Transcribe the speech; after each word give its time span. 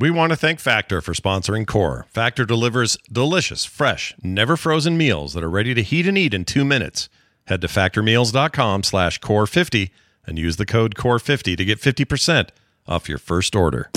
We 0.00 0.12
want 0.12 0.30
to 0.30 0.36
thank 0.36 0.60
Factor 0.60 1.00
for 1.00 1.12
sponsoring 1.12 1.66
Core. 1.66 2.06
Factor 2.08 2.44
delivers 2.44 2.96
delicious, 3.10 3.64
fresh, 3.64 4.14
never 4.22 4.56
frozen 4.56 4.96
meals 4.96 5.34
that 5.34 5.42
are 5.42 5.50
ready 5.50 5.74
to 5.74 5.82
heat 5.82 6.06
and 6.06 6.16
eat 6.16 6.32
in 6.32 6.44
two 6.44 6.64
minutes. 6.64 7.08
Head 7.48 7.62
to 7.62 7.66
factormeals.com 7.66 8.84
slash 8.84 9.18
core50 9.18 9.90
and 10.24 10.38
use 10.38 10.56
the 10.56 10.66
code 10.66 10.94
core50 10.94 11.56
to 11.56 11.64
get 11.64 11.80
50% 11.80 12.50
off 12.86 13.08
your 13.08 13.18
first 13.18 13.56
order. 13.56 13.90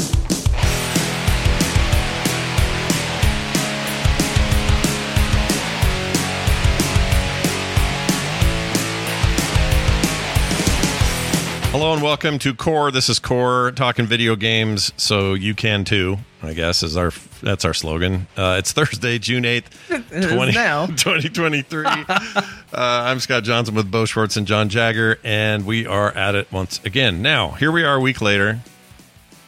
Hello 11.71 11.93
and 11.93 12.03
welcome 12.03 12.37
to 12.39 12.53
Core. 12.53 12.91
This 12.91 13.07
is 13.07 13.17
Core 13.17 13.71
talking 13.71 14.05
video 14.05 14.35
games, 14.35 14.91
so 14.97 15.33
you 15.35 15.55
can 15.55 15.85
too. 15.85 16.17
I 16.43 16.51
guess 16.53 16.83
is 16.83 16.97
our 16.97 17.11
that's 17.41 17.63
our 17.63 17.73
slogan. 17.73 18.27
Uh, 18.35 18.57
it's 18.59 18.73
Thursday, 18.73 19.17
June 19.19 19.45
eighth, 19.45 19.69
It 19.89 20.03
is 20.11 20.53
now. 20.53 20.85
2023. 20.87 21.85
uh, 21.87 22.25
I'm 22.73 23.21
Scott 23.21 23.43
Johnson 23.43 23.73
with 23.73 23.89
Bo 23.89 24.03
Schwartz 24.03 24.35
and 24.35 24.45
John 24.45 24.67
Jagger, 24.67 25.17
and 25.23 25.65
we 25.65 25.87
are 25.87 26.11
at 26.11 26.35
it 26.35 26.51
once 26.51 26.81
again. 26.83 27.21
Now, 27.21 27.51
here 27.51 27.71
we 27.71 27.83
are 27.85 27.95
a 27.95 28.01
week 28.01 28.21
later, 28.21 28.59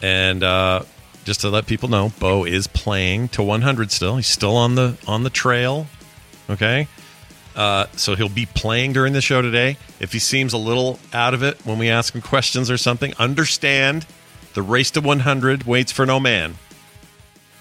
and 0.02 0.44
uh, 0.44 0.84
just 1.26 1.42
to 1.42 1.50
let 1.50 1.68
people 1.68 1.90
know, 1.90 2.14
Bo 2.20 2.46
is 2.46 2.68
playing 2.68 3.28
to 3.30 3.44
100 3.44 3.92
still. 3.92 4.16
He's 4.16 4.28
still 4.28 4.56
on 4.56 4.76
the 4.76 4.98
on 5.08 5.24
the 5.24 5.30
trail. 5.30 5.88
Okay. 6.50 6.88
Uh, 7.56 7.86
so 7.96 8.16
he'll 8.16 8.30
be 8.30 8.46
playing 8.48 8.94
during 8.94 9.14
the 9.14 9.22
show 9.22 9.42
today. 9.42 9.78
If 10.00 10.12
he 10.12 10.20
seems 10.20 10.54
a 10.54 10.58
little 10.58 11.00
out 11.14 11.34
of 11.34 11.44
it 11.44 11.64
when 11.66 11.78
we 11.78 11.90
ask 11.90 12.16
him 12.16 12.22
questions 12.22 12.72
or 12.72 12.78
something, 12.78 13.14
understand 13.20 14.06
the 14.56 14.62
race 14.62 14.92
to 14.92 15.02
100 15.02 15.64
waits 15.66 15.92
for 15.92 16.06
no 16.06 16.20
man. 16.20 16.56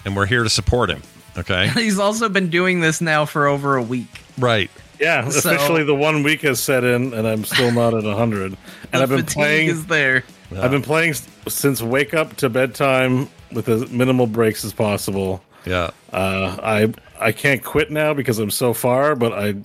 And 0.05 0.15
we're 0.15 0.25
here 0.25 0.43
to 0.43 0.49
support 0.49 0.89
him. 0.89 1.01
Okay. 1.37 1.67
He's 1.75 1.99
also 1.99 2.29
been 2.29 2.49
doing 2.49 2.79
this 2.81 3.01
now 3.01 3.25
for 3.25 3.47
over 3.47 3.75
a 3.77 3.83
week. 3.83 4.21
right. 4.37 4.69
Yeah, 4.99 5.27
So- 5.29 5.49
officially 5.53 5.83
the 5.83 5.95
one 5.95 6.23
week 6.23 6.41
has 6.41 6.61
set 6.61 6.83
in, 6.83 7.13
and 7.13 7.27
I'm 7.27 7.43
still 7.43 7.71
not 7.71 7.93
at 7.93 8.03
100. 8.03 8.55
And 8.93 8.99
The 8.99 8.99
I've 9.01 9.09
been 9.09 9.19
fatigue 9.19 9.33
playing. 9.35 9.69
is 9.69 9.85
there. 9.87 10.23
I've 10.55 10.69
been 10.71 10.83
playing 10.83 11.15
since 11.47 11.81
wake 11.81 12.13
up 12.13 12.35
to 12.37 12.49
bedtime 12.49 13.27
with 13.51 13.67
as 13.69 13.89
minimal 13.89 14.27
breaks 14.27 14.63
as 14.63 14.71
possible. 14.71 15.43
Yeah. 15.65 15.91
Uh, 16.11 16.57
I 16.61 16.93
I 17.19 17.31
can't 17.31 17.63
quit 17.63 17.91
now 17.91 18.13
because 18.13 18.39
I'm 18.39 18.51
so 18.51 18.73
far, 18.73 19.15
but 19.15 19.33
I, 19.33 19.55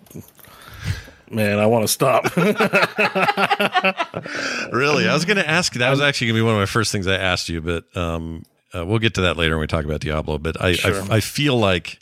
man, 1.30 1.58
I 1.58 1.66
want 1.66 1.84
to 1.84 1.88
stop. 1.88 2.26
Really? 4.72 5.08
I 5.08 5.14
was 5.14 5.24
going 5.24 5.36
to 5.38 5.48
ask. 5.48 5.72
That 5.74 5.90
was 5.90 6.00
actually 6.00 6.28
going 6.28 6.36
to 6.36 6.42
be 6.42 6.44
one 6.44 6.54
of 6.54 6.60
my 6.60 6.66
first 6.66 6.92
things 6.92 7.06
I 7.06 7.16
asked 7.16 7.48
you, 7.48 7.60
but 7.60 7.96
um, 7.96 8.44
uh, 8.74 8.84
we'll 8.84 8.98
get 8.98 9.14
to 9.14 9.22
that 9.22 9.36
later 9.36 9.54
when 9.54 9.62
we 9.62 9.66
talk 9.66 9.84
about 9.84 10.00
Diablo. 10.00 10.38
But 10.38 10.60
I, 10.60 10.72
Sure. 10.72 11.02
I, 11.10 11.16
I 11.16 11.20
feel 11.20 11.58
like 11.58 11.98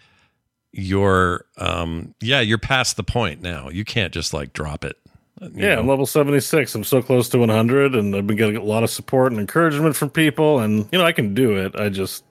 you're, 0.73 1.45
um, 1.59 2.15
yeah, 2.21 2.41
you're 2.41 2.59
past 2.59 2.97
the 2.97 3.05
point 3.05 3.41
now. 3.41 3.69
You 3.69 3.85
can't 3.85 4.13
just 4.13 4.35
like 4.35 4.53
drop 4.53 4.85
it. 4.85 4.97
Yeah, 5.55 5.75
know? 5.75 5.81
I'm 5.81 5.87
level 5.87 6.07
76. 6.07 6.75
I'm 6.75 6.85
so 6.85 7.03
close 7.03 7.29
to 7.31 7.39
100, 7.39 7.95
and 7.95 8.17
I've 8.17 8.27
been 8.27 8.37
getting 8.37 8.57
a 8.57 8.63
lot 8.63 8.83
of 8.83 8.91
support 8.91 9.33
and 9.33 9.41
encouragement 9.41 9.95
from 9.95 10.11
people, 10.11 10.61
and 10.61 10.89
you 10.91 10.99
know 10.99 11.05
I 11.05 11.13
can 11.13 11.35
do 11.35 11.57
it. 11.57 11.77
I 11.77 11.89
just 11.89 12.25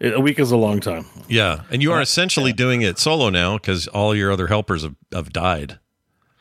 a 0.00 0.20
week 0.20 0.38
is 0.38 0.50
a 0.50 0.56
long 0.56 0.80
time. 0.80 1.06
Yeah, 1.28 1.62
and 1.70 1.82
you 1.82 1.92
are 1.92 2.00
essentially 2.00 2.52
doing 2.52 2.82
it 2.82 2.98
solo 2.98 3.30
now 3.30 3.56
because 3.56 3.86
all 3.88 4.14
your 4.14 4.30
other 4.32 4.46
helpers 4.46 4.82
have, 4.82 4.94
have 5.12 5.32
died. 5.32 5.78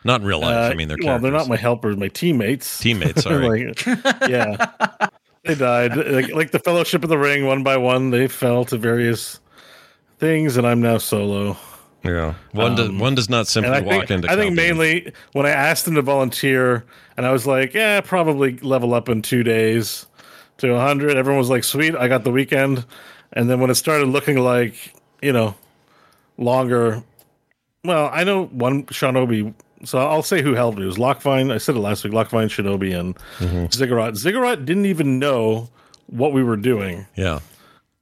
Not 0.03 0.21
in 0.21 0.27
real 0.27 0.39
life. 0.39 0.69
Uh, 0.69 0.71
I 0.71 0.75
mean, 0.75 0.87
they're 0.87 0.97
well, 1.01 1.17
they're 1.19 1.31
not 1.31 1.47
my 1.47 1.55
helpers, 1.57 1.97
my 1.97 2.09
teammates. 2.09 2.79
teammates. 2.79 3.23
Sorry. 3.23 3.67
like, 3.67 3.85
yeah, 4.29 5.07
they 5.43 5.55
died. 5.55 5.95
Like, 5.97 6.29
like 6.31 6.51
the 6.51 6.59
Fellowship 6.59 7.03
of 7.03 7.09
the 7.09 7.17
Ring, 7.17 7.45
one 7.47 7.63
by 7.63 7.77
one, 7.77 8.11
they 8.11 8.27
fell 8.27 8.65
to 8.65 8.77
various 8.77 9.39
things, 10.19 10.57
and 10.57 10.67
I'm 10.67 10.79
now 10.81 10.99
solo. 10.99 11.57
yeah, 12.03 12.35
one 12.51 12.75
does 12.75 12.91
one 12.91 13.15
does 13.15 13.29
not 13.31 13.47
simply 13.47 13.71
Um, 13.71 13.77
And 13.77 13.85
I 13.91 13.95
walk 13.97 14.07
think, 14.07 14.11
into. 14.25 14.31
I 14.31 14.35
think 14.35 14.53
mainly 14.55 15.11
when 15.31 15.47
I 15.47 15.49
asked 15.49 15.85
them 15.85 15.95
to 15.95 16.03
volunteer, 16.03 16.85
and 17.17 17.25
I 17.25 17.31
was 17.31 17.47
like, 17.47 17.73
yeah, 17.73 17.99
probably 18.01 18.57
level 18.59 18.93
up 18.93 19.09
in 19.09 19.23
two 19.23 19.41
days 19.41 20.05
to 20.57 20.71
100. 20.71 21.17
Everyone 21.17 21.39
was 21.39 21.49
like, 21.49 21.63
sweet, 21.63 21.95
I 21.95 22.07
got 22.07 22.23
the 22.23 22.31
weekend. 22.31 22.85
And 23.35 23.49
then 23.49 23.59
when 23.59 23.69
it 23.69 23.75
started 23.75 24.07
looking 24.07 24.37
like, 24.37 24.93
you 25.21 25.33
know, 25.33 25.55
longer, 26.37 27.03
well, 27.83 28.09
I 28.11 28.23
know 28.23 28.45
one 28.45 28.83
Shinobi. 28.85 29.53
So 29.83 29.99
I'll 29.99 30.23
say 30.23 30.41
who 30.41 30.53
helped 30.55 30.77
me. 30.77 30.83
It 30.83 30.87
was 30.87 30.97
Lockvine. 30.97 31.51
I 31.51 31.57
said 31.57 31.75
it 31.75 31.79
last 31.79 32.03
week. 32.03 32.13
Lockvine, 32.13 32.47
Shinobi, 32.47 32.97
and 32.97 33.15
Mm-hmm. 33.39 33.65
Ziggurat. 33.71 34.15
Ziggurat 34.15 34.65
didn't 34.65 34.85
even 34.85 35.19
know 35.19 35.69
what 36.07 36.33
we 36.33 36.43
were 36.43 36.57
doing. 36.57 37.05
Yeah, 37.15 37.39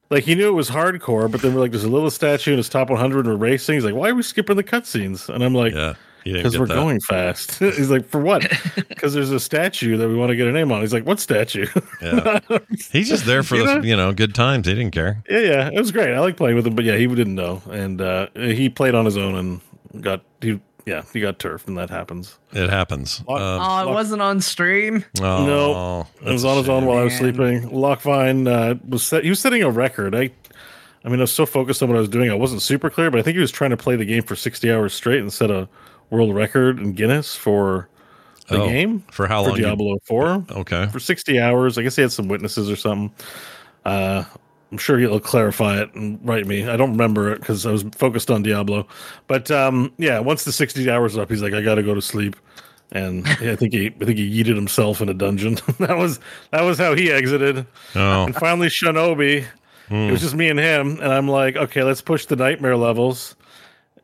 Like 0.10 0.24
he 0.24 0.36
knew 0.36 0.48
it 0.50 0.54
was 0.54 0.70
hardcore, 0.70 1.30
but 1.32 1.42
then 1.42 1.54
we're 1.54 1.62
like, 1.62 1.72
there's 1.72 1.84
a 1.84 1.90
little 1.90 2.12
statue 2.12 2.52
in 2.52 2.58
his 2.58 2.70
top 2.70 2.90
100 2.90 3.20
and 3.26 3.28
we're 3.28 3.36
racing. 3.36 3.76
He's 3.76 3.86
like, 3.86 3.96
why 3.96 4.10
are 4.10 4.16
we 4.16 4.24
skipping 4.24 4.56
the 4.58 4.64
cutscenes? 4.64 5.34
And 5.34 5.44
I'm 5.44 5.54
like, 5.56 5.74
yeah. 5.74 5.94
You 6.26 6.34
didn't 6.34 6.44
because 6.44 6.60
we're 6.60 6.68
that. 6.68 6.76
going 6.76 7.00
fast. 7.02 7.56
He's 7.60 7.90
like, 7.90 8.08
for 8.08 8.20
what? 8.22 8.44
Because 8.94 9.14
there's 9.14 9.32
a 9.32 9.40
statue 9.40 9.98
that 9.98 10.08
we 10.08 10.16
want 10.16 10.30
to 10.30 10.36
get 10.38 10.48
a 10.48 10.52
name 10.54 10.72
on. 10.72 10.80
He's 10.80 10.94
like, 10.94 11.06
what 11.06 11.20
statue? 11.20 11.68
Yeah. 12.02 12.40
He's 12.92 13.10
just 13.10 13.25
there 13.25 13.44
for 13.44 13.56
You 13.58 13.66
the 13.66 13.75
know? 13.75 13.81
you 13.81 13.96
know 13.98 14.14
good 14.14 14.34
times. 14.34 14.66
He 14.68 14.74
didn't 14.74 14.92
care. 14.92 15.22
yeah, 15.30 15.40
yeah, 15.40 15.68
it 15.74 15.78
was 15.80 15.92
great. 15.92 16.14
I 16.14 16.20
like 16.22 16.38
playing 16.38 16.56
with 16.56 16.66
him, 16.66 16.74
but 16.75 16.86
yeah, 16.86 16.96
he 16.96 17.06
didn't 17.08 17.36
know, 17.36 17.62
and 17.70 18.00
uh, 18.00 18.28
he 18.36 18.70
played 18.70 18.96
on 18.96 19.04
his 19.04 19.18
own 19.18 19.36
and 19.36 20.02
got 20.02 20.22
he 20.40 20.60
yeah 20.86 21.04
he 21.12 21.20
got 21.20 21.40
turfed, 21.40 21.68
and 21.68 21.78
that 21.78 21.90
happens. 21.90 22.38
It 22.54 22.69
happens. 22.69 23.22
Lock- 23.28 23.42
Um, 23.42 23.62
Oh, 23.62 23.92
it 23.92 23.94
wasn't 23.94 24.22
on 24.22 24.40
stream. 24.40 25.04
oh, 25.22 25.46
no, 25.46 26.08
it 26.30 26.31
was 26.31 26.46
on 26.46 26.58
his 26.58 26.69
own 26.69 26.81
shame. 26.84 26.88
while 26.88 27.00
I 27.00 27.04
was 27.04 27.16
sleeping. 27.18 27.64
Lockvine 27.69 28.48
uh, 28.48 28.76
was 28.88 29.04
set, 29.04 29.24
he 29.26 29.30
was 29.30 29.40
setting 29.42 29.64
a 29.64 29.69
record. 29.69 30.16
I. 30.16 30.30
I 31.06 31.10
mean, 31.10 31.19
I 31.19 31.24
was 31.24 31.34
so 31.34 31.46
focused 31.46 31.84
on 31.84 31.90
what 31.90 31.98
I 31.98 32.00
was 32.00 32.08
doing, 32.08 32.31
I 32.31 32.34
wasn't 32.34 32.62
super 32.62 32.90
clear, 32.90 33.12
but 33.12 33.19
I 33.19 33.24
think 33.24 33.36
he 33.36 33.42
was 33.42 33.52
trying 33.52 33.72
to 33.72 33.76
play 33.78 33.98
the 33.98 34.06
game 34.06 34.24
for 34.24 34.38
60 34.38 34.72
hours 34.72 34.94
straight 34.94 35.19
and 35.19 35.34
set 35.34 35.52
a 35.52 35.68
world 36.13 36.33
record 36.36 36.80
in 36.80 36.94
Guinness 36.94 37.36
for 37.36 37.89
the 38.48 38.62
Oh, 38.62 38.68
game 38.68 39.04
for 39.12 39.25
how 39.27 39.42
for 39.44 39.50
long? 39.50 39.57
you- 39.57 39.63
Diablo 39.65 39.98
4. 40.06 40.45
okay. 40.51 40.88
for 40.92 41.00
60 41.00 41.39
hours. 41.39 41.77
I 41.77 41.81
guess 41.81 41.95
he 41.95 42.01
had 42.04 42.12
some 42.12 42.27
witnesses 42.27 42.69
or 42.69 42.75
something. 42.75 43.12
Uh, 43.86 44.24
I'm 44.71 44.77
sure 44.77 44.98
he'll 45.00 45.19
clarify 45.19 45.81
it 45.81 45.94
and 45.95 46.19
write 46.24 46.45
me. 46.48 46.68
I 46.68 46.77
don't 46.77 46.92
remember 46.92 47.31
it 47.31 47.39
because 47.39 47.65
I 47.65 47.71
was 47.71 47.83
focused 47.95 48.30
on 48.31 48.44
Diablo. 48.44 48.88
But 49.27 49.50
um, 49.51 49.92
yeah, 49.98 50.19
once 50.19 50.45
the 50.45 50.51
60 50.51 50.89
hours 50.89 51.18
are 51.18 51.21
up, 51.21 51.30
he's 51.30 51.42
like, 51.42 51.54
I 51.54 51.62
got 51.62 51.75
to 51.75 51.83
go 51.83 51.94
to 51.94 52.01
sleep. 52.01 52.36
and 52.92 53.27
I 53.27 53.56
think 53.56 53.74
he 53.74 53.88
I 54.01 54.06
think 54.06 54.18
he 54.19 54.44
yeeted 54.44 54.56
himself 54.56 55.01
in 55.01 55.09
a 55.09 55.13
dungeon. 55.13 55.56
that 55.80 55.98
was 55.98 56.19
that 56.51 56.62
was 56.62 56.77
how 56.77 56.95
he 56.95 57.12
exited. 57.12 57.66
Oh. 57.95 58.25
And 58.25 58.36
finally, 58.36 58.68
Shinobi. 58.68 59.45
It 59.89 60.12
was 60.12 60.21
just 60.21 60.33
me 60.33 60.50
and 60.50 60.57
him, 60.57 60.98
and 61.04 61.13
I'm 61.13 61.27
like, 61.27 61.56
okay, 61.56 61.83
let's 61.83 62.01
push 62.01 62.25
the 62.25 62.36
nightmare 62.36 62.75
levels. 62.77 63.36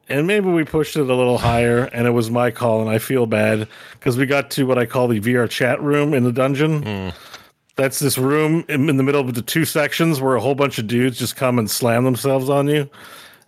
And 0.09 0.25
maybe 0.25 0.49
we 0.49 0.63
pushed 0.63 0.95
it 0.95 1.01
a 1.01 1.13
little 1.15 1.37
higher, 1.37 1.83
and 1.85 2.07
it 2.07 2.11
was 2.11 2.31
my 2.31 2.49
call, 2.51 2.81
and 2.81 2.89
I 2.89 2.97
feel 2.97 3.25
bad 3.27 3.67
because 3.93 4.17
we 4.17 4.25
got 4.25 4.49
to 4.51 4.65
what 4.65 4.77
I 4.77 4.85
call 4.85 5.07
the 5.07 5.19
VR 5.19 5.49
chat 5.49 5.81
room 5.81 6.13
in 6.13 6.23
the 6.23 6.31
dungeon. 6.31 7.13
That's 7.75 7.99
this 7.99 8.17
room 8.17 8.65
in, 8.67 8.89
in 8.89 8.97
the 8.97 9.03
middle 9.03 9.21
of 9.21 9.33
the 9.35 9.41
two 9.41 9.65
sections 9.65 10.19
where 10.19 10.35
a 10.35 10.41
whole 10.41 10.55
bunch 10.55 10.79
of 10.79 10.87
dudes 10.87 11.17
just 11.19 11.35
come 11.35 11.57
and 11.59 11.69
slam 11.69 12.03
themselves 12.03 12.49
on 12.49 12.67
you. 12.67 12.89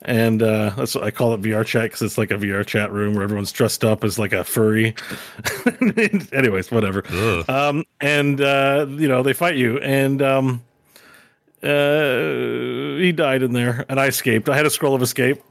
And 0.03 0.41
uh, 0.41 0.69
that's 0.77 0.95
what 0.95 1.03
I 1.03 1.11
call 1.11 1.33
it 1.33 1.41
VR 1.41 1.65
chat 1.65 1.83
because 1.83 2.01
it's 2.01 2.17
like 2.17 2.31
a 2.31 2.35
VR 2.35 2.65
chat 2.65 2.91
room 2.91 3.13
where 3.13 3.23
everyone's 3.23 3.51
dressed 3.51 3.83
up 3.83 4.03
as 4.03 4.17
like 4.17 4.33
a 4.33 4.43
furry. 4.43 4.95
Anyways, 6.33 6.71
whatever. 6.71 7.03
Um, 7.47 7.83
and 7.99 8.39
uh, 8.41 8.85
you 8.89 9.07
know 9.07 9.21
they 9.21 9.33
fight 9.33 9.57
you, 9.57 9.77
and 9.79 10.21
um, 10.21 10.63
uh, 11.61 12.97
he 12.97 13.11
died 13.11 13.43
in 13.43 13.53
there, 13.53 13.85
and 13.89 13.99
I 13.99 14.07
escaped. 14.07 14.49
I 14.49 14.55
had 14.55 14.65
a 14.65 14.71
scroll 14.71 14.95
of 14.95 15.01
escape. 15.01 15.41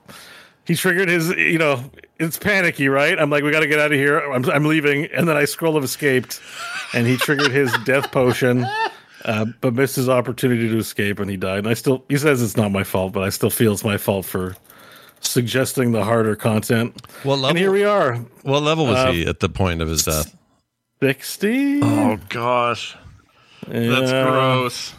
He 0.70 0.76
triggered 0.76 1.08
his, 1.08 1.30
you 1.30 1.58
know, 1.58 1.82
it's 2.20 2.38
panicky, 2.38 2.88
right? 2.88 3.18
I'm 3.18 3.28
like, 3.28 3.42
we 3.42 3.50
got 3.50 3.58
to 3.60 3.66
get 3.66 3.80
out 3.80 3.90
of 3.90 3.98
here. 3.98 4.20
I'm, 4.20 4.48
I'm 4.48 4.64
leaving, 4.66 5.06
and 5.06 5.26
then 5.26 5.36
I 5.36 5.44
scroll 5.44 5.76
of 5.76 5.82
escaped, 5.82 6.40
and 6.94 7.08
he 7.08 7.16
triggered 7.16 7.50
his 7.50 7.72
death 7.84 8.12
potion, 8.12 8.64
uh, 9.24 9.46
but 9.60 9.74
missed 9.74 9.96
his 9.96 10.08
opportunity 10.08 10.68
to 10.68 10.78
escape, 10.78 11.18
and 11.18 11.28
he 11.28 11.36
died. 11.36 11.58
And 11.58 11.66
I 11.66 11.74
still, 11.74 12.04
he 12.08 12.16
says 12.16 12.40
it's 12.40 12.56
not 12.56 12.70
my 12.70 12.84
fault, 12.84 13.12
but 13.12 13.24
I 13.24 13.30
still 13.30 13.50
feel 13.50 13.72
it's 13.72 13.82
my 13.82 13.96
fault 13.96 14.26
for 14.26 14.54
suggesting 15.18 15.90
the 15.90 16.04
harder 16.04 16.36
content. 16.36 17.04
What 17.24 17.34
level? 17.40 17.48
And 17.48 17.58
here 17.58 17.72
we 17.72 17.82
are, 17.82 18.18
What 18.42 18.62
level 18.62 18.86
was 18.86 18.96
Uh, 18.98 19.10
he 19.10 19.26
at 19.26 19.40
the 19.40 19.48
point 19.48 19.82
of 19.82 19.88
his 19.88 20.04
death? 20.04 20.36
sixty. 21.02 21.80
Oh 21.82 22.16
gosh, 22.28 22.96
that's 23.66 24.12
Yeah. 24.12 24.22
gross. 24.30 24.94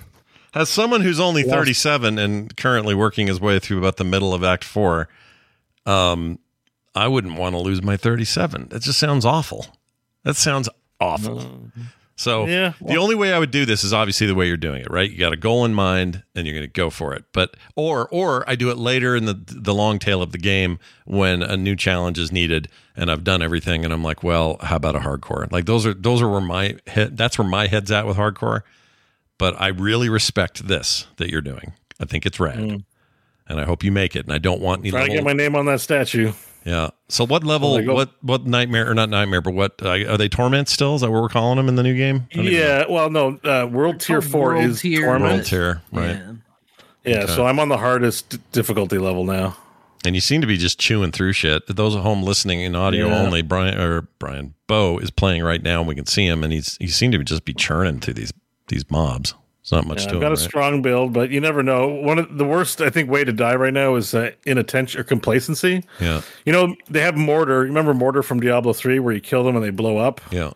As 0.54 0.68
someone 0.70 1.00
who's 1.00 1.22
only 1.22 1.44
37 1.44 2.20
and 2.20 2.58
currently 2.58 2.94
working 2.94 3.28
his 3.28 3.40
way 3.40 3.58
through 3.58 3.78
about 3.78 3.96
the 3.96 4.04
middle 4.04 4.34
of 4.34 4.44
Act 4.44 4.66
Four, 4.66 5.08
um, 5.86 6.40
I 6.96 7.08
wouldn't 7.08 7.38
want 7.38 7.54
to 7.56 7.60
lose 7.60 7.82
my 7.82 7.98
37. 7.98 8.68
That 8.70 8.82
just 8.82 9.00
sounds 9.00 9.26
awful. 9.26 9.66
That 10.24 10.36
sounds 10.36 10.70
awful. 11.00 11.72
So 12.16 12.46
Yeah, 12.46 12.74
the 12.80 12.98
only 12.98 13.16
way 13.16 13.34
I 13.34 13.40
would 13.40 13.50
do 13.50 13.66
this 13.66 13.84
is 13.84 13.94
obviously 13.94 14.28
the 14.28 14.36
way 14.36 14.46
you're 14.48 14.56
doing 14.58 14.82
it, 14.82 14.92
right? 14.92 15.10
You 15.10 15.18
got 15.18 15.34
a 15.34 15.38
goal 15.38 15.66
in 15.66 15.74
mind 15.74 16.22
and 16.36 16.46
you're 16.46 16.54
going 16.54 16.68
to 16.68 16.72
go 16.72 16.92
for 16.92 17.16
it. 17.16 17.26
But 17.32 17.56
or 17.76 18.08
or 18.10 18.48
I 18.48 18.56
do 18.56 18.70
it 18.70 18.78
later 18.78 19.16
in 19.16 19.26
the 19.26 19.34
the 19.34 19.74
long 19.74 19.98
tail 19.98 20.22
of 20.22 20.32
the 20.32 20.38
game 20.38 20.78
when 21.06 21.42
a 21.42 21.58
new 21.58 21.76
challenge 21.76 22.20
is 22.20 22.32
needed 22.32 22.68
and 22.96 23.10
I've 23.10 23.24
done 23.24 23.42
everything 23.42 23.84
and 23.84 23.92
I'm 23.92 24.04
like, 24.04 24.22
well, 24.22 24.58
how 24.62 24.76
about 24.76 24.96
a 24.96 25.00
hardcore? 25.00 25.52
Like 25.52 25.66
those 25.66 25.86
are 25.88 25.96
those 25.96 26.22
are 26.22 26.30
where 26.30 26.42
my 26.42 26.76
head 26.86 27.18
that's 27.18 27.40
where 27.40 27.48
my 27.48 27.66
head's 27.66 27.90
at 27.92 28.06
with 28.06 28.18
hardcore. 28.18 28.62
But 29.40 29.60
I 29.60 29.70
really 29.70 30.08
respect 30.10 30.68
this 30.68 31.08
that 31.18 31.32
you're 31.32 31.42
doing. 31.42 31.74
I 32.00 32.06
think 32.06 32.28
it's 32.28 32.40
rad. 32.40 32.84
And 33.52 33.60
I 33.60 33.66
hope 33.66 33.84
you 33.84 33.92
make 33.92 34.16
it. 34.16 34.26
And 34.26 34.34
I 34.34 34.38
don't 34.38 34.62
want 34.62 34.82
any 34.82 34.92
Trying 34.92 35.08
to 35.10 35.14
get 35.16 35.24
my 35.24 35.34
name 35.34 35.56
on 35.56 35.66
that 35.66 35.82
statue. 35.82 36.32
yeah. 36.66 36.90
So 37.10 37.26
what 37.26 37.44
level? 37.44 37.72
Well, 37.72 37.80
they 37.80 37.86
go- 37.86 37.94
what 37.94 38.12
what 38.22 38.46
nightmare 38.46 38.90
or 38.90 38.94
not 38.94 39.10
nightmare? 39.10 39.42
But 39.42 39.54
what 39.54 39.74
uh, 39.84 39.90
are 39.90 40.18
they? 40.18 40.30
Torment 40.30 40.70
still? 40.70 40.96
Is 40.96 41.02
that 41.02 41.12
what 41.12 41.22
we're 41.22 41.30
calling 41.30 41.58
them 41.58 41.68
in 41.68 41.76
the 41.76 41.84
new 41.84 41.96
game? 41.96 42.28
I 42.34 42.38
know. 42.38 42.44
Yeah, 42.44 42.86
well, 42.90 43.10
no, 43.10 43.38
uh, 43.44 43.68
World 43.70 44.00
Tier 44.00 44.22
Four 44.22 44.54
World 44.56 44.64
is 44.64 44.82
Tier, 44.82 45.02
Torment. 45.02 45.34
World 45.34 45.46
tier, 45.46 45.82
right? 45.92 46.16
Yeah. 46.16 46.32
Yeah, 47.04 47.18
Okay. 47.24 47.34
so 47.36 47.46
I'm 47.48 47.60
on 47.60 47.68
the 47.70 47.78
hardest 47.78 48.38
difficulty 48.52 48.98
level 49.00 49.26
now. 49.26 49.58
And 50.06 50.16
you 50.16 50.22
seem 50.22 50.40
to 50.42 50.48
be 50.48 50.56
just 50.58 50.80
chewing 50.80 51.12
through 51.12 51.34
shit. 51.34 51.64
Those 51.68 51.96
at 51.96 52.02
home 52.04 52.24
listening 52.24 52.62
in 52.62 52.76
audio 52.76 53.08
Yeah. 53.08 53.20
only, 53.20 53.42
Brian 53.42 53.78
or 53.80 54.02
Brian 54.20 54.54
Bo 54.68 54.98
is 55.00 55.12
playing 55.12 55.44
right 55.44 55.62
now, 55.62 55.80
and 55.80 55.88
we 55.88 55.96
can 55.96 56.06
see 56.06 56.26
him, 56.26 56.44
and 56.44 56.54
he's 56.54 56.78
he 56.80 56.88
seemed 56.88 57.14
to 57.14 57.24
just 57.24 57.44
be 57.44 57.54
churning 57.54 58.00
through 58.00 58.14
these 58.16 58.32
these 58.68 58.90
mobs. 58.90 59.34
It's 59.62 59.72
not 59.72 59.86
much 59.86 60.02
Yeah, 60.02 60.04
to 60.06 60.10
I've 60.10 60.16
him. 60.16 60.22
got 60.22 60.28
a 60.28 60.30
right? 60.32 60.40
strong 60.40 60.82
build, 60.82 61.14
but 61.14 61.30
you 61.30 61.40
never 61.40 61.62
know. 61.62 61.88
One 61.88 62.18
of 62.18 62.38
the 62.38 62.46
worst, 62.46 62.82
I 62.82 62.90
think, 62.90 63.10
way 63.12 63.24
to 63.24 63.32
die 63.32 63.56
right 63.56 63.74
now 63.74 63.96
is 63.96 64.14
uh, 64.14 64.32
inattention 64.46 65.00
or 65.00 65.04
complacency. 65.04 65.84
yeah, 66.00 66.22
You 66.46 66.52
know, 66.52 66.76
they 66.90 67.02
have 67.02 67.16
mortar. 67.16 67.60
Remember 67.62 67.94
mortar 67.94 68.24
from 68.24 68.40
Diablo 68.40 68.74
three, 68.74 68.98
where 69.00 69.14
you 69.14 69.22
kill 69.22 69.44
them 69.44 69.56
and 69.56 69.64
they 69.64 69.70
blow 69.70 69.98
up. 69.98 70.20
yeah. 70.32 70.52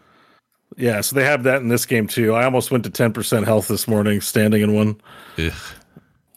Yeah, 0.78 1.00
so 1.02 1.16
they 1.16 1.24
have 1.24 1.44
that 1.44 1.62
in 1.62 1.70
this 1.70 1.86
game 1.86 2.06
too. 2.08 2.34
I 2.34 2.44
almost 2.44 2.70
went 2.70 2.84
to 2.84 2.90
ten 2.90 3.14
percent 3.14 3.46
health 3.46 3.68
this 3.70 3.88
morning, 3.88 4.20
standing 4.20 4.62
in 4.62 4.74
one. 4.74 5.00
Ugh. 5.38 5.54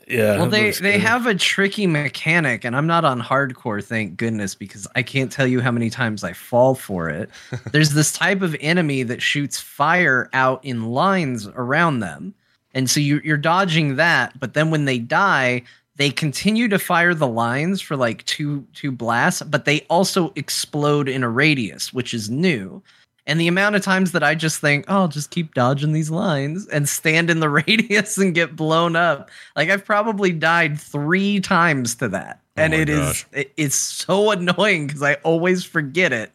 Yeah, 0.06 0.36
Well, 0.38 0.46
they 0.48 0.70
they 0.70 0.98
have 0.98 1.26
a 1.26 1.34
tricky 1.34 1.86
mechanic, 1.86 2.64
and 2.64 2.74
I'm 2.76 2.86
not 2.86 3.04
on 3.04 3.20
hardcore, 3.20 3.84
thank 3.84 4.16
goodness, 4.16 4.54
because 4.54 4.86
I 4.94 5.02
can't 5.02 5.30
tell 5.32 5.46
you 5.46 5.60
how 5.60 5.70
many 5.70 5.90
times 5.90 6.22
I 6.24 6.32
fall 6.34 6.74
for 6.74 7.10
it. 7.10 7.28
There's 7.72 7.90
this 7.94 8.12
type 8.12 8.40
of 8.42 8.54
enemy 8.60 9.02
that 9.02 9.20
shoots 9.20 9.58
fire 9.60 10.30
out 10.32 10.64
in 10.64 10.86
lines 10.86 11.46
around 11.48 11.98
them, 11.98 12.32
and 12.78 12.88
so 12.88 13.00
you, 13.00 13.20
you're 13.24 13.36
dodging 13.36 13.96
that. 13.96 14.38
But 14.38 14.54
then 14.54 14.70
when 14.70 14.84
they 14.84 15.00
die, 15.00 15.62
they 15.96 16.10
continue 16.10 16.68
to 16.68 16.78
fire 16.78 17.12
the 17.12 17.26
lines 17.26 17.80
for 17.80 17.96
like 17.96 18.24
two 18.24 18.64
two 18.72 18.92
blasts, 18.92 19.42
but 19.42 19.64
they 19.64 19.80
also 19.90 20.32
explode 20.36 21.08
in 21.08 21.24
a 21.24 21.28
radius, 21.28 21.92
which 21.92 22.14
is 22.14 22.30
new. 22.30 22.80
And 23.26 23.40
the 23.40 23.48
amount 23.48 23.74
of 23.74 23.82
times 23.82 24.12
that 24.12 24.22
I 24.22 24.36
just 24.36 24.60
think, 24.60 24.84
oh, 24.86 25.00
I'll 25.00 25.08
just 25.08 25.30
keep 25.30 25.54
dodging 25.54 25.92
these 25.92 26.08
lines 26.08 26.68
and 26.68 26.88
stand 26.88 27.30
in 27.30 27.40
the 27.40 27.48
radius 27.66 28.16
and 28.16 28.32
get 28.32 28.54
blown 28.54 28.94
up. 28.94 29.28
Like 29.56 29.70
I've 29.70 29.84
probably 29.84 30.30
died 30.30 30.78
three 30.78 31.40
times 31.40 31.96
to 31.96 32.08
that. 32.10 32.40
Oh 32.56 32.62
and 32.62 32.74
Oh 32.74 32.76
my 32.76 32.82
it 32.82 32.88
is 32.88 32.98
gosh. 33.00 33.26
it, 33.32 33.52
it's 33.56 33.74
so 33.74 34.30
annoying 34.38 34.86
because 34.86 35.02
I 35.02 35.14
always 35.24 35.64
forget 35.64 36.12
it. 36.12 36.30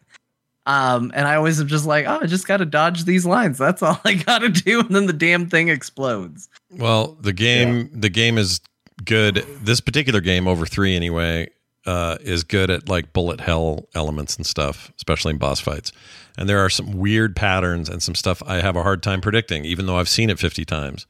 Um, 0.66 1.12
and 1.14 1.28
I 1.28 1.36
always 1.36 1.60
am 1.60 1.68
just 1.68 1.86
like, 1.86 2.06
oh, 2.08 2.20
I 2.22 2.26
just 2.26 2.48
gotta 2.48 2.66
dodge 2.66 3.04
these 3.04 3.26
lines. 3.26 3.58
That's 3.58 3.84
all 3.84 4.00
I 4.06 4.14
gotta 4.14 4.50
do, 4.50 4.80
and 4.82 4.96
then 4.96 5.08
the 5.08 5.14
damn 5.14 5.50
thing 5.50 5.70
explodes. 5.70 6.50
Well, 6.72 7.18
the 7.20 7.34
game 7.34 7.90
the 7.94 8.10
game 8.10 8.38
is 8.38 8.62
good. 9.04 9.46
This 9.62 9.82
particular 9.82 10.22
game 10.22 10.48
over 10.48 10.66
three 10.66 10.96
anyway 10.96 11.50
uh, 11.86 12.18
is 12.22 12.44
good 12.44 12.70
at 12.70 12.88
like 12.88 13.14
bullet 13.14 13.42
hell 13.42 13.88
elements 13.94 14.38
and 14.38 14.46
stuff, 14.46 14.92
especially 14.96 15.32
in 15.32 15.38
boss 15.38 15.60
fights. 15.60 15.92
And 16.38 16.48
there 16.48 16.60
are 16.60 16.70
some 16.70 16.94
weird 16.94 17.36
patterns 17.36 17.90
and 17.90 18.02
some 18.02 18.16
stuff 18.16 18.42
I 18.48 18.62
have 18.62 18.76
a 18.76 18.84
hard 18.84 19.04
time 19.04 19.22
predicting, 19.22 19.66
even 19.66 19.86
though 19.86 19.98
I've 19.98 20.10
seen 20.10 20.30
it 20.30 20.40
fifty 20.40 20.66
times. 20.66 21.06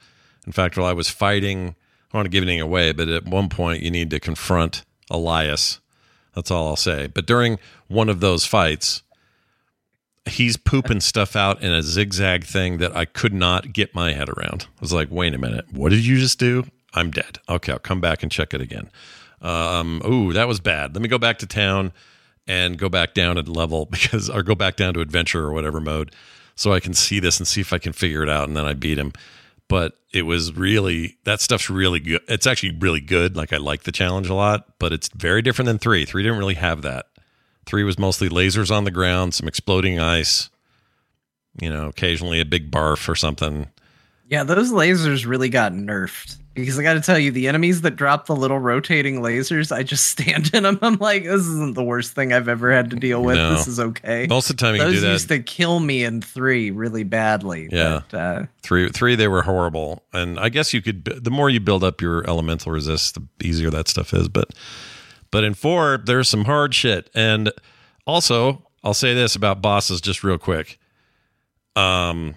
In 0.46 0.52
fact, 0.52 0.78
while 0.78 0.88
I 0.88 0.94
was 0.94 1.10
fighting, 1.10 1.70
I 1.70 1.72
don't 2.12 2.20
want 2.20 2.26
to 2.26 2.30
give 2.30 2.44
anything 2.44 2.60
away, 2.62 2.92
but 2.92 3.08
at 3.08 3.26
one 3.26 3.50
point 3.50 3.84
you 3.84 3.92
need 3.92 4.10
to 4.10 4.20
confront 4.20 4.84
Elias. 5.10 5.80
That's 6.36 6.50
all 6.50 6.68
I'll 6.68 6.76
say. 6.76 7.08
But 7.08 7.28
during 7.28 7.60
one 7.88 8.10
of 8.10 8.20
those 8.20 8.46
fights, 8.46 9.04
he's 10.26 10.58
pooping 10.58 11.02
stuff 11.02 11.36
out 11.36 11.62
in 11.62 11.72
a 11.72 11.82
zigzag 11.82 12.46
thing 12.46 12.78
that 12.78 12.96
I 12.96 13.06
could 13.06 13.34
not 13.34 13.74
get 13.74 13.94
my 13.94 14.14
head 14.14 14.30
around. 14.30 14.68
I 14.78 14.82
was 14.82 14.94
like, 14.94 15.10
wait 15.12 15.34
a 15.34 15.38
minute, 15.38 15.66
what 15.72 15.90
did 15.90 16.06
you 16.06 16.18
just 16.18 16.40
do? 16.40 16.66
I'm 16.94 17.12
dead. 17.12 17.40
Okay, 17.50 17.72
I'll 17.72 17.80
come 17.80 18.02
back 18.02 18.24
and 18.24 18.32
check 18.32 18.54
it 18.54 18.62
again. 18.62 18.90
Um, 19.42 20.02
ooh, 20.06 20.32
that 20.34 20.48
was 20.48 20.60
bad. 20.60 20.96
Let 20.96 21.02
me 21.02 21.10
go 21.10 21.18
back 21.18 21.40
to 21.40 21.48
town 21.48 21.92
and 22.48 22.78
go 22.78 22.90
back 22.90 23.14
down 23.14 23.38
at 23.38 23.48
level 23.48 23.86
because, 23.92 24.30
or 24.30 24.44
go 24.44 24.56
back 24.56 24.76
down 24.76 24.94
to 24.94 25.02
adventure 25.02 25.44
or 25.44 25.54
whatever 25.54 25.82
mode, 25.82 26.14
so 26.56 26.72
I 26.72 26.80
can 26.80 26.94
see 26.94 27.20
this 27.20 27.40
and 27.40 27.48
see 27.48 27.62
if 27.62 27.74
I 27.74 27.80
can 27.80 27.94
figure 27.94 28.24
it 28.24 28.30
out. 28.30 28.48
And 28.48 28.56
then 28.56 28.66
I 28.66 28.74
beat 28.74 28.98
him. 28.98 29.12
But 29.70 29.98
it 30.14 30.24
was 30.24 30.54
really 30.56 31.18
that 31.24 31.42
stuff's 31.42 31.70
really 31.70 32.00
good. 32.00 32.22
It's 32.28 32.46
actually 32.46 32.78
really 32.80 33.02
good. 33.02 33.36
Like 33.36 33.54
I 33.54 33.58
like 33.58 33.84
the 33.84 33.92
challenge 33.92 34.30
a 34.30 34.34
lot, 34.36 34.78
but 34.78 34.94
it's 34.94 35.10
very 35.16 35.42
different 35.42 35.68
than 35.68 35.80
three. 35.80 36.06
Three 36.06 36.22
didn't 36.22 36.38
really 36.38 36.54
have 36.54 36.84
that. 36.84 37.08
Three 37.66 37.84
was 37.84 37.98
mostly 37.98 38.30
lasers 38.30 38.70
on 38.76 38.84
the 38.84 38.92
ground, 38.92 39.34
some 39.34 39.48
exploding 39.48 40.00
ice, 40.00 40.50
you 41.62 41.70
know, 41.70 41.88
occasionally 41.88 42.40
a 42.40 42.46
big 42.46 42.72
barf 42.72 43.08
or 43.08 43.16
something. 43.16 43.68
Yeah, 44.28 44.44
those 44.44 44.72
lasers 44.72 45.26
really 45.26 45.50
got 45.50 45.72
nerfed. 45.74 46.38
Because 46.56 46.78
I 46.78 46.84
got 46.84 46.94
to 46.94 47.02
tell 47.02 47.18
you, 47.18 47.32
the 47.32 47.48
enemies 47.48 47.82
that 47.82 47.96
drop 47.96 48.28
the 48.28 48.36
little 48.36 48.60
rotating 48.60 49.22
lasers, 49.22 49.72
I 49.72 49.82
just 49.82 50.06
stand 50.12 50.54
in 50.54 50.64
them. 50.64 50.78
I'm 50.84 50.98
like, 50.98 51.24
this 51.24 51.42
isn't 51.42 51.74
the 51.74 51.84
worst 51.84 52.14
thing 52.14 52.32
I've 52.32 52.48
ever 52.48 52.72
had 52.72 52.92
to 52.92 52.96
deal 52.96 53.24
with. 53.24 53.38
No. 53.38 53.54
This 53.56 53.68
is 53.68 53.80
okay. 53.80 54.28
Most 54.30 54.52
of 54.52 54.58
the 54.58 54.62
time 54.62 54.78
Those 54.78 54.94
do 54.94 55.00
that. 55.02 55.12
used 55.14 55.28
to 55.30 55.40
kill 55.40 55.80
me 55.80 56.04
in 56.04 56.22
three 56.22 56.70
really 56.70 57.04
badly. 57.04 57.70
Yeah. 57.72 58.02
But, 58.12 58.18
uh, 58.18 58.46
Three, 58.62 58.90
three, 58.90 59.16
they 59.16 59.28
were 59.28 59.42
horrible, 59.42 60.04
and 60.14 60.40
I 60.40 60.50
guess 60.50 60.74
you 60.76 60.82
could. 60.84 61.06
The 61.06 61.32
more 61.32 61.50
you 61.50 61.60
build 61.60 61.84
up 61.84 62.02
your 62.02 62.28
elemental 62.30 62.72
resist, 62.72 63.16
the 63.16 63.24
easier 63.48 63.72
that 63.72 63.88
stuff 63.88 64.14
is. 64.14 64.28
But, 64.30 64.52
but 65.34 65.44
in 65.44 65.56
four, 65.56 65.98
there's 65.98 66.30
some 66.30 66.46
hard 66.46 66.76
shit, 66.76 67.10
and 67.16 67.52
also 68.06 68.68
I'll 68.84 68.94
say 68.94 69.16
this 69.16 69.36
about 69.36 69.64
bosses 69.64 70.00
just 70.00 70.24
real 70.24 70.38
quick. 70.38 70.78
Um, 71.76 72.36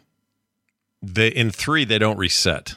they 1.02 1.28
in 1.28 1.50
three 1.50 1.84
they 1.84 1.98
don't 1.98 2.16
reset. 2.16 2.76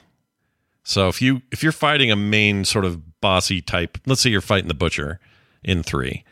So 0.84 1.08
if 1.08 1.22
you 1.22 1.42
if 1.54 1.64
you're 1.64 1.72
fighting 1.72 2.12
a 2.12 2.18
main 2.18 2.66
sort 2.66 2.84
of 2.84 3.22
bossy 3.22 3.62
type, 3.62 3.98
let's 4.06 4.20
say 4.20 4.30
you're 4.30 4.42
fighting 4.42 4.68
the 4.68 4.74
butcher 4.74 5.22
in 5.64 5.84
three, 5.84 6.26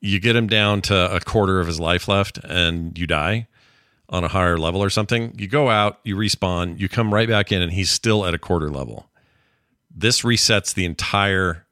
you 0.00 0.18
get 0.18 0.34
him 0.34 0.48
down 0.48 0.82
to 0.82 1.14
a 1.14 1.20
quarter 1.20 1.60
of 1.60 1.68
his 1.68 1.78
life 1.78 2.08
left, 2.08 2.38
and 2.38 2.98
you 2.98 3.06
die 3.06 3.46
on 4.08 4.24
a 4.24 4.28
higher 4.28 4.58
level 4.58 4.82
or 4.82 4.90
something, 4.90 5.32
you 5.38 5.46
go 5.46 5.70
out, 5.70 6.00
you 6.02 6.16
respawn, 6.16 6.80
you 6.80 6.88
come 6.88 7.14
right 7.14 7.28
back 7.28 7.52
in, 7.52 7.62
and 7.62 7.72
he's 7.72 7.92
still 7.92 8.26
at 8.26 8.34
a 8.34 8.38
quarter 8.38 8.70
level. 8.70 9.08
This 9.88 10.22
resets 10.22 10.74
the 10.74 10.84
entire 10.84 11.64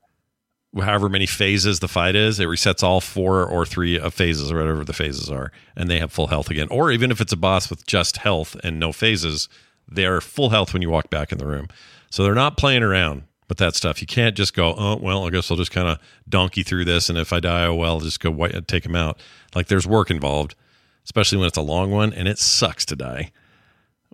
however 0.81 1.09
many 1.09 1.27
phases 1.27 1.81
the 1.81 1.89
fight 1.89 2.15
is, 2.17 2.39
it 2.41 2.47
resets 2.49 2.83
all 2.83 3.01
four 3.01 3.45
or 3.45 3.65
three 3.67 3.99
of 3.99 4.15
phases 4.15 4.51
or 4.53 4.59
whatever 4.59 4.85
the 4.85 4.93
phases 4.93 5.31
are, 5.31 5.53
and 5.77 5.91
they 5.91 5.99
have 5.99 6.13
full 6.13 6.29
health 6.29 6.51
again. 6.51 6.69
Or 6.71 6.91
even 6.91 7.11
if 7.11 7.21
it's 7.21 7.33
a 7.33 7.37
boss 7.37 7.71
with 7.71 7.87
just 7.87 8.19
health 8.19 8.57
and 8.63 8.79
no 8.81 8.93
phases, 8.93 9.49
they're 9.89 10.21
full 10.21 10.51
health 10.51 10.73
when 10.73 10.83
you 10.83 10.91
walk 10.91 11.11
back 11.11 11.33
in 11.33 11.39
the 11.39 11.47
room. 11.47 11.69
So 12.11 12.23
they're 12.23 12.35
not 12.35 12.57
playing 12.57 12.83
around 12.83 13.25
with 13.49 13.59
that 13.59 13.75
stuff. 13.75 14.01
You 14.01 14.07
can't 14.07 14.37
just 14.37 14.55
go, 14.55 14.75
oh 14.77 14.97
well, 14.97 15.27
I 15.27 15.31
guess 15.31 15.51
I'll 15.51 15.57
just 15.57 15.71
kind 15.71 15.89
of 15.89 15.99
donkey 16.29 16.63
through 16.63 16.85
this, 16.85 17.09
and 17.09 17.17
if 17.19 17.33
I 17.33 17.41
die, 17.41 17.65
oh 17.67 17.75
well, 17.75 17.95
I'll 17.95 18.01
just 18.01 18.21
go 18.21 18.31
white, 18.31 18.69
take 18.69 18.85
him 18.85 18.97
out. 18.97 19.19
Like 19.55 19.69
there's 19.69 19.87
work 19.87 20.11
involved, 20.11 20.55
especially 21.05 21.39
when 21.39 21.47
it's 21.49 21.57
a 21.57 21.63
long 21.63 21.91
one, 21.91 22.13
and 22.13 22.29
it 22.29 22.39
sucks 22.39 22.85
to 22.87 22.97
die 22.97 23.33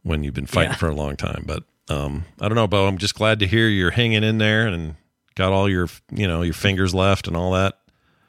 when 0.03 0.23
you've 0.23 0.35
been 0.35 0.47
fighting 0.47 0.73
Yeah. 0.73 0.77
for 0.77 0.89
a 0.89 0.95
long 0.95 1.17
time. 1.17 1.45
But 1.47 1.65
um, 1.89 2.25
I 2.41 2.49
don't 2.49 2.55
know, 2.57 2.67
Bo. 2.67 2.87
I'm 2.87 2.99
just 2.99 3.15
glad 3.15 3.39
to 3.41 3.47
hear 3.47 3.69
you're 3.69 3.91
hanging 3.91 4.23
in 4.23 4.39
there 4.39 4.67
and 4.67 4.95
got 5.35 5.53
all 5.53 5.69
your 5.69 5.89
you 6.13 6.27
know 6.27 6.43
your 6.43 6.55
fingers 6.55 6.95
left 6.95 7.27
and 7.29 7.37
all 7.37 7.53
that. 7.53 7.79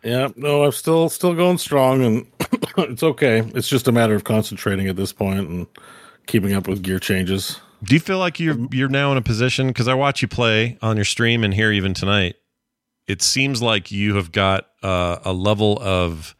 Yeah, 0.03 0.29
no, 0.35 0.63
I'm 0.63 0.71
still 0.71 1.09
still 1.09 1.33
going 1.33 1.57
strong, 1.57 2.03
and 2.03 2.27
it's 2.77 3.03
okay. 3.03 3.39
It's 3.55 3.67
just 3.67 3.87
a 3.87 3.91
matter 3.91 4.15
of 4.15 4.23
concentrating 4.23 4.87
at 4.87 4.95
this 4.95 5.11
point 5.11 5.49
and 5.49 5.67
keeping 6.27 6.53
up 6.53 6.67
with 6.67 6.83
gear 6.83 6.99
changes. 6.99 7.59
Do 7.83 7.95
you 7.95 7.99
feel 7.99 8.19
like 8.19 8.39
you're 8.39 8.57
you're 8.71 8.89
now 8.89 9.11
in 9.11 9.17
a 9.17 9.21
position? 9.21 9.67
Because 9.67 9.87
I 9.87 9.93
watch 9.93 10.21
you 10.21 10.27
play 10.27 10.77
on 10.81 10.95
your 10.95 11.05
stream 11.05 11.43
and 11.43 11.53
here 11.53 11.71
even 11.71 11.93
tonight. 11.93 12.35
It 13.07 13.21
seems 13.21 13.61
like 13.61 13.91
you 13.91 14.15
have 14.15 14.31
got 14.31 14.67
uh, 14.81 15.17
a 15.23 15.33
level 15.33 15.77
of 15.81 16.35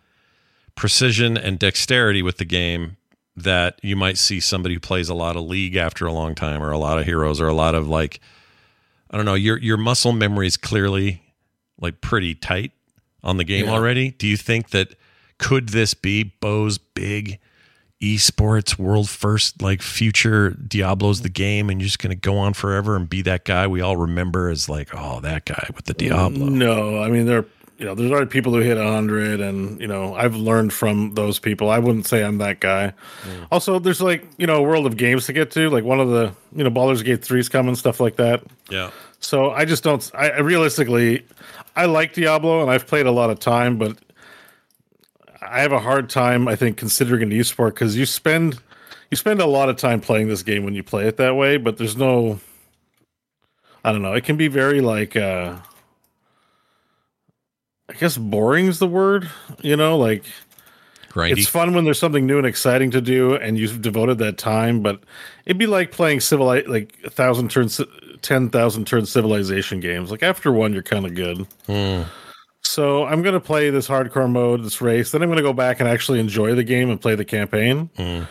precision 0.74 1.38
and 1.38 1.60
dexterity 1.60 2.24
with 2.24 2.38
the 2.38 2.46
game 2.46 2.98
that 3.36 3.80
you 3.84 3.96
might 3.96 4.18
see 4.18 4.40
somebody 4.40 4.76
who 4.76 4.80
plays 4.80 5.10
a 5.10 5.14
lot 5.14 5.36
of 5.36 5.44
League 5.44 5.76
after 5.76 6.06
a 6.06 6.14
long 6.14 6.36
time, 6.36 6.64
or 6.64 6.72
a 6.72 6.78
lot 6.78 6.98
of 6.98 7.06
Heroes, 7.06 7.42
or 7.42 7.48
a 7.48 7.54
lot 7.54 7.76
of 7.76 7.88
like 7.88 8.20
I 9.12 9.18
don't 9.18 9.26
know. 9.26 9.34
Your 9.36 9.58
your 9.60 9.78
muscle 9.78 10.12
memory 10.12 10.48
is 10.48 10.58
clearly 10.58 11.22
like 11.80 12.02
pretty 12.02 12.36
tight 12.36 12.72
on 13.24 13.38
the 13.38 13.44
game 13.44 13.66
Yeah. 13.66 13.72
already. 13.72 14.12
Do 14.12 14.28
you 14.28 14.38
think 14.38 14.70
that 14.72 14.96
could 15.38 15.70
this 15.70 15.94
be 15.94 16.24
Bo's 16.24 16.78
big 16.78 17.40
esports 18.02 18.78
world 18.78 19.10
first 19.10 19.62
like 19.62 19.82
future 19.82 20.50
Diablo's 20.52 21.22
the 21.22 21.30
game 21.30 21.70
and 21.70 21.80
you're 21.80 21.86
just 21.86 22.00
gonna 22.00 22.14
go 22.14 22.38
on 22.38 22.54
forever 22.54 22.96
and 22.96 23.10
be 23.10 23.22
that 23.24 23.46
guy 23.46 23.66
we 23.68 23.80
all 23.82 23.96
remember 23.98 24.50
as 24.50 24.68
like, 24.68 24.90
oh 24.94 25.22
that 25.22 25.46
guy 25.46 25.70
with 25.76 25.86
the 25.86 25.94
Diablo. 25.94 26.48
No, 26.48 27.02
I 27.02 27.10
mean 27.10 27.26
there, 27.26 27.46
you 27.78 27.86
know, 27.86 27.94
there's 27.94 28.10
already 28.10 28.28
people 28.28 28.54
who 28.54 28.60
hit 28.60 28.78
hundred, 28.78 29.42
and 29.42 29.80
you 29.82 29.88
know, 29.88 30.16
I've 30.16 30.36
learned 30.36 30.72
from 30.72 31.14
those 31.16 31.40
people. 31.40 31.70
I 31.70 31.80
wouldn't 31.80 32.08
say 32.08 32.24
I'm 32.24 32.38
that 32.38 32.60
guy. 32.62 32.94
Also, 33.52 33.80
there's 33.80 34.02
like 34.02 34.26
you 34.38 34.48
know, 34.48 34.58
a 34.58 34.62
world 34.62 34.86
of 34.86 34.96
games 34.96 35.26
to 35.26 35.34
get 35.34 35.52
to. 35.52 35.70
Like 35.70 35.84
one 35.84 36.00
of 36.00 36.10
the 36.10 36.34
you 36.56 36.64
know, 36.64 36.70
Baldur's 36.70 37.04
Gate 37.04 37.22
3's 37.22 37.50
coming, 37.50 37.76
stuff 37.76 38.00
like 38.00 38.16
that. 38.16 38.44
Yeah. 38.70 38.92
So 39.20 39.52
I 39.52 39.66
just 39.66 39.84
don't. 39.84 40.10
I, 40.14 40.30
I 40.30 40.40
realistically, 40.40 41.26
I 41.76 41.86
like 41.86 42.14
Diablo, 42.14 42.62
and 42.62 42.72
I've 42.72 42.88
played 42.88 43.08
a 43.08 43.12
lot 43.12 43.30
of 43.30 43.40
time, 43.40 43.78
but 43.78 43.98
I 45.42 45.60
have 45.60 45.74
a 45.74 45.80
hard 45.80 46.10
time. 46.10 46.48
I 46.48 46.56
think 46.56 46.78
considering 46.78 47.24
an 47.24 47.32
esport 47.32 47.70
because 47.70 47.98
you 47.98 48.06
spend 48.06 48.62
you 49.12 49.18
spend 49.18 49.42
a 49.42 49.46
lot 49.46 49.68
of 49.68 49.76
time 49.76 50.00
playing 50.00 50.30
this 50.30 50.44
game 50.44 50.64
when 50.64 50.76
you 50.76 50.84
play 50.84 51.08
it 51.08 51.18
that 51.18 51.36
way, 51.36 51.58
but 51.58 51.78
there's 51.78 51.98
no. 51.98 52.40
I 53.84 53.92
don't 53.92 54.02
know. 54.02 54.14
It 54.14 54.24
can 54.24 54.38
be 54.38 54.48
very 54.48 54.80
like. 54.80 55.18
uh 55.18 55.58
I 57.90 57.94
guess 57.94 58.18
boring 58.18 58.68
is 58.68 58.80
the 58.80 58.88
word. 58.88 59.30
You 59.62 59.76
know, 59.76 59.98
like 59.98 60.26
Grindy. 61.10 61.38
it's 61.38 61.48
fun 61.48 61.74
when 61.74 61.86
there's 61.86 62.00
something 62.00 62.26
new 62.26 62.38
and 62.38 62.48
exciting 62.48 62.92
to 62.92 63.02
do, 63.02 63.36
and 63.36 63.58
you've 63.58 63.82
devoted 63.82 64.18
that 64.20 64.38
time. 64.38 64.82
But 64.82 65.02
it'd 65.46 65.58
be 65.58 65.68
like 65.68 65.92
playing 65.92 66.20
civil 66.20 66.48
like 66.48 66.98
a 67.04 67.10
thousand 67.10 67.52
turn, 67.52 67.70
ten 68.22 68.50
thousand 68.50 68.86
turn 68.88 69.06
civilization 69.06 69.80
games. 69.80 70.12
Like 70.12 70.24
after 70.24 70.52
one, 70.52 70.74
you're 70.74 70.84
kind 70.84 71.06
of 71.06 71.16
good. 71.16 71.46
Hmm. 71.68 72.04
So 72.64 73.06
I'm 73.06 73.22
gonna 73.22 73.40
play 73.40 73.70
this 73.70 73.88
hardcore 73.88 74.30
mode, 74.30 74.64
this 74.64 74.82
race. 74.82 75.12
Then 75.12 75.22
I'm 75.22 75.30
gonna 75.30 75.42
go 75.42 75.54
back 75.54 75.80
and 75.80 75.88
actually 75.88 76.20
enjoy 76.20 76.56
the 76.56 76.64
game 76.64 76.90
and 76.90 77.00
play 77.00 77.16
the 77.16 77.26
campaign. 77.26 77.90
Hmm. 77.96 78.24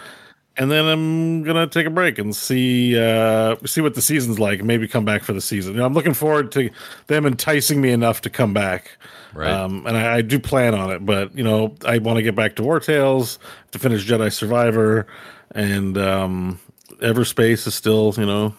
And 0.57 0.71
then 0.71 0.85
I'm 0.85 1.43
gonna 1.43 1.67
take 1.67 1.87
a 1.87 1.91
break 1.91 2.19
and 2.19 2.35
see 2.35 2.99
uh, 2.99 3.57
see 3.67 3.81
what 3.81 3.95
the 3.95 4.03
season's 4.03 4.39
like. 4.39 4.63
Maybe 4.63 4.87
come 4.87 5.05
back 5.05 5.25
for 5.25 5.33
the 5.33 5.41
season. 5.41 5.73
You 5.75 5.81
know, 5.81 5.87
I'm 5.87 5.95
looking 5.95 6.15
forward 6.15 6.53
to 6.53 6.71
them 7.09 7.27
enticing 7.27 7.81
me 7.81 7.91
enough 7.91 8.21
to 8.23 8.31
come 8.31 8.53
back. 8.55 8.97
Right. 9.33 9.51
Um, 9.51 9.85
and 9.85 9.97
I, 9.97 10.17
I 10.17 10.23
do 10.23 10.39
plan 10.39 10.75
on 10.75 10.93
it, 10.93 11.05
but 11.05 11.37
you 11.37 11.43
know, 11.43 11.75
I 11.85 11.99
want 11.99 12.19
to 12.19 12.23
get 12.23 12.37
back 12.37 12.55
to 12.57 12.63
Wartales 12.63 13.39
to 13.73 13.81
finish 13.81 14.07
Jedi 14.07 14.33
Survivor, 14.33 15.09
and 15.51 15.99
um, 15.99 16.61
Everspace 17.03 17.67
is 17.67 17.75
still 17.75 18.15
you 18.17 18.27
know 18.27 18.55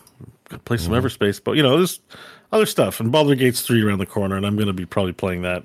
play 0.65 0.77
some 0.77 0.93
Everspace, 0.93 1.41
but 1.41 1.53
you 1.53 1.63
know, 1.63 1.77
there's 1.77 2.01
other 2.51 2.65
stuff. 2.65 2.99
And 2.99 3.09
Baldur's 3.09 3.39
Gate's 3.39 3.61
three 3.61 3.81
around 3.81 3.99
the 3.99 4.05
corner, 4.05 4.35
and 4.35 4.45
I'm 4.45 4.57
gonna 4.57 4.73
be 4.73 4.85
probably 4.85 5.13
playing 5.13 5.43
that 5.43 5.63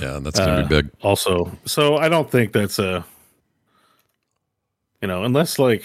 yeah, 0.00 0.18
that's 0.20 0.38
gonna 0.38 0.52
uh, 0.52 0.62
be 0.62 0.82
big. 0.82 0.90
also. 1.02 1.50
So 1.64 1.96
I 1.96 2.08
don't 2.08 2.30
think 2.30 2.52
that's 2.52 2.78
a, 2.78 3.04
you 5.04 5.08
know, 5.08 5.22
unless 5.22 5.58
like, 5.58 5.84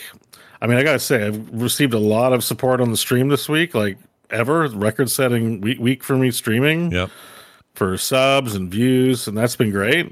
I 0.61 0.67
mean, 0.67 0.77
I 0.77 0.83
gotta 0.83 0.97
say, 0.97 1.25
I've 1.25 1.49
received 1.61 1.93
a 1.93 1.99
lot 1.99 2.31
of 2.31 2.41
support 2.41 2.79
on 2.79 2.89
the 2.89 2.95
stream 2.95 3.27
this 3.27 3.49
week, 3.49 3.75
like 3.75 3.97
ever 4.29 4.65
record 4.69 5.11
setting 5.11 5.59
week, 5.59 5.77
week 5.77 6.05
for 6.05 6.15
me 6.15 6.31
streaming 6.31 6.89
Yep. 6.93 7.09
for 7.75 7.97
subs 7.97 8.55
and 8.55 8.71
views, 8.71 9.27
and 9.27 9.38
that's 9.38 9.57
been 9.57 9.71
great. 9.71 10.09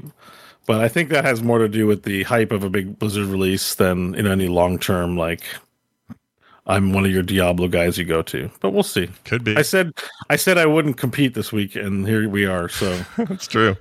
But 0.66 0.82
I 0.82 0.90
think 0.90 1.08
that 1.12 1.24
has 1.24 1.42
more 1.42 1.60
to 1.60 1.70
do 1.70 1.88
with 1.88 2.04
the 2.04 2.24
hype 2.24 2.52
of 2.52 2.66
a 2.66 2.70
big 2.70 3.00
Blizzard 3.00 3.28
release 3.28 3.76
than 3.76 4.14
in 4.16 4.28
any 4.28 4.50
long 4.50 4.78
term 4.78 5.16
like. 5.16 5.44
I'm 6.70 6.92
one 6.92 7.06
of 7.06 7.12
your 7.12 7.24
Diablo 7.24 7.70
guys 7.70 7.98
you 7.98 8.04
go 8.04 8.22
to, 8.24 8.52
but 8.60 8.72
we'll 8.72 8.84
see. 8.84 9.08
Could 9.24 9.46
be. 9.46 9.56
I 9.56 9.62
said 9.62 9.94
I 10.30 10.36
said 10.36 10.58
I 10.58 10.66
wouldn't 10.66 10.98
compete 10.98 11.34
this 11.34 11.54
week, 11.54 11.78
and 11.78 12.06
here 12.06 12.28
we 12.28 12.46
are. 12.46 12.68
So 12.68 13.00
That's 13.18 13.48
true. 13.48 13.78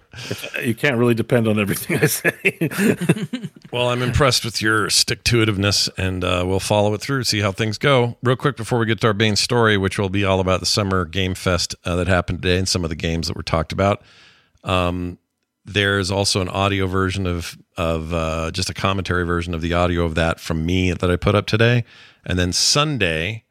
you 0.63 0.75
can't 0.75 0.97
really 0.97 1.15
depend 1.15 1.49
on 1.49 1.59
everything 1.59 1.99
I 1.99 2.07
say. 2.07 3.49
Well, 3.73 3.89
I'm 3.89 4.01
impressed 4.01 4.45
with 4.45 4.63
your 4.63 4.89
stick 4.89 5.25
to 5.25 5.45
itiveness, 5.45 5.91
and 5.99 6.23
uh, 6.25 6.45
we'll 6.47 6.61
follow 6.61 6.95
it 6.95 7.01
through, 7.01 7.25
see 7.25 7.41
how 7.41 7.51
things 7.53 7.79
go. 7.79 8.17
Real 8.23 8.37
quick 8.37 8.57
before 8.57 8.79
we 8.79 8.87
get 8.87 9.01
to 9.01 9.09
our 9.09 9.13
main 9.15 9.37
story, 9.37 9.77
which 9.77 9.99
will 9.99 10.09
be 10.09 10.25
all 10.25 10.39
about 10.41 10.61
the 10.61 10.67
summer 10.67 11.05
game 11.05 11.35
fest 11.35 11.75
uh, 11.85 11.97
that 11.97 12.07
happened 12.07 12.43
today 12.43 12.59
and 12.59 12.69
some 12.69 12.85
of 12.85 12.91
the 12.91 12.97
games 12.97 13.27
that 13.27 13.37
were 13.37 13.43
talked 13.43 13.73
about. 13.73 14.03
Um, 14.65 15.19
there's 15.65 16.13
also 16.13 16.41
an 16.41 16.49
audio 16.49 16.87
version 16.87 17.27
of 17.27 17.59
of 17.77 18.15
uh, 18.15 18.51
just 18.53 18.71
a 18.71 18.75
commentary 18.75 19.25
version 19.25 19.53
of 19.53 19.61
the 19.61 19.75
audio 19.75 20.05
of 20.05 20.15
that 20.15 20.41
from 20.41 20.65
me 20.65 20.93
that 20.93 21.11
I 21.11 21.17
put 21.17 21.35
up 21.35 21.47
today, 21.47 21.85
and 22.27 22.39
then 22.39 22.53
Sunday. 22.53 23.45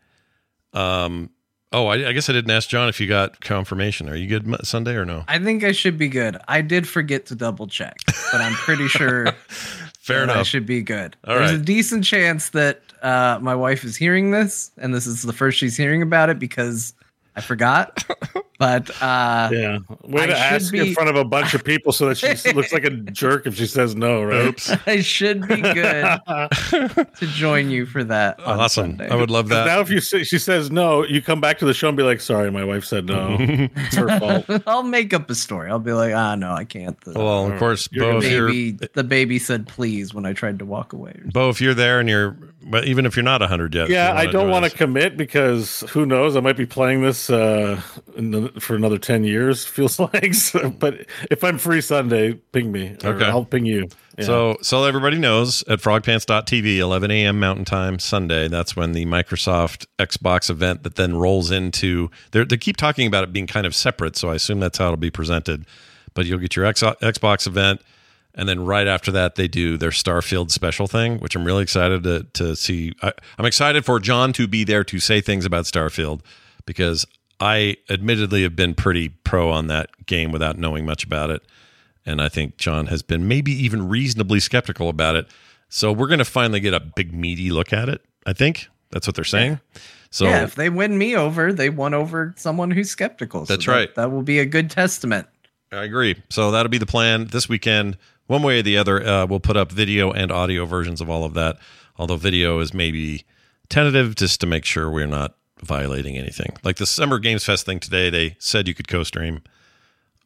Um, 0.73 1.31
oh, 1.71 1.87
I, 1.87 2.09
I 2.09 2.11
guess 2.11 2.29
I 2.29 2.33
didn't 2.33 2.51
ask 2.51 2.69
John 2.69 2.89
if 2.89 2.99
you 2.99 3.07
got 3.07 3.41
confirmation. 3.41 4.09
Are 4.09 4.15
you 4.15 4.27
good 4.27 4.65
Sunday 4.65 4.95
or 4.95 5.05
no? 5.05 5.23
I 5.27 5.39
think 5.39 5.63
I 5.63 5.71
should 5.71 5.97
be 5.97 6.09
good. 6.09 6.37
I 6.47 6.61
did 6.61 6.87
forget 6.87 7.25
to 7.27 7.35
double 7.35 7.67
check, 7.67 7.97
but 8.31 8.41
I'm 8.41 8.53
pretty 8.53 8.87
sure 8.87 9.31
Fair 10.05 10.27
that 10.27 10.37
I 10.37 10.43
should 10.43 10.67
be 10.67 10.83
good. 10.83 11.15
All 11.25 11.35
There's 11.35 11.51
right. 11.51 11.59
a 11.59 11.63
decent 11.63 12.03
chance 12.03 12.49
that 12.49 12.81
uh, 13.01 13.39
my 13.41 13.55
wife 13.55 13.83
is 13.83 13.95
hearing 13.95 14.29
this, 14.29 14.69
and 14.77 14.93
this 14.93 15.07
is 15.07 15.23
the 15.23 15.33
first 15.33 15.57
she's 15.57 15.75
hearing 15.75 16.03
about 16.03 16.29
it 16.29 16.37
because 16.37 16.93
I 17.35 17.41
forgot. 17.41 18.03
but 18.59 18.89
uh, 19.01 19.49
Yeah. 19.51 19.79
Way 20.03 20.23
I 20.23 20.25
to 20.27 20.37
ask 20.37 20.71
be- 20.71 20.79
in 20.89 20.93
front 20.93 21.09
of 21.09 21.15
a 21.15 21.25
bunch 21.25 21.53
of 21.53 21.63
people 21.63 21.91
so 21.91 22.07
that 22.09 22.15
she 22.15 22.51
looks 22.53 22.71
like 22.71 22.85
a 22.85 22.89
jerk 22.91 23.45
if 23.45 23.55
she 23.55 23.65
says 23.65 23.95
no, 23.95 24.23
right? 24.23 24.45
Oops. 24.45 24.71
I 24.87 25.01
should 25.01 25.47
be 25.47 25.61
good 25.61 26.03
to 26.29 27.07
join 27.19 27.69
you 27.69 27.85
for 27.85 28.03
that. 28.03 28.39
On 28.41 28.59
Awesome. 28.59 28.97
Sunday. 28.97 29.09
I 29.09 29.15
would 29.15 29.29
love 29.29 29.49
that. 29.49 29.65
Now, 29.67 29.79
if 29.79 29.89
you 29.89 29.99
say, 29.99 30.23
she 30.23 30.37
says 30.39 30.71
no, 30.71 31.05
you 31.05 31.21
come 31.21 31.41
back 31.41 31.57
to 31.59 31.65
the 31.65 31.73
show 31.73 31.87
and 31.87 31.97
be 31.97 32.03
like, 32.03 32.21
"Sorry, 32.21 32.49
my 32.51 32.63
wife 32.63 32.85
said 32.85 33.05
no. 33.05 33.35
it's 33.39 33.95
her 33.95 34.19
fault." 34.19 34.45
I'll 34.67 34.83
make 34.83 35.13
up 35.13 35.29
a 35.29 35.35
story. 35.35 35.69
I'll 35.69 35.79
be 35.79 35.93
like, 35.93 36.13
ah, 36.13 36.35
no, 36.35 36.51
I 36.51 36.63
can't. 36.65 36.99
The, 37.01 37.13
well, 37.13 37.51
of 37.51 37.57
course, 37.59 37.87
Bo, 37.87 37.99
gonna 37.99 38.17
if 38.25 38.31
you're 38.31 38.47
baby, 38.47 38.71
the 38.93 39.03
baby 39.03 39.39
said 39.39 39.67
please 39.67 40.13
when 40.13 40.25
I 40.25 40.33
tried 40.33 40.59
to 40.59 40.65
walk 40.65 40.93
away. 40.93 41.19
Bo, 41.25 41.49
if 41.49 41.61
you're 41.61 41.73
there 41.73 41.99
and 41.99 42.07
you're, 42.09 42.31
but 42.63 42.85
even 42.85 43.05
if 43.05 43.15
you're 43.15 43.23
not 43.23 43.41
100 43.41 43.73
yet, 43.75 43.89
Yeah, 43.89 44.13
I 44.13 44.25
don't 44.25 44.49
want 44.49 44.65
to 44.65 44.71
commit 44.71 45.17
because 45.17 45.81
who 45.89 46.05
knows? 46.05 46.35
I 46.35 46.39
might 46.39 46.57
be 46.57 46.65
playing 46.65 47.01
this 47.01 47.24
uh, 47.29 47.81
the, 48.15 48.51
for 48.59 48.75
another 48.75 48.97
ten 48.97 49.23
years. 49.23 49.65
Feels 49.75 49.99
like, 49.99 50.33
so, 50.33 50.69
but 50.69 51.05
if 51.29 51.43
I'm 51.43 51.57
free 51.57 51.81
Sunday, 51.81 52.33
ping 52.33 52.71
me. 52.71 52.95
Okay. 53.03 53.25
I'll 53.25 53.45
ping 53.45 53.65
you. 53.65 53.87
Yeah. 54.17 54.25
So, 54.25 54.57
so 54.61 54.85
everybody 54.85 55.17
knows 55.17 55.63
at 55.63 55.79
frogpants.tv, 55.79 56.77
11 56.77 57.11
a.m. 57.11 57.39
Mountain 57.39 57.65
Time 57.65 57.99
Sunday. 57.99 58.47
That's 58.47 58.75
when 58.75 58.93
the 58.93 59.05
Microsoft 59.05 59.87
Xbox 59.99 60.49
event 60.49 60.83
that 60.83 60.95
then 60.95 61.15
rolls 61.17 61.51
into. 61.51 62.09
They 62.31 62.45
keep 62.57 62.77
talking 62.77 63.07
about 63.07 63.25
it 63.25 63.33
being 63.33 63.47
kind 63.47 63.65
of 63.65 63.75
separate, 63.75 64.15
so 64.15 64.29
I 64.29 64.35
assume 64.35 64.59
that's 64.59 64.77
how 64.77 64.85
it'll 64.85 64.97
be 64.97 65.11
presented. 65.11 65.65
But 66.13 66.25
you'll 66.25 66.39
get 66.39 66.55
your 66.55 66.65
X, 66.65 66.81
Xbox 66.81 67.45
event, 67.45 67.81
and 68.35 68.47
then 68.49 68.65
right 68.65 68.87
after 68.87 69.11
that, 69.13 69.35
they 69.35 69.47
do 69.47 69.77
their 69.77 69.89
Starfield 69.89 70.51
special 70.51 70.87
thing, 70.87 71.19
which 71.19 71.35
I'm 71.35 71.45
really 71.45 71.63
excited 71.63 72.03
to 72.03 72.25
to 72.33 72.55
see. 72.55 72.93
I, 73.01 73.13
I'm 73.37 73.45
excited 73.45 73.85
for 73.85 73.99
John 73.99 74.33
to 74.33 74.47
be 74.47 74.63
there 74.63 74.83
to 74.83 74.99
say 74.99 75.21
things 75.21 75.45
about 75.45 75.65
Starfield 75.65 76.21
because 76.65 77.05
I 77.39 77.77
admittedly 77.89 78.43
have 78.43 78.55
been 78.55 78.73
pretty 78.75 79.09
pro 79.09 79.49
on 79.49 79.67
that 79.67 79.89
game 80.05 80.31
without 80.31 80.57
knowing 80.57 80.85
much 80.85 81.03
about 81.03 81.29
it. 81.29 81.41
And 82.05 82.21
I 82.21 82.29
think 82.29 82.57
John 82.57 82.87
has 82.87 83.01
been 83.01 83.27
maybe 83.27 83.51
even 83.51 83.89
reasonably 83.89 84.39
skeptical 84.39 84.89
about 84.89 85.15
it. 85.15 85.27
So 85.69 85.91
we're 85.91 86.07
going 86.07 86.19
to 86.19 86.25
finally 86.25 86.59
get 86.59 86.73
a 86.73 86.79
big, 86.79 87.13
meaty 87.13 87.49
look 87.49 87.73
at 87.73 87.89
it. 87.89 88.01
I 88.25 88.33
think 88.33 88.67
That's 88.91 89.07
what 89.07 89.15
they're 89.15 89.25
saying. 89.25 89.59
So 90.11 90.25
yeah, 90.25 90.43
if 90.43 90.55
they 90.55 90.69
win 90.69 90.97
me 90.97 91.15
over, 91.15 91.51
they 91.51 91.69
won 91.69 91.93
over 91.93 92.33
someone 92.37 92.71
who's 92.71 92.89
skeptical. 92.89 93.45
So 93.45 93.53
That's 93.53 93.65
that- 93.65 93.71
right. 93.71 93.95
That 93.95 94.11
will 94.11 94.21
be 94.21 94.39
a 94.39 94.45
good 94.45 94.69
testament. 94.69 95.27
I 95.71 95.83
agree. 95.83 96.15
So 96.29 96.51
that'll 96.51 96.69
be 96.69 96.77
the 96.77 96.85
plan 96.85 97.27
this 97.27 97.49
weekend. 97.49 97.97
One 98.27 98.43
way 98.43 98.59
or 98.59 98.61
the 98.61 98.77
other, 98.77 99.05
uh, 99.05 99.25
we'll 99.25 99.39
put 99.41 99.57
up 99.57 99.71
video 99.71 100.11
and 100.11 100.31
audio 100.31 100.65
versions 100.65 101.01
of 101.01 101.09
all 101.09 101.25
of 101.25 101.33
that. 101.33 101.57
Although 101.97 102.15
video 102.15 102.59
is 102.59 102.73
maybe 102.73 103.25
tentative, 103.67 104.15
just 104.15 104.39
to 104.41 104.47
make 104.47 104.63
sure 104.63 104.89
we're 104.89 105.05
not 105.07 105.35
violating 105.65 106.17
anything. 106.17 106.55
Like 106.63 106.77
the 106.77 106.85
Summer 106.85 107.19
Games 107.19 107.43
Fest 107.43 107.65
thing 107.65 107.79
today, 107.79 108.09
they 108.09 108.35
said 108.39 108.67
you 108.67 108.73
could 108.73 108.87
co-stream. 108.87 109.41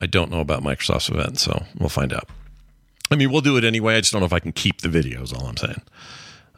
I 0.01 0.05
don't 0.05 0.31
know 0.31 0.39
about 0.39 0.63
Microsoft's 0.63 1.09
event, 1.09 1.39
so 1.39 1.65
we'll 1.77 1.89
find 1.89 2.13
out. 2.13 2.29
I 3.11 3.15
mean, 3.15 3.31
we'll 3.31 3.41
do 3.41 3.57
it 3.57 3.63
anyway. 3.63 3.95
I 3.95 4.01
just 4.01 4.11
don't 4.13 4.21
know 4.21 4.27
if 4.27 4.33
I 4.33 4.39
can 4.39 4.51
keep 4.51 4.81
the 4.81 4.89
videos. 4.89 5.35
All 5.35 5.47
I'm 5.47 5.57
saying. 5.57 5.81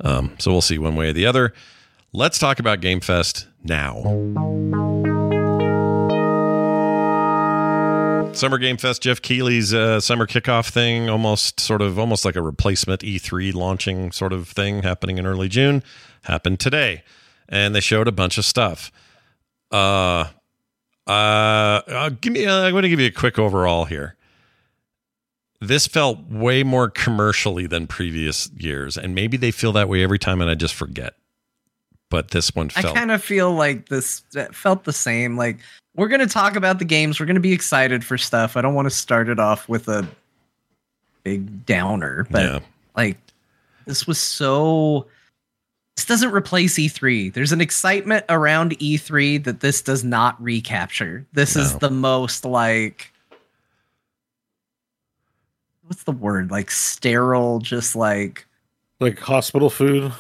Um, 0.02 0.36
so 0.40 0.52
we'll 0.52 0.62
see 0.62 0.78
one 0.78 0.96
way 0.96 1.10
or 1.10 1.14
the 1.14 1.26
other. 1.26 1.54
Let's 2.14 2.38
talk 2.38 2.60
about 2.60 2.82
Game 2.82 3.00
Fest 3.00 3.48
now. 3.64 4.04
Summer 8.34 8.58
Game 8.58 8.78
Fest, 8.78 9.02
Geoff 9.02 9.22
Keighley's 9.22 9.74
uh, 9.74 10.00
summer 10.00 10.26
kickoff 10.26 10.70
thing, 10.70 11.10
almost 11.10 11.60
sort 11.60 11.82
of 11.82 12.00
almost 12.00 12.24
like 12.24 12.36
a 12.36 12.42
replacement 12.42 13.02
E3 13.02 13.54
launching 13.54 14.12
sort 14.12 14.32
of 14.32 14.48
thing 14.48 14.84
happening 14.84 15.18
in 15.18 15.26
early 15.26 15.50
June, 15.50 15.84
happened 16.24 16.60
today, 16.60 17.04
and 17.52 17.76
they 17.76 17.82
showed 17.82 18.08
a 18.08 18.12
bunch 18.12 18.38
of 18.38 18.46
stuff. 18.46 18.92
Uh, 19.72 20.26
uh, 21.06 21.12
uh 21.12 22.10
give 22.22 22.34
me. 22.34 22.46
Uh, 22.46 22.64
I'm 22.64 22.72
going 22.72 22.84
to 22.84 22.90
give 22.90 23.00
you 23.00 23.08
a 23.08 23.12
quick 23.12 23.38
overall 23.38 23.86
here. 23.86 24.16
This 25.60 25.86
felt 25.86 26.28
way 26.28 26.64
more 26.64 26.90
commercially 26.90 27.68
than 27.68 27.86
previous 27.86 28.50
years, 28.58 28.98
and 28.98 29.14
maybe 29.14 29.38
they 29.38 29.52
feel 29.52 29.72
that 29.74 29.88
way 29.88 30.02
every 30.02 30.18
time, 30.18 30.42
and 30.42 30.50
I 30.50 30.56
just 30.56 30.74
forget. 30.74 31.14
But 32.10 32.32
this 32.32 32.56
one 32.56 32.72
I 32.76 32.82
kind 32.82 33.12
of 33.12 33.24
feel 33.24 33.54
like 33.54 33.90
this 33.90 34.24
felt 34.52 34.86
the 34.86 34.94
same. 34.94 35.38
Like 35.38 35.60
we're 35.96 36.08
gonna 36.08 36.28
talk 36.28 36.56
about 36.56 36.80
the 36.80 36.86
games. 36.86 37.20
We're 37.20 37.26
gonna 37.26 37.40
be 37.40 37.54
excited 37.54 38.04
for 38.04 38.18
stuff. 38.18 38.58
I 38.58 38.62
don't 38.62 38.74
want 38.74 38.88
to 38.88 38.96
start 38.96 39.30
it 39.30 39.40
off 39.40 39.70
with 39.70 39.88
a 39.88 40.06
big 41.24 41.66
downer, 41.66 42.28
but 42.32 42.42
Yeah. 42.44 42.60
like 42.98 43.18
this 43.86 44.08
was 44.08 44.18
so. 44.20 45.06
This 45.96 46.06
doesn't 46.06 46.32
replace 46.32 46.76
E3. 46.80 47.34
There's 47.34 47.52
an 47.52 47.62
excitement 47.62 48.26
around 48.30 48.72
E3 48.80 49.44
that 49.44 49.60
this 49.60 49.82
does 49.82 50.04
not 50.04 50.42
recapture. 50.42 51.26
This 51.34 51.56
is 51.56 51.78
the 51.80 51.90
most 51.92 52.46
like. 52.46 53.12
What's 55.84 56.04
the 56.04 56.12
word? 56.14 56.50
Like 56.52 56.72
sterile, 56.72 57.60
just 57.60 57.96
like 57.96 58.46
Like 59.02 59.20
hospital 59.20 59.70
food. 59.70 60.14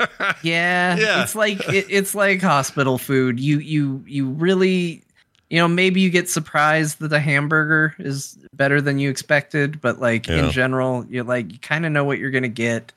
yeah, 0.42 0.96
Yeah. 0.96 1.22
it's 1.22 1.34
like 1.34 1.60
it, 1.68 1.86
it's 1.90 2.14
like 2.14 2.40
hospital 2.40 2.96
food. 2.96 3.38
You 3.38 3.58
you 3.58 4.02
you 4.06 4.30
really 4.30 5.02
you 5.50 5.58
know 5.58 5.68
maybe 5.68 6.00
you 6.00 6.08
get 6.08 6.30
surprised 6.30 6.98
that 7.00 7.08
the 7.08 7.20
hamburger 7.20 7.94
is 7.98 8.38
better 8.54 8.80
than 8.80 8.98
you 8.98 9.10
expected, 9.10 9.80
but 9.82 10.00
like 10.00 10.26
Yeah. 10.26 10.46
in 10.46 10.50
general, 10.50 11.04
you're 11.10 11.24
like 11.24 11.52
you 11.52 11.58
kind 11.58 11.84
of 11.84 11.92
know 11.92 12.04
what 12.04 12.18
you're 12.18 12.30
gonna 12.30 12.48
get, 12.48 12.90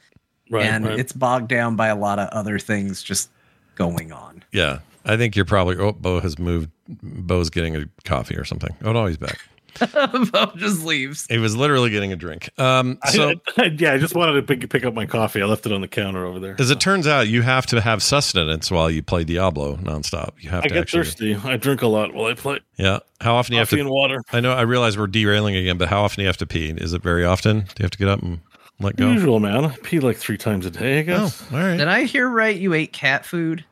Right. 0.50 0.66
and 0.66 0.86
right. 0.86 1.00
it's 1.00 1.14
bogged 1.14 1.50
down 1.50 1.76
by 1.76 1.88
a 1.88 1.96
lot 1.96 2.20
of 2.20 2.30
other 2.30 2.60
things 2.60 3.04
just 3.04 3.30
going 3.76 4.12
on. 4.12 4.44
Yeah, 4.52 4.80
I 5.06 5.18
think 5.18 5.36
you're 5.36 5.46
probably. 5.46 5.78
Oh, 5.78 5.92
Bo 5.94 6.20
has 6.20 6.38
moved. 6.40 6.70
Bo's 6.88 7.50
getting 7.50 7.76
a 7.76 7.86
coffee 8.06 8.36
or 8.36 8.46
something. 8.46 8.76
Oh 8.84 8.92
no, 8.92 9.06
he's 9.06 9.18
back. 9.18 9.40
Bo 10.32 10.52
just 10.56 10.84
leaves. 10.84 11.28
He 11.30 11.38
was 11.38 11.56
literally 11.56 11.90
getting 11.92 12.12
a 12.12 12.16
drink. 12.16 12.50
Um, 12.58 12.98
so 13.12 13.34
yeah, 13.58 13.94
I 13.94 13.98
just 14.00 14.16
wanted 14.16 14.34
to 14.34 14.42
pick, 14.42 14.68
pick 14.70 14.86
up 14.86 14.96
my 14.96 15.06
coffee. 15.06 15.42
I 15.42 15.46
left 15.46 15.66
it 15.68 15.72
on 15.72 15.82
the 15.82 15.88
counter 15.88 16.26
over 16.26 16.40
there. 16.40 16.56
as 16.58 16.72
it 16.72 16.80
turns 16.80 17.06
out, 17.06 17.28
you 17.28 17.44
have 17.44 17.68
to 17.68 17.82
have 17.82 18.02
sustenance 18.02 18.72
while 18.72 18.90
you 18.90 19.04
play 19.04 19.24
Diablo 19.24 19.76
nonstop. 19.78 20.32
You 20.40 20.50
have 20.50 20.64
I 20.64 20.68
to 20.68 20.74
get 20.74 20.82
actually. 20.82 21.04
thirsty. 21.04 21.36
I 21.36 21.58
drink 21.58 21.84
a 21.84 21.88
lot 21.88 22.14
while 22.14 22.26
I 22.26 22.34
play. 22.34 22.60
Yeah. 22.78 23.00
How 23.22 23.36
often 23.36 23.52
do 23.52 23.56
you 23.56 23.60
have 23.60 23.70
Coffee 23.70 23.78
to? 23.78 23.82
and 23.82 23.90
water. 23.92 24.24
I 24.32 24.40
know. 24.40 24.54
I 24.54 24.62
realize 24.62 24.98
we're 24.98 25.08
derailing 25.08 25.56
again, 25.56 25.78
but 25.78 25.90
how 25.90 26.02
often 26.04 26.18
do 26.18 26.22
you 26.24 26.28
have 26.28 26.38
to 26.38 26.48
pee? 26.48 26.70
Is 26.70 26.94
it 26.94 27.04
very 27.04 27.26
often? 27.26 27.60
Do 27.60 27.66
you 27.80 27.84
have 27.84 27.92
to 27.92 27.98
get 27.98 28.08
up 28.08 28.22
and 28.22 28.40
let 28.80 28.96
go? 28.96 29.12
Usual, 29.12 29.40
man. 29.40 29.66
I 29.66 29.76
pee 29.84 30.00
like 30.00 30.18
three 30.18 30.38
times 30.38 30.66
a 30.66 30.72
day, 30.72 31.00
I 31.00 31.02
Oh, 31.02 31.04
guess. 31.06 31.52
all 31.52 31.58
right. 31.60 31.78
Did 31.78 31.88
I 31.88 32.04
hear 32.04 32.28
right? 32.30 32.56
You 32.56 32.74
ate 32.74 32.94
cat 32.94 33.26
food. 33.26 33.66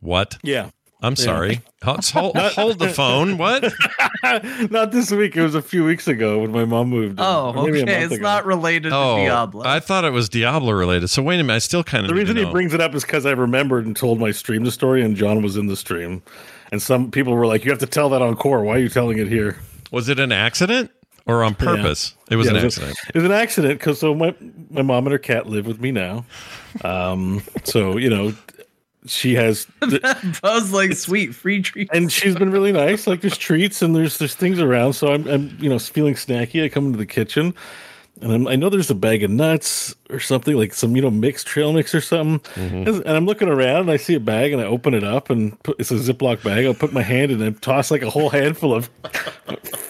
What? 0.00 0.38
Yeah. 0.42 0.70
I'm 1.02 1.16
sorry. 1.16 1.60
Hold, 1.84 2.06
hold, 2.08 2.36
hold 2.38 2.78
the 2.78 2.88
phone. 2.88 3.36
What? 3.36 3.70
not 4.70 4.90
this 4.90 5.10
week. 5.10 5.36
It 5.36 5.42
was 5.42 5.54
a 5.54 5.60
few 5.60 5.84
weeks 5.84 6.08
ago 6.08 6.38
when 6.38 6.50
my 6.50 6.64
mom 6.64 6.88
moved. 6.88 7.18
Oh, 7.20 7.52
or 7.54 7.64
maybe 7.66 7.80
a 7.80 7.82
okay. 7.82 8.04
It's 8.04 8.14
ago. 8.14 8.22
not 8.22 8.46
related 8.46 8.88
to 8.88 8.96
Oh, 8.96 9.16
Diablo. 9.16 9.64
I 9.66 9.80
thought 9.80 10.06
it 10.06 10.12
was 10.12 10.30
Diablo 10.30 10.72
related. 10.72 11.08
So 11.08 11.22
wait 11.22 11.40
a 11.40 11.42
minute. 11.44 11.56
I 11.56 11.58
still 11.58 11.84
kind 11.84 12.06
of 12.06 12.08
The 12.08 12.14
reason 12.14 12.38
he 12.38 12.46
brings 12.46 12.72
it 12.72 12.80
up 12.80 12.94
is 12.94 13.02
because 13.02 13.26
I 13.26 13.32
remembered 13.32 13.84
and 13.84 13.94
told 13.94 14.18
my 14.18 14.30
stream 14.30 14.64
the 14.64 14.70
story, 14.72 15.02
and 15.02 15.14
John 15.14 15.42
was 15.42 15.58
in 15.58 15.66
the 15.66 15.76
stream. 15.76 16.22
And 16.72 16.80
some 16.80 17.10
people 17.10 17.34
were 17.34 17.46
like, 17.46 17.66
"You 17.66 17.70
have 17.70 17.80
to 17.80 17.86
tell 17.86 18.08
that 18.08 18.22
on 18.22 18.34
core. 18.34 18.62
Why 18.64 18.76
are 18.76 18.78
you 18.78 18.88
telling 18.88 19.18
it 19.18 19.28
here?" 19.28 19.58
Was 19.92 20.08
it 20.08 20.18
an 20.18 20.32
accident 20.32 20.90
or 21.26 21.42
on 21.44 21.54
purpose? 21.54 22.14
It 22.30 22.36
was 22.36 22.46
Yeah, 22.46 22.52
an 22.52 22.56
it 22.58 22.64
was 22.64 22.78
a- 22.78 22.82
accident. 22.86 22.98
It 23.14 23.18
was 23.18 23.24
an 23.24 23.32
accident 23.32 23.78
because 23.80 23.98
so 24.00 24.14
my 24.14 24.34
my 24.70 24.82
mom 24.82 25.06
and 25.06 25.12
her 25.12 25.18
cat 25.18 25.46
live 25.46 25.66
with 25.66 25.80
me 25.80 25.90
now. 25.92 26.24
Um, 26.82 27.42
so 27.64 27.96
you 27.96 28.10
know, 28.10 28.34
she 29.06 29.34
has, 29.34 29.66
Bo's 30.42 30.72
like 30.72 30.94
sweet 30.94 31.34
free 31.34 31.60
treat. 31.62 31.88
and 31.92 32.10
she's 32.10 32.34
been 32.34 32.50
really 32.50 32.72
nice. 32.72 33.06
Like 33.06 33.20
there's 33.20 33.36
treats 33.38 33.82
and 33.82 33.94
there's 33.94 34.18
there's 34.18 34.34
things 34.34 34.60
around. 34.60 34.94
So 34.94 35.12
I'm 35.12 35.26
I'm 35.28 35.56
you 35.60 35.68
know 35.68 35.78
feeling 35.78 36.14
snacky. 36.14 36.64
I 36.64 36.68
come 36.68 36.86
into 36.86 36.98
the 36.98 37.06
kitchen. 37.06 37.54
And 38.20 38.32
I'm, 38.32 38.46
I 38.46 38.56
know 38.56 38.68
there's 38.68 38.90
a 38.90 38.94
bag 38.94 39.22
of 39.22 39.30
nuts 39.30 39.94
or 40.10 40.20
something 40.20 40.56
like 40.56 40.72
some 40.72 40.94
you 40.94 41.02
know 41.02 41.10
mixed 41.10 41.46
trail 41.46 41.72
mix 41.72 41.94
or 41.94 42.00
something. 42.00 42.38
Mm-hmm. 42.54 43.02
And 43.06 43.08
I'm 43.08 43.26
looking 43.26 43.48
around 43.48 43.82
and 43.82 43.90
I 43.90 43.96
see 43.96 44.14
a 44.14 44.20
bag 44.20 44.52
and 44.52 44.62
I 44.62 44.64
open 44.64 44.94
it 44.94 45.04
up 45.04 45.30
and 45.30 45.60
put, 45.62 45.78
it's 45.80 45.90
a 45.90 45.94
Ziploc 45.94 46.42
bag. 46.42 46.66
I 46.66 46.72
put 46.72 46.92
my 46.92 47.02
hand 47.02 47.32
in 47.32 47.42
and 47.42 47.60
toss 47.60 47.90
like 47.90 48.02
a 48.02 48.10
whole 48.10 48.30
handful 48.30 48.72
of 48.72 48.90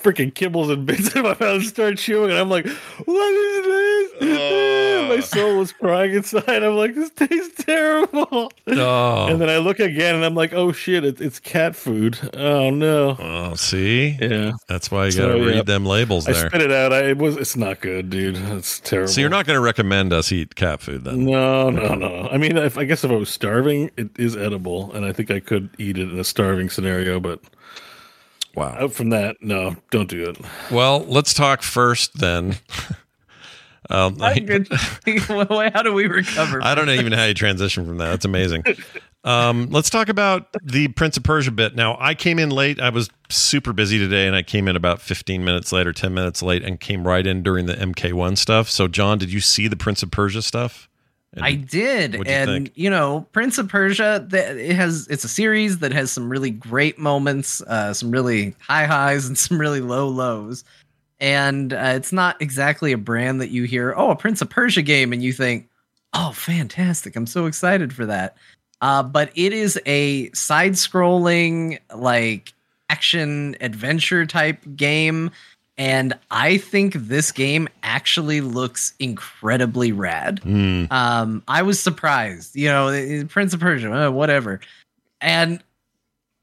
freaking 0.05 0.33
kibbles 0.33 0.73
and 0.73 0.87
bits 0.87 1.15
in 1.15 1.23
my 1.23 1.31
mouth 1.31 1.41
and 1.43 1.65
start 1.65 1.99
chewing. 1.99 2.31
And 2.31 2.39
I'm 2.39 2.51
like, 2.51 2.67
what 2.67 3.35
is 3.35 3.67
this? 4.21 5.09
my 5.09 5.21
soul 5.21 5.59
was 5.59 5.73
crying 5.73 6.15
inside. 6.15 6.63
I'm 6.63 6.77
like, 6.77 6.95
this 6.95 7.11
tastes 7.11 7.65
terrible. 7.65 8.51
Oh. 8.67 9.27
And 9.27 9.41
then 9.41 9.49
I 9.49 9.59
look 9.59 9.81
again 9.81 10.15
and 10.15 10.25
I'm 10.25 10.35
like, 10.35 10.53
oh 10.53 10.73
shit, 10.73 11.05
it, 11.05 11.21
it's 11.21 11.39
cat 11.39 11.77
food. 11.77 12.19
Oh 12.35 12.71
no. 12.71 13.17
Oh, 13.19 13.55
see? 13.55 14.17
Yeah. 14.21 14.53
That's 14.69 14.91
why 14.91 15.07
you 15.07 15.13
got 15.17 15.29
to 15.29 15.35
read 15.35 15.57
yeah. 15.57 15.63
them 15.63 15.85
labels 15.85 16.29
I 16.29 16.33
spit 16.33 16.61
it 16.61 16.73
out. 16.73 16.93
I 16.93 17.11
it 17.11 17.19
was. 17.19 17.37
It's 17.37 17.57
not 17.57 17.81
good, 17.81 18.11
dude. 18.15 18.37
That's 18.37 18.81
terrible. 18.81 19.13
So 19.13 19.21
you're 19.21 19.31
not 19.31 19.47
going 19.47 19.57
to 19.57 19.61
recommend 19.61 20.13
us 20.13 20.33
eat 20.33 20.55
cat 20.55 20.81
food 20.81 21.05
then? 21.05 21.25
No, 21.27 21.71
no, 21.71 21.95
no. 21.95 22.29
I 22.31 22.39
mean, 22.39 22.57
if, 22.57 22.79
I 22.79 22.85
guess 22.85 23.05
if 23.05 23.11
I 23.11 23.17
was 23.17 23.29
starving, 23.29 23.91
it 23.97 24.11
is 24.19 24.37
edible, 24.37 24.93
and 24.93 25.05
I 25.05 25.13
think 25.13 25.31
I 25.31 25.41
could 25.41 25.71
eat 25.79 25.99
it 25.99 26.11
in 26.11 26.19
a 26.19 26.25
starving 26.25 26.71
scenario. 26.71 27.21
But 27.21 27.41
Wow. 28.55 28.77
out 28.79 28.93
from 28.93 29.11
that, 29.11 29.37
no, 29.41 29.77
don't 29.91 30.09
do 30.09 30.29
it. 30.31 30.39
Well, 30.71 31.01
let's 31.01 31.35
talk 31.35 31.63
first 31.63 32.19
then. 32.19 32.57
um, 33.91 34.17
I 34.21 34.35
How 35.75 35.83
do 35.83 35.93
we 35.93 36.07
recover? 36.07 36.63
I 36.63 36.75
don't 36.75 36.89
even 36.91 37.11
know 37.11 37.17
how 37.17 37.25
you 37.25 37.35
transition 37.35 37.85
from 37.85 37.99
that. 37.99 38.11
That's 38.11 38.25
amazing. 38.25 38.65
Um, 39.25 39.69
let's 39.71 39.89
talk 39.89 40.11
about 40.11 40.55
the 40.63 40.89
Prince 40.89 41.17
of 41.17 41.23
Persia 41.23 41.51
bit. 41.51 41.75
Now, 41.75 41.97
I 41.99 42.15
came 42.15 42.39
in 42.39 42.51
late. 42.51 42.79
I 42.79 42.91
was 42.91 43.09
super 43.31 43.73
busy 43.73 43.99
today, 43.99 44.27
and 44.27 44.37
I 44.37 44.43
came 44.43 44.69
in 44.69 44.77
about 44.77 45.01
15 45.01 45.43
minutes 45.43 45.73
late 45.73 45.87
or 45.87 45.95
10 45.95 46.13
minutes 46.13 46.43
late 46.43 46.63
and 46.63 46.79
came 46.79 47.07
right 47.07 47.27
in 47.27 47.43
during 47.43 47.65
the 47.65 47.75
MK1 47.75 48.37
stuff. 48.37 48.69
So, 48.69 48.87
John, 48.87 49.17
did 49.17 49.33
you 49.33 49.41
see 49.41 49.67
the 49.67 49.77
Prince 49.77 50.03
of 50.03 50.11
Persia 50.11 50.43
stuff? 50.43 50.91
And 51.33 51.45
I 51.45 51.55
did, 51.55 52.15
you 52.15 52.23
and 52.27 52.49
think? 52.49 52.73
you 52.77 52.89
know, 52.91 53.27
Prince 53.33 53.59
of 53.59 53.69
Persia. 53.69 54.29
It 54.31 54.77
has 54.77 55.09
it's 55.09 55.25
a 55.25 55.29
series 55.29 55.79
that 55.79 55.91
has 55.93 56.13
some 56.13 56.31
really 56.31 56.51
great 56.51 56.97
moments, 56.97 57.61
uh, 57.63 57.93
some 57.93 58.13
really 58.13 58.55
high 58.61 58.87
highs, 58.87 59.27
and 59.27 59.37
some 59.39 59.59
really 59.59 59.81
low 59.81 60.09
lows. 60.09 60.65
And 61.19 61.73
uh, 61.73 61.93
it's 61.95 62.13
not 62.13 62.41
exactly 62.41 62.93
a 62.93 62.99
brand 62.99 63.41
that 63.41 63.49
you 63.49 63.65
hear, 63.65 63.95
oh, 63.97 64.11
a 64.11 64.17
Prince 64.17 64.43
of 64.43 64.51
Persia 64.51 64.83
game, 64.83 65.13
and 65.13 65.23
you 65.23 65.33
think, 65.33 65.69
oh, 66.13 66.31
fantastic! 66.33 67.17
I'm 67.17 67.27
so 67.27 67.47
excited 67.47 67.93
for 67.93 68.07
that. 68.07 68.37
Uh, 68.85 69.03
but 69.03 69.31
it 69.35 69.55
is 69.55 69.81
a 69.87 70.31
side-scrolling, 70.33 71.79
like 71.95 72.53
action 72.91 73.57
adventure 73.63 74.27
type 74.27 74.59
game. 74.77 75.31
And 75.79 76.13
I 76.31 76.59
think 76.59 76.93
this 76.93 77.33
game 77.33 77.67
actually 77.83 78.43
looks 78.43 78.93
incredibly 78.99 79.91
rad. 79.91 80.41
Hmm. 80.41 80.85
Um, 80.91 81.43
I 81.49 81.63
was 81.63 81.81
surprised, 81.81 82.55
you 82.55 82.69
know, 82.69 82.89
eh, 82.89 83.21
eh, 83.21 83.25
Prince 83.27 83.55
of 83.55 83.61
Persia, 83.61 83.91
uh, 83.91 84.11
whatever. 84.11 84.61
And 85.23 85.65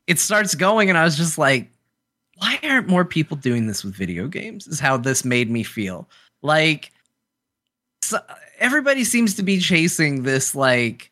it 0.08 0.18
starts 0.18 0.56
going, 0.56 0.90
and 0.90 0.98
I 0.98 1.04
was 1.04 1.18
just 1.18 1.38
like, 1.38 1.70
why 2.38 2.58
aren't 2.64 2.88
more 2.88 3.06
people 3.06 3.38
doing 3.38 3.68
this 3.68 3.84
with 3.84 3.94
video 3.94 4.28
games? 4.28 4.66
Is 4.66 4.80
how 4.80 4.98
this 4.98 5.24
made 5.24 5.52
me 5.52 5.62
feel. 5.62 6.10
Like, 6.42 6.92
so, 8.02 8.18
everybody 8.58 9.04
seems 9.04 9.36
to 9.36 9.44
be 9.44 9.60
chasing 9.60 10.24
this, 10.24 10.56
like, 10.56 11.11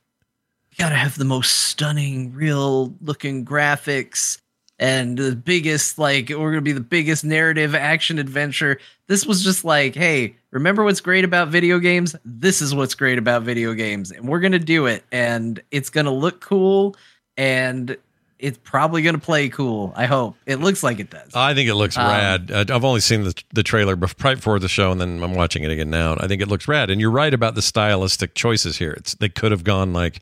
gotta 0.79 0.95
have 0.95 1.17
the 1.17 1.25
most 1.25 1.51
stunning, 1.67 2.33
real 2.33 2.93
looking 3.01 3.45
graphics. 3.45 4.39
and 4.81 5.17
the 5.17 5.35
biggest 5.35 5.99
like 5.99 6.29
we're 6.29 6.51
gonna 6.51 6.61
be 6.61 6.71
the 6.71 6.79
biggest 6.79 7.25
narrative 7.25 7.75
action 7.75 8.17
adventure. 8.17 8.79
This 9.07 9.25
was 9.25 9.43
just 9.43 9.65
like, 9.65 9.93
hey, 9.93 10.37
remember 10.51 10.85
what's 10.85 11.01
great 11.01 11.25
about 11.25 11.49
video 11.49 11.79
games? 11.79 12.15
This 12.23 12.61
is 12.61 12.73
what's 12.73 12.95
great 12.95 13.17
about 13.17 13.43
video 13.43 13.73
games, 13.73 14.09
and 14.09 14.25
we're 14.29 14.39
gonna 14.39 14.57
do 14.57 14.85
it, 14.85 15.03
and 15.11 15.61
it's 15.71 15.89
gonna 15.89 16.13
look 16.13 16.39
cool, 16.39 16.95
and 17.35 17.97
it's 18.39 18.57
probably 18.63 19.01
gonna 19.01 19.17
play 19.17 19.49
cool. 19.49 19.91
I 19.97 20.05
hope 20.05 20.37
it 20.45 20.61
looks 20.61 20.81
like 20.81 21.01
it 21.01 21.09
does. 21.09 21.35
I 21.35 21.53
think 21.53 21.67
it 21.67 21.75
looks 21.75 21.97
Um, 21.97 22.07
rad. 22.07 22.49
Uh, 22.49 22.63
I've 22.69 22.85
only 22.85 23.01
seen 23.01 23.25
the 23.25 23.35
the 23.53 23.63
trailer 23.63 23.97
before 23.97 24.59
the 24.59 24.69
show, 24.69 24.93
and 24.93 25.01
then 25.01 25.21
I'm 25.21 25.33
watching 25.35 25.63
it 25.65 25.71
again 25.71 25.89
now. 25.89 26.13
And 26.13 26.21
I 26.21 26.27
think 26.29 26.41
it 26.41 26.47
looks 26.47 26.69
rad. 26.69 26.89
And 26.89 27.01
you're 27.01 27.11
right 27.11 27.33
about 27.33 27.55
the 27.55 27.61
stylistic 27.61 28.33
choices 28.33 28.77
here. 28.77 28.91
It's 28.91 29.13
they 29.15 29.27
could 29.27 29.51
have 29.51 29.65
gone 29.65 29.91
like 29.91 30.21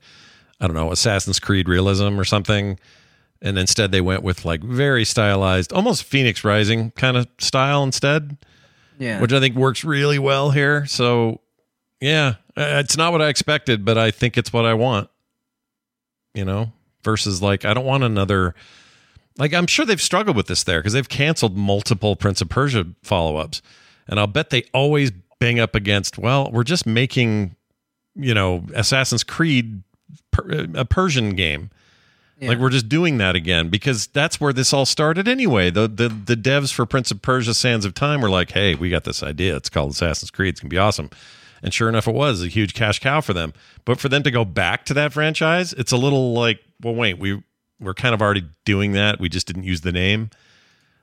I 0.60 0.68
don't 0.68 0.76
know 0.76 0.92
Assassin's 0.92 1.40
Creed 1.40 1.70
realism 1.70 2.20
or 2.20 2.24
something, 2.24 2.80
and 3.42 3.58
instead 3.58 3.92
they 3.92 4.02
went 4.02 4.24
with 4.24 4.46
like 4.46 4.64
very 4.64 5.06
stylized, 5.06 5.72
almost 5.72 6.10
Fenyx 6.10 6.44
Rising 6.44 6.92
kind 6.92 7.18
of 7.18 7.28
style 7.40 7.84
instead, 7.84 8.38
yeah, 8.98 9.22
which 9.22 9.34
I 9.34 9.40
think 9.40 9.56
works 9.56 9.84
really 9.84 10.20
well 10.20 10.52
here. 10.52 10.86
So 10.86 11.42
yeah, 12.02 12.36
it's 12.56 12.98
not 12.98 13.12
what 13.12 13.22
I 13.22 13.28
expected, 13.28 13.86
but 13.86 13.98
I 13.98 14.12
think 14.12 14.38
it's 14.38 14.52
what 14.52 14.66
I 14.66 14.74
want. 14.74 15.10
You 16.34 16.46
know, 16.46 16.72
versus 17.04 17.42
like 17.42 17.66
I 17.66 17.74
don't 17.74 17.86
want 17.86 18.04
another 18.04 18.56
like 19.38 19.54
I'm 19.54 19.68
sure 19.68 19.86
they've 19.86 20.02
struggled 20.02 20.36
with 20.36 20.48
this 20.48 20.64
there 20.64 20.80
because 20.80 20.94
they've 20.94 21.08
canceled 21.08 21.56
multiple 21.56 22.16
Prince 22.16 22.42
of 22.42 22.50
Persia 22.50 22.86
follow-ups, 23.04 23.62
and 24.08 24.20
I'll 24.20 24.28
bet 24.28 24.50
they 24.50 24.64
always 24.74 25.12
bang 25.40 25.60
up 25.60 25.76
against. 25.76 26.18
Well, 26.18 26.50
we're 26.52 26.64
just 26.64 26.86
making, 26.88 27.56
you 28.16 28.34
know, 28.34 28.66
Assassin's 28.74 29.24
Creed 29.24 29.84
per, 30.32 30.52
uh, 30.52 30.68
a 30.76 30.86
Persian 30.86 31.36
game. 31.36 31.70
Like 32.40 32.60
we're 32.60 32.70
just 32.70 32.88
doing 32.88 33.18
that 33.18 33.36
again 33.36 33.70
because 33.70 34.06
that's 34.08 34.40
where 34.40 34.54
this 34.54 34.72
all 34.72 34.86
started 34.86 35.28
anyway. 35.28 35.72
The 35.72 35.88
the 35.88 36.08
the 36.10 36.36
devs 36.36 36.72
for 36.72 36.86
Prince 36.86 37.10
of 37.10 37.24
Persia: 37.24 37.56
Sands 37.56 37.84
of 37.84 37.96
Time 37.96 38.22
were 38.22 38.30
like, 38.30 38.52
"Hey, 38.52 38.76
we 38.76 38.92
got 38.92 39.06
this 39.06 39.24
idea. 39.24 39.56
It's 39.56 39.70
called 39.70 39.92
Assassin's 39.92 40.30
Creed. 40.30 40.50
It's 40.50 40.60
gonna 40.60 40.70
be 40.70 40.78
awesome." 40.78 41.10
And 41.64 41.74
sure 41.74 41.90
enough, 41.90 42.08
it 42.08 42.14
was 42.14 42.44
a 42.44 42.48
huge 42.48 42.74
cash 42.74 43.00
cow 43.00 43.22
for 43.22 43.34
them. 43.34 43.54
But 43.86 44.00
for 44.00 44.10
them 44.10 44.24
to 44.24 44.32
go 44.32 44.46
back 44.46 44.86
to 44.86 44.94
that 44.94 45.14
franchise, 45.14 45.74
it's 45.74 45.92
a 45.92 45.98
little 45.98 46.34
like, 46.34 46.60
well, 46.82 46.94
wait, 46.94 47.18
we 47.18 47.42
we're 47.80 47.94
kind 47.94 48.14
of 48.14 48.22
already 48.22 48.44
doing 48.66 48.94
that. 48.94 49.20
We 49.20 49.30
just 49.30 49.48
didn't 49.48 49.64
use 49.64 49.82
the 49.82 49.92
name. 49.92 50.30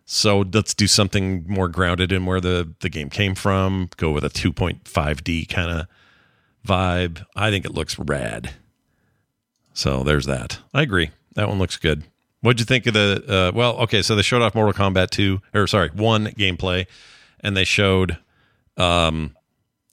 So 0.07 0.45
let's 0.53 0.75
do 0.75 0.87
something 0.87 1.45
more 1.49 1.69
grounded 1.69 2.13
in 2.13 2.27
where 2.27 2.41
the 2.41 2.75
the 2.81 2.89
game 2.89 3.11
came 3.11 3.35
from. 3.35 3.89
Go 3.97 4.13
with 4.13 4.25
a 4.25 4.31
2.5D 4.31 5.49
kind 5.49 5.71
of 5.71 5.87
vibe. 6.67 7.25
I 7.35 7.51
think 7.51 7.65
it 7.65 7.75
looks 7.75 7.99
rad. 7.99 8.55
So 9.75 10.03
there's 10.03 10.25
that. 10.27 10.61
I 10.73 10.83
agree. 10.83 11.11
That 11.35 11.49
one 11.49 11.59
looks 11.59 11.77
good. 11.77 12.05
What'd 12.41 12.61
you 12.61 12.67
think 12.67 12.87
of 12.87 12.95
the? 12.95 13.25
Uh, 13.27 13.57
well, 13.57 13.77
okay, 13.79 14.03
so 14.03 14.15
they 14.15 14.23
showed 14.23 14.43
off 14.43 14.55
Mortal 14.55 14.73
Kombat 14.73 15.11
two, 15.11 15.41
or 15.53 15.67
sorry, 15.67 15.91
one 15.95 16.27
gameplay, 16.27 16.87
and 17.41 17.57
they 17.57 17.65
showed 17.65 18.19
um, 18.77 19.35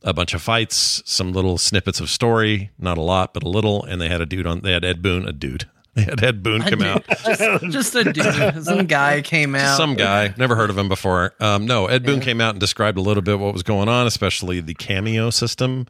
a 0.04 0.14
bunch 0.14 0.34
of 0.34 0.42
fights, 0.42 1.02
some 1.06 1.32
little 1.34 1.58
snippets 1.58 2.00
of 2.00 2.10
story, 2.10 2.70
not 2.78 2.98
a 2.98 3.02
lot, 3.02 3.34
but 3.34 3.44
a 3.44 3.50
little, 3.50 3.84
and 3.84 4.02
they 4.02 4.10
had 4.10 4.22
a 4.22 4.26
dude 4.26 4.46
on. 4.46 4.62
They 4.62 4.74
had 4.74 4.86
Ed 4.86 5.02
Boon, 5.02 5.28
a 5.28 5.34
dude. 5.34 5.68
They 5.94 6.04
had 6.04 6.24
Ed 6.24 6.42
Boon 6.42 6.62
come 6.62 6.82
out. 6.84 7.04
just, 7.26 7.64
just 7.70 7.96
a 7.96 8.06
dude, 8.14 8.64
some 8.64 8.86
guy 8.86 9.22
came 9.22 9.56
out. 9.56 9.76
Some 9.76 9.96
guy, 9.96 10.34
never 10.38 10.56
heard 10.56 10.70
of 10.70 10.78
him 10.78 10.88
before. 10.88 11.34
Um, 11.42 11.66
no, 11.66 11.88
Ed 11.88 12.06
Boon 12.06 12.22
came 12.22 12.40
out 12.40 12.52
and 12.52 12.62
described 12.62 12.98
a 12.98 13.02
little 13.02 13.22
bit 13.22 13.38
what 13.40 13.52
was 13.52 13.62
going 13.62 13.90
on, 13.90 14.08
especially 14.08 14.62
the 14.62 14.74
cameo 14.74 15.32
system, 15.32 15.88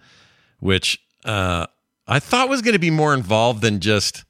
which 0.60 1.00
uh, 1.24 1.68
I 2.12 2.20
thought 2.20 2.50
was 2.50 2.62
going 2.62 2.74
to 2.74 2.80
be 2.80 2.92
more 2.92 3.14
involved 3.14 3.62
than 3.62 3.80
just 3.80 4.26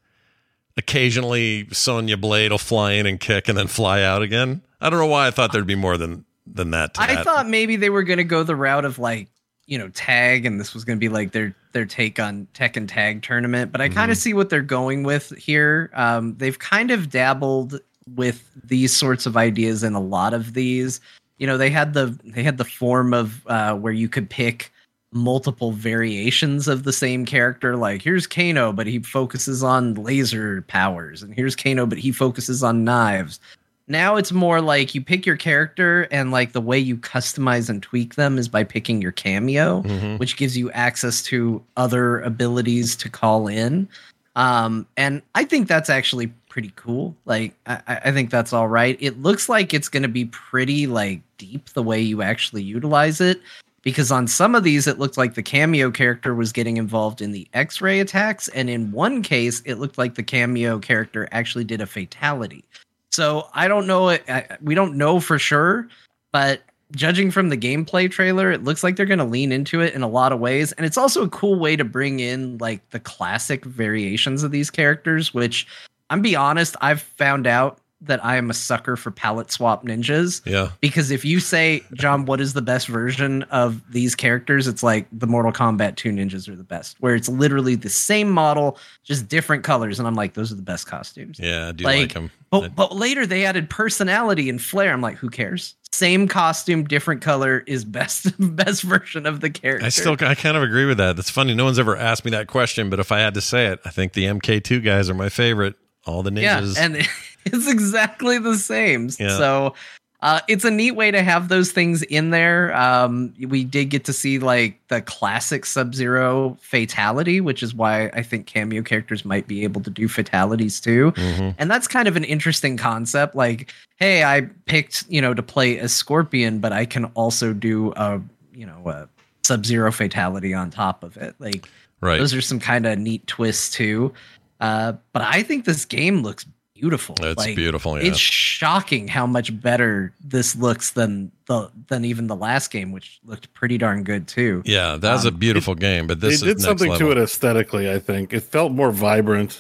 occasionally 0.78 1.68
Sonya 1.72 2.16
Blade 2.16 2.52
will 2.52 2.60
fly 2.60 2.94
in 2.94 3.08
and 3.08 3.20
kick 3.20 3.50
and 3.50 3.58
then 3.58 3.66
fly 3.66 4.04
out 4.04 4.22
again. 4.22 4.62
I 4.80 4.92
don't 4.92 5.00
know 5.00 5.08
why 5.08 5.26
I 5.26 5.32
thought 5.32 5.52
there'd 5.52 5.66
be 5.66 5.74
more 5.74 5.98
than 5.98 6.24
than 6.46 6.72
that. 6.72 6.92
I 7.00 7.16
that. 7.16 7.26
thought 7.26 7.50
maybe 7.50 7.78
they 7.78 7.90
were 7.90 8.04
going 8.04 8.18
to 8.18 8.24
go 8.24 8.44
the 8.44 8.56
route 8.56 8.86
of 8.86 9.00
like, 9.00 9.30
you 9.66 9.80
know, 9.80 9.90
tag, 9.90 10.46
and 10.46 10.60
this 10.60 10.76
was 10.76 10.86
going 10.86 10.98
to 10.98 11.00
be 11.00 11.10
like 11.10 11.32
their 11.32 11.56
their 11.72 11.86
take 11.86 12.20
on 12.20 12.48
Tekken 12.54 12.88
Tag 12.88 13.24
Tournament. 13.24 13.72
But 13.72 13.82
I 13.82 13.90
kind 13.90 14.12
of 14.12 14.18
see 14.18 14.36
what 14.36 14.52
they're 14.52 14.62
going 14.62 15.02
with 15.02 15.36
here. 15.36 15.90
Um, 15.96 16.36
they've 16.38 16.60
kind 16.60 16.92
of 16.92 17.10
dabbled 17.10 17.80
with 18.16 18.48
these 18.64 18.96
sorts 18.96 19.26
of 19.26 19.38
ideas 19.38 19.84
in 19.84 19.96
a 19.96 20.00
lot 20.00 20.36
of 20.36 20.54
these. 20.54 21.02
You 21.40 21.48
know, 21.48 21.58
they 21.58 21.72
had 21.72 21.96
the 21.96 22.16
they 22.24 22.44
had 22.44 22.60
the 22.60 22.66
form 22.66 23.12
of 23.12 23.42
uh, 23.48 23.74
where 23.74 23.94
you 23.94 24.08
could 24.08 24.30
pick 24.30 24.72
multiple 25.12 25.72
variations 25.72 26.68
of 26.68 26.84
the 26.84 26.94
same 26.94 27.26
character. 27.26 27.76
Like 27.76 28.02
here's 28.02 28.28
Kano, 28.28 28.72
but 28.72 28.88
he 28.88 29.00
focuses 29.00 29.64
on 29.64 29.96
laser 29.96 30.62
powers, 30.64 31.22
and 31.24 31.34
here's 31.34 31.56
Kano, 31.56 31.86
but 31.86 31.98
he 31.98 32.12
focuses 32.12 32.64
on 32.64 32.84
knives. 32.84 33.40
Now 33.88 34.16
it's 34.16 34.32
more 34.32 34.62
like 34.62 34.96
you 34.96 35.02
pick 35.02 35.26
your 35.26 35.36
character, 35.36 36.08
and 36.12 36.32
like 36.32 36.54
the 36.54 36.62
way 36.62 36.80
you 36.80 36.96
customize 36.96 37.70
and 37.70 37.84
tweak 37.84 38.16
them 38.16 38.38
is 38.38 38.48
by 38.48 38.64
picking 38.64 39.02
your 39.02 39.12
cameo, 39.12 39.82
which 40.18 40.38
gives 40.38 40.58
you 40.58 40.72
access 40.72 41.22
to 41.24 41.62
other 41.76 42.22
abilities 42.22 42.96
to 42.98 43.10
call 43.10 43.48
in. 43.48 43.90
Um, 44.38 44.88
and 44.96 45.22
I 45.36 45.44
think 45.44 45.68
that's 45.68 45.90
actually 45.90 46.28
pretty 46.48 46.72
cool. 46.78 47.18
Like, 47.26 47.54
I, 47.66 47.82
I 47.88 48.02
I 48.06 48.12
think 48.14 48.30
that's 48.30 48.54
all 48.54 48.70
right. 48.70 48.98
It 49.02 49.22
looks 49.22 49.50
like 49.50 49.74
it's 49.74 49.90
going 49.90 50.04
to 50.04 50.10
be 50.10 50.26
pretty 50.26 50.88
like 50.88 51.20
deep 51.38 51.70
the 51.72 51.84
way 51.84 52.00
you 52.00 52.22
actually 52.22 52.64
utilize 52.64 53.20
it 53.20 53.42
because 53.82 54.12
on 54.12 54.28
some 54.28 54.56
of 54.56 54.64
these 54.64 54.88
it 54.88 55.00
looked 55.00 55.18
like 55.18 55.34
the 55.34 55.44
cameo 55.44 55.92
character 55.92 56.36
was 56.36 56.52
getting 56.52 56.78
involved 56.78 57.22
in 57.22 57.32
the 57.32 57.48
x-ray 57.54 58.00
attacks 58.00 58.48
and 58.50 58.70
in 58.70 58.92
one 58.92 59.22
case 59.22 59.62
it 59.66 59.76
looked 59.76 59.98
like 59.98 60.16
the 60.16 60.24
cameo 60.24 60.80
character 60.80 61.28
actually 61.32 61.64
did 61.64 61.82
a 61.82 61.86
fatality. 61.86 62.64
So 63.12 63.48
i 63.54 63.68
don't 63.68 63.88
know 63.88 64.10
I, 64.10 64.58
we 64.62 64.76
don't 64.76 64.96
know 64.96 65.20
for 65.20 65.38
sure 65.38 65.88
but 66.32 66.62
judging 66.96 67.32
from 67.32 67.50
the 67.50 67.58
gameplay 67.58 68.10
trailer 68.12 68.52
it 68.52 68.64
looks 68.64 68.84
like 68.84 68.96
they're 68.96 69.06
going 69.06 69.20
to 69.20 69.26
lean 69.26 69.52
into 69.52 69.82
it 69.82 69.94
in 69.94 70.02
a 70.02 70.08
lot 70.08 70.32
of 70.32 70.40
ways 70.40 70.72
and 70.74 70.86
it's 70.86 70.98
also 70.98 71.24
a 71.24 71.30
cool 71.30 71.58
way 71.58 71.76
to 71.76 71.84
bring 71.84 72.20
in 72.20 72.58
like 72.58 72.88
the 72.90 73.00
classic 73.00 73.64
variations 73.66 74.44
of 74.44 74.52
these 74.52 74.70
characters 74.70 75.34
which 75.34 75.68
i'm 76.10 76.22
be 76.22 76.36
honest 76.36 76.76
i've 76.82 77.02
found 77.02 77.48
out 77.48 77.80
that 78.02 78.24
i 78.26 78.36
am 78.36 78.50
a 78.50 78.54
sucker 78.54 78.96
for 78.96 79.12
palette 79.12 79.52
swap 79.52 79.86
ninjas 79.86 80.42
Yeah. 80.46 80.70
because 80.80 81.12
if 81.12 81.24
you 81.24 81.40
say 81.40 81.84
john 81.94 82.26
what 82.26 82.42
is 82.42 82.54
the 82.54 82.62
best 82.62 82.88
version 82.88 83.44
of 83.44 83.82
these 83.92 84.16
characters 84.16 84.68
it's 84.68 84.84
like 84.84 85.08
the 85.12 85.28
mortal 85.28 85.52
kombat 85.52 85.96
2 85.98 86.10
ninjas 86.12 86.48
are 86.50 86.56
the 86.56 86.64
best 86.64 86.98
where 87.00 87.16
it's 87.16 87.30
literally 87.30 87.76
the 87.76 87.90
same 87.90 88.30
model 88.32 88.78
just 89.04 89.28
different 89.28 89.64
colors 89.64 90.00
and 90.00 90.08
i'm 90.08 90.16
like 90.16 90.34
those 90.34 90.52
are 90.52 90.56
the 90.56 90.62
best 90.62 90.88
costumes 90.88 91.40
Yeah, 91.40 91.68
I 91.70 91.72
do 91.74 91.84
like, 91.84 92.14
them. 92.14 92.32
but, 92.50 92.76
but 92.76 92.96
later 92.96 93.26
they 93.26 93.46
added 93.46 93.70
personality 93.70 94.50
and 94.50 94.62
flair 94.62 94.94
i'm 94.94 95.02
like 95.02 95.18
who 95.18 95.30
cares 95.30 95.76
same 95.94 96.28
costume 96.28 96.86
different 96.86 97.22
color 97.22 97.64
is 97.68 97.84
best 97.84 98.32
best 98.56 98.82
version 98.84 99.26
of 99.26 99.42
the 99.42 99.50
character 99.50 99.86
I 99.86 99.90
still 99.90 100.14
I 100.22 100.36
kind 100.36 100.56
of 100.56 100.64
agree 100.64 100.86
with 100.86 100.98
that. 101.00 101.18
That's 101.18 101.30
funny. 101.30 101.54
No 101.54 101.66
one's 101.66 101.80
ever 101.80 101.98
asked 101.98 102.24
me 102.24 102.32
that 102.32 102.48
question, 102.48 102.90
but 102.90 103.02
if 103.02 103.12
I 103.12 103.20
had 103.20 103.34
to 103.34 103.42
say 103.42 103.68
it, 103.68 103.80
I 103.84 103.90
think 103.90 104.14
the 104.14 104.24
MK2 104.24 104.82
guys 104.86 105.10
are 105.10 105.14
my 105.14 105.28
favorite. 105.28 105.76
All 106.06 106.24
the 106.24 106.30
ninjas. 106.32 106.78
Yeah, 106.78 106.84
and 106.86 106.96
it's 107.46 107.68
exactly 107.68 108.38
the 108.38 108.56
same. 108.58 109.10
Yeah. 109.20 109.38
So 109.38 109.76
uh, 110.22 110.40
it's 110.48 110.64
a 110.64 110.70
neat 110.70 110.92
way 110.92 111.10
to 111.10 111.24
have 111.24 111.50
those 111.50 111.72
things 111.72 112.04
in 112.04 112.30
there. 112.30 112.76
Um, 112.76 113.34
we 113.48 113.64
did 113.64 113.86
get 113.90 114.06
to 114.06 114.14
see 114.14 114.38
like 114.38 114.80
the 114.90 115.02
classic 115.02 115.66
Sub 115.66 115.96
Zero 115.96 116.56
fatality, 116.62 117.42
which 117.42 117.64
is 117.64 117.74
why 117.74 118.08
I 118.14 118.22
think 118.22 118.46
cameo 118.46 118.84
characters 118.84 119.26
might 119.26 119.48
be 119.48 119.64
able 119.64 119.82
to 119.82 119.90
do 119.90 120.08
fatalities 120.08 120.80
too. 120.80 121.12
Mhm. 121.14 121.56
And 121.58 121.72
that's 121.72 121.88
kind 121.88 122.08
of 122.08 122.16
an 122.18 122.24
interesting 122.24 122.78
concept. 122.78 123.36
Like, 123.36 123.74
hey, 123.98 124.24
I 124.24 124.42
picked 124.68 125.06
you 125.10 125.22
know 125.22 125.34
to 125.34 125.42
play 125.42 125.78
a 125.80 125.88
Scorpion, 125.90 126.60
but 126.60 126.72
I 126.72 126.86
can 126.86 127.06
also 127.16 127.52
do 127.54 127.92
a 127.96 128.22
you 128.54 128.68
know 128.68 128.88
a 128.90 129.10
Sub 129.44 129.66
Zero 129.66 129.92
fatality 129.92 130.54
on 130.54 130.70
top 130.70 131.04
of 131.04 131.18
it. 131.18 131.34
Like, 131.40 131.68
Right. 132.00 132.20
those 132.20 132.34
are 132.36 132.42
some 132.42 132.60
kind 132.60 132.86
of 132.86 133.00
neat 133.00 133.26
twists 133.26 133.72
too. 133.72 134.14
Uh, 134.60 134.94
but 135.14 135.24
I 135.24 135.42
think 135.42 135.66
this 135.66 135.84
game 135.86 136.22
looks 136.22 136.46
beautiful. 136.82 137.16
It's 137.22 137.38
Like, 137.38 137.56
beautiful, 137.56 137.98
yeah. 138.02 138.08
It's 138.10 138.18
shocking 138.20 139.08
how 139.08 139.26
much 139.26 139.60
better 139.62 140.14
this 140.24 140.56
looks 140.56 140.92
than 140.92 141.32
the 141.46 141.70
than 141.88 142.04
even 142.06 142.28
the 142.28 142.36
last 142.36 142.72
game, 142.72 142.92
which 142.92 143.20
looked 143.24 143.54
pretty 143.54 143.78
darn 143.78 144.04
good 144.04 144.28
too. 144.28 144.62
yeah, 144.66 144.98
that's 145.00 145.24
a 145.26 145.30
Um, 145.30 145.36
beautiful 145.38 145.76
game, 145.76 146.08
but 146.08 146.20
this 146.20 146.42
they 146.42 146.48
did 146.48 146.54
next 146.58 146.64
something 146.66 146.90
level. 146.92 147.08
to 147.14 147.20
it 147.20 147.24
aesthetically. 147.24 147.92
I 147.92 148.00
think 148.00 148.34
it 148.34 148.42
felt 148.42 148.72
more 148.72 148.92
vibrant 148.92 149.60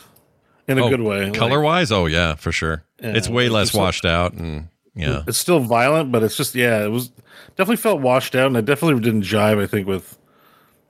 in 0.67 0.77
a 0.79 0.86
Oh, 0.86 0.89
good 0.89 1.01
way. 1.01 1.25
Like, 1.25 1.34
Color 1.36 1.62
wise, 1.62 1.91
oh 1.91 2.07
yeah, 2.07 2.36
for 2.36 2.51
sure. 2.51 2.84
Yeah, 3.01 3.13
it's 3.15 3.29
way 3.29 3.45
it's 3.45 3.53
less 3.53 3.67
just 3.67 3.75
like- 3.75 3.81
washed 3.86 4.05
out 4.05 4.34
and 4.34 4.67
yeah. 4.95 5.23
it's 5.27 5.38
still 5.38 5.60
violent, 5.60 6.12
but 6.12 6.23
it's 6.23 6.36
just 6.36 6.55
yeah, 6.55 6.84
it 6.84 6.89
was 6.89 7.12
definitely 7.55 7.77
felt 7.77 8.01
washed 8.01 8.36
out, 8.36 8.47
and 8.47 8.57
it 8.57 8.65
definitely 8.65 8.99
didn't 9.01 9.23
jive. 9.23 9.62
I 9.62 9.67
think 9.67 9.88
with 9.88 10.17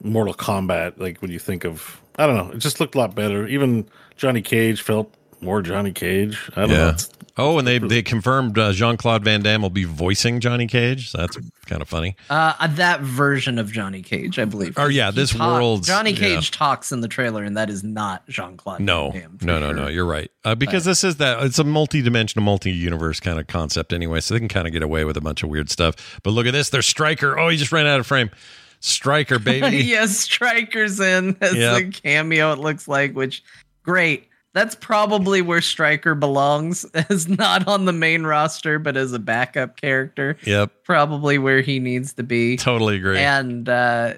Mortal 0.04 0.34
Kombat, 0.34 0.94
like 1.00 1.20
when 1.22 1.30
you 1.32 1.40
think 1.40 1.64
of 1.66 2.00
I 2.18 2.26
don't 2.28 2.36
know, 2.36 2.52
it 2.54 2.58
just 2.60 2.80
looked 2.80 2.96
a 2.96 2.98
lot 2.98 3.16
better. 3.16 3.48
Even 3.48 3.86
Johnny 4.18 4.42
Cage 4.42 4.82
felt 4.82 5.14
more 5.42 5.62
Johnny 5.62 5.92
Cage. 5.92 6.38
I 6.56 6.62
don't 6.62 6.70
Yeah. 6.70 6.78
know. 6.78 6.88
It's- 6.90 7.10
Oh, 7.38 7.58
and 7.58 7.66
they 7.66 7.78
they 7.80 8.02
confirmed 8.04 8.60
uh, 8.60 8.74
Jean 8.74 8.98
Claude 8.98 9.24
Van 9.24 9.42
Damme 9.42 9.62
will 9.62 9.70
be 9.70 9.86
voicing 9.86 10.42
Johnny 10.42 10.68
Cage. 10.68 11.10
So 11.10 11.20
that's 11.20 11.38
kind 11.66 11.82
of 11.82 11.88
funny. 11.88 12.18
Uh, 12.30 12.68
that 12.68 13.00
version 13.00 13.58
of 13.58 13.72
Johnny 13.72 14.02
Cage, 14.02 14.38
I 14.38 14.44
believe. 14.44 14.74
Oh, 14.78 14.88
yeah, 14.88 15.12
this 15.12 15.32
talk- 15.32 15.40
world's- 15.56 15.88
Johnny 15.88 16.12
yeah. 16.12 16.20
Cage 16.20 16.52
talks 16.52 16.92
in 16.92 17.00
the 17.00 17.08
trailer, 17.08 17.44
and 17.46 17.56
that 17.56 17.70
is 17.70 17.86
not 17.86 18.28
Jean 18.28 18.58
Claude. 18.58 18.82
No, 18.82 19.14
no, 19.42 19.60
no, 19.60 19.72
no. 19.72 19.88
You're 19.88 20.06
right. 20.06 20.30
Uh, 20.44 20.56
because 20.56 20.84
this 20.84 21.06
is 21.06 21.16
that 21.16 21.42
it's 21.44 21.58
a 21.58 21.64
multi-dimensional, 21.64 22.44
multi-universe 22.44 23.22
kind 23.22 23.40
of 23.40 23.48
concept 23.48 23.94
anyway, 23.94 24.20
so 24.20 24.34
they 24.34 24.40
can 24.42 24.50
kind 24.50 24.68
of 24.68 24.74
get 24.74 24.84
away 24.84 25.06
with 25.06 25.16
a 25.16 25.22
bunch 25.22 25.42
of 25.42 25.48
weird 25.50 25.70
stuff. 25.70 26.20
But 26.24 26.32
look 26.32 26.46
at 26.48 26.52
this, 26.52 26.70
there's 26.70 26.86
Stryker. 26.86 27.40
Oh, 27.40 27.48
he 27.48 27.56
just 27.56 27.72
ran 27.72 27.88
out 27.88 28.00
of 28.02 28.06
frame. 28.06 28.30
Stryker, 28.82 29.40
baby. 29.40 29.78
yes, 29.86 30.18
Stryker's 30.18 31.00
in 31.00 31.38
as 31.40 31.56
Yep. 31.56 31.82
a 31.82 31.90
cameo. 31.92 32.52
It 32.52 32.60
looks 32.60 32.90
like, 32.90 33.14
which 33.14 33.42
great. 33.84 34.28
That's 34.54 34.76
probably 34.76 35.42
where 35.42 35.62
Stryker 35.62 36.14
belongs, 36.14 36.84
as 37.10 37.28
not 37.28 37.68
on 37.68 37.86
the 37.86 37.94
main 37.94 38.24
roster, 38.24 38.80
but 38.80 38.98
as 38.98 39.14
a 39.14 39.20
backup 39.20 39.78
character. 39.78 40.38
Yep, 40.44 40.72
Probably 40.84 41.38
where 41.38 41.62
he 41.62 41.80
needs 41.80 42.14
to 42.14 42.24
be. 42.24 42.58
totally 42.58 42.98
agree. 42.98 43.20
And 43.20 43.70
uh, 43.70 44.16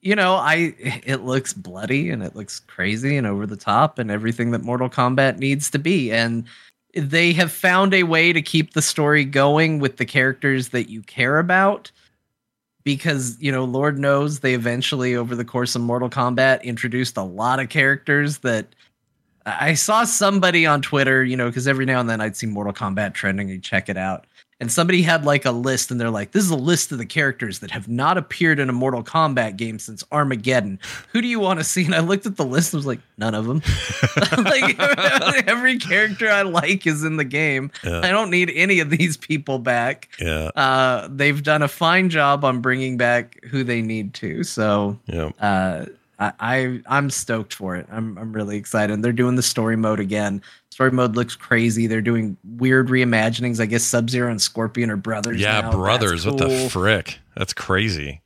you 0.00 0.14
know, 0.16 0.34
I 0.34 0.74
it 1.04 1.22
looks 1.24 1.52
bloody 1.52 2.10
and 2.10 2.22
it 2.22 2.34
looks 2.34 2.60
crazy 2.60 3.16
and 3.16 3.26
over 3.26 3.46
the 3.46 3.56
top 3.56 3.98
and 3.98 4.10
everything 4.10 4.50
that 4.52 4.62
Mortal 4.62 4.88
Kombat 4.88 5.38
needs 5.38 5.70
to 5.70 5.78
be. 5.78 6.10
And 6.12 6.44
they 6.94 7.32
have 7.34 7.52
found 7.52 7.94
a 7.94 8.04
way 8.04 8.32
to 8.32 8.42
keep 8.42 8.72
the 8.72 8.82
story 8.82 9.24
going 9.24 9.78
with 9.78 9.98
the 9.98 10.06
characters 10.06 10.70
that 10.70 10.88
you 10.88 11.02
care 11.02 11.38
about. 11.38 11.90
Because, 12.84 13.36
you 13.38 13.52
know, 13.52 13.64
Lord 13.64 13.98
knows 13.98 14.40
they 14.40 14.54
eventually, 14.54 15.14
over 15.14 15.34
the 15.36 15.44
course 15.44 15.74
of 15.74 15.82
Mortal 15.82 16.08
Kombat, 16.08 16.62
introduced 16.62 17.18
a 17.18 17.22
lot 17.22 17.60
of 17.60 17.68
characters 17.68 18.38
that 18.38 18.74
I 19.60 19.74
saw 19.74 20.04
somebody 20.04 20.66
on 20.66 20.82
Twitter, 20.82 21.24
you 21.24 21.36
know, 21.36 21.46
because 21.46 21.66
every 21.68 21.84
now 21.86 22.00
and 22.00 22.08
then 22.08 22.20
I'd 22.20 22.36
see 22.36 22.46
Mortal 22.46 22.72
Kombat 22.72 23.14
trending, 23.14 23.48
you 23.48 23.58
check 23.58 23.88
it 23.88 23.96
out. 23.96 24.26
And 24.60 24.72
somebody 24.72 25.02
had 25.02 25.24
like 25.24 25.44
a 25.44 25.52
list, 25.52 25.92
and 25.92 26.00
they're 26.00 26.10
like, 26.10 26.32
"This 26.32 26.42
is 26.42 26.50
a 26.50 26.56
list 26.56 26.90
of 26.90 26.98
the 26.98 27.06
characters 27.06 27.60
that 27.60 27.70
have 27.70 27.86
not 27.86 28.18
appeared 28.18 28.58
in 28.58 28.68
a 28.68 28.72
Mortal 28.72 29.04
Kombat 29.04 29.56
game 29.56 29.78
since 29.78 30.02
Armageddon. 30.10 30.80
Who 31.12 31.22
do 31.22 31.28
you 31.28 31.38
want 31.38 31.60
to 31.60 31.64
see?" 31.64 31.84
And 31.84 31.94
I 31.94 32.00
looked 32.00 32.26
at 32.26 32.36
the 32.36 32.44
list 32.44 32.72
and 32.72 32.78
was 32.80 32.86
like, 32.86 32.98
"None 33.18 33.36
of 33.36 33.46
them. 33.46 33.62
like 34.36 34.76
every 35.46 35.78
character 35.78 36.28
I 36.28 36.42
like 36.42 36.88
is 36.88 37.04
in 37.04 37.18
the 37.18 37.24
game. 37.24 37.70
Yeah. 37.84 38.00
I 38.00 38.10
don't 38.10 38.30
need 38.30 38.50
any 38.52 38.80
of 38.80 38.90
these 38.90 39.16
people 39.16 39.60
back. 39.60 40.08
yeah, 40.20 40.50
Uh, 40.56 41.06
they've 41.08 41.40
done 41.40 41.62
a 41.62 41.68
fine 41.68 42.08
job 42.10 42.44
on 42.44 42.60
bringing 42.60 42.96
back 42.96 43.38
who 43.44 43.62
they 43.62 43.80
need 43.80 44.12
to. 44.14 44.42
So 44.42 44.98
yeah. 45.06 45.30
uh, 45.40 45.86
I, 46.18 46.32
I 46.40 46.80
I'm 46.86 47.10
stoked 47.10 47.54
for 47.54 47.76
it. 47.76 47.86
I'm 47.90 48.18
I'm 48.18 48.32
really 48.32 48.56
excited. 48.56 49.02
They're 49.02 49.12
doing 49.12 49.36
the 49.36 49.42
story 49.42 49.76
mode 49.76 50.00
again. 50.00 50.42
Story 50.70 50.90
mode 50.90 51.16
looks 51.16 51.36
crazy. 51.36 51.86
They're 51.86 52.00
doing 52.00 52.36
weird 52.56 52.88
reimaginings. 52.88 53.60
I 53.60 53.66
guess 53.66 53.84
Sub 53.84 54.10
Zero 54.10 54.30
and 54.30 54.40
Scorpion 54.40 54.90
are 54.90 54.96
brothers. 54.96 55.40
Yeah, 55.40 55.60
now. 55.60 55.62
That's 55.62 55.76
brothers. 55.76 56.26
What 56.26 56.38
the 56.38 56.68
frick? 56.70 57.18
That's 57.36 57.52
crazy, 57.52 58.20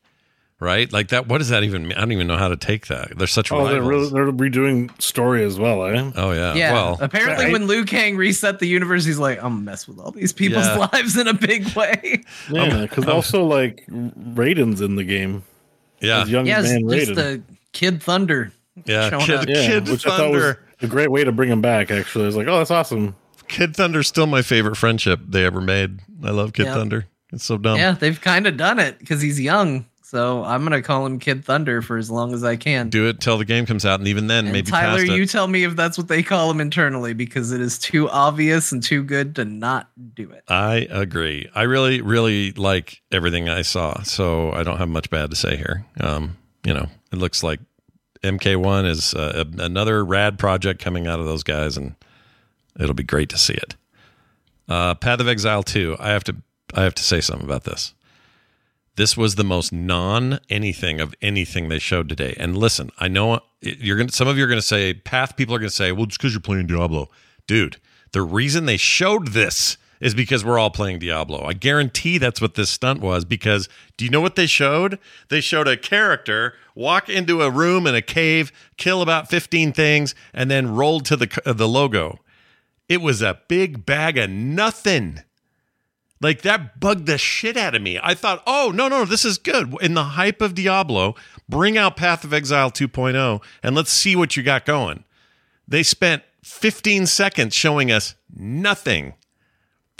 right? 0.58 0.90
Like 0.92 1.08
that. 1.08 1.28
What 1.28 1.38
does 1.38 1.48
that 1.50 1.64
even 1.64 1.82
mean? 1.88 1.96
I 1.96 2.00
don't 2.00 2.12
even 2.12 2.26
know 2.26 2.36
how 2.38 2.48
to 2.48 2.56
take 2.56 2.86
that. 2.86 3.16
They're 3.18 3.26
such 3.26 3.52
oh, 3.52 3.66
they're, 3.68 3.82
rivals. 3.82 4.12
really, 4.12 4.32
they're 4.32 4.50
redoing 4.50 4.90
story 5.00 5.44
as 5.44 5.58
well, 5.58 5.84
eh? 5.84 6.12
oh 6.16 6.32
yeah. 6.32 6.54
Yeah. 6.54 6.72
Well, 6.72 6.98
apparently, 7.00 7.44
Right. 7.46 7.52
when 7.52 7.66
Liu 7.66 7.84
Kang 7.84 8.16
reset 8.16 8.58
the 8.58 8.66
universe, 8.66 9.04
he's 9.04 9.18
like, 9.18 9.38
"I'm 9.38 9.52
gonna 9.52 9.60
mess 9.64 9.86
with 9.86 9.98
all 9.98 10.10
these 10.12 10.32
people's 10.32 10.66
Yeah. 10.66 10.88
lives 10.92 11.16
in 11.18 11.28
a 11.28 11.34
big 11.34 11.66
way." 11.76 12.22
Yeah, 12.50 12.82
because 12.82 13.06
also 13.06 13.44
like 13.44 13.84
Raiden's 13.88 14.80
in 14.80 14.96
the 14.96 15.04
game. 15.04 15.42
yeah, 16.00 16.22
As 16.22 16.30
young 16.30 16.46
yes, 16.46 16.64
man 16.64 16.88
just 16.88 17.12
Raiden. 17.12 17.42
The 17.72 17.78
Kid 17.78 18.02
Thunder. 18.02 18.52
yeah. 18.84 19.10
Kid, 19.24 19.48
yeah, 19.48 19.66
Kid 19.66 19.88
which 19.88 20.06
I 20.06 20.16
thought 20.16 20.30
was 20.30 20.42
Thunder. 20.42 20.58
a 20.82 20.86
great 20.86 21.10
way 21.10 21.24
to 21.24 21.32
bring 21.32 21.50
him 21.50 21.60
back. 21.60 21.90
Actually, 21.90 22.24
I 22.24 22.26
was 22.26 22.36
like, 22.36 22.46
oh, 22.48 22.58
that's 22.58 22.70
awesome. 22.70 23.16
Kid 23.48 23.76
Thunder's 23.76 24.08
still 24.08 24.26
my 24.26 24.42
favorite 24.42 24.76
friendship 24.76 25.20
they 25.28 25.44
ever 25.44 25.60
made. 25.60 26.00
I 26.24 26.30
love 26.30 26.52
Kid 26.52 26.66
Yeah. 26.66 26.74
Thunder. 26.74 27.06
It's 27.32 27.44
so 27.44 27.56
dumb. 27.58 27.76
Yeah, 27.78 27.92
they've 27.92 28.20
kind 28.20 28.46
of 28.46 28.56
done 28.56 28.78
it 28.78 28.98
because 28.98 29.20
he's 29.22 29.40
young. 29.40 29.86
So 30.02 30.44
I'm 30.44 30.62
gonna 30.62 30.82
call 30.82 31.06
him 31.06 31.18
Kid 31.18 31.42
Thunder 31.42 31.80
for 31.80 31.96
as 31.96 32.10
long 32.10 32.34
as 32.34 32.44
I 32.44 32.56
can. 32.56 32.90
Do 32.90 33.08
it 33.08 33.18
till 33.20 33.38
the 33.38 33.46
game 33.46 33.64
comes 33.64 33.86
out, 33.86 33.98
and 33.98 34.06
even 34.08 34.26
then, 34.26 34.44
And 34.44 34.52
maybe 34.52 34.70
Tyler, 34.70 34.98
past 34.98 35.10
it. 35.10 35.16
you 35.16 35.24
tell 35.24 35.48
me 35.48 35.64
if 35.64 35.74
that's 35.74 35.96
what 35.96 36.08
they 36.08 36.22
call 36.22 36.50
him 36.50 36.60
internally 36.60 37.14
because 37.14 37.50
it 37.50 37.62
is 37.62 37.78
too 37.78 38.10
obvious 38.10 38.72
and 38.72 38.82
too 38.82 39.02
good 39.02 39.34
to 39.36 39.46
not 39.46 39.88
do 40.14 40.30
it. 40.30 40.44
I 40.48 40.86
agree. 40.90 41.48
I 41.54 41.62
really, 41.62 42.02
really 42.02 42.52
like 42.52 43.00
everything 43.10 43.48
I 43.48 43.62
saw, 43.62 44.02
so 44.02 44.52
I 44.52 44.62
don't 44.64 44.76
have 44.76 44.90
much 44.90 45.08
bad 45.08 45.30
to 45.30 45.36
say 45.36 45.56
here. 45.56 45.86
Um, 45.98 46.36
you 46.66 46.74
know, 46.74 46.88
it 47.12 47.16
looks 47.16 47.42
like 47.42 47.60
MK1 48.22 48.86
is 48.86 49.14
uh, 49.14 49.44
a, 49.44 49.62
another 49.62 50.04
rad 50.04 50.38
project 50.38 50.80
coming 50.80 51.06
out 51.06 51.20
of 51.20 51.26
those 51.26 51.42
guys, 51.42 51.76
and 51.76 51.94
it'll 52.78 52.94
be 52.94 53.02
great 53.02 53.28
to 53.30 53.38
see 53.38 53.54
it. 53.54 53.76
Uh, 54.68 54.94
Path 54.94 55.20
of 55.20 55.28
Exile 55.28 55.62
2. 55.62 55.96
I 55.98 56.10
have 56.10 56.24
to, 56.24 56.36
I 56.74 56.82
have 56.82 56.94
to 56.94 57.02
say 57.02 57.20
something 57.20 57.46
about 57.46 57.64
this. 57.64 57.94
This 58.96 59.16
was 59.16 59.34
the 59.34 59.44
most 59.44 59.72
non 59.72 60.38
anything 60.50 61.00
of 61.00 61.14
anything 61.22 61.68
they 61.68 61.78
showed 61.78 62.08
today. 62.08 62.34
And 62.38 62.56
listen, 62.56 62.90
I 62.98 63.08
know 63.08 63.40
you're 63.60 63.96
going 63.96 64.10
some 64.10 64.28
of 64.28 64.36
you 64.36 64.44
are 64.44 64.48
going 64.48 64.60
to 64.60 64.66
say, 64.66 64.94
Path 64.94 65.36
people 65.36 65.54
are 65.54 65.58
going 65.58 65.70
to 65.70 65.74
say, 65.74 65.92
well, 65.92 66.06
just 66.06 66.20
because 66.20 66.32
you're 66.32 66.40
playing 66.40 66.66
Diablo. 66.66 67.08
Dude, 67.46 67.78
the 68.12 68.22
reason 68.22 68.66
they 68.66 68.76
showed 68.76 69.28
this 69.28 69.78
is 70.02 70.16
because 70.16 70.44
we're 70.44 70.58
all 70.58 70.68
playing 70.68 70.98
Diablo. 70.98 71.44
I 71.44 71.52
guarantee 71.52 72.18
that's 72.18 72.40
what 72.40 72.54
this 72.54 72.68
stunt 72.68 73.00
was 73.00 73.24
because 73.24 73.68
do 73.96 74.04
you 74.04 74.10
know 74.10 74.20
what 74.20 74.34
they 74.34 74.46
showed? 74.46 74.98
They 75.28 75.40
showed 75.40 75.68
a 75.68 75.76
character 75.76 76.54
walk 76.74 77.08
into 77.08 77.40
a 77.40 77.50
room 77.50 77.86
in 77.86 77.94
a 77.94 78.02
cave, 78.02 78.52
kill 78.76 79.00
about 79.00 79.30
15 79.30 79.72
things, 79.72 80.16
and 80.34 80.50
then 80.50 80.74
rolled 80.74 81.06
to 81.06 81.16
the, 81.16 81.40
uh, 81.46 81.52
the 81.52 81.68
logo. 81.68 82.18
It 82.88 83.00
was 83.00 83.22
a 83.22 83.40
big 83.46 83.86
bag 83.86 84.18
of 84.18 84.28
nothing. 84.28 85.20
Like 86.20 86.42
that 86.42 86.80
bugged 86.80 87.06
the 87.06 87.16
shit 87.16 87.56
out 87.56 87.76
of 87.76 87.82
me. 87.82 88.00
I 88.02 88.14
thought, 88.14 88.42
oh, 88.44 88.72
no, 88.74 88.88
no, 88.88 89.04
this 89.04 89.24
is 89.24 89.38
good. 89.38 89.72
In 89.80 89.94
the 89.94 90.02
hype 90.02 90.42
of 90.42 90.56
Diablo, 90.56 91.14
bring 91.48 91.78
out 91.78 91.96
Path 91.96 92.24
of 92.24 92.32
Exile 92.32 92.72
2.0 92.72 93.40
and 93.62 93.76
let's 93.76 93.92
see 93.92 94.16
what 94.16 94.36
you 94.36 94.42
got 94.42 94.64
going. 94.64 95.04
They 95.68 95.84
spent 95.84 96.24
15 96.42 97.06
seconds 97.06 97.54
showing 97.54 97.92
us 97.92 98.16
nothing. 98.34 99.14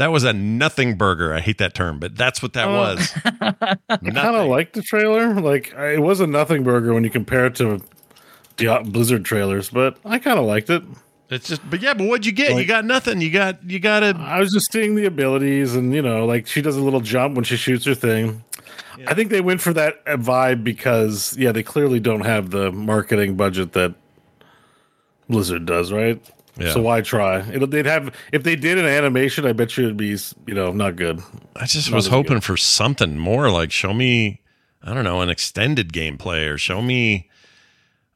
That 0.03 0.11
was 0.11 0.25
a 0.25 0.33
nothing 0.33 0.97
burger. 0.97 1.33
I 1.33 1.39
hate 1.39 1.59
that 1.59 1.75
term, 1.75 2.01
but 2.01 2.17
that's 2.17 2.43
what 2.43 2.55
that 2.55 2.67
Oh. 2.67 2.73
was. 2.73 3.13
I 3.25 3.53
kind 3.53 3.79
of 3.89 4.03
Nothing. 4.03 4.51
like 4.51 4.73
the 4.73 4.83
trailer. 4.83 5.33
Like 5.41 5.73
it 5.75 6.01
was 6.01 6.19
a 6.19 6.27
nothing 6.27 6.65
burger 6.65 6.93
when 6.93 7.05
you 7.05 7.11
compare 7.11 7.47
it 7.47 7.55
to 7.57 7.81
the 8.57 8.83
Blizzard 8.85 9.25
trailers, 9.25 9.71
but 9.71 9.97
I 10.05 10.19
kind 10.19 10.41
of 10.41 10.45
liked 10.45 10.71
it. 10.71 10.83
It's 11.31 11.49
just, 11.49 11.63
but 11.71 11.81
yeah, 11.81 11.95
but 11.95 12.09
what'd 12.09 12.27
you 12.27 12.33
get? 12.33 12.57
you 12.59 12.65
got 12.67 12.85
nothing. 12.85 13.21
You 13.21 13.31
got, 13.31 13.63
you 13.71 13.79
got 13.79 14.01
to, 14.01 14.09
I 14.19 14.41
was 14.41 14.53
just 14.53 14.73
seeing 14.73 14.97
the 14.97 15.07
abilities, 15.07 15.77
and 15.77 15.95
you 15.95 16.03
know, 16.03 16.27
like 16.27 16.49
she 16.49 16.61
does 16.63 16.77
a 16.77 16.81
little 16.83 17.01
jump 17.01 17.37
when 17.37 17.45
she 17.45 17.57
shoots 17.57 17.85
her 17.87 17.95
thing. 17.95 18.43
I 19.07 19.15
think 19.15 19.31
they 19.31 19.41
went 19.41 19.61
for 19.61 19.73
that 19.73 20.03
uh, 20.07 20.17
vibe 20.17 20.65
because, 20.65 21.37
yeah, 21.39 21.53
they 21.53 21.63
clearly 21.63 22.01
don't 22.01 22.27
have 22.27 22.51
the 22.51 22.73
marketing 22.73 23.37
budget 23.37 23.73
that 23.73 23.95
Blizzard 25.29 25.65
does, 25.65 25.93
right? 25.93 26.21
Yeah. 26.59 26.73
So 26.73 26.83
why 26.83 27.01
try? 27.01 27.41
It'll, 27.51 27.67
they'd 27.67 27.87
have 27.87 28.15
if 28.33 28.43
they 28.43 28.57
did 28.57 28.77
an 28.79 28.85
animation. 28.85 29.47
I 29.47 29.53
bet 29.53 29.77
you 29.79 29.85
it'd 29.85 29.97
be, 29.97 30.17
you 30.47 30.55
know, 30.55 30.71
not 30.73 30.97
good. 30.97 31.23
I 31.57 31.65
just 31.67 31.91
Not 31.91 31.97
was 31.97 32.07
hoping 32.09 32.35
good. 32.35 32.45
for 32.45 32.57
something 32.59 33.19
more 33.19 33.51
like 33.51 33.73
show 33.73 33.95
me, 33.95 34.43
I 34.83 34.93
don't 34.93 35.05
know, 35.05 35.23
an 35.23 35.31
extended 35.31 35.93
gameplay 35.93 36.53
or 36.53 36.59
show 36.59 36.83
me 36.83 37.31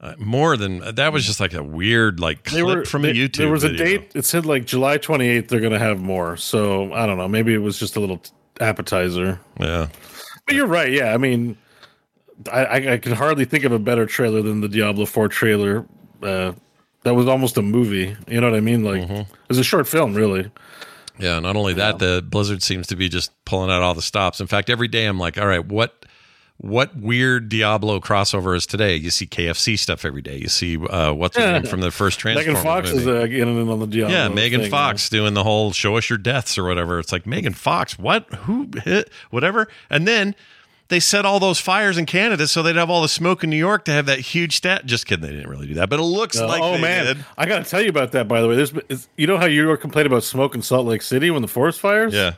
uh, 0.02 0.14
more 0.18 0.58
than 0.58 0.80
that 0.96 1.12
was 1.14 1.24
just 1.24 1.40
like 1.40 1.54
a 1.54 1.62
weird 1.62 2.20
like 2.20 2.44
clip 2.44 2.66
were 2.66 2.84
from 2.84 3.02
they- 3.02 3.10
a 3.10 3.14
YouTube. 3.14 3.36
There 3.38 3.50
was 3.50 3.62
video. 3.62 3.82
a 3.82 3.88
date. 3.98 4.12
It 4.14 4.26
said 4.26 4.44
like 4.44 4.66
July 4.66 4.98
28th. 4.98 5.48
They're 5.48 5.60
going 5.60 5.72
to 5.72 5.78
have 5.78 5.98
more. 6.00 6.36
So 6.36 6.92
I 6.92 7.06
don't 7.06 7.16
know. 7.16 7.28
Maybe 7.28 7.54
it 7.54 7.58
was 7.62 7.78
just 7.78 7.96
a 7.96 8.00
little 8.00 8.22
appetizer. 8.60 9.40
Yeah, 9.58 9.88
But 10.46 10.54
you're 10.54 10.66
right. 10.66 10.92
Yeah, 10.92 11.14
I 11.14 11.16
mean, 11.16 11.56
I, 12.52 12.64
I, 12.64 12.92
I 12.92 12.98
can 12.98 13.12
hardly 13.12 13.46
think 13.46 13.64
of 13.64 13.72
a 13.72 13.78
better 13.78 14.04
trailer 14.04 14.42
than 14.42 14.60
the 14.60 14.68
Diablo 14.68 15.06
4 15.06 15.28
trailer. 15.28 15.86
Uh, 16.22 16.52
that 17.06 17.14
was 17.14 17.26
almost 17.28 17.56
a 17.56 17.62
movie. 17.62 18.16
You 18.28 18.40
know 18.40 18.50
what 18.50 18.56
I 18.56 18.60
mean? 18.60 18.84
Like 18.84 19.02
Mm-hmm. 19.02 19.12
it 19.14 19.48
was 19.48 19.58
a 19.58 19.64
short 19.64 19.86
film, 19.88 20.12
really. 20.14 20.50
yeah. 21.18 21.38
Not 21.40 21.56
only 21.56 21.72
that, 21.74 21.98
the 21.98 22.22
Blizzard 22.28 22.62
seems 22.62 22.86
to 22.88 22.96
be 22.96 23.08
just 23.08 23.30
pulling 23.44 23.70
out 23.70 23.80
all 23.82 23.94
the 23.94 24.02
stops. 24.02 24.40
In 24.40 24.46
fact, 24.46 24.68
every 24.68 24.88
day 24.88 25.06
I'm 25.06 25.18
like, 25.18 25.38
all 25.38 25.46
right, 25.46 25.64
what 25.64 26.04
what 26.58 26.96
weird 26.96 27.50
Diablo 27.50 28.00
crossover 28.00 28.56
is 28.56 28.64
today? 28.66 28.96
You 28.96 29.10
see 29.10 29.26
KFC 29.26 29.78
stuff 29.78 30.06
every 30.06 30.22
day. 30.22 30.38
You 30.38 30.48
see 30.48 30.78
uh, 30.78 31.12
what's 31.12 31.36
Yeah. 31.36 31.60
from 31.62 31.80
the 31.82 31.90
first 31.90 32.18
Transformers 32.18 32.54
Megan 32.54 32.62
Fox 32.64 32.88
movie. 32.88 33.00
is 33.02 33.06
uh, 33.06 33.26
getting 33.26 33.60
in 33.60 33.68
on 33.68 33.78
the 33.78 33.86
Diablo. 33.86 34.14
Yeah, 34.16 34.28
Megan 34.28 34.62
thing, 34.62 34.70
Fox 34.70 35.08
doing 35.10 35.34
the 35.34 35.44
whole 35.44 35.72
"show 35.72 35.96
us 35.98 36.08
your 36.08 36.18
deaths" 36.18 36.56
or 36.58 36.64
whatever. 36.64 36.98
It's 36.98 37.12
like 37.12 37.26
Megan 37.26 37.52
Fox, 37.52 37.98
what, 37.98 38.24
who, 38.34 38.70
hit, 38.84 39.10
whatever. 39.30 39.68
And 39.90 40.08
then 40.08 40.34
they 40.88 41.00
set 41.00 41.24
all 41.26 41.40
those 41.40 41.58
fires 41.58 41.98
in 41.98 42.06
Canada 42.06 42.46
so 42.46 42.62
they'd 42.62 42.76
have 42.76 42.88
all 42.90 43.02
the 43.02 43.08
smoke 43.08 43.42
in 43.44 43.50
New 43.50 43.56
York 43.56 43.84
to 43.86 43.92
have 43.92 44.06
that 44.06 44.20
huge 44.20 44.56
stat. 44.56 44.86
Just 44.86 45.06
kidding, 45.06 45.24
they 45.26 45.32
didn't 45.34 45.50
really 45.50 45.66
do 45.66 45.74
that, 45.74 45.88
but 45.90 45.98
it 45.98 46.02
looks 46.02 46.38
Uh, 46.38 46.46
like 46.48 46.62
oh 46.62 46.72
they 46.76 46.80
man, 46.82 47.04
did. 47.06 47.24
I 47.36 47.46
got 47.46 47.64
to 47.64 47.70
tell 47.70 47.82
you 47.82 47.88
about 47.88 48.12
that. 48.12 48.28
By 48.28 48.40
the 48.40 48.48
way, 48.48 48.56
there's 48.56 48.72
is, 48.88 49.08
you 49.16 49.26
know 49.26 49.38
how 49.38 49.46
you 49.46 49.66
were 49.66 49.76
complaining 49.76 50.12
about 50.12 50.22
smoke 50.24 50.54
in 50.54 50.62
Salt 50.62 50.86
Lake 50.86 51.02
City 51.02 51.30
when 51.30 51.42
the 51.42 51.48
forest 51.48 51.80
fires. 51.80 52.14
Yeah, 52.14 52.34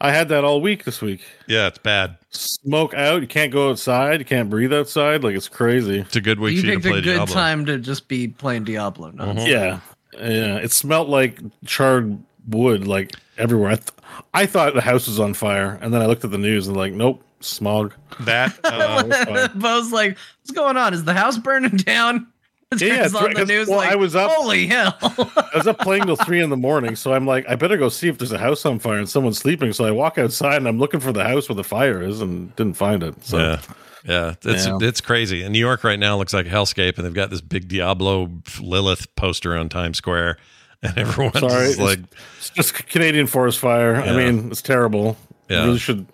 I 0.00 0.12
had 0.12 0.28
that 0.28 0.44
all 0.44 0.60
week 0.60 0.84
this 0.84 1.02
week. 1.02 1.20
yeah, 1.46 1.66
it's 1.66 1.78
bad. 1.78 2.16
Smoke 2.30 2.94
out. 2.94 3.22
You 3.22 3.26
can't 3.26 3.52
go 3.52 3.70
outside. 3.70 4.20
You 4.20 4.24
can't 4.24 4.48
breathe 4.48 4.72
outside. 4.72 5.24
Like 5.24 5.34
it's 5.34 5.48
crazy. 5.48 5.98
It's 5.98 6.14
a 6.16 6.20
good 6.20 6.38
week 6.38 6.54
You 6.54 6.60
for 6.60 6.66
you 6.68 6.72
to 6.74 6.76
picked 6.78 6.86
a 6.86 6.90
play 6.90 7.00
good 7.00 7.16
Diablo. 7.16 7.34
time 7.34 7.66
to 7.66 7.78
just 7.78 8.06
be 8.08 8.28
playing 8.28 8.64
Diablo. 8.64 9.10
No? 9.10 9.32
Yeah, 9.44 9.80
Yeah, 10.14 10.56
it 10.58 10.70
smelled 10.72 11.08
like 11.08 11.40
charred 11.66 12.18
wood, 12.48 12.86
like 12.86 13.12
everywhere. 13.36 13.72
I, 13.72 13.74
th- 13.76 13.88
I 14.32 14.46
thought 14.46 14.74
the 14.74 14.80
house 14.80 15.08
was 15.08 15.18
on 15.18 15.34
fire, 15.34 15.78
and 15.82 15.92
then 15.92 16.02
I 16.02 16.06
looked 16.06 16.24
at 16.24 16.30
the 16.30 16.38
news 16.38 16.68
and 16.68 16.76
like, 16.76 16.92
nope, 16.92 17.22
smog. 17.40 17.94
That 18.20 18.58
uh, 18.64 19.04
was. 19.28 19.48
Bo's 19.54 19.92
like, 19.92 20.16
"What's 20.42 20.50
going 20.52 20.76
on? 20.76 20.94
Is 20.94 21.04
the 21.04 21.14
house 21.14 21.38
burning 21.38 21.76
down?" 21.76 22.26
It 22.72 22.82
Yeah, 22.82 23.04
it's 23.06 23.14
on 23.16 23.24
right, 23.24 23.34
the 23.34 23.40
'cause- 23.40 23.48
news. 23.48 23.66
well, 23.68 23.78
like, 23.78 23.90
I 23.90 23.96
was 23.96 24.14
up- 24.14 24.30
Holy 24.30 24.68
hell! 24.68 24.96
I 25.02 25.50
was 25.56 25.66
up 25.66 25.80
playing 25.80 26.04
till 26.04 26.14
three 26.14 26.40
in 26.40 26.50
the 26.50 26.56
morning, 26.56 26.94
so 26.94 27.12
I'm 27.12 27.26
like, 27.26 27.44
I 27.48 27.56
better 27.56 27.76
go 27.76 27.88
see 27.88 28.06
if 28.06 28.18
there's 28.18 28.30
a 28.30 28.38
house 28.38 28.64
on 28.64 28.78
fire 28.78 28.96
and 28.98 29.08
someone's 29.08 29.38
sleeping. 29.38 29.72
So 29.72 29.84
I 29.86 29.90
walk 29.90 30.18
outside 30.18 30.54
and 30.58 30.68
I'm 30.68 30.78
looking 30.78 31.00
for 31.00 31.10
the 31.10 31.24
house 31.24 31.48
where 31.48 31.56
the 31.56 31.64
fire 31.64 32.00
is, 32.00 32.20
and 32.20 32.54
didn't 32.54 32.74
find 32.74 33.02
it. 33.02 33.24
So 33.24 33.38
yeah. 33.38 33.60
Yeah, 34.04 34.34
it's 34.44 34.66
Yeah. 34.66 34.78
it's 34.82 35.00
crazy. 35.00 35.42
And 35.42 35.52
New 35.52 35.58
York 35.58 35.82
right 35.82 35.98
now 35.98 36.16
looks 36.16 36.32
like 36.32 36.46
a 36.46 36.48
hellscape, 36.48 36.96
and 36.96 37.04
they've 37.04 37.12
got 37.12 37.30
this 37.30 37.40
big 37.40 37.66
Diablo 37.66 38.30
Lilith 38.60 39.16
poster 39.16 39.56
on 39.56 39.68
Times 39.68 39.98
Square, 39.98 40.36
and 40.84 40.96
everyone's 40.96 41.40
sorry, 41.40 41.74
like, 41.74 41.98
it's, 42.38 42.50
it's 42.50 42.50
just 42.50 42.86
Canadian 42.86 43.26
forest 43.26 43.58
fire. 43.58 43.94
Yeah. 43.94 44.12
I 44.12 44.16
mean, 44.16 44.48
it's 44.52 44.62
terrible. 44.62 45.16
Yeah. 45.48 45.62
You 45.62 45.66
really 45.66 45.78
should 45.80 46.06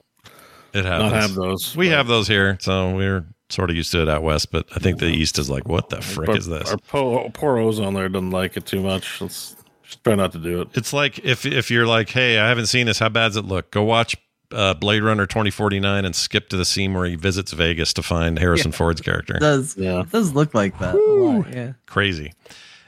it 0.76 0.84
happens. 0.84 1.12
not 1.12 1.20
have 1.20 1.34
those. 1.34 1.76
We 1.76 1.88
but- 1.88 1.96
have 1.96 2.06
those 2.06 2.28
here, 2.28 2.58
so 2.60 2.94
we're 2.94 3.24
sort 3.48 3.70
of 3.70 3.76
used 3.76 3.92
to 3.92 4.02
it 4.02 4.08
out 4.08 4.22
west. 4.22 4.50
But 4.50 4.66
I 4.74 4.78
think 4.78 4.98
the 4.98 5.06
east 5.06 5.38
is 5.38 5.48
like, 5.48 5.68
what 5.68 5.88
the 5.88 6.00
frick 6.02 6.26
but 6.26 6.36
is 6.38 6.46
this? 6.46 6.70
Our 6.70 6.78
po- 6.78 7.30
poor 7.30 7.58
ozone 7.58 7.94
there 7.94 8.08
doesn't 8.08 8.30
like 8.30 8.56
it 8.56 8.66
too 8.66 8.82
much. 8.82 9.20
Let's 9.20 9.54
just 9.84 10.02
try 10.04 10.14
not 10.16 10.32
to 10.32 10.38
do 10.38 10.62
it. 10.62 10.68
It's 10.74 10.92
like 10.92 11.18
if 11.24 11.46
if 11.46 11.70
you're 11.70 11.86
like, 11.86 12.10
hey, 12.10 12.38
I 12.38 12.48
haven't 12.48 12.66
seen 12.66 12.86
this. 12.86 12.98
How 12.98 13.08
bad 13.08 13.28
does 13.28 13.36
it 13.36 13.44
look? 13.44 13.70
Go 13.70 13.82
watch 13.84 14.16
uh, 14.52 14.74
Blade 14.74 15.02
Runner 15.02 15.26
2049 15.26 16.04
and 16.04 16.14
skip 16.14 16.48
to 16.50 16.56
the 16.56 16.64
scene 16.64 16.94
where 16.94 17.04
he 17.06 17.16
visits 17.16 17.52
Vegas 17.52 17.92
to 17.94 18.02
find 18.02 18.38
Harrison 18.38 18.72
Ford's 18.72 19.00
character. 19.00 19.36
It 19.36 19.40
does 19.40 19.76
Yeah. 19.76 20.00
it 20.02 20.10
does 20.10 20.32
look 20.34 20.54
like 20.54 20.78
that? 20.80 20.94
a 20.94 20.98
lot, 20.98 21.52
yeah. 21.52 21.72
Crazy. 21.86 22.32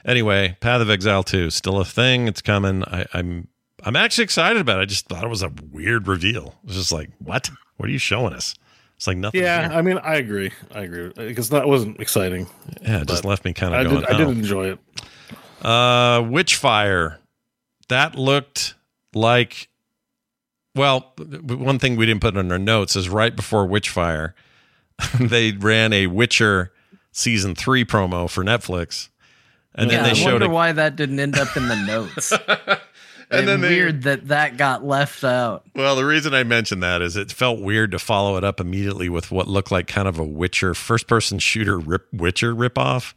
Anyway, 0.05 0.57
Path 0.61 0.81
of 0.81 0.89
Exile 0.89 1.23
2 1.23 1.49
still 1.49 1.79
a 1.79 1.85
thing. 1.85 2.27
It's 2.29 2.41
coming. 2.41 2.83
I, 2.85 3.05
I'm 3.13 3.47
I'm 3.83 3.95
actually 3.95 4.23
excited 4.25 4.61
about 4.61 4.79
it. 4.79 4.83
I 4.83 4.85
just 4.85 5.07
thought 5.07 5.23
it 5.23 5.29
was 5.29 5.43
a 5.43 5.51
weird 5.71 6.07
reveal. 6.07 6.55
It 6.63 6.67
was 6.67 6.75
just 6.77 6.91
like, 6.91 7.09
what? 7.19 7.49
What 7.79 7.87
are 7.87 7.93
you 7.93 7.97
showing 7.97 8.33
us? 8.33 8.55
It's 8.97 9.07
like 9.07 9.15
nothing. 9.15 9.39
Yeah, 9.41 9.69
here. 9.69 9.77
I 9.77 9.81
mean, 9.81 9.99
I 9.99 10.15
agree. 10.15 10.51
I 10.75 10.81
agree 10.81 11.13
because 11.15 11.47
that 11.51 11.65
wasn't 11.65 12.01
exciting. 12.01 12.47
yeah. 12.81 13.01
It 13.01 13.07
just 13.07 13.23
left 13.23 13.45
me 13.45 13.53
kind 13.53 13.73
I 13.73 13.83
of 13.83 13.87
did. 13.87 13.93
going. 13.93 14.05
I 14.05 14.17
did 14.17 14.27
oh. 14.27 14.31
enjoy 14.31 14.71
it. 14.71 14.79
Uh, 15.61 16.19
Witchfire. 16.23 17.19
That 17.87 18.15
looked 18.15 18.75
like. 19.13 19.69
Well, 20.75 21.13
one 21.17 21.79
thing 21.79 21.95
we 21.95 22.05
didn't 22.05 22.19
put 22.19 22.35
in 22.35 22.51
our 22.51 22.59
notes 22.59 22.97
is 22.97 23.07
right 23.07 23.33
before 23.33 23.65
Witchfire, 23.65 24.33
they 25.19 25.53
ran 25.53 25.93
a 25.93 26.07
Witcher 26.07 26.73
season 27.13 27.55
three 27.55 27.85
promo 27.85 28.29
for 28.29 28.43
Netflix, 28.43 29.07
and 29.73 29.89
then 29.89 30.03
they 30.03 30.09
I 30.09 30.13
showed 30.13 30.33
wonder 30.33 30.47
a, 30.47 30.49
why 30.49 30.73
that 30.73 30.97
didn't 30.97 31.21
end 31.21 31.37
up 31.37 31.55
in 31.55 31.69
the 31.69 31.75
notes. 31.85 32.33
and 33.29 33.47
then 33.47 33.61
they, 33.61 33.69
weird 33.69 34.03
that 34.03 34.27
that 34.27 34.57
got 34.57 34.83
left 34.83 35.23
out. 35.23 35.65
Well, 35.75 35.95
the 35.95 36.05
reason 36.05 36.33
I 36.33 36.43
mentioned 36.43 36.81
that 36.83 37.01
is 37.01 37.15
it 37.15 37.31
felt 37.31 37.59
weird 37.59 37.91
to 37.91 37.99
follow 37.99 38.37
it 38.37 38.43
up 38.43 38.59
immediately 38.59 39.09
with 39.09 39.31
what 39.31 39.47
looked 39.47 39.71
like 39.71 39.87
kind 39.87 40.07
of 40.07 40.17
a 40.17 40.23
Witcher 40.23 40.73
first 40.73 41.07
person 41.07 41.39
shooter 41.39 41.77
rip 41.77 42.11
Witcher 42.13 42.55
ripoff 42.55 43.13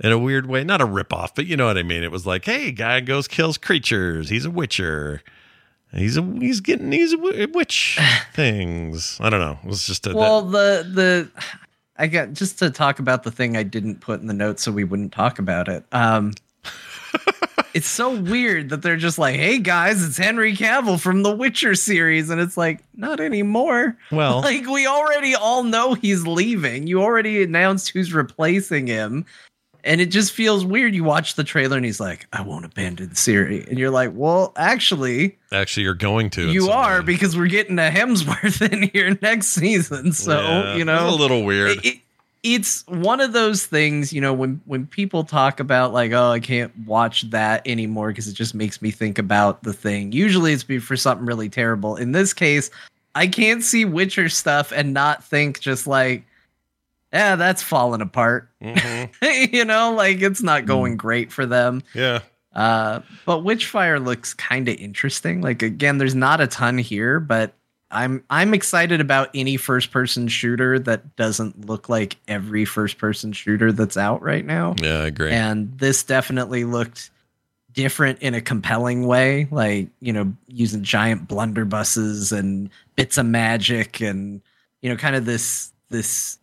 in 0.00 0.12
a 0.12 0.18
weird 0.18 0.46
way. 0.46 0.64
Not 0.64 0.80
a 0.80 0.86
ripoff, 0.86 1.30
but 1.34 1.46
you 1.46 1.56
know 1.56 1.66
what 1.66 1.76
I 1.76 1.82
mean. 1.82 2.02
It 2.02 2.10
was 2.10 2.26
like, 2.26 2.44
hey, 2.44 2.72
guy 2.72 3.00
goes 3.00 3.28
kills 3.28 3.58
creatures. 3.58 4.28
He's 4.30 4.44
a 4.44 4.50
Witcher. 4.50 5.22
He's 5.92 6.16
a 6.16 6.22
he's 6.22 6.60
getting 6.60 6.92
he's 6.92 7.12
a 7.12 7.18
witch 7.18 7.98
things. 8.32 9.18
I 9.20 9.28
don't 9.28 9.40
know. 9.40 9.58
It 9.62 9.68
was 9.68 9.86
just 9.86 10.06
a 10.06 10.14
Well, 10.14 10.42
the 10.42 10.86
the 10.88 11.42
I 11.96 12.06
got 12.06 12.32
just 12.32 12.60
to 12.60 12.70
talk 12.70 12.98
about 12.98 13.24
the 13.24 13.30
thing 13.30 13.56
I 13.56 13.64
didn't 13.64 14.00
put 14.00 14.20
in 14.20 14.26
the 14.26 14.34
notes 14.34 14.62
so 14.62 14.72
we 14.72 14.84
wouldn't 14.84 15.12
talk 15.12 15.38
about 15.38 15.68
it. 15.68 15.84
Um 15.92 16.32
It's 17.72 17.86
so 17.88 18.16
weird 18.20 18.70
that 18.70 18.82
they're 18.82 18.96
just 18.96 19.16
like, 19.16 19.36
"Hey 19.36 19.58
guys, 19.60 20.04
it's 20.04 20.16
Henry 20.16 20.56
Cavill 20.56 20.98
from 21.00 21.22
the 21.22 21.34
Witcher 21.34 21.76
series," 21.76 22.28
and 22.28 22.40
it's 22.40 22.56
like, 22.56 22.80
not 22.96 23.20
anymore. 23.20 23.96
Well- 24.10 24.40
like 24.42 24.66
we 24.66 24.86
already 24.88 25.36
all 25.36 25.62
know 25.62 25.94
he's 25.94 26.26
leaving. 26.26 26.88
You 26.88 27.00
already 27.02 27.42
announced 27.44 27.90
who's 27.90 28.12
replacing 28.12 28.88
him, 28.88 29.24
and 29.84 30.00
it 30.00 30.06
just 30.06 30.32
feels 30.32 30.64
weird. 30.64 30.96
You 30.96 31.04
watch 31.04 31.36
the 31.36 31.44
trailer 31.44 31.76
and 31.76 31.86
he's 31.86 32.00
like, 32.00 32.26
"I 32.32 32.42
won't 32.42 32.64
abandon 32.64 33.10
Ciri," 33.10 33.64
and 33.68 33.78
you're 33.78 33.90
like, 33.90 34.10
"Well, 34.14 34.52
actually, 34.56 35.38
actually 35.52 35.84
you're 35.84 35.94
going 35.94 36.30
to. 36.30 36.50
you 36.50 36.70
are 36.70 36.98
way. 36.98 37.04
because 37.04 37.36
we're 37.36 37.46
getting 37.46 37.78
a 37.78 37.88
Hemsworth 37.90 38.62
in 38.72 38.90
here 38.92 39.16
next 39.22 39.46
season. 39.48 40.12
So 40.12 40.32
Yeah, 40.40 40.74
you 40.74 40.84
know, 40.84 41.08
a 41.08 41.14
little 41.14 41.44
weird. 41.44 41.78
it- 41.78 41.84
it- 41.86 41.98
it's 42.42 42.86
one 42.86 43.20
of 43.20 43.32
those 43.32 43.66
things, 43.66 44.12
you 44.12 44.20
know, 44.20 44.32
when 44.32 44.60
when 44.64 44.86
people 44.86 45.24
talk 45.24 45.60
about 45.60 45.92
like, 45.92 46.12
oh, 46.12 46.30
I 46.30 46.40
can't 46.40 46.72
watch 46.86 47.22
that 47.30 47.66
anymore 47.66 48.08
because 48.08 48.28
it 48.28 48.32
just 48.34 48.54
makes 48.54 48.80
me 48.80 48.90
think 48.90 49.18
about 49.18 49.62
the 49.62 49.72
thing. 49.72 50.12
Usually, 50.12 50.52
it's 50.52 50.64
be 50.64 50.78
for 50.78 50.96
something 50.96 51.26
really 51.26 51.48
terrible. 51.48 51.96
In 51.96 52.12
this 52.12 52.32
case, 52.32 52.70
I 53.14 53.26
can't 53.26 53.62
see 53.62 53.84
Witcher 53.84 54.28
stuff 54.28 54.72
and 54.72 54.94
not 54.94 55.22
think 55.22 55.60
just 55.60 55.86
like, 55.86 56.24
yeah, 57.12 57.36
that's 57.36 57.62
falling 57.62 58.00
apart. 58.00 58.48
Mhm. 58.62 59.52
you 59.52 59.64
know, 59.64 59.92
like 59.92 60.22
it's 60.22 60.42
not 60.42 60.64
going 60.64 60.96
great 60.96 61.32
for 61.32 61.44
them. 61.44 61.82
Yeah. 61.94 62.20
Uh, 62.54 63.00
but 63.26 63.44
Witchfire 63.44 64.04
looks 64.04 64.34
kind 64.34 64.68
of 64.68 64.76
interesting. 64.76 65.40
Like 65.42 65.62
again, 65.62 65.98
there's 65.98 66.14
not 66.14 66.40
a 66.40 66.46
ton 66.46 66.78
here, 66.78 67.20
but 67.20 67.52
I'm 67.90 68.24
I'm 68.30 68.54
excited 68.54 69.00
about 69.00 69.30
any 69.34 69.56
first 69.56 69.90
person 69.90 70.28
shooter 70.28 70.78
that 70.80 71.16
doesn't 71.16 71.66
look 71.66 71.88
like 71.88 72.16
every 72.28 72.64
first 72.64 72.98
person 72.98 73.32
shooter 73.32 73.72
that's 73.72 73.96
out 73.96 74.22
right 74.22 74.44
now. 74.44 74.76
Yeah, 74.80 75.00
I 75.00 75.06
agree. 75.06 75.32
And 75.32 75.76
this 75.78 76.04
definitely 76.04 76.64
looked 76.64 77.10
different 77.72 78.20
in 78.20 78.34
a 78.34 78.40
compelling 78.40 79.06
way, 79.06 79.48
like, 79.50 79.88
you 80.00 80.12
know, 80.12 80.32
using 80.48 80.82
giant 80.82 81.28
blunderbusses 81.28 82.36
and 82.36 82.70
bits 82.96 83.18
of 83.18 83.26
magic 83.26 84.00
and 84.00 84.40
you 84.82 84.90
know, 84.90 84.96
kind 84.96 85.16
of 85.16 85.24
this 85.24 85.72
this 85.88 86.38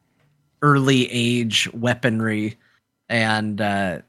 early 0.62 1.10
age 1.12 1.70
weaponry 1.74 2.58
and 3.10 3.62
uh 3.62 4.00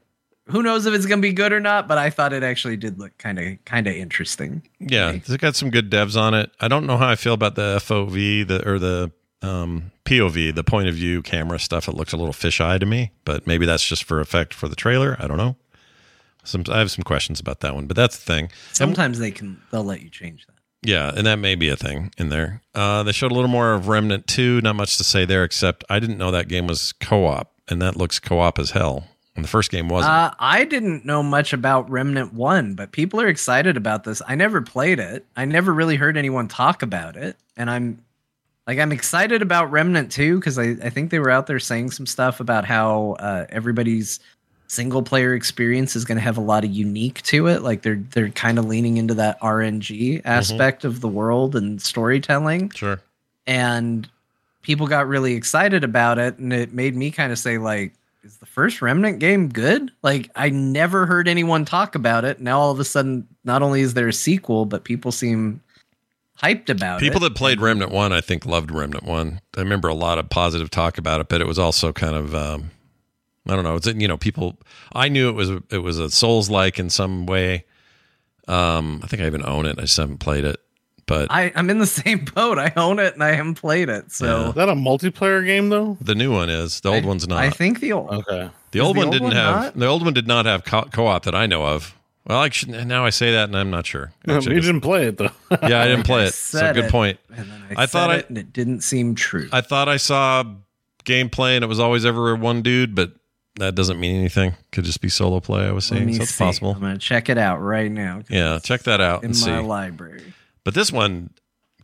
who 0.49 0.63
knows 0.63 0.85
if 0.85 0.93
it's 0.93 1.05
going 1.05 1.21
to 1.21 1.27
be 1.27 1.33
good 1.33 1.51
or 1.53 1.59
not, 1.59 1.87
but 1.87 1.97
I 1.97 2.09
thought 2.09 2.33
it 2.33 2.43
actually 2.43 2.77
did 2.77 2.99
look 2.99 3.17
kind 3.17 3.39
of 3.39 3.63
kind 3.65 3.87
of 3.87 3.93
interesting. 3.95 4.61
Yeah, 4.79 5.11
it's 5.11 5.35
got 5.37 5.55
some 5.55 5.69
good 5.69 5.89
devs 5.89 6.19
on 6.19 6.33
it. 6.33 6.51
I 6.59 6.67
don't 6.67 6.85
know 6.85 6.97
how 6.97 7.07
I 7.09 7.15
feel 7.15 7.33
about 7.33 7.55
the 7.55 7.77
FOV, 7.83 8.47
the 8.47 8.67
or 8.69 8.79
the 8.79 9.11
um, 9.41 9.91
POV, 10.05 10.53
the 10.55 10.63
point 10.63 10.87
of 10.89 10.95
view 10.95 11.21
camera 11.21 11.59
stuff. 11.59 11.87
It 11.87 11.93
looks 11.95 12.11
a 12.13 12.17
little 12.17 12.33
fisheye 12.33 12.79
to 12.79 12.85
me, 12.85 13.11
but 13.25 13.47
maybe 13.47 13.65
that's 13.65 13.85
just 13.87 14.03
for 14.03 14.19
effect 14.19 14.53
for 14.53 14.67
the 14.67 14.75
trailer. 14.75 15.15
I 15.19 15.27
don't 15.27 15.37
know. 15.37 15.55
Some 16.43 16.63
I 16.69 16.79
have 16.79 16.89
some 16.91 17.03
questions 17.03 17.39
about 17.39 17.59
that 17.61 17.75
one, 17.75 17.85
but 17.85 17.95
that's 17.95 18.17
the 18.17 18.25
thing. 18.25 18.43
And- 18.45 18.51
Sometimes 18.73 19.19
they 19.19 19.31
can 19.31 19.61
they'll 19.71 19.83
let 19.83 20.01
you 20.01 20.09
change 20.09 20.47
that. 20.47 20.55
yeah, 20.81 21.11
and 21.15 21.27
that 21.27 21.35
may 21.37 21.55
be 21.55 21.69
a 21.69 21.75
thing 21.75 22.11
in 22.17 22.29
there. 22.29 22.61
Uh, 22.73 23.03
they 23.03 23.11
showed 23.11 23.31
a 23.31 23.35
little 23.35 23.49
more 23.49 23.73
of 23.73 23.87
Remnant 23.89 24.25
2. 24.27 24.61
Not 24.61 24.75
much 24.77 24.97
to 24.97 25.03
say 25.03 25.25
there, 25.25 25.43
except 25.43 25.83
I 25.89 25.99
didn't 25.99 26.17
know 26.17 26.31
that 26.31 26.47
game 26.47 26.65
was 26.65 26.93
co 26.93 27.25
op, 27.25 27.53
and 27.67 27.81
that 27.81 27.95
looks 27.97 28.19
co 28.19 28.39
op 28.39 28.57
as 28.57 28.71
hell. 28.71 29.08
And 29.39 29.43
the 29.45 29.49
first 29.49 29.71
game 29.71 29.87
wasn't. 29.87 30.11
Uh, 30.11 30.31
I 30.37 30.65
didn't 30.65 31.05
know 31.05 31.23
much 31.23 31.53
about 31.53 31.89
Remnant 31.89 32.33
1, 32.33 32.73
but 32.73 32.91
people 32.91 33.21
are 33.21 33.27
excited 33.29 33.77
about 33.77 34.03
this. 34.03 34.21
I 34.27 34.35
never 34.35 34.61
played 34.61 34.99
it. 34.99 35.25
I 35.37 35.45
never 35.45 35.73
really 35.73 35.95
heard 35.95 36.17
anyone 36.17 36.49
talk 36.49 36.81
about 36.81 37.15
it. 37.15 37.37
And 37.55 37.69
I'm 37.69 38.03
like, 38.67 38.79
I'm 38.79 38.91
excited 38.91 39.41
about 39.41 39.71
Remnant 39.71 40.11
2 40.11 40.39
because 40.39 40.59
I, 40.59 40.75
I 40.83 40.89
think 40.89 41.09
they 41.09 41.19
were 41.19 41.29
out 41.29 41.47
there 41.47 41.57
saying 41.57 41.91
some 41.91 42.05
stuff 42.05 42.41
about 42.41 42.65
how 42.65 43.15
uh, 43.19 43.45
everybody's 43.47 44.19
single 44.67 45.03
player 45.03 45.33
experience 45.33 45.95
is 45.95 46.03
going 46.03 46.17
to 46.17 46.21
have 46.21 46.37
a 46.37 46.41
lot 46.41 46.65
of 46.65 46.71
unique 46.71 47.21
to 47.21 47.47
it. 47.47 47.61
Like 47.61 47.81
they're 47.81 48.03
they're 48.11 48.31
kind 48.31 48.59
of 48.59 48.65
leaning 48.65 48.97
into 48.97 49.13
that 49.13 49.39
RNG 49.39 50.21
aspect 50.25 50.83
of 50.83 50.99
the 50.99 51.07
world 51.07 51.55
and 51.55 51.81
storytelling 51.81 52.71
sure. 52.71 52.99
and 53.47 54.05
people 54.63 54.85
got 54.85 55.07
really 55.07 55.33
excited 55.35 55.85
about 55.85 56.19
it 56.19 56.37
and 56.37 56.51
it 56.51 56.73
made 56.73 56.93
me 56.93 57.09
kind 57.09 57.31
of 57.31 57.39
say 57.39 57.57
like 57.57 57.93
is 58.23 58.37
the 58.37 58.45
first 58.45 58.81
remnant 58.81 59.19
game 59.19 59.49
good 59.49 59.91
like 60.03 60.29
i 60.35 60.49
never 60.49 61.05
heard 61.05 61.27
anyone 61.27 61.63
talk 61.65 61.95
about 61.95 62.25
it 62.25 62.41
now 62.41 62.59
all 62.59 62.71
of 62.71 62.79
a 62.79 62.83
sudden 62.83 63.27
not 63.43 63.61
only 63.61 63.81
is 63.81 63.93
there 63.93 64.07
a 64.07 64.13
sequel 64.13 64.65
but 64.65 64.83
people 64.83 65.11
seem 65.11 65.61
hyped 66.41 66.69
about 66.69 66.99
People 66.99 67.07
it 67.07 67.19
People 67.19 67.19
that 67.21 67.35
played 67.35 67.61
Remnant 67.61 67.91
One, 67.91 68.13
I 68.13 68.21
think, 68.21 68.45
loved 68.45 68.71
Remnant 68.71 69.03
One. 69.03 69.41
I 69.57 69.61
remember 69.61 69.87
a 69.87 69.93
lot 69.93 70.17
of 70.17 70.29
positive 70.29 70.69
talk 70.69 70.97
about 70.97 71.21
it, 71.21 71.29
but 71.29 71.41
it 71.41 71.47
was 71.47 71.59
also 71.59 71.91
kind 71.91 72.15
of, 72.15 72.33
um, 72.33 72.71
I 73.47 73.55
don't 73.55 73.63
know. 73.63 73.75
It's 73.75 73.87
you 73.87 74.07
know, 74.07 74.17
people. 74.17 74.57
I 74.93 75.09
knew 75.09 75.29
it 75.29 75.33
was 75.33 75.49
it 75.69 75.79
was 75.79 75.99
a 75.99 76.09
Souls 76.09 76.49
like 76.49 76.79
in 76.79 76.89
some 76.89 77.25
way. 77.25 77.65
Um, 78.47 79.01
I 79.03 79.07
think 79.07 79.21
I 79.21 79.25
even 79.25 79.45
own 79.45 79.65
it. 79.65 79.77
I 79.77 79.81
just 79.81 79.97
haven't 79.97 80.19
played 80.19 80.43
it, 80.43 80.59
but 81.09 81.27
I, 81.29 81.51
i'm 81.55 81.69
in 81.69 81.79
the 81.79 81.85
same 81.85 82.23
boat 82.33 82.57
i 82.57 82.71
own 82.77 82.99
it 82.99 83.13
and 83.15 83.23
i 83.23 83.33
haven't 83.33 83.55
played 83.55 83.89
it 83.89 84.11
so 84.11 84.49
Is 84.49 84.55
that 84.55 84.69
a 84.69 84.73
multiplayer 84.75 85.45
game 85.45 85.67
though? 85.69 85.97
the 85.99 86.15
new 86.15 86.31
one 86.31 86.49
is. 86.49 86.79
The 86.79 86.89
old 86.89 87.03
I- 87.03 87.07
one's 87.07 87.27
not. 87.27 87.39
i 87.39 87.49
think 87.49 87.81
the 87.81 87.91
old 87.93 88.09
Okay. 88.11 88.49
the 88.71 88.79
old 88.79 88.95
the 88.95 88.99
one 88.99 89.07
old 89.07 89.13
didn't 89.13 89.23
one 89.29 89.35
have. 89.35 89.55
not? 89.55 89.75
The 89.77 89.85
old 89.87 90.03
one 90.05 90.13
did 90.13 90.27
not 90.27 90.45
have 90.45 90.63
co- 90.63 90.83
co-op 90.93 91.23
that 91.23 91.35
I 91.35 91.45
know 91.47 91.65
of. 91.65 91.95
Well, 92.27 92.37
I 92.37 92.49
should, 92.49 92.69
now 92.69 93.05
I 93.05 93.09
say 93.09 93.31
that, 93.31 93.45
and 93.45 93.57
I'm 93.57 93.71
not 93.71 93.87
sure. 93.87 94.11
you 94.27 94.35
Actually, 94.35 94.57
I 94.57 94.59
didn't 94.59 94.81
play 94.81 95.07
it 95.07 95.17
though. 95.17 95.31
yeah, 95.67 95.81
I 95.81 95.87
didn't 95.87 96.05
play 96.05 96.25
it. 96.25 96.33
So 96.35 96.59
said 96.59 96.75
good 96.75 96.85
it, 96.85 96.91
point. 96.91 97.17
and 97.35 97.49
then 97.49 97.63
i, 97.71 97.81
I 97.83 97.85
said 97.85 97.89
thought 97.89 98.09
I- 98.11 98.15
it 98.17 98.29
and 98.29 98.37
it 98.37 98.53
didn't 98.53 98.81
seem 98.81 99.15
true 99.15 99.49
I 99.51 99.61
thought 99.61 99.89
I 99.89 99.97
saw 99.97 100.43
gameplay 101.05 101.55
and 101.55 101.63
it 101.63 101.67
was 101.67 101.79
always 101.79 102.05
ever 102.05 102.35
one 102.35 102.61
dude, 102.61 102.93
but 102.93 103.13
that 103.55 103.73
doesn't 103.75 103.99
mean 103.99 104.15
anything. 104.15 104.55
Could 104.71 104.83
just 104.85 105.01
be 105.01 105.09
solo 105.09 105.39
play. 105.39 105.65
I 105.67 105.71
was 105.71 105.89
Let 105.91 105.97
saying, 105.99 106.13
so 106.13 106.21
it's 106.23 106.31
see. 106.35 106.43
possible. 106.43 106.71
I'm 106.75 106.81
gonna 106.81 106.97
check 106.99 107.29
it 107.29 107.37
out 107.39 107.57
right 107.61 107.91
now. 107.91 108.21
Yeah, 108.29 108.59
check 108.59 108.83
that 108.83 109.01
out 109.01 109.23
in 109.23 109.29
and 109.29 109.35
see. 109.37 109.49
my 109.49 109.59
library. 109.59 110.33
But 110.63 110.73
this 110.73 110.91
one 110.91 111.31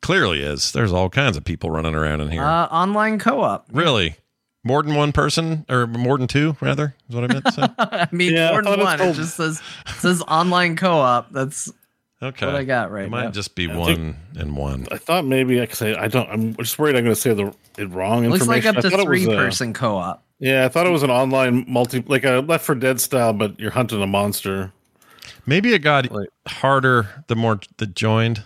clearly 0.01 0.41
is. 0.41 0.71
There's 0.71 0.91
all 0.91 1.09
kinds 1.09 1.38
of 1.38 1.43
people 1.43 1.69
running 1.71 1.95
around 1.95 2.21
in 2.21 2.30
here. 2.32 2.43
Uh, 2.43 2.65
online 2.67 3.17
co-op. 3.19 3.67
really, 3.71 4.15
more 4.63 4.84
than 4.84 4.95
one 4.95 5.11
person, 5.11 5.65
or 5.69 5.88
more 5.88 6.17
than 6.17 6.28
two, 6.28 6.55
rather, 6.61 6.95
is 7.09 7.15
what 7.15 7.23
I 7.23 7.28
meant 7.34 7.45
to 7.45 7.51
say. 7.51 7.67
I 7.80 8.07
mean, 8.11 8.34
Yeah, 8.34 8.51
more 8.51 8.61
than 8.63 8.80
one. 8.80 9.01
It 9.01 9.13
just 9.15 9.36
says 9.38 9.61
it 9.88 9.93
says 9.95 10.21
online 10.23 10.76
co-op. 10.76 11.32
That's 11.32 11.71
Okay, 12.23 12.45
what 12.45 12.55
I 12.55 12.63
got 12.63 12.91
right 12.91 13.05
It 13.05 13.09
might 13.11 13.26
now. 13.26 13.32
just 13.32 13.55
be 13.55 13.69
I 13.69 13.76
one 13.76 13.95
think- 13.95 14.15
and 14.38 14.55
one. 14.57 14.88
I 14.91 14.97
thought 14.97 15.26
maybe 15.26 15.61
I 15.61 15.65
could 15.65 15.78
say 15.78 15.95
I 15.95 16.07
don't. 16.07 16.30
I'm 16.30 16.55
just 16.55 16.80
worried 16.80 16.95
I'm 16.95 17.03
going 17.03 17.13
to 17.15 17.21
say 17.21 17.34
the 17.34 17.53
it 17.78 17.89
wrong 17.91 18.26
looks 18.28 18.47
like 18.47 18.65
information. 18.65 18.78
up 18.78 18.82
to 18.84 18.89
thought 18.89 18.97
was, 19.09 19.23
three 19.23 19.34
uh, 19.34 19.38
person 19.38 19.73
co-op. 19.73 20.23
Yeah, 20.39 20.65
I 20.65 20.69
thought 20.69 20.88
it 20.88 20.91
was 20.91 21.03
an 21.03 21.11
online 21.11 21.65
multi, 21.67 22.01
like 22.07 22.23
a 22.23 22.39
Left 22.45 22.65
for 22.65 22.73
Dead 22.76 22.99
style, 23.01 23.34
but 23.34 23.59
you're 23.59 23.71
hunting 23.71 24.01
a 24.01 24.07
monster. 24.07 24.71
Maybe 25.45 25.73
it 25.73 25.80
got 25.80 26.09
Like- 26.11 26.30
harder 26.47 27.23
the 27.28 27.36
more 27.36 27.59
that 27.78 27.95
joined. 27.95 28.43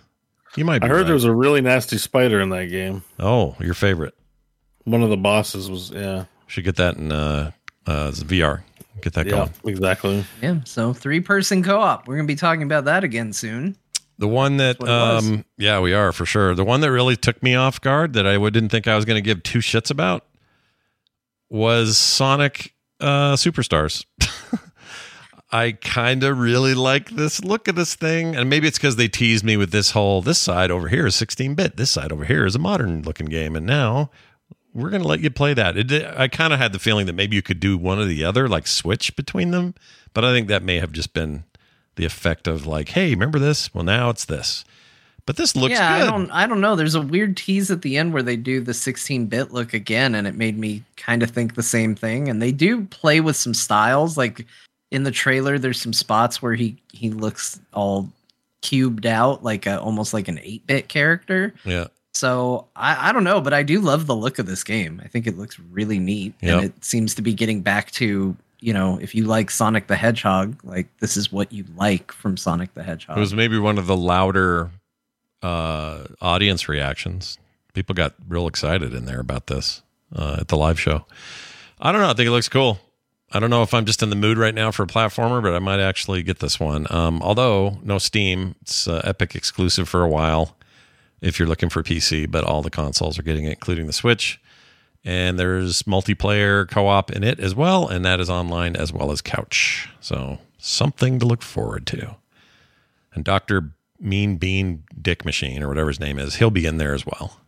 You 0.56 0.66
might. 0.66 0.80
Be 0.80 0.86
I 0.86 0.89
heard 0.89 0.97
right. 0.97 1.06
there 1.06 1.14
was 1.14 1.26
a 1.26 1.34
really 1.34 1.62
nasty 1.62 1.97
spider 1.97 2.39
in 2.39 2.50
that 2.50 2.66
game. 2.66 3.04
Oh, 3.20 3.56
your 3.60 3.74
favorite. 3.74 4.16
One 4.84 5.04
of 5.04 5.10
the 5.10 5.18
bosses 5.18 5.70
was 5.70 5.91
yeah, 5.91 6.26
Should 6.47 6.64
get 6.64 6.78
that 6.78 6.97
in 6.97 7.12
uh, 7.12 7.52
uh, 7.86 8.12
VR. 8.12 8.64
Get 9.02 9.14
that 9.14 9.28
yeah, 9.28 9.32
going. 9.32 9.54
exactly. 9.66 10.26
Yeah, 10.41 10.60
so 10.66 10.93
three 10.93 11.22
person 11.22 11.64
co-op. 11.64 12.08
We're 12.08 12.16
gonna 12.16 12.28
be 12.28 12.36
talking 12.36 12.64
about 12.64 12.86
that 12.86 13.04
again 13.04 13.32
soon. 13.34 13.78
The 14.20 14.28
one 14.28 14.58
that, 14.58 14.80
That's 14.80 14.89
was. 14.89 15.30
um, 15.30 15.45
yeah, 15.58 15.80
we 15.80 15.93
are 15.93 16.12
for 16.12 16.26
sure. 16.26 16.54
The 16.54 16.66
one 16.66 16.82
that 16.82 16.91
really 16.91 17.16
took 17.16 17.41
me 17.41 17.56
off 17.56 17.80
guard 17.80 18.14
that 18.14 18.28
I 18.28 18.38
didn't 18.50 18.68
think 18.68 18.86
I 18.86 18.97
was 18.97 19.06
going 19.06 19.16
to 19.16 19.22
give 19.22 19.43
two 19.43 19.60
shits 19.60 19.89
about 19.89 20.26
was 21.50 21.97
Sonic 21.97 22.76
uh, 23.00 23.36
Superstars. 23.36 24.06
I 25.52 25.72
kind 25.72 26.24
of 26.24 26.38
really 26.38 26.76
like 26.76 27.10
this 27.12 27.43
look 27.43 27.68
of 27.68 27.76
this 27.76 27.95
thing, 27.95 28.36
and 28.36 28.50
maybe 28.50 28.68
it's 28.68 28.78
because 28.78 28.97
they 28.97 29.08
teased 29.08 29.43
me 29.43 29.58
with 29.58 29.72
this 29.72 29.91
whole 29.91 30.22
this 30.22 30.38
side 30.38 30.70
over 30.70 30.89
here 30.89 31.08
is 31.08 31.16
16 31.16 31.56
bit, 31.56 31.76
this 31.76 31.89
side 31.89 32.12
over 32.12 32.26
here 32.26 32.45
is 32.45 32.56
a 32.56 32.60
modern 32.60 33.02
looking 33.02 33.26
game, 33.26 33.56
and 33.56 33.66
now 33.66 34.12
we're 34.74 34.91
going 34.91 35.02
to 35.02 35.08
let 35.08 35.22
you 35.22 35.32
play 35.32 35.56
that. 35.56 35.76
It, 35.76 36.06
I 36.16 36.28
kind 36.28 36.54
of 36.54 36.60
had 36.60 36.72
the 36.72 36.80
feeling 36.80 37.08
that 37.08 37.14
maybe 37.14 37.36
you 37.36 37.41
could 37.41 37.60
do 37.60 37.78
one 37.78 37.97
or 37.97 38.06
the 38.06 38.24
other, 38.24 38.47
like 38.47 38.68
switch 38.68 39.16
between 39.16 39.50
them, 39.50 39.74
but 40.14 40.24
I 40.24 40.32
think 40.32 40.47
that 40.50 40.62
may 40.62 40.80
have 40.80 40.91
just 40.91 41.14
been 41.14 41.43
the 41.95 42.06
effect 42.06 42.47
of 42.47 42.68
like, 42.68 42.89
hey, 42.89 43.10
remember 43.10 43.39
this? 43.39 43.74
Well, 43.74 43.84
now 43.84 44.12
it's 44.12 44.26
this. 44.26 44.64
But 45.26 45.36
this 45.36 45.56
looks 45.56 45.74
yeah, 45.74 46.00
good. 46.00 46.08
I 46.08 46.12
don't 46.12 46.32
I 46.32 46.47
don't 46.47 46.62
know. 46.62 46.76
There's 46.76 46.95
a 46.95 47.02
weird 47.02 47.38
tease 47.38 47.70
at 47.70 47.84
the 47.84 47.97
end 47.97 48.14
where 48.14 48.24
they 48.24 48.36
do 48.36 48.62
the 48.62 48.74
16 48.74 49.28
bit 49.28 49.52
look 49.52 49.76
again, 49.76 50.16
and 50.16 50.26
it 50.26 50.34
made 50.36 50.58
me 50.58 50.84
kind 50.95 51.22
of 51.22 51.30
think 51.30 51.54
the 51.54 51.62
same 51.62 51.93
thing. 51.93 52.30
And 52.30 52.41
they 52.41 52.52
do 52.52 52.86
play 52.86 53.20
with 53.22 53.36
some 53.36 53.54
styles. 53.54 54.18
Like 54.18 54.47
in 54.92 55.04
the 55.04 55.12
trailer, 55.12 55.60
there's 55.60 55.82
some 55.82 55.94
spots 55.94 56.42
where 56.42 56.56
he 56.56 56.78
he 56.94 57.10
looks 57.12 57.60
all 57.74 58.10
cubed 58.62 59.06
out, 59.06 59.44
like 59.44 59.66
a, 59.66 59.80
almost 59.80 60.14
like 60.14 60.28
an 60.28 60.40
8 60.42 60.68
bit 60.68 60.90
character. 60.90 61.54
yeah. 61.64 61.88
So 62.14 62.68
I, 62.76 63.10
I 63.10 63.12
don't 63.14 63.24
know, 63.24 63.40
but 63.40 63.54
I 63.54 63.64
do 63.64 63.80
love 63.80 64.08
the 64.08 64.16
look 64.16 64.40
of 64.40 64.46
this 64.48 64.64
game. 64.64 65.00
I 65.04 65.08
think 65.08 65.28
it 65.28 65.38
looks 65.38 65.58
really 65.60 66.00
neat, 66.00 66.34
Yep. 66.42 66.54
and 66.56 66.66
it 66.66 66.84
seems 66.84 67.16
to 67.16 67.22
be 67.22 67.34
getting 67.34 67.62
back 67.62 67.92
to 67.92 68.36
you 68.62 68.74
know 68.74 68.98
if 69.02 69.16
you 69.16 69.24
like 69.26 69.50
Sonic 69.52 69.88
the 69.88 69.96
Hedgehog, 69.96 70.60
like 70.64 70.88
this 71.00 71.16
is 71.16 71.32
what 71.32 71.54
you 71.54 71.64
like 71.78 72.12
from 72.12 72.36
Sonic 72.36 72.74
the 72.74 72.84
Hedgehog. 72.84 73.16
It 73.16 73.20
was 73.22 73.34
maybe 73.34 73.58
one 73.60 73.78
of 73.78 73.86
the 73.88 73.96
louder 73.96 74.72
uh, 75.42 76.06
audience 76.20 76.68
reactions. 76.68 77.38
People 77.74 77.94
got 77.96 78.16
real 78.28 78.48
excited 78.48 78.94
in 78.94 79.06
there 79.06 79.20
about 79.22 79.48
this 79.48 79.82
uh, 80.14 80.38
at 80.40 80.48
the 80.50 80.58
live 80.58 80.80
show. 80.80 81.06
I 81.80 81.92
don't 81.92 82.02
know. 82.02 82.10
I 82.10 82.14
think 82.14 82.28
it 82.28 82.32
looks 82.32 82.50
cool. 82.50 82.80
I 83.32 83.39
don't 83.39 83.49
know 83.49 83.61
if 83.61 83.73
I'm 83.73 83.86
just 83.86 84.01
in 84.01 84.09
the 84.09 84.15
mood 84.15 84.38
right 84.38 84.55
now 84.55 84.71
for 84.71 84.84
a 84.84 84.88
platformer, 84.88 85.41
but 85.41 85.53
I 85.53 85.59
might 85.59 85.80
actually 85.80 86.23
get 86.23 86.39
this 86.39 86.59
one. 86.59 86.88
Um, 86.89 87.21
although 87.21 87.77
no 87.84 87.99
Steam, 87.99 88.55
it's 88.61 88.88
uh, 88.88 89.01
Epic 89.03 89.36
exclusive 89.36 89.88
for 89.88 90.03
a 90.03 90.09
while. 90.09 90.55
If 91.21 91.38
you're 91.38 91.47
looking 91.47 91.69
for 91.69 91.84
PC, 91.84 92.32
but 92.32 92.43
all 92.43 92.61
the 92.61 92.69
consoles 92.69 93.19
are 93.19 93.23
getting 93.23 93.43
it, 93.43 93.51
including 93.51 93.88
the 93.88 93.93
Switch. 93.93 94.41
And 95.03 95.38
there's 95.38 95.84
multiplayer 95.84 96.67
co-op 96.67 97.11
in 97.11 97.23
it 97.23 97.39
as 97.39 97.53
well, 97.53 97.88
and 97.88 98.03
that 98.05 98.19
is 98.19 98.30
online 98.30 98.75
as 98.75 98.91
well 98.93 99.11
as 99.11 99.21
couch. 99.21 99.89
So 99.99 100.39
something 100.57 101.19
to 101.19 101.25
look 101.25 101.41
forward 101.41 101.86
to. 101.88 102.15
And 103.13 103.23
Doctor 103.23 103.71
Mean 103.99 104.38
Bean 104.38 104.84
Dick 104.99 105.25
Machine 105.25 105.61
or 105.61 105.67
whatever 105.67 105.89
his 105.89 105.99
name 105.99 106.19
is, 106.19 106.36
he'll 106.36 106.51
be 106.51 106.65
in 106.65 106.77
there 106.77 106.93
as 106.93 107.05
well. 107.05 107.39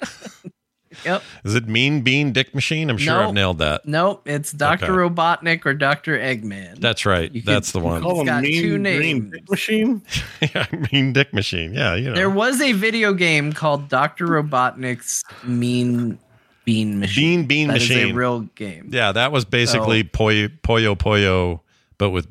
yep. 1.04 1.22
Is 1.44 1.54
it 1.54 1.68
Mean 1.68 2.00
Bean 2.02 2.32
Dick 2.32 2.54
Machine? 2.54 2.90
I'm 2.90 2.96
sure 2.98 3.14
No. 3.14 3.28
I've 3.28 3.34
nailed 3.34 3.58
that. 3.58 3.86
Nope, 3.86 4.22
it's 4.26 4.52
Doctor 4.52 5.02
Okay. 5.02 5.14
Robotnik 5.14 5.64
or 5.66 5.74
Doctor 5.74 6.18
Eggman. 6.18 6.80
That's 6.80 7.04
right. 7.06 7.32
You 7.32 7.42
could- 7.42 7.52
That's 7.54 7.72
the 7.72 7.80
one. 7.80 8.02
Call 8.02 8.20
him 8.20 8.26
got 8.26 8.42
mean 8.42 8.62
two 8.62 8.68
green 8.70 8.82
names. 8.82 9.30
dick 9.32 9.50
machine. 9.50 10.02
yeah, 10.40 10.66
Mean 10.92 11.12
Dick 11.12 11.32
Machine. 11.32 11.74
Yeah, 11.74 11.94
you 11.94 12.08
know. 12.10 12.14
There 12.14 12.30
was 12.30 12.60
a 12.60 12.72
video 12.72 13.12
game 13.14 13.52
called 13.52 13.88
Doctor 13.88 14.26
Robotnik's 14.26 15.24
Mean 15.44 16.18
Bean 16.64 16.98
Machine. 16.98 17.40
Bean 17.40 17.46
Bean 17.46 17.68
That 17.68 17.76
is 17.82 17.88
Machine. 17.88 18.10
a 18.10 18.14
real 18.14 18.40
game. 18.56 18.90
yeah, 18.92 19.12
that 19.12 19.30
was 19.32 19.44
basically 19.44 20.02
So- 20.02 20.08
Poyo 20.08 20.48
Poyo 20.62 20.96
Poyo, 20.96 21.60
but 21.98 22.10
with 22.10 22.26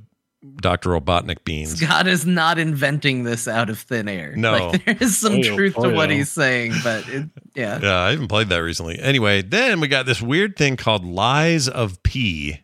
Dr. 0.62 0.90
Robotnik 0.90 1.44
beans. 1.44 1.80
Scott 1.80 2.08
is 2.08 2.26
not 2.26 2.58
inventing 2.58 3.24
this 3.24 3.48
out 3.48 3.70
of 3.70 3.80
thin 3.80 4.08
air. 4.08 4.36
No. 4.36 4.52
like, 4.70 4.86
there 4.86 4.98
is 5.00 5.18
some 5.18 5.34
Poyo, 5.34 5.56
truth 5.56 5.76
to 5.76 5.90
what 5.90 6.10
Poyo. 6.10 6.14
he's 6.16 6.32
saying, 6.32 6.74
but 6.84 7.08
it, 7.10 7.30
yeah. 7.56 7.80
Yeah, 7.82 8.00
I 8.00 8.12
haven't 8.12 8.28
played 8.30 8.50
that 8.50 8.58
recently. 8.58 9.00
Anyway, 9.00 9.42
then 9.42 9.80
we 9.80 9.88
got 9.88 10.06
this 10.06 10.22
weird 10.22 10.56
thing 10.56 10.78
called 10.78 11.06
Lies 11.06 11.68
of 11.68 12.02
P. 12.04 12.62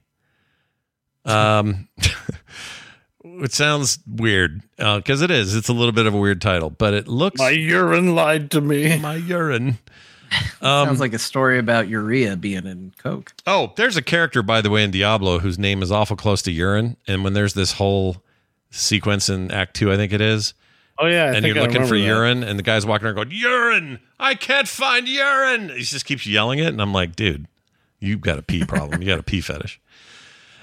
Um, 1.26 1.88
it 3.24 3.54
sounds 3.54 4.00
weird 4.08 4.62
because 4.78 5.22
it 5.22 5.30
is. 5.32 5.56
It's 5.56 5.70
a 5.70 5.74
little 5.74 5.92
bit 5.92 6.06
of 6.08 6.14
a 6.14 6.18
weird 6.18 6.42
title, 6.42 6.70
but 6.70 6.94
it 6.94 7.08
looks 7.08 7.39
My 7.39 7.50
urine 7.52 8.16
lied 8.16 8.52
to 8.52 8.62
me. 8.62 8.98
my 9.00 9.16
urine. 9.16 9.78
Um, 10.61 10.86
Sounds 10.88 10.99
like 10.99 11.13
a 11.13 11.19
story 11.19 11.57
about 11.57 11.88
urea 11.88 12.36
being 12.38 12.67
in 12.67 12.93
Coke. 12.99 13.34
Oh, 13.47 13.73
there's 13.77 13.97
a 13.97 14.01
character, 14.03 14.43
by 14.43 14.61
the 14.61 14.69
way, 14.69 14.84
in 14.84 14.91
Diablo 14.91 15.39
whose 15.39 15.57
name 15.57 15.82
is 15.82 15.91
awful 15.91 16.15
close 16.15 16.43
to 16.43 16.51
urine. 16.51 16.97
And 17.07 17.23
when 17.23 17.34
there's 17.34 17.55
this 17.55 17.73
whole 17.73 18.17
sequence 18.69 19.27
in 19.27 19.49
Act 19.49 19.75
Two, 19.75 19.91
I 19.91 19.95
think 19.97 20.13
it 20.13 20.21
is, 20.21 20.53
Oh 20.99 21.07
yeah, 21.07 21.23
I 21.23 21.27
and 21.29 21.36
think 21.38 21.47
you're 21.55 21.57
I 21.57 21.65
looking 21.65 21.86
for 21.88 21.93
remember 21.95 21.97
that. 21.97 22.05
urine, 22.05 22.43
and 22.43 22.59
the 22.59 22.63
guy's 22.63 22.86
walking 22.86 23.07
around 23.07 23.15
going, 23.15 23.32
"Urine! 23.32 23.99
I 24.19 24.36
can't 24.36 24.67
find 24.67 25.07
urine." 25.07 25.69
He 25.69 25.82
just 25.82 26.05
keeps 26.05 26.27
yelling 26.27 26.59
it, 26.59 26.67
and 26.67 26.79
I'm 26.79 26.93
like, 26.93 27.15
"Dude, 27.15 27.47
you've 27.99 28.21
got 28.21 28.38
a 28.38 28.43
pee 28.43 28.63
problem. 28.63 29.01
you 29.01 29.07
got 29.07 29.19
a 29.19 29.23
pee 29.23 29.41
fetish." 29.41 29.82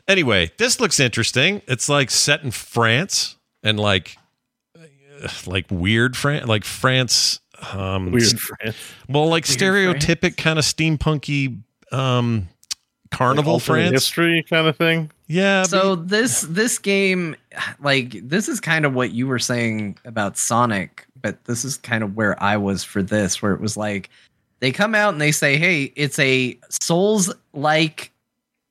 Anyway, 0.06 0.52
this 0.58 0.78
looks 0.78 1.00
interesting. 1.00 1.60
It's 1.66 1.88
like 1.88 2.10
set 2.12 2.44
in 2.44 2.52
France 2.52 3.34
and 3.64 3.80
like, 3.80 4.16
like 5.44 5.66
weird 5.70 6.16
France, 6.16 6.46
like 6.46 6.64
France. 6.64 7.40
Um, 7.72 8.12
Weird 8.12 8.38
friend. 8.38 8.74
well, 9.08 9.26
like 9.28 9.46
Weird 9.46 9.58
stereotypic 9.58 10.36
kind 10.36 10.58
of 10.58 10.64
steampunky 10.64 11.60
um 11.92 12.48
carnival 13.10 13.54
Alternate 13.54 13.88
France. 13.88 13.92
history 13.92 14.42
kind 14.48 14.66
of 14.66 14.76
thing. 14.76 15.10
Yeah. 15.26 15.62
So 15.64 15.94
this 15.96 16.42
this 16.42 16.78
game, 16.78 17.36
like 17.80 18.10
this 18.28 18.48
is 18.48 18.60
kind 18.60 18.84
of 18.84 18.94
what 18.94 19.12
you 19.12 19.26
were 19.26 19.38
saying 19.38 19.98
about 20.04 20.36
Sonic, 20.38 21.06
but 21.20 21.44
this 21.44 21.64
is 21.64 21.76
kind 21.78 22.04
of 22.04 22.16
where 22.16 22.40
I 22.42 22.56
was 22.56 22.84
for 22.84 23.02
this, 23.02 23.40
where 23.42 23.52
it 23.52 23.60
was 23.60 23.76
like 23.76 24.10
they 24.60 24.70
come 24.72 24.94
out 24.94 25.12
and 25.12 25.20
they 25.20 25.32
say, 25.32 25.56
"Hey, 25.56 25.92
it's 25.96 26.18
a 26.18 26.58
Souls 26.68 27.32
like 27.52 28.12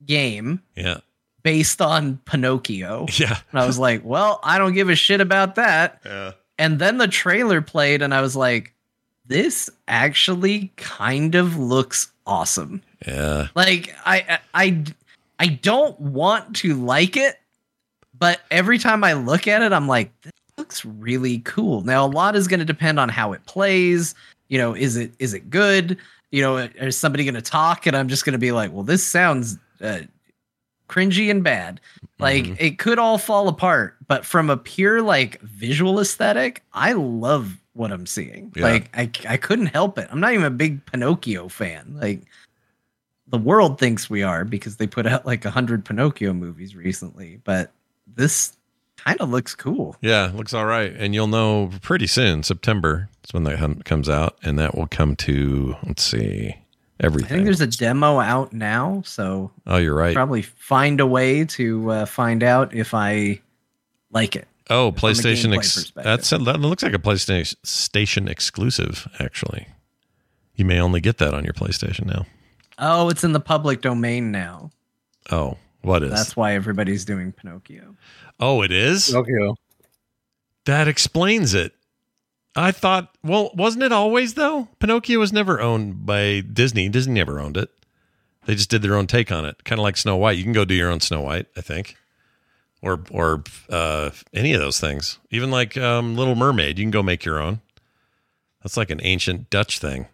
game 0.06 0.60
yeah. 0.76 0.98
based 1.42 1.80
on 1.82 2.18
Pinocchio," 2.24 3.06
Yeah. 3.18 3.38
and 3.50 3.60
I 3.60 3.66
was 3.66 3.78
like, 3.78 4.02
"Well, 4.04 4.40
I 4.42 4.58
don't 4.58 4.74
give 4.74 4.88
a 4.88 4.94
shit 4.96 5.20
about 5.20 5.56
that." 5.56 6.00
Yeah. 6.04 6.32
And 6.58 6.78
then 6.80 6.98
the 6.98 7.08
trailer 7.08 7.60
played, 7.62 8.02
and 8.02 8.12
I 8.12 8.20
was 8.20 8.34
like, 8.34 8.74
"This 9.28 9.70
actually 9.86 10.72
kind 10.76 11.34
of 11.34 11.56
looks 11.56 12.10
awesome." 12.26 12.82
Yeah. 13.06 13.48
Like 13.54 13.94
I 14.04 14.38
I 14.54 14.84
I 15.38 15.46
don't 15.46 15.98
want 16.00 16.56
to 16.56 16.74
like 16.74 17.16
it, 17.16 17.38
but 18.18 18.40
every 18.50 18.78
time 18.78 19.04
I 19.04 19.12
look 19.12 19.46
at 19.46 19.62
it, 19.62 19.72
I'm 19.72 19.86
like, 19.86 20.10
this 20.22 20.32
looks 20.56 20.84
really 20.84 21.38
cool. 21.40 21.82
Now 21.82 22.04
a 22.04 22.08
lot 22.08 22.34
is 22.34 22.48
going 22.48 22.58
to 22.60 22.66
depend 22.66 22.98
on 22.98 23.08
how 23.08 23.32
it 23.32 23.44
plays. 23.46 24.14
You 24.48 24.58
know, 24.58 24.74
is 24.74 24.96
it 24.96 25.12
is 25.20 25.34
it 25.34 25.48
good? 25.50 25.96
You 26.30 26.42
know, 26.42 26.56
is 26.56 26.96
somebody 26.96 27.24
going 27.24 27.34
to 27.34 27.40
talk 27.42 27.86
and 27.86 27.96
I'm 27.96 28.08
just 28.08 28.24
going 28.24 28.32
to 28.32 28.38
be 28.38 28.52
like, 28.52 28.72
well, 28.72 28.82
this 28.82 29.06
sounds 29.06 29.56
uh, 29.80 30.00
cringy 30.88 31.30
and 31.30 31.44
bad. 31.44 31.80
Like 32.18 32.44
Mhm. 32.44 32.56
it 32.58 32.78
could 32.78 32.98
all 32.98 33.16
fall 33.18 33.46
apart, 33.48 33.96
but 34.08 34.24
from 34.26 34.50
a 34.50 34.56
pure 34.56 35.00
like 35.02 35.40
visual 35.42 36.00
aesthetic, 36.00 36.62
I 36.72 36.92
love 36.94 37.56
what 37.78 37.92
I'm 37.92 38.06
seeing. 38.06 38.52
Yeah. 38.56 38.64
Like 38.64 38.90
I 38.94 39.10
I 39.28 39.36
couldn't 39.36 39.66
help 39.66 39.98
it. 39.98 40.08
I'm 40.10 40.20
not 40.20 40.32
even 40.32 40.44
a 40.44 40.50
big 40.50 40.84
Pinocchio 40.86 41.48
fan. 41.48 41.94
Like 41.98 42.22
the 43.28 43.38
world 43.38 43.78
thinks 43.78 44.10
we 44.10 44.22
are 44.22 44.44
because 44.44 44.76
they 44.76 44.86
put 44.86 45.06
out 45.06 45.24
like 45.24 45.44
a 45.44 45.50
hundred 45.50 45.84
Pinocchio 45.84 46.32
movies 46.32 46.74
recently, 46.74 47.40
but 47.44 47.70
this 48.16 48.56
kind 48.96 49.20
of 49.20 49.30
looks 49.30 49.54
cool. 49.54 49.96
Yeah. 50.00 50.30
Looks 50.34 50.52
all 50.52 50.66
right. 50.66 50.92
And 50.96 51.14
you'll 51.14 51.28
know 51.28 51.70
pretty 51.82 52.06
soon, 52.06 52.42
September. 52.42 53.08
That's 53.22 53.32
when 53.32 53.44
that 53.44 53.58
hum- 53.58 53.82
comes 53.84 54.08
out. 54.08 54.36
And 54.42 54.58
that 54.58 54.76
will 54.76 54.88
come 54.88 55.14
to, 55.16 55.76
let's 55.86 56.02
see, 56.02 56.56
everything. 57.00 57.26
I 57.26 57.34
think 57.34 57.44
there's 57.44 57.60
a 57.60 57.66
demo 57.66 58.20
out 58.20 58.52
now, 58.52 59.02
so 59.04 59.50
oh, 59.66 59.76
you're 59.76 59.94
right. 59.94 60.14
probably 60.14 60.42
find 60.42 61.00
a 61.00 61.06
way 61.06 61.44
to 61.44 61.90
uh, 61.90 62.06
find 62.06 62.42
out 62.42 62.74
if 62.74 62.94
I 62.94 63.40
like 64.10 64.36
it. 64.36 64.48
Oh, 64.70 64.92
PlayStation. 64.92 65.50
gameplay 65.52 65.58
Ex- 65.58 65.74
perspective. 65.74 66.04
that's 66.04 66.30
that 66.30 66.60
looks 66.60 66.82
like 66.82 66.94
a 66.94 66.98
PlayStation 66.98 67.54
Station 67.64 68.28
exclusive. 68.28 69.08
Actually, 69.18 69.66
you 70.54 70.64
may 70.64 70.80
only 70.80 71.00
get 71.00 71.18
that 71.18 71.34
on 71.34 71.44
your 71.44 71.54
PlayStation 71.54 72.06
now. 72.06 72.26
Oh, 72.78 73.08
it's 73.08 73.24
in 73.24 73.32
the 73.32 73.40
public 73.40 73.80
domain 73.80 74.30
now. 74.30 74.70
Oh, 75.30 75.56
what 75.82 76.02
is? 76.02 76.10
That's 76.10 76.36
why 76.36 76.54
everybody's 76.54 77.04
doing 77.04 77.32
Pinocchio. 77.32 77.96
oh, 78.40 78.62
it 78.62 78.70
is. 78.72 79.08
Pinocchio. 79.08 79.56
That 80.66 80.86
explains 80.88 81.54
it. 81.54 81.72
I 82.54 82.72
thought. 82.72 83.16
Well, 83.22 83.50
wasn't 83.54 83.84
it 83.84 83.92
always 83.92 84.34
though? 84.34 84.68
Pinocchio 84.80 85.18
was 85.18 85.32
never 85.32 85.60
owned 85.60 86.04
by 86.04 86.40
Disney. 86.40 86.88
Disney 86.88 87.14
never 87.14 87.40
owned 87.40 87.56
it. 87.56 87.70
They 88.46 88.54
just 88.54 88.70
did 88.70 88.82
their 88.82 88.94
own 88.94 89.06
take 89.06 89.30
on 89.30 89.44
it, 89.44 89.62
kind 89.64 89.78
of 89.78 89.82
like 89.82 89.96
Snow 89.96 90.16
White. 90.16 90.38
You 90.38 90.44
can 90.44 90.52
go 90.54 90.64
do 90.64 90.74
your 90.74 90.90
own 90.90 91.00
Snow 91.00 91.20
White, 91.20 91.46
I 91.56 91.60
think, 91.60 91.96
or 92.82 93.00
or 93.10 93.42
uh, 93.68 94.10
any 94.32 94.52
of 94.52 94.60
those 94.60 94.80
things. 94.80 95.18
Even 95.30 95.50
like 95.50 95.76
um, 95.76 96.16
Little 96.16 96.34
Mermaid, 96.34 96.78
you 96.78 96.84
can 96.84 96.90
go 96.90 97.02
make 97.02 97.24
your 97.24 97.40
own. 97.40 97.60
That's 98.62 98.76
like 98.76 98.90
an 98.90 99.00
ancient 99.02 99.50
Dutch 99.50 99.78
thing, 99.78 100.06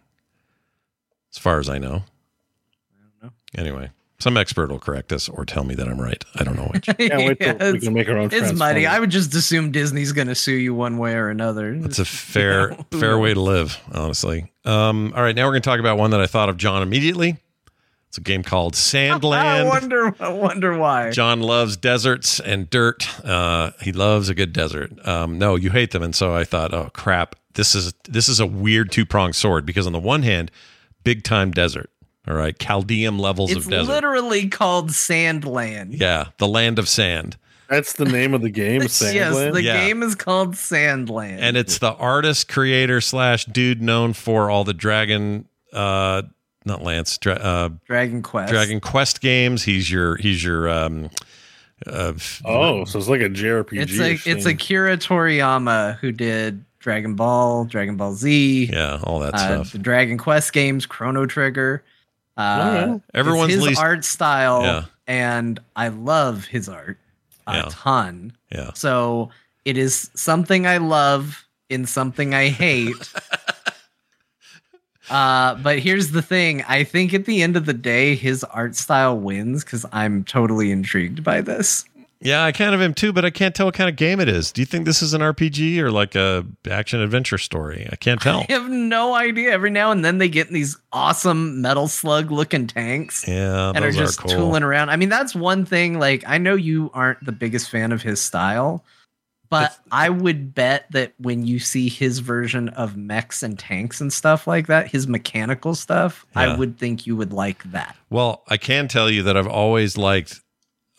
as 1.33 1.37
far 1.37 1.59
as 1.59 1.69
I 1.69 1.77
know. 1.77 2.03
Anyway, 3.57 3.89
some 4.19 4.37
expert 4.37 4.69
will 4.69 4.79
correct 4.79 5.13
us 5.13 5.29
or 5.29 5.45
tell 5.45 5.63
me 5.63 5.75
that 5.75 5.87
I'm 5.87 5.99
right. 5.99 6.23
I 6.35 6.43
don't 6.43 6.55
know 6.55 6.69
which. 6.73 6.85
Can't 6.97 6.99
wait 6.99 7.39
till 7.39 7.71
we 7.73 7.79
can 7.79 7.93
make 7.93 8.09
our 8.09 8.17
own. 8.17 8.29
it's 8.31 8.53
muddy. 8.53 8.85
I 8.85 8.99
would 8.99 9.09
just 9.09 9.33
assume 9.33 9.71
Disney's 9.71 10.11
going 10.11 10.27
to 10.27 10.35
sue 10.35 10.53
you 10.53 10.73
one 10.73 10.97
way 10.97 11.13
or 11.13 11.29
another. 11.29 11.73
It's 11.73 11.99
a 11.99 12.05
fair 12.05 12.71
You 12.71 12.77
know, 12.77 12.85
who 12.91 12.99
fair 12.99 13.17
way 13.17 13.33
to 13.33 13.41
live, 13.41 13.79
honestly. 13.93 14.51
Um, 14.65 15.13
all 15.15 15.21
right, 15.23 15.35
now 15.35 15.45
we're 15.45 15.51
going 15.53 15.61
to 15.61 15.69
talk 15.69 15.79
about 15.79 15.97
one 15.97 16.11
that 16.11 16.19
I 16.21 16.27
thought 16.27 16.49
of 16.49 16.57
John 16.57 16.81
immediately. 16.81 17.37
It's 18.15 18.19
a 18.19 18.21
game 18.21 18.43
called 18.43 18.73
Sandland. 18.75 19.33
I 19.39 19.59
Sandland. 19.59 19.67
wonder. 19.69 20.15
I 20.21 20.29
wonder 20.29 20.77
why. 20.77 21.11
John 21.11 21.41
loves 21.41 21.75
deserts 21.75 22.39
and 22.39 22.69
dirt. 22.69 23.25
Uh, 23.25 23.71
he 23.81 23.91
loves 23.91 24.29
a 24.29 24.33
good 24.33 24.53
desert. 24.53 25.05
Um, 25.05 25.37
no, 25.37 25.55
you 25.57 25.69
hate 25.71 25.91
them, 25.91 26.01
and 26.01 26.15
so 26.15 26.33
I 26.33 26.45
thought, 26.45 26.73
oh 26.73 26.89
crap, 26.93 27.35
this 27.55 27.75
is 27.75 27.93
this 28.07 28.29
is 28.29 28.39
a 28.39 28.45
weird 28.45 28.89
two 28.93 29.05
pronged 29.05 29.35
sword 29.35 29.65
because 29.65 29.85
on 29.85 29.91
the 29.91 29.99
one 29.99 30.23
hand, 30.23 30.49
big 31.03 31.23
time 31.25 31.51
desert. 31.51 31.89
All 32.25 32.35
right, 32.35 32.57
Chaldean 32.57 33.17
levels 33.17 33.51
It's 33.51 33.65
of 33.65 33.69
desert. 33.71 33.81
It's 33.81 33.89
literally 33.89 34.47
called 34.47 34.91
Sandland. 34.91 35.99
yeah, 35.99 36.27
the 36.37 36.47
land 36.47 36.79
of 36.79 36.87
sand. 36.87 37.35
That's 37.69 37.93
the 37.93 38.05
name 38.05 38.33
of 38.33 38.41
the 38.41 38.49
game. 38.49 38.81
yes, 38.83 38.99
the 38.99 39.61
Yeah. 39.61 39.85
game 39.85 40.03
is 40.03 40.15
called 40.15 40.53
Sandland. 40.53 41.39
and 41.41 41.57
it's 41.57 41.79
the 41.79 41.91
artist 41.93 42.47
creator 42.47 43.01
slash 43.01 43.43
dude 43.45 43.81
known 43.81 44.13
for 44.13 44.49
all 44.49 44.63
the 44.63 44.73
dragon 44.73 45.49
uh 45.73 46.21
not 46.65 46.81
lance 46.83 47.17
dra- 47.17 47.33
uh 47.35 47.69
Dragon 47.85 48.21
Quest. 48.21 48.51
dragon 48.51 48.79
quest 48.79 49.21
games 49.21 49.63
he's 49.63 49.89
your 49.91 50.15
he's 50.17 50.43
your 50.43 50.69
um 50.69 51.09
uh 51.87 52.13
f- 52.15 52.41
oh, 52.45 52.85
so 52.85 52.97
it's 52.99 53.07
like 53.09 53.21
a 53.21 53.29
JRPG. 53.29 53.81
It's 53.81 53.99
a 53.99 54.29
it's 54.31 54.45
Akira 54.45 54.97
Toriyama 54.97 55.97
who 55.99 56.11
did 56.11 56.63
Dragon 56.79 57.15
Ball, 57.15 57.65
Dragon 57.65 57.97
Ball 57.97 58.13
Z, 58.13 58.69
yeah 58.71 58.99
all 59.03 59.19
that 59.19 59.33
uh, 59.33 59.37
stuff 59.37 59.71
the 59.73 59.77
Dragon 59.79 60.17
Quest 60.17 60.53
games, 60.53 60.85
Chrono 60.85 61.25
Trigger. 61.25 61.83
Uh, 62.37 62.41
Alright. 62.41 62.89
it's 62.95 63.03
Everyone's 63.13 63.53
his 63.53 63.61
least- 63.61 63.79
art 63.81 64.03
style, 64.05 64.61
Yeah. 64.63 64.85
and 65.07 65.59
I 65.75 65.87
love 65.89 66.45
his 66.45 66.67
art 66.69 66.97
a 67.47 67.55
Yeah. 67.57 67.67
ton. 67.69 68.33
yeah 68.51 68.71
So 68.73 69.29
it 69.65 69.77
is 69.77 70.09
something 70.15 70.65
I 70.67 70.77
love 70.77 71.45
in 71.69 71.85
something 71.85 72.33
I 72.33 72.49
hate. 72.49 72.95
uh, 75.09 75.55
but 75.55 75.79
here's 75.79 76.11
the 76.11 76.21
thing: 76.21 76.63
I 76.67 76.83
think 76.83 77.13
at 77.13 77.25
the 77.25 77.41
end 77.41 77.55
of 77.57 77.65
the 77.65 77.73
day, 77.73 78.15
his 78.15 78.43
art 78.45 78.75
style 78.75 79.17
wins 79.17 79.63
because 79.63 79.85
I'm 79.91 80.23
totally 80.23 80.71
intrigued 80.71 81.23
by 81.23 81.41
this. 81.41 81.85
yeah 82.21 82.43
i 82.45 82.51
kind 82.53 82.73
of 82.73 82.81
am 82.81 82.93
too 82.93 83.11
but 83.11 83.25
i 83.25 83.29
can't 83.29 83.53
tell 83.53 83.65
what 83.67 83.75
kind 83.75 83.89
of 83.89 83.97
game 83.97 84.21
it 84.21 84.29
is 84.29 84.53
do 84.53 84.61
you 84.61 84.65
think 84.65 84.85
this 84.85 85.01
is 85.01 85.13
an 85.13 85.19
rpg 85.21 85.77
or 85.79 85.91
like 85.91 86.15
a 86.15 86.45
action 86.71 87.01
adventure 87.01 87.37
story 87.37 87.87
i 87.91 87.95
can't 87.97 88.21
tell 88.21 88.45
I 88.49 88.53
have 88.53 88.69
no 88.69 89.13
idea. 89.13 89.51
Every 89.51 89.69
now 89.69 89.91
and 89.91 90.03
then 90.03 90.17
they 90.17 90.29
get 90.29 90.47
in 90.47 90.53
these 90.53 90.77
awesome 90.93 91.61
metal 91.61 91.87
slug 91.89 92.31
looking 92.31 92.67
tanks. 92.67 93.27
yeah 93.27 93.73
and 93.75 93.83
are 93.83 93.91
just 93.91 94.19
cool 94.19 94.31
tooling 94.31 94.63
around. 94.63 94.89
I 94.89 94.95
mean, 94.95 95.09
that's 95.09 95.35
one 95.35 95.65
thing. 95.65 95.99
Like, 95.99 96.23
I 96.25 96.37
know 96.37 96.55
you 96.55 96.89
aren't 96.93 97.23
the 97.23 97.33
biggest 97.33 97.69
fan 97.69 97.91
of 97.91 98.01
his 98.01 98.21
style, 98.21 98.83
but 99.49 99.77
I 99.91 100.09
would 100.09 100.53
bet 100.55 100.85
that 100.91 101.13
when 101.17 101.45
you 101.45 101.59
see 101.59 101.89
his 101.89 102.19
version 102.19 102.69
of 102.69 102.97
mechs 102.97 103.43
and 103.43 103.57
tanks 103.57 104.01
and 104.01 104.11
stuff 104.11 104.47
like 104.47 104.67
that, 104.67 104.87
his 104.87 105.07
mechanical 105.07 105.75
stuff, 105.75 106.25
Yeah. 106.35 106.41
I 106.53 106.55
would 106.57 106.77
think 106.77 107.05
you 107.07 107.15
would 107.15 107.33
like 107.33 107.63
that. 107.71 107.95
well 108.09 108.43
i 108.47 108.57
can 108.57 108.87
tell 108.87 109.09
you 109.09 109.23
that 109.23 109.35
i've 109.37 109.47
always 109.47 109.97
liked 109.97 110.41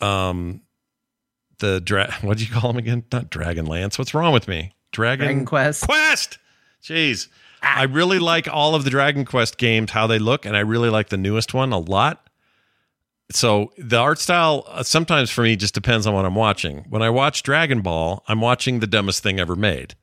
um 0.01 0.61
the 1.59 1.81
dra- 1.81 2.13
what 2.21 2.37
do 2.37 2.43
you 2.45 2.51
call 2.51 2.69
him 2.69 2.77
again 2.77 3.03
not 3.11 3.29
dragon 3.29 3.65
lance 3.65 3.97
what's 3.97 4.13
wrong 4.13 4.33
with 4.33 4.47
me 4.47 4.73
dragon, 4.91 5.25
Dragon 5.25 5.45
Quest. 5.45 5.83
Quest. 5.83 6.37
Jeez. 6.83 7.27
I 7.61 7.83
really 7.83 8.19
like 8.19 8.47
all 8.47 8.75
of 8.75 8.83
the 8.83 8.89
Dragon 8.91 9.25
Quest 9.25 9.57
games, 9.57 9.91
how 9.91 10.05
they 10.07 10.19
look, 10.19 10.45
and 10.45 10.55
I 10.55 10.59
really 10.61 10.89
like 10.89 11.09
the 11.09 11.17
newest 11.17 11.53
one 11.55 11.73
a 11.73 11.79
lot. 11.79 12.26
So 13.29 13.71
the 13.77 13.97
art 13.97 14.19
style 14.19 14.63
uh, 14.67 14.83
sometimes 14.83 15.29
for 15.29 15.41
me 15.43 15.55
just 15.55 15.73
depends 15.73 16.07
on 16.07 16.13
what 16.13 16.25
I'm 16.25 16.35
watching. 16.35 16.85
When 16.89 17.01
I 17.01 17.09
watch 17.09 17.43
Dragon 17.43 17.81
Ball, 17.81 18.23
I'm 18.27 18.39
watching 18.41 18.79
the 18.79 18.87
dumbest 18.87 19.21
thing 19.21 19.39
ever 19.39 19.55
made. 19.55 19.95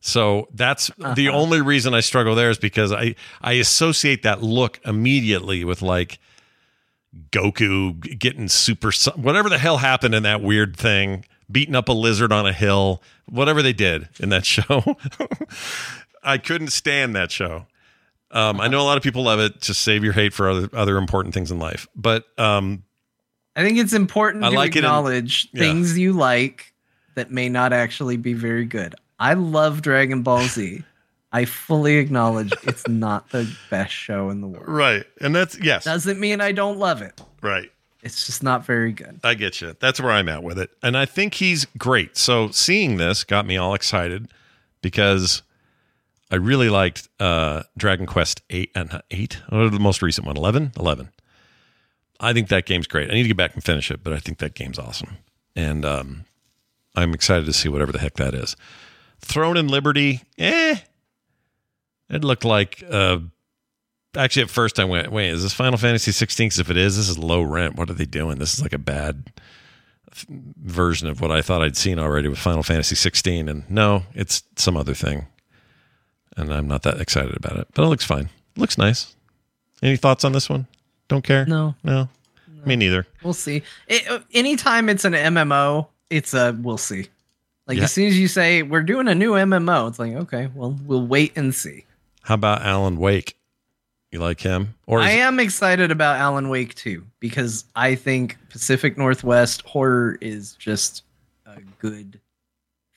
So 0.00 0.48
that's 0.54 0.90
the 1.14 1.28
only 1.28 1.60
reason 1.60 1.92
I 1.94 2.00
struggle 2.00 2.34
there 2.34 2.48
is 2.48 2.58
because 2.58 2.90
I 2.92 3.14
I 3.42 3.54
associate 3.54 4.22
that 4.22 4.42
look 4.42 4.80
immediately 4.84 5.64
with 5.64 5.82
like 5.82 6.18
Goku 7.30 8.00
getting 8.18 8.48
super 8.48 8.92
su- 8.92 9.10
whatever 9.16 9.48
the 9.48 9.58
hell 9.58 9.78
happened 9.78 10.14
in 10.14 10.22
that 10.22 10.40
weird 10.42 10.76
thing, 10.76 11.24
beating 11.50 11.74
up 11.74 11.88
a 11.88 11.92
lizard 11.92 12.32
on 12.32 12.46
a 12.46 12.52
hill, 12.52 13.02
whatever 13.28 13.62
they 13.62 13.72
did 13.74 14.08
in 14.18 14.30
that 14.30 14.46
show. 14.46 14.96
I 16.22 16.38
couldn't 16.38 16.68
stand 16.68 17.14
that 17.16 17.30
show. 17.30 17.66
Um, 18.32 18.60
I 18.60 18.68
know 18.68 18.80
a 18.80 18.84
lot 18.84 18.96
of 18.96 19.02
people 19.02 19.24
love 19.24 19.40
it. 19.40 19.60
Just 19.60 19.82
save 19.82 20.04
your 20.04 20.12
hate 20.12 20.32
for 20.32 20.48
other 20.48 20.68
other 20.72 20.96
important 20.98 21.34
things 21.34 21.50
in 21.50 21.58
life. 21.58 21.88
But 21.96 22.26
um, 22.38 22.84
I 23.56 23.62
think 23.64 23.78
it's 23.78 23.92
important 23.92 24.44
I 24.44 24.50
to 24.50 24.56
like 24.56 24.76
it 24.76 24.78
in- 24.80 24.84
acknowledge 24.84 25.48
yeah. 25.52 25.60
things 25.60 25.98
you 25.98 26.12
like 26.12 26.72
that 27.16 27.30
may 27.30 27.48
not 27.48 27.72
actually 27.72 28.16
be 28.16 28.32
very 28.34 28.64
good. 28.64 28.94
I 29.18 29.34
love 29.34 29.82
Dragon 29.82 30.22
Ball 30.22 30.42
Z. 30.44 30.84
I 31.32 31.44
fully 31.44 31.96
acknowledge 31.98 32.52
it's 32.64 32.88
not 32.88 33.30
the 33.30 33.48
best 33.70 33.92
show 33.92 34.30
in 34.30 34.40
the 34.40 34.48
world. 34.48 34.64
right, 34.66 35.04
and 35.20 35.34
that's 35.34 35.56
yes, 35.60 35.84
Doesn't 35.84 36.18
mean 36.18 36.40
I 36.40 36.50
don't 36.52 36.78
love 36.78 37.02
it. 37.02 37.20
right. 37.40 37.70
It's 38.02 38.24
just 38.24 38.42
not 38.42 38.64
very 38.64 38.92
good. 38.92 39.20
I 39.22 39.34
get 39.34 39.60
you. 39.60 39.76
That's 39.78 40.00
where 40.00 40.10
I'm 40.10 40.28
at 40.30 40.42
with 40.42 40.58
it. 40.58 40.70
And 40.82 40.96
I 40.96 41.04
think 41.04 41.34
he's 41.34 41.66
great. 41.76 42.16
So 42.16 42.50
seeing 42.50 42.96
this 42.96 43.24
got 43.24 43.44
me 43.44 43.58
all 43.58 43.74
excited 43.74 44.32
because 44.80 45.42
I 46.30 46.36
really 46.36 46.68
liked 46.68 47.08
uh, 47.18 47.64
Dragon 47.76 48.06
Quest 48.06 48.42
8 48.50 48.70
and 48.74 48.92
uh, 48.92 49.00
8. 49.10 49.42
Or 49.50 49.68
the 49.68 49.80
most 49.80 50.00
recent 50.02 50.26
one, 50.26 50.36
11? 50.36 50.72
11. 50.78 51.10
I 52.20 52.32
think 52.32 52.48
that 52.48 52.66
game's 52.66 52.86
great. 52.86 53.10
I 53.10 53.14
need 53.14 53.22
to 53.22 53.28
get 53.28 53.36
back 53.36 53.54
and 53.54 53.64
finish 53.64 53.90
it, 53.90 54.04
but 54.04 54.12
I 54.12 54.18
think 54.18 54.38
that 54.38 54.54
game's 54.54 54.78
awesome. 54.78 55.16
And 55.56 55.84
um, 55.84 56.24
I'm 56.94 57.14
excited 57.14 57.46
to 57.46 57.52
see 57.52 57.68
whatever 57.68 57.92
the 57.92 57.98
heck 57.98 58.14
that 58.14 58.34
is. 58.34 58.56
Throne 59.20 59.56
and 59.56 59.70
Liberty, 59.70 60.22
eh. 60.38 60.76
It 62.08 62.24
looked 62.24 62.44
like 62.44 62.82
uh, 62.90 63.18
actually 64.16 64.42
at 64.42 64.50
first 64.50 64.78
I 64.78 64.84
went, 64.84 65.10
wait, 65.10 65.30
is 65.30 65.42
this 65.42 65.52
Final 65.52 65.78
Fantasy 65.78 66.12
16? 66.12 66.46
Because 66.46 66.58
if 66.58 66.70
it 66.70 66.76
is, 66.76 66.96
this 66.96 67.08
is 67.08 67.18
low 67.18 67.42
rent. 67.42 67.76
What 67.76 67.90
are 67.90 67.94
they 67.94 68.04
doing? 68.04 68.38
This 68.38 68.54
is 68.54 68.62
like 68.62 68.72
a 68.72 68.78
bad 68.78 69.32
version 70.26 71.08
of 71.08 71.20
what 71.20 71.30
I 71.30 71.42
thought 71.42 71.62
I'd 71.62 71.76
seen 71.76 71.98
already 71.98 72.28
with 72.28 72.38
Final 72.38 72.62
Fantasy 72.62 72.96
16. 72.96 73.48
And 73.48 73.70
no, 73.70 74.04
it's 74.14 74.42
some 74.56 74.76
other 74.76 74.94
thing. 74.94 75.26
And 76.36 76.52
I'm 76.52 76.68
not 76.68 76.82
that 76.82 77.00
excited 77.00 77.36
about 77.36 77.56
it, 77.58 77.68
but 77.74 77.82
it 77.84 77.88
looks 77.88 78.04
fine. 78.04 78.28
looks 78.56 78.78
nice. 78.78 79.14
Any 79.82 79.96
thoughts 79.96 80.24
on 80.24 80.32
this 80.32 80.48
one? 80.48 80.66
Don't 81.08 81.22
care. 81.24 81.44
No. 81.46 81.74
no, 81.82 82.08
me 82.64 82.76
neither. 82.76 83.06
We'll 83.24 83.32
see. 83.32 83.62
It, 83.88 84.08
uh, 84.08 84.20
anytime 84.32 84.88
it's 84.88 85.04
an 85.04 85.14
MMO, 85.14 85.88
it's 86.10 86.34
a 86.34 86.56
we'll 86.60 86.78
see. 86.78 87.08
Like 87.66 87.78
Yeah. 87.78 87.84
as 87.84 87.92
soon 87.92 88.06
as 88.08 88.18
you 88.18 88.28
say 88.28 88.62
we're 88.62 88.82
doing 88.82 89.08
a 89.08 89.14
new 89.14 89.32
MMO, 89.32 89.88
it's 89.88 89.98
like 89.98 90.12
okay, 90.12 90.50
well 90.54 90.78
we'll 90.84 91.06
wait 91.06 91.32
and 91.36 91.54
see. 91.54 91.84
How 92.22 92.34
about 92.34 92.62
Alan 92.62 92.96
Wake? 92.98 93.36
You 94.12 94.18
like 94.18 94.40
him? 94.40 94.74
Or 94.86 95.00
I 95.00 95.10
am 95.10 95.38
excited 95.40 95.90
about 95.90 96.16
Alan 96.18 96.48
Wake 96.48 96.74
too 96.74 97.06
because 97.20 97.64
I 97.76 97.94
think 97.94 98.36
Pacific 98.50 98.98
Northwest 98.98 99.62
horror 99.62 100.18
is 100.20 100.52
just 100.54 101.04
a 101.46 101.60
good 101.78 102.20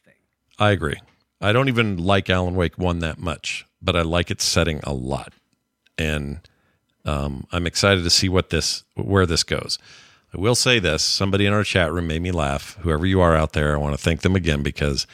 thing. 0.06 0.14
I 0.60 0.72
agree. 0.72 1.00
I 1.44 1.52
don't 1.52 1.68
even 1.68 1.98
like 1.98 2.30
Alan 2.30 2.56
Wake 2.56 2.78
1 2.78 3.00
that 3.00 3.20
much, 3.20 3.66
but 3.82 3.96
I 3.96 4.02
like 4.02 4.32
its 4.32 4.46
setting 4.46 4.80
a 4.84 4.94
lot. 4.94 5.34
And 5.98 6.40
um, 7.06 7.46
I'm 7.52 7.68
excited 7.68 8.04
to 8.06 8.10
see 8.10 8.30
what 8.30 8.50
this 8.50 8.84
where 8.96 9.26
this 9.26 9.44
goes. 9.44 9.78
I 10.34 10.40
will 10.40 10.56
say 10.56 10.80
this, 10.80 11.04
somebody 11.04 11.46
in 11.46 11.54
our 11.54 11.64
chat 11.64 11.92
room 11.92 12.08
made 12.08 12.22
me 12.22 12.32
laugh. 12.32 12.78
Whoever 12.82 13.06
you 13.06 13.22
are 13.22 13.36
out 13.36 13.54
there, 13.54 13.76
I 13.76 13.78
want 13.78 13.94
to 13.94 14.02
thank 14.02 14.22
them 14.22 14.36
again 14.36 14.64
because 14.64 15.06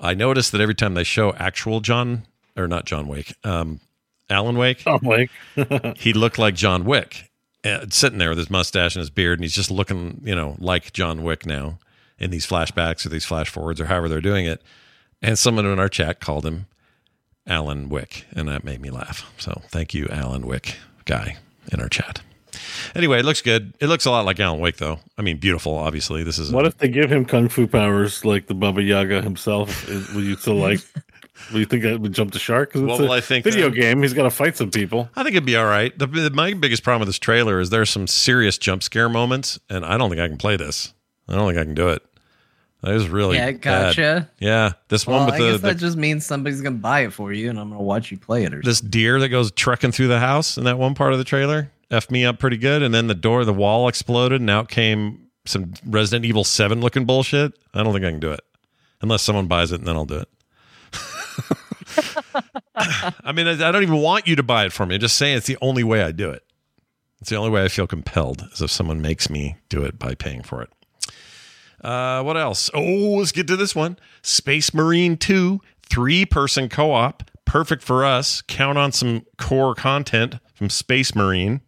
I 0.00 0.14
noticed 0.14 0.52
that 0.52 0.60
every 0.60 0.74
time 0.74 0.94
they 0.94 1.04
show 1.04 1.32
actual 1.34 1.80
John 1.80 2.22
or 2.56 2.66
not 2.66 2.86
John 2.86 3.06
Wake, 3.06 3.34
um, 3.44 3.80
Alan 4.30 4.56
Wake. 4.56 4.78
John 4.78 5.00
Wake. 5.02 5.30
he 5.96 6.12
looked 6.12 6.38
like 6.38 6.54
John 6.54 6.84
Wick, 6.84 7.30
uh, 7.62 7.86
sitting 7.90 8.18
there 8.18 8.30
with 8.30 8.38
his 8.38 8.50
mustache 8.50 8.96
and 8.96 9.00
his 9.00 9.10
beard, 9.10 9.38
and 9.38 9.44
he's 9.44 9.54
just 9.54 9.70
looking, 9.70 10.20
you 10.24 10.34
know, 10.34 10.56
like 10.58 10.92
John 10.92 11.22
Wick 11.22 11.46
now 11.46 11.78
in 12.18 12.30
these 12.30 12.46
flashbacks 12.46 13.06
or 13.06 13.10
these 13.10 13.26
flash 13.26 13.50
forwards 13.50 13.80
or 13.80 13.84
however 13.84 14.08
they're 14.08 14.20
doing 14.20 14.46
it. 14.46 14.62
And 15.22 15.38
someone 15.38 15.66
in 15.66 15.78
our 15.78 15.88
chat 15.88 16.20
called 16.20 16.46
him 16.46 16.66
Alan 17.46 17.88
Wick, 17.88 18.26
and 18.32 18.48
that 18.48 18.64
made 18.64 18.80
me 18.80 18.90
laugh. 18.90 19.30
So 19.38 19.62
thank 19.68 19.94
you, 19.94 20.06
Alan 20.10 20.46
Wick 20.46 20.76
guy 21.06 21.36
in 21.72 21.80
our 21.80 21.88
chat. 21.88 22.20
Anyway, 22.94 23.18
it 23.18 23.24
looks 23.24 23.42
good. 23.42 23.74
It 23.80 23.86
looks 23.88 24.04
a 24.06 24.10
lot 24.10 24.24
like 24.24 24.40
Alan 24.40 24.60
Wake, 24.60 24.76
though. 24.78 25.00
I 25.16 25.22
mean, 25.22 25.38
beautiful. 25.38 25.74
Obviously, 25.76 26.22
this 26.22 26.38
is 26.38 26.50
What 26.52 26.66
if 26.66 26.78
they 26.78 26.88
give 26.88 27.10
him 27.10 27.24
kung 27.24 27.48
fu 27.48 27.66
powers 27.66 28.24
like 28.24 28.46
the 28.46 28.54
Baba 28.54 28.82
Yaga 28.82 29.22
himself? 29.22 29.88
Is- 29.88 30.08
Will 30.12 30.22
you 30.24 30.36
still 30.36 30.56
like? 30.56 30.80
Will 31.52 31.60
you 31.60 31.66
think 31.66 31.84
that 31.84 32.00
would 32.00 32.12
jump 32.12 32.32
the 32.32 32.38
shark? 32.40 32.72
'Cause 32.72 32.82
What 32.82 32.90
it's 32.92 33.00
a 33.00 33.02
will 33.04 33.12
I 33.12 33.20
think 33.20 33.44
Video 33.44 33.70
then? 33.70 33.80
game. 33.80 34.02
He's 34.02 34.12
got 34.12 34.24
to 34.24 34.30
fight 34.30 34.56
some 34.56 34.70
people. 34.72 35.08
I 35.14 35.22
think 35.22 35.34
it'd 35.36 35.46
be 35.46 35.54
all 35.56 35.66
right. 35.66 35.96
The, 35.96 36.06
the- 36.08 36.30
my 36.30 36.52
biggest 36.54 36.82
problem 36.82 37.00
with 37.00 37.08
this 37.08 37.18
trailer 37.18 37.60
is 37.60 37.70
there's 37.70 37.90
some 37.90 38.06
serious 38.08 38.58
jump 38.58 38.82
scare 38.82 39.08
moments, 39.08 39.58
and 39.70 39.84
I 39.84 39.96
don't 39.96 40.10
think 40.10 40.20
I 40.20 40.26
can 40.28 40.36
play 40.38 40.56
this. 40.56 40.92
I 41.28 41.34
don't 41.36 41.46
think 41.48 41.58
I 41.60 41.64
can 41.64 41.74
do 41.74 41.88
it. 41.90 42.02
That 42.82 42.92
was 42.94 43.08
really 43.08 43.36
Yeah, 43.36 43.50
bad. 43.52 43.60
gotcha. 43.60 44.30
Yeah, 44.38 44.72
this 44.88 45.06
Well, 45.06 45.18
one 45.18 45.26
with 45.26 45.34
I 45.34 45.38
the, 45.38 45.44
guess 45.52 45.60
the 45.60 45.66
that 45.68 45.76
just 45.78 45.96
means 45.96 46.24
somebody's 46.24 46.60
gonna 46.60 46.76
buy 46.76 47.00
it 47.00 47.12
for 47.12 47.32
you, 47.32 47.50
and 47.50 47.58
I'm 47.58 47.70
gonna 47.70 47.82
watch 47.82 48.10
you 48.12 48.18
play 48.18 48.44
it. 48.44 48.54
Or 48.54 48.62
this 48.62 48.80
deer 48.80 49.18
that 49.20 49.30
goes 49.30 49.50
trucking 49.50 49.92
through 49.92 50.08
the 50.08 50.20
house 50.20 50.56
in 50.56 50.64
that 50.64 50.78
one 50.78 50.94
part 50.94 51.12
of 51.12 51.18
the 51.18 51.24
trailer 51.24 51.70
f 51.90 52.10
me 52.10 52.24
up 52.24 52.38
pretty 52.38 52.56
good, 52.56 52.82
and 52.82 52.94
then 52.94 53.06
the 53.08 53.14
door, 53.14 53.44
the 53.44 53.52
wall 53.52 53.88
exploded, 53.88 54.40
and 54.40 54.48
out 54.50 54.68
came 54.68 55.26
some 55.44 55.72
Resident 55.86 56.24
Evil 56.24 56.44
Seven 56.44 56.80
looking 56.80 57.04
bullshit. 57.04 57.52
I 57.74 57.82
don't 57.82 57.92
think 57.92 58.04
I 58.04 58.10
can 58.10 58.20
do 58.20 58.30
it 58.32 58.40
unless 59.00 59.22
someone 59.22 59.46
buys 59.46 59.72
it, 59.72 59.80
and 59.80 59.88
then 59.88 59.96
I'll 59.96 60.04
do 60.04 60.18
it. 60.18 60.28
I 63.24 63.32
mean, 63.32 63.48
I 63.48 63.52
I 63.68 63.72
don't 63.72 63.82
even 63.82 63.96
want 64.00 64.26
you 64.28 64.36
to 64.36 64.42
buy 64.42 64.66
it 64.66 64.72
for 64.72 64.86
me. 64.86 64.94
I'm 64.96 65.00
just 65.00 65.16
saying 65.16 65.36
it's 65.38 65.46
the 65.46 65.58
only 65.60 65.82
way 65.82 66.02
I 66.02 66.12
do 66.12 66.30
it. 66.30 66.44
It's 67.20 67.30
the 67.30 67.36
only 67.36 67.50
way 67.50 67.64
I 67.64 67.68
feel 67.68 67.86
compelled 67.88 68.46
is 68.52 68.62
if 68.62 68.70
someone 68.70 69.02
makes 69.02 69.28
me 69.28 69.56
do 69.68 69.82
it 69.82 69.98
by 69.98 70.14
paying 70.14 70.42
for 70.42 70.62
it. 70.62 70.70
Uh, 71.82 72.22
what 72.22 72.36
else? 72.36 72.70
Oh, 72.74 73.16
let's 73.18 73.32
get 73.32 73.46
to 73.48 73.56
this 73.56 73.74
one. 73.74 73.98
Space 74.22 74.74
Marine 74.74 75.16
2, 75.16 75.60
three 75.88 76.24
person 76.26 76.68
co 76.68 76.92
op. 76.92 77.30
Perfect 77.44 77.82
for 77.82 78.04
us. 78.04 78.42
Count 78.42 78.76
on 78.78 78.92
some 78.92 79.24
core 79.38 79.74
content 79.74 80.36
from 80.54 80.68
Space 80.68 81.14
Marine. 81.14 81.60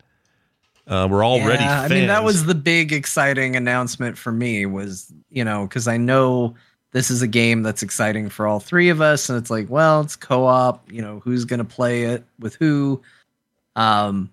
Uh, 0.87 1.07
we're 1.09 1.25
already 1.25 1.63
Yeah. 1.63 1.83
I 1.83 1.89
mean, 1.89 2.09
that 2.09 2.25
was 2.25 2.47
the 2.47 2.55
big 2.55 2.93
exciting 2.93 3.55
announcement 3.55 4.19
for 4.19 4.33
me. 4.33 4.67
Was 4.67 5.13
you 5.31 5.45
know 5.45 5.67
because 5.67 5.87
I 5.87 5.97
know 5.97 6.57
this 6.91 7.11
is 7.11 7.23
a 7.23 7.29
game 7.29 7.63
that's 7.63 7.83
exciting 7.83 8.29
for 8.29 8.47
all 8.47 8.59
three 8.59 8.89
of 8.89 9.01
us, 9.01 9.29
and 9.29 9.39
it's 9.39 9.51
like, 9.51 9.71
well, 9.71 10.01
it's 10.01 10.17
co-op. 10.17 10.91
You 10.91 11.01
know, 11.01 11.21
who's 11.21 11.45
gonna 11.45 11.65
play 11.65 12.03
it 12.05 12.25
with 12.41 12.57
who? 12.57 13.01
Um, 13.77 14.31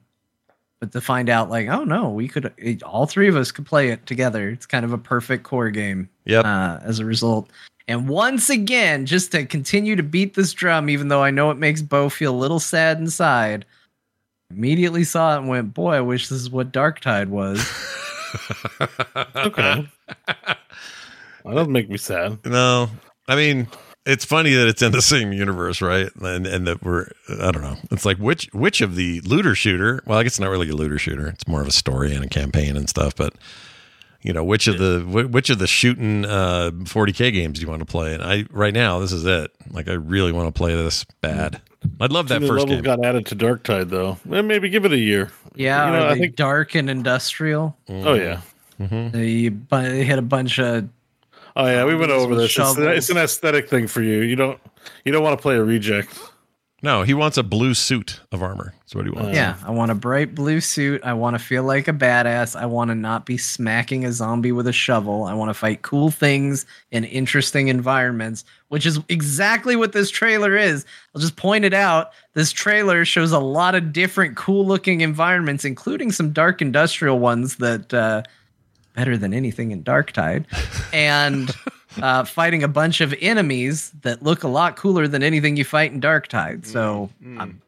but 0.80 0.91
to 0.91 1.01
find 1.01 1.30
out, 1.30 1.49
like, 1.49 1.67
oh 1.67 1.84
no, 1.84 2.09
we 2.09 2.28
could 2.28 2.53
it, 2.57 2.84
all 2.84 3.05
three 3.05 3.28
of 3.28 3.36
us 3.36 3.51
could 3.51 3.65
play 3.65 3.89
it 3.89 4.05
together. 4.05 4.49
It's 4.49 4.65
kind 4.65 4.86
of 4.86 4.93
a 4.93 4.97
perfect 4.97 5.43
core 5.43 5.71
game. 5.71 6.09
Yep. 6.25 6.45
Uh, 6.45 6.80
as 6.84 6.99
a 6.99 7.05
result. 7.05 7.49
And 7.88 8.09
once 8.09 8.49
again, 8.49 9.05
just 9.05 9.32
to 9.32 9.45
continue 9.45 9.95
to 9.95 10.03
beat 10.03 10.34
this 10.34 10.51
drum, 10.51 10.89
even 10.89 11.07
though 11.07 11.23
I 11.23 11.32
know 11.32 11.51
it 11.51 11.57
makes 11.57 11.82
Bo 11.82 12.09
feel 12.09 12.36
a 12.36 12.38
little 12.38 12.59
sad 12.59 12.97
inside, 12.97 13.65
immediately 14.51 15.05
saw 15.05 15.36
it 15.36 15.39
and 15.39 15.47
went, 15.47 15.73
Boy, 15.73 15.95
I 15.95 16.01
wish 16.01 16.28
this 16.28 16.41
is 16.41 16.49
what 16.49 16.71
Darktide 16.71 17.30
was. 17.30 17.59
Okay. 19.36 19.88
that 20.28 20.57
doesn't 21.45 21.71
make 21.71 21.89
me 21.89 21.97
sad. 21.97 22.39
No, 22.45 22.89
I 23.28 23.36
mean 23.36 23.67
it's 24.07 24.25
funny 24.25 24.53
that 24.53 24.67
it's 24.67 24.81
in 24.81 24.91
the 24.91 25.01
same 25.01 25.31
universe, 25.33 25.81
right? 25.81 26.09
And 26.21 26.47
and 26.47 26.65
that 26.67 26.83
we're 26.83 27.09
I 27.41 27.51
don't 27.51 27.61
know. 27.61 27.75
It's 27.91 28.05
like 28.05 28.17
which 28.17 28.49
which 28.53 28.81
of 28.81 28.95
the 28.95 29.21
looter 29.21 29.53
shooter? 29.55 30.01
Well, 30.05 30.17
I 30.17 30.23
guess 30.23 30.33
it's 30.33 30.39
not 30.39 30.49
really 30.49 30.69
a 30.69 30.75
looter 30.75 30.97
shooter. 30.97 31.27
It's 31.27 31.47
more 31.47 31.61
of 31.61 31.67
a 31.67 31.71
story 31.71 32.15
and 32.15 32.23
a 32.25 32.27
campaign 32.29 32.75
and 32.77 32.89
stuff. 32.89 33.15
But 33.15 33.33
you 34.21 34.33
know, 34.33 34.43
which 34.43 34.67
of 34.67 34.79
the 34.79 35.27
which 35.31 35.49
of 35.49 35.59
the 35.59 35.67
shooting 35.67 36.25
uh, 36.25 36.71
40k 36.73 37.31
games 37.33 37.59
do 37.59 37.65
you 37.65 37.69
want 37.69 37.81
to 37.81 37.85
play? 37.85 38.13
And 38.13 38.23
I 38.23 38.45
right 38.51 38.73
now 38.73 38.99
this 38.99 39.11
is 39.11 39.25
it. 39.25 39.51
Like 39.71 39.87
I 39.87 39.93
really 39.93 40.31
want 40.31 40.47
to 40.53 40.57
play 40.57 40.75
this 40.75 41.03
bad. 41.21 41.61
I'd 42.01 42.11
love 42.11 42.27
that 42.29 42.39
first 42.41 42.51
levels 42.51 42.69
game. 42.71 42.81
got 42.83 43.05
added 43.05 43.25
to 43.27 43.35
Darktide 43.35 43.89
though. 43.89 44.17
Eh, 44.31 44.41
Maybe 44.41 44.69
give 44.69 44.83
it 44.85 44.91
a 44.91 44.97
year. 44.97 45.31
Yeah, 45.55 45.85
You 45.87 45.91
know, 45.99 46.07
I 46.09 46.17
think- 46.17 46.35
dark 46.35 46.75
and 46.75 46.89
industrial. 46.89 47.77
Oh 47.89 48.13
yeah. 48.13 48.41
They, 48.79 49.49
bu- 49.49 49.81
they 49.81 50.03
had 50.03 50.19
a 50.19 50.23
bunch 50.23 50.59
of 50.59 50.87
Oh 51.57 51.65
yeah. 51.65 51.83
We 51.85 51.95
went 51.95 52.11
over 52.11 52.35
this. 52.35 52.55
It's, 52.57 52.77
it's 52.77 53.09
an 53.09 53.17
aesthetic 53.17 53.67
thing 53.67 53.87
for 53.87 54.01
you. 54.01 54.21
You 54.21 54.35
don't. 54.35 54.59
You 55.03 55.11
don't 55.11 55.23
want 55.23 55.37
to 55.37 55.41
play 55.41 55.55
a 55.55 55.63
reject. 55.63 56.17
No, 56.83 57.01
he 57.01 57.15
wants 57.15 57.37
a 57.37 57.43
blue 57.43 57.73
suit 57.73 58.21
of 58.31 58.43
armor. 58.43 58.71
That's 58.81 58.93
what 58.93 59.05
he 59.05 59.11
wants. 59.11 59.33
yeah. 59.33 59.57
I 59.65 59.71
want 59.71 59.89
a 59.89 59.95
bright 59.95 60.35
blue 60.35 60.61
suit. 60.61 61.01
I 61.03 61.13
want 61.13 61.33
to 61.33 61.39
feel 61.43 61.63
like 61.63 61.87
a 61.87 61.93
badass. 61.93 62.55
I 62.55 62.67
want 62.67 62.89
to 62.89 62.95
not 62.95 63.25
be 63.25 63.35
smacking 63.35 64.05
a 64.05 64.11
zombie 64.11 64.51
with 64.51 64.67
a 64.67 64.71
shovel. 64.71 65.23
I 65.23 65.33
want 65.33 65.49
to 65.49 65.55
fight 65.55 65.81
cool 65.81 66.11
things 66.11 66.67
in 66.91 67.03
interesting 67.03 67.69
environments, 67.69 68.45
which 68.67 68.85
is 68.85 68.99
exactly 69.09 69.75
what 69.75 69.93
this 69.93 70.11
trailer 70.11 70.55
is. 70.55 70.85
I'll 71.15 71.21
just 71.21 71.35
point 71.35 71.65
it 71.65 71.73
out. 71.73 72.11
This 72.33 72.51
trailer 72.51 73.05
shows 73.05 73.31
a 73.31 73.39
lot 73.39 73.73
of 73.73 73.91
different 73.91 74.37
cool 74.37 74.63
looking 74.63 75.01
environments, 75.01 75.65
including 75.65 76.11
some 76.11 76.31
dark 76.31 76.61
industrial 76.61 77.17
ones 77.17 77.55
that 77.55 77.91
uh, 77.91 78.21
better 78.97 79.15
than 79.15 79.31
anything 79.31 79.71
in 79.71 79.83
Darktide, 79.83 80.45
and 80.91 81.55
uh, 82.01 82.25
fighting 82.25 82.63
a 82.63 82.67
bunch 82.67 82.99
of 82.99 83.13
enemies 83.21 83.91
that 84.01 84.23
look 84.23 84.43
a 84.43 84.47
lot 84.47 84.75
cooler 84.75 85.07
than 85.07 85.21
anything 85.21 85.55
you 85.55 85.63
fight 85.63 85.93
in 85.93 86.01
Darktide. 86.01 86.65
So 86.65 87.11
mm-hmm. 87.23 87.39
I'm 87.39 87.51
mm. 87.51 87.59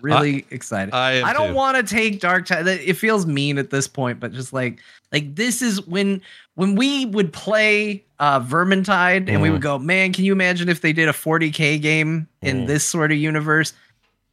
really 0.00 0.44
excited. 0.50 0.92
I 0.92 1.12
am 1.12 1.32
don't 1.32 1.54
want 1.54 1.76
to 1.76 1.82
take 1.84 2.20
Darktide. 2.20 2.66
It 2.66 2.94
feels 2.94 3.24
mean 3.24 3.56
at 3.56 3.70
this 3.70 3.86
point, 3.86 4.18
but 4.18 4.32
just 4.32 4.52
like 4.52 4.80
like 5.12 5.36
this 5.36 5.62
is 5.62 5.86
when 5.86 6.20
when 6.56 6.74
we 6.74 7.06
would 7.06 7.32
play 7.32 8.04
uh 8.18 8.40
Vermintide 8.40 9.28
and 9.28 9.40
we 9.40 9.50
would 9.50 9.60
mm. 9.60 9.62
go, 9.62 9.78
man, 9.78 10.12
can 10.12 10.24
you 10.24 10.32
imagine 10.32 10.68
if 10.68 10.80
they 10.80 10.92
did 10.92 11.08
a 11.08 11.12
40k 11.12 11.80
game 11.80 12.26
in 12.42 12.64
mm. 12.64 12.66
this 12.66 12.84
sort 12.84 13.12
of 13.12 13.18
universe? 13.18 13.72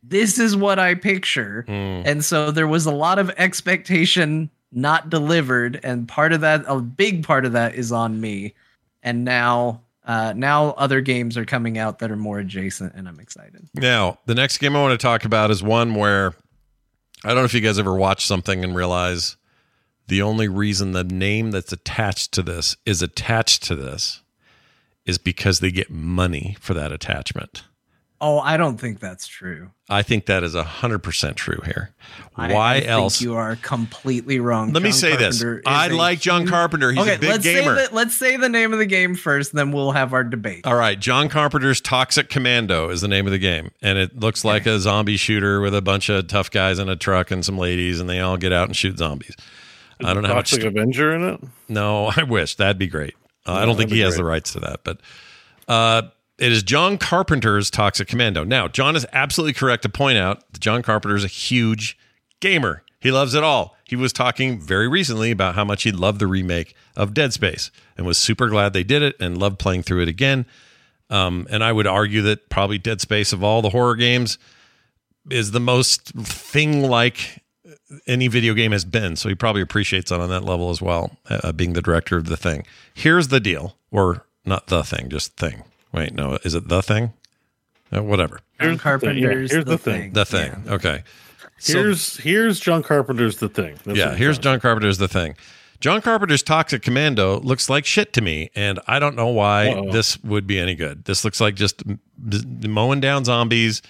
This 0.02 0.38
is 0.38 0.56
what 0.56 0.78
I 0.78 0.94
picture. 0.94 1.66
And 1.68 2.24
so 2.24 2.52
there 2.52 2.68
was 2.68 2.86
a 2.86 2.92
lot 2.92 3.18
of 3.18 3.32
expectation 3.38 4.52
not 4.76 5.10
delivered, 5.10 5.80
and 5.84 6.08
part 6.08 6.34
of 6.34 6.42
that, 6.42 6.64
a 6.68 6.80
big 6.80 7.24
part 7.24 7.46
of 7.46 7.54
that, 7.54 7.76
is 7.76 7.92
on 7.92 8.20
me. 8.20 8.54
And 9.02 9.24
now, 9.24 9.82
uh, 10.06 10.34
now 10.36 10.72
other 10.72 11.02
games 11.02 11.38
are 11.38 11.46
coming 11.46 11.78
out 11.78 12.00
that 12.00 12.12
are 12.12 12.18
more 12.18 12.40
adjacent, 12.40 12.94
and 12.94 13.08
I'm 13.08 13.20
excited. 13.20 13.68
Now, 13.74 14.20
the 14.26 14.36
next 14.36 14.58
game 14.58 14.76
I 14.76 14.82
want 14.82 15.00
to 15.00 15.04
talk 15.04 15.26
about 15.26 15.50
is 15.50 15.64
one 15.64 15.96
where 15.96 16.36
I 17.24 17.30
don't 17.30 17.38
know 17.38 17.46
if 17.46 17.54
you 17.54 17.62
guys 17.62 17.80
ever 17.80 17.96
watch 17.96 18.26
something 18.26 18.64
and 18.64 18.76
realize 18.76 19.38
the 20.08 20.22
only 20.22 20.48
reason 20.48 20.92
the 20.92 21.04
name 21.04 21.52
that's 21.52 21.74
attached 21.74 22.34
to 22.34 22.44
this 22.44 22.76
is 22.86 23.02
attached 23.02 23.64
to 23.64 23.76
this 23.76 24.22
is 25.06 25.18
because 25.18 25.60
they 25.60 25.72
get 25.72 25.90
money 25.90 26.58
for 26.60 26.74
that 26.74 26.92
attachment. 26.92 27.64
Oh, 28.22 28.40
I 28.40 28.56
don't 28.58 28.78
think 28.78 29.00
that's 29.02 29.28
true. 29.28 29.72
I 29.90 30.02
think 30.02 30.26
that 30.28 30.42
is 30.44 30.56
100% 30.56 31.36
true 31.36 31.60
here. 31.66 31.92
I- 32.36 32.54
Why 32.54 32.72
I 32.76 32.80
think 32.80 32.90
else? 32.90 33.22
you 33.22 33.36
are 33.36 33.58
completely 33.58 34.40
wrong. 34.40 34.72
Let 34.72 34.82
me 34.84 34.92
say 34.92 35.16
this. 35.18 35.42
Carpenter 35.42 35.58
is 35.60 35.64
I 35.66 35.88
a 35.88 35.96
like 35.96 36.22
John 36.22 36.42
huge- 36.42 36.50
Carpenter. 36.50 36.92
He's 36.92 37.02
okay, 37.02 37.16
a 37.16 37.20
big 37.20 37.30
let's 37.30 37.44
gamer. 37.44 37.76
Say 37.76 37.88
the, 37.88 37.94
let's 37.96 38.16
say 38.16 38.38
the 38.38 38.50
name 38.50 38.72
of 38.74 38.80
the 38.80 38.86
game 38.86 39.16
first, 39.16 39.54
then 39.54 39.72
we'll 39.74 39.92
have 39.92 40.14
our 40.14 40.24
debate. 40.24 40.66
All 40.66 40.76
right, 40.76 41.00
John 41.00 41.28
Carpenter's 41.30 41.82
Toxic 41.82 42.30
Commando 42.30 42.90
is 42.90 43.02
the 43.02 43.08
name 43.10 43.26
of 43.28 43.32
the 43.32 43.38
game, 43.38 43.72
and 43.82 43.98
it 43.98 44.18
looks 44.20 44.46
like 44.46 44.66
a 44.66 44.80
zombie 44.80 45.18
shooter 45.18 45.60
with 45.60 45.76
a 45.76 45.82
bunch 45.82 46.08
of 46.10 46.28
tough 46.28 46.50
guys 46.50 46.80
in 46.80 46.88
a 46.90 46.96
truck 46.96 47.32
and 47.32 47.44
some 47.46 47.58
ladies, 47.58 48.00
and 48.00 48.10
they 48.10 48.22
all 48.22 48.38
get 48.38 48.54
out 48.54 48.68
and 48.68 48.76
shoot 48.76 48.98
zombies. 48.98 49.36
I 50.04 50.14
don't 50.14 50.24
know 50.24 50.30
how 50.30 50.36
much. 50.36 50.52
Toxic 50.52 50.66
Avenger 50.66 51.14
in 51.16 51.24
it. 51.36 51.42
No, 51.70 52.12
I 52.16 52.24
wish 52.24 52.56
that'd 52.56 52.78
be 52.80 52.88
great. 52.88 53.14
Uh, 53.46 53.52
I 53.54 53.66
don't 53.66 53.76
think 53.76 53.90
that'd 53.90 53.90
be 53.92 53.96
he 53.98 54.02
has 54.02 54.16
the 54.16 54.24
rights 54.24 54.54
to 54.54 54.62
that, 54.62 54.84
but 54.84 55.00
uh, 55.68 56.04
it 56.38 56.52
is 56.52 56.64
John 56.64 56.98
Carpenter's 56.98 57.70
Toxic 57.70 58.08
Commando. 58.08 58.44
Now, 58.44 58.68
John 58.68 58.96
is 58.96 59.06
absolutely 59.14 59.54
correct 59.54 59.84
to 59.84 59.90
point 59.90 60.18
out 60.18 60.52
that 60.52 60.60
John 60.60 60.82
Carpenter 60.82 61.16
is 61.16 61.24
a 61.24 61.30
huge 61.30 61.98
gamer. 62.40 62.84
He 63.00 63.12
loves 63.12 63.34
it 63.34 63.44
all. 63.44 63.76
He 63.86 63.96
was 63.96 64.12
talking 64.12 64.60
very 64.60 64.88
recently 64.88 65.32
about 65.32 65.56
how 65.56 65.64
much 65.64 65.84
he 65.84 65.92
loved 65.92 66.20
the 66.20 66.28
remake 66.28 66.76
of 66.96 67.14
Dead 67.14 67.34
Space 67.34 67.70
and 67.98 68.06
was 68.06 68.18
super 68.18 68.50
glad 68.50 68.74
they 68.74 68.84
did 68.84 69.04
it 69.04 69.16
and 69.20 69.38
loved 69.38 69.60
playing 69.60 69.84
through 69.84 70.02
it 70.02 70.10
again. 70.10 70.46
Um, 71.10 71.46
and 71.52 71.64
I 71.64 71.72
would 71.72 71.86
argue 71.86 72.24
that 72.24 72.50
probably 72.50 72.80
Dead 72.80 73.00
Space 73.00 73.32
of 73.32 73.44
all 73.44 73.62
the 73.62 73.70
horror 73.70 73.96
games 73.96 74.40
is 75.30 75.52
the 75.52 75.60
most 75.60 76.14
thing 76.16 76.82
like 76.82 77.44
any 78.08 78.28
video 78.28 78.54
game 78.54 78.72
has 78.72 78.86
been. 78.86 79.16
So 79.16 79.30
he 79.30 79.36
probably 79.36 79.62
appreciates 79.62 80.12
it 80.12 80.20
on 80.20 80.30
that 80.30 80.44
level 80.44 80.72
as 80.72 80.82
well, 80.82 81.18
uh, 81.30 81.52
being 81.52 81.74
the 81.74 81.82
director 81.82 82.18
of 82.18 82.26
the 82.26 82.38
thing. 82.38 82.66
Here's 82.94 83.28
the 83.28 83.40
deal, 83.40 83.78
or 83.92 84.26
not 84.46 84.68
the 84.68 84.84
thing, 84.84 85.10
just 85.10 85.38
thing. 85.38 85.64
Wait, 85.96 86.14
no, 86.14 86.38
is 86.44 86.54
it 86.56 86.68
the 86.68 86.82
thing? 86.84 87.14
Uh, 87.96 88.04
whatever. 88.04 88.40
John 88.60 88.78
Here's 88.80 88.82
the 88.82 89.00
thing, 89.00 89.18
yeah, 89.18 89.30
here's 89.30 89.52
the, 89.52 89.64
the 89.64 89.78
thing. 89.78 90.02
thing. 90.02 90.14
The 90.14 90.26
thing. 90.26 90.64
Okay. 90.68 91.04
So- 91.58 91.74
Here's 91.82 92.18
here's 92.18 92.60
John 92.60 92.84
Carpenter's 92.84 93.38
The 93.38 93.48
Thing. 93.50 93.78
That's 93.86 93.98
yeah, 93.98 94.14
here's 94.16 94.38
John 94.38 94.60
Carpenter's 94.60 94.98
the 94.98 95.08
thing. 95.08 95.36
John 95.80 96.02
Carpenter's 96.02 96.44
Toxic 96.44 96.82
Commando 96.82 97.40
looks 97.40 97.70
like 97.70 97.86
shit 97.86 98.12
to 98.14 98.22
me, 98.22 98.50
and 98.56 98.80
I 98.88 99.00
don't 99.00 99.16
know 99.16 99.28
why 99.28 99.70
Uh-oh. 99.70 99.92
this 99.92 100.22
would 100.24 100.48
be 100.48 100.60
any 100.60 100.76
good. 100.76 101.06
This 101.06 101.24
looks 101.24 101.40
like 101.40 101.56
just 101.56 101.84
m- 101.88 102.00
m- 102.32 102.72
mowing 102.72 103.00
down 103.00 103.24
zombies 103.26 103.82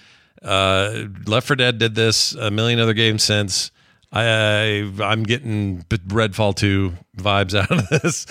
Uh, 0.42 1.06
Left 1.26 1.46
4 1.46 1.56
Dead 1.56 1.78
did 1.78 1.94
this. 1.94 2.34
A 2.34 2.50
million 2.50 2.78
other 2.78 2.92
games 2.94 3.24
since. 3.24 3.70
I 4.12 4.88
I'm 5.02 5.22
getting 5.24 5.82
Redfall 5.88 6.54
2 6.54 6.92
vibes 7.18 7.54
out 7.58 7.70
of 7.70 7.88
this. 7.88 8.26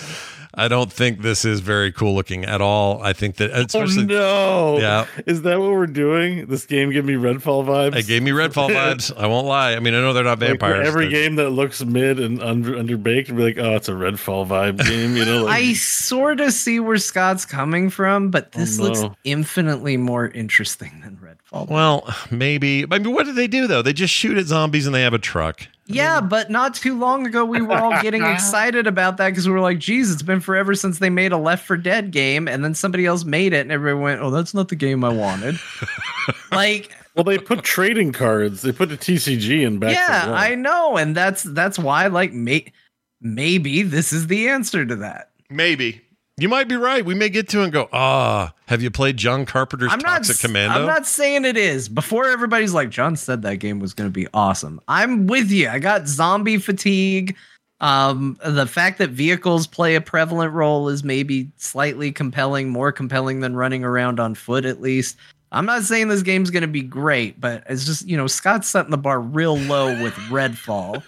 I 0.58 0.68
don't 0.68 0.90
think 0.90 1.20
this 1.20 1.44
is 1.44 1.60
very 1.60 1.92
cool 1.92 2.14
looking 2.14 2.44
at 2.46 2.62
all. 2.62 3.02
I 3.02 3.12
think 3.12 3.36
that 3.36 3.50
oh, 3.52 3.60
especially 3.64 4.04
oh 4.04 4.06
no! 4.06 4.78
Yeah. 4.80 5.06
is 5.26 5.42
that 5.42 5.60
what 5.60 5.70
we're 5.72 5.86
doing? 5.86 6.46
This 6.46 6.64
game 6.64 6.90
gave 6.90 7.04
me 7.04 7.12
Redfall 7.14 7.64
vibes. 7.66 7.94
it 7.96 8.06
gave 8.06 8.22
me 8.22 8.30
Redfall 8.30 8.70
vibes. 8.70 9.12
I 9.16 9.26
won't 9.26 9.46
lie. 9.46 9.74
I 9.74 9.80
mean, 9.80 9.92
I 9.94 10.00
know 10.00 10.14
they're 10.14 10.24
not 10.24 10.40
Like, 10.40 10.48
vampires. 10.48 10.86
every 10.88 11.10
game 11.10 11.36
that 11.36 11.50
looks 11.50 11.84
mid 11.84 12.18
and 12.18 12.40
under 12.42 12.72
underbaked, 12.72 13.36
be 13.36 13.42
like, 13.42 13.58
oh, 13.58 13.76
it's 13.76 13.88
a 13.88 13.92
Redfall 13.92 14.46
vibe 14.46 14.82
game. 14.86 15.14
You 15.16 15.24
know, 15.26 15.44
like 15.44 15.54
I 15.62 15.72
sort 15.74 16.40
of 16.40 16.52
see 16.52 16.80
where 16.80 16.96
Scott's 16.96 17.44
coming 17.44 17.90
from, 17.90 18.30
but 18.30 18.50
oh, 18.54 18.58
this 18.60 18.80
Oh, 18.80 18.82
looks 18.84 19.02
infinitely 19.24 19.96
more 19.98 20.28
interesting 20.28 21.02
than 21.04 21.16
Redfall. 21.18 21.68
Well, 21.68 22.08
maybe. 22.30 22.86
I 22.90 22.98
mean, 22.98 23.12
what 23.12 23.26
do 23.26 23.32
they 23.32 23.46
do 23.46 23.66
though? 23.66 23.82
They 23.82 23.92
just 23.92 24.14
shoot 24.14 24.38
at 24.38 24.46
zombies 24.46 24.86
and 24.86 24.94
they 24.94 25.02
have 25.02 25.12
a 25.14 25.18
truck. 25.18 25.68
Yeah, 25.88 26.20
but 26.20 26.50
not 26.50 26.74
too 26.74 26.98
long 26.98 27.26
ago 27.26 27.44
we 27.44 27.60
were 27.60 27.74
all 27.76 28.00
getting 28.02 28.24
excited 28.32 28.86
about 28.86 29.16
that 29.18 29.30
because 29.30 29.46
we 29.46 29.54
were 29.54 29.60
like, 29.60 29.78
"Geez, 29.78 30.10
it's 30.10 30.22
been 30.22 30.40
forever 30.40 30.74
since 30.74 30.98
they 30.98 31.10
made 31.10 31.32
a 31.32 31.38
Left 31.38 31.64
for 31.64 31.76
Dead 31.76 32.10
game," 32.10 32.48
and 32.48 32.64
then 32.64 32.74
somebody 32.74 33.06
else 33.06 33.24
made 33.24 33.52
it, 33.52 33.60
and 33.60 33.72
everyone 33.72 34.02
went, 34.02 34.20
"Oh, 34.20 34.30
that's 34.30 34.52
not 34.54 34.68
the 34.68 34.76
game 34.76 35.04
I 35.04 35.10
wanted." 35.10 35.56
like, 36.52 36.90
well, 37.14 37.24
they 37.24 37.38
put 37.38 37.62
trading 37.62 38.12
cards. 38.12 38.62
They 38.62 38.72
put 38.72 38.88
the 38.88 38.96
TCG 38.96 39.62
in 39.64 39.78
back. 39.78 39.92
yeah, 39.92 40.26
to 40.26 40.32
I 40.32 40.54
know, 40.54 40.96
and 40.96 41.16
that's 41.16 41.42
that's 41.42 41.78
why, 41.78 42.08
like, 42.08 42.32
may- 42.32 42.72
maybe 43.20 43.82
this 43.82 44.12
is 44.12 44.26
the 44.26 44.48
answer 44.48 44.84
to 44.84 44.96
that. 44.96 45.30
Maybe. 45.48 46.02
You 46.38 46.50
might 46.50 46.68
be 46.68 46.76
right. 46.76 47.02
We 47.02 47.14
may 47.14 47.30
get 47.30 47.48
to 47.50 47.60
it 47.60 47.64
and 47.64 47.72
go, 47.72 47.88
ah, 47.94 48.52
have 48.66 48.82
you 48.82 48.90
played 48.90 49.16
John 49.16 49.46
Carpenter's 49.46 49.90
I'm. 49.90 50.00
Toxic 50.00 50.34
s- 50.36 50.42
Commando? 50.42 50.80
I'm 50.80 50.86
not 50.86 51.06
saying 51.06 51.46
it 51.46 51.56
is. 51.56 51.88
Before 51.88 52.26
everybody's 52.28 52.74
like, 52.74 52.90
John 52.90 53.16
said 53.16 53.40
that 53.42 53.56
game 53.56 53.80
was 53.80 53.94
going 53.94 54.08
to 54.08 54.12
be 54.12 54.26
awesome. 54.34 54.78
I'm 54.86 55.26
with 55.26 55.50
you. 55.50 55.68
I 55.70 55.78
got 55.78 56.06
zombie 56.06 56.58
fatigue. 56.58 57.34
Um, 57.80 58.38
the 58.44 58.66
fact 58.66 58.98
that 58.98 59.10
vehicles 59.10 59.66
play 59.66 59.94
a 59.94 60.00
prevalent 60.02 60.52
role 60.52 60.90
is 60.90 61.02
maybe 61.02 61.50
slightly 61.56 62.12
compelling, 62.12 62.68
more 62.68 62.92
compelling 62.92 63.40
than 63.40 63.56
running 63.56 63.82
around 63.82 64.20
on 64.20 64.34
foot, 64.34 64.66
at 64.66 64.82
least. 64.82 65.16
I'm 65.52 65.64
not 65.64 65.84
saying 65.84 66.08
this 66.08 66.22
game's 66.22 66.50
going 66.50 66.62
to 66.62 66.68
be 66.68 66.82
great, 66.82 67.40
but 67.40 67.64
it's 67.66 67.86
just, 67.86 68.06
you 68.06 68.16
know, 68.16 68.26
Scott's 68.26 68.68
setting 68.68 68.90
the 68.90 68.98
bar 68.98 69.20
real 69.20 69.56
low 69.56 70.02
with 70.02 70.12
Redfall. 70.28 71.02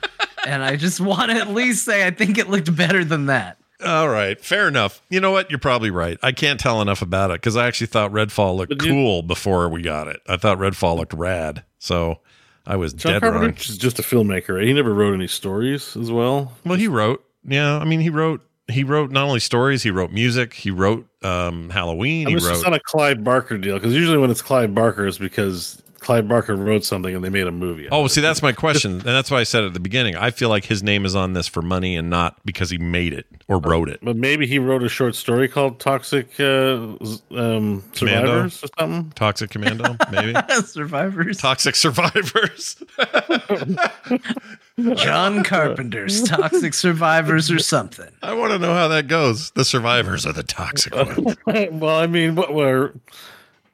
and 0.46 0.62
I 0.62 0.76
just 0.76 1.00
want 1.00 1.30
to 1.32 1.36
at 1.36 1.48
least 1.48 1.84
say 1.84 2.06
I 2.06 2.12
think 2.12 2.38
it 2.38 2.48
looked 2.48 2.74
better 2.74 3.04
than 3.04 3.26
that. 3.26 3.57
All 3.84 4.08
right, 4.08 4.40
fair 4.44 4.66
enough. 4.66 5.00
You 5.08 5.20
know 5.20 5.30
what? 5.30 5.50
You're 5.50 5.58
probably 5.60 5.90
right. 5.90 6.18
I 6.22 6.32
can't 6.32 6.58
tell 6.58 6.82
enough 6.82 7.00
about 7.00 7.30
it 7.30 7.34
because 7.34 7.56
I 7.56 7.66
actually 7.68 7.86
thought 7.88 8.10
Redfall 8.12 8.56
looked 8.56 8.70
But 8.70 8.80
cool 8.80 9.22
before 9.22 9.68
we 9.68 9.82
got 9.82 10.08
it. 10.08 10.20
I 10.26 10.36
thought 10.36 10.58
Redfall 10.58 10.96
looked 10.96 11.12
rad. 11.14 11.62
So 11.78 12.18
I 12.66 12.74
was 12.76 12.92
John 12.92 13.12
dead 13.12 13.20
Carpenter 13.22 13.46
wrong. 13.46 13.54
is 13.56 13.78
just 13.78 13.98
a 14.00 14.02
filmmaker. 14.02 14.56
Right? 14.56 14.66
He 14.66 14.72
never 14.72 14.92
wrote 14.92 15.14
any 15.14 15.28
stories 15.28 15.96
as 15.96 16.10
well. 16.10 16.52
Well, 16.64 16.76
he 16.76 16.88
wrote. 16.88 17.24
Yeah, 17.44 17.78
I 17.78 17.84
mean, 17.84 18.00
he 18.00 18.10
wrote. 18.10 18.44
He 18.70 18.84
wrote 18.84 19.10
not 19.12 19.24
only 19.24 19.40
stories. 19.40 19.82
He 19.84 19.90
wrote 19.90 20.10
music. 20.12 20.52
He 20.54 20.70
wrote 20.70 21.08
um, 21.22 21.70
Halloween. 21.70 22.26
I 22.26 22.30
He 22.30 22.34
was 22.34 22.44
just 22.44 22.64
wrote. 22.64 22.72
on 22.72 22.74
a 22.74 22.80
Clive 22.80 23.22
Barker 23.24 23.56
deal 23.58 23.76
because 23.76 23.94
usually 23.94 24.18
when 24.18 24.30
it's 24.30 24.42
Clive 24.42 24.74
Barker, 24.74 25.06
it's 25.06 25.16
because 25.18 25.82
Clive 26.08 26.26
Barker 26.26 26.56
wrote 26.56 26.86
something 26.86 27.14
and 27.14 27.22
they 27.22 27.28
made 27.28 27.46
a 27.46 27.52
movie. 27.52 27.86
Oh, 27.92 28.06
see, 28.06 28.22
that's 28.22 28.40
my 28.40 28.52
question, 28.52 28.92
and 28.92 29.02
that's 29.02 29.30
why 29.30 29.40
I 29.40 29.42
said 29.42 29.64
at 29.64 29.74
the 29.74 29.80
beginning. 29.80 30.16
I 30.16 30.30
feel 30.30 30.48
like 30.48 30.64
his 30.64 30.82
name 30.82 31.04
is 31.04 31.14
on 31.14 31.34
this 31.34 31.46
for 31.46 31.60
money 31.60 31.96
and 31.96 32.08
not 32.08 32.38
because 32.46 32.70
he 32.70 32.78
made 32.78 33.12
it 33.12 33.26
or 33.46 33.58
wrote 33.58 33.90
it. 33.90 34.00
But 34.02 34.16
maybe 34.16 34.46
he 34.46 34.58
wrote 34.58 34.82
a 34.82 34.88
short 34.88 35.14
story 35.16 35.48
called 35.48 35.80
"Toxic 35.80 36.40
uh, 36.40 36.96
um, 37.32 37.84
Survivors" 37.92 38.64
or 38.64 38.68
something. 38.78 39.12
Toxic 39.16 39.50
Commando, 39.50 39.98
maybe. 40.10 40.34
Survivors. 40.64 41.36
Toxic 41.36 41.76
Survivors. 41.76 42.82
John 44.94 45.44
Carpenter's 45.44 46.22
Toxic 46.22 46.72
Survivors 46.72 47.50
or 47.50 47.58
something. 47.58 48.08
I 48.22 48.32
want 48.32 48.52
to 48.52 48.58
know 48.58 48.72
how 48.72 48.88
that 48.88 49.08
goes. 49.08 49.50
The 49.50 49.64
survivors 49.66 50.24
are 50.24 50.32
the 50.32 50.42
toxic 50.42 50.94
ones. 50.94 51.36
well, 51.70 51.98
I 51.98 52.06
mean, 52.06 52.34
what 52.34 52.54
were 52.54 52.94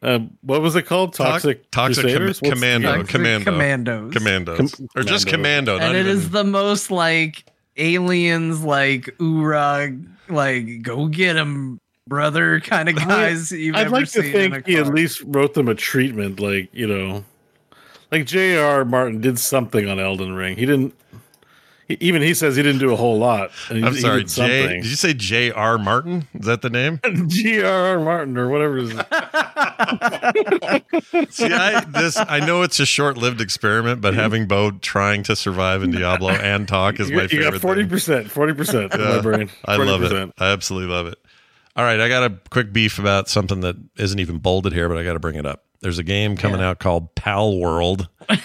uh, 0.05 0.19
what 0.43 0.61
was 0.63 0.77
it 0.77 0.83
called? 0.83 1.15
Toxic 1.15 1.71
toxic 1.71 2.03
com- 2.05 2.13
Crusaders? 2.13 2.43
What's- 2.43 2.55
commando, 2.55 2.89
Toxic 2.97 3.09
commando, 3.09 3.45
Commandos. 3.45 4.13
commandos, 4.15 4.75
Com- 4.75 4.89
or 4.95 5.03
just 5.03 5.27
Commando. 5.27 5.75
commando. 5.79 5.79
And 5.79 5.97
it 5.97 6.01
even, 6.11 6.19
is 6.19 6.31
the 6.31 6.45
most 6.45 6.91
like 6.91 7.45
aliens, 7.77 8.63
like 8.63 9.07
oorah, 9.19 10.07
like 10.29 10.83
go 10.83 11.07
get 11.09 11.37
him, 11.37 11.79
brother, 12.07 12.61
kind 12.61 12.89
of 12.89 12.97
guys 12.97 13.51
you've 13.51 13.75
I'd 13.77 13.87
ever 13.87 13.91
like 13.97 14.05
to 14.11 14.23
seen 14.23 14.25
in 14.27 14.53
think 14.53 14.67
he 14.67 14.77
at 14.77 14.89
least 14.89 15.23
wrote 15.27 15.55
them 15.55 15.69
a 15.69 15.75
treatment, 15.75 16.39
like 16.41 16.69
you 16.73 16.87
know, 16.87 17.25
like 18.13 18.27
J.R. 18.27 18.85
Martin 18.85 19.21
did 19.21 19.39
something 19.39 19.89
on 19.89 19.99
Elden 19.99 20.35
Ring. 20.35 20.57
He 20.57 20.67
didn't. 20.67 20.95
He, 21.89 21.97
even 22.01 22.23
he 22.23 22.35
says 22.35 22.57
he 22.57 22.63
didn't 22.63 22.81
do 22.81 22.93
a 22.93 22.97
whole 22.97 23.19
lot. 23.19 23.51
and 23.69 23.79
he- 23.79 23.85
I'm 23.85 23.95
sorry, 23.95 24.21
did 24.25 24.29
J. 24.31 24.67
Did 24.81 24.87
you 24.87 24.97
say 24.97 25.13
J.R. 25.15 25.79
Martin? 25.79 26.27
Is 26.35 26.47
that 26.47 26.63
the 26.63 26.71
name? 26.71 27.01
G.R.R. 27.29 28.01
Martin 28.01 28.37
or 28.39 28.49
whatever. 28.49 28.79
It 28.79 28.85
is. 28.85 28.91
See, 31.37 31.53
I 31.53 31.85
this 31.85 32.17
I 32.17 32.41
know 32.41 32.63
it's 32.63 32.81
a 32.81 32.87
short-lived 32.87 33.41
experiment, 33.41 34.01
but 34.01 34.15
having 34.15 34.47
Bo 34.47 34.71
trying 34.73 35.23
to 35.25 35.37
survive 35.37 35.83
in 35.83 35.91
Diablo 35.91 36.31
and 36.31 36.67
talk 36.67 36.99
is 37.01 37.11
you, 37.11 37.17
my 37.17 37.23
you 37.23 37.29
favorite. 37.29 37.51
got 37.53 37.61
forty 37.61 37.83
thing. 37.83 37.91
percent, 37.91 38.31
forty 38.31 38.55
percent 38.55 38.95
in 38.95 39.01
Yeah, 39.01 39.17
my 39.17 39.21
brain. 39.21 39.51
I 39.65 39.77
love 39.77 40.03
it. 40.03 40.33
I 40.39 40.53
absolutely 40.53 40.93
love 40.95 41.07
it. 41.07 41.19
All 41.77 41.85
right, 41.85 42.01
I 42.01 42.09
got 42.09 42.31
a 42.31 42.39
quick 42.51 42.73
beef 42.73 42.99
about 42.99 43.29
something 43.29 43.61
that 43.61 43.77
isn't 43.99 44.19
even 44.21 44.39
bolded 44.39 44.73
here, 44.73 44.89
but 44.89 44.97
I 44.97 45.05
got 45.05 45.15
to 45.15 45.19
bring 45.19 45.35
it 45.37 45.45
up. 45.45 45.65
There's 45.81 45.99
a 45.99 46.05
game 46.05 46.37
coming 46.37 46.61
out 46.61 46.79
called 46.79 47.15
Pal 47.15 47.59
World. 47.59 48.09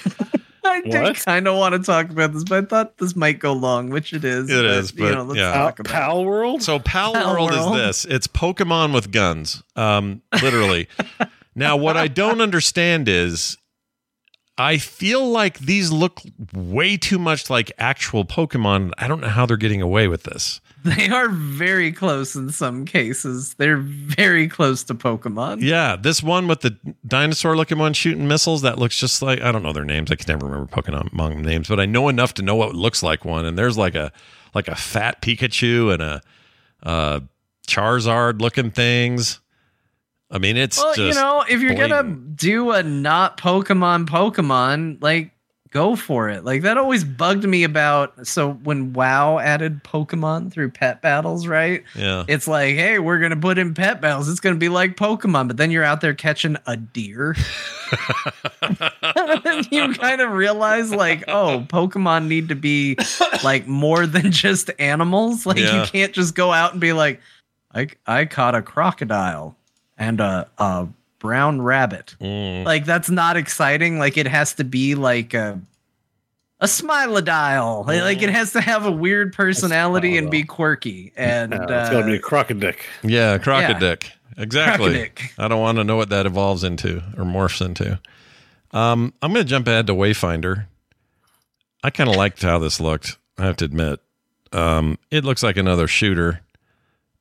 I 0.70 0.82
did 0.82 1.02
What? 1.02 1.16
kind 1.26 1.48
of 1.48 1.56
want 1.58 1.74
to 1.76 1.80
talk 1.80 2.10
about 2.10 2.34
this, 2.34 2.44
but 2.44 2.64
I 2.64 2.68
thought 2.68 2.98
this 2.98 3.16
might 3.16 3.40
go 3.40 3.54
long, 3.54 3.90
which 3.90 4.14
it 4.14 4.24
is. 4.24 4.50
It 4.50 4.66
is, 4.66 4.92
you 4.94 5.04
but, 5.06 5.12
know, 5.16 5.24
let's 5.24 5.40
yeah. 5.40 5.54
Talk 5.54 5.80
about. 5.80 5.92
Pal 5.92 6.26
World. 6.26 6.62
So 6.64 6.80
Pal, 6.80 7.14
Pal 7.14 7.34
World, 7.34 7.52
World. 7.52 7.76
is 7.78 8.04
this? 8.04 8.06
It's 8.06 8.28
Pokemon 8.28 8.94
with 8.94 9.12
guns, 9.12 9.64
um, 9.76 10.22
literally. 10.42 10.88
now, 11.56 11.78
what 11.78 11.98
I 11.98 12.08
don't 12.08 12.42
understand 12.42 13.08
is, 13.10 13.58
I 14.58 14.78
feel 14.78 15.26
like 15.30 15.60
these 15.60 15.92
look 15.92 16.22
way 16.54 16.98
too 16.98 17.18
much 17.18 17.50
like 17.50 17.72
actual 17.78 18.26
Pokemon. 18.26 18.92
I 18.98 19.08
don't 19.08 19.22
know 19.22 19.30
how 19.30 19.46
they're 19.46 19.58
getting 19.58 19.82
away 19.82 20.08
with 20.08 20.24
this. 20.24 20.60
They 20.86 21.10
are 21.10 21.28
very 21.30 21.92
close 21.92 22.36
in 22.36 22.52
some 22.52 22.86
cases. 22.86 23.54
They're 23.56 23.78
very 23.78 24.48
close 24.48 24.84
to 24.86 24.96
Pokemon. 24.96 25.62
Yeah, 25.62 25.98
this 25.98 26.24
one 26.24 26.48
with 26.48 26.62
the 26.62 26.78
dinosaur-looking 27.06 27.78
one 27.78 27.94
shooting 27.94 28.28
missiles 28.28 28.62
that 28.62 28.80
looks 28.80 28.98
just 28.98 29.22
like 29.22 29.42
I 29.42 29.52
don't 29.52 29.62
know 29.62 29.74
their 29.74 29.84
names. 29.84 30.10
I 30.10 30.16
can 30.16 30.26
never 30.28 30.46
remember 30.46 30.72
Pokemon 30.72 31.44
names, 31.44 31.68
but 31.68 31.80
I 31.82 31.86
know 31.86 32.08
enough 32.08 32.34
to 32.36 32.42
know 32.42 32.56
what 32.56 32.76
looks 32.76 33.04
like 33.04 33.26
one. 33.26 33.46
And 33.46 33.58
there's 33.58 33.78
like 33.78 33.96
a 33.96 34.12
like 34.54 34.68
a 34.70 34.76
fat 34.76 35.22
Pikachu 35.22 35.94
and 35.94 36.02
a 36.02 36.22
uh, 36.84 37.20
Charizard-looking 37.68 38.72
things. 38.72 39.42
I 40.32 40.38
mean, 40.38 40.58
it's 40.58 40.78
Well, 40.78 40.94
just 40.94 41.18
you 41.18 41.22
know, 41.22 41.44
if 41.50 41.62
you're 41.62 41.76
gonna 41.76 42.04
do 42.04 42.72
a 42.72 42.84
not 42.84 43.38
Pokemon 43.38 44.08
Pokemon, 44.08 45.02
like 45.02 45.32
go 45.72 45.96
for 45.96 46.30
it. 46.30 46.44
Like 46.44 46.64
that 46.64 46.78
always 46.78 47.04
bugged 47.04 47.44
me 47.44 47.64
about 47.64 48.26
so 48.28 48.54
when 48.54 48.94
WoW 48.94 49.38
added 49.40 49.84
Pokemon 49.84 50.52
through 50.52 50.72
pet 50.72 51.02
battles, 51.02 51.46
right? 51.48 51.84
yeah. 51.96 52.24
It's 52.28 52.48
like, 52.48 52.76
hey, 52.76 53.00
we're 53.00 53.20
gonna 53.20 53.38
put 53.38 53.58
in 53.58 53.74
pet 53.74 54.02
battles. 54.02 54.28
It's 54.30 54.40
gonna 54.40 54.56
be 54.56 54.70
like 54.70 54.96
Pokemon, 54.96 55.48
but 55.48 55.58
then 55.58 55.70
you're 55.72 55.84
out 55.84 56.02
there 56.02 56.14
catching 56.14 56.58
a 56.66 56.76
deer. 56.76 57.36
you 59.72 59.94
kind 59.94 60.22
of 60.22 60.32
realize, 60.32 60.92
like, 60.94 61.24
oh, 61.28 61.66
Pokemon 61.68 62.28
need 62.28 62.50
to 62.50 62.56
be 62.56 62.98
like 63.44 63.68
more 63.68 64.06
than 64.06 64.32
just 64.34 64.70
animals. 64.80 65.46
Like 65.46 65.58
Yeah. 65.58 65.82
you 65.82 65.88
can't 65.88 66.14
just 66.14 66.36
go 66.36 66.52
out 66.52 66.72
and 66.72 66.82
be 66.82 66.94
like, 66.94 67.20
I 67.74 67.88
I 68.08 68.26
caught 68.26 68.56
a 68.56 68.62
crocodile 68.62 69.56
and 69.98 70.20
a 70.20 70.48
a 70.58 70.88
brown 71.20 71.62
rabbit. 71.62 72.16
Mm. 72.20 72.66
Like 72.66 72.86
that's 72.86 73.10
not 73.10 73.38
exciting. 73.38 74.00
Like 74.00 74.18
it 74.18 74.28
has 74.28 74.54
to 74.56 74.64
be 74.64 74.96
like 74.96 75.34
a 75.34 75.60
a 76.60 76.66
smilodile. 76.66 77.86
Like, 77.86 78.02
like, 78.02 78.22
it 78.22 78.30
has 78.30 78.54
to 78.54 78.62
have 78.62 78.86
a 78.86 78.92
weird 78.92 79.34
personality 79.34 80.18
and 80.18 80.30
be 80.30 80.44
quirky. 80.44 81.14
And 81.16 81.54
Yeah, 81.54 81.60
uh, 81.60 81.82
it's 81.82 81.90
got 81.90 82.02
to 82.02 82.06
be 82.06 82.16
a 82.16 82.20
crocodick. 82.20 82.86
Yeah, 83.04 83.38
crocodick. 83.38 84.12
Exactly. 84.38 84.94
Crocodick. 84.94 85.34
I 85.38 85.48
don't 85.48 85.62
want 85.62 85.78
to 85.78 85.84
know 85.84 85.96
what 85.96 86.10
that 86.10 86.26
evolves 86.26 86.64
into 86.64 86.98
or 87.18 87.24
morphs 87.24 87.66
into. 87.66 88.00
Um, 88.72 89.14
I'm 89.22 89.34
going 89.34 89.46
to 89.46 89.50
jump 89.50 89.68
ahead 89.68 89.88
to 89.88 89.94
Wayfinder. 89.94 90.66
I 91.84 91.90
kind 91.92 92.10
of 92.10 92.16
liked 92.16 92.42
how 92.42 92.60
this 92.60 92.80
looked. 92.80 93.18
I 93.38 93.46
have 93.46 93.56
to 93.58 93.66
admit, 93.66 94.02
um, 94.52 95.00
it 95.12 95.24
looks 95.24 95.42
like 95.42 95.56
another 95.56 95.88
shooter. 95.88 96.42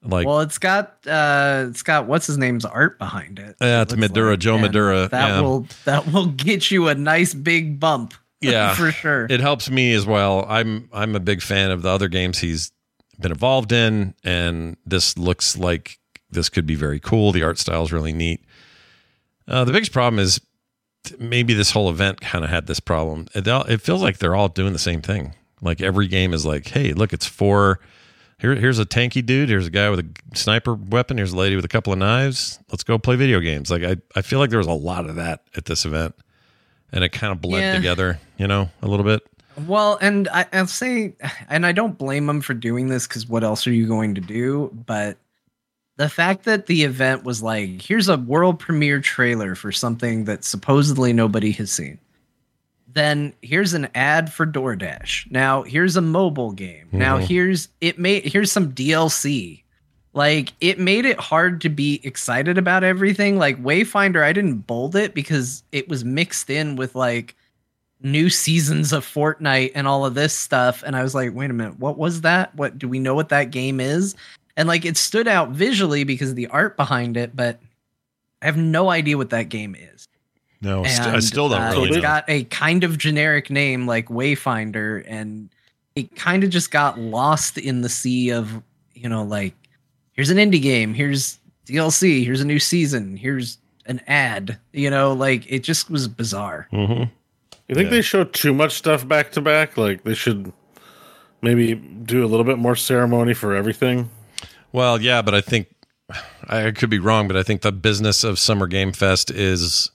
Like, 0.09 0.27
well, 0.27 0.41
it's 0.41 0.57
got 0.57 1.07
uh, 1.07 1.67
it's 1.69 1.83
got 1.83 2.07
what's 2.07 2.27
his 2.27 2.39
name's 2.39 2.65
art 2.65 2.99
behind 2.99 3.39
it. 3.39 3.57
Yeah, 3.61 3.83
it's 3.83 3.93
It 3.93 3.99
Madureira, 3.99 4.39
Joe 4.39 4.57
and 4.57 4.65
Madureira, 4.65 5.11
That 5.11 5.29
yeah. 5.29 5.41
will 5.43 5.67
that 5.85 6.11
will 6.11 6.27
get 6.27 6.71
you 6.71 6.89
a 6.89 6.95
nice 6.95 7.35
big 7.35 7.79
bump. 7.79 8.15
yeah, 8.41 8.75
for 8.75 8.91
sure. 8.91 9.27
It 9.29 9.41
helps 9.41 9.69
me 9.69 9.93
as 9.93 10.07
well. 10.07 10.47
I'm 10.49 10.89
I'm 10.93 11.15
a 11.15 11.21
big 11.21 11.43
fan 11.43 11.71
of 11.71 11.83
the 11.83 11.91
other 11.91 12.09
games 12.09 12.39
he's 12.39 12.73
been 13.21 13.33
involved 13.33 13.71
in, 13.71 14.15
and 14.25 14.77
this 14.87 15.19
looks 15.19 15.59
like 15.59 15.99
this 16.31 16.49
could 16.49 16.65
be 16.67 16.75
very 16.75 17.01
cool. 17.01 17.33
The 17.33 17.43
art 17.43 17.59
style 17.59 17.83
is 17.83 17.93
really 17.93 18.13
neat. 18.15 18.41
Uh, 19.47 19.65
the 19.65 19.73
biggest 19.73 19.93
problem 19.93 20.19
is 20.21 20.41
maybe 21.19 21.53
this 21.53 21.71
whole 21.73 21.91
event 21.91 22.21
kind 22.21 22.45
of 22.45 22.51
had 22.51 22.67
this 22.67 22.81
problem. 22.81 23.27
It, 23.35 23.47
it 23.47 23.81
feels 23.83 24.03
like 24.03 24.19
they're 24.19 24.37
all 24.37 24.49
doing 24.49 24.73
the 24.73 24.79
same 24.79 25.03
thing. 25.03 25.35
Like 25.61 25.81
every 25.81 26.07
game 26.07 26.33
is 26.33 26.47
like, 26.47 26.69
hey, 26.69 26.93
look, 26.93 27.13
it's 27.13 27.27
four. 27.27 27.81
Here, 28.39 28.55
here's 28.55 28.79
a 28.79 28.85
tanky 28.87 29.25
dude. 29.25 29.49
Here's 29.49 29.67
a 29.67 29.71
guy 29.71 29.91
with 29.91 30.01
a 30.01 30.37
sniper 30.37 30.75
weapon. 30.75 31.17
Here's 31.19 31.33
a 31.33 31.37
lady 31.37 31.57
with 31.57 31.65
a 31.65 31.69
couple 31.69 31.93
of 31.93 31.99
knives. 31.99 32.59
Let's 32.71 32.85
go 32.85 32.97
play 32.99 33.17
video 33.17 33.41
games. 33.41 33.71
Like 33.71 33.83
I, 33.83 33.97
I 34.15 34.23
feel 34.23 34.39
like 34.39 34.51
there 34.51 34.59
was 34.59 34.69
a 34.69 34.73
lot 34.73 35.09
of 35.09 35.17
that 35.17 35.43
at 35.57 35.65
this 35.65 35.85
event, 35.85 36.15
and 36.93 37.03
it 37.03 37.11
kind 37.11 37.33
of 37.33 37.41
bled 37.41 37.63
Yeah. 37.63 37.75
together. 37.77 38.21
You 38.39 38.47
know, 38.47 38.71
a 38.81 38.87
little 38.87 39.05
bit. 39.05 39.23
Well, 39.67 39.99
and 40.01 40.29
I, 40.29 40.47
I'll 40.53 40.69
say, 40.69 41.15
and 41.49 41.67
I 41.67 41.73
don't 41.73 41.99
blame 41.99 42.27
them 42.27 42.41
for 42.41 42.55
doing 42.55 42.87
this 42.87 43.09
because 43.09 43.29
what 43.29 43.43
else 43.43 43.67
are 43.67 43.73
you 43.73 43.89
going 43.89 44.15
to 44.15 44.21
do? 44.21 44.71
But 44.87 45.17
the 45.97 46.09
fact 46.09 46.45
that 46.45 46.67
the 46.67 46.85
event 46.85 47.25
was 47.25 47.43
like, 47.43 47.83
here's 47.83 48.09
a 48.09 48.17
world 48.19 48.61
premiere 48.61 49.01
trailer 49.01 49.57
for 49.57 49.73
something 49.73 50.27
that 50.27 50.45
supposedly 50.45 51.13
nobody 51.13 51.51
has 51.53 51.73
seen. 51.73 51.99
Then 52.99 53.33
here's 53.43 53.75
an 53.75 53.89
ad 53.95 54.33
for 54.33 54.45
DoorDash. 54.45 55.31
Now 55.31 55.63
here's 55.63 55.97
a 55.97 56.01
mobile 56.01 56.51
game. 56.51 56.89
Now 56.91 57.19
Mhm. 57.19 57.29
here's 57.29 57.69
it 57.81 57.97
made 57.99 58.25
here's 58.25 58.51
some 58.51 58.73
DLC. 58.73 59.63
Like 60.15 60.53
it 60.61 60.81
made 60.81 61.05
it 61.05 61.21
hard 61.21 61.61
to 61.61 61.69
be 61.69 62.01
excited 62.03 62.59
about 62.59 62.83
everything. 62.83 63.39
Like 63.39 63.63
Wayfinder, 63.63 64.23
I 64.25 64.33
didn't 64.33 64.67
bold 64.67 64.97
it 64.97 65.15
because 65.15 65.63
it 65.71 65.89
was 65.89 66.05
mixed 66.05 66.51
in 66.51 66.75
with 66.75 66.97
like 66.97 67.37
new 68.03 68.29
seasons 68.31 68.93
of 68.93 69.05
Fortnite 69.07 69.73
and 69.77 69.87
all 69.87 70.05
of 70.05 70.15
this 70.15 70.33
stuff. 70.37 70.83
And 70.85 70.97
I 70.97 71.03
was 71.05 71.15
like, 71.15 71.33
wait 71.35 71.51
a 71.51 71.55
minute, 71.55 71.79
what 71.79 71.99
was 71.99 72.23
that? 72.23 72.53
What 72.57 72.79
do 72.79 72.89
we 72.89 72.99
know 72.99 73.15
what 73.15 73.29
that 73.29 73.51
game 73.53 73.79
is? 73.81 74.17
And 74.57 74.67
like 74.67 74.85
it 74.85 74.97
stood 74.97 75.29
out 75.29 75.51
visually 75.51 76.03
because 76.03 76.31
of 76.31 76.37
the 76.37 76.49
art 76.49 76.77
behind 76.77 77.17
it, 77.17 77.37
but 77.37 77.61
I 78.43 78.47
have 78.47 78.57
no 78.57 78.91
idea 78.91 79.17
what 79.17 79.31
that 79.31 79.51
game 79.51 79.77
is. 79.79 80.09
No, 80.61 80.83
st- 80.85 81.07
I 81.09 81.21
still 81.21 81.49
don't 81.49 81.63
uh, 81.63 81.71
really 81.73 81.89
It's 81.89 81.97
know. 81.97 82.03
got 82.03 82.25
a 82.29 82.45
kind 82.45 82.83
of 82.85 82.99
generic 82.99 83.49
name 83.51 83.87
like 83.87 84.09
Wayfinder, 84.09 85.05
and 85.07 85.49
it 85.95 86.15
kind 86.17 86.43
of 86.45 86.51
just 86.51 86.71
got 86.71 86.99
lost 86.99 87.59
in 87.59 87.83
the 87.83 87.89
sea 87.89 88.31
of, 88.31 88.63
you 88.95 89.09
know, 89.09 89.23
like 89.23 89.55
here's 90.13 90.31
an 90.31 90.37
indie 90.39 90.61
game, 90.63 90.95
here's 90.95 91.39
DLC, 91.67 92.25
here's 92.25 92.41
a 92.41 92.45
new 92.47 92.59
season, 92.59 93.17
here's 93.17 93.59
an 93.87 94.01
ad, 94.07 94.59
you 94.73 94.91
know, 94.91 95.13
like 95.13 95.51
it 95.51 95.61
just 95.63 95.91
was 95.91 96.09
bizarre. 96.09 96.67
Mm-hmm. 96.73 97.05
You 97.69 97.75
think 97.75 97.87
Yeah. 97.87 97.91
they 97.91 98.03
show 98.03 98.25
too 98.25 98.53
much 98.55 98.73
stuff 98.73 99.07
back 99.07 99.31
to 99.33 99.41
back? 99.41 99.77
Like 99.77 100.03
they 100.05 100.15
should 100.15 100.53
maybe 101.43 101.75
do 101.75 102.25
a 102.25 102.27
little 102.29 102.45
bit 102.45 102.59
more 102.59 102.75
ceremony 102.75 103.35
for 103.35 103.55
everything. 103.55 104.11
Well, 104.73 105.01
yeah, 105.01 105.23
but 105.23 105.35
I 105.35 105.41
think 105.41 105.69
I 106.49 106.71
could 106.73 106.91
be 106.91 106.99
wrong, 106.99 107.29
but 107.29 107.37
I 107.37 107.43
think 107.43 107.61
the 107.63 107.73
business 107.73 108.25
of 108.25 108.39
Summer 108.39 108.67
Game 108.67 108.93
Fest 108.93 109.31
is 109.31 109.91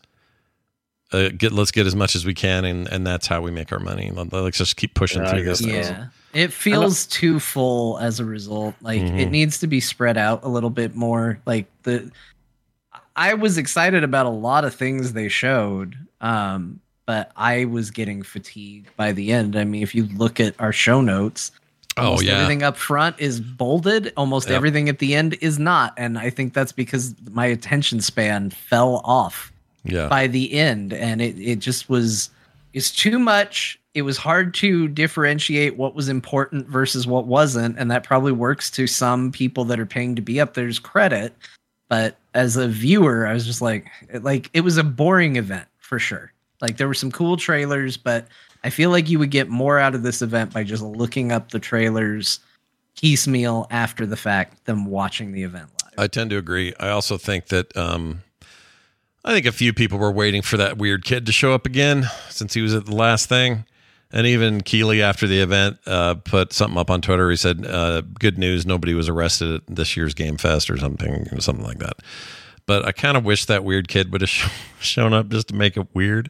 uh, 1.14 1.30
get 1.30 1.52
let's 1.52 1.72
get 1.72 1.86
as 1.88 1.96
much 1.96 2.16
as 2.16 2.26
we 2.26 2.34
can, 2.34 2.66
and 2.66 2.88
and 2.88 3.06
that's 3.08 3.28
how 3.28 3.42
we 3.42 3.52
make 3.52 3.72
our 3.72 3.80
money. 3.80 4.12
Let- 4.12 4.34
Let's 4.34 4.58
just 4.58 4.76
keep 4.76 4.94
pushing 4.96 5.22
Yeah, 5.24 5.30
through 5.32 5.44
this. 5.44 5.62
guess 5.62 5.70
thing. 5.72 5.84
so. 5.84 5.90
Yeah. 5.92 6.06
It 6.34 6.52
feels 6.52 7.06
too 7.06 7.40
full 7.40 8.00
as 8.00 8.20
a 8.20 8.26
result. 8.26 8.74
Like 8.82 9.02
Mm-hmm. 9.02 9.20
it 9.20 9.30
needs 9.30 9.60
to 9.60 9.68
be 9.68 9.80
spread 9.80 10.18
out 10.18 10.44
a 10.44 10.48
little 10.50 10.72
bit 10.72 10.96
more. 10.96 11.40
Like 11.46 11.68
the 11.84 12.12
I 13.16 13.36
was 13.36 13.58
excited 13.58 14.04
about 14.04 14.26
a 14.26 14.30
lot 14.30 14.66
of 14.66 14.74
things 14.74 15.14
they 15.14 15.30
showed. 15.30 15.96
Um 16.22 16.80
but 17.06 17.32
I 17.36 17.66
was 17.66 17.92
getting 17.92 18.24
fatigued 18.24 18.88
by 18.96 19.12
the 19.12 19.32
end. 19.34 19.58
I 19.58 19.66
mean, 19.66 19.84
if 19.84 19.94
you 19.94 20.06
look 20.16 20.40
at 20.40 20.56
our 20.60 20.72
show 20.72 21.02
notes, 21.02 21.52
Oh 21.98 22.20
yeah, 22.22 22.38
everything 22.40 22.64
up 22.64 22.78
front 22.78 23.18
is 23.20 23.40
bolded, 23.40 24.12
almost 24.18 24.48
Yep. 24.48 24.56
everything 24.56 24.90
at 24.90 24.98
the 25.00 25.14
end 25.14 25.38
is 25.42 25.60
not. 25.60 25.94
And 25.98 26.18
I 26.18 26.32
think 26.32 26.54
that's 26.56 26.72
because 26.72 27.14
my 27.30 27.46
attention 27.46 28.02
span 28.02 28.50
fell 28.50 29.02
off 29.06 29.52
yeah. 29.84 30.08
by 30.08 30.28
the 30.28 30.54
end 30.54 30.94
and 30.94 31.22
it, 31.22 31.38
it 31.40 31.60
just 31.60 31.90
was 31.90 32.30
it's 32.74 32.92
too 32.92 33.20
much 33.20 33.80
it 33.94 34.02
was 34.02 34.18
hard 34.18 34.54
to 34.56 34.88
differentiate 34.88 35.78
what 35.78 35.94
was 35.94 36.10
important 36.10 36.68
versus 36.68 37.06
what 37.06 37.26
wasn't 37.26 37.78
and 37.78 37.92
that 37.92 38.04
probably 38.04 38.32
works 38.32 38.72
to 38.72 38.88
some 38.88 39.32
people 39.32 39.66
that 39.66 39.80
are 39.80 39.86
paying 39.86 40.16
to 40.16 40.22
be 40.22 40.40
up 40.40 40.54
there's 40.54 40.80
credit 40.80 41.34
but 41.90 42.18
as 42.34 42.58
a 42.58 42.68
viewer 42.68 43.28
i 43.28 43.34
was 43.34 43.46
just 43.46 43.62
like 43.62 43.88
like 44.22 44.50
it 44.54 44.62
was 44.62 44.78
a 44.78 44.84
boring 44.84 45.36
event 45.36 45.68
for 45.80 46.00
sure 46.00 46.32
like 46.62 46.78
there 46.78 46.88
were 46.88 46.94
some 46.94 47.12
cool 47.12 47.38
trailers 47.38 47.98
but 47.98 48.28
i 48.64 48.70
feel 48.70 48.90
like 48.90 49.10
you 49.10 49.20
would 49.20 49.32
get 49.32 49.50
more 49.50 49.80
out 49.80 49.96
of 49.96 50.04
this 50.04 50.22
event 50.22 50.54
by 50.54 50.64
just 50.64 50.84
looking 50.84 51.32
up 51.32 51.52
the 51.52 51.60
trailers 51.60 52.40
piecemeal 52.96 53.68
after 53.70 54.06
the 54.06 54.18
fact 54.18 54.66
than 54.66 54.86
watching 54.86 55.32
the 55.32 55.44
event 55.44 55.70
live 55.84 55.94
I 55.98 56.08
tend 56.08 56.32
to 56.32 56.38
agree. 56.38 56.74
I 56.80 56.90
also 56.90 57.18
think 57.18 57.48
that 57.48 57.76
um, 57.78 58.24
I 59.26 59.34
think 59.34 59.46
a 59.46 59.52
few 59.52 59.74
people 59.74 59.98
were 59.98 60.12
waiting 60.12 60.42
for 60.42 60.58
that 60.58 60.78
weird 60.78 61.06
kid 61.06 61.26
to 61.28 61.32
show 61.32 61.54
up 61.54 61.66
again 61.66 62.06
since 62.30 62.54
he 62.54 62.62
was 62.62 62.74
at 62.74 62.86
the 62.86 62.96
last 62.96 63.30
thing. 63.30 63.66
And 64.12 64.28
even 64.28 64.62
Keighley, 64.62 65.02
after 65.02 65.26
the 65.26 65.40
event, 65.40 65.78
uh, 65.88 66.16
put 66.16 66.54
something 66.54 66.78
up 66.78 66.92
on 66.92 67.02
Twitter. 67.02 67.32
He 67.32 67.36
said, 67.36 67.66
uh, 67.66 68.02
"Good 68.02 68.38
news, 68.38 68.64
nobody 68.64 68.94
was 68.94 69.10
arrested 69.10 69.56
at 69.56 69.76
this 69.76 69.98
year's 69.98 70.14
Game 70.14 70.38
Fest 70.38 70.70
or 70.70 70.78
something, 70.78 71.40
something 71.40 71.66
like 71.66 71.80
that." 71.80 71.94
But 72.68 72.86
I 72.86 72.92
kind 72.92 73.18
of 73.18 73.26
wish 73.26 73.46
that 73.46 73.64
weird 73.64 73.88
kid 73.88 74.12
would 74.12 74.22
have 74.22 74.30
sh- 74.30 74.50
shown 74.80 75.14
up 75.14 75.30
just 75.30 75.48
to 75.48 75.56
make 75.56 75.78
it 75.78 75.88
weird, 75.96 76.30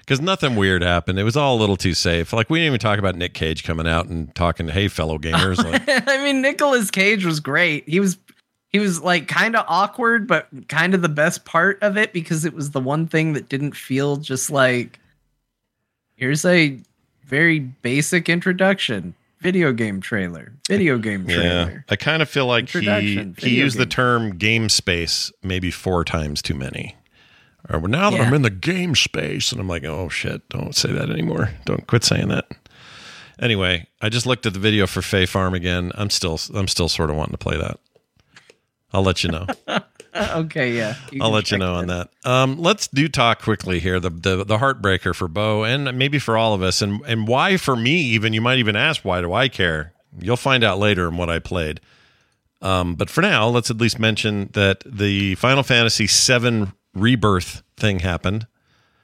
because 0.00 0.20
nothing 0.20 0.56
weird 0.56 0.82
happened. 0.82 1.20
It 1.20 1.22
was 1.22 1.36
all 1.36 1.56
a 1.56 1.60
little 1.60 1.76
too 1.76 1.94
safe. 1.94 2.32
Like 2.32 2.50
we 2.50 2.58
didn't 2.58 2.66
even 2.66 2.80
talk 2.80 2.98
about 2.98 3.14
Nick 3.14 3.32
Cage 3.32 3.62
coming 3.62 3.86
out 3.86 4.06
and 4.06 4.34
talking, 4.34 4.66
to 4.66 4.72
"Hey, 4.72 4.88
fellow 4.88 5.16
gamers." 5.16 5.58
Like, 5.58 5.84
I 6.08 6.24
mean, 6.24 6.42
Nicolas 6.42 6.90
Cage 6.90 7.24
was 7.24 7.38
great. 7.38 7.88
He 7.88 8.00
was 8.00 8.18
he 8.70 8.78
was 8.78 9.00
like 9.02 9.28
kind 9.28 9.54
of 9.56 9.64
awkward, 9.68 10.26
but 10.26 10.48
kind 10.68 10.94
of 10.94 11.02
the 11.02 11.08
best 11.08 11.44
part 11.44 11.78
of 11.82 11.96
it 11.96 12.12
because 12.12 12.44
it 12.44 12.54
was 12.54 12.70
the 12.70 12.80
one 12.80 13.06
thing 13.06 13.34
that 13.34 13.48
didn't 13.48 13.76
feel 13.76 14.16
just 14.16 14.50
like 14.50 14.98
here's 16.16 16.44
a 16.44 16.78
very 17.26 17.58
basic 17.60 18.28
introduction 18.28 19.14
video 19.40 19.72
game 19.72 20.00
trailer, 20.00 20.52
video 20.68 20.98
game 20.98 21.28
Yeah, 21.28 21.36
trailer. 21.36 21.84
I 21.88 21.96
kind 21.96 22.22
of 22.22 22.28
feel 22.28 22.46
like 22.46 22.68
he 22.68 23.32
he 23.38 23.56
used 23.58 23.76
the 23.78 23.86
term 23.86 24.36
game 24.36 24.68
space 24.68 25.32
maybe 25.42 25.70
four 25.70 26.04
times 26.04 26.40
too 26.42 26.54
many. 26.54 26.96
Or 27.68 27.78
well, 27.78 27.90
now 27.90 28.10
that 28.10 28.16
Yeah. 28.18 28.22
I'm 28.24 28.34
in 28.34 28.42
the 28.42 28.50
game 28.50 28.94
space, 28.94 29.52
and 29.52 29.60
I'm 29.60 29.68
like, 29.68 29.84
oh 29.84 30.08
shit, 30.08 30.48
don't 30.48 30.74
say 30.74 30.92
that 30.92 31.10
anymore. 31.10 31.50
Don't 31.66 31.86
quit 31.86 32.04
saying 32.04 32.28
that. 32.28 32.46
Anyway, 33.38 33.86
I 34.02 34.08
just 34.10 34.26
looked 34.26 34.44
at 34.46 34.52
the 34.54 34.58
video 34.60 34.86
for 34.86 35.02
Fae 35.02 35.26
Farm 35.26 35.54
again. 35.54 35.92
I'm 35.94 36.10
still 36.10 36.38
I'm 36.54 36.68
still 36.68 36.88
sort 36.88 37.10
of 37.10 37.16
wanting 37.16 37.32
to 37.32 37.38
play 37.38 37.56
that. 37.56 37.78
I'll 38.92 39.02
let 39.02 39.22
you 39.22 39.30
know. 39.30 39.46
okay, 40.14 40.76
yeah. 40.76 40.96
I'll 41.20 41.30
let 41.30 41.50
you 41.50 41.56
check 41.56 41.60
know 41.60 41.74
on 41.74 41.86
that. 41.88 42.10
Um, 42.24 42.58
let's 42.58 42.88
do 42.88 43.08
talk 43.08 43.42
quickly 43.42 43.80
here. 43.80 44.00
The, 44.00 44.10
the 44.10 44.44
the 44.44 44.58
heartbreaker 44.58 45.14
for 45.14 45.28
Bo 45.28 45.64
and 45.64 45.96
maybe 45.96 46.18
for 46.18 46.36
all 46.36 46.54
of 46.54 46.62
us, 46.62 46.82
and 46.82 47.00
and 47.06 47.28
why 47.28 47.56
for 47.56 47.76
me 47.76 47.92
even. 47.92 48.32
You 48.32 48.40
might 48.40 48.58
even 48.58 48.76
ask 48.76 49.04
why 49.04 49.20
do 49.20 49.32
I 49.32 49.48
care? 49.48 49.92
You'll 50.18 50.36
find 50.36 50.64
out 50.64 50.78
later 50.78 51.08
in 51.08 51.16
what 51.16 51.30
I 51.30 51.38
played. 51.38 51.80
Um, 52.62 52.94
but 52.94 53.08
for 53.08 53.22
now, 53.22 53.48
let's 53.48 53.70
at 53.70 53.78
least 53.78 53.98
mention 53.98 54.50
that 54.52 54.82
the 54.84 55.34
Final 55.36 55.62
Fantasy 55.62 56.06
VII 56.06 56.66
Rebirth 56.94 57.62
thing 57.76 58.00
happened. 58.00 58.46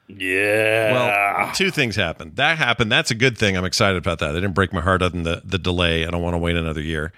Yeah. 0.08 0.92
Well, 0.92 1.54
two 1.54 1.70
things 1.70 1.96
happened. 1.96 2.36
That 2.36 2.58
happened. 2.58 2.92
That's 2.92 3.10
a 3.10 3.14
good 3.14 3.38
thing. 3.38 3.56
I'm 3.56 3.64
excited 3.64 3.96
about 3.96 4.18
that. 4.20 4.32
They 4.32 4.40
didn't 4.40 4.54
break 4.54 4.72
my 4.72 4.80
heart 4.80 5.02
other 5.02 5.12
than 5.12 5.22
the, 5.22 5.42
the 5.44 5.58
delay. 5.58 6.06
I 6.06 6.10
don't 6.10 6.22
want 6.22 6.34
to 6.34 6.38
wait 6.38 6.56
another 6.56 6.80
year. 6.82 7.12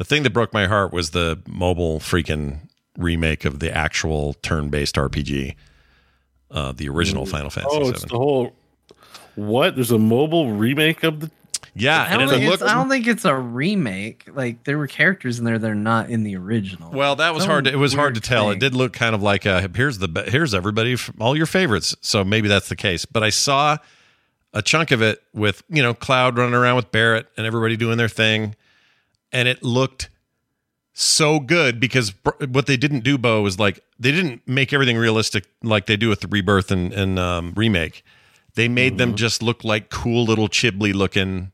The 0.00 0.06
thing 0.06 0.22
that 0.22 0.30
broke 0.30 0.54
my 0.54 0.66
heart 0.66 0.94
was 0.94 1.10
the 1.10 1.42
mobile 1.46 2.00
freaking 2.00 2.70
remake 2.96 3.44
of 3.44 3.58
the 3.58 3.70
actual 3.70 4.32
turn 4.32 4.70
based 4.70 4.94
RPG, 4.94 5.56
uh, 6.50 6.72
the 6.72 6.88
original 6.88 7.26
Final 7.26 7.50
Fantasy 7.50 7.76
oh, 7.76 7.84
VII. 7.84 7.90
it's 7.90 8.04
the 8.04 8.16
whole. 8.16 8.54
What? 9.34 9.74
There's 9.74 9.90
a 9.90 9.98
mobile 9.98 10.52
remake 10.52 11.02
of 11.02 11.20
the. 11.20 11.30
yeah, 11.74 12.00
I 12.00 12.12
and 12.12 12.20
don't, 12.20 12.28
it 12.28 12.30
think 12.30 12.42
it's, 12.44 12.50
looked 12.62 12.62
I 12.62 12.72
don't 12.72 12.88
think 12.88 13.06
it's 13.08 13.26
a 13.26 13.36
remake. 13.36 14.26
Like 14.32 14.64
there 14.64 14.78
were 14.78 14.86
characters 14.86 15.38
in 15.38 15.44
there 15.44 15.58
that 15.58 15.70
are 15.70 15.74
not 15.74 16.08
in 16.08 16.22
the 16.22 16.34
original. 16.34 16.92
well. 16.92 17.16
That 17.16 17.34
was 17.34 17.42
Some 17.42 17.50
hard. 17.50 17.64
To, 17.66 17.70
it 17.70 17.76
was 17.76 17.92
hard 17.92 18.14
to 18.14 18.20
weird 18.20 18.24
tell. 18.24 18.50
It 18.52 18.58
did 18.58 18.74
look 18.74 18.94
kind 18.94 19.14
of 19.14 19.22
like 19.22 19.44
uh 19.44 19.68
here's 19.74 19.98
the 19.98 20.24
here's 20.28 20.54
everybody 20.54 20.96
from 20.96 21.16
all 21.20 21.36
your 21.36 21.44
favorites. 21.44 21.94
So 22.00 22.24
maybe 22.24 22.48
that's 22.48 22.70
the 22.70 22.76
case. 22.76 23.04
But 23.04 23.22
I 23.22 23.28
saw 23.28 23.76
a 24.54 24.62
chunk 24.62 24.92
of 24.92 25.02
it 25.02 25.22
with 25.34 25.62
you 25.68 25.82
know 25.82 25.92
Cloud 25.92 26.38
running 26.38 26.54
around 26.54 26.76
with 26.76 26.90
Barrett 26.90 27.26
and 27.36 27.46
everybody 27.46 27.76
doing 27.76 27.98
their 27.98 28.08
thing, 28.08 28.56
and 29.32 29.48
it 29.48 29.62
looked 29.62 30.08
so 30.92 31.40
good 31.40 31.80
because 31.80 32.10
br- 32.10 32.44
what 32.48 32.66
they 32.66 32.76
didn't 32.76 33.00
do, 33.04 33.16
Bo, 33.16 33.42
was 33.42 33.58
like 33.58 33.80
they 33.98 34.10
didn't 34.12 34.42
make 34.46 34.72
everything 34.72 34.96
realistic 34.96 35.44
like 35.62 35.86
they 35.86 35.96
do 35.96 36.08
with 36.08 36.20
the 36.20 36.28
rebirth 36.28 36.70
and, 36.70 36.92
and 36.92 37.18
um, 37.18 37.52
remake. 37.56 38.04
They 38.54 38.68
made 38.68 38.98
them 38.98 39.14
just 39.14 39.42
look 39.42 39.62
like 39.64 39.88
cool 39.90 40.24
little 40.24 40.48
chibly 40.48 40.92
looking 40.92 41.52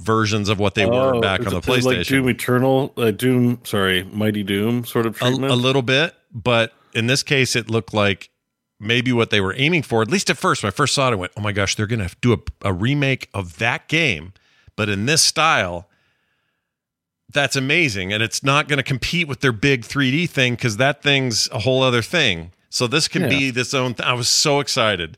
versions 0.00 0.48
of 0.48 0.58
what 0.58 0.74
they 0.74 0.84
were 0.84 1.14
Oh, 1.14 1.20
back 1.20 1.40
on 1.46 1.50
the 1.52 1.58
it 1.58 1.68
Like 1.68 1.80
PlayStation. 1.82 2.08
Doom 2.08 2.28
Eternal, 2.28 2.92
uh, 2.96 3.10
Doom, 3.12 3.60
sorry, 3.64 4.02
Mighty 4.04 4.42
Doom 4.42 4.84
sort 4.84 5.06
of 5.06 5.14
a, 5.16 5.18
treatment. 5.20 5.52
a 5.52 5.56
little 5.56 5.82
bit, 5.82 6.14
but 6.32 6.72
in 6.92 7.06
this 7.06 7.22
case, 7.22 7.54
it 7.54 7.70
looked 7.70 7.94
like 7.94 8.30
maybe 8.80 9.12
what 9.12 9.30
they 9.30 9.40
were 9.40 9.54
aiming 9.56 9.82
for. 9.82 10.02
At 10.02 10.10
least 10.10 10.28
at 10.28 10.36
first, 10.36 10.64
when 10.64 10.68
I 10.68 10.72
first 10.72 10.92
saw 10.94 11.08
it, 11.08 11.12
I 11.12 11.14
went, 11.14 11.32
"Oh 11.36 11.40
my 11.40 11.52
gosh, 11.52 11.76
they're 11.76 11.86
going 11.86 12.06
to 12.06 12.14
do 12.20 12.32
a, 12.32 12.38
a 12.62 12.72
remake 12.72 13.30
of 13.32 13.58
that 13.58 13.86
game, 13.88 14.32
but 14.76 14.88
in 14.88 15.06
this 15.06 15.22
style." 15.22 15.88
That's 17.32 17.56
amazing, 17.56 18.12
and 18.12 18.22
it's 18.22 18.42
not 18.42 18.68
going 18.68 18.76
to 18.76 18.82
compete 18.82 19.26
with 19.28 19.40
their 19.40 19.52
big 19.52 19.82
3D 19.82 20.28
thing 20.28 20.54
because 20.54 20.76
that 20.76 21.02
thing's 21.02 21.48
a 21.50 21.60
whole 21.60 21.82
other 21.82 22.02
thing. 22.02 22.52
So 22.68 22.86
this 22.86 23.08
can 23.08 23.22
Yeah. 23.22 23.28
be 23.28 23.50
this 23.50 23.72
own. 23.74 23.94
Th- 23.94 24.06
I 24.06 24.12
was 24.12 24.28
so 24.28 24.60
excited. 24.60 25.16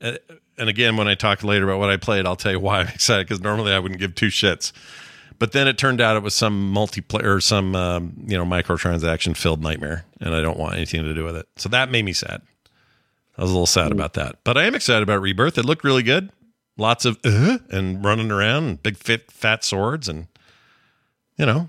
Uh, 0.00 0.12
and 0.58 0.68
again, 0.68 0.96
when 0.96 1.08
I 1.08 1.14
talk 1.14 1.42
later 1.42 1.64
about 1.64 1.78
what 1.80 1.90
I 1.90 1.96
played, 1.96 2.26
I'll 2.26 2.36
tell 2.36 2.52
you 2.52 2.60
why 2.60 2.80
I'm 2.80 2.88
excited 2.94 3.26
because 3.26 3.40
normally 3.42 3.72
I 3.72 3.78
wouldn't 3.78 4.00
give 4.00 4.14
two 4.14 4.28
shits. 4.28 4.72
But 5.40 5.50
then 5.52 5.66
it 5.66 5.76
turned 5.76 6.00
out 6.00 6.16
it 6.16 6.22
was 6.22 6.34
some 6.34 6.72
multiplayer, 6.72 7.42
some 7.42 7.74
um, 7.74 8.14
you 8.26 8.36
know 8.36 8.44
microtransaction 8.44 9.36
filled 9.36 9.62
nightmare, 9.62 10.04
and 10.20 10.34
I 10.34 10.40
don't 10.40 10.58
want 10.58 10.76
anything 10.76 11.02
to 11.02 11.12
do 11.14 11.24
with 11.24 11.36
it. 11.36 11.46
So 11.56 11.68
that 11.70 11.90
made 11.90 12.04
me 12.04 12.12
sad. 12.12 12.42
I 13.36 13.42
was 13.42 13.50
a 13.50 13.54
little 13.54 13.66
sad 13.66 13.90
about 13.90 14.12
that, 14.14 14.36
but 14.44 14.56
I 14.56 14.62
am 14.64 14.76
excited 14.76 15.02
about 15.02 15.20
Rebirth. 15.20 15.58
It 15.58 15.64
looked 15.64 15.82
really 15.82 16.04
good. 16.04 16.30
Lots 16.76 17.04
of 17.04 17.18
uh, 17.24 17.58
and 17.70 18.04
running 18.04 18.30
around, 18.30 18.64
and 18.64 18.82
big 18.82 18.96
fit 18.96 19.30
fat 19.32 19.64
swords, 19.64 20.08
and 20.08 20.28
you 21.36 21.46
know, 21.46 21.68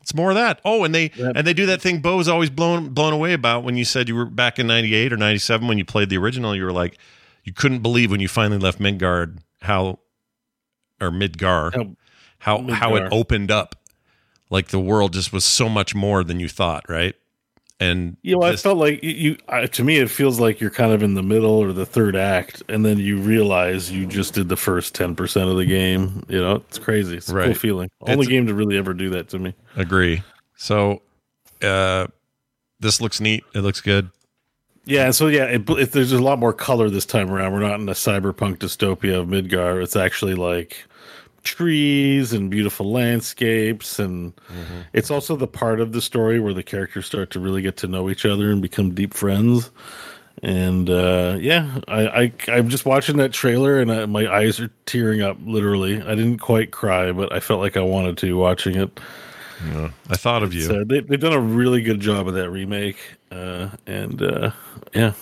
it's 0.00 0.14
more 0.14 0.30
of 0.30 0.36
that. 0.36 0.60
Oh, 0.64 0.84
and 0.84 0.94
they 0.94 1.10
and 1.36 1.46
they 1.46 1.52
do 1.54 1.66
that 1.66 1.82
thing 1.82 2.00
Bo 2.00 2.16
was 2.16 2.28
always 2.28 2.50
blown 2.50 2.90
blown 2.90 3.12
away 3.12 3.32
about 3.32 3.64
when 3.64 3.76
you 3.76 3.84
said 3.84 4.08
you 4.08 4.14
were 4.14 4.24
back 4.24 4.58
in 4.58 4.66
'98 4.66 5.12
or 5.12 5.16
'97 5.16 5.66
when 5.68 5.78
you 5.78 5.84
played 5.84 6.08
the 6.10 6.16
original. 6.18 6.54
You 6.54 6.64
were 6.64 6.72
like, 6.72 6.96
you 7.44 7.52
couldn't 7.52 7.80
believe 7.80 8.10
when 8.10 8.20
you 8.20 8.28
finally 8.28 8.58
left 8.58 8.78
Midgard 8.80 9.40
how 9.62 9.98
or 11.00 11.10
Midgar 11.10 11.74
How- 11.74 11.96
how 12.38 12.62
how 12.74 12.94
it 12.96 13.12
opened 13.12 13.50
up. 13.50 13.74
Like 14.48 14.68
the 14.68 14.78
world 14.78 15.12
just 15.12 15.32
was 15.32 15.44
so 15.44 15.68
much 15.68 15.92
more 15.94 16.22
than 16.22 16.38
you 16.38 16.48
thought, 16.48 16.84
right? 16.88 17.16
And 17.78 18.16
You 18.22 18.36
know, 18.36 18.42
I 18.42 18.56
felt 18.56 18.78
like 18.78 19.02
you. 19.04 19.36
to 19.72 19.84
me, 19.84 19.98
it 19.98 20.08
feels 20.10 20.40
like 20.40 20.60
you're 20.60 20.70
kind 20.70 20.92
of 20.92 21.02
in 21.02 21.12
the 21.14 21.22
middle 21.22 21.50
or 21.58 21.72
the 21.74 21.84
third 21.84 22.16
act, 22.16 22.62
and 22.70 22.84
then 22.86 22.98
you 22.98 23.18
realize 23.18 23.90
you 23.92 24.06
just 24.06 24.32
did 24.32 24.48
the 24.48 24.56
first 24.56 24.94
ten 24.94 25.14
percent 25.14 25.50
of 25.50 25.56
the 25.58 25.66
game. 25.66 26.24
You 26.28 26.40
know, 26.40 26.54
it's 26.68 26.78
crazy. 26.78 27.18
It's 27.18 27.28
a 27.28 27.34
cool 27.34 27.52
feeling. 27.54 27.90
Only 28.00 28.12
It's- 28.14 28.28
game 28.28 28.46
to 28.46 28.54
really 28.54 28.78
ever 28.78 28.94
do 28.94 29.10
that 29.10 29.28
to 29.30 29.38
me. 29.38 29.54
agree. 29.76 30.22
So, 30.56 31.02
uh, 31.62 32.06
this 32.80 33.00
looks 33.02 33.20
neat. 33.20 33.44
It 33.54 33.60
looks 33.60 33.82
good. 33.82 34.08
Yeah, 34.86 35.10
so 35.10 35.26
yeah, 35.26 35.44
it, 35.44 35.68
it, 35.68 35.92
there's 35.92 36.12
a 36.12 36.18
lot 36.22 36.38
more 36.38 36.52
color 36.52 36.88
this 36.88 37.04
time 37.04 37.30
around. 37.30 37.52
We're 37.52 37.60
not 37.60 37.80
in 37.80 37.88
a 37.88 37.92
cyberpunk 37.92 38.58
dystopia 38.58 39.20
of 39.20 39.26
Midgar. 39.28 39.82
It's 39.82 39.96
actually 39.96 40.34
like 40.34 40.86
trees 41.46 42.34
and 42.34 42.50
beautiful 42.50 42.92
landscapes, 42.92 43.98
and 43.98 44.34
it's 44.92 45.10
also 45.10 45.36
the 45.36 45.46
part 45.46 45.80
of 45.80 45.92
the 45.92 46.02
story 46.02 46.38
where 46.40 46.52
the 46.52 46.62
characters 46.62 47.06
start 47.06 47.30
to 47.30 47.40
really 47.40 47.62
get 47.62 47.78
to 47.78 47.86
know 47.86 48.10
each 48.10 48.26
other 48.26 48.50
and 48.50 48.60
become 48.60 48.94
deep 48.94 49.14
friends. 49.14 49.70
And 50.42 50.90
uh, 50.90 51.38
yeah, 51.40 51.80
I, 51.88 52.08
I 52.08 52.32
I'm 52.48 52.68
just 52.68 52.84
watching 52.84 53.16
that 53.16 53.32
trailer, 53.32 53.80
and 53.80 53.90
I, 53.90 54.04
my 54.04 54.30
eyes 54.30 54.60
are 54.60 54.70
tearing 54.84 55.22
up. 55.22 55.38
Literally, 55.40 56.02
I 56.02 56.14
didn't 56.14 56.40
quite 56.40 56.72
cry, 56.72 57.12
but 57.12 57.32
I 57.32 57.40
felt 57.40 57.60
like 57.60 57.78
I 57.78 57.80
wanted 57.80 58.18
to 58.18 58.36
watching 58.36 58.76
it. 58.76 59.00
I 60.10 60.16
thought 60.16 60.42
of 60.42 60.52
you. 60.52 60.62
So 60.62 60.84
they, 60.84 61.00
they've 61.00 61.18
done 61.18 61.32
a 61.32 61.40
really 61.40 61.80
good 61.80 62.00
job 62.00 62.28
of 62.28 62.34
that 62.34 62.50
remake, 62.50 62.98
uh, 63.30 63.70
and 63.86 64.20
uh, 64.20 64.50
yeah. 64.92 65.14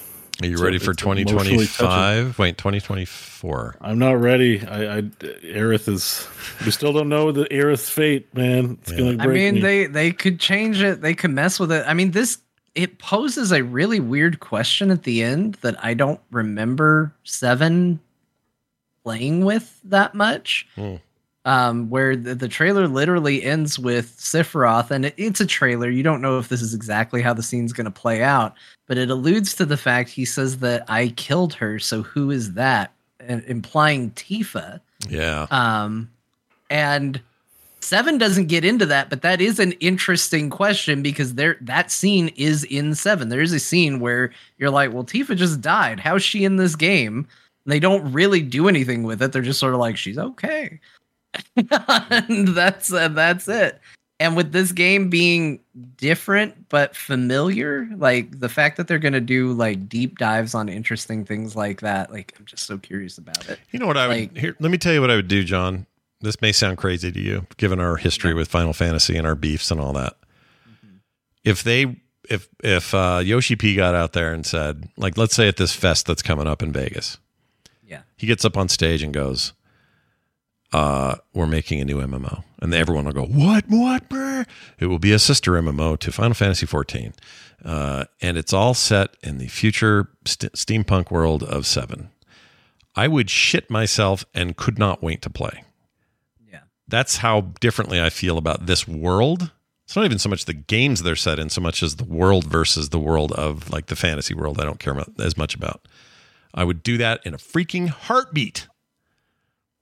Are 0.43 0.47
you 0.47 0.57
So 0.57 0.65
ready 0.65 0.79
for 0.79 0.95
2025? 0.95 2.39
Wait, 2.39 2.59
2024. 2.59 3.77
I'm 3.81 3.99
not 3.99 4.21
ready. 4.21 4.67
I, 4.67 4.99
I 4.99 5.03
Aerith 5.03 5.89
is. 5.89 6.27
We 6.65 6.73
still 6.73 6.93
don't 6.93 7.09
know 7.09 7.31
the 7.31 7.45
Aerith's 7.45 7.89
fate, 7.89 8.35
man. 8.35 8.79
It's 8.83 8.93
gonna 8.93 9.23
I 9.23 9.27
mean, 9.29 9.55
me. 9.57 9.61
they 9.61 9.87
they 9.87 10.13
could 10.13 10.41
change 10.41 10.83
it. 10.83 11.01
They 11.03 11.15
could 11.15 11.31
mess 11.31 11.61
with 11.61 11.71
it. 11.71 11.85
I 11.87 11.95
mean, 11.95 12.11
this 12.11 12.39
it 12.75 12.99
poses 12.99 13.53
a 13.53 13.63
really 13.63 14.01
weird 14.01 14.41
question 14.41 14.91
at 14.91 15.05
the 15.05 15.23
end 15.23 15.55
that 15.63 15.83
I 15.85 15.95
don't 15.95 16.21
remember 16.33 17.15
Seven 17.23 18.01
playing 19.05 19.45
with 19.45 19.81
that 19.85 20.15
much. 20.15 20.67
Hmm. 20.75 20.97
Um, 21.47 21.91
where 21.91 22.17
the, 22.17 22.35
the 22.35 22.49
trailer 22.49 22.89
literally 22.89 23.43
ends 23.43 23.79
with 23.79 24.17
Sephiroth, 24.19 24.91
and 24.91 25.05
it, 25.05 25.15
it's 25.19 25.41
a 25.41 25.47
trailer. 25.47 25.91
You 25.91 26.03
don't 26.03 26.23
know 26.23 26.39
if 26.39 26.49
this 26.49 26.63
is 26.63 26.73
exactly 26.73 27.21
how 27.21 27.35
the 27.35 27.43
scene's 27.43 27.75
going 27.75 27.85
to 27.85 27.91
play 27.91 28.23
out, 28.23 28.55
but 28.87 28.97
it 28.97 29.11
alludes 29.11 29.53
to 29.57 29.67
the 29.67 29.77
fact 29.77 30.09
he 30.09 30.25
says 30.25 30.59
that 30.61 30.85
I 30.89 31.09
killed 31.09 31.53
her. 31.55 31.79
So 31.79 32.03
who 32.03 32.31
is 32.31 32.55
that? 32.55 32.93
And 33.21 33.45
implying 33.45 34.11
Tifa. 34.13 34.81
Yeah. 35.09 35.47
Um, 35.51 36.11
and 36.71 37.21
Seven 37.85 38.17
doesn't 38.17 38.47
get 38.47 38.65
into 38.65 38.87
that, 38.87 39.11
but 39.11 39.21
that 39.21 39.43
is 39.43 39.59
an 39.59 39.73
interesting 39.73 40.49
question 40.49 41.03
because 41.03 41.35
there 41.35 41.59
that 41.61 41.91
scene 41.91 42.29
is 42.35 42.65
in 42.65 42.95
Seven. 42.95 43.29
There 43.29 43.43
is 43.43 43.53
a 43.53 43.61
scene 43.61 44.01
where 44.01 44.33
you're 44.57 44.71
like, 44.71 44.95
"Well, 44.95 45.05
Tifa 45.05 45.37
just 45.37 45.61
died. 45.61 46.01
How's 46.01 46.23
she 46.23 46.47
in 46.47 46.57
this 46.57 46.77
game?" 46.77 47.29
And 47.65 47.73
they 47.73 47.79
don't 47.79 48.11
really 48.11 48.41
do 48.41 48.69
anything 48.69 49.03
with 49.03 49.21
it. 49.21 49.33
They're 49.33 49.43
just 49.43 49.61
sort 49.61 49.75
of 49.75 49.81
like, 49.81 49.99
"She's 49.99 50.17
okay," 50.17 50.81
and 51.57 52.49
that's 52.57 52.93
uh, 52.93 53.09
that's 53.09 53.49
it. 53.49 53.81
And 54.21 54.37
with 54.37 54.53
this 54.53 54.71
game 54.71 55.11
being 55.11 55.59
different 55.97 56.69
but 56.69 56.95
familiar, 56.95 57.89
like 57.97 58.39
the 58.39 58.49
fact 58.49 58.77
that 58.77 58.87
they're 58.87 58.99
going 59.01 59.13
to 59.15 59.21
do 59.21 59.53
like 59.53 59.89
deep 59.89 60.19
dives 60.19 60.55
on 60.55 60.69
interesting 60.69 61.25
things 61.25 61.57
like 61.57 61.81
that, 61.81 62.13
like 62.13 62.33
I'm 62.39 62.45
just 62.45 62.65
so 62.65 62.79
curious 62.79 63.19
about 63.19 63.49
it. 63.49 63.59
You 63.73 63.81
know 63.81 63.87
what 63.89 63.97
I 63.97 64.07
would 64.09 64.37
here? 64.39 64.57
Let 64.61 64.71
me 64.71 64.79
tell 64.79 64.93
you 64.93 65.01
what 65.01 65.11
I 65.11 65.17
would 65.17 65.29
do, 65.29 65.43
John. 65.43 65.87
This 66.21 66.41
may 66.41 66.53
sound 66.53 66.79
crazy 66.79 67.11
to 67.13 67.21
you, 67.21 67.47
given 67.59 67.81
our 67.81 67.97
history 67.97 68.33
with 68.35 68.49
Final 68.49 68.73
Fantasy 68.73 69.17
and 69.17 69.27
our 69.27 69.35
beefs 69.35 69.71
and 69.71 69.81
all 69.81 69.93
that. 69.95 70.15
If 71.45 71.63
they, 71.63 72.01
if 72.31 72.49
if 72.63 72.95
uh, 72.95 73.21
Yoshi 73.23 73.57
P 73.57 73.75
got 73.75 73.95
out 73.95 74.13
there 74.15 74.33
and 74.33 74.47
said, 74.47 74.89
like, 74.97 75.19
let's 75.19 75.35
say 75.35 75.49
at 75.49 75.57
this 75.57 75.75
fest 75.75 76.07
that's 76.07 76.23
coming 76.23 76.47
up 76.47 76.63
in 76.63 76.73
Vegas, 76.73 77.19
Yeah. 77.87 78.03
he 78.17 78.27
gets 78.27 78.45
up 78.45 78.57
on 78.57 78.69
stage 78.71 79.03
and 79.03 79.13
goes, 79.13 79.53
uh, 80.75 81.17
"We're 81.33 81.47
making 81.47 81.81
a 81.81 81.85
new 81.85 82.01
MMO," 82.01 82.43
and 82.61 82.75
everyone 82.75 83.05
will 83.05 83.13
go, 83.13 83.25
"What? 83.25 83.65
What? 83.69 84.09
Brr?" 84.09 84.45
It 84.79 84.87
will 84.87 84.99
be 84.99 85.13
a 85.13 85.19
sister 85.19 85.53
MMO 85.53 85.97
to 86.01 86.13
Final 86.13 86.35
Fantasy 86.35 86.67
XIV. 86.67 87.15
uh, 87.65 88.05
and 88.21 88.37
it's 88.37 88.53
all 88.53 88.75
set 88.75 89.17
in 89.23 89.39
the 89.39 89.49
future 89.49 90.09
st- 90.27 90.53
steampunk 90.53 91.11
world 91.11 91.43
of 91.43 91.65
Seven. 91.67 92.11
I 92.95 93.09
would 93.09 93.31
shit 93.31 93.71
myself 93.71 94.25
and 94.35 94.57
could 94.57 94.79
not 94.79 95.03
wait 95.03 95.23
to 95.23 95.31
play. 95.31 95.65
Yeah. 96.53 96.61
That's 96.87 97.17
how 97.19 97.53
differently 97.61 98.01
I 98.01 98.11
feel 98.11 98.37
about 98.39 98.67
this 98.67 98.87
world. 98.87 99.51
It's 99.85 99.97
not 99.97 100.05
even 100.05 100.19
so 100.19 100.29
much 100.29 100.45
the 100.45 100.55
games 100.55 101.03
they're 101.03 101.17
set 101.17 101.39
in, 101.39 101.51
so 101.51 101.61
much 101.61 101.83
as 101.83 101.97
the 101.97 102.05
world 102.05 102.45
versus 102.45 102.89
the 102.91 102.99
world 102.99 103.33
of 103.33 103.71
like 103.71 103.87
the 103.87 103.97
fantasy 103.97 104.35
world. 104.35 104.61
I 104.61 104.65
don't 104.65 104.79
care 104.79 104.93
about, 104.93 105.13
as 105.19 105.37
much 105.37 105.55
about. 105.55 105.87
I 106.55 106.65
would 106.65 106.83
do 106.83 106.97
that 106.99 107.21
in 107.25 107.35
a 107.35 107.39
freaking 107.39 107.89
heartbeat, 107.89 108.69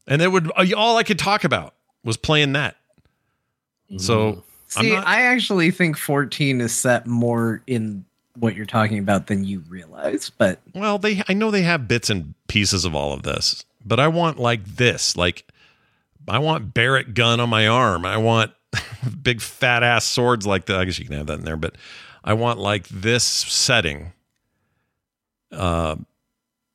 and 0.06 0.20
it 0.22 0.28
would 0.28 0.50
all 0.74 0.96
I 0.96 1.02
could 1.02 1.18
talk 1.18 1.44
about 1.44 1.74
was 2.04 2.16
playing 2.16 2.52
that. 2.54 2.76
So 3.98 4.42
See, 4.68 4.94
not- 4.94 5.06
I 5.06 5.22
actually 5.22 5.70
think 5.70 5.98
14 5.98 6.60
is 6.60 6.72
set 6.72 7.06
more 7.06 7.62
in 7.66 8.04
what 8.38 8.54
you're 8.56 8.64
talking 8.64 8.98
about 8.98 9.26
than 9.26 9.44
you 9.44 9.62
realize, 9.68 10.30
but 10.30 10.60
Well, 10.74 10.98
they 10.98 11.22
I 11.28 11.34
know 11.34 11.50
they 11.50 11.62
have 11.62 11.86
bits 11.88 12.08
and 12.08 12.34
pieces 12.48 12.84
of 12.86 12.94
all 12.94 13.12
of 13.12 13.22
this, 13.22 13.64
but 13.84 14.00
I 14.00 14.08
want 14.08 14.38
like 14.38 14.64
this. 14.64 15.16
Like 15.16 15.46
I 16.26 16.38
want 16.38 16.72
Barrett 16.72 17.12
gun 17.14 17.40
on 17.40 17.50
my 17.50 17.66
arm. 17.66 18.06
I 18.06 18.16
want 18.16 18.52
big 19.22 19.42
fat 19.42 19.82
ass 19.82 20.06
swords 20.06 20.46
like 20.46 20.64
that. 20.66 20.78
I 20.80 20.84
guess 20.86 20.98
you 20.98 21.04
can 21.04 21.16
have 21.18 21.26
that 21.26 21.40
in 21.40 21.44
there, 21.44 21.56
but 21.58 21.76
I 22.24 22.32
want 22.32 22.58
like 22.58 22.88
this 22.88 23.24
setting. 23.24 24.12
Uh 25.50 25.96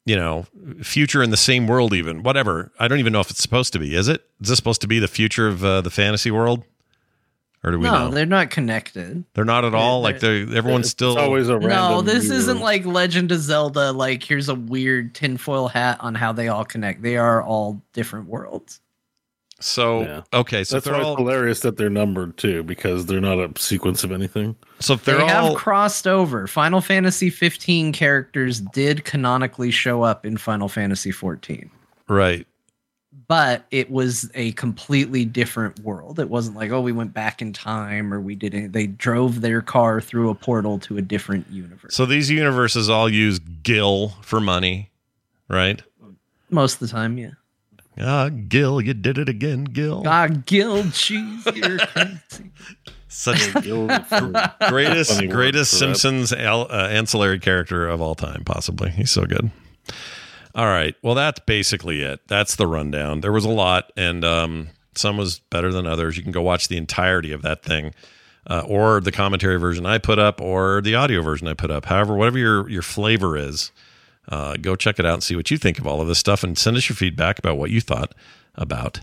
you 0.08 0.16
know, 0.16 0.45
future 0.82 1.22
in 1.22 1.32
the 1.32 1.38
same 1.38 1.68
world 1.68 1.93
even. 1.93 2.24
Whatever. 2.24 2.72
I 2.80 2.88
don't 2.88 2.99
even 2.99 3.12
know 3.12 3.20
if 3.20 3.30
it's 3.30 3.41
supposed 3.41 3.74
to 3.74 3.80
be. 3.80 3.93
Is 3.93 4.08
it? 4.08 4.24
Is 4.41 4.47
this 4.47 4.58
supposed 4.58 4.80
to 4.82 4.88
be 4.88 4.99
the 4.99 5.08
future 5.08 5.47
of 5.47 5.64
uh, 5.64 5.82
the 5.82 5.89
fantasy 5.89 6.32
world? 6.32 6.64
Or 7.62 7.72
do 7.72 7.80
we 7.80 7.86
no, 7.86 8.08
know? 8.08 8.12
they're 8.12 8.26
not 8.26 8.49
connected. 8.49 9.26
They're 9.34 9.43
not 9.43 9.66
at 9.66 9.76
all. 9.76 10.01
Like 10.01 10.22
they 10.22 10.43
everyone's 10.43 10.86
It's 10.86 10.91
still 10.91 11.18
always 11.18 11.49
a 11.49 11.60
No, 11.60 12.01
this 12.01 12.30
new 12.30 12.36
isn't 12.36 12.60
like 12.62 12.86
Legend 12.86 13.34
of 13.34 13.41
Zelda. 13.41 13.91
Like, 13.91 14.24
here's 14.24 14.47
a 14.47 14.55
weird 14.55 15.14
tinfoil 15.14 15.68
hat 15.68 15.97
on 15.99 16.16
how 16.16 16.32
they 16.32 16.47
all 16.47 16.64
connect. 16.64 17.01
They 17.01 17.18
are 17.18 17.43
all 17.43 17.82
different 17.91 18.30
worlds. 18.30 18.80
So 19.60 20.01
Yeah. 20.01 20.22
okay. 20.34 20.64
So 20.64 20.76
That's 20.76 20.86
they're 20.86 20.93
why 20.95 21.01
all 21.03 21.14
it's 21.14 21.20
hilarious 21.20 21.60
that 21.62 21.78
they're 21.78 21.89
numbered 21.89 22.38
too, 22.38 22.64
because 22.64 23.05
they're 23.05 23.20
not 23.22 23.39
a 23.39 23.51
sequence 23.60 24.03
of 24.03 24.12
anything. 24.12 24.55
so 24.80 24.93
if 24.93 25.05
They 25.05 25.14
they're 25.14 25.26
have 25.28 25.43
all 25.43 25.55
crossed 25.55 26.08
over. 26.08 26.47
Final 26.47 26.82
Fantasy 26.82 27.30
15 27.30 27.91
characters 27.93 28.60
did 28.62 29.03
canonically 29.05 29.72
show 29.72 30.03
up 30.03 30.26
in 30.26 30.38
Final 30.38 30.70
Fantasy 30.70 31.12
14. 31.12 31.70
right. 32.08 32.45
but 33.28 33.66
it 33.72 33.89
was 33.91 34.30
a 34.36 34.51
completely 34.53 35.26
different 35.26 35.78
world. 35.82 36.18
It 36.20 36.30
wasn't 36.30 36.55
like, 36.55 36.72
oh, 36.72 36.80
we 36.80 36.93
went 36.93 37.14
back 37.14 37.41
in 37.41 37.51
time 37.51 38.14
or 38.14 38.22
we 38.22 38.36
did 38.36 38.53
it. 38.53 38.72
They 38.72 38.88
drove 38.88 39.41
their 39.41 39.62
car 39.62 39.99
through 39.99 40.30
a 40.30 40.36
portal 40.36 40.80
to 40.80 40.97
a 40.97 41.01
different 41.01 41.45
universe. 41.49 41.93
So 41.95 42.05
these 42.05 42.30
universes 42.30 42.89
all 42.89 43.10
use 43.10 43.39
Gil 43.64 44.10
for 44.22 44.39
money, 44.39 44.91
right? 45.49 45.82
Most 46.51 46.76
of 46.76 46.80
the 46.82 46.88
time, 46.88 47.18
yeah. 47.18 47.32
Ah, 48.00 48.30
Gil, 48.30 48.80
you 48.82 48.93
did 48.93 49.18
it 49.18 49.28
again, 49.30 49.64
Gil. 49.64 50.04
Ah, 50.06 50.28
Gil 50.28 50.89
cheese, 50.91 51.48
you're 51.56 51.78
crazy. 51.88 52.52
Such 53.08 53.52
greatest 53.54 54.10
Funny 54.10 55.28
word 55.28 55.30
greatest. 55.34 55.72
Simpsons 55.78 56.32
al- 56.34 56.72
uh, 56.72 56.88
ancillary 56.89 57.39
character 57.39 57.88
of 57.88 58.02
all 58.02 58.16
time, 58.16 58.43
possibly. 58.43 58.91
He's 58.91 59.10
so 59.12 59.26
good. 59.26 59.50
All 60.54 60.66
right. 60.68 60.95
Well, 61.02 61.16
that's 61.16 61.39
basically 61.39 62.02
it. 62.02 62.20
That's 62.28 62.56
the 62.56 62.68
rundown. 62.68 63.22
There 63.22 63.32
was 63.32 63.45
a 63.45 63.50
lot, 63.50 63.91
and 63.98 64.24
um, 64.26 64.70
some 64.95 65.18
was 65.18 65.39
better 65.39 65.72
than 65.72 65.88
others. 65.88 66.18
You 66.18 66.24
can 66.24 66.32
go 66.32 66.41
watch 66.41 66.68
the 66.68 66.78
entirety 66.78 67.32
of 67.32 67.41
that 67.43 67.64
thing 67.64 67.93
uh, 68.48 68.64
or 68.68 69.00
the 69.02 69.12
commentary 69.12 69.58
version 69.58 69.86
I 69.86 69.98
put 69.98 70.20
up, 70.20 70.39
or 70.41 70.82
the 70.82 70.95
audio 70.95 71.22
version 71.22 71.48
I 71.48 71.54
put 71.54 71.72
up. 71.72 71.86
However, 71.86 72.16
whatever 72.16 72.38
your 72.38 72.70
your 72.70 72.82
flavor 72.82 73.38
is, 73.38 73.72
uh, 74.30 74.57
go 74.57 74.75
check 74.75 74.99
it 74.99 75.05
out 75.05 75.13
and 75.15 75.23
see 75.23 75.36
what 75.36 75.51
you 75.51 75.57
think 75.57 75.80
of 75.80 75.88
all 75.88 76.01
of 76.01 76.07
this 76.07 76.19
stuff, 76.19 76.43
and 76.43 76.57
send 76.57 76.78
us 76.78 76.89
your 76.89 76.95
feedback 76.95 77.39
about 77.39 77.57
what 77.57 77.71
you 77.71 77.82
thought 77.82 78.13
about 78.55 79.01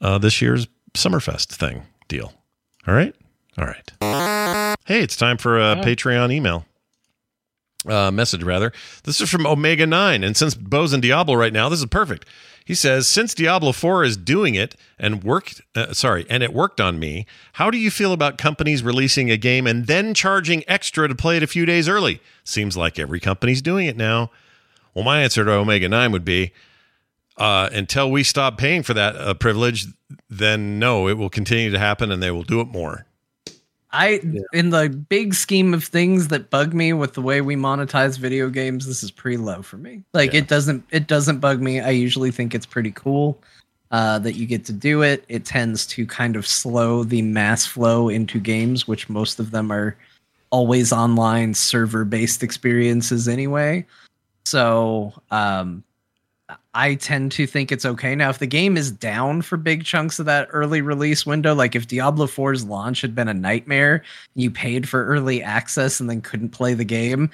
uh, 0.00 0.18
this 0.18 0.40
year's 0.42 0.66
Summerfest 0.94 1.46
thing 1.46 1.82
deal. 2.08 2.32
All 2.86 2.94
right, 2.94 3.14
all 3.58 3.66
right. 3.66 4.76
Hey, 4.86 5.00
it's 5.00 5.16
time 5.16 5.38
for 5.38 5.58
a 5.58 5.76
Patreon 5.76 6.32
email 6.32 6.66
uh, 7.88 8.10
message 8.10 8.42
rather. 8.42 8.72
This 9.04 9.20
is 9.20 9.30
from 9.30 9.46
Omega 9.46 9.86
9. 9.86 10.24
And 10.24 10.36
since 10.36 10.54
Bo's 10.54 10.92
in 10.92 11.00
Diablo 11.00 11.34
right 11.34 11.52
now, 11.52 11.68
this 11.68 11.80
is 11.80 11.86
perfect. 11.86 12.26
He 12.64 12.74
says, 12.74 13.06
since 13.06 13.34
Diablo 13.34 13.72
4 13.72 14.04
is 14.04 14.16
doing 14.16 14.54
it 14.54 14.74
and 14.98 15.22
worked, 15.22 15.60
uh, 15.74 15.92
sorry, 15.92 16.24
and 16.30 16.42
it 16.42 16.54
worked 16.54 16.80
on 16.80 16.98
me, 16.98 17.26
how 17.54 17.70
do 17.70 17.76
you 17.76 17.90
feel 17.90 18.12
about 18.12 18.38
companies 18.38 18.82
releasing 18.82 19.30
a 19.30 19.36
game 19.36 19.66
and 19.66 19.86
then 19.86 20.14
charging 20.14 20.64
extra 20.66 21.06
to 21.06 21.14
play 21.14 21.36
it 21.36 21.42
a 21.42 21.46
few 21.46 21.66
days 21.66 21.88
early? 21.88 22.22
Seems 22.42 22.74
like 22.74 22.98
every 22.98 23.20
company's 23.20 23.60
doing 23.60 23.86
it 23.86 23.98
now. 23.98 24.30
Well, 24.94 25.04
my 25.04 25.22
answer 25.22 25.44
to 25.44 25.50
Omega 25.50 25.90
9 25.90 26.10
would 26.12 26.24
be 26.24 26.52
uh, 27.36 27.68
until 27.72 28.10
we 28.10 28.22
stop 28.22 28.56
paying 28.56 28.82
for 28.82 28.94
that 28.94 29.14
uh, 29.16 29.34
privilege, 29.34 29.86
then 30.30 30.78
no, 30.78 31.06
it 31.06 31.18
will 31.18 31.30
continue 31.30 31.70
to 31.70 31.78
happen 31.78 32.10
and 32.10 32.22
they 32.22 32.30
will 32.30 32.44
do 32.44 32.60
it 32.60 32.68
more. 32.68 33.06
I 33.94 34.20
in 34.52 34.70
the 34.70 34.88
big 34.88 35.34
scheme 35.34 35.72
of 35.72 35.84
things 35.84 36.28
that 36.28 36.50
bug 36.50 36.74
me 36.74 36.92
with 36.92 37.14
the 37.14 37.22
way 37.22 37.40
we 37.40 37.54
monetize 37.54 38.18
video 38.18 38.50
games, 38.50 38.86
this 38.86 39.02
is 39.02 39.10
pretty 39.10 39.36
low 39.36 39.62
for 39.62 39.76
me. 39.76 40.02
Like 40.12 40.34
it 40.34 40.48
doesn't 40.48 40.84
it 40.90 41.06
doesn't 41.06 41.38
bug 41.38 41.60
me. 41.60 41.80
I 41.80 41.90
usually 41.90 42.30
think 42.30 42.54
it's 42.54 42.66
pretty 42.66 42.90
cool 42.90 43.40
uh, 43.90 44.18
that 44.18 44.34
you 44.34 44.46
get 44.46 44.64
to 44.66 44.72
do 44.72 45.02
it. 45.02 45.24
It 45.28 45.44
tends 45.44 45.86
to 45.86 46.06
kind 46.06 46.34
of 46.34 46.46
slow 46.46 47.04
the 47.04 47.22
mass 47.22 47.64
flow 47.64 48.08
into 48.08 48.40
games, 48.40 48.88
which 48.88 49.08
most 49.08 49.38
of 49.38 49.52
them 49.52 49.70
are 49.70 49.96
always 50.50 50.92
online 50.92 51.54
server 51.54 52.04
based 52.04 52.42
experiences 52.42 53.28
anyway. 53.28 53.86
So 54.44 55.12
um, 55.30 55.84
I 56.74 56.96
tend 56.96 57.30
to 57.32 57.46
think 57.46 57.70
it's 57.70 57.86
okay. 57.86 58.16
Now, 58.16 58.30
if 58.30 58.40
the 58.40 58.46
game 58.46 58.76
is 58.76 58.90
down 58.90 59.42
for 59.42 59.56
big 59.56 59.84
chunks 59.84 60.18
of 60.18 60.26
that 60.26 60.48
early 60.50 60.82
release 60.82 61.24
window, 61.24 61.54
like 61.54 61.76
if 61.76 61.86
Diablo 61.86 62.26
4's 62.26 62.64
launch 62.64 63.00
had 63.00 63.14
been 63.14 63.28
a 63.28 63.34
nightmare, 63.34 64.02
you 64.34 64.50
paid 64.50 64.88
for 64.88 65.06
early 65.06 65.42
access 65.42 66.00
and 66.00 66.10
then 66.10 66.20
couldn't 66.20 66.48
play 66.48 66.74
the 66.74 66.84
game, 66.84 67.30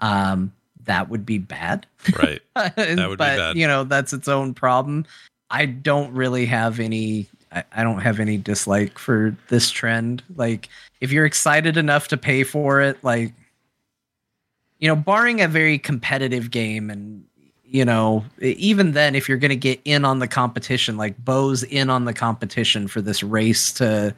um, 0.00 0.52
that 0.84 1.08
would 1.08 1.26
be 1.26 1.38
bad. 1.38 1.86
Right. 2.16 2.40
That 2.54 3.08
would 3.08 3.18
but, 3.18 3.32
be 3.32 3.38
bad. 3.38 3.56
you 3.56 3.66
know, 3.66 3.82
that's 3.82 4.12
its 4.12 4.28
own 4.28 4.54
problem. 4.54 5.06
I 5.50 5.66
don't 5.66 6.12
really 6.12 6.46
have 6.46 6.78
any. 6.78 7.26
I, 7.50 7.64
I 7.72 7.82
don't 7.82 8.00
have 8.00 8.20
any 8.20 8.36
dislike 8.36 8.98
for 8.98 9.36
this 9.48 9.70
trend. 9.70 10.22
Like, 10.36 10.68
if 11.00 11.10
you're 11.10 11.26
excited 11.26 11.76
enough 11.76 12.08
to 12.08 12.16
pay 12.16 12.44
for 12.44 12.80
it, 12.80 13.02
like, 13.02 13.32
you 14.78 14.88
know, 14.88 14.96
barring 14.96 15.40
a 15.40 15.48
very 15.48 15.78
competitive 15.78 16.50
game 16.50 16.90
and 16.90 17.24
you 17.74 17.84
know, 17.84 18.24
even 18.40 18.92
then, 18.92 19.16
if 19.16 19.28
you're 19.28 19.36
going 19.36 19.48
to 19.48 19.56
get 19.56 19.80
in 19.84 20.04
on 20.04 20.20
the 20.20 20.28
competition, 20.28 20.96
like 20.96 21.22
Bo's 21.24 21.64
in 21.64 21.90
on 21.90 22.04
the 22.04 22.14
competition 22.14 22.86
for 22.86 23.00
this 23.00 23.24
race 23.24 23.72
to, 23.72 24.14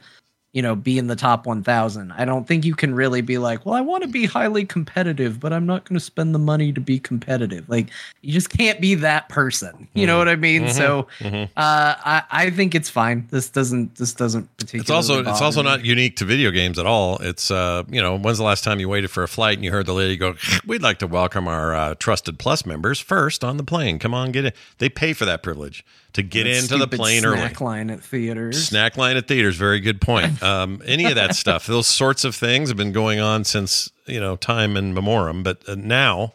you 0.53 0.61
know, 0.61 0.75
be 0.75 0.97
in 0.97 1.07
the 1.07 1.15
top 1.15 1.45
1000, 1.45 2.11
I 2.13 2.25
don't 2.25 2.47
think 2.47 2.65
you 2.65 2.73
can 2.73 2.95
really 2.95 3.21
be 3.21 3.37
like, 3.37 3.65
well, 3.65 3.75
I 3.75 3.81
want 3.81 4.03
to 4.03 4.09
be 4.09 4.25
highly 4.25 4.65
competitive, 4.65 5.39
but 5.39 5.53
I'm 5.53 5.65
not 5.67 5.83
going 5.87 5.99
to 5.99 6.03
spend 6.03 6.33
the 6.33 6.39
money 6.39 6.71
to 6.73 6.81
be 6.81 6.97
competitive. 6.99 7.69
Like, 7.69 7.89
you 8.21 8.33
just 8.33 8.49
can't 8.49 8.79
be 8.81 8.95
that 8.95 9.29
person. 9.29 9.87
You 9.93 10.07
know 10.07 10.17
what 10.17 10.27
I 10.29 10.35
mean? 10.35 10.63
Mhm. 10.63 10.71
So, 10.71 11.07
Mhm. 11.19 11.43
uh, 11.43 11.49
I, 11.57 12.23
I 12.31 12.49
think 12.49 12.73
it's 12.73 12.89
fine. 12.89 13.27
This 13.29 13.49
doesn't, 13.49 13.95
this 13.95 14.13
doesn't 14.13 14.49
particularly. 14.57 14.81
It's 14.81 14.89
also 14.89 15.19
it's 15.19 15.41
also 15.41 15.61
me. 15.61 15.69
not 15.69 15.85
unique 15.85 16.15
to 16.17 16.25
video 16.25 16.49
games 16.49 16.79
at 16.79 16.85
all. 16.87 17.17
It's 17.17 17.51
uh 17.51 17.83
you 17.89 18.01
know 18.01 18.17
when's 18.17 18.37
the 18.39 18.43
last 18.43 18.63
time 18.63 18.79
you 18.79 18.89
waited 18.89 19.11
for 19.11 19.23
a 19.23 19.27
flight 19.27 19.57
and 19.57 19.65
you 19.65 19.71
heard 19.71 19.85
the 19.85 19.93
lady 19.93 20.17
go, 20.17 20.35
"We'd 20.65 20.81
like 20.81 20.97
to 20.99 21.07
welcome 21.07 21.47
our 21.47 21.75
uh, 21.75 21.95
trusted 21.95 22.39
plus 22.39 22.65
members 22.65 22.99
first 22.99 23.43
on 23.43 23.57
the 23.57 23.63
plane. 23.63 23.99
Come 23.99 24.13
on, 24.13 24.31
get 24.31 24.45
in." 24.45 24.53
They 24.79 24.89
pay 24.89 25.13
for 25.13 25.25
that 25.25 25.43
privilege 25.43 25.85
to 26.13 26.23
get 26.23 26.47
into 26.47 26.77
the 26.77 26.87
plane 26.87 27.25
early. 27.25 27.37
snack 27.37 27.61
line 27.61 27.89
at 27.89 28.03
theaters. 28.03 28.67
Snack 28.67 28.97
line 28.97 29.17
at 29.17 29.27
theaters, 29.27 29.55
very 29.55 29.79
good 29.79 30.01
point. 30.01 30.41
Um, 30.47 30.81
any 30.85 31.05
of 31.05 31.15
that 31.15 31.35
stuff, 31.35 31.67
those 31.67 31.87
sorts 31.87 32.23
of 32.23 32.35
things 32.35 32.69
have 32.69 32.77
been 32.77 32.91
going 32.91 33.19
on 33.19 33.43
since 33.43 33.91
you 34.05 34.19
know 34.19 34.35
time 34.35 34.77
and 34.77 34.93
memoriam. 34.93 35.43
But 35.43 35.67
uh, 35.67 35.75
now, 35.75 36.33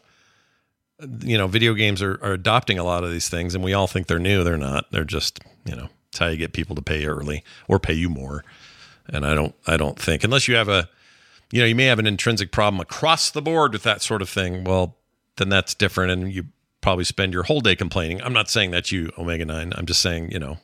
you 1.21 1.39
know, 1.39 1.47
video 1.47 1.73
games 1.75 2.03
are, 2.03 2.19
are 2.23 2.33
adopting 2.33 2.79
a 2.79 2.85
lot 2.85 3.05
of 3.05 3.11
these 3.11 3.29
things, 3.29 3.55
and 3.55 3.65
we 3.65 3.73
all 3.73 3.87
think 3.87 4.07
they're 4.07 4.19
new. 4.19 4.45
They're 4.45 4.57
not. 4.59 4.91
They're 4.91 5.05
just 5.05 5.41
you 5.65 5.77
know, 5.77 5.89
it's 6.09 6.19
how 6.19 6.27
you 6.29 6.37
get 6.37 6.53
people 6.53 6.77
to 6.77 6.83
pay 6.83 7.07
early 7.07 7.45
or 7.69 7.79
pay 7.79 7.95
you 7.95 8.09
more. 8.09 8.45
And 9.09 9.27
I 9.27 9.35
don't, 9.35 9.55
I 9.67 9.77
don't 9.77 9.99
think 9.99 10.25
unless 10.25 10.49
you 10.49 10.55
have 10.55 10.69
a, 10.69 10.89
you 11.51 11.61
know, 11.61 11.67
you 11.67 11.75
may 11.75 11.87
have 11.87 11.99
an 11.99 12.07
intrinsic 12.07 12.51
problem 12.51 12.81
across 12.81 13.31
the 13.31 13.43
board 13.43 13.73
with 13.73 13.83
that 13.83 14.03
sort 14.03 14.23
of 14.23 14.29
thing. 14.29 14.65
Well, 14.65 14.97
then 15.37 15.49
that's 15.49 15.75
different, 15.75 16.13
and 16.13 16.33
you 16.33 16.47
probably 16.83 17.05
spend 17.05 17.33
your 17.33 17.45
whole 17.45 17.61
day 17.61 17.75
complaining. 17.75 18.21
I'm 18.23 18.35
not 18.35 18.51
saying 18.51 18.73
that's 18.73 18.93
you, 18.93 19.11
Omega 19.17 19.47
Nine. 19.47 19.73
I'm 19.77 19.87
just 19.87 20.03
saying, 20.03 20.31
you 20.33 20.39
know, 20.39 20.59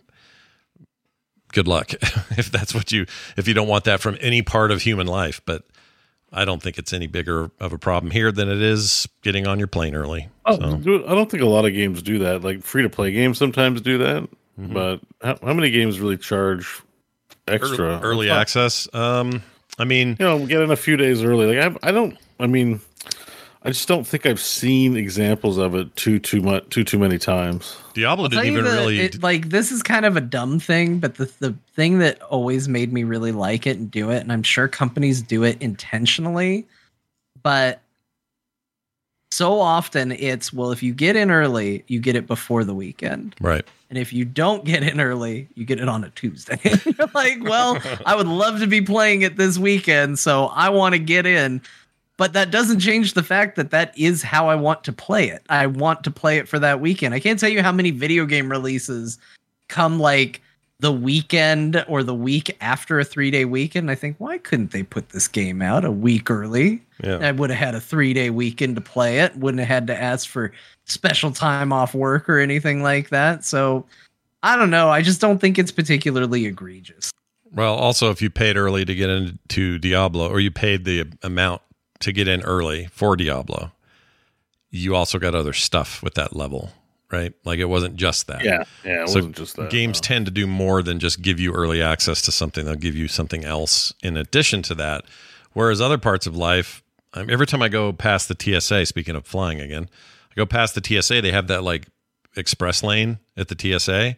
good 1.55 1.67
luck 1.67 1.93
if 2.37 2.51
that's 2.53 2.75
what 2.75 2.93
you 2.93 3.07
if 3.39 3.49
you 3.49 3.55
don't 3.55 3.69
want 3.69 3.85
that 3.85 4.01
from 4.01 4.19
any 4.21 4.43
part 4.43 4.71
of 4.71 4.83
human 4.83 5.07
life 5.07 5.41
but 5.47 5.63
i 6.31 6.45
don't 6.45 6.63
think 6.63 6.77
it's 6.77 6.93
any 6.93 7.07
bigger 7.07 7.51
of 7.59 7.73
a 7.73 7.79
problem 7.79 8.11
here 8.11 8.31
than 8.31 8.51
it 8.51 8.61
is 8.61 9.09
getting 9.23 9.47
on 9.47 9.59
your 9.59 9.67
plane 9.67 9.95
early 9.95 10.29
Oh, 10.45 10.57
so 10.59 11.05
I 11.07 11.15
don't 11.15 11.31
think 11.31 11.43
a 11.43 11.47
lot 11.47 11.65
of 11.67 11.73
games 11.75 12.01
do 12.03 12.19
that. 12.21 12.43
Like 12.43 12.63
free 12.63 12.83
to 12.83 12.89
play 12.91 13.13
games 13.13 13.37
sometimes 13.39 13.81
do 13.81 13.99
that, 13.99 14.29
Mm-hmm. 14.61 14.73
but 14.75 15.01
how, 15.23 15.39
how 15.43 15.55
many 15.55 15.71
games 15.71 16.01
really 16.01 16.17
charge 16.19 16.83
extra 17.47 17.79
early, 17.79 18.03
early 18.03 18.31
access 18.31 18.87
um 18.95 19.43
i 19.79 19.85
mean 19.85 20.17
You 20.19 20.25
know, 20.27 20.47
get 20.47 20.61
in 20.63 20.71
a 20.71 20.77
few 20.77 20.97
days 20.99 21.23
early. 21.23 21.55
Like 21.57 21.77
I, 21.83 21.89
I 21.89 21.93
don't. 21.93 22.17
I 22.41 22.47
mean, 22.47 22.81
I 23.63 23.71
just 23.71 23.89
don't 23.89 24.07
think 24.07 24.25
I've 24.25 24.41
seen 24.41 24.97
examples 24.97 25.59
of 25.59 25.75
it 25.75 25.95
too 25.97 26.19
too 26.21 26.41
much 26.41 26.69
too 26.71 26.85
too 26.85 26.99
many 26.99 27.19
times. 27.19 27.77
diablo 27.95 28.25
I'll 28.25 28.29
didn't 28.31 28.47
even 28.47 28.65
the- 28.65 28.71
really 28.71 29.01
it- 29.01 29.23
like 29.23 29.49
this 29.51 29.73
is 29.73 29.83
kind 29.83 30.07
of 30.07 30.17
a 30.17 30.21
dumb 30.21 30.61
thing, 30.61 30.99
but 31.01 31.17
the 31.17 31.31
the 31.41 31.55
thing 31.75 31.99
that 31.99 32.23
always 32.23 32.69
made 32.69 32.93
me 32.93 33.05
really 33.05 33.33
like 33.33 33.67
it 33.67 33.77
and 33.77 33.91
do 33.91 34.11
it, 34.11 34.19
and 34.19 34.33
I'm 34.33 34.43
sure 34.45 34.69
companies 34.69 35.21
do 35.23 35.43
it 35.43 35.61
intentionally, 35.61 36.67
but 37.43 37.81
so 39.31 39.61
often 39.61 40.13
it's 40.13 40.53
well, 40.53 40.71
if 40.73 40.83
you 40.83 40.95
get 40.95 41.15
in 41.17 41.31
early, 41.31 41.85
you 41.89 42.01
get 42.01 42.17
it 42.17 42.27
before 42.27 42.65
the 42.65 42.75
weekend. 42.75 43.35
right 43.41 43.65
And 43.91 43.99
if 43.99 44.13
you 44.13 44.25
don't 44.25 44.65
get 44.65 44.83
in 44.83 45.01
early, 45.01 45.49
you 45.55 45.65
get 45.67 45.81
it 45.81 45.89
on 45.89 46.03
a 46.05 46.11
Tuesday. 46.11 46.59
You're 46.87 47.09
like, 47.15 47.43
well, 47.43 47.79
I 48.07 48.15
would 48.17 48.27
love 48.29 48.61
to 48.61 48.67
be 48.67 48.81
playing 48.81 49.23
it 49.23 49.37
this 49.37 49.59
weekend, 49.59 50.19
so 50.19 50.47
I 50.47 50.71
want 50.71 50.95
to 50.95 50.99
get 50.99 51.27
in. 51.27 51.61
But 52.19 52.33
that 52.35 52.51
doesn't 52.51 52.81
change 52.81 53.15
the 53.15 53.23
fact 53.23 53.57
that 53.57 53.71
that 53.71 53.97
is 53.97 54.23
how 54.23 54.49
I 54.49 54.57
want 54.57 54.85
to 54.85 54.93
play 54.93 55.29
it. 55.31 55.43
I 55.49 55.67
want 55.67 56.05
to 56.05 56.11
play 56.11 56.37
it 56.37 56.49
for 56.49 56.59
that 56.59 56.81
weekend. 56.81 57.15
I 57.15 57.21
can't 57.21 57.39
tell 57.39 57.49
you 57.49 57.63
how 57.63 57.73
many 57.73 57.93
video 57.93 58.27
game 58.27 58.51
releases 58.51 59.19
come 59.69 60.01
like 60.01 60.43
the 60.81 60.93
weekend 60.93 61.85
or 61.89 62.03
the 62.03 62.15
week 62.15 62.57
after 62.61 62.99
a 62.99 63.05
three 63.05 63.31
day 63.31 63.45
weekend. 63.45 63.89
I 63.89 63.95
think, 63.95 64.17
why 64.19 64.39
couldn't 64.39 64.73
they 64.73 64.83
put 64.83 65.11
this 65.11 65.29
game 65.29 65.63
out 65.63 65.85
a 65.85 65.93
week 65.93 66.29
early? 66.29 66.83
Yeah. 67.03 67.19
I 67.19 67.31
would 67.31 67.51
have 67.51 67.59
had 67.59 67.75
a 67.77 67.81
three 67.81 68.13
day 68.13 68.31
weekend 68.31 68.75
to 68.75 68.83
play 68.83 69.21
it, 69.21 69.37
wouldn't 69.37 69.61
have 69.61 69.69
had 69.69 69.87
to 69.87 69.97
ask 69.97 70.29
for 70.29 70.53
special 70.87 71.31
time 71.31 71.73
off 71.73 71.95
work 71.95 72.29
or 72.29 72.41
anything 72.41 72.83
like 72.83 73.11
that. 73.11 73.45
So 73.45 73.87
I 74.43 74.57
don't 74.57 74.71
know. 74.71 74.89
I 74.89 75.03
just 75.03 75.21
don't 75.21 75.39
think 75.39 75.57
it's 75.57 75.73
particularly 75.73 76.47
egregious. 76.47 77.13
well 77.53 77.77
also 77.77 78.11
if 78.11 78.21
you 78.21 78.29
paid 78.29 78.57
early 78.57 78.85
to 78.85 78.95
get 78.95 79.09
into 79.09 79.79
diablo 79.79 80.29
or 80.29 80.41
you 80.41 80.51
paid 80.51 80.85
the 80.85 81.05
amount 81.23 81.63
to 82.01 82.13
get 82.13 82.29
in 82.29 82.43
early 82.43 82.87
for 82.93 83.17
diablo 83.17 83.73
you 84.71 84.95
also 84.95 85.19
got 85.19 85.35
other 85.35 85.53
stuff 85.53 86.03
with 86.03 86.15
that 86.15 86.37
level 86.37 86.71
right 87.11 87.33
like 87.45 87.59
it 87.59 87.65
wasn't 87.67 87.97
just 87.97 88.27
that 88.27 88.45
Yeah, 88.45 88.65
yeah, 88.85 89.03
it 89.05 89.09
So 89.09 89.17
wasn't 89.17 89.37
just 89.37 89.57
that. 89.57 89.71
games 89.71 90.01
tend 90.01 90.27
to 90.27 90.31
do 90.33 90.47
more 90.47 90.83
than 90.83 90.99
just 90.99 91.23
give 91.23 91.41
you 91.41 91.53
early 91.55 91.81
access 91.83 92.21
to 92.23 92.33
something. 92.33 92.67
They'll 92.67 92.75
give 92.75 92.95
you 92.95 93.09
something 93.09 93.45
else 93.47 93.95
in 94.03 94.17
addition 94.19 94.61
to 94.65 94.75
that. 94.75 95.05
Whereas 95.55 95.81
other 95.81 95.97
parts 95.97 96.27
of 96.27 96.37
life, 96.37 96.83
um, 97.15 97.31
every 97.31 97.47
time 97.47 97.63
I 97.63 97.69
go 97.71 97.95
past 97.95 98.29
the 98.29 98.37
TSA, 98.39 98.85
speaking 98.85 99.17
of 99.17 99.27
flying 99.27 99.59
again, 99.59 99.89
I 100.31 100.35
go 100.37 100.45
past 100.45 100.75
the 100.75 100.83
TSA, 100.85 101.23
they 101.23 101.33
have 101.33 101.47
that 101.47 101.65
like 101.65 101.87
express 102.37 102.83
lane 102.83 103.19
at 103.39 103.49
the 103.49 103.57
TSA 103.79 104.17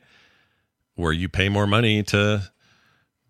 where 0.96 1.12
you 1.12 1.28
pay 1.28 1.48
more 1.48 1.68
money 1.68 2.02
to 2.02 2.50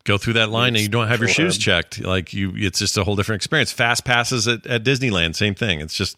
go 0.04 0.18
through 0.18 0.34
that 0.34 0.50
line 0.50 0.74
and 0.74 0.82
you 0.82 0.88
don't 0.88 1.08
have 1.08 1.20
your 1.20 1.28
Sure. 1.28 1.46
shoes 1.46 1.58
checked. 1.58 2.00
Like 2.00 2.32
you, 2.32 2.52
it's 2.56 2.78
just 2.78 2.96
a 2.96 3.04
whole 3.04 3.16
different 3.16 3.40
experience. 3.40 3.70
Fast 3.72 4.04
passes 4.04 4.48
at, 4.48 4.66
at 4.66 4.84
Disneyland, 4.84 5.36
same 5.36 5.54
thing. 5.54 5.80
It's 5.80 5.94
just, 5.94 6.16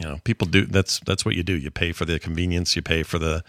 you 0.00 0.06
know, 0.06 0.18
people 0.24 0.46
do 0.46 0.66
that's 0.66 1.00
that's 1.00 1.24
what 1.24 1.34
you 1.34 1.42
do. 1.42 1.56
You 1.56 1.70
pay 1.70 1.92
for 1.92 2.04
the 2.04 2.18
convenience, 2.18 2.74
you 2.76 2.82
pay 2.82 3.02
for 3.02 3.18
the 3.18 3.42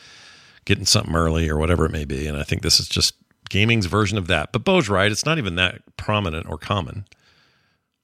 getting 0.65 0.85
something 0.85 1.15
early 1.15 1.49
or 1.49 1.57
whatever 1.57 1.85
it 1.85 1.91
may 1.91 2.05
be. 2.05 2.27
And 2.27 2.37
I 2.37 2.43
think 2.43 2.61
this 2.61 2.79
is 2.79 2.87
just 2.87 3.15
gaming's 3.49 3.85
version 3.87 4.17
of 4.17 4.27
that. 4.27 4.51
But 4.51 4.63
Bo's 4.63 4.89
right; 4.89 5.11
it's 5.11 5.25
not 5.25 5.37
even 5.37 5.55
that 5.55 5.81
prominent 5.97 6.47
or 6.49 6.57
common. 6.57 7.05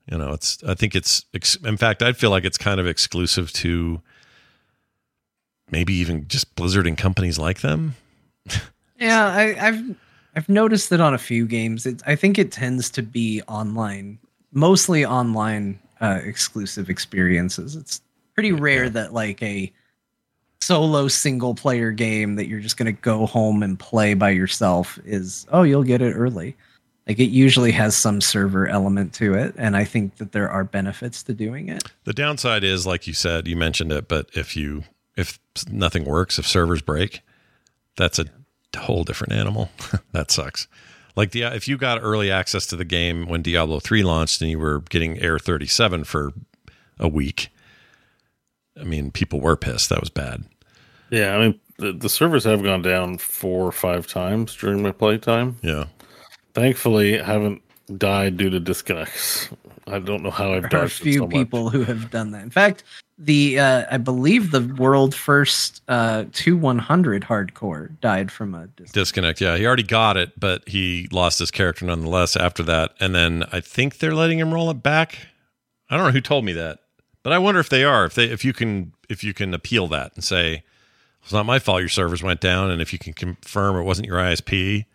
You 0.10 0.18
know, 0.18 0.32
it's. 0.32 0.64
I 0.64 0.74
think 0.74 0.96
it's. 0.96 1.26
In 1.66 1.78
fact, 1.78 2.02
I 2.02 2.14
feel 2.14 2.30
like 2.30 2.46
it's 2.46 2.58
kind 2.58 2.80
of 2.80 2.88
exclusive 2.88 3.52
to 3.54 4.02
maybe 5.70 5.94
even 5.96 6.28
just 6.28 6.56
Blizzard 6.56 6.88
and 6.88 6.98
companies 6.98 7.38
like 7.38 7.60
them. 7.62 7.96
Yeah, 9.00 9.28
I, 9.28 9.68
I've 9.68 9.96
I've 10.38 10.48
noticed 10.48 10.92
that 10.92 11.02
on 11.02 11.16
a 11.16 11.18
few 11.18 11.48
games. 11.48 11.88
It, 11.88 12.04
I 12.06 12.16
think 12.16 12.38
it 12.38 12.52
tends 12.52 12.92
to 12.92 13.02
be 13.02 13.42
online, 13.48 14.20
mostly 14.52 15.04
online 15.04 15.80
uh, 16.00 16.20
exclusive 16.24 16.92
experiences. 16.92 17.76
It's 17.76 18.02
pretty 18.36 18.52
rare 18.52 18.88
that 18.88 19.14
like 19.14 19.42
a 19.42 19.74
solo 20.62 21.08
single 21.08 21.56
player 21.56 21.92
game 21.92 22.36
that 22.36 22.48
you're 22.48 22.60
just 22.60 22.78
going 22.78 22.86
to 22.86 23.02
go 23.02 23.26
home 23.26 23.64
and 23.64 23.80
play 23.80 24.14
by 24.14 24.30
yourself 24.30 25.00
is 25.06 25.48
oh 25.52 25.64
you'll 25.64 25.82
get 25.82 26.04
it 26.04 26.14
early. 26.14 26.56
Like 27.08 27.18
it 27.18 27.30
usually 27.30 27.72
has 27.72 27.96
some 27.96 28.22
server 28.22 28.68
element 28.68 29.14
to 29.16 29.34
it, 29.34 29.56
and 29.58 29.76
I 29.76 29.86
think 29.86 30.18
that 30.18 30.34
there 30.34 30.52
are 30.52 30.64
benefits 30.64 31.24
to 31.24 31.34
doing 31.34 31.70
it. 31.70 31.84
The 32.04 32.14
downside 32.14 32.64
is, 32.64 32.86
like 32.86 33.08
you 33.08 33.14
said, 33.14 33.48
you 33.48 33.56
mentioned 33.56 33.92
it, 33.92 34.08
but 34.08 34.30
if 34.36 34.56
you 34.56 34.84
if 35.16 35.40
nothing 35.72 36.06
works, 36.06 36.38
if 36.38 36.46
servers 36.46 36.84
break, 36.84 37.22
that's 37.96 38.20
a 38.20 38.26
whole 38.76 39.04
different 39.04 39.34
animal. 39.34 39.70
that 40.12 40.32
sucks. 40.32 40.68
Like 41.16 41.32
the 41.32 41.44
if 41.44 41.68
you 41.68 41.78
got 41.78 42.00
early 42.02 42.30
access 42.30 42.68
to 42.68 42.76
the 42.76 42.86
game 42.86 43.28
when 43.28 43.42
Diablo 43.42 43.80
3 43.80 44.04
launched 44.04 44.42
and 44.42 44.52
you 44.52 44.60
were 44.60 44.82
getting 44.82 45.20
Error 45.20 45.40
37 45.40 46.04
for 46.04 46.32
a 47.00 47.08
week, 47.08 47.50
I 48.80 48.84
mean, 48.84 49.10
people 49.12 49.40
were 49.42 49.56
pissed. 49.56 49.90
That 49.90 50.00
was 50.00 50.10
bad. 50.10 50.44
Yeah, 51.10 51.36
I 51.36 51.40
mean 51.40 51.60
the, 51.78 51.94
the 51.94 52.10
servers 52.10 52.44
have 52.44 52.62
gone 52.64 52.82
down 52.82 53.18
four 53.18 53.66
or 53.66 53.72
five 53.72 54.06
times 54.08 54.56
during 54.56 54.84
my 54.84 54.92
playtime. 54.92 55.58
Yeah. 55.64 55.86
Thankfully, 56.54 57.20
I 57.20 57.24
haven't 57.26 57.62
died 57.98 58.38
due 58.38 58.50
to 58.50 58.60
disconnects. 58.60 59.50
I 59.88 60.00
don't 60.00 60.22
know 60.22 60.32
how 60.32 60.54
I've 60.54 60.70
There 60.70 60.82
are 60.82 60.84
a 60.84 60.88
dodged 60.88 61.02
it 61.02 61.04
few 61.04 61.14
so 61.14 61.26
much. 61.28 61.32
people 61.32 61.70
who 61.70 61.84
have 61.84 62.12
done 62.12 62.32
that. 62.32 62.44
In 62.44 62.50
fact, 62.50 62.84
the 63.18 63.60
uh, 63.60 63.86
I 63.90 63.98
believe 63.98 64.52
the 64.52 64.62
world 64.78 65.16
first 65.16 65.82
uh, 65.88 66.26
two 66.34 66.56
one 66.56 66.78
hundred 66.78 67.24
hardcore 67.24 68.00
died 68.00 68.32
from 68.32 68.54
a 68.54 68.68
dis- 68.68 68.92
Disconnect. 68.92 69.42
Yeah, 69.42 69.58
he 69.58 69.66
already 69.66 69.84
got 69.84 70.18
it, 70.18 70.40
but 70.40 70.68
he 70.68 71.08
lost 71.12 71.40
his 71.40 71.50
character 71.52 71.86
nonetheless 71.86 72.36
after 72.36 72.64
that. 72.64 72.94
And 73.00 73.16
then 73.16 73.44
I 73.52 73.60
think 73.60 73.98
they're 73.98 74.14
letting 74.14 74.40
him 74.40 74.54
roll 74.54 74.70
it 74.70 74.84
back. 74.84 75.18
I 75.90 75.98
don't 75.98 76.06
know 76.06 76.12
who 76.12 76.22
told 76.22 76.46
me 76.46 76.54
that, 76.54 76.80
but 77.24 77.34
I 77.34 77.38
wonder 77.40 77.60
if 77.60 77.70
they 77.70 77.84
are. 77.84 78.06
If 78.06 78.14
they, 78.16 78.26
if 78.26 78.46
you 78.46 78.54
can, 78.54 78.94
if 79.10 79.24
you 79.24 79.34
can 79.34 79.54
appeal 79.54 79.88
that 79.88 80.12
and 80.16 80.24
say 80.24 80.64
it's 81.24 81.34
not 81.34 81.46
my 81.46 81.60
fault 81.60 81.80
your 81.80 81.90
servers 81.90 82.22
went 82.22 82.40
down, 82.40 82.70
and 82.70 82.82
if 82.82 82.94
you 82.94 83.00
can 83.00 83.14
confirm 83.14 83.78
it 83.78 83.84
wasn't 83.84 84.08
your 84.08 84.18
ISP, 84.18 84.86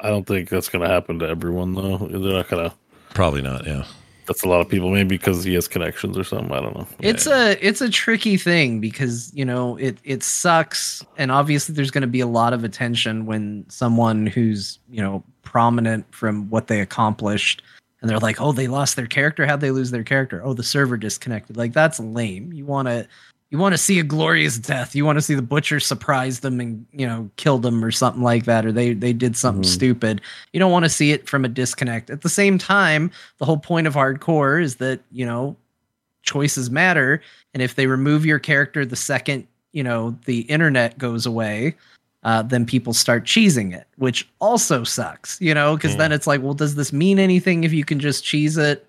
I 0.00 0.08
don't 0.08 0.26
think 0.26 0.48
that's 0.48 0.68
going 0.68 0.82
to 0.82 0.88
happen 0.88 1.18
to 1.20 1.28
everyone 1.28 1.74
though. 1.74 1.98
They're 1.98 2.18
not 2.18 2.48
going 2.48 2.70
to. 2.70 2.76
probably 3.14 3.42
not. 3.42 3.66
Yeah. 3.66 3.84
That's 4.26 4.42
a 4.42 4.48
lot 4.48 4.60
of 4.60 4.68
people. 4.68 4.90
Maybe 4.90 5.16
because 5.16 5.44
he 5.44 5.54
has 5.54 5.68
connections 5.68 6.16
or 6.16 6.24
something. 6.24 6.52
I 6.52 6.60
don't 6.60 6.76
know. 6.76 6.86
It's 7.00 7.26
a 7.26 7.56
it's 7.66 7.80
a 7.80 7.88
tricky 7.88 8.36
thing 8.36 8.80
because 8.80 9.32
you 9.34 9.44
know 9.44 9.76
it 9.76 9.98
it 10.04 10.22
sucks, 10.22 11.04
and 11.16 11.30
obviously 11.30 11.74
there's 11.74 11.90
going 11.90 12.02
to 12.02 12.08
be 12.08 12.20
a 12.20 12.26
lot 12.26 12.52
of 12.52 12.64
attention 12.64 13.26
when 13.26 13.64
someone 13.68 14.26
who's 14.26 14.78
you 14.88 15.02
know 15.02 15.22
prominent 15.42 16.12
from 16.14 16.48
what 16.50 16.68
they 16.68 16.80
accomplished, 16.80 17.62
and 18.00 18.08
they're 18.08 18.18
like, 18.18 18.40
oh, 18.40 18.52
they 18.52 18.68
lost 18.68 18.96
their 18.96 19.06
character. 19.06 19.46
How'd 19.46 19.60
they 19.60 19.70
lose 19.70 19.90
their 19.90 20.04
character? 20.04 20.42
Oh, 20.44 20.54
the 20.54 20.62
server 20.62 20.96
disconnected. 20.96 21.56
Like 21.56 21.72
that's 21.72 21.98
lame. 21.98 22.52
You 22.52 22.64
want 22.64 22.88
to 22.88 23.06
you 23.50 23.58
want 23.58 23.72
to 23.72 23.78
see 23.78 23.98
a 23.98 24.04
glorious 24.04 24.58
death. 24.58 24.94
You 24.94 25.04
want 25.04 25.18
to 25.18 25.22
see 25.22 25.34
the 25.34 25.42
butcher 25.42 25.80
surprise 25.80 26.40
them 26.40 26.60
and 26.60 26.86
you 26.92 27.06
know 27.06 27.28
kill 27.36 27.58
them 27.58 27.84
or 27.84 27.90
something 27.90 28.22
like 28.22 28.44
that, 28.44 28.64
or 28.64 28.72
they 28.72 28.94
they 28.94 29.12
did 29.12 29.36
something 29.36 29.64
stupid. 29.64 30.20
You 30.52 30.60
don't 30.60 30.70
want 30.70 30.84
to 30.84 30.88
see 30.88 31.10
it 31.10 31.28
from 31.28 31.44
a 31.44 31.48
disconnect. 31.48 32.10
At 32.10 32.22
the 32.22 32.28
same 32.28 32.58
time, 32.58 33.10
the 33.38 33.44
whole 33.44 33.58
point 33.58 33.88
of 33.88 33.94
hardcore 33.94 34.62
is 34.62 34.76
that 34.76 35.00
you 35.10 35.26
know 35.26 35.56
choices 36.22 36.70
matter, 36.70 37.20
and 37.52 37.62
if 37.62 37.74
they 37.74 37.86
remove 37.86 38.24
your 38.24 38.38
character 38.38 38.86
the 38.86 38.96
second 38.96 39.46
you 39.72 39.82
know 39.82 40.16
the 40.24 40.40
internet 40.42 40.96
goes 40.96 41.26
away. 41.26 41.76
Uh, 42.22 42.42
then 42.42 42.66
people 42.66 42.92
start 42.92 43.24
cheesing 43.24 43.74
it, 43.74 43.86
which 43.96 44.28
also 44.40 44.84
sucks, 44.84 45.40
you 45.40 45.54
know, 45.54 45.74
because 45.74 45.96
then 45.96 46.12
it's 46.12 46.26
like, 46.26 46.42
well, 46.42 46.52
does 46.52 46.74
this 46.74 46.92
mean 46.92 47.18
anything 47.18 47.64
if 47.64 47.72
you 47.72 47.82
can 47.82 47.98
just 47.98 48.22
cheese 48.22 48.58
it? 48.58 48.86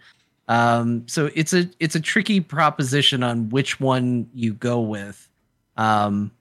Um, 0.52 1.07
so 1.07 1.30
it's 1.34 1.53
a 1.53 1.69
it's 1.80 1.95
a 1.95 1.99
tricky 2.02 2.41
proposition 2.41 3.23
on 3.23 3.48
which 3.49 3.80
one 3.80 4.30
you 4.34 4.53
go 4.53 4.82
with. 4.82 5.30
Um, 5.78 6.32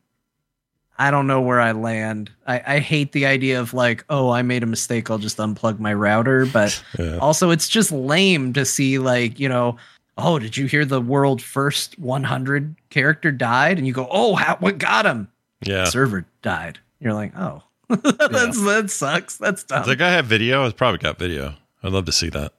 I 0.99 1.11
don't 1.13 1.27
know 1.29 1.41
where 1.41 1.61
I 1.61 1.73
land. 1.73 2.31
I, 2.47 2.63
I 2.67 2.79
hate 2.81 3.13
the 3.13 3.25
idea 3.27 3.61
of 3.61 3.73
like, 3.73 4.05
oh, 4.11 4.31
I 4.31 4.43
made 4.43 4.63
a 4.65 4.67
mistake. 4.67 5.11
I'll 5.11 5.19
just 5.19 5.39
unplug 5.39 5.79
my 5.79 5.95
router. 5.95 6.45
But 6.45 6.83
Yeah. 6.99 7.19
also, 7.19 7.51
it's 7.51 7.69
just 7.69 7.93
lame 7.93 8.53
to 8.55 8.65
see 8.65 8.99
like, 8.99 9.39
you 9.39 9.49
know, 9.49 9.77
oh, 10.19 10.39
did 10.41 10.57
you 10.57 10.67
hear 10.67 10.85
the 10.85 11.01
world 11.01 11.41
first 11.41 11.97
100 11.99 12.75
character 12.91 13.31
died? 13.31 13.79
And 13.79 13.87
you 13.87 13.93
go, 13.93 14.09
oh, 14.11 14.35
how, 14.35 14.57
what 14.57 14.77
got 14.79 15.07
him? 15.07 15.29
Yeah. 15.63 15.85
Server 15.85 16.27
died. 16.43 16.81
You're 16.99 17.15
like, 17.15 17.33
oh, 17.39 17.63
that's 17.89 18.63
that 18.65 18.91
sucks. 18.91 19.37
That's 19.39 19.63
dumb. 19.65 19.81
Does 19.83 19.87
that 19.89 19.97
guy 19.97 20.11
have 20.11 20.27
video? 20.27 20.65
It's 20.67 20.77
probably 20.77 20.99
got 20.99 21.17
video. 21.19 21.55
I'd 21.83 21.93
love 21.93 22.07
to 22.07 22.13
see 22.13 22.29
that. 22.31 22.53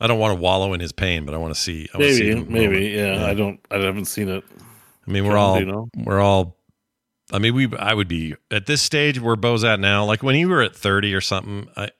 I 0.00 0.06
don't 0.06 0.18
want 0.18 0.36
to 0.36 0.40
wallow 0.40 0.74
in 0.74 0.80
his 0.80 0.92
pain, 0.92 1.24
but 1.24 1.34
I 1.34 1.38
want 1.38 1.54
to 1.54 1.60
see. 1.60 1.88
I 1.94 1.98
to 1.98 2.14
see 2.14 2.34
maybe, 2.34 2.68
maybe. 2.68 2.86
Yeah, 2.88 3.24
I 3.24 3.34
don't. 3.34 3.60
I 3.70 3.78
haven't 3.78 4.06
seen 4.06 4.28
it. 4.28 4.44
I 5.06 5.10
mean, 5.10 5.26
we're 5.26 5.36
all 5.36 5.58
you 5.58 5.66
know? 5.66 5.88
we're 5.96 6.20
all. 6.20 6.56
I 7.32 7.38
mean, 7.38 7.54
we. 7.54 7.74
I 7.76 7.94
would 7.94 8.08
be 8.08 8.34
at 8.50 8.66
this 8.66 8.82
stage 8.82 9.20
where 9.20 9.36
Bo's 9.36 9.64
at 9.64 9.80
now. 9.80 10.04
Like 10.04 10.22
when 10.22 10.36
you 10.36 10.48
were 10.48 10.62
at 10.62 10.76
thirty 10.76 11.14
or 11.14 11.20
something, 11.20 11.68
I 11.76 11.90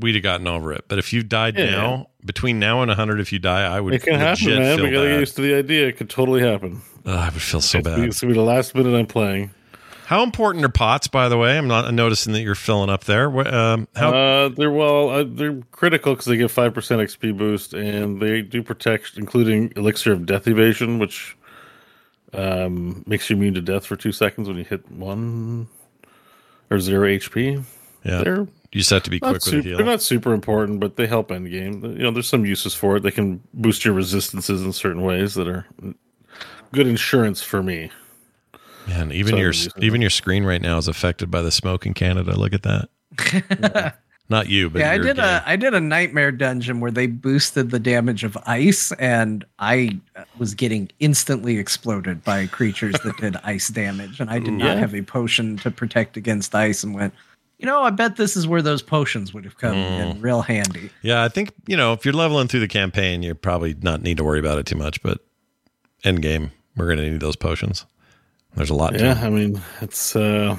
we'd 0.00 0.14
have 0.14 0.22
gotten 0.22 0.46
over 0.46 0.72
it. 0.72 0.84
But 0.88 0.98
if 0.98 1.12
you 1.12 1.22
died 1.22 1.58
Yeah. 1.58 1.70
now, 1.70 2.06
between 2.24 2.58
now 2.58 2.82
and 2.82 2.90
hundred, 2.90 3.20
if 3.20 3.32
you 3.32 3.38
die, 3.38 3.62
I 3.64 3.80
would. 3.80 3.94
It 3.94 4.02
can 4.02 4.14
happen, 4.14 4.46
man. 4.48 4.82
We 4.82 4.90
gotta 4.90 5.08
get 5.08 5.20
used 5.20 5.36
to 5.36 5.42
the 5.42 5.54
idea. 5.54 5.88
It 5.88 5.96
could 5.96 6.10
totally 6.10 6.42
happen. 6.42 6.82
Ugh, 7.06 7.18
I 7.18 7.30
would 7.30 7.42
feel 7.42 7.60
so 7.60 7.78
it's, 7.78 7.88
bad. 7.88 8.00
It's 8.00 8.20
gonna 8.20 8.32
be 8.32 8.38
the 8.38 8.44
last 8.44 8.74
minute 8.74 8.96
I'm 8.96 9.06
playing. 9.06 9.50
How 10.12 10.22
important 10.22 10.62
are 10.62 10.68
pots, 10.68 11.08
by 11.08 11.30
the 11.30 11.38
way? 11.38 11.56
I'm 11.56 11.68
not 11.68 11.94
noticing 11.94 12.34
that 12.34 12.42
you're 12.42 12.54
filling 12.54 12.90
up 12.90 13.04
there. 13.04 13.30
Um, 13.48 13.88
how? 13.96 14.12
Uh, 14.12 14.48
they're 14.50 14.70
well, 14.70 15.08
uh, 15.08 15.24
they're 15.26 15.62
critical 15.70 16.12
because 16.12 16.26
they 16.26 16.36
give 16.36 16.52
five 16.52 16.74
percent 16.74 17.00
XP 17.00 17.34
boost, 17.34 17.72
and 17.72 18.20
they 18.20 18.42
do 18.42 18.62
protect, 18.62 19.16
including 19.16 19.72
elixir 19.74 20.12
of 20.12 20.26
death 20.26 20.46
evasion, 20.46 20.98
which 20.98 21.34
um, 22.34 23.02
makes 23.06 23.30
you 23.30 23.36
immune 23.36 23.54
to 23.54 23.62
death 23.62 23.86
for 23.86 23.96
two 23.96 24.12
seconds 24.12 24.48
when 24.48 24.58
you 24.58 24.64
hit 24.64 24.86
one 24.92 25.68
or 26.70 26.78
zero 26.78 27.08
HP. 27.08 27.64
yeah, 28.04 28.22
They're 28.22 28.40
you 28.40 28.80
just 28.80 28.90
have 28.90 29.04
to 29.04 29.10
be 29.10 29.18
quick 29.18 29.40
super, 29.40 29.62
they're 29.62 29.86
not 29.86 30.02
super 30.02 30.34
important, 30.34 30.78
but 30.78 30.96
they 30.96 31.06
help 31.06 31.32
end 31.32 31.50
game. 31.50 31.82
You 31.82 32.02
know, 32.02 32.10
there's 32.10 32.28
some 32.28 32.44
uses 32.44 32.74
for 32.74 32.98
it. 32.98 33.02
They 33.02 33.12
can 33.12 33.42
boost 33.54 33.86
your 33.86 33.94
resistances 33.94 34.60
in 34.60 34.74
certain 34.74 35.00
ways 35.00 35.32
that 35.36 35.48
are 35.48 35.64
good 36.70 36.86
insurance 36.86 37.40
for 37.42 37.62
me. 37.62 37.90
Man, 38.86 39.12
even 39.12 39.34
So 39.34 39.38
your 39.38 39.52
even 39.78 40.00
your 40.00 40.10
screen 40.10 40.44
right 40.44 40.60
now 40.60 40.78
is 40.78 40.88
affected 40.88 41.30
by 41.30 41.42
the 41.42 41.50
smoke 41.50 41.86
in 41.86 41.94
Canada. 41.94 42.36
Look 42.36 42.52
at 42.52 42.62
that. 42.62 43.98
Not 44.28 44.48
you, 44.48 44.70
but 44.70 44.78
yeah, 44.78 44.92
I 44.92 44.98
did 44.98 45.16
game. 45.16 45.24
a 45.24 45.42
I 45.44 45.56
did 45.56 45.74
a 45.74 45.80
nightmare 45.80 46.32
dungeon 46.32 46.80
where 46.80 46.90
they 46.90 47.06
boosted 47.06 47.70
the 47.70 47.78
damage 47.78 48.24
of 48.24 48.38
ice, 48.46 48.90
and 48.92 49.44
I 49.58 49.98
was 50.38 50.54
getting 50.54 50.90
instantly 51.00 51.58
exploded 51.58 52.24
by 52.24 52.46
creatures 52.46 52.94
that 53.04 53.16
did 53.18 53.36
ice 53.44 53.68
damage, 53.68 54.20
and 54.20 54.30
I 54.30 54.38
did 54.38 54.54
not 54.54 54.78
have 54.78 54.94
a 54.94 55.02
potion 55.02 55.58
to 55.58 55.70
protect 55.70 56.16
against 56.16 56.54
ice, 56.54 56.82
and 56.82 56.94
went, 56.94 57.12
you 57.58 57.66
know, 57.66 57.82
I 57.82 57.90
bet 57.90 58.16
this 58.16 58.36
is 58.36 58.46
where 58.46 58.62
those 58.62 58.80
potions 58.80 59.34
would 59.34 59.44
have 59.44 59.58
come 59.58 59.74
in 59.74 60.16
mm. 60.16 60.22
real 60.22 60.40
handy. 60.40 60.90
Yeah, 61.02 61.22
I 61.22 61.28
think 61.28 61.52
you 61.66 61.76
know 61.76 61.92
if 61.92 62.04
you're 62.04 62.14
leveling 62.14 62.48
through 62.48 62.60
the 62.60 62.68
campaign, 62.68 63.22
you 63.22 63.34
probably 63.34 63.74
not 63.82 64.02
need 64.02 64.16
to 64.16 64.24
worry 64.24 64.38
about 64.38 64.56
it 64.56 64.66
too 64.66 64.76
much. 64.76 65.02
But 65.02 65.18
end 66.04 66.22
game, 66.22 66.52
we're 66.76 66.88
gonna 66.88 67.10
need 67.10 67.20
those 67.20 67.36
potions. 67.36 67.84
There's 68.54 68.70
a 68.70 68.74
lot. 68.74 68.98
Yeah, 68.98 69.18
I 69.22 69.30
mean, 69.30 69.60
it's 69.80 70.14
uh 70.14 70.56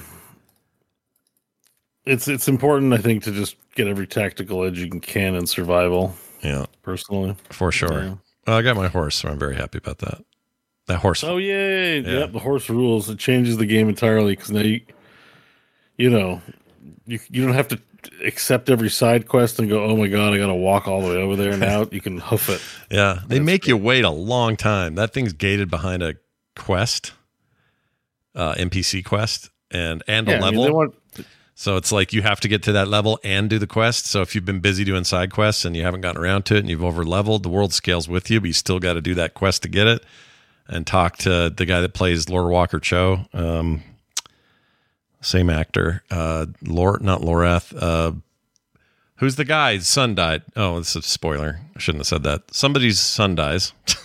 it's 2.06 2.28
it's 2.28 2.48
important 2.48 2.94
I 2.94 2.98
think 2.98 3.24
to 3.24 3.32
just 3.32 3.56
get 3.76 3.88
every 3.88 4.08
tactical 4.08 4.64
edge 4.64 4.80
you 4.80 4.90
can 5.00 5.36
in 5.36 5.48
survival. 5.48 6.16
Yeah, 6.44 6.66
personally. 6.82 7.36
for 7.50 7.72
sure. 7.72 8.04
Yeah. 8.04 8.16
Well, 8.46 8.58
I 8.58 8.62
got 8.62 8.76
my 8.76 8.88
horse, 8.88 9.16
so 9.16 9.30
I'm 9.30 9.40
very 9.40 9.56
happy 9.56 9.78
about 9.78 10.00
that. 10.00 10.22
That 10.88 10.98
horse. 11.00 11.24
Oh 11.24 11.38
yay. 11.38 12.00
Yeah. 12.02 12.20
Yep, 12.20 12.34
the 12.34 12.40
horse 12.40 12.70
rules. 12.70 13.10
It 13.10 13.20
changes 13.20 13.58
the 13.58 13.66
game 13.66 13.88
entirely 13.88 14.36
cuz 14.36 14.52
now 14.52 14.62
you 14.62 14.82
you 15.98 16.10
know, 16.10 16.42
you 17.06 17.20
you 17.30 17.46
don't 17.46 17.54
have 17.54 17.70
to 17.70 17.80
accept 18.26 18.70
every 18.70 18.90
side 18.90 19.28
quest 19.28 19.60
and 19.60 19.70
go, 19.70 19.84
"Oh 19.86 19.96
my 19.96 20.08
god, 20.08 20.34
I 20.34 20.38
got 20.38 20.48
to 20.48 20.56
walk 20.56 20.88
all 20.88 21.02
the 21.02 21.08
way 21.10 21.16
over 21.16 21.36
there." 21.38 21.56
Now 21.56 21.86
you 21.92 22.02
can 22.02 22.18
hoof 22.18 22.50
it. 22.50 22.60
Yeah, 22.92 23.20
they 23.28 23.40
make 23.40 23.66
you 23.68 23.78
wait 23.78 24.04
a 24.04 24.10
long 24.10 24.58
time. 24.58 24.96
That 24.96 25.14
thing's 25.14 25.32
gated 25.34 25.70
behind 25.70 26.04
a 26.04 26.16
quest, 26.56 27.14
uh, 28.36 28.54
NPC 28.56 29.04
quest, 29.06 29.50
and 29.72 30.04
and 30.08 30.28
Yeah, 30.28 30.36
a 30.36 30.38
I 30.42 30.52
mean, 30.52 30.60
level. 30.60 30.76
want 30.76 30.96
So 31.56 31.78
it's 31.78 31.92
like 31.92 32.14
you 32.14 32.24
have 32.24 32.40
to 32.42 32.48
get 32.48 32.64
to 32.64 32.72
that 32.72 32.88
level 32.88 33.20
and 33.24 33.50
do 33.50 33.60
the 33.60 33.68
quest. 33.68 34.08
So 34.08 34.22
if 34.22 34.34
you've 34.34 34.46
been 34.46 34.60
busy 34.60 34.84
doing 34.84 35.04
side 35.04 35.32
quests 35.32 35.66
and 35.66 35.76
you 35.78 35.84
haven't 35.84 36.02
gotten 36.02 36.20
around 36.22 36.44
to 36.46 36.56
it 36.56 36.60
and 36.62 36.70
you've 36.70 36.84
over 36.84 37.04
leveled, 37.04 37.44
the 37.44 37.50
world 37.50 37.74
scales 37.74 38.10
with 38.10 38.32
you, 38.32 38.42
but 38.42 38.48
you 38.48 38.54
still 38.54 38.80
got 38.80 38.94
to 38.94 39.02
do 39.02 39.14
that 39.16 39.36
quest 39.36 39.62
to 39.64 39.70
get 39.70 39.86
it 39.86 40.04
and 40.68 40.88
talk 40.88 41.18
to 41.18 41.52
the 41.56 41.66
guy 41.66 41.80
that 41.82 41.94
plays 41.94 42.26
Lorewalker 42.26 42.82
Cho. 42.82 43.26
Um, 43.34 43.84
same 45.22 45.50
actor, 45.50 46.04
uh, 46.10 46.48
not 46.62 47.22
Lorath. 47.22 47.74
Uh, 47.80 48.14
who's 49.18 49.36
the 49.36 49.46
guy? 49.46 49.74
His 49.76 49.88
son 49.88 50.16
died. 50.16 50.42
Oh, 50.56 50.80
this 50.80 50.96
is 50.96 51.06
a 51.06 51.08
spoiler. 51.08 51.60
I 51.76 51.80
shouldn't 51.80 52.00
have 52.02 52.08
said 52.08 52.24
that. 52.24 52.54
Somebody's 52.54 53.00
son 53.00 53.36
dies. 53.36 53.74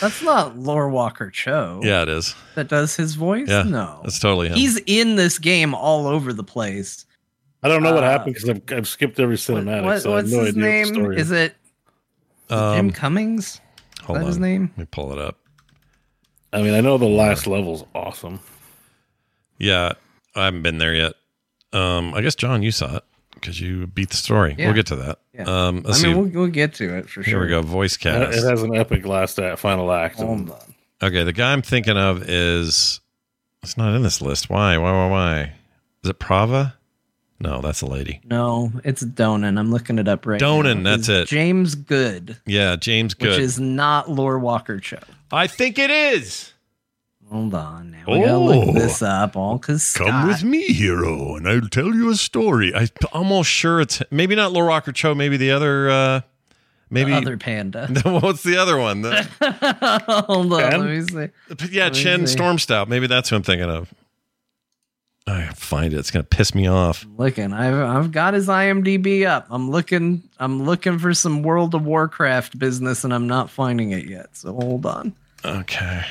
That's 0.00 0.22
not 0.22 0.56
Lorewalker 0.56 1.32
Cho. 1.32 1.80
yeah, 1.82 2.02
it 2.02 2.08
is. 2.08 2.34
that 2.54 2.68
does 2.68 2.96
his 2.96 3.14
voice. 3.14 3.48
Yeah, 3.48 3.62
no, 3.62 4.00
that's 4.02 4.18
totally 4.18 4.48
him. 4.48 4.54
he's 4.54 4.78
in 4.86 5.16
this 5.16 5.38
game 5.38 5.74
all 5.74 6.06
over 6.06 6.32
the 6.32 6.44
place. 6.44 7.04
I 7.62 7.68
don't 7.68 7.82
know 7.82 7.94
what 7.94 8.02
Uh, 8.02 8.10
happened 8.10 8.34
because 8.34 8.48
I've, 8.48 8.62
I've 8.76 8.88
skipped 8.88 9.20
every 9.20 9.36
cinematic. 9.36 9.84
what- 9.84 10.02
so 10.02 10.12
I 10.12 10.16
have 10.16 10.24
what's 10.24 10.32
no 10.34 10.40
his 10.44 10.48
idea 10.48 10.48
what 10.48 10.54
the 10.54 10.60
name? 10.60 10.86
story 10.94 11.16
Is 11.20 11.30
it 11.30 11.56
Jim 12.48 12.58
Um, 12.58 12.90
Cummings? 12.90 13.60
hold 14.02 14.16
that 14.18 14.22
on. 14.22 14.26
his 14.28 14.38
name? 14.38 14.70
Let 14.76 14.78
me 14.78 14.84
pull 14.90 15.12
it 15.12 15.18
up. 15.18 15.38
I 16.52 16.60
mean, 16.62 16.74
I 16.74 16.80
know 16.80 16.98
the 16.98 17.06
last 17.06 17.46
level's 17.46 17.84
awesome. 17.94 18.40
Yeah, 19.58 19.92
I 20.34 20.46
haven't 20.46 20.62
been 20.62 20.78
there 20.78 20.94
yet. 20.94 21.12
Um, 21.72 22.12
I 22.14 22.20
guess 22.20 22.34
John, 22.34 22.62
you 22.62 22.72
saw 22.72 22.96
it 22.96 23.04
because 23.42 23.60
you 23.60 23.86
beat 23.86 24.08
the 24.10 24.16
story. 24.16 24.54
Yeah. 24.58 24.66
We'll 24.66 24.74
get 24.74 24.86
to 24.86 24.96
that. 24.96 25.18
Yeah. 25.34 25.42
Um, 25.42 25.82
I 25.84 25.88
let's 25.90 26.02
mean, 26.02 26.16
we'll, 26.16 26.28
we'll 26.28 26.46
get 26.50 26.74
to 26.74 26.96
it 26.96 27.08
for 27.10 27.22
Here 27.22 27.32
sure. 27.32 27.40
we 27.42 27.48
go. 27.48 27.60
Voice 27.60 27.96
It 27.96 28.00
cast. 28.00 28.38
it 28.38 28.48
has 28.48 28.62
an 28.62 28.74
epic 28.74 29.04
last 29.04 29.38
act, 29.38 29.58
final 29.58 29.92
act. 29.92 30.16
Hold 30.16 30.50
on. 30.50 30.74
Okay, 31.02 31.24
the 31.24 31.32
guy 31.32 31.52
I'm 31.52 31.62
thinking 31.62 31.96
of 31.98 32.28
is 32.28 33.00
it's 33.62 33.76
not 33.76 33.94
in 33.94 34.02
this 34.02 34.22
list. 34.22 34.48
Why? 34.48 34.78
Why? 34.78 34.92
Why? 34.92 35.08
Why? 35.10 35.40
Is 36.04 36.10
it 36.10 36.18
Prava? 36.18 36.74
No, 37.40 37.60
that's 37.60 37.82
a 37.82 37.86
lady. 37.86 38.20
No, 38.24 38.70
it's 38.84 39.02
Donan. 39.02 39.58
I'm 39.58 39.72
looking 39.72 39.98
it 39.98 40.06
up 40.06 40.26
right 40.26 40.40
now. 40.40 40.46
Donan, 40.62 40.82
now. 40.82 40.90
that's 40.96 41.08
it. 41.08 41.26
James 41.28 41.74
Good, 41.74 42.36
Yeah, 42.46 42.76
James 42.76 43.18
which 43.18 43.30
Good. 43.30 43.40
is 43.40 43.58
not 43.58 44.06
Lorewalker 44.06 44.80
Cho. 44.80 44.98
I 45.32 45.48
think 45.48 45.76
it 45.78 45.90
is. 45.90 46.51
Hold 47.32 47.54
on 47.54 47.90
now. 47.92 48.04
We 48.06 48.20
gotta 48.20 48.36
look 48.36 48.68
Oh. 48.68 48.72
this 48.74 49.00
up 49.00 49.36
all 49.36 49.56
because 49.56 49.94
Come 49.94 50.28
with 50.28 50.44
me, 50.44 50.66
hero, 50.72 51.34
and 51.36 51.48
I'll 51.48 51.62
tell 51.62 51.94
you 51.94 52.10
a 52.10 52.14
story. 52.14 52.74
I'm 52.74 52.88
almost 53.12 53.48
sure 53.50 53.80
it's 53.80 54.02
maybe 54.10 54.34
not 54.36 54.52
Lorewalker 54.52 54.94
Cho, 54.94 55.14
maybe 55.14 55.36
the 55.38 55.50
other. 55.50 55.90
uh 55.90 56.20
Maybe 56.90 57.14
other 57.14 57.38
panda. 57.38 57.86
What's 58.04 58.42
the 58.42 58.58
other 58.58 58.76
one? 58.76 59.00
The- 59.00 59.26
Hold 60.28 60.52
on, 60.52 60.60
Chen? 60.60 60.80
let 60.80 60.90
me 60.90 61.00
see. 61.00 61.74
yeah, 61.74 61.84
Let 61.84 61.94
me 61.94 62.02
Chen 62.02 62.26
see. 62.26 62.36
Stormstout. 62.36 62.88
Maybe 62.88 63.06
that's 63.06 63.30
who 63.30 63.36
I'm 63.36 63.42
thinking 63.42 63.70
of. 63.70 63.94
I 65.26 65.46
find 65.54 65.94
it. 65.94 65.98
It's 65.98 66.10
gonna 66.10 66.24
piss 66.24 66.54
me 66.54 66.66
off. 66.68 67.06
Looking, 67.16 67.54
I've 67.54 67.74
I've 67.76 68.12
got 68.12 68.34
his 68.34 68.48
IMDb 68.48 69.24
up. 69.26 69.46
I'm 69.48 69.70
looking. 69.70 70.22
I'm 70.38 70.64
looking 70.64 70.98
for 70.98 71.14
some 71.14 71.42
World 71.42 71.74
of 71.74 71.86
Warcraft 71.86 72.58
business, 72.58 73.04
and 73.04 73.14
I'm 73.14 73.26
not 73.26 73.48
finding 73.48 73.92
it 73.92 74.04
yet. 74.06 74.36
So 74.36 74.52
hold 74.52 74.84
on. 74.84 75.14
Okay, 75.46 76.04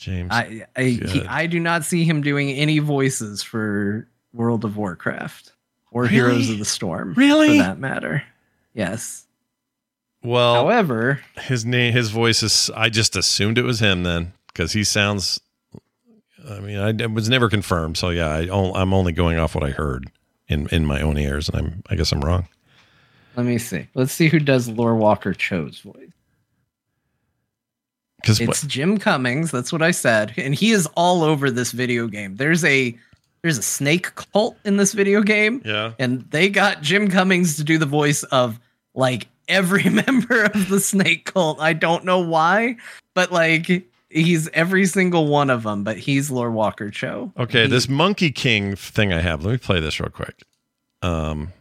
James. 0.00 0.28
I 0.32 0.66
I, 0.74 0.82
he, 0.82 1.22
I 1.28 1.46
do 1.46 1.60
not 1.60 1.84
see 1.84 2.04
him 2.04 2.22
doing 2.22 2.50
any 2.50 2.78
voices 2.78 3.42
for 3.42 4.08
World 4.32 4.64
of 4.64 4.76
Warcraft 4.76 5.52
or 5.92 6.06
Heroes 6.06 6.48
of 6.50 6.58
the 6.58 6.64
Storm. 6.64 7.14
Really? 7.14 7.58
for 7.58 7.64
that 7.64 7.78
matter. 7.78 8.22
Yes. 8.74 9.26
well, 10.22 10.54
However, 10.54 11.20
his 11.42 11.64
name, 11.64 11.92
his 11.92 12.10
voice 12.10 12.42
is. 12.42 12.70
I 12.74 12.88
just 12.88 13.14
assumed 13.16 13.58
it 13.58 13.62
was 13.62 13.80
him 13.80 14.02
then 14.02 14.32
because 14.48 14.72
he 14.72 14.84
sounds. 14.84 15.38
I 16.48 16.60
mean, 16.60 16.78
I 16.78 16.88
it 16.90 17.10
was 17.12 17.28
never 17.28 17.48
confirmed, 17.50 17.98
so 17.98 18.08
yeah, 18.08 18.28
I, 18.28 18.48
I'm 18.50 18.94
only 18.94 19.12
going 19.12 19.38
off 19.38 19.54
what 19.54 19.64
I 19.64 19.70
heard 19.70 20.10
in 20.48 20.66
in 20.68 20.86
my 20.86 21.02
own 21.02 21.18
ears, 21.18 21.48
and 21.48 21.58
I'm. 21.58 21.82
I 21.90 21.96
guess 21.96 22.12
I'm 22.12 22.20
wrong. 22.20 22.48
let 23.36 23.44
me 23.44 23.58
see. 23.58 23.86
Let's 23.94 24.12
see 24.12 24.28
who 24.28 24.38
does 24.38 24.68
Lorewalker 24.68 25.36
Cho's 25.36 25.80
voice. 25.80 26.09
Because 28.20 28.40
It's 28.40 28.62
Jim 28.66 28.98
Cummings. 28.98 29.50
That's 29.50 29.72
what 29.72 29.82
I 29.82 29.90
said, 29.90 30.34
and 30.36 30.54
he 30.54 30.70
is 30.70 30.86
all 30.96 31.22
over 31.22 31.50
this 31.50 31.72
video 31.72 32.06
game. 32.06 32.36
There's 32.36 32.64
a 32.64 32.96
there's 33.42 33.58
a 33.58 33.62
snake 33.62 34.14
cult 34.14 34.56
in 34.64 34.76
this 34.76 34.92
video 34.92 35.22
game, 35.22 35.62
yeah, 35.64 35.92
and 35.98 36.22
they 36.30 36.48
got 36.48 36.82
Jim 36.82 37.08
Cummings 37.08 37.56
to 37.56 37.64
do 37.64 37.78
the 37.78 37.86
voice 37.86 38.22
of 38.24 38.60
like 38.94 39.28
every 39.48 39.84
member 39.88 40.44
of 40.44 40.68
the 40.68 40.80
snake 40.80 41.24
cult. 41.32 41.60
I 41.60 41.72
don't 41.72 42.04
know 42.04 42.18
why, 42.20 42.76
but 43.14 43.32
like 43.32 43.86
he's 44.10 44.48
every 44.48 44.86
single 44.86 45.26
one 45.28 45.48
of 45.50 45.62
them. 45.62 45.84
But 45.84 45.96
he's 45.98 46.30
Lorewalker 46.30 46.92
Cho. 46.92 47.32
Okay, 47.38 47.62
He- 47.62 47.68
this 47.68 47.88
Monkey 47.88 48.30
King 48.30 48.76
thing 48.76 49.12
I 49.12 49.20
have. 49.20 49.44
Let 49.44 49.52
me 49.52 49.58
play 49.58 49.80
this 49.80 49.98
real 50.00 50.10
quick. 50.10 50.42
Um, 51.02 51.52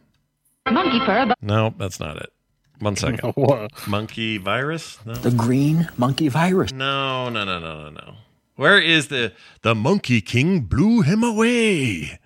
Monkey 0.69 0.99
fur, 1.05 1.33
no, 1.41 1.73
that's 1.77 1.99
not 1.99 2.17
it. 2.17 2.31
One 2.79 2.95
second. 2.97 3.33
What? 3.35 3.71
Monkey 3.87 4.37
virus? 4.37 4.97
No. 5.05 5.13
The 5.13 5.31
green 5.31 5.89
monkey 5.97 6.27
virus. 6.29 6.71
No, 6.71 7.29
no, 7.29 7.43
no, 7.43 7.59
no, 7.59 7.83
no, 7.83 7.89
no. 7.89 8.13
Where 8.55 8.79
is 8.79 9.07
the 9.07 9.33
the 9.61 9.73
Monkey 9.75 10.21
King 10.21 10.61
blew 10.61 11.01
him 11.01 11.23
away? 11.23 12.19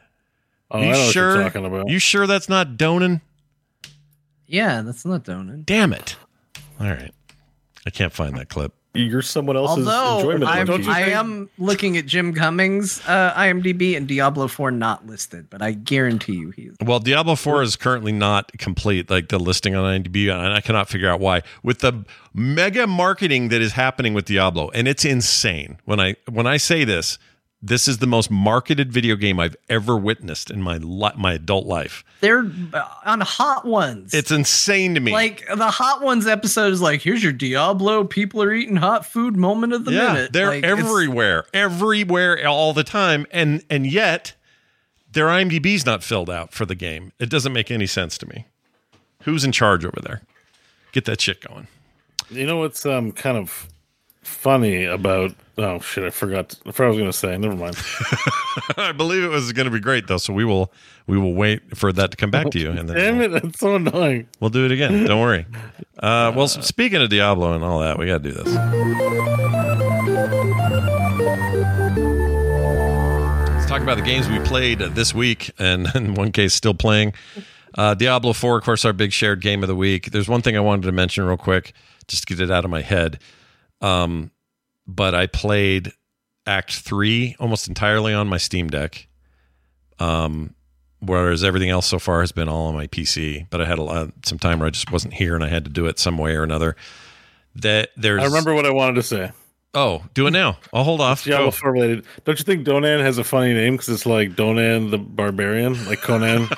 Oh, 0.71 0.79
you 0.79 0.85
I 0.87 0.91
know 0.93 1.09
sure? 1.11 1.27
what 1.29 1.33
you're 1.35 1.43
talking 1.43 1.65
about. 1.65 1.89
You 1.89 1.99
sure 1.99 2.25
that's 2.27 2.49
not 2.49 2.77
Donan? 2.77 3.21
yeah, 4.47 4.81
that's 4.81 5.05
not 5.05 5.23
Donan. 5.23 5.65
Damn 5.65 5.93
it! 5.93 6.15
All 6.79 6.87
right, 6.87 7.13
I 7.85 7.89
can't 7.91 8.13
find 8.13 8.35
that 8.37 8.49
clip. 8.49 8.73
You're 8.95 9.23
someone 9.23 9.57
else's 9.57 9.87
Although 9.87 10.19
enjoyment. 10.19 10.43
I'm, 10.51 10.67
monkey. 10.67 10.87
I 10.87 10.99
am 11.09 11.49
looking 11.57 11.97
at 11.97 12.05
Jim 12.05 12.33
Cummings' 12.33 13.01
uh, 13.07 13.33
IMDb 13.33 13.97
and 13.97 14.07
Diablo 14.07 14.47
4 14.47 14.69
not 14.69 15.07
listed, 15.07 15.49
but 15.49 15.63
I 15.63 15.71
guarantee 15.71 16.33
you 16.33 16.51
he's. 16.51 16.75
Well, 16.79 16.99
Diablo 16.99 17.35
4 17.35 17.63
is 17.63 17.75
currently 17.75 18.11
not 18.11 18.51
complete, 18.59 19.09
like 19.09 19.29
the 19.29 19.39
listing 19.39 19.75
on 19.75 19.83
IMDb, 19.83 20.31
and 20.31 20.53
I 20.53 20.61
cannot 20.61 20.89
figure 20.89 21.09
out 21.09 21.19
why. 21.19 21.41
With 21.63 21.79
the 21.79 22.05
mega 22.35 22.85
marketing 22.85 23.49
that 23.49 23.63
is 23.63 23.73
happening 23.73 24.13
with 24.13 24.25
Diablo, 24.25 24.69
and 24.75 24.87
it's 24.87 25.05
insane. 25.05 25.79
When 25.85 25.99
I 25.99 26.15
when 26.29 26.45
I 26.45 26.57
say 26.57 26.83
this, 26.83 27.17
this 27.65 27.87
is 27.87 27.99
the 27.99 28.07
most 28.07 28.29
marketed 28.29 28.91
video 28.91 29.15
game 29.15 29.39
I've 29.39 29.55
ever 29.69 29.95
witnessed 29.95 30.51
in 30.51 30.61
my 30.61 30.77
li- 30.77 31.13
my 31.17 31.33
adult 31.33 31.65
life. 31.65 32.03
They're 32.19 32.45
uh, 32.73 32.87
on 33.05 33.21
Hot 33.21 33.63
Ones. 33.65 34.13
It's 34.13 34.31
insane 34.31 34.95
to 34.95 34.99
me. 34.99 35.13
like 35.13 35.47
the 35.47 35.71
Hot 35.71 36.01
Ones 36.01 36.27
episode 36.27 36.73
is 36.73 36.81
like, 36.81 37.01
here's 37.01 37.23
your 37.23 37.31
Diablo. 37.31 38.03
People 38.03 38.43
are 38.43 38.51
eating 38.51 38.75
hot 38.75 39.05
food 39.05 39.37
moment 39.37 39.71
of 39.71 39.85
the 39.85 39.93
yeah, 39.93 40.13
minute. 40.13 40.33
they're 40.33 40.47
Like, 40.47 40.65
everywhere, 40.65 41.45
everywhere, 41.53 42.45
all 42.45 42.73
the 42.73 42.83
time, 42.83 43.25
and 43.31 43.63
and 43.69 43.87
yet 43.87 44.33
their 45.09 45.27
IMDb's 45.27 45.85
not 45.85 46.03
filled 46.03 46.29
out 46.29 46.53
for 46.53 46.65
the 46.65 46.75
game. 46.75 47.13
It 47.17 47.29
doesn't 47.29 47.53
make 47.53 47.71
any 47.71 47.87
sense 47.87 48.17
to 48.17 48.27
me. 48.27 48.45
Who's 49.21 49.45
in 49.45 49.53
charge 49.53 49.85
over 49.85 50.01
there? 50.01 50.21
Get 50.91 51.05
that 51.05 51.21
shit 51.21 51.39
going. 51.39 51.67
You 52.29 52.45
know 52.45 52.57
what's 52.57 52.85
um 52.85 53.13
kind 53.13 53.37
of 53.37 53.69
funny 54.25 54.85
about? 54.85 55.33
Oh 55.57 55.79
shit! 55.79 56.03
I 56.03 56.09
forgot. 56.09 56.55
I 56.65 56.71
forgot 56.71 56.79
what 56.79 56.85
I 56.85 56.87
was 56.89 56.97
going 56.97 57.11
to 57.11 57.17
say. 57.17 57.37
Never 57.37 57.55
mind. 57.55 57.77
I 58.77 58.91
believe 58.91 59.23
it 59.23 59.27
was 59.29 59.51
going 59.53 59.65
to 59.65 59.71
be 59.71 59.79
great 59.79 60.07
though, 60.07 60.17
so 60.17 60.33
we 60.33 60.43
will 60.45 60.71
we 61.07 61.17
will 61.17 61.33
wait 61.33 61.77
for 61.77 61.93
that 61.93 62.11
to 62.11 62.17
come 62.17 62.31
back 62.31 62.49
to 62.51 62.59
you, 62.59 62.71
and 62.71 62.89
then 62.89 62.95
Damn 62.95 63.17
we'll, 63.19 63.35
it! 63.35 63.43
That's 63.43 63.59
so 63.59 63.75
annoying. 63.75 64.27
we'll 64.39 64.49
do 64.49 64.65
it 64.65 64.71
again. 64.71 65.05
Don't 65.05 65.21
worry. 65.21 65.45
Uh, 65.99 66.33
well, 66.35 66.49
speaking 66.49 67.01
of 67.01 67.09
Diablo 67.09 67.53
and 67.53 67.63
all 67.63 67.79
that, 67.79 67.97
we 67.97 68.07
got 68.07 68.21
to 68.21 68.29
do 68.29 68.35
this. 68.35 68.53
Let's 73.55 73.67
talk 73.67 73.81
about 73.81 73.95
the 73.95 74.03
games 74.03 74.27
we 74.27 74.39
played 74.39 74.79
this 74.79 75.13
week, 75.13 75.51
and 75.59 75.87
in 75.95 76.15
one 76.15 76.31
case, 76.33 76.53
still 76.53 76.73
playing. 76.73 77.13
Uh, 77.75 77.93
Diablo 77.93 78.33
4, 78.33 78.57
of 78.57 78.63
course, 78.65 78.83
our 78.83 78.91
big 78.91 79.13
shared 79.13 79.39
game 79.39 79.63
of 79.63 79.69
the 79.69 79.75
week. 79.75 80.11
There's 80.11 80.27
one 80.27 80.41
thing 80.41 80.57
I 80.57 80.59
wanted 80.59 80.83
to 80.87 80.91
mention 80.91 81.23
real 81.23 81.37
quick, 81.37 81.73
just 82.07 82.27
to 82.27 82.35
get 82.35 82.43
it 82.43 82.51
out 82.51 82.65
of 82.65 82.71
my 82.71 82.81
head. 82.81 83.19
Um, 83.83 84.31
but 84.87 85.13
I 85.13 85.27
played 85.27 85.91
Act 86.47 86.73
3 86.73 87.35
almost 87.39 87.67
entirely 87.67 88.13
on 88.13 88.27
my 88.27 88.37
Steam 88.37 88.69
Deck. 88.69 89.07
Um, 89.99 90.55
whereas 90.99 91.43
everything 91.43 91.69
else 91.69 91.85
so 91.85 91.99
far 91.99 92.21
has 92.21 92.31
been 92.31 92.49
all 92.49 92.67
on 92.67 92.73
my 92.73 92.87
PC. 92.87 93.47
But 93.49 93.61
I 93.61 93.65
had 93.65 93.77
a 93.77 93.83
lot, 93.83 94.11
some 94.25 94.39
time 94.39 94.59
where 94.59 94.67
I 94.67 94.71
just 94.71 94.91
wasn't 94.91 95.13
here 95.13 95.35
and 95.35 95.43
I 95.43 95.49
had 95.49 95.65
to 95.65 95.71
do 95.71 95.85
it 95.85 95.99
some 95.99 96.17
way 96.17 96.35
or 96.35 96.43
another. 96.43 96.75
That 97.55 97.89
there's 97.95 98.23
I 98.23 98.25
remember 98.25 98.55
what 98.55 98.65
I 98.65 98.71
wanted 98.71 98.95
to 98.95 99.03
say. 99.03 99.31
Oh, 99.75 100.03
do 100.13 100.27
it 100.27 100.31
now. 100.31 100.57
I'll 100.71 100.83
hold 100.83 101.01
off. 101.01 101.23
Diablo 101.23 101.47
Go. 101.47 101.51
4 101.51 101.71
related. 101.71 102.05
Don't 102.25 102.37
you 102.37 102.45
think 102.45 102.63
Donan 102.65 102.99
has 103.01 103.17
a 103.17 103.23
funny 103.23 103.53
name 103.55 103.73
because 103.73 103.89
it's 103.89 104.05
like 104.05 104.35
Donan 104.35 104.91
the 104.91 104.99
Barbarian, 104.99 105.83
like 105.87 105.99
Conan, 106.01 106.43
like 106.45 106.55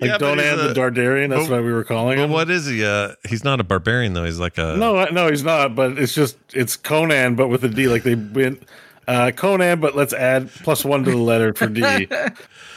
Yeah, 0.00 0.16
but 0.18 0.38
he's 0.38 0.46
Donan 0.48 0.74
the 0.74 0.80
Dardarian. 0.80 1.28
That's 1.28 1.46
but- 1.46 1.56
why 1.56 1.60
we 1.60 1.72
were 1.72 1.84
calling 1.84 2.16
Well, 2.16 2.24
him. 2.26 2.32
what 2.32 2.48
is 2.50 2.64
he? 2.66 2.84
Uh, 2.84 3.12
he's 3.28 3.44
not 3.44 3.60
a 3.60 3.64
barbarian 3.64 4.14
though. 4.14 4.24
He's 4.24 4.38
like 4.38 4.56
a 4.56 4.76
No, 4.78 5.04
no, 5.06 5.28
he's 5.28 5.44
not. 5.44 5.74
But 5.74 5.98
it's 5.98 6.14
just 6.14 6.38
it's 6.54 6.74
Conan, 6.76 7.34
but 7.34 7.48
with 7.48 7.64
a 7.64 7.68
D. 7.68 7.86
Like 7.86 8.02
they 8.04 8.14
went 8.14 8.62
uh, 9.06 9.30
Conan, 9.36 9.78
but 9.80 9.94
let's 9.94 10.14
add 10.14 10.50
plus 10.50 10.84
one 10.86 11.04
to 11.04 11.10
the 11.10 11.16
letter 11.18 11.52
for 11.54 11.66
D. 11.66 12.08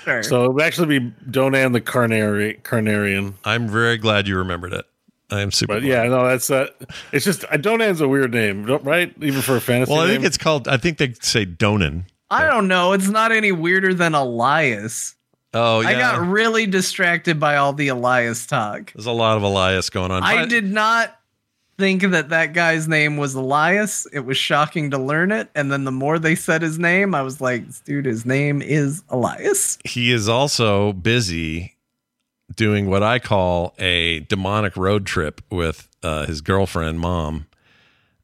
Sure. 0.03 0.23
so 0.23 0.45
it 0.45 0.53
would 0.53 0.63
actually 0.63 0.99
be 0.99 1.11
Donan 1.29 1.73
the 1.73 1.79
Carnari- 1.81 2.59
Carnarian. 2.63 3.35
I'm 3.45 3.67
very 3.67 3.97
glad 3.99 4.27
you 4.27 4.35
remembered 4.35 4.73
it. 4.73 4.85
I 5.31 5.41
am 5.41 5.51
super. 5.51 5.75
But 5.75 5.79
glad. 5.81 5.89
yeah, 5.89 6.03
no, 6.09 6.27
that's 6.27 6.49
uh, 6.49 6.67
it's 7.11 7.25
just 7.25 7.45
uh, 7.45 7.57
Donan's 7.57 8.01
a 8.01 8.07
weird 8.07 8.31
name, 8.31 8.65
right? 8.65 9.13
Even 9.21 9.41
for 9.41 9.55
a 9.55 9.61
fantasy. 9.61 9.91
Well, 9.91 10.01
I 10.01 10.07
think 10.07 10.21
name? 10.21 10.27
it's 10.27 10.37
called. 10.37 10.67
I 10.67 10.77
think 10.77 10.97
they 10.97 11.13
say 11.21 11.45
Donan. 11.45 12.05
I 12.29 12.45
don't 12.45 12.67
know. 12.67 12.93
It's 12.93 13.09
not 13.09 13.31
any 13.31 13.51
weirder 13.51 13.93
than 13.93 14.15
Elias. 14.15 15.15
Oh 15.53 15.81
yeah. 15.81 15.89
I 15.89 15.93
got 15.93 16.21
really 16.27 16.65
distracted 16.65 17.39
by 17.39 17.57
all 17.57 17.73
the 17.73 17.89
Elias 17.89 18.45
talk. 18.45 18.93
There's 18.93 19.05
a 19.05 19.11
lot 19.11 19.37
of 19.37 19.43
Elias 19.43 19.89
going 19.89 20.11
on. 20.11 20.23
I 20.23 20.45
did 20.45 20.65
not 20.65 21.17
think 21.77 22.03
that 22.03 22.29
that 22.29 22.53
guy's 22.53 22.87
name 22.87 23.17
was 23.17 23.33
Elias. 23.33 24.07
It 24.13 24.21
was 24.21 24.37
shocking 24.37 24.91
to 24.91 24.97
learn 24.97 25.31
it. 25.31 25.49
And 25.55 25.71
then 25.71 25.83
the 25.83 25.91
more 25.91 26.19
they 26.19 26.35
said 26.35 26.61
his 26.61 26.77
name, 26.77 27.15
I 27.15 27.21
was 27.21 27.41
like, 27.41 27.63
dude, 27.83 28.05
his 28.05 28.25
name 28.25 28.61
is 28.61 29.03
Elias. 29.09 29.77
He 29.83 30.11
is 30.11 30.29
also 30.29 30.93
busy 30.93 31.75
doing 32.55 32.89
what 32.89 33.03
I 33.03 33.19
call 33.19 33.73
a 33.79 34.21
demonic 34.21 34.75
road 34.77 35.05
trip 35.05 35.41
with 35.49 35.87
uh, 36.03 36.25
his 36.25 36.41
girlfriend, 36.41 36.99
mom. 36.99 37.47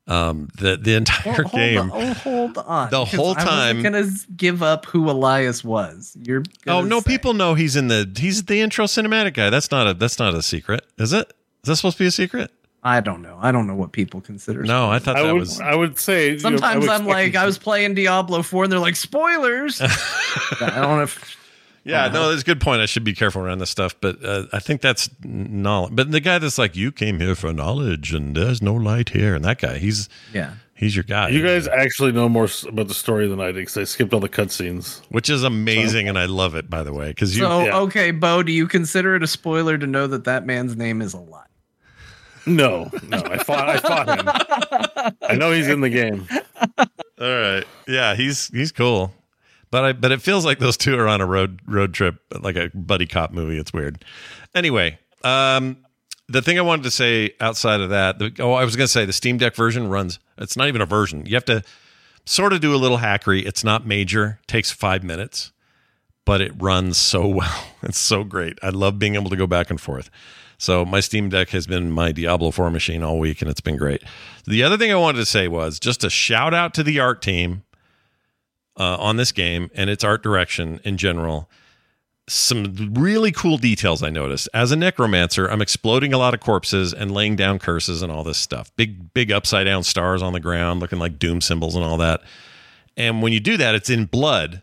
Um, 0.10 0.48
the 0.58 0.78
the 0.78 0.94
entire 0.96 1.34
Hold- 1.34 1.48
hold 1.48 1.52
game. 1.52 1.80
on- 1.80 1.92
oh, 1.94 2.14
hold 2.14 2.58
on. 2.60 2.90
The 2.90 3.04
whole 3.04 3.36
time. 3.36 3.48
I 3.48 3.74
wasn't 3.74 3.84
gonna 3.84 4.10
give 4.38 4.64
up 4.64 4.86
who 4.86 5.10
Elias 5.12 5.66
was. 5.66 6.16
You're. 6.24 6.44
Oh 6.66 6.82
no, 6.82 7.02
say- 7.02 7.12
people 7.12 7.34
know 7.34 7.56
he's 7.56 7.76
in 7.76 7.90
the 7.90 8.10
he's 8.18 8.44
the 8.46 8.62
intro 8.62 8.86
cinematic 8.86 9.34
guy. 9.34 9.50
That's 9.50 9.70
not 9.70 9.86
a 9.86 9.94
that's 9.94 10.18
not 10.18 10.34
a 10.34 10.42
secret, 10.42 10.86
is 10.98 11.12
it? 11.12 11.28
Is 11.64 11.68
that 11.68 11.76
supposed 11.76 11.98
to 11.98 12.04
be 12.04 12.08
a 12.08 12.12
secret? 12.12 12.52
I 12.84 13.02
don't 13.02 13.22
know. 13.22 13.38
I 13.42 13.52
don't 13.52 13.68
know 13.68 13.76
what 13.76 13.92
people 13.92 14.22
consider. 14.22 14.64
No, 14.64 14.90
I 14.90 15.00
thought 15.00 15.18
I 15.18 15.24
that 15.24 15.34
would, 15.34 15.40
was 15.42 15.60
I 15.60 15.76
would 15.76 16.00
say. 16.00 16.28
you 16.28 16.34
know, 16.36 16.40
Sometimes 16.40 16.82
would 16.86 16.90
I'm 16.90 17.06
like, 17.06 17.36
I 17.36 17.46
was 17.46 17.58
playing 17.58 17.96
Diablo 17.96 18.44
4 18.44 18.64
and 18.64 18.72
they're 18.72 18.80
like, 18.80 18.96
spoilers. 18.96 19.82
I 19.82 19.88
don't 20.60 20.98
know 20.98 21.02
if. 21.04 21.36
Yeah, 21.88 22.10
no, 22.10 22.30
that's 22.30 22.42
a 22.42 22.46
good 22.46 22.60
point. 22.62 22.82
I 22.82 22.86
should 22.86 23.04
be 23.04 23.14
careful 23.14 23.42
around 23.42 23.60
this 23.60 23.70
stuff, 23.70 23.96
but 24.02 24.24
uh, 24.24 24.44
I 24.52 24.60
think 24.60 24.82
that's 24.82 25.10
knowledge. 25.24 25.96
But 25.96 26.12
the 26.12 26.20
guy 26.20 26.38
that's 26.38 26.58
like, 26.58 26.76
you 26.76 26.92
came 26.92 27.20
here 27.20 27.34
for 27.36 27.54
knowledge, 27.54 28.14
and 28.14 28.36
there's 28.36 28.62
no 28.62 28.74
light 28.74 29.10
here, 29.10 29.34
and 29.36 29.46
that 29.46 29.60
guy, 29.62 29.78
he's 29.78 30.10
Yeah. 30.34 30.56
he's 30.76 30.96
your 30.96 31.04
guy. 31.04 31.30
You 31.30 31.42
guys 31.42 31.68
actually 31.68 32.12
know 32.12 32.28
more 32.28 32.48
about 32.68 32.90
the 32.90 32.94
story 32.94 33.28
than 33.28 33.40
I 33.40 33.48
did 33.48 33.56
because 33.56 33.78
I 33.78 33.84
skipped 33.86 34.14
all 34.14 34.20
the 34.20 34.28
cutscenes. 34.30 35.02
which 35.10 35.30
is 35.30 35.44
amazing, 35.44 36.10
and 36.10 36.20
I 36.20 36.26
love 36.26 36.56
it. 36.56 36.70
By 36.70 36.84
the 36.84 36.92
way, 36.94 37.08
because 37.08 37.38
you, 37.38 37.44
So, 37.44 37.64
yeah. 37.66 37.78
okay, 37.80 38.12
Bo, 38.12 38.44
do 38.44 38.52
you 38.52 38.68
consider 38.68 39.16
it 39.16 39.24
a 39.24 39.28
spoiler 39.28 39.78
to 39.78 39.88
know 39.88 40.08
that 40.08 40.26
that 40.26 40.46
man's 40.46 40.76
name 40.76 41.02
is 41.02 41.14
Elias? 41.14 41.46
No, 42.46 42.90
no, 43.08 43.18
I 43.18 43.38
fought. 43.44 43.70
I 43.70 43.78
fought 43.78 44.08
him. 44.20 45.16
I 45.30 45.36
know 45.36 45.52
he's 45.52 45.68
in 45.68 45.82
the 45.82 45.90
game. 45.90 46.28
all 46.78 46.88
right, 47.20 47.64
yeah, 47.88 48.16
he's 48.16 48.48
he's 48.50 48.72
cool, 48.72 49.14
but 49.72 49.84
I 49.84 49.94
but 49.94 50.12
it 50.12 50.22
feels 50.22 50.46
like 50.46 50.60
those 50.60 50.78
two 50.78 50.98
are 50.98 51.08
on 51.08 51.22
a 51.22 51.26
road 51.26 51.62
road 51.68 51.94
trip, 51.94 52.22
like 52.42 52.56
a 52.56 52.70
buddy 52.74 53.06
cop 53.06 53.32
movie. 53.32 53.58
It's 53.58 53.74
weird. 53.74 54.04
Anyway, 54.56 55.00
um, 55.24 55.78
the 56.30 56.42
thing 56.42 56.58
I 56.58 56.62
wanted 56.62 56.84
to 56.84 56.92
say 56.92 57.32
outside 57.40 57.82
of 57.82 57.90
that, 57.90 58.20
the, 58.20 58.34
oh, 58.40 58.54
I 58.54 58.66
was 58.66 58.76
going 58.76 58.86
to 58.86 58.92
say 58.92 59.06
the 59.06 59.14
Steam 59.14 59.38
Deck 59.38 59.56
version 59.56 59.88
runs. 59.88 60.20
It's 60.38 60.58
not 60.58 60.68
even 60.68 60.82
a 60.82 60.86
version. 60.86 61.26
You 61.26 61.36
have 61.36 61.46
to 61.46 61.64
sort 62.26 62.54
of 62.54 62.62
do 62.62 62.76
a 62.76 62.78
little 62.78 62.98
hackery. 62.98 63.46
It's 63.46 63.64
not 63.64 63.86
major. 63.86 64.40
Takes 64.48 64.72
five 64.72 65.04
minutes, 65.04 65.52
but 66.26 66.42
it 66.42 66.52
runs 66.58 66.98
so 66.98 67.28
well. 67.28 67.68
It's 67.84 68.00
so 68.00 68.24
great. 68.24 68.60
I 68.62 68.70
love 68.70 69.00
being 69.00 69.16
able 69.16 69.30
to 69.30 69.38
go 69.38 69.48
back 69.48 69.70
and 69.70 69.80
forth. 69.80 70.10
So 70.60 70.84
my 70.86 71.02
Steam 71.02 71.30
Deck 71.30 71.50
has 71.50 71.68
been 71.68 71.92
my 71.92 72.12
Diablo 72.12 72.50
4 72.50 72.72
machine 72.72 73.04
all 73.04 73.20
week, 73.20 73.42
and 73.42 73.52
it's 73.52 73.62
been 73.62 73.78
great. 73.78 74.04
The 74.46 74.64
other 74.64 74.76
thing 74.76 74.92
I 74.92 74.96
wanted 74.96 75.20
to 75.20 75.26
say 75.26 75.48
was 75.48 75.80
just 75.80 76.04
a 76.04 76.10
shout 76.10 76.54
out 76.54 76.74
to 76.76 76.84
the 76.84 77.00
art 77.00 77.22
team 77.22 77.64
uh, 78.78 78.98
on 79.00 79.18
this 79.18 79.32
game 79.32 79.70
and 79.74 79.90
its 79.90 80.04
art 80.04 80.24
direction 80.24 80.80
in 80.84 80.98
general. 80.98 81.50
Some 82.30 82.94
really 82.94 83.32
cool 83.32 83.58
details 83.58 84.04
I 84.04 84.10
noticed. 84.10 84.50
As 84.54 84.72
a 84.72 84.76
necromancer, 84.76 85.48
I'm 85.48 85.62
exploding 85.62 86.14
a 86.14 86.18
lot 86.18 86.34
of 86.34 86.42
corpses 86.42 86.94
and 86.94 87.12
laying 87.12 87.36
down 87.38 87.58
curses 87.58 88.02
and 88.02 88.12
all 88.12 88.24
this 88.24 88.38
stuff. 88.38 88.70
Big, 88.76 89.14
big 89.14 89.32
upside 89.32 89.66
down 89.66 89.84
stars 89.84 90.22
on 90.22 90.34
the 90.34 90.40
ground, 90.40 90.82
looking 90.82 91.00
like 91.00 91.20
doom 91.20 91.40
symbols 91.40 91.76
and 91.76 91.86
all 91.86 91.98
that. 91.98 92.22
And 92.98 93.22
when 93.22 93.32
you 93.32 93.40
do 93.40 93.56
that, 93.58 93.76
it's 93.76 93.90
in 93.90 94.06
blood. 94.06 94.62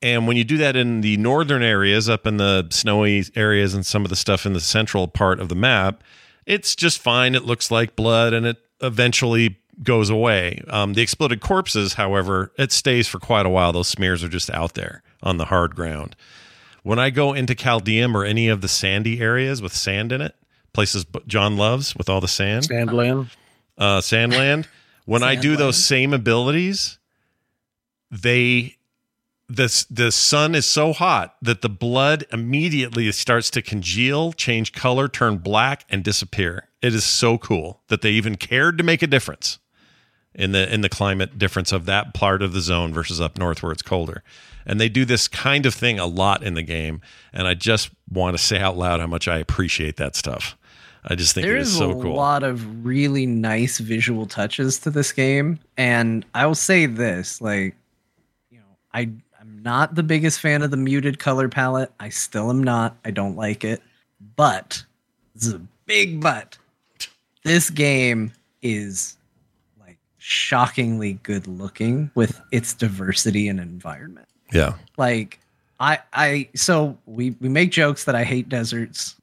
And 0.00 0.26
when 0.26 0.36
you 0.36 0.44
do 0.44 0.56
that 0.58 0.76
in 0.76 1.00
the 1.00 1.16
northern 1.16 1.62
areas, 1.62 2.08
up 2.08 2.26
in 2.26 2.36
the 2.36 2.66
snowy 2.70 3.24
areas, 3.34 3.74
and 3.74 3.86
some 3.86 4.04
of 4.04 4.10
the 4.10 4.16
stuff 4.16 4.46
in 4.46 4.52
the 4.52 4.60
central 4.60 5.08
part 5.08 5.40
of 5.40 5.48
the 5.48 5.54
map, 5.54 6.02
it's 6.46 6.74
just 6.74 6.98
fine. 6.98 7.34
It 7.34 7.44
looks 7.44 7.70
like 7.70 7.96
blood 7.96 8.32
and 8.32 8.46
it 8.46 8.58
eventually 8.80 9.58
goes 9.82 10.10
away. 10.10 10.62
Um, 10.68 10.94
the 10.94 11.02
exploded 11.02 11.40
corpses, 11.40 11.94
however, 11.94 12.52
it 12.58 12.72
stays 12.72 13.08
for 13.08 13.18
quite 13.18 13.46
a 13.46 13.48
while. 13.48 13.72
Those 13.72 13.88
smears 13.88 14.22
are 14.22 14.28
just 14.28 14.50
out 14.50 14.74
there 14.74 15.02
on 15.22 15.36
the 15.38 15.46
hard 15.46 15.74
ground. 15.74 16.16
When 16.82 16.98
I 16.98 17.10
go 17.10 17.32
into 17.32 17.54
Caldeum 17.54 18.16
or 18.16 18.24
any 18.24 18.48
of 18.48 18.60
the 18.60 18.68
sandy 18.68 19.20
areas 19.20 19.62
with 19.62 19.74
sand 19.74 20.12
in 20.12 20.20
it, 20.20 20.34
places 20.72 21.06
John 21.26 21.56
loves 21.56 21.94
with 21.94 22.08
all 22.08 22.20
the 22.20 22.28
sand, 22.28 22.68
Sandland. 22.68 23.30
uh, 23.78 24.00
Sandland. 24.00 24.66
When 25.04 25.22
I 25.22 25.34
do 25.34 25.56
those 25.56 25.82
same 25.84 26.12
abilities, 26.12 26.98
they 28.10 28.76
the 29.48 29.84
the 29.90 30.10
sun 30.10 30.54
is 30.54 30.66
so 30.66 30.92
hot 30.92 31.36
that 31.42 31.60
the 31.62 31.68
blood 31.68 32.24
immediately 32.32 33.10
starts 33.12 33.50
to 33.50 33.62
congeal, 33.62 34.32
change 34.32 34.72
color, 34.72 35.08
turn 35.08 35.38
black, 35.38 35.84
and 35.88 36.02
disappear. 36.02 36.68
It 36.80 36.94
is 36.94 37.04
so 37.04 37.38
cool 37.38 37.80
that 37.88 38.00
they 38.02 38.10
even 38.10 38.36
cared 38.36 38.78
to 38.78 38.84
make 38.84 39.02
a 39.02 39.06
difference 39.06 39.58
in 40.34 40.52
the 40.52 40.72
in 40.72 40.80
the 40.80 40.88
climate 40.88 41.38
difference 41.38 41.72
of 41.72 41.86
that 41.86 42.14
part 42.14 42.42
of 42.42 42.52
the 42.52 42.60
zone 42.60 42.92
versus 42.92 43.20
up 43.20 43.38
north 43.38 43.62
where 43.62 43.72
it's 43.72 43.82
colder. 43.82 44.22
And 44.64 44.80
they 44.80 44.88
do 44.88 45.04
this 45.04 45.26
kind 45.26 45.66
of 45.66 45.74
thing 45.74 45.98
a 45.98 46.06
lot 46.06 46.42
in 46.42 46.54
the 46.54 46.62
game, 46.62 47.00
and 47.32 47.48
I 47.48 47.54
just 47.54 47.90
want 48.10 48.36
to 48.36 48.42
say 48.42 48.58
out 48.58 48.76
loud 48.76 49.00
how 49.00 49.08
much 49.08 49.26
I 49.26 49.38
appreciate 49.38 49.96
that 49.96 50.14
stuff. 50.14 50.56
I 51.04 51.16
just 51.16 51.34
think 51.34 51.46
There 51.46 51.56
it 51.56 51.62
is 51.62 51.68
is 51.68 51.78
so 51.78 51.90
a 51.90 51.94
lot 51.94 52.44
of 52.44 52.84
really 52.84 53.26
nice 53.26 53.78
visual 53.78 54.26
touches 54.26 54.78
to 54.80 54.90
this 54.90 55.10
game, 55.10 55.58
and 55.76 56.24
I 56.34 56.46
will 56.46 56.54
say 56.54 56.86
this: 56.86 57.40
like, 57.40 57.74
you 58.50 58.58
know, 58.58 58.64
I 58.94 59.10
I'm 59.40 59.62
not 59.62 59.96
the 59.96 60.04
biggest 60.04 60.38
fan 60.40 60.62
of 60.62 60.70
the 60.70 60.76
muted 60.76 61.18
color 61.18 61.48
palette. 61.48 61.90
I 61.98 62.10
still 62.10 62.50
am 62.50 62.62
not. 62.62 62.96
I 63.04 63.10
don't 63.10 63.34
like 63.34 63.64
it, 63.64 63.82
but 64.36 64.84
this 65.34 65.46
is 65.46 65.54
a 65.54 65.62
big 65.86 66.20
but. 66.20 66.56
This 67.42 67.70
game 67.70 68.32
is 68.62 69.16
shockingly 70.32 71.14
good 71.22 71.46
looking 71.46 72.10
with 72.14 72.40
its 72.50 72.72
diversity 72.74 73.48
and 73.48 73.60
environment. 73.60 74.26
Yeah. 74.52 74.74
like 74.98 75.40
i 75.80 75.98
i 76.12 76.48
so 76.54 76.98
we 77.06 77.30
we 77.40 77.48
make 77.48 77.70
jokes 77.70 78.04
that 78.04 78.14
i 78.14 78.22
hate 78.22 78.50
deserts 78.50 79.16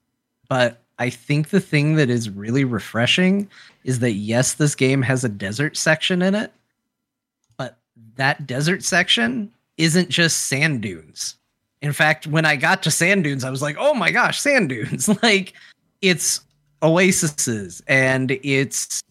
but 0.48 0.82
i 0.98 1.08
think 1.08 1.50
the 1.50 1.60
thing 1.60 1.94
that 1.98 2.10
is 2.10 2.32
really 2.32 2.64
refreshing 2.64 3.48
is 3.84 4.00
that 4.00 4.14
yes 4.14 4.56
this 4.56 4.74
game 4.74 5.04
has 5.04 5.24
a 5.24 5.30
desert 5.30 5.78
section 5.78 6.24
in 6.24 6.34
it 6.34 6.52
but 7.58 7.78
that 8.16 8.48
desert 8.48 8.84
section 8.84 9.52
isn't 9.78 10.10
just 10.10 10.48
sand 10.48 10.82
dunes. 10.82 11.36
In 11.84 11.94
fact 11.94 12.26
when 12.26 12.46
i 12.46 12.56
got 12.56 12.82
to 12.84 12.92
sand 12.92 13.24
dunes 13.24 13.44
i 13.44 13.52
was 13.52 13.62
like 13.62 13.76
oh 13.80 13.94
my 13.94 14.10
gosh 14.10 14.40
sand 14.42 14.70
dunes. 14.70 15.08
Like 15.22 15.54
it's 16.02 16.42
oases 16.82 17.84
and 17.88 18.32
it's 18.44 19.02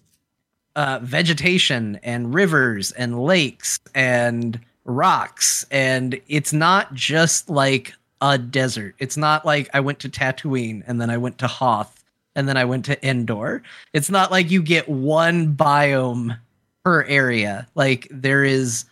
uh, 0.79 1.01
vegetation 1.03 1.99
and 2.05 2.33
rivers 2.33 2.93
and 2.93 3.21
lakes 3.21 3.81
and 3.97 4.61
rocks. 4.85 5.67
And 5.73 6.21
it's 6.29 6.53
not 6.53 6.95
just 6.95 7.51
like 7.51 7.93
a 8.21 8.39
desert. 8.39 8.95
It's 9.01 9.17
not 9.17 9.45
like 9.45 9.69
i 9.75 9.81
went 9.81 9.99
to 10.01 10.09
tatooine 10.09 10.85
and 10.87 11.01
then 11.01 11.11
i 11.11 11.17
went 11.17 11.39
to 11.39 11.49
hoth 11.49 12.05
and 12.37 12.49
then 12.49 12.57
i 12.57 12.65
went 12.65 12.85
to 12.85 13.07
endor. 13.07 13.61
It's 13.93 14.09
not 14.09 14.31
like 14.31 14.53
you 14.53 14.63
get 14.63 14.89
one 14.89 15.53
biome 15.53 16.39
per 16.85 17.03
area. 17.03 17.67
Like 17.75 18.07
there 18.13 18.45
is 18.45 18.85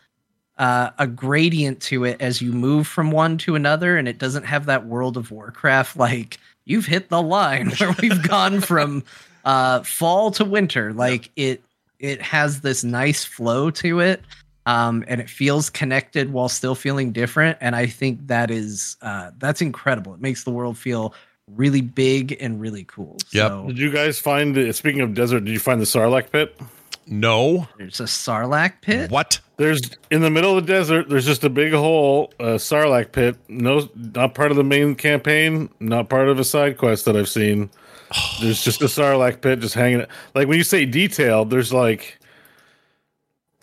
uh, 0.58 0.90
a 0.98 1.06
gradient 1.06 1.80
to 1.82 2.04
it 2.04 2.20
as 2.20 2.42
you 2.42 2.50
move 2.50 2.88
from 2.88 3.12
one 3.12 3.38
to 3.38 3.54
another 3.54 3.96
and 3.96 4.08
it 4.08 4.18
doesn't 4.18 4.44
have 4.44 4.66
that 4.66 4.86
world 4.86 5.16
of 5.16 5.30
warcraft 5.30 5.96
like 5.96 6.38
you've 6.64 6.86
hit 6.86 7.10
the 7.10 7.22
line 7.22 7.70
where 7.78 7.94
we've 8.02 8.26
gone 8.26 8.60
from 8.60 9.04
uh, 9.44 9.84
fall 9.84 10.32
to 10.32 10.44
winter. 10.44 10.92
Like 10.92 11.30
it 11.36 11.62
it 11.98 12.20
has 12.22 12.60
this 12.60 12.84
nice 12.84 13.24
flow 13.24 13.70
to 13.70 14.00
it 14.00 14.22
um, 14.66 15.04
and 15.06 15.20
it 15.20 15.30
feels 15.30 15.70
connected 15.70 16.32
while 16.32 16.48
still 16.48 16.74
feeling 16.74 17.12
different 17.12 17.56
and 17.60 17.74
i 17.76 17.86
think 17.86 18.26
that 18.26 18.50
is 18.50 18.96
uh, 19.02 19.30
that's 19.38 19.60
incredible 19.62 20.12
it 20.14 20.20
makes 20.20 20.44
the 20.44 20.50
world 20.50 20.76
feel 20.76 21.14
really 21.54 21.80
big 21.80 22.36
and 22.40 22.60
really 22.60 22.84
cool 22.84 23.16
Yeah. 23.30 23.48
so 23.48 23.66
Did 23.68 23.78
you 23.78 23.92
guys 23.92 24.18
find? 24.18 24.74
Speaking 24.74 25.00
of 25.00 25.14
desert, 25.14 25.44
did 25.44 25.52
you 25.52 25.60
find 25.60 25.80
the 25.80 25.84
Sarlacc 25.84 26.32
pit? 26.32 26.58
No. 27.06 27.68
there's 27.78 28.00
a 28.00 28.04
sarlacc 28.04 28.80
pit 28.80 29.12
What? 29.12 29.38
There's 29.56 29.80
in 30.10 30.22
the 30.22 30.30
middle 30.30 30.58
of 30.58 30.66
the 30.66 30.72
desert. 30.72 31.08
There's 31.08 31.24
just 31.24 31.44
a 31.44 31.48
big 31.48 31.72
hole, 31.72 32.32
a 32.40 32.56
Sarlacc 32.58 33.12
pit. 33.12 33.36
No, 33.48 33.88
not 33.94 34.34
part 34.34 34.50
of 34.50 34.56
the 34.56 34.64
main 34.64 34.96
campaign. 34.96 35.70
Not 35.80 36.08
part 36.10 36.28
of 36.28 36.38
a 36.40 36.44
side 36.44 36.76
quest 36.78 37.04
that 37.06 37.16
I've 37.16 37.28
seen. 37.28 37.70
There's 38.40 38.62
just 38.62 38.82
a 38.82 38.86
Sarlacc 38.86 39.40
pit 39.40 39.60
just 39.60 39.74
hanging. 39.74 40.06
Like 40.34 40.48
when 40.48 40.58
you 40.58 40.64
say 40.64 40.84
detailed, 40.84 41.50
there's 41.50 41.72
like, 41.72 42.18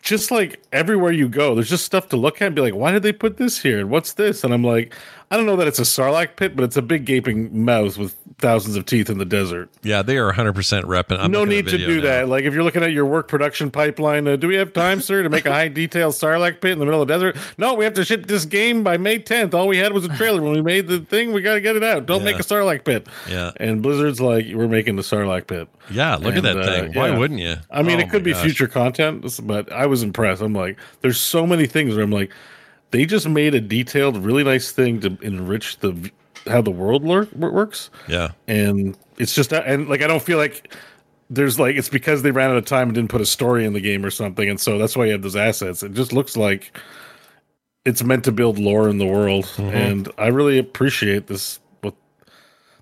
just 0.01 0.31
like 0.31 0.61
everywhere 0.73 1.11
you 1.13 1.29
go, 1.29 1.55
there's 1.55 1.69
just 1.69 1.85
stuff 1.85 2.09
to 2.09 2.17
look 2.17 2.41
at 2.41 2.47
and 2.47 2.55
be 2.55 2.61
like, 2.61 2.75
why 2.75 2.91
did 2.91 3.03
they 3.03 3.13
put 3.13 3.37
this 3.37 3.61
here? 3.61 3.79
And 3.79 3.89
what's 3.89 4.13
this? 4.13 4.43
And 4.43 4.53
I'm 4.53 4.63
like, 4.63 4.93
I 5.34 5.35
don't 5.38 5.47
know 5.47 5.55
that 5.55 5.68
it's 5.68 5.80
a 5.80 5.84
Sarlacc 5.84 6.35
pit, 6.35 6.55
but 6.55 6.61
it's 6.64 6.77
a 6.77 6.81
big 6.84 7.05
gaping 7.05 7.65
mouth 7.65 7.97
with 7.97 8.15
thousands 8.38 8.76
of 8.76 8.85
teeth 8.85 9.10
in 9.10 9.18
the 9.18 9.26
desert. 9.26 9.72
Yeah, 9.81 10.03
they 10.03 10.18
are 10.18 10.31
100% 10.31 10.53
repping. 10.84 11.18
I'm 11.19 11.31
no 11.31 11.43
need 11.43 11.65
to 11.69 11.77
do 11.80 11.95
now. 11.95 12.03
that. 12.03 12.30
Like 12.30 12.43
if 12.43 12.53
you're 12.53 12.61
looking 12.61 12.84
at 12.84 12.91
your 12.91 13.07
work 13.07 13.27
production 13.30 13.72
pipeline, 13.72 14.27
uh, 14.27 14.35
do 14.35 14.47
we 14.47 14.53
have 14.57 14.73
time, 14.73 15.01
sir, 15.01 15.23
to 15.23 15.30
make 15.30 15.47
a 15.47 15.51
high 15.51 15.69
detail 15.69 16.11
Sarlacc 16.11 16.61
pit 16.61 16.73
in 16.73 16.77
the 16.77 16.85
middle 16.85 17.01
of 17.01 17.07
the 17.07 17.14
desert? 17.15 17.35
No, 17.57 17.73
we 17.73 17.84
have 17.84 17.95
to 17.95 18.05
ship 18.05 18.27
this 18.27 18.45
game 18.45 18.84
by 18.84 18.97
May 18.97 19.18
10th. 19.18 19.55
All 19.55 19.68
we 19.68 19.77
had 19.77 19.91
was 19.91 20.05
a 20.05 20.10
trailer. 20.10 20.39
when 20.39 20.51
we 20.53 20.61
made 20.61 20.88
the 20.88 20.99
thing, 20.99 21.34
we 21.34 21.41
got 21.41 21.55
to 21.55 21.61
get 21.61 21.76
it 21.76 21.84
out. 21.84 22.05
Don't 22.05 22.23
make 22.23 22.35
a 22.35 22.43
Sarlacc 22.43 22.84
pit. 22.85 23.07
Yeah. 23.27 23.53
And 23.57 23.81
Blizzard's 23.81 24.22
like, 24.22 24.45
we're 24.53 24.68
making 24.68 24.97
the 24.97 25.01
Sarlacc 25.03 25.47
pit. 25.47 25.68
Yeah, 25.89 26.15
look 26.18 26.35
at 26.35 26.45
And, 26.45 26.45
that 26.45 26.57
uh, 26.60 26.64
thing. 26.65 26.93
Why 26.93 27.07
yeah. 27.10 27.18
wouldn't 27.18 27.39
you? 27.39 27.55
I 27.72 27.81
mean, 27.81 27.97
Oh 27.97 28.03
it 28.03 28.11
could 28.11 28.23
be 28.23 28.34
gosh. 28.34 28.43
future 28.43 28.68
content, 28.68 29.26
but 29.47 29.72
I 29.72 29.88
was 29.88 30.03
impressed. 30.03 30.43
I'm 30.43 30.53
like, 30.53 30.77
there's 31.01 31.19
so 31.19 31.47
many 31.47 31.65
things 31.65 31.95
where 31.95 32.03
I'm 32.03 32.11
like, 32.11 32.31
they 32.93 33.05
just 33.05 33.27
made 33.27 33.53
a 33.55 33.59
detailed, 33.59 34.15
really 34.17 34.43
nice 34.45 34.71
thing 34.71 35.01
to 35.01 35.17
enrich 35.21 35.79
the 35.79 36.11
how 36.47 36.61
the 36.61 36.71
world 36.71 37.03
lur- 37.03 37.27
works 37.35 37.89
Yeah. 38.07 38.29
and 38.47 38.97
it's 39.17 39.33
just 39.33 39.51
and 39.53 39.87
like 39.89 40.01
I 40.01 40.07
don't 40.07 40.21
feel 40.21 40.37
like 40.37 40.73
there's 41.29 41.59
like 41.59 41.75
it's 41.75 41.89
because 41.89 42.21
they 42.21 42.31
ran 42.31 42.51
out 42.51 42.57
of 42.57 42.65
time 42.65 42.89
and 42.89 42.95
didn't 42.95 43.09
put 43.09 43.21
a 43.21 43.25
story 43.25 43.65
in 43.65 43.73
the 43.73 43.79
game 43.81 44.05
or 44.05 44.11
something, 44.11 44.47
and 44.49 44.59
so 44.59 44.77
that's 44.77 44.95
why 44.95 45.05
you 45.05 45.11
have 45.13 45.21
those 45.23 45.35
assets. 45.35 45.81
It 45.83 45.93
just 45.93 46.13
looks 46.13 46.37
like 46.37 46.77
it's 47.85 48.03
meant 48.03 48.23
to 48.25 48.31
build 48.31 48.59
lore 48.59 48.87
in 48.89 48.97
the 48.97 49.05
world, 49.05 49.45
Mhm. 49.57 49.73
and 49.73 50.11
I 50.17 50.27
really 50.27 50.57
appreciate 50.59 51.27
this. 51.27 51.59
What 51.81 51.95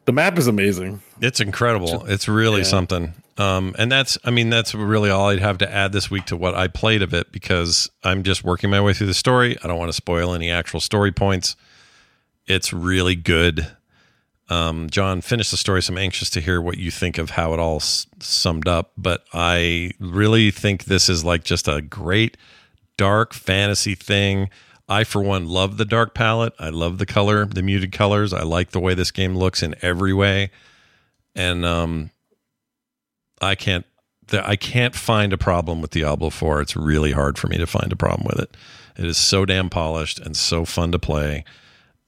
the 0.05 0.11
map 0.11 0.37
is 0.37 0.47
amazing. 0.47 1.01
It's 1.21 1.39
incredible. 1.39 2.05
It's 2.07 2.27
really 2.27 2.61
Yeah. 2.61 2.67
something. 2.67 3.13
Um, 3.37 3.75
and 3.79 3.91
that's, 3.91 4.17
I 4.23 4.29
mean, 4.29 4.49
that's 4.49 4.75
really 4.75 5.09
all 5.09 5.29
I'd 5.29 5.39
have 5.39 5.57
to 5.59 5.71
add 5.73 5.93
this 5.93 6.11
week 6.11 6.25
to 6.25 6.37
what 6.37 6.53
I 6.53 6.67
played 6.67 7.01
of 7.01 7.13
it 7.13 7.31
because 7.31 7.89
I'm 8.03 8.23
just 8.23 8.43
working 8.43 8.69
my 8.69 8.81
way 8.81 8.93
through 8.93 9.07
the 9.07 9.13
story. 9.13 9.57
I 9.63 9.67
don't 9.67 9.79
want 9.79 9.89
to 9.89 9.93
spoil 9.93 10.33
any 10.33 10.51
actual 10.51 10.79
story 10.79 11.11
points. 11.11 11.55
It's 12.45 12.73
really 12.73 13.15
good. 13.15 13.67
Um, 14.49 14.89
John, 14.89 15.21
finish 15.21 15.49
the 15.49 15.57
story. 15.57 15.81
So 15.81 15.93
I'm 15.93 15.97
anxious 15.97 16.29
to 16.31 16.41
hear 16.41 16.61
what 16.61 16.77
you 16.77 16.91
think 16.91 17.17
of 17.17 17.31
how 17.31 17.53
it 17.53 17.59
all 17.59 17.77
s- 17.77 18.05
summed 18.19 18.67
up. 18.67 18.91
But 18.97 19.23
I 19.33 19.91
really 19.99 20.51
think 20.51 20.85
this 20.85 21.07
is 21.07 21.23
like 21.23 21.43
just 21.43 21.67
a 21.67 21.81
great 21.81 22.35
dark 22.97 23.33
fantasy 23.33 23.95
thing. 23.95 24.49
I, 24.89 25.05
for 25.05 25.21
one, 25.21 25.47
love 25.47 25.77
the 25.77 25.85
dark 25.85 26.13
palette. 26.13 26.53
I 26.59 26.69
love 26.69 26.97
the 26.97 27.05
color, 27.05 27.45
the 27.45 27.63
muted 27.63 27.93
colors. 27.93 28.33
I 28.33 28.43
like 28.43 28.71
the 28.71 28.81
way 28.81 28.93
this 28.93 29.11
game 29.11 29.37
looks 29.37 29.63
in 29.63 29.73
every 29.81 30.13
way 30.13 30.51
and 31.35 31.65
um 31.65 32.11
i 33.41 33.55
can't 33.55 33.85
i 34.33 34.55
can't 34.55 34.95
find 34.95 35.33
a 35.33 35.37
problem 35.37 35.81
with 35.81 35.91
diablo 35.91 36.29
4 36.29 36.61
it's 36.61 36.75
really 36.75 37.11
hard 37.11 37.37
for 37.37 37.47
me 37.47 37.57
to 37.57 37.67
find 37.67 37.91
a 37.91 37.97
problem 37.97 38.27
with 38.29 38.39
it. 38.39 38.55
It 38.97 39.05
is 39.05 39.17
so 39.17 39.45
damn 39.45 39.69
polished 39.69 40.19
and 40.19 40.35
so 40.37 40.63
fun 40.65 40.91
to 40.91 40.99
play. 40.99 41.43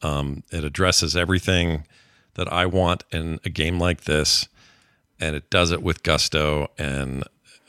Um 0.02 0.44
it 0.52 0.64
addresses 0.64 1.16
everything 1.16 1.86
that 2.36 2.52
i 2.52 2.66
want 2.66 3.04
in 3.12 3.40
a 3.46 3.50
game 3.50 3.80
like 3.80 4.06
this 4.06 4.48
and 5.20 5.36
it 5.36 5.50
does 5.50 5.72
it 5.72 5.84
with 5.84 6.04
gusto 6.04 6.70
and 6.78 7.24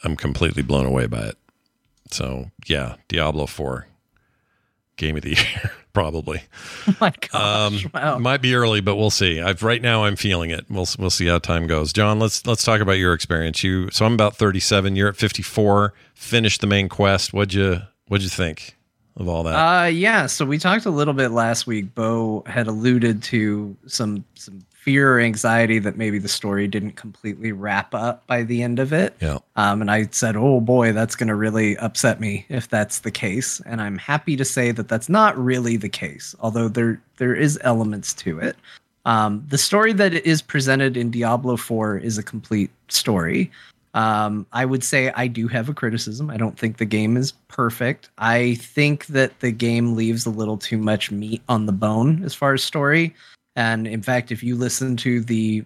i'm 0.04 0.16
completely 0.16 0.62
blown 0.62 0.86
away 0.86 1.06
by 1.06 1.22
it. 1.22 1.38
So 2.10 2.50
yeah 2.66 2.96
diablo 3.08 3.46
4 3.46 3.86
game 4.96 5.16
of 5.16 5.22
the 5.22 5.30
year 5.36 5.72
probably 5.94 6.42
Oh 6.86 6.96
my 7.00 7.12
gosh! 7.32 7.84
um, 7.84 7.90
wow. 7.94 8.18
Might 8.18 8.42
be 8.42 8.54
early, 8.54 8.82
but 8.82 8.96
we'll 8.96 9.10
see. 9.10 9.40
I've 9.40 9.62
right 9.62 9.80
now 9.80 10.04
I'm 10.04 10.16
feeling 10.16 10.50
it. 10.50 10.66
We'll 10.68 10.86
we'll 10.98 11.08
see 11.08 11.26
how 11.26 11.38
time 11.38 11.66
goes. 11.66 11.94
John, 11.94 12.18
let's 12.18 12.46
let's 12.46 12.62
talk 12.62 12.82
about 12.82 12.98
your 12.98 13.14
experience. 13.14 13.64
You 13.64 13.90
so 13.90 14.04
I'm 14.04 14.12
about 14.12 14.36
37. 14.36 14.96
You're 14.96 15.08
at 15.08 15.16
54. 15.16 15.94
Finished 16.14 16.60
the 16.60 16.66
main 16.66 16.90
quest. 16.90 17.32
What'd 17.32 17.54
you 17.54 17.80
what'd 18.08 18.22
you 18.22 18.28
think 18.28 18.76
of 19.16 19.28
all 19.28 19.44
that? 19.44 19.54
Uh, 19.54 19.86
yeah. 19.86 20.26
So 20.26 20.44
we 20.44 20.58
talked 20.58 20.84
a 20.84 20.90
little 20.90 21.14
bit 21.14 21.30
last 21.30 21.66
week. 21.66 21.94
Bo 21.94 22.42
had 22.46 22.66
alluded 22.66 23.22
to 23.24 23.74
some 23.86 24.24
some 24.34 24.66
fear 24.84 25.14
or 25.16 25.20
anxiety 25.20 25.78
that 25.78 25.96
maybe 25.96 26.18
the 26.18 26.28
story 26.28 26.68
didn't 26.68 26.92
completely 26.92 27.52
wrap 27.52 27.94
up 27.94 28.26
by 28.26 28.42
the 28.42 28.62
end 28.62 28.78
of 28.78 28.92
it. 28.92 29.14
yeah. 29.20 29.38
Um, 29.56 29.80
and 29.80 29.90
I 29.90 30.08
said, 30.10 30.36
"Oh 30.36 30.60
boy, 30.60 30.92
that's 30.92 31.16
going 31.16 31.28
to 31.28 31.34
really 31.34 31.78
upset 31.78 32.20
me 32.20 32.44
if 32.50 32.68
that's 32.68 32.98
the 32.98 33.10
case." 33.10 33.60
And 33.64 33.80
I'm 33.80 33.96
happy 33.96 34.36
to 34.36 34.44
say 34.44 34.72
that 34.72 34.88
that's 34.88 35.08
not 35.08 35.38
really 35.38 35.78
the 35.78 35.88
case, 35.88 36.34
although 36.40 36.68
there 36.68 37.00
there 37.16 37.34
is 37.34 37.58
elements 37.62 38.12
to 38.14 38.38
it. 38.38 38.56
Um, 39.06 39.42
the 39.48 39.58
story 39.58 39.94
that 39.94 40.12
is 40.12 40.42
presented 40.42 40.96
in 40.96 41.10
Diablo 41.10 41.56
4 41.56 41.98
is 41.98 42.18
a 42.18 42.22
complete 42.22 42.70
story. 42.88 43.50
Um, 43.94 44.44
I 44.52 44.64
would 44.64 44.82
say 44.82 45.12
I 45.14 45.28
do 45.28 45.46
have 45.48 45.68
a 45.68 45.74
criticism. 45.74 46.28
I 46.28 46.36
don't 46.36 46.58
think 46.58 46.78
the 46.78 46.84
game 46.84 47.16
is 47.16 47.32
perfect. 47.48 48.10
I 48.18 48.54
think 48.56 49.06
that 49.06 49.38
the 49.40 49.52
game 49.52 49.94
leaves 49.94 50.26
a 50.26 50.30
little 50.30 50.56
too 50.58 50.78
much 50.78 51.10
meat 51.10 51.42
on 51.48 51.66
the 51.66 51.72
bone 51.72 52.24
as 52.24 52.34
far 52.34 52.54
as 52.54 52.62
story. 52.62 53.14
And 53.56 53.86
in 53.86 54.02
fact, 54.02 54.32
if 54.32 54.42
you 54.42 54.56
listen 54.56 54.96
to 54.98 55.20
the 55.20 55.64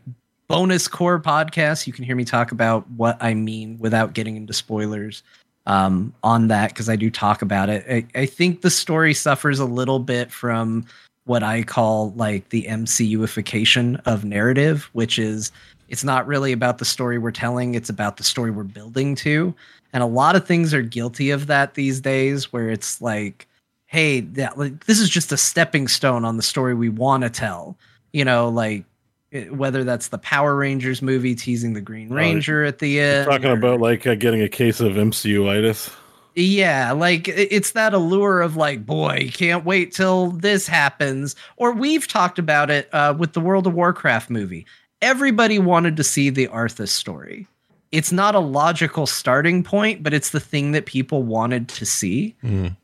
bonus 0.48 0.88
core 0.88 1.20
podcast, 1.20 1.86
you 1.86 1.92
can 1.92 2.04
hear 2.04 2.16
me 2.16 2.24
talk 2.24 2.52
about 2.52 2.88
what 2.90 3.16
I 3.20 3.34
mean 3.34 3.78
without 3.78 4.14
getting 4.14 4.36
into 4.36 4.52
spoilers 4.52 5.22
um, 5.66 6.14
on 6.22 6.48
that 6.48 6.70
because 6.70 6.88
I 6.88 6.96
do 6.96 7.10
talk 7.10 7.42
about 7.42 7.68
it. 7.68 7.84
I, 7.88 8.20
I 8.20 8.26
think 8.26 8.62
the 8.62 8.70
story 8.70 9.14
suffers 9.14 9.58
a 9.58 9.64
little 9.64 9.98
bit 9.98 10.32
from 10.32 10.86
what 11.24 11.42
I 11.42 11.62
call 11.62 12.12
like 12.16 12.48
the 12.48 12.64
MCUification 12.64 14.00
of 14.06 14.24
narrative, 14.24 14.88
which 14.94 15.18
is 15.18 15.52
it's 15.88 16.04
not 16.04 16.26
really 16.26 16.52
about 16.52 16.78
the 16.78 16.84
story 16.84 17.18
we're 17.18 17.30
telling, 17.30 17.74
it's 17.74 17.90
about 17.90 18.16
the 18.16 18.24
story 18.24 18.50
we're 18.50 18.64
building 18.64 19.14
to. 19.16 19.54
And 19.92 20.02
a 20.02 20.06
lot 20.06 20.36
of 20.36 20.46
things 20.46 20.74
are 20.74 20.82
guilty 20.82 21.30
of 21.30 21.46
that 21.46 21.74
these 21.74 22.00
days 22.00 22.52
where 22.52 22.68
it's 22.68 23.00
like, 23.00 23.47
hey, 23.90 24.20
that 24.20 24.56
like, 24.58 24.84
this 24.84 25.00
is 25.00 25.08
just 25.08 25.32
a 25.32 25.36
stepping 25.36 25.88
stone 25.88 26.24
on 26.24 26.36
the 26.36 26.42
story 26.42 26.74
we 26.74 26.88
want 26.88 27.24
to 27.24 27.30
tell. 27.30 27.76
You 28.12 28.24
know, 28.24 28.48
like 28.48 28.84
it- 29.30 29.54
whether 29.54 29.82
that's 29.84 30.08
the 30.08 30.18
Power 30.18 30.54
Rangers 30.54 31.02
movie 31.02 31.34
teasing 31.34 31.72
the 31.72 31.80
Green 31.80 32.08
Ranger 32.10 32.64
at 32.64 32.78
the 32.78 33.00
end. 33.00 33.26
talking 33.28 33.50
or- 33.50 33.52
about 33.58 33.80
like 33.80 34.06
uh, 34.06 34.14
getting 34.14 34.40
a 34.42 34.48
case 34.48 34.80
of 34.80 34.92
MCUitis. 34.92 35.90
yeah, 36.34 36.92
like 36.92 37.26
it's 37.28 37.72
that 37.72 37.92
allure 37.94 38.40
of 38.42 38.56
like, 38.56 38.86
boy, 38.86 39.30
can't 39.34 39.64
wait 39.64 39.92
till 39.92 40.30
this 40.30 40.66
happens. 40.68 41.34
Or 41.56 41.72
we've 41.72 42.06
talked 42.06 42.38
about 42.38 42.70
it 42.70 42.88
uh, 42.94 43.14
with 43.18 43.32
the 43.32 43.40
World 43.40 43.66
of 43.66 43.74
Warcraft 43.74 44.30
movie. 44.30 44.64
Everybody 45.02 45.58
wanted 45.58 45.96
to 45.96 46.04
see 46.04 46.30
the 46.30 46.46
Arthas 46.48 46.88
story. 46.88 47.46
It's 47.90 48.12
not 48.12 48.34
a 48.34 48.40
logical 48.40 49.06
starting 49.06 49.62
point, 49.64 50.02
but 50.02 50.12
it's 50.12 50.30
the 50.30 50.40
thing 50.40 50.72
that 50.72 50.86
people 50.86 51.22
wanted 51.22 51.68
to 51.70 51.86
see. 51.86 52.34
Mm. 52.44 52.76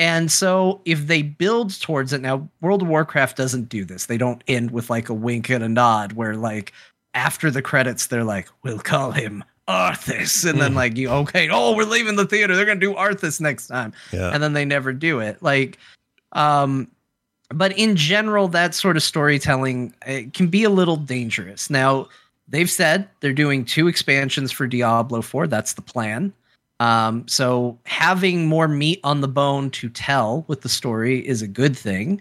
And 0.00 0.32
so 0.32 0.80
if 0.86 1.08
they 1.08 1.20
build 1.20 1.78
towards 1.78 2.14
it 2.14 2.22
now, 2.22 2.48
World 2.62 2.80
of 2.80 2.88
Warcraft 2.88 3.36
doesn't 3.36 3.68
do 3.68 3.84
this. 3.84 4.06
They 4.06 4.16
don't 4.16 4.42
end 4.48 4.70
with 4.70 4.88
like 4.88 5.10
a 5.10 5.14
wink 5.14 5.50
and 5.50 5.62
a 5.62 5.68
nod 5.68 6.14
where 6.14 6.34
like 6.36 6.72
after 7.12 7.50
the 7.50 7.60
credits 7.60 8.06
they're 8.06 8.24
like, 8.24 8.48
"We'll 8.62 8.78
call 8.78 9.10
him 9.12 9.44
Arthas." 9.68 10.48
And 10.48 10.58
then 10.58 10.72
Mm. 10.72 10.76
like 10.76 10.96
you 10.96 11.10
okay, 11.10 11.50
oh, 11.52 11.76
we're 11.76 11.84
leaving 11.84 12.16
the 12.16 12.24
theater. 12.24 12.56
They're 12.56 12.64
going 12.64 12.80
to 12.80 12.86
do 12.86 12.94
Arthas 12.94 13.42
next 13.42 13.66
time. 13.66 13.92
Yeah. 14.10 14.30
And 14.32 14.42
then 14.42 14.54
they 14.54 14.64
never 14.64 14.94
do 14.94 15.20
it. 15.20 15.42
Like 15.42 15.76
um 16.32 16.90
but 17.52 17.76
in 17.76 17.94
general 17.94 18.48
that 18.48 18.74
sort 18.74 18.96
of 18.96 19.02
storytelling 19.02 19.92
it 20.06 20.32
can 20.32 20.46
be 20.46 20.64
a 20.64 20.70
little 20.70 20.96
dangerous. 20.96 21.68
Now, 21.68 22.08
they've 22.48 22.70
said 22.70 23.06
they're 23.20 23.34
doing 23.34 23.66
two 23.66 23.86
expansions 23.86 24.50
for 24.50 24.66
Diablo 24.66 25.20
4. 25.20 25.46
That's 25.46 25.74
the 25.74 25.82
plan. 25.82 26.32
Um, 26.80 27.28
so 27.28 27.78
having 27.84 28.46
more 28.46 28.66
meat 28.66 28.98
on 29.04 29.20
the 29.20 29.28
bone 29.28 29.70
to 29.72 29.88
tell 29.88 30.44
with 30.48 30.62
the 30.62 30.68
story 30.68 31.24
is 31.26 31.42
a 31.42 31.46
good 31.46 31.76
thing 31.76 32.20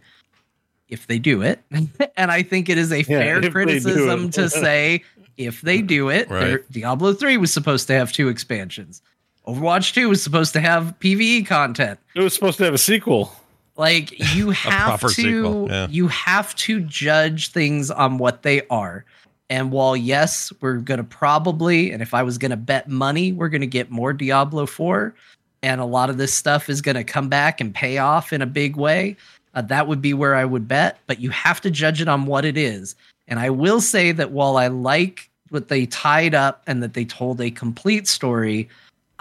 if 0.90 1.08
they 1.08 1.18
do 1.18 1.42
it. 1.42 1.60
and 2.18 2.30
I 2.32 2.44
think 2.44 2.68
it 2.70 2.78
is 2.78 2.92
a 2.92 2.98
Yeah, 2.98 3.04
fair 3.04 3.40
if 3.44 3.52
criticism 3.54 4.30
to 4.32 4.50
say 4.66 5.04
if 5.38 5.62
they 5.62 5.82
do 5.82 6.10
it, 6.10 6.30
Right. 6.30 6.60
Diablo 6.72 7.14
3 7.14 7.38
was 7.38 7.54
supposed 7.54 7.88
to 7.88 7.94
have 7.94 8.12
two 8.12 8.28
expansions. 8.28 9.02
Overwatch 9.48 9.94
2 9.94 10.10
was 10.10 10.22
supposed 10.22 10.52
to 10.54 10.60
have 10.60 10.94
PvE 11.00 11.48
content 11.48 11.98
It 12.14 12.22
was 12.22 12.34
supposed 12.34 12.58
to 12.58 12.66
have 12.66 12.74
a 12.74 12.78
sequel. 12.78 13.32
like 13.78 14.12
you 14.36 14.50
have 14.68 15.00
to 15.14 15.68
yeah. 15.70 15.88
you 15.90 16.10
have 16.10 16.54
to 16.58 16.82
judge 16.82 17.52
things 17.54 17.90
on 17.90 18.18
what 18.18 18.44
they 18.44 18.62
are 18.70 19.06
and 19.50 19.72
while 19.72 19.96
yes 19.96 20.52
we're 20.62 20.78
gonna 20.78 21.04
probably 21.04 21.92
and 21.92 22.02
if 22.02 22.14
i 22.14 22.24
was 22.24 22.38
gonna 22.38 22.58
bet 22.58 22.88
money 22.88 23.32
we're 23.32 23.50
gonna 23.50 23.66
get 23.66 23.90
more 23.90 24.14
diablo 24.14 24.66
4 24.66 25.14
and 25.62 25.82
a 25.82 25.86
lot 25.86 26.10
of 26.10 26.18
this 26.18 26.34
stuff 26.34 26.70
is 26.70 26.82
gonna 26.82 27.04
come 27.04 27.30
back 27.30 27.60
and 27.60 27.74
pay 27.74 27.98
off 27.98 28.32
in 28.34 28.42
a 28.42 28.48
big 28.48 28.76
way 28.76 29.16
uh, 29.56 29.62
that 29.62 29.88
would 29.88 30.02
be 30.02 30.14
where 30.14 30.36
i 30.36 30.46
would 30.46 30.68
bet 30.68 31.00
but 31.08 31.20
you 31.20 31.30
have 31.30 31.60
to 31.62 31.72
judge 31.72 32.02
it 32.02 32.08
on 32.08 32.26
what 32.26 32.46
it 32.46 32.58
is 32.58 32.96
and 33.28 33.40
i 33.40 33.50
will 33.50 33.82
say 33.82 34.12
that 34.12 34.32
while 34.32 34.58
i 34.58 34.68
like 34.68 35.30
what 35.50 35.68
they 35.68 35.86
tied 35.88 36.36
up 36.36 36.64
and 36.68 36.84
that 36.84 36.94
they 36.94 37.06
told 37.06 37.42
a 37.42 37.52
complete 37.52 38.08
story 38.08 38.70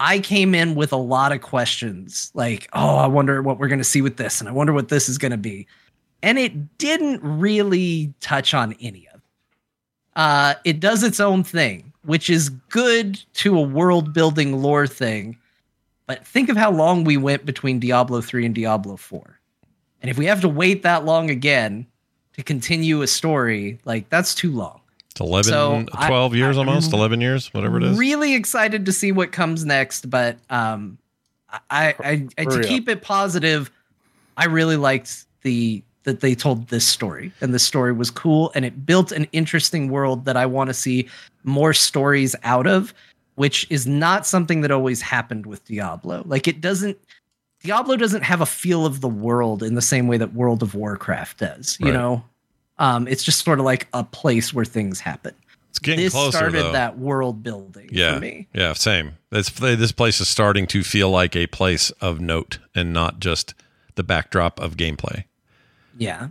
I 0.01 0.19
came 0.19 0.55
in 0.55 0.75
with 0.75 0.93
a 0.93 0.97
lot 0.97 1.33
of 1.33 1.41
questions 1.41 2.31
like, 2.33 2.69
oh, 2.71 2.95
I 2.95 3.07
wonder 3.07 3.41
what 3.41 3.59
we're 3.59 3.67
going 3.67 3.79
to 3.79 3.83
see 3.83 4.01
with 4.01 4.15
this, 4.15 4.39
and 4.39 4.47
I 4.47 4.53
wonder 4.53 4.71
what 4.71 4.87
this 4.87 5.09
is 5.09 5.17
going 5.17 5.33
to 5.33 5.37
be. 5.37 5.67
And 6.23 6.39
it 6.39 6.77
didn't 6.77 7.19
really 7.21 8.13
touch 8.21 8.53
on 8.53 8.77
any. 8.79 9.08
Uh, 10.19 10.55
it 10.65 10.81
does 10.81 11.01
its 11.01 11.21
own 11.21 11.45
thing, 11.45 11.93
which 12.03 12.29
is 12.29 12.49
good 12.49 13.23
to 13.33 13.57
a 13.57 13.61
world 13.61 14.13
building 14.13 14.61
lore 14.61 14.85
thing. 14.85 15.37
But 16.07 16.27
think 16.27 16.49
of 16.49 16.57
how 16.57 16.71
long 16.71 17.05
we 17.05 17.15
went 17.15 17.45
between 17.45 17.79
Diablo 17.79 18.19
3 18.19 18.45
and 18.47 18.53
Diablo 18.53 18.97
4. 18.97 19.39
And 20.01 20.11
if 20.11 20.17
we 20.17 20.25
have 20.25 20.41
to 20.41 20.49
wait 20.49 20.83
that 20.83 21.05
long 21.05 21.29
again 21.29 21.87
to 22.33 22.43
continue 22.43 23.01
a 23.01 23.07
story, 23.07 23.79
like 23.85 24.09
that's 24.09 24.35
too 24.35 24.51
long. 24.51 24.81
It's 25.11 25.21
11, 25.21 25.51
So, 25.53 25.85
I- 25.93 26.07
12 26.09 26.35
years 26.35 26.57
I'm 26.57 26.67
almost, 26.67 26.91
11 26.91 27.21
years, 27.21 27.53
whatever 27.53 27.77
it 27.77 27.83
is. 27.83 27.97
Really 27.97 28.35
excited 28.35 28.87
to 28.87 28.91
see 28.91 29.13
what 29.13 29.31
comes 29.31 29.63
next, 29.63 30.09
but 30.09 30.35
um, 30.49 30.97
I, 31.69 31.95
I, 31.97 32.27
I 32.37 32.43
to 32.43 32.61
keep 32.63 32.89
it 32.89 33.01
positive, 33.01 33.71
I 34.35 34.47
really 34.47 34.75
liked 34.75 35.25
the 35.43 35.81
that 36.09 36.21
they 36.21 36.35
told 36.35 36.67
this 36.67 36.85
story, 36.85 37.31
and 37.41 37.53
the 37.53 37.59
story 37.59 37.93
was 37.93 38.09
cool, 38.11 38.51
and 38.55 38.65
it 38.65 38.85
built 38.85 39.11
an 39.11 39.27
interesting 39.31 39.89
world 39.89 40.25
that 40.25 40.35
I 40.35 40.45
want 40.45 40.69
to 40.69 40.73
see 40.73 41.07
more 41.43 41.73
stories 41.73 42.35
out 42.43 42.67
of, 42.67 42.93
which 43.35 43.65
is 43.69 43.87
not 43.87 44.25
something 44.25 44.61
that 44.61 44.71
always 44.71 45.01
happened 45.01 45.45
with 45.45 45.63
Diablo. 45.65 46.23
Like 46.25 46.47
it 46.47 46.61
doesn't. 46.61 46.97
Diablo 47.63 47.95
doesn't 47.97 48.23
have 48.23 48.41
a 48.41 48.45
feel 48.45 48.85
of 48.85 49.01
the 49.01 49.09
world 49.09 49.63
in 49.63 49.75
the 49.75 49.81
same 49.81 50.07
way 50.07 50.17
that 50.17 50.33
World 50.33 50.63
of 50.63 50.75
Warcraft 50.75 51.39
does. 51.39 51.77
You 51.79 51.87
Right. 51.87 51.93
know, 51.93 52.23
um, 52.77 53.07
it's 53.07 53.23
just 53.23 53.43
sort 53.43 53.59
of 53.59 53.65
like 53.65 53.87
a 53.93 54.03
place 54.03 54.53
where 54.53 54.63
things 54.65 54.99
happen. 55.01 55.33
It's 55.69 55.79
getting 55.79 56.03
this 56.05 56.13
closer, 56.13 56.37
started 56.37 56.63
though. 56.63 56.71
that 56.71 56.97
world 56.97 57.43
building 57.43 57.89
yeah, 57.91 58.15
for 58.15 58.19
me. 58.21 58.47
yeah, 58.53 58.73
same. 58.73 59.17
This 59.29 59.49
this 59.49 59.91
place 59.91 60.19
is 60.19 60.27
starting 60.27 60.65
to 60.67 60.83
feel 60.83 61.09
like 61.11 61.35
a 61.35 61.47
place 61.47 61.91
of 62.01 62.19
note 62.19 62.57
and 62.73 62.91
not 62.93 63.19
just 63.19 63.53
the 63.95 64.03
backdrop 64.03 64.59
of 64.59 64.77
gameplay. 64.77 65.25
Yeah. 65.99 66.29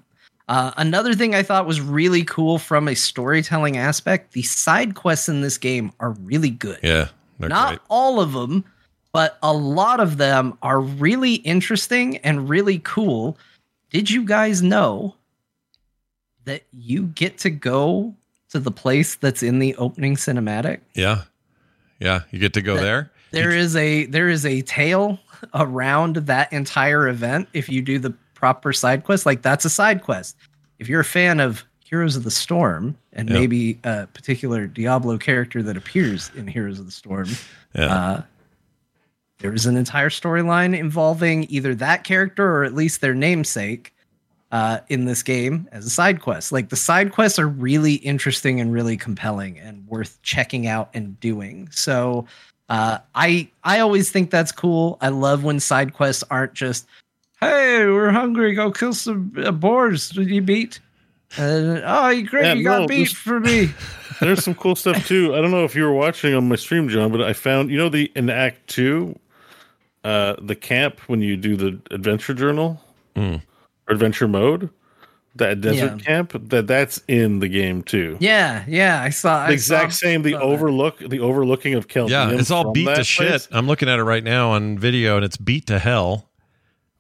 Uh, 0.49 0.73
another 0.79 1.15
thing 1.15 1.35
I 1.35 1.43
thought 1.43 1.67
was 1.67 1.81
really 1.81 2.25
cool 2.25 2.59
from 2.59 2.89
a 2.89 2.95
storytelling 2.95 3.77
aspect, 3.77 4.33
the 4.33 4.43
side 4.43 4.95
quests 4.95 5.29
in 5.29 5.43
this 5.43 5.59
game 5.59 5.93
are 6.01 6.13
really 6.23 6.49
good. 6.51 6.79
Yeah, 6.83 7.09
they're 7.39 7.51
Not 7.51 7.69
great. 7.69 7.81
all 7.91 8.19
of 8.19 8.33
them, 8.33 8.65
but 9.13 9.39
a 9.43 9.53
lot 9.53 10.01
of 10.01 10.17
them 10.17 10.57
are 10.63 10.81
really 10.81 11.35
interesting 11.35 12.17
and 12.19 12.49
really 12.49 12.79
cool. 12.79 13.37
Did 13.91 14.11
you 14.11 14.25
guys 14.25 14.63
know 14.63 15.15
that 16.45 16.63
you 16.73 17.05
get 17.09 17.37
to 17.39 17.51
go 17.51 18.15
to 18.49 18.59
the 18.59 18.71
place 18.71 19.17
that's 19.17 19.43
in 19.43 19.59
the 19.59 19.75
opening 19.77 20.17
cinematic? 20.17 20.81
Yeah, 20.95 21.25
yeah. 22.01 22.23
You 22.31 22.39
get 22.39 22.55
to 22.55 22.63
go 22.63 22.77
there. 22.79 23.11
There 23.33 23.51
is 23.51 23.77
a 23.77 24.07
there 24.07 24.29
is 24.31 24.47
a 24.47 24.63
tale 24.63 25.19
around 25.55 26.17
that 26.17 26.51
entire 26.55 27.09
event 27.09 27.49
if 27.53 27.69
you 27.69 27.83
do 27.83 27.99
the 27.99 28.15
proper 28.39 28.73
side 28.73 29.03
quest. 29.05 29.27
Like 29.27 29.43
that's 29.43 29.65
a 29.65 29.71
side 29.71 30.03
quest. 30.05 30.37
If 30.79 30.89
you're 30.89 31.01
a 31.01 31.05
fan 31.05 31.41
of 31.41 31.65
Heroes 31.85 32.15
of 32.17 32.23
the 32.23 32.31
Storm 32.31 32.97
and 33.15 33.29
Yeah. 33.29 33.35
maybe 33.41 33.79
a 33.83 34.07
particular 34.07 34.67
Diablo 34.69 35.19
character 35.19 35.61
that 35.65 35.77
appears 35.77 36.31
in 36.37 36.47
Heroes 36.47 36.79
of 36.79 36.87
the 36.87 36.93
Storm, 36.93 37.29
Yeah. 37.75 37.87
uh, 37.87 38.23
there 39.41 39.53
is 39.53 39.67
an 39.67 39.77
entire 39.77 40.11
storyline 40.11 40.77
involving 40.79 41.47
either 41.49 41.75
that 41.77 42.05
character 42.05 42.47
or 42.47 42.65
at 42.65 42.75
least 42.75 43.01
their 43.01 43.15
namesake 43.15 43.93
uh, 44.53 44.79
in 44.89 45.05
this 45.05 45.23
game 45.23 45.69
as 45.73 45.85
a 45.85 45.91
side 45.91 46.21
quest. 46.21 46.53
Like 46.53 46.69
the 46.69 46.77
side 46.77 47.13
quests 47.13 47.39
are 47.39 47.49
really 47.49 47.95
interesting 47.95 48.61
and 48.61 48.73
really 48.73 48.97
compelling 48.97 49.59
and 49.59 49.87
worth 49.89 50.19
checking 50.23 50.67
out 50.67 50.91
and 50.95 51.19
doing. 51.21 51.69
So 51.73 52.27
uh, 52.69 52.99
I 53.15 53.49
I 53.65 53.81
always 53.81 54.11
think 54.11 54.31
that's 54.31 54.53
cool. 54.53 54.97
I 55.01 55.09
love 55.09 55.43
when 55.45 55.59
side 55.61 55.93
quests 55.95 56.23
aren't 56.31 56.55
just, 56.55 56.87
"Hey, 57.41 57.87
we're 57.87 58.11
hungry, 58.11 58.55
go 58.55 58.71
kill 58.71 58.93
some 58.95 59.33
uh, 59.37 59.51
boars." 59.53 60.11
Did 60.11 60.29
you 60.29 60.43
beat? 60.43 60.81
Uh, 61.39 61.81
oh, 61.85 62.23
great! 62.23 62.45
Yeah, 62.45 62.53
you 62.55 62.65
got 62.65 62.81
no, 62.83 62.87
beat 62.87 63.05
this- 63.05 63.13
for 63.13 63.41
me. 63.41 63.71
There's 64.21 64.43
some 64.43 64.55
cool 64.57 64.75
stuff 64.75 65.07
too. 65.07 65.35
I 65.37 65.41
don't 65.41 65.53
know 65.53 65.65
if 65.65 65.77
you 65.77 65.85
were 65.85 65.93
watching 65.93 66.35
on 66.35 66.49
my 66.49 66.57
stream, 66.57 66.89
John, 66.89 67.13
but 67.13 67.23
I 67.23 67.33
found 67.33 67.71
you 67.71 67.79
know 67.79 67.89
the 67.89 68.11
in 68.17 68.29
Act 68.31 68.67
Two, 68.67 69.17
uh, 70.05 70.35
the 70.41 70.57
camp 70.57 70.99
when 71.09 71.21
you 71.23 71.37
do 71.37 71.55
the 71.57 71.79
adventure 71.93 72.35
journal 72.35 72.81
Mm. 73.15 73.43
or 73.89 73.95
adventure 73.95 74.27
mode, 74.27 74.71
that 75.37 75.61
desert 75.61 75.99
Yeah. 75.99 76.05
camp 76.05 76.33
that 76.51 76.67
that's 76.67 77.01
in 77.09 77.39
the 77.41 77.47
game 77.49 77.83
too. 77.83 78.17
Yeah, 78.21 78.65
yeah, 78.67 79.01
I 79.03 79.11
saw 79.11 79.45
the 79.45 79.51
I 79.51 79.53
exact 79.53 79.93
saw- 79.93 79.99
same. 80.07 80.23
The 80.23 80.33
saw 80.33 80.39
that. 80.39 80.45
overlook, 80.45 80.99
the 80.99 81.21
overlooking 81.21 81.75
of 81.75 81.87
Kel. 81.87 82.11
Yeah, 82.11 82.31
it's 82.31 82.51
all 82.51 82.65
from 82.65 82.73
beat 82.73 82.87
to 82.87 82.95
that 82.97 83.07
shit. 83.07 83.47
I'm 83.53 83.69
looking 83.69 83.89
at 83.89 83.99
it 84.01 84.05
right 84.05 84.25
now 84.25 84.51
on 84.51 84.79
video, 84.79 85.15
and 85.17 85.25
it's 85.25 85.37
beat 85.37 85.67
to 85.69 85.79
hell. 85.79 86.29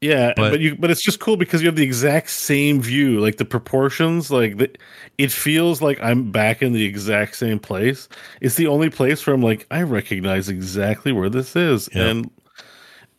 Yeah, 0.00 0.32
But- 0.36 0.50
but, 0.52 0.60
you 0.60 0.76
but 0.76 0.90
it's 0.92 1.02
just 1.02 1.18
cool 1.18 1.36
because 1.36 1.60
you 1.60 1.66
have 1.66 1.74
the 1.76 1.82
exact 1.82 2.30
same 2.30 2.80
view, 2.80 3.18
like 3.20 3.36
the 3.38 3.44
proportions, 3.44 4.30
like 4.30 4.56
the, 4.58 4.70
it 5.18 5.32
feels 5.32 5.82
like 5.82 6.00
I'm 6.00 6.30
back 6.30 6.62
in 6.62 6.72
the 6.72 6.84
exact 6.84 7.34
same 7.34 7.58
place. 7.58 8.08
It's 8.40 8.54
the 8.54 8.68
only 8.68 8.90
place 8.90 9.26
where 9.26 9.34
I'm 9.34 9.42
like 9.42 9.66
I 9.72 9.82
recognize 9.82 10.48
exactly 10.48 11.10
where 11.10 11.28
this 11.28 11.56
is, 11.56 11.88
Yeah. 11.92 12.04
and 12.10 12.30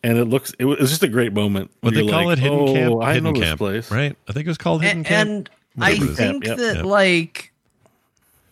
and 0.02 0.16
it 0.16 0.24
looks 0.24 0.54
it 0.58 0.64
was 0.64 0.88
just 0.88 1.02
a 1.02 1.08
great 1.08 1.34
moment. 1.34 1.70
What 1.82 1.92
they 1.92 2.00
You're 2.00 2.10
call 2.12 2.24
like, 2.24 2.38
it, 2.38 2.42
hidden 2.42 2.58
"Oh, 2.60 2.72
camp. 2.72 3.02
I 3.02 3.12
hidden 3.12 3.24
know 3.24 3.32
camp, 3.38 3.44
this 3.44 3.56
place, 3.58 3.90
right? 3.90 4.16
I 4.26 4.32
think 4.32 4.46
it 4.46 4.50
was 4.50 4.56
called 4.56 4.80
hidden 4.82 4.98
and, 4.98 5.06
camp. 5.06 5.28
and 5.28 5.50
I 5.78 5.90
Whatever 5.90 6.04
it 6.06 6.10
is. 6.12 6.16
think 6.16 6.44
Yep, 6.46 6.56
that 6.56 6.76
yep. 6.76 6.84
like 6.86 7.52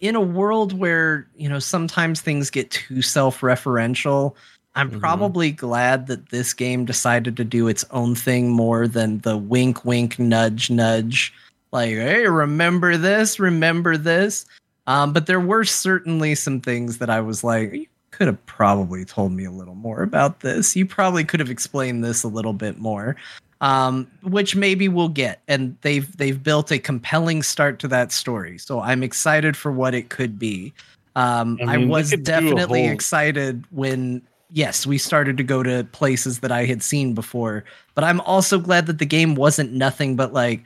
in 0.02 0.14
a 0.14 0.20
world 0.20 0.78
where 0.78 1.26
you 1.38 1.48
know 1.48 1.58
sometimes 1.58 2.20
things 2.20 2.50
get 2.50 2.70
too 2.70 3.00
self-referential 3.00 4.34
i'm 4.78 4.88
Mm-hmm. 4.90 4.98
probably 5.00 5.50
glad 5.52 6.06
that 6.06 6.30
this 6.30 6.54
game 6.54 6.84
decided 6.84 7.36
to 7.36 7.44
do 7.44 7.68
its 7.68 7.84
own 7.90 8.14
thing 8.14 8.50
more 8.50 8.88
than 8.88 9.18
the 9.20 9.36
wink 9.36 9.84
wink 9.84 10.18
nudge 10.18 10.70
nudge 10.70 11.32
like 11.72 11.90
hey 11.90 12.26
remember 12.26 12.96
this 12.96 13.38
remember 13.38 13.96
this 13.96 14.46
um, 14.86 15.12
but 15.12 15.26
there 15.26 15.40
were 15.40 15.64
certainly 15.64 16.34
some 16.34 16.60
things 16.60 16.98
that 16.98 17.10
i 17.10 17.20
was 17.20 17.44
like 17.44 17.72
you 17.72 17.86
could 18.10 18.26
have 18.26 18.46
probably 18.46 19.04
told 19.04 19.32
me 19.32 19.44
a 19.44 19.50
little 19.50 19.74
more 19.74 20.02
about 20.02 20.40
this 20.40 20.74
you 20.74 20.86
probably 20.86 21.24
could 21.24 21.40
have 21.40 21.50
explained 21.50 22.02
this 22.02 22.22
a 22.22 22.28
little 22.28 22.54
bit 22.54 22.78
more 22.78 23.14
um, 23.60 24.06
which 24.22 24.54
maybe 24.54 24.86
we'll 24.88 25.08
get. 25.08 25.40
And 25.48 25.76
they've 25.80 26.16
they've 26.16 26.40
built 26.40 26.70
a 26.70 26.78
compelling 26.78 27.42
start 27.42 27.80
to 27.80 27.88
that 27.88 28.12
story, 28.12 28.56
so 28.56 28.78
I'm 28.80 29.02
excited 29.02 29.56
for 29.56 29.72
what 29.72 29.94
it 29.94 30.10
could 30.10 30.38
be. 30.38 30.72
Um, 31.16 31.58
I 31.66 31.74
I, 31.74 31.76
mean, 31.78 31.88
they 31.88 31.92
was 31.92 32.10
could 32.10 32.22
do 32.22 32.30
a 32.30 32.40
definitely 32.40 32.84
whole- 32.84 32.92
excited 32.92 33.64
when 33.72 34.22
yes, 34.50 34.86
we 34.86 34.98
started 34.98 35.36
to 35.36 35.42
go 35.44 35.62
to 35.62 35.84
places 35.92 36.40
that 36.40 36.52
I 36.52 36.64
had 36.64 36.82
seen 36.82 37.14
before, 37.14 37.64
but 37.94 38.04
I'm 38.04 38.20
also 38.22 38.58
glad 38.58 38.86
that 38.86 38.98
the 38.98 39.06
game 39.06 39.34
wasn't 39.34 39.72
nothing 39.72 40.16
but 40.16 40.32
like. 40.32 40.62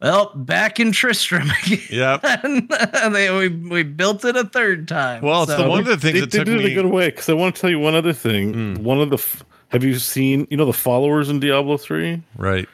Well, 0.00 0.32
back 0.36 0.78
in 0.78 0.92
Tristram 0.92 1.50
again. 1.64 1.80
Yep. 1.90 2.20
and 2.24 2.70
they, 3.14 3.36
we, 3.36 3.48
we 3.48 3.82
built 3.82 4.24
it 4.24 4.36
a 4.36 4.44
third 4.44 4.86
time. 4.86 5.22
Well, 5.22 5.42
it's 5.42 5.56
the 5.56 5.68
one 5.68 5.80
of 5.80 5.86
the 5.86 5.96
things 5.96 6.14
They, 6.14 6.20
that 6.20 6.30
they 6.30 6.38
took 6.38 6.46
did 6.46 6.60
it 6.60 6.64
me. 6.66 6.70
a 6.72 6.74
good 6.82 6.86
way 6.92 7.08
because 7.10 7.28
I 7.28 7.32
want 7.32 7.56
to 7.56 7.60
tell 7.60 7.68
you 7.70 7.80
one 7.80 7.96
other 7.96 8.12
thing. 8.12 8.54
Mm. 8.54 8.78
One 8.78 9.00
of 9.00 9.10
the 9.10 9.16
f- 9.16 9.44
have 9.70 9.82
you 9.82 9.98
seen 9.98 10.46
you 10.50 10.56
know 10.56 10.66
the 10.66 10.72
followers 10.72 11.28
in 11.28 11.40
Diablo 11.40 11.76
three? 11.78 12.22
Right. 12.36 12.68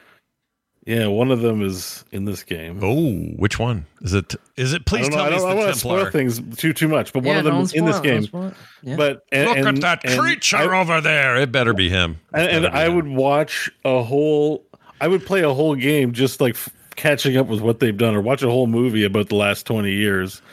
Yeah, 0.85 1.07
one 1.07 1.31
of 1.31 1.41
them 1.41 1.63
is 1.63 2.05
in 2.11 2.25
this 2.25 2.43
game. 2.43 2.79
Oh, 2.83 3.11
which 3.37 3.57
one 3.57 3.87
is 4.01 4.13
it? 4.13 4.35
Is 4.55 4.71
it? 4.73 4.85
Please 4.85 5.09
don't 5.09 5.17
know. 5.17 5.17
tell 5.17 5.25
I 5.25 5.29
me 5.29 5.35
it's 5.35 5.41
don't, 5.43 5.51
I 5.51 5.55
the 5.55 5.59
want 5.61 5.73
to 5.73 5.79
spoil 5.79 6.09
things 6.11 6.57
too 6.57 6.73
too 6.73 6.87
much, 6.87 7.11
but 7.11 7.23
one 7.23 7.33
Yeah, 7.33 7.39
of 7.39 7.45
them 7.45 7.55
is 7.61 7.73
in 7.73 7.85
this 7.85 7.97
spoil 7.97 8.11
it, 8.11 8.31
don't 8.31 8.41
game. 8.43 8.55
Yeah. 8.83 8.95
But 8.95 9.25
and, 9.31 9.49
Look 9.49 9.57
and- 9.57 9.67
at 9.67 9.81
that 9.81 10.05
and 10.05 10.19
creature 10.19 10.57
I- 10.57 10.79
over 10.79 11.01
there. 11.01 11.37
It 11.37 11.51
better 11.51 11.73
be 11.73 11.89
him. 11.89 12.19
It 12.35 12.39
and, 12.39 12.65
and 12.65 12.73
be 12.73 12.79
I 12.79 12.85
him. 12.85 12.95
would 12.95 13.07
watch 13.07 13.71
a 13.83 14.03
whole. 14.03 14.63
I 15.01 15.07
would 15.07 15.25
play 15.25 15.41
a 15.41 15.53
whole 15.53 15.75
game 15.75 16.13
just 16.13 16.39
like 16.39 16.53
f- 16.53 16.69
catching 16.95 17.35
up 17.35 17.47
with 17.47 17.61
what 17.61 17.79
they've 17.79 17.97
done, 17.97 18.13
or 18.15 18.21
watch 18.21 18.43
a 18.43 18.49
whole 18.49 18.67
movie 18.67 19.03
about 19.05 19.29
the 19.29 19.35
last 19.35 19.65
twenty 19.65 19.91
years, 19.93 20.43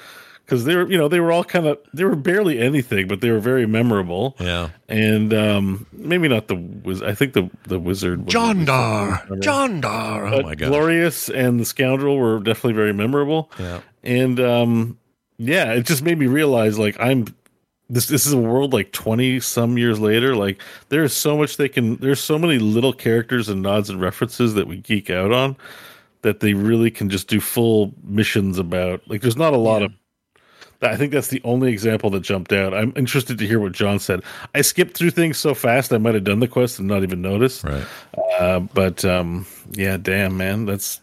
because 0.44 0.64
they 0.64 0.76
were, 0.76 0.90
you 0.90 0.98
know, 0.98 1.08
they 1.08 1.20
were 1.20 1.32
all 1.32 1.44
kind 1.44 1.66
of, 1.66 1.78
they 1.94 2.04
were 2.04 2.16
barely 2.16 2.58
anything, 2.58 3.08
but 3.08 3.20
they 3.20 3.30
were 3.30 3.38
very 3.38 3.66
memorable. 3.66 4.36
Yeah. 4.38 4.70
And 4.88 5.32
um 5.32 5.86
maybe 5.92 6.28
not 6.28 6.48
the 6.48 6.56
wiz. 6.56 7.02
I 7.02 7.14
think 7.14 7.32
the 7.32 7.50
the 7.64 7.78
wizard, 7.78 8.24
was 8.24 8.32
John 8.32 8.60
at 8.60 8.66
Dar. 8.66 9.26
John 9.40 9.80
Dar. 9.80 10.26
Oh 10.26 10.42
my 10.42 10.54
god. 10.54 10.68
Glorious 10.68 11.28
and 11.28 11.60
the 11.60 11.64
Scoundrel 11.64 12.18
were 12.18 12.38
definitely 12.40 12.74
very 12.74 12.92
memorable. 12.92 13.50
Yeah. 13.58 13.80
And 14.02 14.40
um 14.40 14.98
yeah, 15.38 15.72
it 15.72 15.86
just 15.86 16.02
made 16.02 16.18
me 16.18 16.26
realize 16.26 16.78
like 16.78 16.96
I'm 17.00 17.26
this 17.88 18.06
this 18.06 18.26
is 18.26 18.32
a 18.32 18.38
world 18.38 18.72
like 18.72 18.92
20 18.92 19.40
some 19.40 19.76
years 19.76 20.00
later 20.00 20.34
like 20.34 20.60
there's 20.88 21.12
so 21.12 21.36
much 21.36 21.58
they 21.58 21.68
can 21.68 21.96
there's 21.96 22.20
so 22.20 22.38
many 22.38 22.58
little 22.58 22.92
characters 22.92 23.48
and 23.48 23.60
nods 23.60 23.90
and 23.90 24.00
references 24.00 24.54
that 24.54 24.66
we 24.66 24.78
geek 24.78 25.10
out 25.10 25.30
on 25.30 25.56
that 26.22 26.40
they 26.40 26.54
really 26.54 26.90
can 26.90 27.10
just 27.10 27.28
do 27.28 27.38
full 27.40 27.92
missions 28.04 28.58
about 28.58 29.02
like 29.08 29.20
there's 29.20 29.36
not 29.36 29.52
a 29.52 29.58
lot 29.58 29.82
of 29.82 29.92
I 30.82 30.96
think 30.96 31.12
that's 31.12 31.28
the 31.28 31.40
only 31.44 31.72
example 31.72 32.10
that 32.10 32.20
jumped 32.20 32.52
out. 32.52 32.74
I'm 32.74 32.92
interested 32.96 33.38
to 33.38 33.46
hear 33.46 33.60
what 33.60 33.72
John 33.72 33.98
said. 33.98 34.22
I 34.54 34.62
skipped 34.62 34.96
through 34.96 35.10
things 35.10 35.38
so 35.38 35.54
fast 35.54 35.92
I 35.92 35.98
might 35.98 36.14
have 36.14 36.24
done 36.24 36.40
the 36.40 36.48
quest 36.48 36.78
and 36.78 36.88
not 36.88 37.02
even 37.02 37.22
noticed. 37.22 37.64
Right. 37.64 37.84
Uh, 38.38 38.60
but 38.60 39.04
um, 39.04 39.46
yeah, 39.72 39.96
damn 39.96 40.36
man, 40.36 40.66
that's 40.66 41.00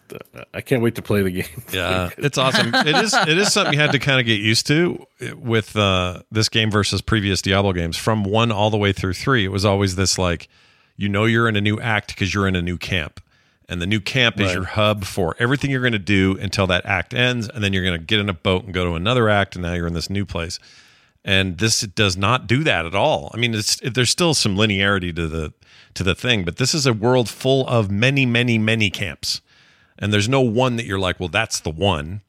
I 0.53 0.61
can't 0.61 0.81
wait 0.81 0.95
to 0.95 1.01
play 1.01 1.21
the 1.23 1.31
game. 1.31 1.45
Yeah, 1.73 2.09
it's 2.17 2.37
awesome. 2.37 2.73
It 2.73 2.95
is. 2.95 3.13
It 3.13 3.37
is 3.37 3.53
something 3.53 3.73
you 3.73 3.79
had 3.79 3.91
to 3.91 3.99
kind 3.99 4.19
of 4.19 4.25
get 4.25 4.39
used 4.39 4.65
to 4.67 5.05
with 5.35 5.75
uh, 5.75 6.23
this 6.31 6.49
game 6.49 6.71
versus 6.71 7.01
previous 7.01 7.41
Diablo 7.41 7.73
games. 7.73 7.95
From 7.95 8.23
one 8.23 8.51
all 8.51 8.69
the 8.69 8.77
way 8.77 8.91
through 8.91 9.13
three, 9.13 9.45
it 9.45 9.49
was 9.49 9.65
always 9.65 9.95
this 9.95 10.17
like, 10.17 10.49
you 10.97 11.09
know, 11.09 11.25
you're 11.25 11.47
in 11.47 11.55
a 11.55 11.61
new 11.61 11.79
act 11.79 12.07
because 12.09 12.33
you're 12.33 12.47
in 12.47 12.55
a 12.55 12.61
new 12.61 12.77
camp, 12.77 13.21
and 13.69 13.81
the 13.81 13.87
new 13.87 13.99
camp 14.01 14.39
is 14.39 14.53
your 14.53 14.65
hub 14.65 15.05
for 15.05 15.35
everything 15.39 15.69
you're 15.71 15.81
going 15.81 15.93
to 15.93 15.99
do 15.99 16.37
until 16.41 16.67
that 16.67 16.85
act 16.85 17.13
ends, 17.13 17.47
and 17.47 17.63
then 17.63 17.71
you're 17.71 17.83
going 17.83 17.99
to 17.99 18.05
get 18.05 18.19
in 18.19 18.27
a 18.29 18.33
boat 18.33 18.65
and 18.65 18.73
go 18.73 18.85
to 18.85 18.95
another 18.95 19.29
act, 19.29 19.55
and 19.55 19.63
now 19.63 19.73
you're 19.73 19.87
in 19.87 19.93
this 19.93 20.09
new 20.09 20.25
place. 20.25 20.59
And 21.23 21.57
this 21.57 21.81
does 21.81 22.17
not 22.17 22.47
do 22.47 22.63
that 22.63 22.85
at 22.85 22.95
all. 22.95 23.29
I 23.33 23.37
mean, 23.37 23.53
it's 23.53 23.79
there's 23.81 24.09
still 24.09 24.33
some 24.33 24.55
linearity 24.55 25.15
to 25.15 25.27
the 25.27 25.53
to 25.93 26.03
the 26.03 26.15
thing, 26.15 26.43
but 26.43 26.57
this 26.57 26.73
is 26.73 26.85
a 26.85 26.93
world 26.93 27.29
full 27.29 27.67
of 27.67 27.89
many, 27.91 28.25
many, 28.25 28.57
many 28.57 28.89
camps 28.89 29.41
and 29.99 30.13
there's 30.13 30.29
no 30.29 30.41
one 30.41 30.77
that 30.77 30.85
you're 30.85 30.99
like, 30.99 31.19
well, 31.19 31.29
that's 31.29 31.59
the 31.59 31.69
one. 31.69 32.21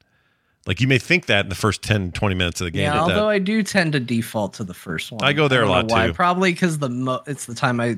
Like 0.66 0.80
you 0.80 0.88
may 0.88 0.98
think 0.98 1.26
that 1.26 1.46
in 1.46 1.48
the 1.48 1.54
first 1.54 1.82
10, 1.82 2.12
20 2.12 2.34
minutes 2.34 2.60
of 2.60 2.66
the 2.66 2.70
game. 2.72 2.82
Yeah, 2.82 2.92
but 2.98 3.06
that- 3.08 3.16
although 3.16 3.28
I 3.28 3.38
do 3.38 3.62
tend 3.62 3.92
to 3.94 4.00
default 4.00 4.54
to 4.54 4.64
the 4.64 4.74
first 4.74 5.10
one. 5.10 5.20
I 5.22 5.32
go 5.32 5.48
there 5.48 5.62
a 5.62 5.68
lot, 5.68 5.88
why. 5.90 6.08
too. 6.08 6.12
Probably 6.12 6.52
because 6.52 6.78
the 6.78 6.90
mo- 6.90 7.22
it's 7.26 7.46
the 7.46 7.54
time 7.54 7.80
I 7.80 7.96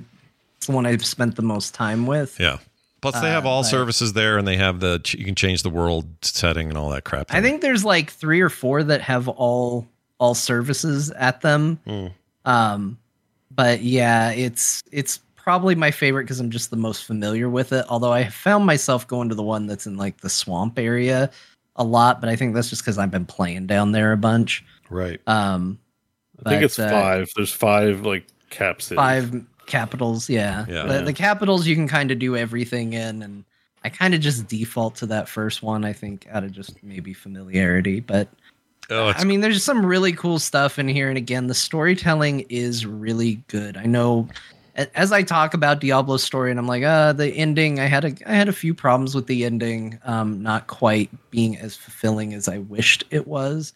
it's 0.58 0.66
the 0.66 0.72
one 0.72 0.86
I've 0.86 1.04
spent 1.04 1.34
the 1.34 1.42
most 1.42 1.74
time 1.74 2.06
with. 2.06 2.38
yeah. 2.38 2.58
Plus, 3.02 3.20
they 3.20 3.28
have 3.30 3.44
Uh, 3.44 3.50
all 3.50 3.62
but- 3.62 3.68
services 3.68 4.14
there, 4.14 4.38
and 4.38 4.48
they 4.48 4.56
have 4.56 4.80
the 4.80 5.00
you 5.18 5.24
can 5.24 5.34
change 5.34 5.62
the 5.62 5.70
world 5.70 6.06
setting 6.22 6.68
and 6.68 6.78
all 6.78 6.88
that 6.90 7.04
crap. 7.04 7.26
I 7.34 7.42
think 7.42 7.60
there's 7.60 7.84
like 7.84 8.10
three 8.10 8.40
or 8.40 8.48
four 8.48 8.82
that 8.84 9.02
have 9.02 9.28
all 9.28 9.86
all 10.18 10.34
services 10.34 11.10
at 11.10 11.40
them. 11.42 11.78
Hmm. 11.86 12.06
Um, 12.44 12.98
but 13.50 13.82
yeah, 13.82 14.30
it's 14.30 14.82
it's 14.92 15.18
probably 15.34 15.74
my 15.74 15.90
favorite 15.90 16.22
because 16.24 16.38
I'm 16.38 16.50
just 16.50 16.70
the 16.70 16.76
most 16.76 17.04
familiar 17.04 17.48
with 17.50 17.72
it. 17.72 17.84
Although 17.88 18.12
I 18.12 18.28
found 18.28 18.64
myself 18.64 19.06
going 19.08 19.28
to 19.28 19.34
the 19.34 19.42
one 19.42 19.66
that's 19.66 19.86
in 19.86 19.96
like 19.96 20.20
the 20.20 20.30
swamp 20.30 20.78
area 20.78 21.28
a 21.76 21.82
lot, 21.84 22.20
but 22.20 22.28
I 22.30 22.36
think 22.36 22.54
that's 22.54 22.70
just 22.70 22.82
because 22.82 22.98
I've 22.98 23.10
been 23.10 23.26
playing 23.26 23.66
down 23.66 23.90
there 23.92 24.12
a 24.12 24.16
bunch. 24.16 24.64
Right. 24.90 25.20
Um, 25.26 25.78
I 26.46 26.50
think 26.50 26.62
it's 26.62 26.78
uh, 26.78 26.88
five. 26.88 27.30
There's 27.34 27.52
five 27.52 28.06
like 28.06 28.26
cap 28.50 28.80
cities. 28.80 28.96
five 28.98 29.44
capitals. 29.66 30.28
Yeah, 30.28 30.64
Yeah. 30.68 30.84
The, 30.84 31.02
the 31.02 31.12
capitals 31.12 31.66
you 31.66 31.74
can 31.74 31.88
kind 31.88 32.10
of 32.10 32.18
do 32.18 32.36
everything 32.36 32.92
in, 32.92 33.22
and 33.22 33.44
I 33.84 33.88
kind 33.88 34.14
of 34.14 34.20
just 34.20 34.46
default 34.46 34.96
to 34.96 35.06
that 35.06 35.28
first 35.28 35.62
one. 35.62 35.84
I 35.84 35.92
think 35.92 36.26
out 36.30 36.44
of 36.44 36.52
just 36.52 36.82
maybe 36.82 37.14
familiarity, 37.14 38.00
but 38.00 38.28
Oh, 38.90 39.12
I 39.16 39.24
mean, 39.24 39.40
there's 39.40 39.64
some 39.64 39.86
really 39.86 40.12
cool 40.12 40.38
stuff 40.38 40.78
in 40.78 40.88
here, 40.88 41.08
and 41.08 41.16
again, 41.16 41.46
the 41.46 41.54
storytelling 41.54 42.40
is 42.48 42.84
really 42.84 43.36
good. 43.48 43.76
I 43.76 43.86
know, 43.86 44.28
as 44.74 45.12
I 45.12 45.22
talk 45.22 45.54
about 45.54 45.80
Diablo's 45.80 46.22
story, 46.22 46.50
and 46.50 46.58
I'm 46.58 46.66
like, 46.66 46.82
uh, 46.82 47.12
the 47.12 47.28
ending. 47.28 47.80
I 47.80 47.86
had 47.86 48.04
a 48.04 48.12
I 48.26 48.34
had 48.34 48.48
a 48.48 48.52
few 48.52 48.74
problems 48.74 49.14
with 49.14 49.28
the 49.28 49.44
ending, 49.44 49.98
um, 50.04 50.42
not 50.42 50.66
quite 50.66 51.10
being 51.30 51.56
as 51.56 51.76
fulfilling 51.76 52.34
as 52.34 52.48
I 52.48 52.58
wished 52.58 53.04
it 53.10 53.26
was. 53.26 53.72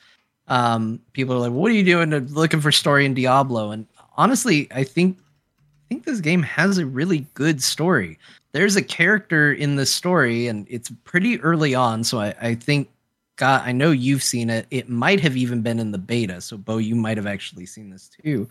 Um, 0.49 1.01
people 1.13 1.35
are 1.35 1.39
like, 1.39 1.53
"What 1.53 1.71
are 1.71 1.75
you 1.75 1.85
doing? 1.85 2.11
To, 2.11 2.21
looking 2.21 2.61
for 2.61 2.73
story 2.73 3.07
in 3.07 3.15
Diablo?" 3.15 3.71
And 3.71 3.87
honestly, 4.17 4.69
I 4.73 4.85
think 4.85 5.19
I 5.19 5.23
think 5.89 6.05
this 6.05 6.21
game 6.21 6.43
has 6.43 6.79
a 6.79 6.87
really 6.87 7.27
good 7.35 7.63
story. 7.63 8.19
There's 8.53 8.77
a 8.77 8.83
character 8.83 9.53
in 9.53 9.77
the 9.77 9.87
story, 9.87 10.47
and 10.49 10.67
it's 10.69 10.91
pretty 11.05 11.41
early 11.41 11.75
on, 11.75 12.05
so 12.05 12.21
I, 12.21 12.35
I 12.41 12.55
think 12.55 12.89
God, 13.37 13.63
I 13.65 13.73
know 13.73 13.91
you've 13.91 14.23
seen 14.23 14.49
it. 14.49 14.67
It 14.71 14.89
might 14.89 15.21
have 15.21 15.37
even 15.37 15.61
been 15.61 15.79
in 15.79 15.93
the 15.93 15.99
beta. 15.99 16.41
So, 16.41 16.57
Bo, 16.57 16.79
you 16.79 16.95
might 16.95 17.19
have 17.19 17.27
actually 17.27 17.67
seen 17.67 17.91
this 17.91 18.09
too. 18.09 18.49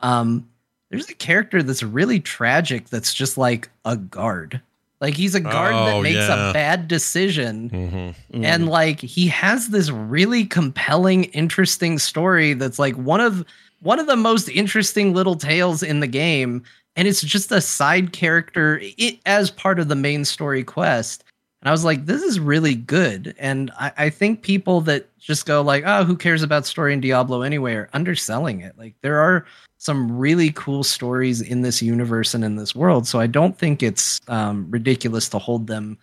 Um, 0.00 0.46
there's 0.90 1.08
a 1.08 1.14
character 1.14 1.62
that's 1.62 1.82
really 1.82 2.20
tragic 2.20 2.88
that's 2.90 3.14
just 3.14 3.38
like 3.38 3.70
a 3.86 3.96
guard. 3.96 4.60
Like 5.00 5.14
he's 5.14 5.34
a 5.34 5.40
guard 5.40 5.74
Oh, 5.74 5.84
that 5.86 6.02
makes 6.02 6.16
yeah. 6.16 6.50
a 6.50 6.52
bad 6.52 6.88
decision. 6.88 7.70
Mhm. 7.70 8.14
And 8.44 8.68
like 8.68 9.00
he 9.00 9.28
has 9.28 9.68
this 9.68 9.90
really 9.90 10.44
compelling, 10.44 11.24
interesting 11.24 11.98
story 11.98 12.52
that's 12.54 12.78
like 12.78 12.96
one 12.96 13.20
of 13.20 13.44
one 13.80 13.98
of 13.98 14.06
the 14.06 14.16
most 14.16 14.48
interesting 14.48 15.14
little 15.14 15.36
tales 15.36 15.82
in 15.82 16.00
the 16.00 16.06
game. 16.06 16.62
And 16.96 17.06
it's 17.06 17.20
just 17.20 17.52
a 17.52 17.60
side 17.60 18.12
character 18.12 18.80
i 18.98 19.20
as 19.24 19.50
part 19.50 19.78
of 19.78 19.88
the 19.88 19.94
main 19.94 20.24
story 20.24 20.64
quest. 20.64 21.24
And 21.62 21.68
I 21.68 21.72
was 21.72 21.84
like, 21.84 22.06
this 22.06 22.22
is 22.22 22.38
really 22.38 22.74
good. 22.74 23.34
And 23.38 23.70
I, 23.78 23.92
I 23.96 24.10
think 24.10 24.42
people 24.42 24.80
that 24.82 25.16
just 25.18 25.46
go 25.46 25.60
like, 25.60 25.84
oh, 25.86 26.04
who 26.04 26.16
cares 26.16 26.42
about 26.42 26.66
story 26.66 26.92
in 26.92 27.00
Diablo 27.00 27.42
anyway 27.42 27.74
are 27.74 27.90
underselling 27.92 28.60
it. 28.60 28.78
Like 28.78 28.94
there 29.02 29.18
are 29.20 29.44
some 29.78 30.16
really 30.16 30.50
cool 30.52 30.84
stories 30.84 31.40
in 31.40 31.62
this 31.62 31.82
universe 31.82 32.34
and 32.34 32.44
in 32.44 32.56
this 32.56 32.74
world. 32.74 33.06
So 33.06 33.20
I 33.20 33.26
don't 33.26 33.56
think 33.56 33.82
it's 33.82 34.20
um, 34.28 34.66
ridiculous 34.70 35.28
to 35.30 35.38
hold 35.38 35.66
them 35.66 35.98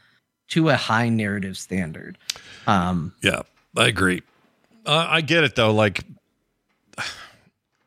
to 0.49 0.69
a 0.69 0.76
high 0.76 1.10
narrative 1.10 1.57
standard. 1.57 2.18
Um, 2.68 3.14
Yeah, 3.22 3.41
I 3.76 3.88
agree. 3.88 4.23
Uh, 4.85 5.07
I 5.10 5.22
get 5.22 5.43
it 5.43 5.56
though. 5.56 5.73
Like, 5.73 6.03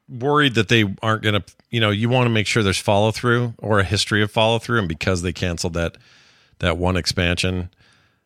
worried 0.08 0.54
that 0.54 0.68
they 0.68 0.84
aren't 1.02 1.22
going 1.22 1.40
to, 1.40 1.44
you 1.70 1.80
know, 1.80 1.90
you 1.90 2.08
want 2.08 2.26
to 2.26 2.30
make 2.30 2.46
sure 2.46 2.62
there's 2.62 2.78
follow 2.78 3.10
through 3.10 3.54
or 3.58 3.78
a 3.78 3.84
history 3.84 4.22
of 4.22 4.30
follow 4.30 4.58
through, 4.58 4.78
and 4.78 4.88
because 4.88 5.22
they 5.22 5.32
canceled 5.32 5.74
that 5.74 5.96
that 6.60 6.76
one 6.76 6.96
expansion 6.96 7.70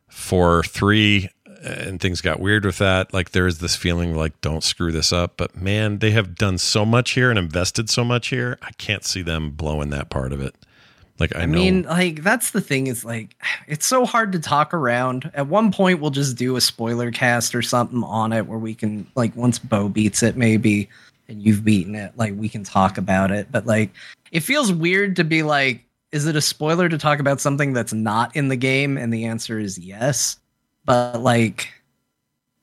for 0.08 0.62
three, 0.62 1.28
uh, 1.46 1.68
and 1.68 2.00
things 2.00 2.20
got 2.20 2.40
weird 2.40 2.64
with 2.64 2.78
that. 2.78 3.12
Like, 3.12 3.32
there 3.32 3.46
is 3.46 3.58
this 3.58 3.76
feeling 3.76 4.14
like, 4.14 4.40
don't 4.40 4.64
screw 4.64 4.92
this 4.92 5.12
up. 5.12 5.34
But 5.36 5.56
man, 5.56 5.98
they 5.98 6.12
have 6.12 6.34
done 6.34 6.58
so 6.58 6.84
much 6.84 7.12
here 7.12 7.30
and 7.30 7.38
invested 7.38 7.90
so 7.90 8.04
much 8.04 8.28
here. 8.28 8.58
I 8.62 8.70
can't 8.72 9.04
see 9.04 9.22
them 9.22 9.50
blowing 9.50 9.90
that 9.90 10.10
part 10.10 10.32
of 10.32 10.40
it. 10.40 10.54
Like, 11.18 11.36
I, 11.36 11.42
I 11.42 11.46
know. 11.46 11.58
mean, 11.58 11.82
like 11.82 12.22
that's 12.22 12.50
the 12.50 12.60
thing 12.60 12.86
is 12.86 13.04
like 13.04 13.36
it's 13.68 13.86
so 13.86 14.04
hard 14.06 14.32
to 14.32 14.40
talk 14.40 14.74
around. 14.74 15.30
At 15.34 15.46
one 15.46 15.70
point, 15.70 16.00
we'll 16.00 16.10
just 16.10 16.36
do 16.36 16.56
a 16.56 16.60
spoiler 16.60 17.10
cast 17.10 17.54
or 17.54 17.62
something 17.62 18.02
on 18.02 18.32
it 18.32 18.46
where 18.46 18.58
we 18.58 18.74
can 18.74 19.06
like 19.14 19.36
once 19.36 19.58
Bo 19.58 19.88
beats 19.88 20.22
it, 20.22 20.36
maybe, 20.36 20.88
and 21.28 21.42
you've 21.42 21.64
beaten 21.64 21.94
it, 21.94 22.12
like 22.16 22.34
we 22.36 22.48
can 22.48 22.64
talk 22.64 22.98
about 22.98 23.30
it. 23.30 23.48
But 23.50 23.66
like, 23.66 23.90
it 24.30 24.40
feels 24.40 24.72
weird 24.72 25.16
to 25.16 25.24
be 25.24 25.42
like, 25.42 25.84
is 26.10 26.26
it 26.26 26.36
a 26.36 26.40
spoiler 26.40 26.88
to 26.88 26.98
talk 26.98 27.20
about 27.20 27.40
something 27.40 27.72
that's 27.72 27.92
not 27.92 28.34
in 28.36 28.48
the 28.48 28.56
game? 28.56 28.96
And 28.96 29.12
the 29.12 29.24
answer 29.24 29.58
is 29.58 29.78
yes. 29.78 30.38
But 30.84 31.20
like, 31.20 31.72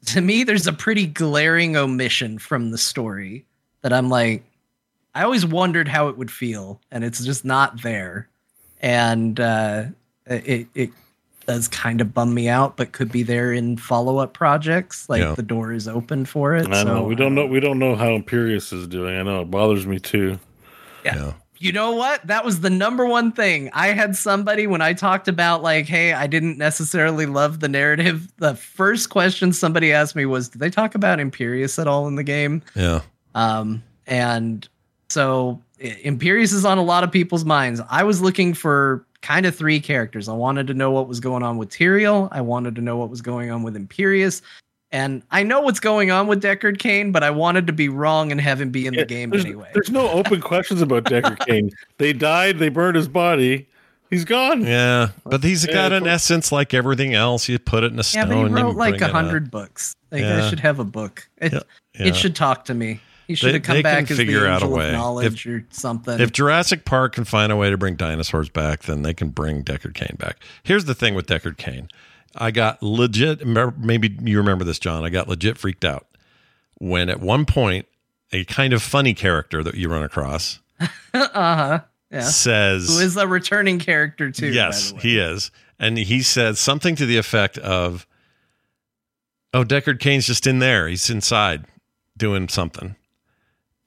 to 0.07 0.21
me, 0.21 0.43
there's 0.43 0.67
a 0.67 0.73
pretty 0.73 1.07
glaring 1.07 1.75
omission 1.75 2.37
from 2.37 2.71
the 2.71 2.77
story 2.77 3.45
that 3.81 3.93
I'm 3.93 4.09
like, 4.09 4.43
I 5.15 5.23
always 5.23 5.45
wondered 5.45 5.87
how 5.87 6.07
it 6.09 6.17
would 6.17 6.31
feel, 6.31 6.79
and 6.91 7.03
it's 7.03 7.23
just 7.25 7.43
not 7.43 7.81
there 7.81 8.29
and 8.81 9.39
uh, 9.39 9.85
it 10.25 10.67
it 10.73 10.91
does 11.49 11.67
kind 11.67 11.99
of 11.99 12.13
bum 12.13 12.31
me 12.35 12.47
out, 12.47 12.77
but 12.77 12.91
could 12.91 13.11
be 13.11 13.23
there 13.23 13.51
in 13.51 13.75
follow 13.75 14.19
up 14.19 14.33
projects. 14.33 15.09
Like 15.09 15.21
Yeah. 15.21 15.33
the 15.33 15.41
door 15.41 15.73
is 15.73 15.87
open 15.87 16.25
for 16.25 16.55
it. 16.55 16.67
I 16.71 16.83
so 16.83 16.93
know 16.93 17.03
we 17.03 17.15
don't 17.15 17.33
know. 17.33 17.47
We 17.47 17.59
don't 17.59 17.79
know 17.79 17.95
how 17.95 18.09
Imperius 18.15 18.71
is 18.71 18.87
doing. 18.87 19.17
I 19.17 19.23
know 19.23 19.41
it 19.41 19.49
bothers 19.49 19.87
me 19.87 19.97
too. 19.99 20.37
Yeah. 21.03 21.33
You 21.57 21.71
know 21.71 21.91
what? 21.93 22.25
That 22.27 22.45
was 22.45 22.59
the 22.61 22.69
number 22.69 23.05
one 23.05 23.31
thing. 23.31 23.69
I 23.73 23.87
had 23.87 24.15
somebody 24.15 24.67
when 24.67 24.81
I 24.81 24.93
talked 24.93 25.27
about 25.27 25.63
like, 25.63 25.87
hey, 25.87 26.13
I 26.13 26.27
didn't 26.27 26.57
necessarily 26.59 27.25
love 27.25 27.59
the 27.61 27.67
narrative. 27.67 28.31
The 28.37 28.53
first 28.55 29.09
question 29.09 29.51
somebody 29.51 29.91
asked 29.91 30.15
me 30.15 30.25
was, 30.27 30.49
did 30.49 30.59
they 30.61 30.69
talk 30.69 30.93
about 30.93 31.17
Imperius 31.19 31.79
at 31.79 31.87
all 31.87 32.07
in 32.07 32.15
the 32.15 32.23
game? 32.23 32.61
yeah. 32.75 33.01
Um, 33.35 33.81
and 34.07 34.67
so 35.09 35.59
I- 35.83 35.97
Imperius 36.05 36.53
is 36.53 36.63
on 36.63 36.77
a 36.77 36.83
lot 36.83 37.03
of 37.03 37.11
people's 37.11 37.43
minds. 37.43 37.81
I 37.89 38.03
was 38.03 38.21
looking 38.21 38.53
for 38.53 39.03
kind 39.21 39.45
of 39.45 39.55
three 39.55 39.79
characters. 39.79 40.29
I 40.29 40.33
wanted 40.33 40.67
to 40.67 40.73
know 40.73 40.91
what 40.91 41.07
was 41.07 41.19
going 41.19 41.43
on 41.43 41.57
with 41.57 41.69
Tyrael. 41.69 42.29
I 42.31 42.41
wanted 42.41 42.75
to 42.75 42.81
know 42.81 42.97
what 42.97 43.09
was 43.09 43.21
going 43.21 43.51
on 43.51 43.63
with 43.63 43.75
Imperius. 43.75 44.41
And 44.91 45.21
I 45.29 45.43
know 45.43 45.61
what's 45.61 45.79
going 45.79 46.09
on 46.09 46.25
with 46.25 46.41
Deckard 46.41 46.79
Cain, 46.79 47.11
but 47.11 47.21
I 47.21 47.29
wanted 47.29 47.67
to 47.67 47.73
be 47.73 47.89
wrong 47.89 48.31
and 48.31 48.41
have 48.41 48.59
him 48.59 48.71
be 48.71 48.87
in 48.87 48.95
the 48.95 49.05
game 49.05 49.29
There's, 49.29 49.45
anyway. 49.45 49.69
there's 49.73 49.91
no 49.91 50.09
open 50.11 50.41
questions 50.41 50.81
about 50.81 51.03
Deckard 51.03 51.45
Cain. 51.45 51.69
They 51.99 52.11
died. 52.11 52.57
They 52.57 52.69
burned 52.69 52.95
his 52.95 53.07
body. 53.07 53.67
He's 54.09 54.25
gone. 54.25 54.63
Yeah, 54.65 55.09
but 55.27 55.43
he's 55.43 55.67
Yeah, 55.67 55.73
got 55.73 55.91
an 55.93 56.03
but- 56.05 56.09
essence 56.09 56.51
like 56.51 56.73
everything 56.73 57.13
else. 57.13 57.47
You 57.47 57.59
put 57.59 57.83
it 57.83 57.91
in 57.93 57.95
a 57.95 57.97
Yeah, 57.97 58.01
stone. 58.01 58.29
but 58.29 58.35
he 58.37 58.41
you 58.41 58.47
wrote 58.55 58.75
like 58.77 58.99
a 59.01 59.07
hundred 59.09 59.51
books. 59.51 59.95
Like 60.11 60.21
Yeah. 60.21 60.43
I 60.43 60.49
should 60.49 60.59
have 60.61 60.79
a 60.79 60.85
book. 60.85 61.27
It, 61.39 61.53
yeah. 61.53 61.59
it 62.07 62.15
should 62.15 62.35
talk 62.35 62.65
to 62.65 62.73
me. 62.73 62.99
He 63.29 63.35
should 63.35 63.49
They- 63.49 63.53
have 63.53 63.61
come 63.63 63.75
they 63.75 63.83
can 63.83 63.93
back 64.03 64.09
as 64.11 64.17
figure 64.17 64.39
the 64.39 64.47
out 64.49 64.63
a 64.63 64.67
way. 64.67 64.87
of 64.87 64.93
knowledge 64.93 65.45
If- 65.45 65.53
or 65.53 65.65
something. 65.69 66.19
If 66.19 66.31
Jurassic 66.31 66.83
Park 66.83 67.13
can 67.13 67.25
find 67.25 67.51
a 67.51 67.55
way 67.55 67.69
to 67.69 67.77
bring 67.77 67.95
dinosaurs 67.95 68.49
back, 68.49 68.81
then 68.83 69.03
they 69.03 69.13
can 69.13 69.29
bring 69.29 69.63
Deckard 69.63 69.93
Cain 69.93 70.15
back. 70.17 70.37
Here's 70.63 70.85
the 70.85 70.95
thing 70.95 71.13
with 71.13 71.27
Deckard 71.27 71.57
Cain. 71.57 71.89
I 72.35 72.49
got 72.49 72.81
legit, 72.81 73.45
maybe 73.45 74.17
you 74.23 74.37
remember 74.39 74.63
this, 74.65 74.79
John. 74.79 75.05
I 75.05 75.09
got 75.09 75.27
legit 75.29 75.59
freaked 75.59 75.85
out 75.85 76.07
when 76.79 77.07
at 77.07 77.19
one 77.19 77.45
point, 77.45 77.85
a 78.31 78.45
kind 78.45 78.73
of 78.73 78.81
funny 78.81 79.13
character 79.13 79.61
that 79.63 79.75
you 79.75 79.89
run 79.89 80.01
across 80.03 80.59
uh 80.79 80.89
huh. 81.33 81.79
Yeah. 82.11 82.21
says, 82.21 82.89
Who 82.89 82.97
is 83.05 83.15
a 83.15 83.27
returning 83.27 83.77
character 83.77 84.31
too? 84.31 84.47
Yes, 84.47 84.91
he 85.01 85.19
is. 85.19 85.51
And 85.79 85.99
he 85.99 86.23
said 86.23 86.57
something 86.57 86.95
to 86.95 87.05
the 87.05 87.17
effect 87.17 87.59
of, 87.59 88.07
Oh, 89.53 89.63
Deckard 89.63 89.99
Cain's 89.99 90.25
just 90.25 90.47
in 90.47 90.57
there. 90.59 90.87
He's 90.87 91.11
inside 91.11 91.65
doing 92.17 92.47
something. 92.49 92.95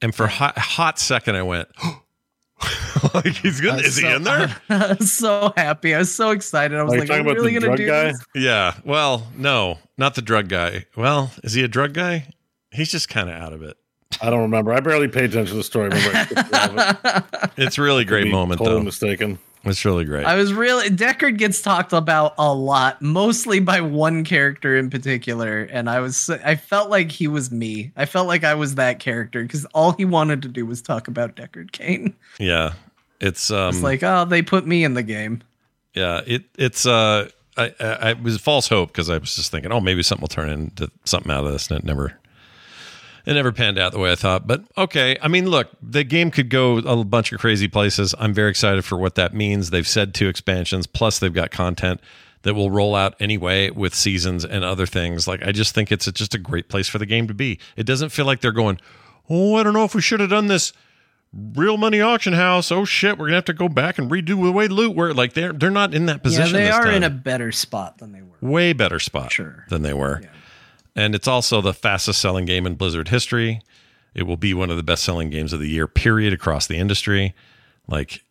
And 0.02 0.14
for 0.14 0.24
a 0.24 0.28
hot, 0.28 0.58
hot 0.58 0.98
second, 0.98 1.36
I 1.36 1.42
went, 1.42 1.68
like 3.14 3.26
he's 3.28 3.60
good. 3.60 3.74
was 3.76 3.86
Is 3.86 3.96
he 3.98 4.06
in 4.06 4.22
there? 4.24 4.54
I 4.68 4.96
was 4.98 5.12
so 5.12 5.52
happy. 5.56 5.94
I 5.94 5.98
was 5.98 6.14
so 6.14 6.30
excited. 6.30 6.76
I 6.78 6.82
was 6.82 6.92
Are 6.92 6.96
you 6.96 7.00
like, 7.02 7.08
talking 7.08 7.20
"Are 7.22 7.24
we 7.24 7.30
about 7.32 7.40
really 7.40 7.54
the 7.54 7.60
gonna 7.60 7.76
drug 7.76 7.78
do 7.78 7.86
guy? 7.86 8.04
this?" 8.12 8.24
Yeah. 8.34 8.74
Well, 8.84 9.26
no, 9.36 9.78
not 9.96 10.14
the 10.14 10.22
drug 10.22 10.48
guy. 10.48 10.86
Well, 10.96 11.30
is 11.42 11.54
he 11.54 11.62
a 11.64 11.68
drug 11.68 11.92
guy? 11.94 12.28
He's 12.72 12.90
just 12.90 13.08
kind 13.08 13.28
of 13.30 13.36
out 13.36 13.52
of 13.52 13.62
it. 13.62 13.76
I 14.20 14.28
don't 14.30 14.42
remember. 14.42 14.72
I 14.72 14.80
barely 14.80 15.08
paid 15.08 15.24
attention 15.30 15.52
to 15.52 15.54
the 15.54 15.62
story. 15.64 15.90
I 15.92 16.24
skipped 16.24 16.48
a 16.48 16.52
lot 16.52 16.70
of 16.70 17.00
it. 17.04 17.50
It's 17.56 17.78
really 17.78 18.04
great 18.04 18.24
Be 18.24 18.32
moment, 18.32 18.58
totally 18.58 18.76
though. 18.78 18.84
mistaken. 18.84 19.38
It's 19.64 19.84
really 19.84 20.04
great. 20.04 20.26
I 20.26 20.34
was 20.34 20.52
really 20.52 20.88
Deckard 20.88 21.38
gets 21.38 21.62
talked 21.62 21.92
about 21.92 22.34
a 22.36 22.52
lot, 22.52 23.00
mostly 23.00 23.60
by 23.60 23.80
one 23.80 24.24
character 24.24 24.76
in 24.76 24.90
particular, 24.90 25.62
and 25.62 25.88
I 25.88 26.00
was 26.00 26.28
I 26.30 26.56
felt 26.56 26.90
like 26.90 27.12
he 27.12 27.28
was 27.28 27.50
me. 27.50 27.92
I 27.96 28.06
felt 28.06 28.26
like 28.26 28.44
I 28.44 28.54
was 28.54 28.74
that 28.74 28.98
character 28.98 29.42
because 29.42 29.64
all 29.66 29.92
he 29.92 30.04
wanted 30.04 30.42
to 30.42 30.48
do 30.48 30.66
was 30.66 30.82
talk 30.82 31.06
about 31.08 31.36
Deckard 31.36 31.72
Cain. 31.72 32.14
yeah. 32.38 32.72
It's 33.20 33.52
um 33.52 33.68
It's 33.68 33.82
like, 33.82 34.02
oh, 34.02 34.24
they 34.24 34.42
put 34.42 34.66
me 34.66 34.82
in 34.82 34.94
the 34.94 35.02
game. 35.04 35.42
Yeah, 35.94 36.22
it 36.26 36.44
it's 36.58 36.86
uh, 36.86 37.28
I, 37.56 37.74
I, 37.78 37.86
I 37.86 38.12
was 38.14 38.40
false 38.40 38.68
hope 38.68 38.88
because 38.88 39.10
I 39.10 39.18
was 39.18 39.36
just 39.36 39.50
thinking, 39.50 39.72
oh, 39.72 39.80
maybe 39.80 40.02
something 40.02 40.22
will 40.22 40.28
turn 40.28 40.50
into 40.50 40.90
something 41.04 41.30
out 41.30 41.44
of 41.44 41.52
this, 41.52 41.70
and 41.70 41.78
it 41.78 41.84
never, 41.84 42.18
it 43.26 43.34
never 43.34 43.52
panned 43.52 43.78
out 43.78 43.92
the 43.92 43.98
way 43.98 44.12
I 44.12 44.14
thought. 44.16 44.46
But 44.46 44.62
okay, 44.76 45.16
I 45.22 45.28
mean, 45.28 45.48
look, 45.48 45.68
the 45.82 46.04
game 46.04 46.30
could 46.30 46.48
go 46.50 46.78
a 46.78 47.04
bunch 47.04 47.32
of 47.32 47.40
crazy 47.40 47.68
places. 47.68 48.14
I'm 48.18 48.34
very 48.34 48.50
excited 48.50 48.84
for 48.84 48.96
what 48.98 49.14
that 49.16 49.32
means. 49.34 49.70
They've 49.70 49.86
said 49.86 50.14
two 50.14 50.28
expansions, 50.28 50.86
plus 50.86 51.18
they've 51.18 51.32
got 51.32 51.50
content 51.50 52.00
that 52.42 52.54
will 52.54 52.70
roll 52.72 52.94
out 52.96 53.14
anyway 53.20 53.70
with 53.70 53.94
seasons 53.94 54.44
and 54.44 54.64
other 54.64 54.86
things. 54.86 55.28
Like 55.28 55.42
I 55.44 55.52
just 55.52 55.74
think 55.74 55.92
it's 55.92 56.06
a, 56.08 56.12
just 56.12 56.34
a 56.34 56.38
great 56.38 56.68
place 56.68 56.88
for 56.88 56.98
the 56.98 57.06
game 57.06 57.28
to 57.28 57.34
be. 57.34 57.58
It 57.76 57.84
doesn't 57.86 58.08
feel 58.08 58.26
like 58.26 58.40
they're 58.40 58.50
going, 58.52 58.80
oh, 59.30 59.54
I 59.54 59.62
don't 59.62 59.74
know 59.74 59.84
if 59.84 59.94
we 59.94 60.00
should 60.02 60.18
have 60.18 60.30
done 60.30 60.48
this 60.48 60.72
real 61.32 61.76
money 61.76 62.00
auction 62.00 62.32
house. 62.32 62.72
Oh 62.72 62.84
shit, 62.84 63.16
we're 63.16 63.26
gonna 63.26 63.36
have 63.36 63.44
to 63.46 63.52
go 63.54 63.68
back 63.68 63.96
and 63.98 64.10
redo 64.10 64.42
the 64.42 64.50
way 64.52 64.66
loot 64.68 64.94
where 64.96 65.14
like 65.14 65.34
they're 65.34 65.52
they're 65.52 65.70
not 65.70 65.94
in 65.94 66.06
that 66.06 66.22
position. 66.22 66.54
yeah, 66.56 66.64
they 66.64 66.70
are 66.70 66.84
time. 66.84 66.94
in 66.96 67.02
a 67.04 67.10
better 67.10 67.52
spot 67.52 67.98
than 67.98 68.10
they 68.12 68.20
were. 68.22 68.36
way 68.40 68.72
better 68.72 68.98
spot 68.98 69.30
Sure. 69.32 69.64
than 69.68 69.82
they 69.82 69.94
were. 69.94 70.22
And 70.94 71.14
it's 71.14 71.28
also 71.28 71.60
the 71.60 71.74
fastest 71.74 72.20
selling 72.20 72.44
game 72.44 72.66
in 72.66 72.74
Blizzard 72.74 73.08
history. 73.08 73.62
It 74.14 74.24
will 74.24 74.36
be 74.36 74.54
one 74.54 74.70
of 74.70 74.76
the 74.76 74.82
best 74.82 75.04
selling 75.04 75.30
games 75.30 75.52
of 75.52 75.60
the 75.60 75.68
year, 75.68 75.86
period, 75.86 76.32
across 76.32 76.66
the 76.66 76.76
industry. 76.76 77.34
Like 77.88 78.22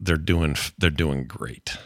they're 0.00 0.16
doing, 0.16 0.56
they're 0.78 0.90
doing 0.90 1.24
great. 1.24 1.76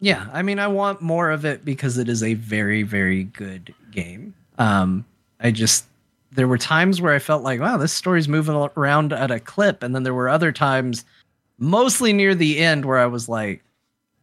Yeah, 0.00 0.28
I 0.32 0.42
mean, 0.42 0.58
I 0.58 0.66
want 0.66 1.00
more 1.00 1.30
of 1.30 1.44
it 1.44 1.64
because 1.64 1.98
it 1.98 2.08
is 2.08 2.22
a 2.22 2.34
very, 2.34 2.82
very 2.82 3.24
good 3.24 3.72
game. 3.90 4.34
Um, 4.58 5.04
I 5.40 5.50
just 5.50 5.84
there 6.32 6.48
were 6.48 6.58
times 6.58 7.00
where 7.00 7.14
I 7.14 7.18
felt 7.18 7.42
like, 7.42 7.60
wow, 7.60 7.76
this 7.76 7.92
story's 7.92 8.28
moving 8.28 8.54
around 8.76 9.12
at 9.12 9.30
a 9.30 9.38
clip, 9.38 9.82
and 9.82 9.94
then 9.94 10.02
there 10.02 10.14
were 10.14 10.28
other 10.28 10.50
times, 10.50 11.04
mostly 11.58 12.12
near 12.12 12.34
the 12.34 12.58
end, 12.58 12.84
where 12.84 12.98
I 12.98 13.06
was 13.06 13.28
like, 13.28 13.62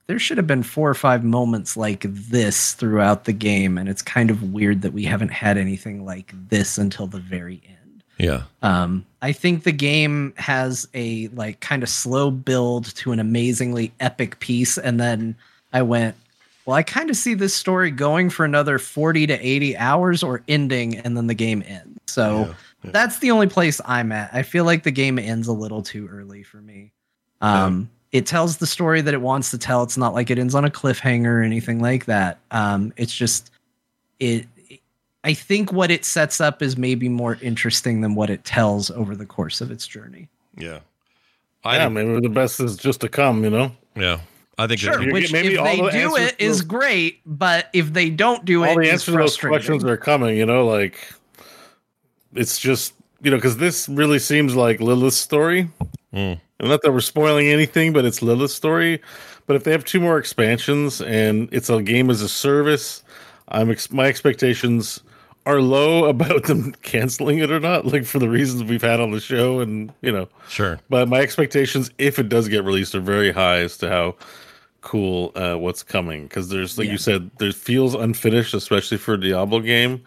there 0.10 0.18
should 0.18 0.38
have 0.38 0.48
been 0.48 0.64
four 0.64 0.90
or 0.90 0.96
five 0.96 1.24
moments 1.24 1.78
like 1.78 2.02
this 2.02 2.74
throughout 2.74 3.26
the 3.26 3.32
game, 3.32 3.78
and 3.78 3.88
it's 3.88 4.02
kind 4.02 4.32
of 4.32 4.52
weird 4.52 4.82
that 4.82 4.92
we 4.92 5.04
haven't 5.04 5.30
had 5.30 5.56
anything 5.56 6.04
like 6.04 6.34
this 6.50 6.80
until 6.80 7.06
the 7.06 7.20
very 7.20 7.62
end. 7.68 8.04
Yeah. 8.18 8.42
Um, 8.64 9.06
I 9.22 9.34
think 9.34 9.66
the 9.66 9.72
game 9.72 10.34
has 10.38 10.88
a 10.96 11.28
like 11.28 11.60
kind 11.60 11.84
of 11.84 11.90
slow 11.90 12.32
build 12.32 12.86
to 12.96 13.12
an 13.12 13.20
amazingly 13.20 13.94
epic 14.00 14.40
piece, 14.40 14.80
and 14.80 15.00
then 15.00 15.36
I 15.74 15.84
went, 15.84 16.16
well, 16.66 16.76
I 16.76 16.82
kind 16.82 17.12
of 17.12 17.16
see 17.16 17.36
this 17.36 17.54
story 17.54 17.92
going 17.92 18.32
for 18.32 18.44
another 18.46 18.80
40 18.80 19.28
to 19.28 19.34
80 19.36 19.78
hours 19.78 20.24
or 20.24 20.42
ending, 20.48 20.98
and 20.98 21.16
then 21.16 21.28
the 21.28 21.36
game 21.36 21.64
ends. 21.68 22.00
So 22.08 22.40
Yeah, 22.40 22.54
yeah. 22.86 22.92
that's 22.94 23.20
the 23.20 23.30
only 23.30 23.48
place 23.48 23.80
I'm 23.86 24.12
at. 24.12 24.32
I 24.34 24.42
feel 24.42 24.66
like 24.66 24.82
the 24.82 24.92
game 24.92 25.20
ends 25.20 25.48
a 25.48 25.54
little 25.54 25.84
too 25.84 26.08
early 26.08 26.42
for 26.42 26.58
me. 26.58 26.94
Um, 27.42 27.92
It 28.12 28.26
tells 28.26 28.58
the 28.58 28.66
story 28.68 29.02
that 29.02 29.14
it 29.14 29.22
wants 29.22 29.52
to 29.52 29.58
tell. 29.58 29.84
It's 29.84 29.98
not 29.98 30.14
like 30.14 30.30
it 30.32 30.40
ends 30.40 30.56
on 30.56 30.66
a 30.66 30.70
cliffhanger 30.72 31.26
or 31.26 31.42
anything 31.44 31.80
like 31.80 32.06
that. 32.06 32.40
Um, 32.52 32.92
it's 32.98 33.14
just 33.14 33.52
it. 34.20 34.48
I 35.24 35.34
think 35.34 35.72
what 35.74 35.92
it 35.92 36.06
sets 36.06 36.40
up 36.42 36.62
is 36.62 36.78
maybe 36.78 37.10
more 37.10 37.38
interesting 37.42 38.02
than 38.02 38.16
what 38.16 38.30
it 38.30 38.46
tells 38.46 38.90
over 38.90 39.16
the 39.16 39.26
course 39.26 39.62
of 39.62 39.70
its 39.70 39.86
journey. 39.86 40.28
Yeah. 40.58 40.80
I 41.64 41.76
yeah, 41.76 41.90
maybe 41.90 42.20
the 42.22 42.30
best 42.30 42.60
is 42.62 42.78
just 42.78 43.02
to 43.02 43.10
come. 43.10 43.44
You 43.44 43.50
know. 43.50 43.72
Yeah. 43.96 44.22
I 44.58 44.68
think 44.68 44.80
Sure, 44.82 45.00
which 45.12 45.32
maybe 45.32 45.54
if 45.54 45.60
all 45.60 45.66
they 45.66 45.76
the 45.82 45.90
do 45.90 46.16
answers 46.16 46.28
it 46.32 46.40
to 46.40 46.44
is 46.46 46.58
those- 46.58 46.62
great, 46.68 47.22
but 47.26 47.70
if 47.74 47.94
they 47.94 48.10
don't 48.10 48.44
do 48.44 48.64
it, 48.64 48.70
all 48.70 48.76
the 48.76 48.90
answers 48.92 49.06
to 49.06 49.12
those 49.20 49.38
questions 49.38 49.84
are 49.86 49.96
coming. 49.98 50.36
You 50.36 50.46
know, 50.46 50.66
like 50.66 51.14
it's 52.34 52.60
just 52.60 52.94
you 53.22 53.32
know 53.32 53.38
because 53.38 53.58
this 53.58 53.88
really 53.88 54.20
seems 54.20 54.56
like 54.56 54.80
Lilith's 54.80 55.18
story. 55.18 55.70
Mm. 56.14 56.40
And 56.60 56.70
not 56.70 56.82
that 56.82 56.92
we're 56.92 57.00
spoiling 57.02 57.48
anything, 57.48 57.94
but 57.94 58.06
it's 58.06 58.22
Lilith's 58.22 58.54
story. 58.54 59.02
But 59.48 59.56
if 59.56 59.64
they 59.64 59.72
have 59.72 59.86
two 59.86 60.00
more 60.00 60.18
expansions 60.18 61.02
and 61.02 61.50
it's 61.52 61.70
a 61.70 61.82
game 61.82 62.10
as 62.10 62.22
a 62.22 62.30
service, 62.30 63.04
I'm 63.48 63.72
ex- 63.72 63.92
my 63.92 64.06
expectations 64.06 65.02
are 65.46 65.62
low 65.62 66.06
about 66.10 66.44
them 66.44 66.74
canceling 66.84 67.40
it 67.40 67.50
or 67.50 67.60
not. 67.60 67.86
Like 67.86 68.06
for 68.06 68.20
the 68.20 68.30
reasons 68.30 68.64
we've 68.66 68.82
had 68.82 69.00
on 69.00 69.12
the 69.12 69.20
show, 69.22 69.60
and 69.62 69.92
you 70.02 70.12
know, 70.12 70.28
Sure. 70.50 70.80
but 70.90 71.08
my 71.08 71.20
expectations, 71.22 71.90
if 71.98 72.20
it 72.20 72.30
does 72.30 72.48
get 72.48 72.64
released, 72.64 72.94
are 72.94 73.00
very 73.00 73.32
high 73.32 73.60
as 73.60 73.78
to 73.78 73.90
how 73.90 74.16
cool 74.82 75.32
uh, 75.36 75.56
what's 75.56 75.82
coming. 75.82 76.24
Because 76.24 76.50
there's, 76.50 76.78
like 76.78 76.86
Yeah. 76.88 76.92
you 76.94 76.98
said, 76.98 77.32
there 77.40 77.52
feels 77.54 77.96
unfinished, 77.96 78.54
especially 78.54 78.98
for 78.98 79.14
a 79.16 79.20
Diablo 79.20 79.62
game. 79.62 80.02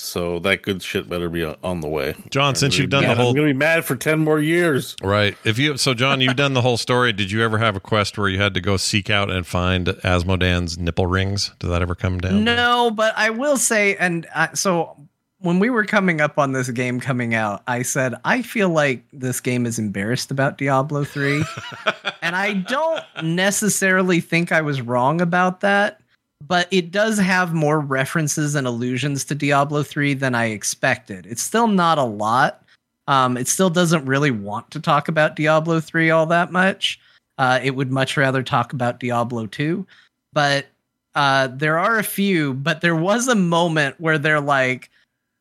So 0.00 0.38
that 0.40 0.62
good 0.62 0.82
shit 0.82 1.08
better 1.08 1.28
be 1.28 1.44
on 1.44 1.80
the 1.80 1.88
way. 1.88 2.14
John, 2.30 2.50
I'm 2.50 2.54
since 2.54 2.78
you've 2.78 2.88
be 2.88 2.96
done 2.96 3.04
the 3.04 3.14
whole- 3.14 3.30
I'm 3.30 3.36
gonna 3.36 3.48
be 3.48 3.52
mad 3.52 3.84
for 3.84 3.96
ten 3.96 4.20
more 4.20 4.38
years. 4.40 4.96
Right. 5.02 5.36
If 5.44 5.58
you 5.58 5.76
so 5.76 5.94
John, 5.94 6.20
you've 6.20 6.36
done 6.36 6.54
the 6.54 6.62
whole 6.62 6.76
story. 6.76 7.12
Did 7.12 7.30
you 7.30 7.42
ever 7.42 7.58
have 7.58 7.76
a 7.76 7.80
quest 7.80 8.16
where 8.18 8.28
you 8.28 8.38
had 8.40 8.54
to 8.54 8.60
go 8.60 8.76
seek 8.76 9.10
out 9.10 9.30
and 9.30 9.46
find 9.46 9.86
Azmodan's 10.04 10.78
nipple 10.78 11.06
rings? 11.06 11.52
Did 11.58 11.68
that 11.70 11.82
ever 11.82 11.94
come 11.94 12.18
down? 12.18 12.44
No, 12.44 12.90
but 12.90 13.12
I 13.16 13.30
will 13.30 13.56
say, 13.56 13.96
and 13.96 14.26
uh, 14.34 14.48
so 14.54 14.96
when 15.40 15.60
we 15.60 15.70
were 15.70 15.84
coming 15.84 16.20
up 16.20 16.38
on 16.38 16.52
this 16.52 16.68
game 16.70 16.98
coming 17.00 17.34
out, 17.34 17.62
I 17.66 17.82
said 17.82 18.14
I 18.24 18.42
feel 18.42 18.70
like 18.70 19.04
this 19.12 19.40
game 19.40 19.66
is 19.66 19.78
embarrassed 19.78 20.30
about 20.30 20.58
Diablo 20.58 21.04
three, 21.04 21.44
and 22.22 22.34
I 22.34 22.54
don't 22.54 23.04
necessarily 23.22 24.20
think 24.20 24.52
I 24.52 24.60
was 24.62 24.80
wrong 24.80 25.20
about 25.20 25.60
that. 25.60 26.00
But 26.46 26.68
it 26.70 26.90
does 26.90 27.18
have 27.18 27.52
more 27.52 27.80
references 27.80 28.54
and 28.54 28.66
allusions 28.66 29.24
to 29.26 29.34
Diablo 29.34 29.82
3 29.82 30.14
than 30.14 30.34
I 30.34 30.46
expected. 30.46 31.26
It's 31.26 31.42
still 31.42 31.66
not 31.66 31.98
a 31.98 32.04
lot. 32.04 32.62
Um, 33.08 33.36
it 33.36 33.48
still 33.48 33.70
doesn't 33.70 34.04
really 34.04 34.30
want 34.30 34.70
to 34.70 34.80
talk 34.80 35.08
about 35.08 35.34
Diablo 35.34 35.80
3 35.80 36.10
all 36.10 36.26
that 36.26 36.52
much. 36.52 37.00
Uh, 37.38 37.58
it 37.62 37.74
would 37.74 37.90
much 37.90 38.16
rather 38.16 38.42
talk 38.42 38.72
about 38.72 39.00
Diablo 39.00 39.46
2. 39.46 39.86
But 40.32 40.66
uh, 41.14 41.48
there 41.48 41.78
are 41.78 41.98
a 41.98 42.04
few, 42.04 42.54
but 42.54 42.80
there 42.80 42.96
was 42.96 43.26
a 43.28 43.34
moment 43.34 43.96
where 43.98 44.18
they're 44.18 44.40
like, 44.40 44.90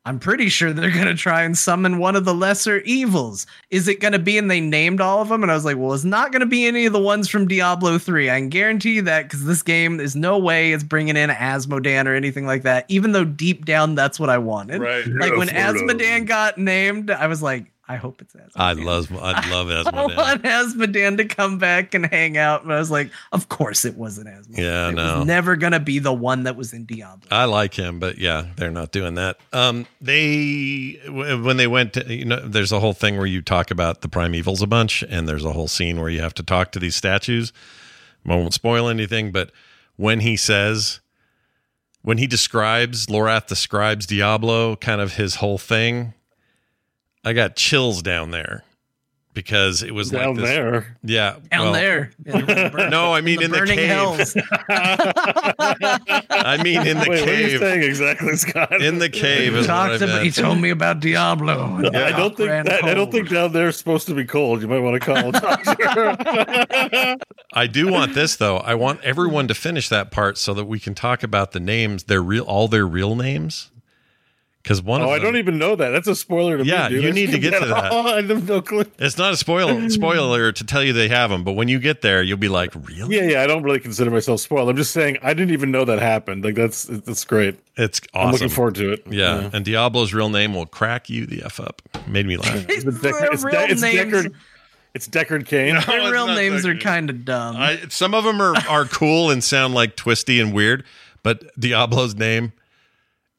I'm 0.08 0.20
pretty 0.20 0.48
sure 0.48 0.72
they're 0.72 0.90
going 0.90 1.08
to 1.08 1.16
try 1.16 1.44
and 1.44 1.58
summon 1.58 1.98
one 1.98 2.16
of 2.16 2.24
the 2.24 2.34
lesser 2.34 2.78
evils. 2.80 3.46
Is 3.72 3.90
it 3.90 4.00
going 4.00 4.14
to 4.14 4.20
be? 4.20 4.38
And 4.38 4.50
they 4.50 4.62
named 4.62 5.02
all 5.02 5.22
of 5.22 5.28
them. 5.28 5.44
And 5.44 5.52
I 5.52 5.56
was 5.56 5.66
like, 5.66 5.76
well, 5.76 5.94
it's 5.94 6.06
not 6.06 6.32
going 6.32 6.40
to 6.40 6.46
be 6.46 6.66
any 6.66 6.86
of 6.86 6.94
the 6.94 7.00
ones 7.00 7.28
from 7.28 7.46
Diablo 7.46 7.98
3. 7.98 8.30
I 8.30 8.40
can 8.40 8.48
guarantee 8.48 8.94
you 8.94 9.02
that 9.02 9.24
because 9.24 9.44
this 9.44 9.62
game, 9.62 10.00
is 10.00 10.16
no 10.16 10.38
way 10.38 10.72
it's 10.72 10.84
bringing 10.84 11.18
in 11.18 11.30
Azmodan 11.30 12.06
or 12.06 12.16
anything 12.16 12.46
like 12.46 12.64
that, 12.64 12.86
even 12.88 13.12
though 13.12 13.26
deep 13.26 13.66
down 13.66 13.96
that's 13.96 14.18
what 14.18 14.30
I 14.30 14.38
wanted. 14.38 14.80
Right. 14.80 15.06
Like 15.08 15.36
when 15.36 15.50
Yeah, 15.50 15.74
sort. 15.74 15.84
Azmodan 15.84 16.26
got 16.26 16.58
named, 16.58 17.12
I 17.12 17.28
was 17.28 17.42
like, 17.42 17.66
I 17.90 17.96
hope 17.96 18.22
it's 18.22 18.34
Azmodan. 18.34 18.52
I 18.56 18.74
love 18.74 19.12
I 19.14 19.50
love 19.50 19.70
I 19.70 19.84
Azmodan. 19.84 20.18
want 20.18 20.44
Azmodan 20.44 21.18
to 21.18 21.26
come 21.26 21.58
back 21.58 21.94
and 21.94 22.06
hang 22.06 22.38
out. 22.38 22.64
And 22.64 22.74
I 22.74 22.80
was 22.80 22.92
like, 22.92 23.12
of 23.32 23.48
course 23.50 23.86
it 23.86 23.96
wasn't 23.96 24.28
Azmodan. 24.28 24.58
Yeah, 24.58 24.90
it 24.90 24.96
no. 24.96 25.20
was 25.20 25.26
never 25.28 25.56
going 25.56 25.72
to 25.72 25.80
be 25.80 26.00
the 26.00 26.14
one 26.14 26.44
that 26.44 26.56
was 26.56 26.74
in 26.74 26.86
Diablo. 26.86 27.28
I 27.32 27.46
like 27.46 27.74
him, 27.74 28.00
but 28.00 28.18
yeah, 28.18 28.48
they're 28.58 28.72
not 28.72 28.92
doing 28.92 29.16
that. 29.16 29.38
Um, 29.54 29.88
they 30.02 31.00
when 31.08 31.58
they 31.58 31.68
went, 31.68 31.94
to, 31.94 32.14
you 32.14 32.26
know, 32.26 32.46
there's 32.46 32.72
a 32.72 32.80
whole 32.80 32.94
thing 32.94 33.18
where 33.18 33.26
you 33.26 33.42
talk 33.42 33.72
about 33.72 34.02
the 34.02 34.10
primevals 34.10 34.62
a 34.62 34.68
bunch, 34.68 35.04
and 35.04 35.28
there's 35.28 35.46
a 35.46 35.54
whole 35.54 35.68
scene 35.70 36.00
where 36.00 36.10
you 36.10 36.22
have 36.22 36.34
to 36.36 36.44
talk 36.44 36.72
to 36.74 36.80
these 36.80 36.96
statues. 36.96 37.54
I 38.28 38.36
won't 38.36 38.54
spoil 38.54 38.90
anything, 38.90 39.32
but 39.32 39.52
when 39.96 40.20
he 40.20 40.36
says, 40.36 41.00
when 42.02 42.18
he 42.18 42.28
describes 42.28 43.08
Lorath 43.08 43.48
describes 43.48 44.06
Diablo, 44.06 44.76
kind 44.76 45.00
of 45.00 45.16
his 45.16 45.36
whole 45.36 45.58
thing, 45.58 46.14
I 47.26 47.34
got 47.34 47.56
chills 47.56 48.02
down 48.02 48.32
there 48.32 48.64
because 49.34 49.84
it 49.84 49.94
was 49.94 50.10
Down 50.10 50.30
like 50.36 50.38
this, 50.38 50.50
there. 50.50 50.98
yeah, 51.04 51.36
Down 51.52 51.66
well, 51.66 51.74
there. 51.74 52.12
The 52.24 52.72
burn- 52.76 52.90
No, 52.90 53.14
I 53.14 53.22
mean 53.22 53.42
in 53.44 53.52
the 53.52 53.58
burning 53.60 53.78
cave. 53.78 53.88
hells. 53.90 54.36
I 54.70 56.60
mean 56.64 56.88
in 56.88 56.98
the 56.98 57.06
Wait, 57.08 57.20
what 57.22 57.30
are 57.30 57.40
you 57.42 57.48
cave. 57.50 57.60
saying 57.60 57.84
exactly, 57.84 58.36
Scott? 58.36 58.82
In 58.82 58.98
the 59.00 59.10
cave 59.10 59.54
is 59.56 59.68
what 59.68 59.76
I 59.76 59.88
Talked 59.90 60.02
about, 60.04 60.24
he 60.24 60.32
told 60.32 60.60
me 60.60 60.70
about 60.72 61.00
Diablo. 61.02 61.78
and 61.78 61.96
I 61.98 62.12
don't 62.18 62.36
think 62.36 62.50
that, 62.50 62.84
I 62.84 62.94
don't 62.94 63.12
think 63.12 63.30
down 63.30 63.52
there 63.54 63.68
is 63.68 63.78
supposed 63.78 64.08
to 64.08 64.16
be 64.16 64.26
cold. 64.26 64.62
You 64.62 64.68
might 64.68 64.80
want 64.80 65.00
to 65.02 65.06
call 65.06 65.30
a 65.30 65.32
doctor. 65.34 67.18
I 67.54 67.68
do 67.68 67.92
want 67.92 68.14
this 68.16 68.36
though. 68.38 68.58
I 68.58 68.74
want 68.76 69.02
everyone 69.04 69.48
to 69.50 69.54
finish 69.54 69.90
that 69.90 70.10
part 70.12 70.38
so 70.38 70.54
that 70.56 70.66
we 70.66 70.80
can 70.80 70.96
talk 70.96 71.22
about 71.24 71.52
the 71.52 71.60
names, 71.60 72.06
their 72.06 72.22
real, 72.24 72.44
all 72.44 72.68
their 72.68 72.88
real 72.88 73.16
names. 73.16 73.70
Because 74.68 74.82
one 74.82 75.00
oh, 75.00 75.06
of 75.06 75.10
I 75.12 75.14
them, 75.14 75.24
don't 75.28 75.36
even 75.38 75.58
know 75.58 75.78
that. 75.78 75.92
That's 75.92 76.10
a 76.10 76.16
spoiler 76.16 76.58
to 76.58 76.66
Yeah, 76.66 76.90
me. 76.90 76.96
dude. 76.96 77.04
you 77.06 77.14
need 77.14 77.32
to 77.32 77.40
get 77.40 77.58
to 77.58 77.68
that. 77.68 77.90
I 77.94 78.22
have 78.22 78.50
no 78.50 78.62
clue. 78.62 78.84
it's 79.00 79.18
not 79.18 79.32
a 79.32 79.38
spoil 79.38 79.90
spoiler 79.90 80.52
to 80.52 80.64
tell 80.66 80.84
you 80.84 80.92
they 80.92 81.08
have 81.08 81.30
them, 81.30 81.46
but 81.46 81.54
when 81.54 81.70
you 81.70 81.80
get 81.80 82.02
there, 82.02 82.22
you'll 82.22 82.36
be 82.38 82.50
like, 82.50 82.76
really? 82.76 83.16
Yeah, 83.16 83.24
yeah. 83.24 83.42
I 83.44 83.48
don't 83.48 83.64
really 83.64 83.80
consider 83.80 84.12
myself 84.12 84.42
spoiled. 84.42 84.68
I'm 84.70 84.76
just 84.76 84.92
saying 84.92 85.20
I 85.24 85.34
didn't 85.34 85.54
even 85.54 85.72
know 85.72 85.86
that 85.86 86.00
happened. 86.00 86.44
Like 86.44 86.56
that's 86.56 86.84
that's 86.84 87.24
great. 87.24 87.58
It's 87.78 88.02
awesome. 88.14 88.28
I'm 88.28 88.32
looking 88.34 88.50
forward 88.50 88.76
to 88.76 88.92
it. 88.92 89.04
yeah. 89.10 89.50
and 89.54 89.64
Diablo's 89.64 90.14
real 90.14 90.28
name 90.28 90.54
will 90.54 90.66
crack 90.66 91.10
you 91.10 91.26
the 91.26 91.44
f 91.44 91.62
up. 91.62 91.82
Made 92.06 92.26
me 92.26 92.36
laugh. 92.36 92.66
It's, 92.70 92.84
Their 92.84 93.32
it's, 93.34 93.46
real 93.46 93.56
De- 93.56 93.72
it's 93.72 93.82
Deckard. 93.82 94.34
It's 94.94 95.08
Deckard 95.08 95.46
Cain. 95.46 95.76
No. 95.76 95.80
Their 95.80 96.12
real 96.12 96.28
not 96.28 96.36
names 96.36 96.66
are 96.66 96.76
kind 96.76 97.10
of 97.10 97.24
dumb. 97.24 97.56
I, 97.56 97.80
some 97.88 98.14
of 98.14 98.26
them 98.26 98.42
are 98.42 98.58
are 98.68 98.84
cool 98.84 99.32
and 99.32 99.42
sound 99.42 99.76
like 99.76 99.96
twisty 99.96 100.42
and 100.42 100.54
weird, 100.54 100.84
but 101.24 101.58
Diablo's 101.58 102.16
name 102.16 102.52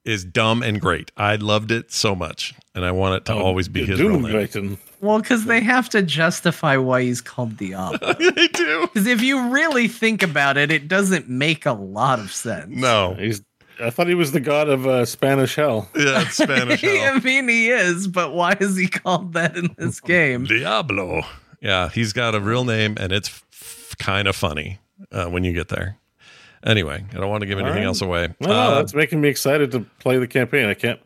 is 0.08 0.24
dumb 0.24 0.62
and 0.62 0.80
great. 0.80 1.12
I 1.16 1.36
loved 1.36 1.70
it 1.70 1.92
so 1.92 2.14
much, 2.14 2.54
and 2.74 2.84
I 2.84 2.92
want 2.92 3.16
it 3.16 3.24
to 3.26 3.34
always 3.34 3.68
be 3.68 3.84
his 3.84 4.00
real 4.00 4.18
name. 4.18 4.78
Well, 5.00 5.20
because 5.20 5.44
they 5.44 5.60
have 5.60 5.88
to 5.90 6.02
justify 6.02 6.76
why 6.76 7.02
he's 7.02 7.20
called 7.20 7.58
the 7.58 7.68
Diablo. 7.68 8.12
they 8.18 8.48
do. 8.48 8.80
Because 8.92 9.06
if 9.06 9.22
you 9.22 9.50
really 9.50 9.86
think 9.86 10.22
about 10.22 10.56
it, 10.56 10.72
it 10.72 10.88
doesn't 10.88 11.28
make 11.28 11.66
a 11.66 11.72
lot 11.72 12.18
of 12.18 12.32
sense. 12.32 12.74
No, 12.74 13.14
He's. 13.14 13.42
I 13.80 13.90
thought 13.90 14.08
he 14.08 14.14
was 14.14 14.32
the 14.32 14.40
god 14.40 14.68
of 14.68 14.88
uh, 14.88 15.04
Spanish 15.04 15.54
hell. 15.54 15.88
yeah, 15.96 16.22
it's 16.22 16.36
Spanish. 16.36 16.82
I 16.84 16.88
hell. 16.88 17.20
mean, 17.20 17.48
he 17.48 17.68
is, 17.68 18.08
but 18.08 18.32
why 18.32 18.56
is 18.58 18.76
he 18.76 18.88
called 18.88 19.34
that 19.34 19.56
in 19.56 19.72
this 19.78 20.00
game? 20.00 20.46
Diablo. 20.46 21.22
Yeah, 21.60 21.88
he's 21.90 22.12
got 22.12 22.34
a 22.34 22.40
real 22.40 22.64
name, 22.64 22.96
and 22.98 23.12
it's 23.12 23.28
f- 23.28 23.94
kind 23.98 24.26
of 24.26 24.34
funny 24.34 24.78
uh, 25.12 25.26
when 25.26 25.44
you 25.44 25.52
get 25.52 25.68
there. 25.68 25.96
Anyway, 26.64 27.04
I 27.12 27.16
don't 27.16 27.30
want 27.30 27.42
to 27.42 27.46
give 27.46 27.58
anything 27.58 27.76
right. 27.78 27.84
else 27.86 28.00
away. 28.00 28.34
No, 28.40 28.48
no, 28.48 28.52
Uh, 28.54 28.74
that's 28.76 28.94
making 28.94 29.20
me 29.20 29.28
excited 29.28 29.70
to 29.72 29.80
play 30.00 30.18
the 30.18 30.26
campaign. 30.26 30.66
I 30.68 30.74
can't. 30.74 31.00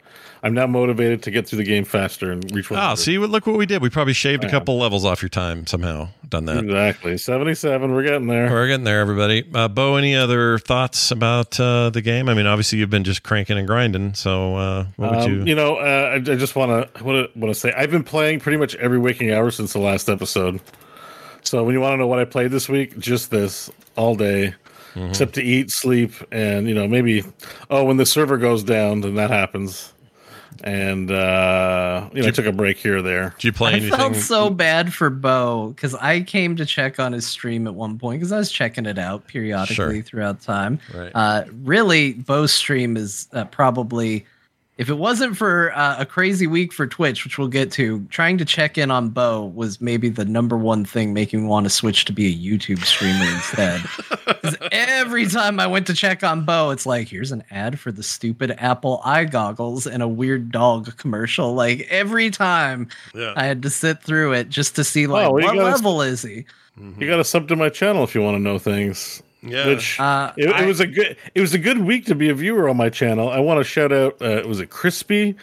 I'm 0.45 0.55
now 0.55 0.67
motivated 0.67 1.23
to 1.23 1.31
get 1.31 1.47
through 1.47 1.59
the 1.59 1.65
game 1.65 1.85
faster 1.85 2.33
and 2.33 2.43
reach. 2.53 2.69
100. 2.69 2.91
Oh, 2.93 2.95
see, 2.97 3.17
look 3.17 3.47
what 3.47 3.57
we 3.57 3.65
did. 3.65 3.81
We 3.81 3.91
probably 3.91 4.13
shaved 4.13 4.43
a 4.43 4.51
couple 4.51 4.77
levels 4.77 5.05
off 5.05 5.23
your 5.23 5.29
time 5.29 5.69
somehow. 5.69 6.09
Done 6.29 6.47
that. 6.47 6.65
Exactly. 6.65 7.17
77. 7.17 7.93
We're 7.93 8.03
getting 8.03 8.27
there. 8.27 8.51
We're 8.51 8.67
getting 8.67 8.83
there, 8.83 8.99
everybody. 8.99 9.49
Uh, 9.55 9.69
Bo, 9.69 9.95
any 9.95 10.17
other 10.17 10.59
thoughts 10.59 11.13
about 11.13 11.61
uh, 11.61 11.91
the 11.91 12.01
game? 12.01 12.29
I 12.29 12.35
mean, 12.35 12.47
obviously 12.47 12.81
you've 12.81 12.91
been 12.91 13.05
just 13.05 13.23
cranking 13.23 13.57
and 13.57 13.69
grinding. 13.69 14.15
So 14.15 14.57
uh, 14.57 14.87
what 14.97 15.11
would 15.13 15.21
Um, 15.21 15.31
you? 15.33 15.45
you 15.45 15.55
know, 15.55 15.77
uh, 15.77 16.11
I, 16.11 16.15
I 16.17 16.19
just 16.19 16.57
want 16.57 16.93
to 16.93 17.05
want 17.05 17.33
to 17.37 17.55
say 17.55 17.73
I've 17.77 17.93
been 17.93 18.03
playing 18.03 18.41
pretty 18.41 18.59
much 18.59 18.75
every 18.77 18.99
waking 18.99 19.31
hour 19.31 19.53
since 19.53 19.73
the 19.75 19.79
last 19.79 20.09
episode. 20.09 20.61
So 21.45 21.63
when 21.63 21.73
you 21.75 21.81
want 21.81 21.93
to 21.93 21.99
know 21.99 22.09
what 22.09 22.19
I 22.19 22.25
played 22.25 22.51
this 22.51 22.69
week, 22.69 22.99
just 22.99 23.31
this 23.31 23.71
all 23.97 24.17
day, 24.17 24.55
Mm-hmm. 24.95 25.07
except 25.09 25.35
to 25.37 25.43
eat, 25.43 25.71
sleep, 25.71 26.13
and 26.31 26.69
you 26.69 26.75
know 26.75 26.87
maybe 26.87 27.25
oh 27.71 27.85
when 27.85 27.97
the 27.97 28.05
server 28.07 28.37
goes 28.37 28.63
down, 28.63 29.01
then 29.01 29.15
that 29.15 29.31
happens. 29.31 29.93
And 30.65 31.11
uh, 31.11 32.09
you 32.13 32.23
know, 32.23 32.29
I 32.29 32.31
took 32.31 32.45
a 32.47 32.53
break 32.53 32.77
here 32.77 32.99
or 32.99 33.03
there. 33.03 33.31
Did 33.39 33.45
you 33.45 33.53
play 33.53 33.71
I 33.71 33.77
anything? 33.77 33.97
felt 33.99 34.17
so 34.17 34.51
bad 34.51 34.93
for 34.93 35.09
Bo 35.11 35.69
because 35.69 35.95
I 35.95 36.21
came 36.21 36.57
to 36.57 36.67
check 36.67 37.01
on 37.01 37.13
his 37.13 37.27
stream 37.27 37.67
at 37.67 37.75
one 37.75 37.99
point 37.99 38.21
because 38.21 38.33
I 38.33 38.39
was 38.39 38.53
checking 38.53 38.85
it 38.87 38.99
out 38.99 39.27
periodically 39.27 39.75
Sure. 39.75 40.03
throughout 40.03 40.43
time. 40.43 40.79
Right. 40.95 41.11
Uh, 41.15 41.45
really, 41.63 42.13
Bo's 42.13 42.53
stream 42.53 42.97
is 42.99 43.29
uh, 43.33 43.47
probably, 43.47 44.27
if 44.79 44.89
it 44.89 44.95
wasn't 44.95 45.37
for 45.37 45.71
uh, 45.77 45.97
a 45.99 46.07
crazy 46.07 46.47
week 46.47 46.73
for 46.73 46.87
Twitch, 46.87 47.25
which 47.25 47.37
we'll 47.39 47.47
get 47.49 47.71
to, 47.73 48.05
trying 48.11 48.39
to 48.39 48.45
check 48.45 48.79
in 48.79 48.91
on 48.91 49.11
Bo 49.11 49.45
was 49.55 49.81
maybe 49.81 50.09
the 50.09 50.25
number 50.25 50.57
one 50.57 50.85
thing 50.85 51.13
making 51.13 51.43
me 51.43 51.47
want 51.47 51.65
to 51.67 51.71
switch 51.71 52.05
to 52.07 52.13
be 52.13 52.27
a 52.27 52.35
YouTube 52.35 52.83
streamer 52.85 53.25
instead. 53.25 53.81
'Cause 54.43 54.57
every 54.73 55.27
time 55.27 55.61
I 55.61 55.67
went 55.67 55.87
to 55.89 55.95
check 55.95 56.25
on 56.25 56.45
Bo, 56.45 56.71
it's 56.71 56.87
like, 56.87 57.09
here's 57.09 57.33
an 57.33 57.45
ad 57.51 57.79
for 57.79 57.93
the 57.93 58.03
stupid 58.03 58.55
Apple 58.59 59.01
eye 59.05 59.25
goggles 59.27 59.87
and 59.87 60.03
a 60.03 60.09
weird 60.09 60.51
dog 60.51 60.97
commercial. 60.97 61.55
Like 61.55 61.87
every 61.91 62.31
time 62.31 62.89
Yeah. 63.15 63.35
I 63.37 63.45
had 63.45 63.63
to 63.63 63.71
sit 63.71 64.03
through 64.03 64.33
it 64.33 64.49
just 64.49 64.75
to 64.77 64.85
see 64.85 65.07
like 65.07 65.27
Oh, 65.31 65.37
you 65.39 65.45
what 65.45 65.55
gotta- 65.55 65.71
level 65.71 66.03
is 66.03 66.23
he? 66.23 66.45
You 66.99 67.07
got 67.07 67.19
to 67.19 67.25
sub 67.25 67.49
to 67.49 67.57
my 67.57 67.69
channel 67.69 68.03
if 68.03 68.15
you 68.15 68.23
want 68.23 68.37
to 68.37 68.41
know 68.43 68.59
things. 68.59 69.23
Yeah. 69.43 69.67
Which 69.67 69.99
Uh, 69.99 70.33
it, 70.37 70.49
it 70.49 70.55
I- 70.55 70.67
was 70.67 70.81
a 70.81 70.87
good 70.87 71.17
it 71.35 71.41
was 71.41 71.53
a 71.55 71.59
good 71.59 71.79
week 71.79 72.07
to 72.07 72.15
be 72.15 72.29
a 72.29 72.35
viewer 72.35 72.69
on 72.69 72.77
my 72.77 72.89
channel. 72.91 73.29
I 73.29 73.41
want 73.41 73.59
to 73.59 73.65
shout 73.65 73.93
out. 73.93 74.21
Uh, 74.23 74.43
was 74.47 74.61
it 74.61 74.71
crispy? 74.71 75.35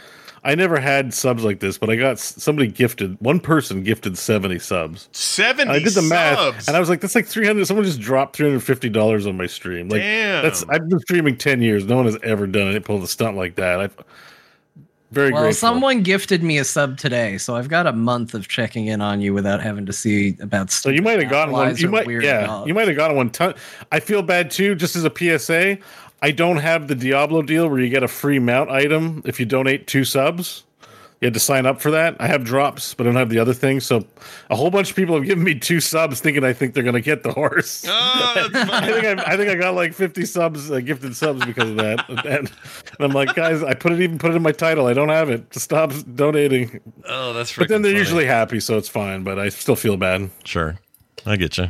I 0.42 0.56
never 0.56 0.80
had 0.80 1.14
subs 1.14 1.44
like 1.44 1.60
this, 1.60 1.78
but 1.78 1.90
I 1.90 1.98
got 1.98 2.18
somebody 2.18 2.70
gifted. 2.70 3.18
One 3.20 3.42
person 3.42 3.84
gifted 3.84 4.18
seventy 4.18 4.58
subs. 4.58 5.10
70 5.12 5.70
I 5.70 5.80
did 5.80 5.94
the 5.94 6.02
math, 6.02 6.38
subs. 6.38 6.68
and 6.70 6.78
I 6.78 6.80
was 6.80 6.88
like, 6.88 7.02
"That's 7.02 7.14
like 7.14 7.26
three 7.28 7.46
hundred. 7.46 7.68
Someone 7.68 7.86
just 7.86 8.00
dropped 8.00 8.38
three 8.38 8.48
hundred 8.48 8.62
fifty 8.62 8.88
dollars 8.88 9.28
on 9.28 9.36
my 9.36 9.48
stream. 9.48 9.90
Like, 9.90 10.00
Damn. 10.02 10.44
that's 10.44 10.64
I've 10.70 10.88
been 10.88 11.00
streaming 11.02 11.36
ten 11.36 11.62
years. 11.62 11.86
No 11.86 11.98
one 11.98 12.06
has 12.06 12.18
ever 12.24 12.48
done 12.48 12.70
it. 12.74 12.86
Pulled 12.86 13.04
a 13.04 13.08
stunt 13.08 13.36
like 13.36 13.56
that. 13.56 13.82
I 13.82 13.90
very 15.12 15.32
Well, 15.32 15.44
grateful. 15.44 15.60
someone 15.60 16.04
gifted 16.04 16.44
me 16.44 16.58
a 16.60 16.64
sub 16.64 16.98
today, 16.98 17.38
so 17.38 17.56
I've 17.56 17.68
got 17.70 17.88
a 17.88 17.94
month 17.94 18.34
of 18.34 18.48
checking 18.48 18.88
in 18.88 19.02
on 19.02 19.22
you 19.22 19.34
without 19.34 19.62
having 19.62 19.86
to 19.88 19.94
see 19.94 20.38
about. 20.40 20.70
Stuff. 20.72 20.84
So 20.84 20.90
you 20.90 21.02
might 21.02 21.20
have 21.20 21.30
gotten 21.30 21.52
one. 21.54 21.76
You 21.78 21.90
might, 21.90 22.06
weird 22.06 22.24
yeah, 22.24 22.46
dogs. 22.46 22.68
you 22.68 22.74
might 22.74 22.88
have 22.88 22.98
gotten 22.98 23.18
one. 23.18 23.30
Ton. 23.30 23.56
I 23.92 24.00
feel 24.00 24.22
bad 24.22 24.52
too. 24.52 24.76
Just 24.76 24.96
as 24.96 25.04
a 25.04 25.10
PSA, 25.16 25.78
I 26.22 26.32
don't 26.32 26.58
have 26.58 26.88
the 26.88 26.96
Diablo 26.96 27.42
deal 27.42 27.68
where 27.70 27.80
you 27.80 27.90
get 27.90 28.04
a 28.04 28.08
free 28.08 28.40
mount 28.40 28.70
item 28.70 29.22
if 29.26 29.40
you 29.40 29.46
donate 29.46 29.88
two 29.88 30.04
subs. 30.06 30.64
You 31.22 31.26
had 31.26 31.34
to 31.34 31.40
sign 31.42 31.66
up 31.66 31.82
for 31.82 31.92
that. 31.92 32.16
I 32.22 32.28
have 32.28 32.46
drops, 32.46 32.94
but 32.94 33.06
I 33.06 33.10
don't 33.10 33.18
have 33.18 33.28
the 33.30 33.40
other 33.40 33.54
thing. 33.54 33.82
So 33.82 34.06
a 34.50 34.56
whole 34.56 34.72
bunch 34.72 34.92
of 34.92 34.96
people 34.96 35.16
have 35.16 35.26
given 35.26 35.44
me 35.44 35.54
two 35.54 35.82
subs, 35.82 36.22
thinking 36.22 36.46
I 36.46 36.54
think 36.54 36.74
they're 36.74 36.84
going 36.84 36.94
to 36.96 37.02
get 37.02 37.24
the 37.24 37.34
horse. 37.34 37.84
Oh, 37.86 37.92
I 38.52 38.86
think 38.90 39.06
I, 39.20 39.34
I 39.34 39.36
think 39.36 39.50
I 39.50 39.56
got 39.56 39.76
like 39.76 39.94
fifty 39.94 40.26
subs, 40.26 40.72
uh, 40.72 40.80
gifted 40.80 41.16
subs 41.18 41.46
because 41.46 41.70
of 41.72 41.76
that. 41.78 42.06
And, 42.10 42.26
and 42.26 42.52
I'm 43.00 43.12
like, 43.12 43.36
guys, 43.36 43.62
I 43.64 43.74
put 43.74 43.92
it 43.92 44.00
even 44.02 44.18
put 44.18 44.32
it 44.32 44.36
in 44.36 44.42
my 44.42 44.52
title. 44.54 44.88
I 44.88 44.94
don't 44.94 45.10
have 45.10 45.30
it. 45.30 45.54
Stop 45.56 45.92
donating. 46.16 46.80
oh, 47.06 47.34
that's 47.34 47.54
But 47.56 47.68
then 47.68 47.82
they're 47.82 47.92
funny. 47.92 48.00
usually 48.00 48.26
happy, 48.26 48.60
so 48.62 48.78
it's 48.78 48.90
fine. 48.90 49.24
But 49.24 49.40
I 49.40 49.50
still 49.50 49.76
feel 49.76 49.98
bad. 49.98 50.30
Sure, 50.46 50.78
I 51.26 51.36
get 51.36 51.58
you. 51.58 51.66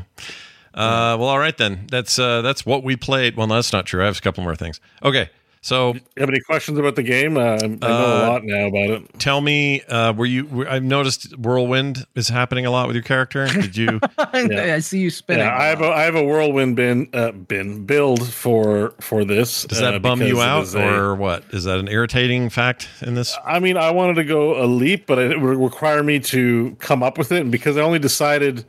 Uh, 0.75 1.17
well, 1.19 1.23
all 1.25 1.39
right 1.39 1.57
then. 1.57 1.87
That's 1.89 2.19
uh, 2.19 2.41
that's 2.43 2.65
what 2.67 2.83
we 2.83 2.95
played. 2.95 3.35
Well, 3.35 3.47
no, 3.47 3.55
that's 3.55 3.73
not 3.73 3.87
true. 3.87 4.03
I 4.03 4.05
have 4.05 4.17
a 4.19 4.21
couple 4.21 4.43
more 4.43 4.55
things. 4.55 4.79
Okay, 5.03 5.29
so 5.61 5.93
You 5.93 6.01
have 6.17 6.29
any 6.29 6.39
questions 6.39 6.77
about 6.79 6.95
the 6.95 7.03
game? 7.03 7.37
Uh, 7.37 7.57
I 7.61 7.67
know 7.67 7.77
a 7.81 8.25
Uh, 8.25 8.29
lot 8.29 8.43
now 8.43 8.67
about 8.67 8.89
it. 8.89 9.19
tell 9.19 9.41
me, 9.41 9.81
uh, 9.83 10.13
were 10.13 10.25
you? 10.25 10.45
Were, 10.45 10.69
I've 10.69 10.83
noticed 10.83 11.37
whirlwind 11.37 12.05
is 12.15 12.29
happening 12.29 12.65
a 12.65 12.71
lot 12.71 12.87
with 12.87 12.95
your 12.95 13.03
character. 13.03 13.45
Did 13.47 13.75
you? 13.75 13.99
I 14.17 14.79
see 14.79 14.99
you 14.99 15.09
spinning. 15.09 15.45
Yeah, 15.45 15.57
I 15.57 15.65
have 15.65 15.81
a 15.81 15.87
I 15.87 16.03
have 16.03 16.15
a 16.15 16.23
whirlwind 16.23 16.75
bin 16.75 17.09
uh, 17.13 17.31
bin 17.31 17.85
build 17.85 18.31
for 18.31 18.93
for 19.01 19.25
this. 19.25 19.63
Does 19.63 19.79
that 19.79 19.93
uh, 19.95 19.99
bum 19.99 20.21
you 20.21 20.41
out, 20.41 20.63
is 20.63 20.75
a- 20.75 20.81
or 20.81 21.15
what? 21.15 21.43
Is 21.51 21.65
that 21.65 21.77
an 21.79 21.87
irritating 21.87 22.49
fact 22.49 22.87
in 23.01 23.15
this? 23.15 23.37
I 23.45 23.59
mean, 23.59 23.75
I 23.77 23.91
wanted 23.91 24.15
to 24.15 24.23
go 24.23 24.63
a 24.63 24.65
leap, 24.65 25.07
but 25.07 25.17
it 25.19 25.39
would 25.41 25.57
require 25.57 26.03
me 26.03 26.19
to 26.19 26.75
come 26.79 27.03
up 27.03 27.17
with 27.17 27.31
it, 27.31 27.41
and 27.41 27.51
because 27.51 27.77
I 27.77 27.81
only 27.81 27.99
decided. 27.99 28.65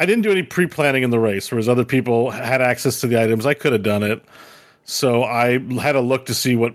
I 0.00 0.06
didn't 0.06 0.22
do 0.22 0.32
any 0.32 0.42
pre-planning 0.42 1.04
in 1.04 1.10
the 1.10 1.18
race, 1.20 1.48
whereas 1.52 1.68
other 1.68 1.84
people 1.84 2.30
had 2.32 2.60
access 2.60 3.00
to 3.02 3.06
the 3.06 3.22
items. 3.22 3.46
I 3.46 3.54
could 3.54 3.72
have 3.72 3.84
done 3.84 4.02
it, 4.02 4.20
so 4.84 5.22
I 5.24 5.58
had 5.80 5.96
a 5.96 6.00
look 6.00 6.26
to 6.26 6.34
see 6.34 6.56
what 6.56 6.74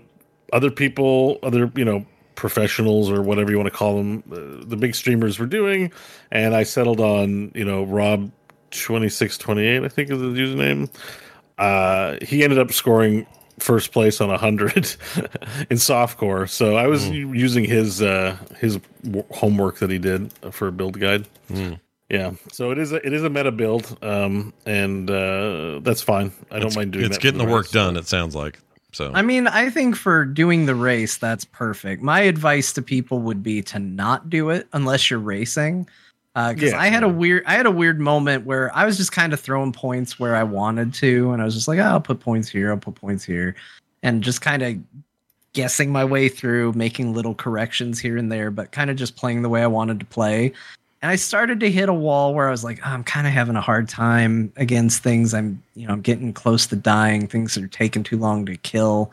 other 0.52 0.70
people, 0.70 1.38
other 1.42 1.70
you 1.76 1.84
know, 1.84 2.06
professionals 2.34 3.10
or 3.10 3.20
whatever 3.22 3.50
you 3.50 3.56
want 3.58 3.70
to 3.70 3.76
call 3.76 3.96
them, 3.96 4.22
uh, 4.32 4.64
the 4.66 4.76
big 4.76 4.94
streamers 4.94 5.38
were 5.38 5.46
doing, 5.46 5.92
and 6.30 6.54
I 6.54 6.62
settled 6.62 7.00
on 7.00 7.52
you 7.54 7.64
know 7.64 7.84
Rob 7.84 8.30
twenty 8.70 9.08
six 9.08 9.36
twenty 9.38 9.66
eight, 9.66 9.82
I 9.84 9.88
think 9.88 10.10
is 10.10 10.20
his 10.20 10.34
username. 10.34 10.88
Uh, 11.58 12.16
he 12.22 12.44
ended 12.44 12.58
up 12.58 12.72
scoring 12.72 13.26
first 13.58 13.90
place 13.90 14.20
on 14.20 14.28
100 14.28 14.76
in 14.76 15.76
softcore. 15.76 16.48
So 16.48 16.76
i 16.76 16.86
was 16.86 17.08
u- 17.08 17.32
using 17.32 17.64
his 17.64 18.00
uh 18.00 18.36
his 18.60 18.78
w- 19.02 19.24
homework 19.32 19.78
that 19.78 19.90
he 19.90 19.98
did 19.98 20.32
for 20.52 20.68
a 20.68 20.72
build 20.72 21.00
guide 21.00 21.26
yeah 22.10 22.32
so 22.50 22.70
it 22.70 22.78
is 22.78 22.92
a 22.92 23.06
it 23.06 23.12
is 23.12 23.22
a 23.24 23.30
meta 23.30 23.52
build 23.52 23.96
um 24.02 24.52
and 24.66 25.10
uh 25.10 25.78
that's 25.80 26.00
fine 26.02 26.32
i 26.50 26.58
don't 26.58 26.74
mind 26.74 26.92
doing 26.92 27.04
It's 27.04 27.16
that 27.16 27.22
getting 27.22 27.40
for 27.40 27.46
the 27.46 27.52
work 27.52 27.64
race. 27.64 27.72
done. 27.72 27.96
It 27.96 28.06
sounds 28.06 28.34
like 28.34 28.58
so. 28.92 29.12
I 29.14 29.20
mean, 29.20 29.46
I 29.46 29.68
think 29.68 29.96
for 29.96 30.24
doing 30.24 30.64
the 30.64 30.74
race, 30.74 31.18
that's 31.18 31.44
perfect. 31.44 32.02
My 32.02 32.20
advice 32.20 32.72
to 32.72 32.80
people 32.82 33.18
would 33.20 33.42
be 33.42 33.60
to 33.64 33.78
not 33.78 34.30
do 34.30 34.48
it 34.48 34.66
unless 34.72 35.10
you're 35.10 35.18
racing. 35.20 35.86
Because 36.34 36.72
Yeah. 36.72 36.78
I 36.80 36.86
had 36.86 37.02
a 37.02 37.08
weird, 37.08 37.42
I 37.46 37.52
had 37.52 37.66
a 37.66 37.70
weird 37.70 38.00
moment 38.00 38.46
where 38.46 38.74
I 38.74 38.86
was 38.86 38.96
just 38.96 39.12
kind 39.12 39.34
of 39.34 39.40
throwing 39.40 39.72
points 39.74 40.18
where 40.18 40.34
I 40.34 40.42
wanted 40.42 40.94
to, 40.94 41.32
and 41.32 41.42
I 41.42 41.44
was 41.44 41.54
just 41.54 41.68
like, 41.68 41.78
oh, 41.78 41.82
I'll 41.82 42.00
put 42.00 42.18
points 42.20 42.48
here, 42.48 42.70
I'll 42.70 42.78
put 42.78 42.94
points 42.94 43.24
here, 43.24 43.54
and 44.02 44.22
just 44.22 44.40
kind 44.40 44.62
of 44.62 44.76
guessing 45.52 45.92
my 45.92 46.04
way 46.04 46.28
through, 46.30 46.72
making 46.72 47.12
little 47.12 47.34
corrections 47.34 47.98
here 47.98 48.16
and 48.16 48.32
there, 48.32 48.50
but 48.50 48.72
kind 48.72 48.88
of 48.90 48.96
just 48.96 49.16
playing 49.16 49.42
the 49.42 49.48
way 49.50 49.62
I 49.62 49.66
wanted 49.66 50.00
to 50.00 50.06
play. 50.06 50.52
And 51.00 51.10
I 51.12 51.16
started 51.16 51.60
to 51.60 51.70
hit 51.70 51.88
a 51.88 51.94
wall 51.94 52.34
where 52.34 52.48
I 52.48 52.50
was 52.50 52.64
like, 52.64 52.80
oh, 52.84 52.90
I'm 52.90 53.04
kind 53.04 53.26
of 53.26 53.32
having 53.32 53.54
a 53.54 53.60
hard 53.60 53.88
time 53.88 54.52
against 54.56 55.02
things. 55.02 55.32
I'm, 55.32 55.62
you 55.74 55.86
know, 55.86 55.92
I'm 55.92 56.00
getting 56.00 56.32
close 56.32 56.66
to 56.68 56.76
dying. 56.76 57.28
Things 57.28 57.56
are 57.56 57.68
taking 57.68 58.02
too 58.02 58.16
long 58.16 58.44
to 58.46 58.56
kill. 58.56 59.12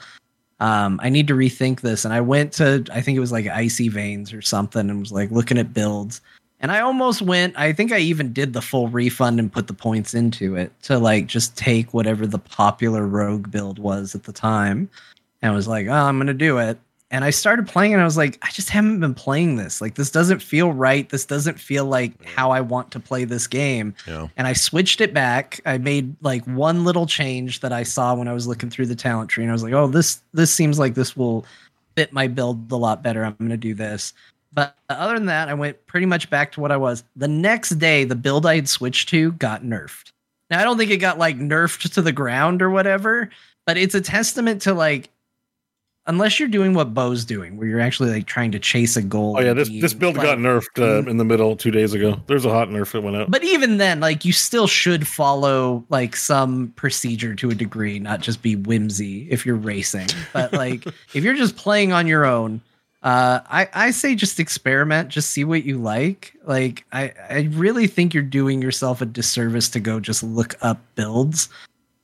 Um, 0.59 0.99
I 1.03 1.09
need 1.09 1.27
to 1.27 1.35
rethink 1.35 1.81
this. 1.81 2.03
And 2.03 2.13
I 2.13 2.21
went 2.21 2.53
to, 2.53 2.83
I 2.91 3.01
think 3.01 3.15
it 3.15 3.19
was 3.19 3.31
like 3.31 3.45
Icy 3.47 3.89
Veins 3.89 4.33
or 4.33 4.41
something, 4.41 4.89
and 4.89 4.99
was 4.99 5.11
like 5.11 5.29
looking 5.29 5.59
at 5.59 5.73
builds. 5.73 6.21
And 6.59 6.71
I 6.71 6.79
almost 6.79 7.21
went, 7.21 7.55
I 7.59 7.73
think 7.73 7.91
I 7.91 7.99
even 7.99 8.33
did 8.33 8.53
the 8.53 8.61
full 8.61 8.87
refund 8.87 9.39
and 9.39 9.51
put 9.51 9.67
the 9.67 9.73
points 9.73 10.15
into 10.15 10.55
it 10.55 10.71
to 10.83 10.97
like 10.97 11.27
just 11.27 11.55
take 11.55 11.93
whatever 11.93 12.25
the 12.25 12.39
popular 12.39 13.05
rogue 13.05 13.51
build 13.51 13.77
was 13.77 14.15
at 14.15 14.23
the 14.23 14.33
time. 14.33 14.89
And 15.41 15.51
I 15.51 15.55
was 15.55 15.67
like, 15.67 15.85
oh, 15.85 15.91
I'm 15.91 16.17
going 16.17 16.27
to 16.27 16.33
do 16.33 16.57
it. 16.57 16.79
And 17.15 17.23
I 17.23 17.29
started 17.29 17.65
playing 17.65 17.93
and 17.93 18.01
I 18.01 18.03
was 18.03 18.17
like, 18.17 18.37
I 18.41 18.49
just 18.51 18.69
haven't 18.69 18.99
been 18.99 19.13
playing 19.13 19.55
this. 19.55 19.79
Like, 19.79 19.95
this 19.95 20.11
doesn't 20.11 20.41
feel 20.41 20.73
right. 20.73 21.07
This 21.07 21.25
doesn't 21.25 21.57
feel 21.57 21.85
like 21.85 22.11
how 22.25 22.51
I 22.51 22.59
want 22.59 22.91
to 22.91 22.99
play 22.99 23.23
this 23.23 23.47
game. 23.47 23.95
Yeah. 24.05 24.27
And 24.35 24.45
I 24.45 24.51
switched 24.51 24.99
it 24.99 25.13
back. 25.13 25.61
I 25.65 25.77
made 25.77 26.13
like 26.21 26.43
one 26.43 26.83
little 26.83 27.05
change 27.05 27.61
that 27.61 27.71
I 27.71 27.83
saw 27.83 28.15
when 28.15 28.27
I 28.27 28.33
was 28.33 28.47
looking 28.47 28.69
through 28.69 28.87
the 28.87 28.97
talent 28.97 29.29
tree. 29.29 29.45
And 29.45 29.51
I 29.51 29.53
was 29.53 29.63
like, 29.63 29.71
oh, 29.71 29.87
this 29.87 30.21
this 30.33 30.53
seems 30.53 30.77
like 30.77 30.95
this 30.95 31.15
will 31.15 31.45
fit 31.95 32.11
my 32.11 32.27
build 32.27 32.69
a 32.69 32.75
lot 32.75 33.01
better. 33.01 33.23
I'm 33.23 33.37
gonna 33.39 33.55
do 33.55 33.73
this. 33.73 34.11
But 34.51 34.75
other 34.89 35.13
than 35.13 35.27
that, 35.27 35.47
I 35.47 35.53
went 35.53 35.87
pretty 35.87 36.07
much 36.07 36.29
back 36.29 36.51
to 36.51 36.59
what 36.59 36.73
I 36.73 36.77
was. 36.77 37.05
The 37.15 37.29
next 37.29 37.79
day, 37.79 38.03
the 38.03 38.15
build 38.15 38.45
I 38.45 38.55
had 38.55 38.67
switched 38.67 39.07
to 39.09 39.31
got 39.31 39.63
nerfed. 39.63 40.11
Now 40.49 40.59
I 40.59 40.65
don't 40.65 40.77
think 40.77 40.91
it 40.91 40.97
got 40.97 41.17
like 41.17 41.39
nerfed 41.39 41.93
to 41.93 42.01
the 42.01 42.11
ground 42.11 42.61
or 42.61 42.69
whatever, 42.69 43.29
but 43.65 43.77
it's 43.77 43.95
a 43.95 44.01
testament 44.01 44.61
to 44.63 44.73
like 44.73 45.11
unless 46.07 46.39
you're 46.39 46.49
doing 46.49 46.73
what 46.73 46.93
Bo's 46.93 47.25
doing, 47.25 47.57
where 47.57 47.67
you're 47.67 47.79
actually 47.79 48.11
like 48.11 48.25
trying 48.25 48.51
to 48.51 48.59
chase 48.59 48.95
a 48.95 49.01
goal. 49.01 49.35
oh 49.37 49.41
yeah 49.41 49.53
this 49.53 49.69
this 49.69 49.93
build 49.93 50.15
got 50.15 50.37
nerfed 50.37 50.79
uh, 50.79 51.09
in 51.09 51.17
the 51.17 51.25
middle 51.25 51.55
two 51.55 51.71
days 51.71 51.93
ago 51.93 52.19
there's 52.27 52.45
a 52.45 52.49
hot 52.49 52.69
nerf 52.69 52.91
that 52.91 53.01
went 53.01 53.15
out 53.17 53.31
But 53.31 53.43
even 53.43 53.77
then, 53.77 53.99
like 53.99 54.25
you 54.25 54.33
still 54.33 54.67
should 54.67 55.07
follow 55.07 55.83
like 55.89 56.15
some 56.15 56.73
procedure 56.75 57.35
to 57.35 57.49
a 57.49 57.55
degree, 57.55 57.99
not 57.99 58.21
just 58.21 58.41
be 58.41 58.55
whimsy 58.55 59.27
if 59.29 59.45
you're 59.45 59.55
racing. 59.55 60.07
But 60.33 60.53
like 60.53 60.85
if 61.13 61.23
you're 61.23 61.35
just 61.35 61.55
playing 61.57 61.91
on 61.91 62.07
your 62.07 62.25
own, 62.25 62.61
uh, 63.03 63.41
I 63.45 63.69
I 63.73 63.91
say 63.91 64.15
just 64.15 64.39
experiment, 64.39 65.09
just 65.09 65.29
see 65.31 65.43
what 65.43 65.63
you 65.63 65.77
like. 65.77 66.33
Like 66.45 66.85
I 66.91 67.13
I 67.29 67.49
really 67.51 67.87
think 67.87 68.13
you're 68.13 68.23
doing 68.23 68.61
yourself 68.61 69.01
a 69.01 69.05
disservice 69.05 69.69
to 69.69 69.79
go 69.79 69.99
just 69.99 70.23
look 70.23 70.55
up 70.61 70.79
builds. 70.95 71.49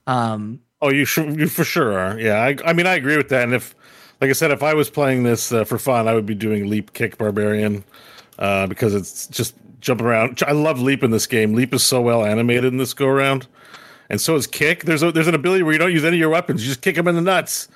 Um, 0.07 0.59
Oh, 0.81 0.89
you 0.89 1.05
sure, 1.05 1.29
you 1.29 1.47
for 1.47 1.63
sure 1.63 1.97
are. 1.97 2.19
Yeah, 2.19 2.41
I, 2.41 2.57
I 2.65 2.73
mean, 2.73 2.87
I 2.87 2.95
agree 2.95 3.17
with 3.17 3.29
that. 3.29 3.43
And 3.43 3.53
if 3.53 3.75
like 4.19 4.29
I 4.29 4.33
said, 4.33 4.51
if 4.51 4.63
I 4.63 4.73
was 4.73 4.89
playing 4.89 5.23
this 5.23 5.51
uh, 5.51 5.63
for 5.63 5.77
fun, 5.77 6.07
I 6.07 6.13
would 6.13 6.25
be 6.25 6.35
doing 6.35 6.69
Leap 6.69 6.93
Kick 6.93 7.17
Barbarian 7.17 7.83
uh, 8.39 8.67
because 8.67 8.93
it's 8.93 9.27
just 9.27 9.55
jumping 9.79 10.05
around. 10.05 10.41
I 10.47 10.51
love 10.51 10.79
Leap 10.79 11.03
in 11.03 11.11
this 11.11 11.27
game. 11.27 11.53
Leap 11.53 11.73
is 11.73 11.83
so 11.83 12.01
well 12.01 12.23
animated 12.23 12.65
in 12.65 12.77
this 12.77 12.93
go 12.93 13.07
around, 13.07 13.47
and 14.09 14.21
so 14.21 14.35
is 14.35 14.47
Kick. 14.47 14.85
There's 14.85 15.03
a, 15.03 15.11
there's 15.11 15.27
an 15.27 15.35
ability 15.35 15.63
where 15.63 15.73
you 15.73 15.79
don't 15.79 15.91
use 15.91 16.05
any 16.05 16.17
of 16.17 16.19
your 16.19 16.29
weapons; 16.29 16.63
you 16.63 16.69
just 16.69 16.81
kick 16.81 16.95
them 16.95 17.07
in 17.07 17.15
the 17.15 17.21
nuts. 17.21 17.67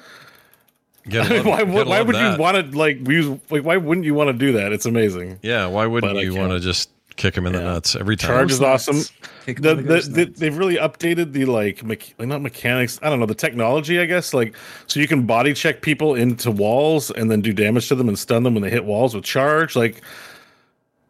Love- 1.11 1.45
why 1.45 1.57
gotta 1.59 1.65
would, 1.65 1.87
why 1.87 2.01
would 2.01 2.15
that. 2.15 2.37
you 2.37 2.41
want 2.41 2.71
to 2.71 2.77
like 2.77 3.07
use 3.07 3.39
like 3.51 3.63
why 3.63 3.77
wouldn't 3.77 4.05
you 4.05 4.15
want 4.15 4.29
to 4.29 4.33
do 4.33 4.53
that? 4.53 4.71
It's 4.73 4.87
amazing. 4.87 5.39
Yeah, 5.43 5.67
why 5.67 5.85
wouldn't 5.85 6.13
But 6.13 6.23
you 6.23 6.33
want 6.35 6.51
to 6.51 6.59
just 6.59 6.89
kick 7.15 7.35
him 7.35 7.45
in 7.45 7.53
the 7.53 7.61
nuts 7.61 7.95
every 7.95 8.15
time? 8.15 8.29
Charge 8.29 8.51
is 8.51 8.61
awesome. 8.61 9.01
The, 9.45 9.53
the 9.53 9.75
the, 9.75 10.01
the, 10.09 10.25
they've 10.25 10.57
really 10.57 10.77
updated 10.77 11.33
the 11.33 11.45
like, 11.45 11.83
mech, 11.83 12.13
like 12.17 12.27
not 12.27 12.41
mechanics. 12.41 12.99
I 13.01 13.09
don't 13.09 13.19
know 13.19 13.25
the 13.25 13.35
technology. 13.35 13.99
I 13.99 14.05
guess 14.05 14.33
like 14.33 14.55
so 14.87 14.99
you 14.99 15.07
can 15.07 15.25
body 15.25 15.53
check 15.53 15.81
people 15.81 16.15
into 16.15 16.51
walls 16.51 17.11
and 17.11 17.29
then 17.29 17.41
do 17.41 17.53
damage 17.53 17.87
to 17.89 17.95
them 17.95 18.07
and 18.07 18.17
stun 18.17 18.43
them 18.43 18.53
when 18.53 18.63
they 18.63 18.69
hit 18.69 18.85
walls 18.85 19.15
with 19.15 19.23
charge. 19.23 19.75
Like 19.75 20.01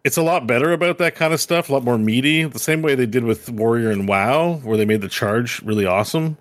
it's 0.04 0.18
a 0.18 0.24
lot 0.24 0.46
better 0.48 0.72
about 0.72 0.98
that 1.00 1.16
kind 1.16 1.34
of 1.34 1.42
stuff. 1.42 1.70
A 1.70 1.74
lot 1.74 1.84
more 1.84 1.98
meaty. 1.98 2.44
The 2.44 2.60
same 2.60 2.82
way 2.82 2.96
they 2.96 3.08
did 3.08 3.24
with 3.24 3.50
Warrior 3.50 3.90
and 3.90 4.08
WoW, 4.08 4.60
where 4.64 4.78
they 4.78 4.86
made 4.86 5.02
the 5.02 5.10
charge 5.10 5.62
really 5.64 5.86
awesome. 5.86 6.38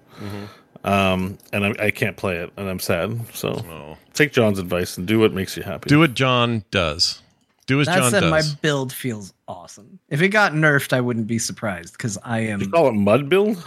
Um, 0.84 1.38
and 1.50 1.64
I, 1.64 1.86
I 1.86 1.90
can't 1.90 2.16
play 2.16 2.36
it, 2.36 2.52
and 2.58 2.68
I'm 2.68 2.78
sad. 2.78 3.18
So 3.34 3.96
take 4.12 4.32
John's 4.32 4.58
advice 4.58 4.98
and 4.98 5.06
do 5.06 5.18
what 5.18 5.32
makes 5.32 5.56
you 5.56 5.62
happy. 5.62 5.88
Do 5.88 5.98
what 5.98 6.12
John 6.12 6.62
does. 6.70 7.22
Do 7.66 7.80
as 7.80 7.86
That 7.86 7.98
John 7.98 8.10
said, 8.10 8.20
does. 8.20 8.30
my 8.30 8.42
build 8.60 8.92
feels 8.92 9.32
awesome. 9.48 9.98
If 10.08 10.20
it 10.20 10.28
got 10.28 10.52
nerfed, 10.52 10.92
I 10.92 11.00
wouldn't 11.00 11.26
be 11.26 11.38
surprised 11.38 11.92
because 11.92 12.18
I 12.22 12.40
am. 12.40 12.60
You 12.60 12.68
call 12.68 12.88
it 12.88 12.92
mud 12.92 13.28
build? 13.28 13.64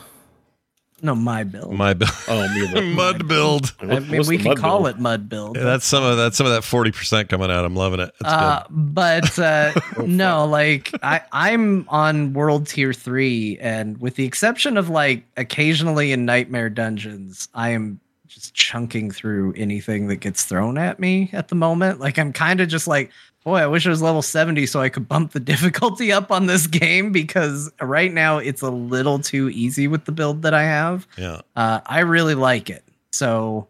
No, 1.01 1.13
my 1.13 1.43
build. 1.43 1.73
My 1.73 1.93
build. 1.93 2.11
Oh, 2.27 2.81
mud 2.95 3.27
build. 3.27 3.73
I 3.81 3.99
mean, 3.99 4.25
we 4.25 4.39
can 4.39 4.55
call 4.55 4.87
it 4.87 4.97
mud 4.97 5.29
build. 5.29 5.55
Yeah, 5.55 5.63
that's 5.63 5.85
some 5.85 6.03
of 6.03 6.17
that. 6.17 6.33
Some 6.33 6.47
of 6.47 6.53
that 6.53 6.63
forty 6.63 6.91
percent 6.91 7.29
coming 7.29 7.51
out. 7.51 7.65
I'm 7.65 7.75
loving 7.75 7.99
it. 7.99 8.11
That's 8.19 8.33
Uh, 8.33 8.63
but 8.69 9.37
uh, 9.37 9.73
no, 10.05 10.45
like 10.45 10.91
I, 11.03 11.21
I'm 11.31 11.87
on 11.89 12.33
world 12.33 12.65
tier 12.67 12.93
three, 12.93 13.59
and 13.61 13.99
with 13.99 14.15
the 14.15 14.25
exception 14.25 14.75
of 14.75 14.89
like 14.89 15.23
occasionally 15.37 16.11
in 16.11 16.25
nightmare 16.25 16.69
dungeons, 16.69 17.47
I 17.53 17.69
am 17.69 17.99
just 18.27 18.55
chunking 18.55 19.11
through 19.11 19.53
anything 19.55 20.07
that 20.07 20.17
gets 20.17 20.45
thrown 20.45 20.77
at 20.79 20.99
me 20.99 21.29
at 21.31 21.47
the 21.49 21.55
moment. 21.55 21.99
Like 21.99 22.17
I'm 22.17 22.33
kind 22.33 22.59
of 22.59 22.67
just 22.69 22.87
like, 22.87 23.11
boy, 23.47 23.59
I 23.59 23.67
wish 23.67 23.87
I 23.87 23.89
was 23.89 24.01
level 24.01 24.21
70 24.21 24.65
so 24.65 24.81
I 24.81 24.89
could 24.89 25.07
bump 25.07 25.31
the 25.31 25.39
difficulty 25.53 26.11
up 26.11 26.33
on 26.33 26.47
this 26.47 26.67
game 26.67 27.13
because 27.13 27.71
right 27.81 28.11
now 28.11 28.39
it's 28.39 28.61
a 28.61 28.69
little 28.69 29.19
too 29.19 29.49
easy 29.49 29.87
with 29.87 30.03
the 30.03 30.11
build 30.11 30.41
that 30.41 30.53
I 30.53 30.63
have. 30.63 31.07
Yeah. 31.17 31.39
Uh, 31.55 31.79
I 31.85 32.01
really 32.01 32.35
like 32.35 32.69
it. 32.69 32.83
So 33.13 33.67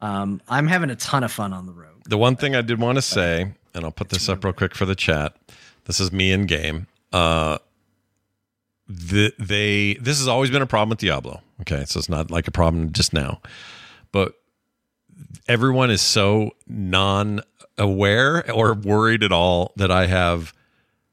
um, 0.00 0.40
I'm 0.48 0.66
having 0.66 0.88
a 0.88 0.96
ton 0.96 1.24
of 1.24 1.30
fun 1.30 1.52
on 1.52 1.66
the 1.66 1.72
road. 1.72 1.92
The 2.06 2.16
one 2.16 2.36
thing 2.36 2.56
I 2.56 2.62
did 2.62 2.80
want 2.80 2.96
to 2.96 3.02
say, 3.02 3.52
and 3.74 3.84
I'll 3.84 3.90
put 3.90 4.08
this 4.08 4.30
up 4.30 4.42
real 4.42 4.54
quick 4.54 4.74
for 4.74 4.86
the 4.86 4.94
chat. 4.94 5.36
This 5.84 6.00
is 6.00 6.10
me 6.10 6.32
in 6.32 6.46
game. 6.46 6.86
Uh, 7.12 7.58
the, 8.88 9.34
they 9.38 9.98
this 10.00 10.16
has 10.18 10.26
always 10.26 10.50
been 10.50 10.62
a 10.62 10.66
problem 10.66 10.88
with 10.88 11.00
Diablo. 11.00 11.42
Okay, 11.60 11.84
so 11.84 11.98
it's 11.98 12.08
not 12.08 12.30
like 12.30 12.48
a 12.48 12.50
problem 12.50 12.92
just 12.92 13.12
now, 13.12 13.42
but 14.10 14.36
everyone 15.48 15.90
is 15.90 16.02
so 16.02 16.50
non-aware 16.66 18.50
or 18.52 18.74
worried 18.74 19.22
at 19.22 19.32
all 19.32 19.72
that 19.76 19.90
I 19.90 20.06
have 20.06 20.52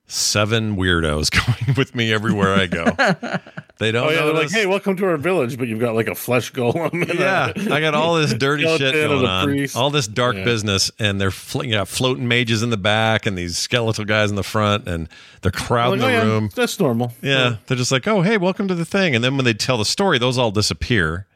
seven 0.08 0.76
weirdos 0.78 1.32
going 1.66 1.76
with 1.78 1.96
me 1.96 2.14
everywhere 2.14 2.54
I 2.56 2.68
go. 2.68 2.86
They 3.78 3.92
don't 3.92 4.08
Oh 4.08 4.10
yeah, 4.10 4.20
know 4.22 4.26
they're 4.28 4.44
like, 4.44 4.52
hey, 4.52 4.66
welcome 4.68 4.96
to 4.96 5.06
our 5.06 5.18
village, 5.18 5.58
but 5.58 5.68
you've 5.68 5.82
got 5.82 5.96
like 5.96 6.08
a 6.08 6.16
flesh 6.16 6.54
golem. 6.54 6.94
and 6.94 7.20
Yeah, 7.20 7.52
a- 7.54 7.74
I 7.74 7.82
got 7.82 7.94
all 7.94 8.16
this 8.16 8.34
dirty 8.34 8.64
shit 8.78 8.94
going 8.94 9.26
on, 9.26 9.48
priest. 9.48 9.76
all 9.76 9.90
this 9.90 10.08
dark 10.08 10.38
Yeah. 10.38 10.46
business, 10.46 10.92
and 10.98 11.20
they're 11.20 11.30
fl- 11.30 11.66
you 11.66 11.74
got 11.74 11.90
floating 11.90 12.26
mages 12.26 12.64
in 12.64 12.70
the 12.70 12.78
back, 12.78 13.26
and 13.26 13.38
these 13.38 13.58
skeletal 13.58 14.06
guys 14.06 14.30
in 14.30 14.38
the 14.38 14.44
front, 14.44 14.88
and 14.88 15.10
they're 15.42 15.52
crowding 15.52 16.00
Like, 16.00 16.08
oh, 16.08 16.20
the 16.22 16.26
yeah, 16.26 16.32
room. 16.34 16.50
That's 16.56 16.80
normal. 16.80 17.12
Yeah, 17.22 17.58
they're 17.68 17.76
just 17.76 17.92
like, 17.92 18.08
oh, 18.08 18.22
hey, 18.22 18.38
welcome 18.38 18.70
to 18.70 18.76
the 18.76 18.86
thing, 18.86 19.14
and 19.14 19.22
then 19.22 19.36
when 19.36 19.44
they 19.44 19.54
tell 19.54 19.78
the 19.78 19.84
story, 19.84 20.20
those 20.20 20.38
all 20.38 20.52
disappear, 20.52 21.28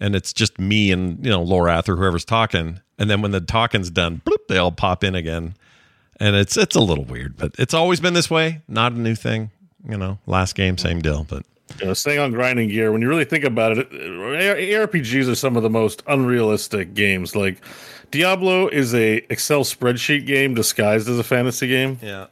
and 0.00 0.16
it's 0.16 0.32
just 0.32 0.58
me 0.58 0.90
and 0.90 1.24
you 1.24 1.30
know 1.30 1.44
Lorath 1.44 1.88
or 1.88 1.96
whoever's 1.96 2.24
talking, 2.24 2.80
and 2.98 3.10
then 3.10 3.22
when 3.22 3.30
the 3.30 3.40
talking's 3.40 3.90
done, 3.90 4.22
bloop, 4.24 4.46
they 4.48 4.58
all 4.58 4.72
pop 4.72 5.04
in 5.04 5.14
again, 5.14 5.54
and 6.18 6.34
it's 6.34 6.56
it's 6.56 6.74
a 6.74 6.80
little 6.80 7.04
weird, 7.04 7.36
but 7.36 7.54
it's 7.58 7.74
always 7.74 8.00
been 8.00 8.14
this 8.14 8.30
way, 8.30 8.62
not 8.66 8.92
a 8.92 8.98
new 8.98 9.14
thing. 9.14 9.50
You 9.88 9.96
know, 9.96 10.18
last 10.26 10.54
game, 10.54 10.76
same 10.76 11.00
deal, 11.00 11.24
but 11.28 11.44
You 11.80 11.86
know, 11.86 11.94
staying 11.94 12.18
on 12.18 12.32
grinding 12.32 12.68
gear. 12.68 12.92
When 12.92 13.00
you 13.00 13.08
really 13.08 13.24
think 13.24 13.44
about 13.44 13.78
it, 13.78 13.90
ARPGs 13.90 15.30
are 15.30 15.34
some 15.34 15.56
of 15.56 15.62
the 15.62 15.70
most 15.70 16.02
unrealistic 16.06 16.94
games. 16.94 17.34
Like 17.36 17.62
Diablo 18.10 18.68
is 18.68 18.94
a 18.94 19.24
Excel 19.30 19.64
spreadsheet 19.64 20.26
game 20.26 20.54
disguised 20.54 21.08
as 21.08 21.18
a 21.18 21.24
fantasy 21.24 21.68
game. 21.68 21.98
yeah. 22.02 22.26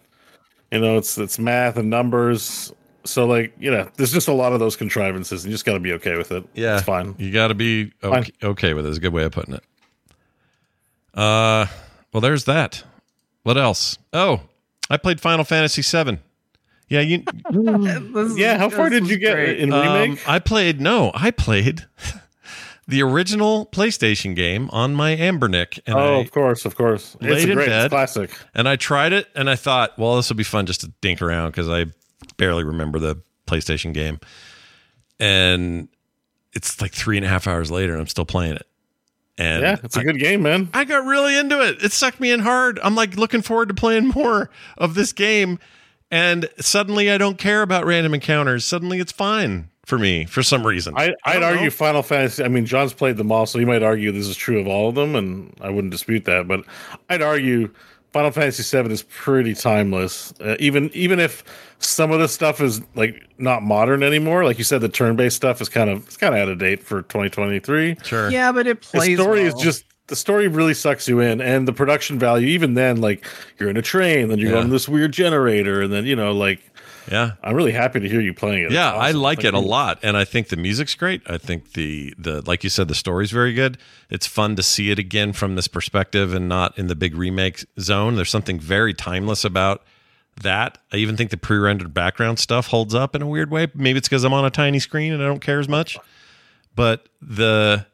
You 0.71 0.81
know, 0.81 0.99
it's 0.99 1.17
it's 1.17 1.39
math 1.39 1.79
and 1.79 1.89
numbers. 1.89 2.73
So 3.09 3.27
like, 3.27 3.53
you 3.59 3.71
know, 3.71 3.91
there's 3.97 4.13
just 4.13 4.29
a 4.29 4.33
lot 4.33 4.53
of 4.53 4.61
those 4.61 4.77
contrivances, 4.77 5.45
and 5.45 5.51
you 5.51 5.55
just 5.55 5.65
got 5.65 5.75
to 5.75 5.81
be 5.81 5.93
okay 5.95 6.17
with 6.17 6.33
it. 6.33 6.45
Yeah, 6.55 6.77
it's 6.77 6.85
fine. 6.85 7.15
You 7.19 7.33
got 7.33 7.49
to 7.49 7.55
be 7.55 7.93
okay, 8.03 8.33
okay 8.43 8.75
with 8.75 8.85
it. 8.85 8.89
it. 8.89 8.93
Is 8.93 8.99
a 8.99 9.01
good 9.01 9.13
way 9.13 9.25
of 9.25 9.33
putting 9.33 9.55
it. 9.55 9.65
Uh, 11.15 11.67
well, 12.13 12.21
there's 12.21 12.45
that. 12.45 12.85
What 13.43 13.57
else? 13.57 13.99
Oh, 14.13 14.43
I 14.91 14.97
played 14.97 15.21
Final 15.21 15.45
Fantasy 15.45 15.83
VII. 15.83 16.19
Yeah, 16.89 17.01
you. 17.01 17.25
Yeah, 18.37 18.59
how 18.59 18.71
far 18.71 18.89
did 18.89 19.09
you 19.09 19.19
get 19.19 19.39
in 19.39 19.71
remake? 19.71 20.11
Um, 20.11 20.19
I 20.27 20.39
played. 20.39 20.81
No, 20.81 21.11
I 21.15 21.31
played 21.31 21.87
the 22.89 23.03
original 23.03 23.67
PlayStation 23.67 24.35
game 24.35 24.71
on 24.73 24.95
my 24.95 25.15
Anbernic, 25.15 25.81
and 25.87 25.97
oh, 25.97 26.19
I 26.19 26.21
of 26.21 26.31
course, 26.31 26.65
of 26.65 26.77
course. 26.77 27.17
It's 27.21 27.45
a 27.45 27.55
great 27.55 27.69
bed. 27.69 27.87
it's 27.87 27.93
classic. 27.93 28.31
and 28.55 28.69
I 28.69 28.77
tried 28.77 29.13
it, 29.13 29.29
and 29.35 29.51
I 29.51 29.57
thought, 29.57 29.99
well, 29.99 30.17
this 30.17 30.29
will 30.29 30.37
be 30.37 30.45
fun 30.45 30.67
just 30.67 30.81
to 30.83 30.93
dink 31.01 31.21
around 31.21 31.51
because 31.51 31.69
I 31.69 31.87
barely 32.39 32.65
remember 32.65 32.99
the 32.99 33.21
PlayStation 33.47 33.93
game, 33.93 34.19
and 35.21 35.89
it's 36.55 36.81
like 36.81 36.93
three 36.93 37.19
and 37.19 37.27
a 37.27 37.29
half 37.29 37.47
hours 37.47 37.71
later, 37.71 37.93
and 37.93 38.01
I'm 38.01 38.09
still 38.09 38.25
playing 38.25 38.57
it. 38.57 38.67
And 39.39 39.63
Yeah, 39.63 39.77
it's 39.85 39.97
a 39.97 40.03
good 40.03 40.19
game, 40.19 40.43
man. 40.43 40.69
I 40.75 40.85
got 40.85 41.05
really 41.05 41.39
into 41.39 41.61
it. 41.61 41.83
It 41.83 41.93
sucked 41.93 42.19
me 42.19 42.33
in 42.33 42.41
hard. 42.41 42.81
I'm 42.83 42.97
like 42.97 43.17
looking 43.17 43.43
forward 43.43 43.69
to 43.69 43.75
playing 43.75 44.09
more 44.15 44.51
of 44.77 44.95
this 44.95 45.13
game. 45.13 45.59
And 46.11 46.49
suddenly 46.59 47.11
I 47.11 47.19
don't 47.19 47.39
care 47.39 47.63
about 47.63 47.85
random 47.85 48.15
encounters. 48.15 48.65
Suddenly 48.65 48.99
it's 48.99 49.13
fine 49.13 49.69
for 49.87 49.99
me 49.99 50.25
for 50.25 50.43
some 50.43 50.67
reason. 50.67 50.95
I, 50.97 51.15
I'd 51.25 51.35
don't 51.35 51.45
argue 51.45 51.65
know. 51.65 51.71
Final 51.71 52.03
Fantasy. 52.03 52.43
I 52.43 52.49
mean, 52.49 52.67
John's 52.67 52.95
played 52.95 53.17
them 53.17 53.31
all, 53.31 53.47
so 53.47 53.59
you 53.59 53.67
might 53.67 53.83
argue 53.83 54.11
this 54.11 54.27
is 54.27 54.37
true 54.37 54.59
of 54.59 54.67
all 54.67 54.89
of 54.89 54.95
them, 54.95 55.15
and 55.15 55.55
I 55.61 55.71
wouldn't 55.71 55.93
dispute 55.93 56.25
that. 56.25 56.49
But 56.49 56.65
I'd 57.09 57.23
argue 57.23 57.71
Final 58.13 58.31
Fantasy 58.31 58.83
VII 58.83 58.91
is 58.93 59.03
pretty 59.03 59.55
timeless. 59.55 60.33
Uh, 60.41 60.57
even 60.59 60.91
even 60.95 61.21
if 61.21 61.45
some 61.79 62.11
of 62.11 62.21
the 62.21 62.29
stuff 62.29 62.61
is 62.61 62.81
like 62.95 63.23
not 63.39 63.63
modern 63.63 64.03
anymore, 64.03 64.45
like 64.45 64.59
you 64.59 64.65
said, 64.65 64.81
the 64.81 64.89
turn-based 64.89 65.37
stuff 65.37 65.61
is 65.61 65.69
kind 65.69 65.91
of 65.91 66.07
it's 66.07 66.17
kind 66.17 66.35
of 66.35 66.41
out 66.41 66.49
of 66.49 66.59
date 66.59 66.83
for 66.83 67.03
2023. 67.03 67.97
Sure. 68.03 68.31
Yeah, 68.31 68.51
but 68.53 68.67
it 68.67 68.81
plays. 68.81 69.03
The 69.05 69.17
plays. 69.17 69.19
story 69.21 69.43
is 69.43 69.55
just 69.55 69.85
the 70.07 70.17
story 70.17 70.49
really 70.49 70.73
sucks 70.75 71.07
you 71.07 71.21
in, 71.21 71.41
and 71.43 71.69
the 71.69 71.73
production 71.73 72.19
value. 72.19 72.49
Even 72.49 72.75
then, 72.75 73.01
like 73.01 73.27
you're 73.59 73.69
in 73.69 73.77
a 73.77 73.83
train, 73.83 74.29
then 74.29 74.39
you're 74.39 74.49
Yeah. 74.49 74.55
going 74.57 74.67
to 74.69 74.73
this 74.73 74.89
weird 74.89 75.13
generator, 75.13 75.83
and 75.83 75.93
then 75.93 76.07
you 76.07 76.17
know, 76.17 76.33
like 76.33 76.61
Yeah. 77.11 77.33
I'm 77.43 77.55
really 77.55 77.73
happy 77.73 78.01
to 78.01 78.09
hear 78.09 78.21
you 78.21 78.35
playing 78.35 78.65
it. 78.65 78.71
Yeah, 78.73 78.91
It's 78.91 78.99
I 78.99 79.09
awesome. 79.09 79.21
like 79.23 79.45
it 79.45 79.55
a 79.55 79.59
lot, 79.59 79.99
and 80.03 80.17
I 80.17 80.25
think 80.25 80.49
the 80.49 80.57
music's 80.57 80.95
great. 80.95 81.23
I 81.27 81.39
think 81.39 81.73
the 81.73 82.15
the 82.19 82.43
like 82.47 82.65
you 82.65 82.71
said, 82.71 82.89
the 82.89 82.95
story's 82.95 83.31
very 83.31 83.53
good. 83.55 83.79
It's 84.11 84.27
fun 84.27 84.57
to 84.57 84.63
see 84.63 84.91
it 84.91 84.99
again 84.99 85.33
from 85.33 85.55
this 85.55 85.69
perspective 85.69 86.35
and 86.35 86.49
not 86.49 86.79
in 86.79 86.87
the 86.89 86.95
big 86.97 87.15
remake 87.17 87.65
zone. 87.81 88.17
There's 88.17 88.31
something 88.31 88.61
very 88.61 88.95
timeless 88.95 89.45
about 89.45 89.83
that. 90.43 90.79
I 90.93 90.97
even 90.99 91.17
think 91.17 91.31
the 91.31 91.37
pre-rendered 91.37 91.93
background 91.93 92.39
stuff 92.39 92.69
holds 92.69 92.95
up 92.95 93.15
in 93.17 93.23
a 93.23 93.27
weird 93.27 93.51
way. 93.51 93.67
Maybe 93.75 93.99
it's 93.99 94.09
because 94.09 94.23
I'm 94.25 94.33
on 94.33 94.45
a 94.45 94.51
tiny 94.51 94.79
screen 94.79 95.13
and 95.13 95.23
I 95.23 95.27
don't 95.27 95.41
care 95.41 95.59
as 95.59 95.69
much. 95.69 95.97
But 96.75 97.09
the 97.21 97.87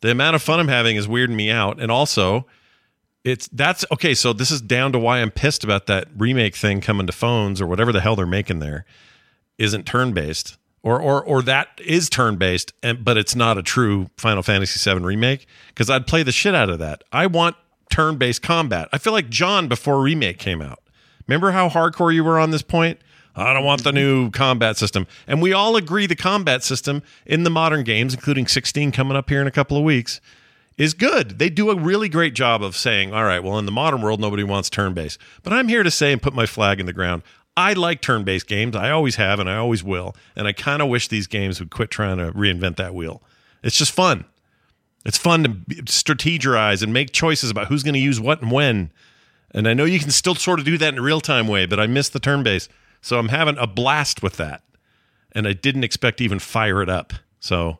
the 0.00 0.10
amount 0.10 0.34
of 0.34 0.42
fun 0.42 0.58
I'm 0.58 0.68
having 0.68 0.96
is 0.96 1.06
weirding 1.06 1.34
me 1.36 1.50
out, 1.50 1.80
and 1.80 1.92
also 1.92 2.46
it's 3.24 3.48
that's 3.48 3.84
okay. 3.92 4.14
So 4.14 4.32
this 4.32 4.50
is 4.50 4.60
down 4.60 4.92
to 4.92 4.98
why 4.98 5.18
I'm 5.18 5.30
pissed 5.30 5.64
about 5.64 5.86
that 5.86 6.08
remake 6.16 6.56
thing 6.56 6.80
coming 6.80 7.06
to 7.06 7.12
phones 7.12 7.60
or 7.60 7.66
whatever 7.66 7.92
the 7.92 8.00
hell 8.00 8.16
they're 8.16 8.26
making 8.26 8.58
there 8.58 8.84
isn't 9.58 9.86
turn 9.86 10.12
based 10.12 10.58
or 10.82 11.00
or 11.00 11.22
or 11.22 11.42
that 11.42 11.68
is 11.84 12.08
turn 12.08 12.36
based 12.36 12.72
and 12.82 13.04
but 13.04 13.16
it's 13.16 13.34
not 13.34 13.58
a 13.58 13.62
true 13.62 14.08
Final 14.16 14.42
Fantasy 14.42 14.90
VII 14.90 15.00
remake 15.00 15.46
because 15.68 15.88
I'd 15.88 16.06
play 16.06 16.22
the 16.22 16.32
shit 16.32 16.54
out 16.54 16.70
of 16.70 16.78
that. 16.80 17.04
I 17.12 17.26
want 17.26 17.56
turn 17.90 18.16
based 18.16 18.42
combat. 18.42 18.88
I 18.92 18.98
feel 18.98 19.12
like 19.12 19.28
John 19.28 19.68
before 19.68 20.00
remake 20.02 20.38
came 20.38 20.60
out. 20.60 20.80
Remember 21.28 21.52
how 21.52 21.68
hardcore 21.68 22.12
you 22.12 22.24
were 22.24 22.38
on 22.38 22.50
this 22.50 22.62
point? 22.62 22.98
I 23.34 23.54
don't 23.54 23.64
want 23.64 23.84
the 23.84 23.92
new 23.92 24.30
combat 24.30 24.76
system. 24.76 25.06
And 25.26 25.40
we 25.40 25.52
all 25.52 25.76
agree 25.76 26.06
the 26.06 26.16
combat 26.16 26.62
system 26.62 27.02
in 27.24 27.44
the 27.44 27.50
modern 27.50 27.82
games, 27.84 28.12
including 28.12 28.46
16 28.46 28.92
coming 28.92 29.16
up 29.16 29.30
here 29.30 29.40
in 29.40 29.46
a 29.46 29.52
couple 29.52 29.76
of 29.76 29.84
weeks, 29.84 30.20
is 30.76 30.94
good. 30.94 31.38
They 31.38 31.50
do 31.50 31.70
a 31.70 31.76
really 31.76 32.08
great 32.08 32.34
job 32.34 32.62
of 32.62 32.76
saying, 32.76 33.12
all 33.12 33.24
right, 33.24 33.42
well, 33.42 33.58
in 33.58 33.66
the 33.66 33.72
modern 33.72 34.02
world, 34.02 34.20
nobody 34.20 34.44
wants 34.44 34.70
turn 34.70 34.94
based. 34.94 35.18
But 35.42 35.52
I'm 35.52 35.68
here 35.68 35.82
to 35.82 35.90
say 35.90 36.12
and 36.12 36.22
put 36.22 36.34
my 36.34 36.46
flag 36.46 36.80
in 36.80 36.86
the 36.86 36.92
ground. 36.92 37.22
I 37.56 37.74
like 37.74 38.00
turn 38.00 38.24
based 38.24 38.46
games. 38.46 38.74
I 38.74 38.90
always 38.90 39.16
have 39.16 39.38
and 39.38 39.48
I 39.48 39.56
always 39.56 39.84
will. 39.84 40.14
And 40.34 40.48
I 40.48 40.52
kind 40.52 40.80
of 40.80 40.88
wish 40.88 41.08
these 41.08 41.26
games 41.26 41.60
would 41.60 41.70
quit 41.70 41.90
trying 41.90 42.18
to 42.18 42.32
reinvent 42.32 42.76
that 42.76 42.94
wheel. 42.94 43.22
It's 43.62 43.76
just 43.76 43.92
fun. 43.92 44.24
It's 45.04 45.18
fun 45.18 45.42
to 45.42 45.50
strategize 45.82 46.82
and 46.82 46.92
make 46.92 47.12
choices 47.12 47.50
about 47.50 47.66
who's 47.66 47.82
going 47.82 47.94
to 47.94 48.00
use 48.00 48.20
what 48.20 48.40
and 48.40 48.50
when. 48.50 48.92
And 49.50 49.68
I 49.68 49.74
know 49.74 49.84
you 49.84 49.98
can 49.98 50.10
still 50.10 50.34
sort 50.34 50.58
of 50.58 50.64
do 50.64 50.78
that 50.78 50.94
in 50.94 50.98
a 50.98 51.02
real 51.02 51.20
time 51.20 51.48
way, 51.48 51.66
but 51.66 51.78
I 51.78 51.86
miss 51.86 52.08
the 52.08 52.20
turn 52.20 52.42
based. 52.42 52.70
So 53.02 53.18
I'm 53.18 53.28
having 53.28 53.58
a 53.58 53.66
blast 53.66 54.22
with 54.22 54.36
that. 54.36 54.62
And 55.32 55.46
I 55.46 55.52
didn't 55.52 55.84
expect 55.84 56.18
to 56.18 56.24
even 56.24 56.38
fire 56.38 56.82
it 56.82 56.88
up. 56.88 57.12
So 57.40 57.78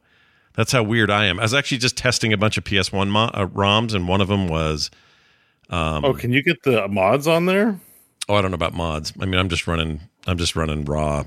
that's 0.55 0.73
how 0.73 0.83
weird 0.83 1.11
I 1.11 1.27
am. 1.27 1.39
I 1.39 1.43
was 1.43 1.55
actually 1.55 1.79
just 1.79 1.97
testing 1.97 2.33
a 2.33 2.37
bunch 2.37 2.59
of 2.59 2.65
PS1 2.65 3.09
mo- 3.09 3.31
uh, 3.33 3.47
ROMs, 3.47 3.95
and 3.95 4.09
one 4.09 4.21
of 4.21 4.29
them 4.29 4.49
was. 4.49 4.91
Um, 5.71 6.05
oh, 6.05 6.13
can 6.15 6.33
you 6.33 6.43
get 6.43 6.63
the 6.65 6.87
mods 6.89 7.27
on 7.27 7.47
there? 7.47 7.79
Oh, 8.29 8.35
I 8.35 8.43
don't 8.43 8.51
know 8.51 8.57
about 8.57 8.75
mods. 8.75 9.13
I 9.21 9.25
mean, 9.25 9.39
I'm 9.41 9.49
just 9.49 9.67
running. 9.67 10.01
I'm 10.27 10.39
just 10.39 10.55
running 10.57 10.85
raw. 10.85 11.25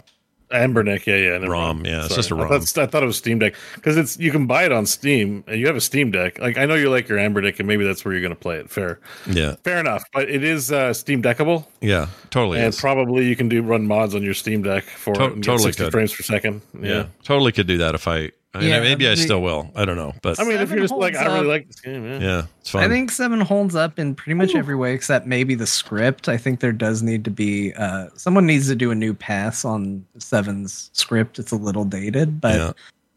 Anbernic, 0.52 1.08
yeah, 1.08 1.16
yeah, 1.40 1.48
ROM, 1.48 1.78
mind. 1.78 1.88
yeah, 1.88 2.06
it's 2.06 2.14
just 2.16 2.30
a 2.30 2.36
ROM. 2.36 2.48
thought, 2.48 2.78
I 2.78 2.86
thought 2.86 3.02
it 3.02 3.08
was 3.08 3.18
Steam 3.18 3.40
Deck 3.40 3.56
because 3.74 3.98
it's 3.98 4.20
you 4.20 4.32
can 4.32 4.46
buy 4.46 4.64
it 4.64 4.72
on 4.72 4.86
Steam 4.86 5.44
and 5.48 5.60
you 5.60 5.66
have 5.66 5.76
a 5.76 5.82
Steam 5.82 6.12
Deck. 6.12 6.38
Like 6.38 6.58
I 6.60 6.66
know 6.68 6.76
you 6.76 6.92
like 6.92 7.10
your 7.10 7.18
Anbernic 7.18 7.58
and 7.58 7.68
maybe 7.68 7.84
that's 7.84 8.06
where 8.06 8.14
you're 8.14 8.22
going 8.22 8.34
to 8.34 8.40
play 8.40 8.58
it. 8.58 8.70
Fair, 8.70 9.00
Yeah, 9.26 9.56
fair 9.64 9.80
enough. 9.80 10.04
But 10.14 10.30
it 10.30 10.44
is 10.44 10.72
uh, 10.72 10.94
Steam 10.94 11.24
Deckable, 11.24 11.66
yeah, 11.82 12.08
totally. 12.30 12.60
and 12.60 12.68
is. 12.68 12.80
probably 12.80 13.28
you 13.28 13.36
can 13.36 13.50
do 13.50 13.64
run 13.64 13.88
mods 13.88 14.14
on 14.14 14.22
your 14.22 14.36
Steam 14.36 14.62
Deck 14.62 14.84
for 14.84 15.16
To- 15.16 15.24
it 15.24 15.34
and 15.34 15.36
get 15.38 15.44
totally 15.52 15.70
60 15.70 15.84
could. 15.86 15.92
frames 15.92 16.14
per 16.14 16.22
second. 16.24 16.62
Yeah. 16.80 16.90
yeah, 16.90 17.06
totally 17.24 17.52
could 17.52 17.68
do 17.68 17.80
that 17.80 17.96
if 17.96 18.08
I. 18.08 18.32
I 18.56 18.60
mean, 18.60 18.70
Yeah, 18.70 18.80
maybe 18.80 19.08
I 19.08 19.16
still 19.16 19.42
will. 19.42 19.70
I 19.76 19.84
don't 19.86 19.98
know, 19.98 20.14
but 20.22 20.40
I 20.40 20.44
mean, 20.46 20.58
if 20.60 20.70
you're 20.70 20.80
just 20.80 20.94
like, 20.94 21.14
holds 21.16 21.28
I 21.30 21.34
really 21.36 21.48
like 21.48 21.68
this 21.68 21.80
game, 21.82 22.06
yeah. 22.06 22.20
yeah, 22.20 22.44
it's 22.62 22.70
fun. 22.70 22.84
I 22.84 22.88
think 22.88 23.12
seven 23.12 23.42
holds 23.42 23.76
up 23.76 24.00
in 24.00 24.16
pretty 24.16 24.36
much 24.36 24.56
every 24.56 24.76
way 24.76 24.94
except 24.94 25.26
maybe 25.28 25.56
the 25.56 25.68
script. 25.68 26.30
I 26.30 26.38
think 26.38 26.62
there 26.62 26.72
does 26.72 27.04
need 27.04 27.24
to 27.26 27.32
be 27.32 27.74
uh, 27.74 28.08
someone 28.16 28.46
needs 28.46 28.68
to 28.68 28.76
do 28.76 28.92
a 28.92 28.96
new 28.96 29.14
pass 29.14 29.66
on 29.66 30.06
seven's 30.20 30.90
script. 30.94 31.38
It's 31.40 31.52
a 31.52 31.58
little 31.58 31.86
dated, 31.86 32.40
but 32.40 32.56
Yeah. 32.56 32.72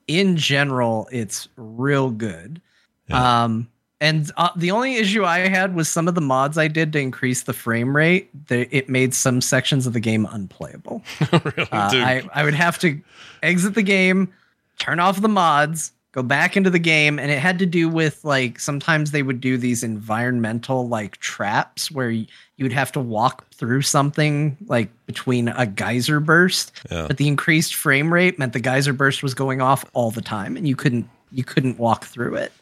in 0.09 0.37
general, 0.37 1.09
it's 1.13 1.49
real 1.57 2.11
good. 2.11 2.61
Yeah. 3.09 3.45
Um, 3.45 3.69
and 4.01 4.31
uh, 4.37 4.51
the 4.55 4.71
only 4.71 4.95
issue 4.95 5.25
I 5.25 5.41
had 5.49 5.75
was 5.75 5.89
some 5.89 6.07
of 6.07 6.15
the 6.15 6.21
mods 6.21 6.57
I 6.57 6.69
did 6.69 6.93
to 6.93 7.01
increase 7.01 7.43
the 7.43 7.53
frame 7.53 7.97
rate. 7.97 8.31
They, 8.47 8.63
it 8.71 8.89
made 8.89 9.13
some 9.13 9.41
sections 9.41 9.89
of 9.89 9.93
the 9.93 9.99
game 10.01 10.27
unplayable. 10.31 11.03
Really, 11.33 11.69
Uh. 11.73 11.91
I, 11.93 12.23
I 12.33 12.45
would 12.45 12.55
have 12.55 12.79
to 12.81 13.01
exit 13.43 13.75
the 13.75 13.83
game, 13.83 14.33
turn 14.79 15.01
off 15.01 15.21
the 15.21 15.29
mods, 15.29 15.93
go 16.13 16.23
back 16.23 16.57
into 16.57 16.71
the 16.71 16.79
game, 16.79 17.19
and 17.19 17.31
it 17.31 17.39
had 17.39 17.59
to 17.59 17.67
do 17.67 17.89
with 17.89 18.25
like 18.25 18.59
sometimes 18.59 19.11
they 19.11 19.23
would 19.23 19.41
do 19.41 19.57
these 19.59 19.83
environmental 19.83 20.89
like 20.89 21.17
traps 21.19 21.91
where 21.91 22.11
you 22.11 22.27
would 22.61 22.73
have 22.73 22.91
to 22.93 23.01
walk 23.01 23.49
through 23.53 23.83
something 23.83 24.57
like 24.67 24.89
between 25.07 25.49
a 25.49 25.67
geyser 25.67 26.21
burst, 26.21 26.73
Yeah. 26.91 27.07
but 27.09 27.17
the 27.19 27.29
increased 27.29 27.75
frame 27.75 28.13
rate 28.13 28.39
meant 28.39 28.53
the 28.53 28.61
geyser 28.61 28.93
burst 28.93 29.23
was 29.23 29.35
going 29.35 29.61
off 29.61 29.85
all 29.93 30.11
the 30.11 30.23
time, 30.23 30.57
and 30.57 30.67
you 30.67 30.77
couldn't 30.77 31.09
you 31.31 31.45
couldn't 31.45 31.79
walk 31.79 32.05
through 32.07 32.37
it. 32.37 32.53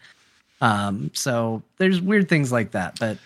Um, 0.61 1.11
so 1.15 1.63
there's 1.79 2.01
weird 2.01 2.29
things 2.29 2.51
like 2.53 2.73
that, 2.73 2.99
but. 2.99 3.19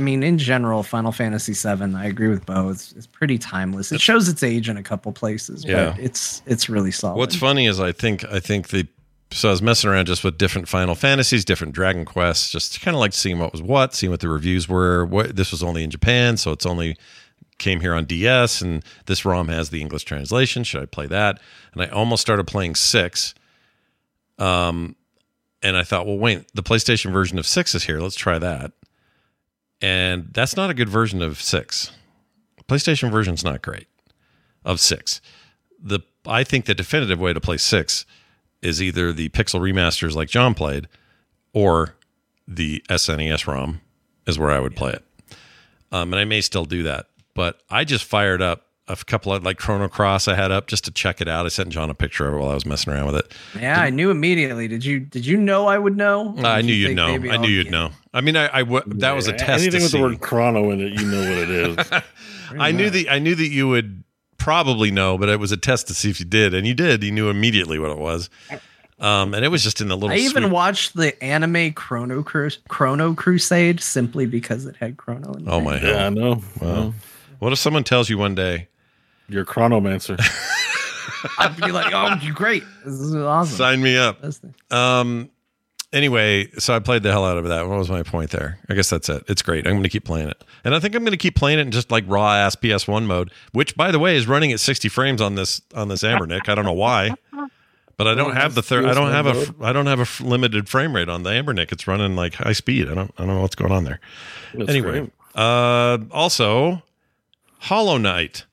I 0.00 0.02
mean, 0.02 0.22
in 0.22 0.38
general, 0.38 0.82
Final 0.82 1.12
Fantasy 1.12 1.52
VII. 1.52 1.94
I 1.94 2.06
agree 2.06 2.28
with 2.28 2.46
Bo. 2.46 2.70
It's, 2.70 2.92
it's 2.92 3.06
pretty 3.06 3.36
timeless. 3.36 3.92
It 3.92 4.00
shows 4.00 4.28
its 4.28 4.42
age 4.42 4.68
in 4.70 4.78
a 4.78 4.82
couple 4.82 5.12
places, 5.12 5.62
Yeah. 5.64 5.90
but 5.90 6.00
it's 6.00 6.40
it's 6.46 6.70
really 6.70 6.90
solid. 6.90 7.18
What's 7.18 7.36
funny 7.36 7.66
is 7.66 7.78
I 7.78 7.92
think 7.92 8.24
I 8.24 8.40
think 8.40 8.68
the 8.68 8.88
so 9.30 9.48
I 9.48 9.52
was 9.52 9.60
messing 9.60 9.90
around 9.90 10.06
just 10.06 10.24
with 10.24 10.38
different 10.38 10.68
Final 10.68 10.94
Fantasies, 10.94 11.44
different 11.44 11.74
Dragon 11.74 12.04
Quests, 12.06 12.50
just 12.50 12.80
kind 12.80 12.94
of 12.96 13.00
like 13.00 13.12
seeing 13.12 13.38
what 13.38 13.52
was 13.52 13.60
what, 13.60 13.94
seeing 13.94 14.10
what 14.10 14.20
the 14.20 14.28
reviews 14.30 14.68
were. 14.68 15.04
What 15.04 15.36
this 15.36 15.52
was 15.52 15.62
only 15.62 15.84
in 15.84 15.90
Japan, 15.90 16.36
so 16.38 16.50
it's 16.50 16.64
only 16.66 16.96
came 17.58 17.80
here 17.80 17.92
on 17.92 18.06
DS, 18.06 18.62
and 18.62 18.82
this 19.04 19.24
ROM 19.26 19.48
has 19.48 19.68
the 19.68 19.82
English 19.82 20.04
translation. 20.04 20.64
Should 20.64 20.82
I 20.82 20.86
play 20.86 21.06
that? 21.08 21.40
And 21.74 21.82
I 21.82 21.88
almost 21.88 22.22
started 22.22 22.46
playing 22.46 22.74
six. 22.74 23.34
Um, 24.38 24.96
and 25.62 25.76
I 25.76 25.82
thought, 25.84 26.06
well, 26.06 26.16
wait, 26.16 26.46
the 26.54 26.62
PlayStation 26.62 27.12
version 27.12 27.38
of 27.38 27.46
six 27.46 27.74
is 27.74 27.84
here. 27.84 28.00
Let's 28.00 28.14
try 28.16 28.38
that. 28.38 28.72
And 29.80 30.28
that's 30.32 30.56
not 30.56 30.70
a 30.70 30.74
good 30.74 30.88
version 30.88 31.22
of 31.22 31.40
six. 31.40 31.92
PlayStation 32.68 33.10
version's 33.10 33.44
not 33.44 33.62
great 33.62 33.88
of 34.64 34.78
six. 34.80 35.20
The 35.82 36.00
I 36.26 36.44
think 36.44 36.66
the 36.66 36.74
definitive 36.74 37.18
way 37.18 37.32
to 37.32 37.40
play 37.40 37.56
six 37.56 38.04
is 38.62 38.82
either 38.82 39.12
the 39.12 39.30
pixel 39.30 39.60
remasters 39.60 40.14
like 40.14 40.28
John 40.28 40.54
played, 40.54 40.86
or 41.52 41.94
the 42.46 42.84
SNES 42.90 43.46
ROM 43.46 43.80
is 44.26 44.38
where 44.38 44.50
I 44.50 44.60
would 44.60 44.76
play 44.76 44.92
it. 44.92 45.04
Um, 45.90 46.12
and 46.12 46.20
I 46.20 46.24
may 46.24 46.40
still 46.40 46.64
do 46.64 46.82
that, 46.84 47.06
but 47.34 47.60
I 47.70 47.84
just 47.84 48.04
fired 48.04 48.42
up 48.42 48.66
a 48.92 48.96
couple 49.04 49.32
of 49.32 49.44
like 49.44 49.58
Chrono 49.58 49.88
Cross 49.88 50.28
I 50.28 50.34
had 50.34 50.50
up 50.50 50.66
just 50.66 50.84
to 50.84 50.90
check 50.90 51.20
it 51.20 51.28
out. 51.28 51.46
I 51.46 51.48
sent 51.48 51.68
John 51.70 51.90
a 51.90 51.94
picture 51.94 52.26
of 52.28 52.34
it 52.34 52.38
while 52.38 52.50
I 52.50 52.54
was 52.54 52.66
messing 52.66 52.92
around 52.92 53.06
with 53.06 53.16
it. 53.16 53.32
Yeah, 53.58 53.80
I 53.80 53.90
knew 53.90 54.10
immediately. 54.10 54.68
Did 54.68 54.84
you 54.84 55.00
did 55.00 55.24
you 55.26 55.36
know 55.36 55.66
I 55.66 55.78
would 55.78 55.96
know? 55.96 56.34
I 56.38 56.62
knew 56.62 56.72
you 56.72 56.88
you'd 56.88 56.96
know. 56.96 57.06
I 57.06 57.36
knew 57.36 57.48
you'd 57.48 57.70
know. 57.70 57.90
I 58.12 58.20
mean, 58.20 58.36
I, 58.36 58.48
I 58.54 58.62
w- 58.64 58.82
that 58.98 59.12
was 59.12 59.28
a 59.28 59.32
test. 59.32 59.62
Anything 59.62 59.80
to 59.80 59.84
with 59.84 59.90
see. 59.92 59.98
the 59.98 60.02
word 60.04 60.20
chrono 60.20 60.70
in 60.70 60.80
it, 60.80 60.98
you 61.00 61.06
know 61.06 61.20
what 61.20 61.38
it 61.38 61.50
is. 61.50 62.02
I 62.58 62.72
knew 62.72 62.90
the 62.90 63.08
I 63.08 63.18
knew 63.20 63.34
that 63.34 63.48
you 63.48 63.68
would 63.68 64.02
probably 64.38 64.90
know, 64.90 65.16
but 65.18 65.28
it 65.28 65.38
was 65.38 65.52
a 65.52 65.56
test 65.56 65.86
to 65.88 65.94
see 65.94 66.10
if 66.10 66.18
you 66.18 66.26
did, 66.26 66.54
and 66.54 66.66
you 66.66 66.74
did. 66.74 67.04
You 67.04 67.12
knew 67.12 67.28
immediately 67.30 67.78
what 67.78 67.90
it 67.90 67.98
was, 67.98 68.28
um, 68.98 69.34
and 69.34 69.44
it 69.44 69.48
was 69.48 69.62
just 69.62 69.80
in 69.80 69.86
the 69.88 69.94
little. 69.96 70.10
I 70.10 70.16
even 70.16 70.42
sweet- 70.42 70.52
watched 70.52 70.96
the 70.96 71.22
anime 71.22 71.72
Chrono 71.74 72.22
Cru- 72.24 72.50
Chrono 72.68 73.14
Crusade 73.14 73.80
simply 73.80 74.26
because 74.26 74.66
it 74.66 74.74
had 74.76 74.96
Chrono 74.96 75.32
in 75.34 75.42
it. 75.46 75.48
Oh 75.50 75.60
my 75.60 75.80
yeah, 75.80 75.90
I 75.90 76.00
hell! 76.02 76.10
know. 76.10 76.42
Wow. 76.60 76.94
What 77.38 77.52
if 77.52 77.58
someone 77.58 77.84
tells 77.84 78.10
you 78.10 78.18
one 78.18 78.34
day, 78.34 78.68
You're 79.30 79.42
a 79.42 79.46
chronomancer. 79.46 80.20
I'd 81.38 81.56
be 81.56 81.72
like, 81.72 81.92
"Oh, 81.94 82.16
great! 82.34 82.64
This 82.84 82.94
is 82.94 83.14
awesome." 83.14 83.56
"Sign 83.56 83.82
me 83.82 83.96
up"? 83.96 84.22
Um. 84.70 85.30
Anyway, 85.92 86.48
so 86.56 86.74
I 86.74 86.78
played 86.78 87.02
the 87.02 87.10
hell 87.10 87.24
out 87.24 87.36
of 87.36 87.48
that. 87.48 87.66
What 87.66 87.76
was 87.76 87.90
my 87.90 88.04
point 88.04 88.30
there? 88.30 88.60
I 88.68 88.74
guess 88.74 88.88
that's 88.88 89.08
it. 89.08 89.24
It's 89.26 89.42
great. 89.42 89.66
I'm 89.66 89.72
going 89.72 89.82
to 89.82 89.88
keep 89.88 90.04
playing 90.04 90.28
it, 90.28 90.44
and 90.62 90.72
I 90.74 90.78
think 90.78 90.94
I'm 90.94 91.02
going 91.02 91.10
to 91.12 91.16
keep 91.18 91.34
playing 91.34 91.58
it 91.58 91.62
in 91.62 91.72
just 91.72 91.90
like 91.90 92.04
raw 92.06 92.32
ass 92.34 92.54
PS1 92.54 93.06
mode, 93.06 93.32
which, 93.52 93.76
by 93.76 93.90
the 93.90 93.98
way, 93.98 94.16
is 94.16 94.28
running 94.28 94.52
at 94.52 94.60
60 94.60 94.88
frames 94.88 95.20
on 95.20 95.34
this 95.34 95.60
on 95.74 95.88
this 95.88 96.02
Anbernic. 96.04 96.48
I 96.48 96.54
don't 96.54 96.64
know 96.64 96.72
why, 96.72 97.12
but 97.96 98.06
I 98.06 98.14
don't 98.14 98.36
have 98.36 98.54
the 98.54 98.62
third. 98.62 98.84
I 98.84 98.94
don't 98.94 99.10
have 99.10 99.26
a. 99.26 99.54
I 99.64 99.72
don't 99.72 99.86
have 99.86 99.98
a 99.98 100.02
f- 100.02 100.20
limited 100.20 100.68
frame 100.68 100.94
rate 100.94 101.08
on 101.08 101.24
the 101.24 101.30
Anbernic. 101.30 101.72
It's 101.72 101.88
running 101.88 102.14
like 102.14 102.34
high 102.34 102.52
speed. 102.52 102.88
I 102.88 102.94
don't. 102.94 103.10
I 103.18 103.26
don't 103.26 103.34
know 103.34 103.42
what's 103.42 103.56
going 103.56 103.72
on 103.72 103.82
there. 103.84 104.00
That's 104.54 104.70
anyway, 104.70 105.10
uh, 105.34 105.98
also, 106.12 106.82
Hollow 107.58 107.98
Knight. 107.98 108.44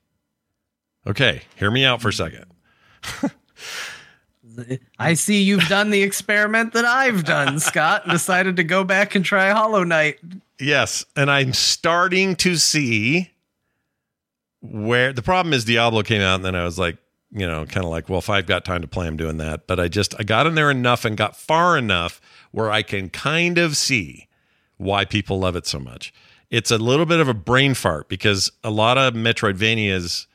Okay, 1.07 1.43
hear 1.55 1.71
me 1.71 1.85
out 1.85 2.01
for 2.01 2.09
a 2.09 2.13
second. 2.13 2.45
I 4.99 5.13
see 5.13 5.41
you've 5.41 5.67
done 5.69 5.89
the 5.89 6.03
experiment 6.03 6.73
that 6.73 6.83
I've 6.83 7.23
done, 7.23 7.59
Scott, 7.61 8.03
and 8.03 8.11
decided 8.11 8.57
to 8.57 8.63
go 8.63 8.83
back 8.83 9.15
and 9.15 9.23
try 9.23 9.49
Hollow 9.49 9.83
Knight. 9.85 10.19
Yes, 10.59 11.05
and 11.15 11.31
I'm 11.31 11.53
starting 11.53 12.35
to 12.37 12.57
see 12.57 13.31
where 14.61 15.13
the 15.13 15.21
problem 15.21 15.53
is 15.53 15.63
Diablo 15.63 16.03
came 16.03 16.21
out 16.21 16.35
and 16.35 16.45
then 16.45 16.55
I 16.55 16.65
was 16.65 16.77
like, 16.77 16.97
you 17.31 17.47
know, 17.47 17.65
kind 17.65 17.85
of 17.85 17.91
like, 17.91 18.09
well, 18.09 18.19
if 18.19 18.29
I've 18.29 18.47
got 18.47 18.65
time 18.65 18.81
to 18.81 18.87
play, 18.87 19.07
I'm 19.07 19.17
doing 19.17 19.37
that. 19.37 19.67
But 19.67 19.79
I 19.79 19.87
just 19.87 20.15
I 20.19 20.23
got 20.23 20.47
in 20.47 20.55
there 20.55 20.71
enough 20.71 21.05
and 21.05 21.15
got 21.15 21.35
far 21.35 21.77
enough 21.77 22.19
where 22.51 22.71
I 22.71 22.81
can 22.81 23.09
kind 23.09 23.57
of 23.57 23.77
see 23.77 24.27
why 24.77 25.05
people 25.05 25.39
love 25.39 25.55
it 25.55 25.67
so 25.67 25.79
much. 25.79 26.13
It's 26.49 26.71
a 26.71 26.77
little 26.77 27.05
bit 27.05 27.19
of 27.19 27.27
a 27.27 27.33
brain 27.33 27.73
fart 27.73 28.09
because 28.09 28.51
a 28.63 28.71
lot 28.71 28.97
of 28.97 29.13
Metroidvanias 29.13 30.25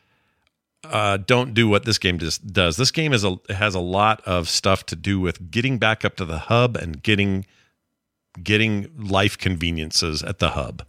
uh, 0.84 1.16
don't 1.16 1.54
do 1.54 1.68
what 1.68 1.84
this 1.84 1.98
game 1.98 2.18
does. 2.18 2.38
does. 2.38 2.76
This 2.76 2.90
game 2.90 3.12
is 3.12 3.24
a 3.24 3.38
has 3.50 3.74
a 3.74 3.80
lot 3.80 4.20
of 4.22 4.48
stuff 4.48 4.84
to 4.86 4.96
do 4.96 5.20
with 5.20 5.50
getting 5.50 5.78
back 5.78 6.04
up 6.04 6.16
to 6.16 6.24
the 6.24 6.38
hub 6.38 6.76
and 6.76 7.02
getting 7.02 7.46
getting 8.42 8.90
life 8.98 9.38
conveniences 9.38 10.22
at 10.22 10.38
the 10.38 10.50
hub. 10.50 10.84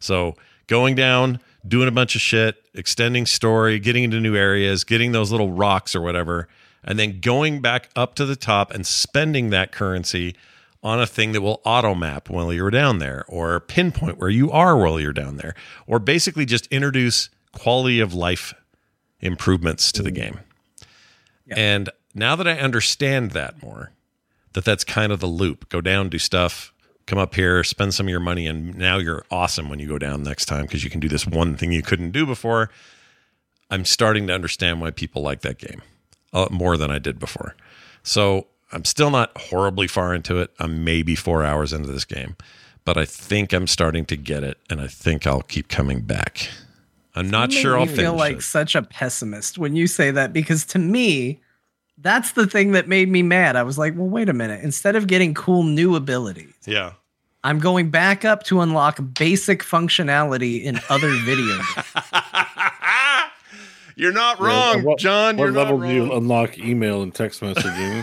So 0.00 0.36
going 0.66 0.94
down, 0.94 1.40
doing 1.66 1.86
a 1.86 1.92
bunch 1.92 2.14
of 2.14 2.20
shit, 2.20 2.66
extending 2.74 3.26
story, 3.26 3.78
getting 3.78 4.04
into 4.04 4.20
new 4.20 4.34
areas, 4.34 4.84
getting 4.84 5.12
those 5.12 5.30
little 5.30 5.52
rocks 5.52 5.94
or 5.94 6.00
whatever, 6.00 6.48
and 6.82 6.98
then 6.98 7.20
going 7.20 7.60
back 7.60 7.90
up 7.94 8.14
to 8.16 8.24
the 8.24 8.36
top 8.36 8.72
and 8.72 8.86
spending 8.86 9.50
that 9.50 9.70
currency 9.70 10.34
on 10.82 11.00
a 11.00 11.06
thing 11.06 11.30
that 11.32 11.42
will 11.42 11.60
auto 11.64 11.94
map 11.94 12.28
while 12.28 12.52
you're 12.52 12.70
down 12.70 12.98
there 12.98 13.24
or 13.28 13.60
pinpoint 13.60 14.18
where 14.18 14.30
you 14.30 14.50
are 14.50 14.76
while 14.76 14.98
you're 14.98 15.12
down 15.12 15.36
there 15.36 15.54
or 15.86 16.00
basically 16.00 16.44
just 16.44 16.66
introduce 16.68 17.30
quality 17.52 18.00
of 18.00 18.14
life 18.14 18.52
improvements 19.22 19.92
to 19.92 20.02
the 20.02 20.10
game. 20.10 20.40
And 21.50 21.90
now 22.14 22.36
that 22.36 22.46
I 22.46 22.58
understand 22.58 23.32
that 23.32 23.62
more, 23.62 23.92
that 24.52 24.64
that's 24.64 24.84
kind 24.84 25.12
of 25.12 25.20
the 25.20 25.26
loop. 25.26 25.68
Go 25.68 25.80
down, 25.80 26.08
do 26.08 26.18
stuff, 26.18 26.72
come 27.06 27.18
up 27.18 27.34
here, 27.34 27.64
spend 27.64 27.94
some 27.94 28.06
of 28.06 28.10
your 28.10 28.20
money, 28.20 28.46
and 28.46 28.76
now 28.76 28.98
you're 28.98 29.24
awesome 29.30 29.68
when 29.68 29.78
you 29.78 29.88
go 29.88 29.98
down 29.98 30.22
next 30.22 30.46
time 30.46 30.62
because 30.62 30.84
you 30.84 30.90
can 30.90 31.00
do 31.00 31.08
this 31.08 31.26
one 31.26 31.56
thing 31.56 31.72
you 31.72 31.82
couldn't 31.82 32.10
do 32.10 32.26
before. 32.26 32.70
I'm 33.70 33.84
starting 33.84 34.26
to 34.26 34.34
understand 34.34 34.80
why 34.80 34.90
people 34.90 35.22
like 35.22 35.40
that 35.40 35.58
game 35.58 35.82
uh, 36.32 36.48
more 36.50 36.76
than 36.76 36.90
I 36.90 36.98
did 36.98 37.18
before. 37.18 37.56
So 38.02 38.46
I'm 38.72 38.84
still 38.84 39.10
not 39.10 39.36
horribly 39.36 39.86
far 39.86 40.14
into 40.14 40.38
it. 40.38 40.50
I'm 40.58 40.84
maybe 40.84 41.14
four 41.14 41.42
hours 41.42 41.72
into 41.72 41.90
this 41.90 42.04
game, 42.04 42.36
but 42.84 42.96
I 42.96 43.04
think 43.04 43.52
I'm 43.52 43.66
starting 43.66 44.04
to 44.06 44.16
get 44.16 44.44
it, 44.44 44.58
and 44.68 44.80
I 44.80 44.86
think 44.86 45.26
I'll 45.26 45.42
keep 45.42 45.68
coming 45.68 46.00
back. 46.02 46.50
I'm 47.14 47.28
not 47.30 47.52
You 47.52 47.58
sure 47.60 47.74
I'll 47.78 47.82
me 47.86 47.88
finish 47.92 48.00
feel 48.04 48.14
like 48.16 48.38
it. 48.38 48.42
such 48.42 48.74
a 48.74 48.82
pessimist 48.82 49.58
when 49.58 49.76
you 49.76 49.86
say 49.86 50.10
that 50.10 50.32
because 50.32 50.64
to 50.66 50.78
me, 50.78 51.40
that's 51.98 52.32
the 52.32 52.46
thing 52.46 52.72
that 52.72 52.88
made 52.88 53.08
me 53.08 53.22
mad. 53.22 53.54
I 53.54 53.62
was 53.62 53.78
like, 53.78 53.94
well, 53.96 54.08
wait 54.08 54.28
a 54.28 54.32
minute. 54.32 54.62
Instead 54.64 54.96
of 54.96 55.06
getting 55.06 55.34
cool 55.34 55.62
new 55.62 55.94
abilities, 55.96 56.54
Yeah. 56.66 56.92
I'm 57.44 57.58
going 57.58 57.90
back 57.90 58.24
up 58.24 58.44
to 58.44 58.60
unlock 58.60 59.00
basic 59.14 59.64
functionality 59.64 60.62
in 60.62 60.78
other 60.88 61.10
video 61.24 61.44
games. 61.56 61.86
You're 63.94 64.12
not 64.12 64.38
Yeah, 64.40 64.46
wrong, 64.46 64.82
what- 64.84 64.98
John. 64.98 65.36
What 65.36 65.44
You're 65.44 65.52
level 65.52 65.78
not 65.78 65.88
do 65.88 65.92
you 65.94 66.12
unlock 66.12 66.58
email 66.58 67.02
and 67.02 67.14
text 67.14 67.40
messaging? 67.42 68.02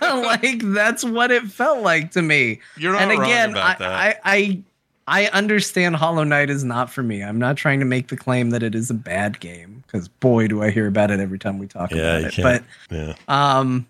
like 0.24 0.60
that's 0.64 1.04
what 1.04 1.30
it 1.30 1.44
felt 1.44 1.82
like 1.82 2.10
to 2.12 2.22
me. 2.22 2.60
You're 2.76 2.92
not 2.94 3.02
and 3.02 3.10
wrong 3.12 3.22
again, 3.22 3.50
about 3.50 3.80
I, 3.80 3.84
that. 3.84 4.20
I, 4.24 4.32
I 4.34 4.62
I 5.06 5.26
understand 5.28 5.96
Hollow 5.96 6.24
Knight 6.24 6.50
is 6.50 6.62
not 6.62 6.90
for 6.90 7.02
me. 7.02 7.22
I'm 7.22 7.38
not 7.38 7.56
trying 7.56 7.80
to 7.80 7.84
make 7.86 8.08
the 8.08 8.16
claim 8.16 8.50
that 8.50 8.62
it 8.62 8.74
is 8.74 8.90
a 8.90 8.94
bad 8.94 9.40
game 9.40 9.82
because 9.86 10.08
boy, 10.08 10.46
do 10.46 10.62
I 10.62 10.70
hear 10.70 10.86
about 10.86 11.10
it 11.10 11.18
every 11.18 11.38
time 11.38 11.58
we 11.58 11.66
talk 11.66 11.90
Yeah, 11.90 12.18
about 12.18 12.24
it. 12.24 12.32
can't. 12.34 12.64
But 12.88 12.96
yeah. 12.96 13.14
um, 13.28 13.86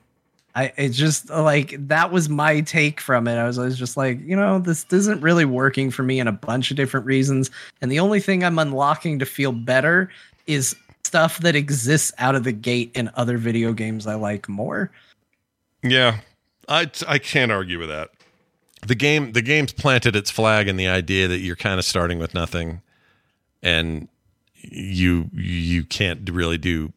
I 0.54 0.72
it's 0.76 0.96
just 0.96 1.28
like 1.30 1.76
that 1.88 2.10
was 2.10 2.28
my 2.28 2.60
take 2.62 3.00
from 3.00 3.28
it. 3.28 3.36
I 3.36 3.46
was, 3.46 3.58
I 3.58 3.64
was 3.64 3.78
just 3.78 3.96
like, 3.96 4.18
you 4.24 4.34
know, 4.34 4.58
this 4.58 4.86
isn't 4.90 5.20
really 5.20 5.44
working 5.44 5.90
for 5.90 6.02
me 6.02 6.20
in 6.20 6.26
a 6.26 6.32
bunch 6.32 6.70
of 6.70 6.76
different 6.76 7.06
reasons, 7.06 7.50
and 7.82 7.92
the 7.92 8.00
only 8.00 8.20
thing 8.20 8.42
I'm 8.42 8.58
unlocking 8.58 9.18
to 9.18 9.26
feel 9.26 9.52
better 9.52 10.10
is 10.46 10.74
stuff 11.04 11.38
that 11.40 11.54
exists 11.54 12.12
out 12.18 12.34
of 12.34 12.44
the 12.44 12.52
gate 12.52 12.90
in 12.94 13.10
other 13.14 13.36
video 13.36 13.72
games 13.72 14.06
I 14.06 14.14
like 14.14 14.48
more. 14.48 14.90
Yeah, 15.82 16.20
I 16.68 16.90
I 17.06 17.18
can't 17.18 17.52
argue 17.52 17.78
with 17.78 17.88
that. 17.90 18.10
The 18.86 18.94
game 18.94 19.32
the 19.32 19.42
game's 19.42 19.72
planted 19.72 20.16
its 20.16 20.30
flag 20.30 20.68
in 20.68 20.76
the 20.76 20.88
idea 20.88 21.28
that 21.28 21.38
you're 21.38 21.56
kind 21.56 21.78
of 21.78 21.84
starting 21.84 22.18
with 22.18 22.34
nothing, 22.34 22.80
and 23.62 24.08
you 24.54 25.28
you 25.32 25.84
can't 25.84 26.28
really 26.30 26.58
do 26.58 26.92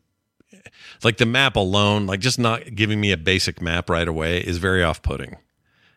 like 1.04 1.18
the 1.18 1.26
map 1.26 1.56
alone. 1.56 2.06
Like 2.06 2.20
just 2.20 2.40
not 2.40 2.76
giving 2.76 3.02
me 3.02 3.12
a 3.12 3.18
basic 3.18 3.62
map 3.62 3.90
right 3.90 4.08
away 4.08 4.38
is 4.38 4.58
very 4.58 4.84
off 4.84 5.02
putting 5.02 5.38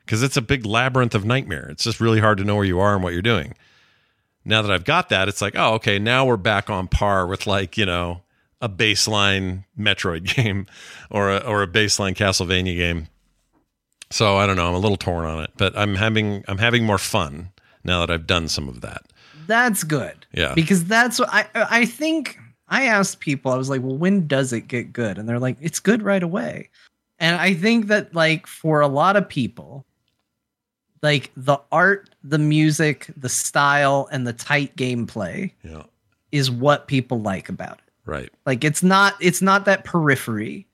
because 0.07 0.23
it's 0.23 0.37
a 0.37 0.43
big 0.43 0.65
labyrinth 0.65 1.15
of 1.15 1.25
nightmare. 1.25 1.69
It's 1.69 1.85
just 1.85 2.01
really 2.01 2.21
hard 2.21 2.39
to 2.39 2.45
know 2.45 2.57
where 2.57 2.65
you 2.65 2.79
are 2.79 2.95
and 2.95 3.03
what 3.03 3.13
you're 3.13 3.23
doing. 3.23 3.55
Now 4.45 4.63
that 4.63 4.71
I've 4.71 4.85
got 4.85 5.09
that, 5.09 5.29
it's 5.29 5.43
like, 5.43 5.57
oh, 5.57 5.75
okay, 5.75 5.99
now 5.99 6.25
we're 6.25 6.37
back 6.37 6.71
on 6.71 6.87
par 6.87 7.27
with 7.27 7.49
like, 7.49 7.77
you 7.77 7.85
know, 7.85 8.23
a 8.61 8.69
baseline 8.69 9.65
Metroid 9.79 10.35
game 10.37 10.67
or 11.11 11.31
a, 11.31 11.39
or 11.39 11.63
a 11.63 11.67
baseline 11.67 12.15
Castlevania 12.15 12.77
game. 12.77 13.09
So 14.11 14.37
I 14.37 14.47
don't 14.47 14.57
know. 14.57 14.69
I'm 14.69 14.75
a 14.75 14.79
little 14.79 14.97
torn 14.97 15.25
on 15.25 15.43
it, 15.43 15.51
but 15.57 15.77
I'm 15.77 15.95
having 15.97 16.45
I'm 16.49 16.59
having 16.59 16.85
more 16.85 16.99
fun 16.99 17.51
now 17.85 18.01
that 18.01 18.11
I've 18.13 18.27
done 18.27 18.49
some 18.49 18.69
of 18.69 18.81
that. 18.83 19.03
That's 19.47 19.85
good. 19.85 20.27
Yeah. 20.33 20.55
Because 20.55 20.85
that's 20.85 21.19
what 21.19 21.29
I 21.33 21.47
I 21.55 21.85
think 21.87 22.39
I 22.69 22.85
asked 22.87 23.21
people, 23.21 23.53
I 23.53 23.57
was 23.57 23.71
like, 23.71 23.83
well, 23.83 23.97
when 23.97 24.27
does 24.27 24.53
it 24.53 24.63
get 24.63 24.93
good? 24.93 25.19
And 25.19 25.29
they're 25.29 25.39
like, 25.39 25.57
it's 25.61 25.79
good 25.81 26.03
right 26.03 26.23
away. 26.23 26.69
And 27.19 27.37
I 27.41 27.55
think 27.55 27.87
that 27.87 28.15
like 28.15 28.47
for 28.47 28.81
a 28.81 28.89
lot 28.89 29.17
of 29.17 29.29
people, 29.29 29.87
like 31.03 31.31
the 31.37 31.59
art, 31.71 32.11
the 32.25 32.39
music, 32.39 33.09
the 33.17 33.29
style, 33.29 34.09
and 34.11 34.27
the 34.27 34.33
tight 34.33 34.75
gameplay 34.77 35.53
Yeah. 35.63 35.85
is 36.33 36.51
what 36.51 36.89
people 36.89 37.21
like 37.21 37.49
about 37.49 37.79
it. 37.79 37.93
Right. 38.05 38.31
Like 38.45 38.65
it's 38.65 38.83
not 38.83 39.15
it's 39.21 39.43
not 39.43 39.65
that 39.67 39.85
periphery. 39.85 40.66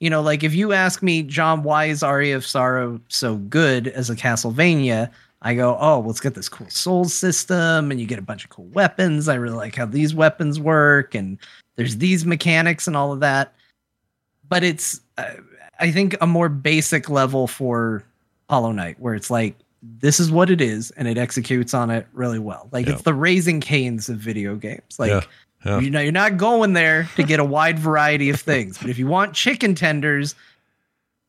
You 0.00 0.10
know, 0.10 0.20
like 0.20 0.44
if 0.44 0.54
you 0.54 0.72
ask 0.72 1.02
me, 1.02 1.22
John, 1.22 1.62
why 1.62 1.86
is 1.86 2.02
Aria 2.02 2.36
of 2.36 2.46
Sorrow 2.46 3.00
so 3.08 3.36
good 3.36 3.88
as 3.88 4.10
a 4.10 4.16
Castlevania? 4.16 5.10
I 5.42 5.54
go, 5.54 5.76
oh, 5.80 6.00
well, 6.00 6.10
it's 6.10 6.20
got 6.20 6.34
this 6.34 6.48
cool 6.48 6.68
soul 6.70 7.04
system, 7.04 7.90
and 7.90 8.00
you 8.00 8.06
get 8.06 8.18
a 8.18 8.22
bunch 8.22 8.44
of 8.44 8.50
cool 8.50 8.66
weapons. 8.66 9.28
I 9.28 9.34
really 9.34 9.56
like 9.56 9.74
how 9.74 9.86
these 9.86 10.14
weapons 10.14 10.58
work, 10.58 11.14
and 11.14 11.38
there's 11.76 11.98
these 11.98 12.26
mechanics 12.26 12.86
and 12.86 12.96
all 12.96 13.12
of 13.12 13.20
that. 13.20 13.54
But 14.48 14.64
it's, 14.64 15.00
uh, 15.18 15.34
I 15.78 15.90
think, 15.92 16.16
a 16.20 16.26
more 16.26 16.48
basic 16.48 17.08
level 17.08 17.46
for 17.46 18.02
Hollow 18.48 18.72
Knight, 18.72 18.98
where 18.98 19.14
it's 19.14 19.30
like, 19.30 19.54
this 20.00 20.18
is 20.18 20.30
what 20.30 20.50
it 20.50 20.60
is, 20.60 20.90
and 20.92 21.06
it 21.06 21.18
executes 21.18 21.74
on 21.74 21.90
it 21.90 22.06
really 22.12 22.38
well. 22.38 22.68
Like 22.72 22.86
Yeah. 22.86 22.94
it's 22.94 23.02
the 23.02 23.14
Raising 23.14 23.60
Cane's 23.60 24.08
of 24.08 24.18
video 24.18 24.56
games. 24.56 24.98
Like 24.98 25.10
Yeah. 25.10 25.22
Yeah. 25.66 25.80
you 25.80 25.90
know, 25.90 26.00
you're 26.00 26.12
not 26.12 26.36
going 26.36 26.72
there 26.72 27.08
to 27.16 27.22
get 27.22 27.40
a 27.40 27.44
wide 27.44 27.78
variety 27.78 28.30
of 28.30 28.40
things. 28.40 28.78
But 28.78 28.88
if 28.90 28.98
you 28.98 29.06
want 29.06 29.34
chicken 29.34 29.74
tenders, 29.74 30.34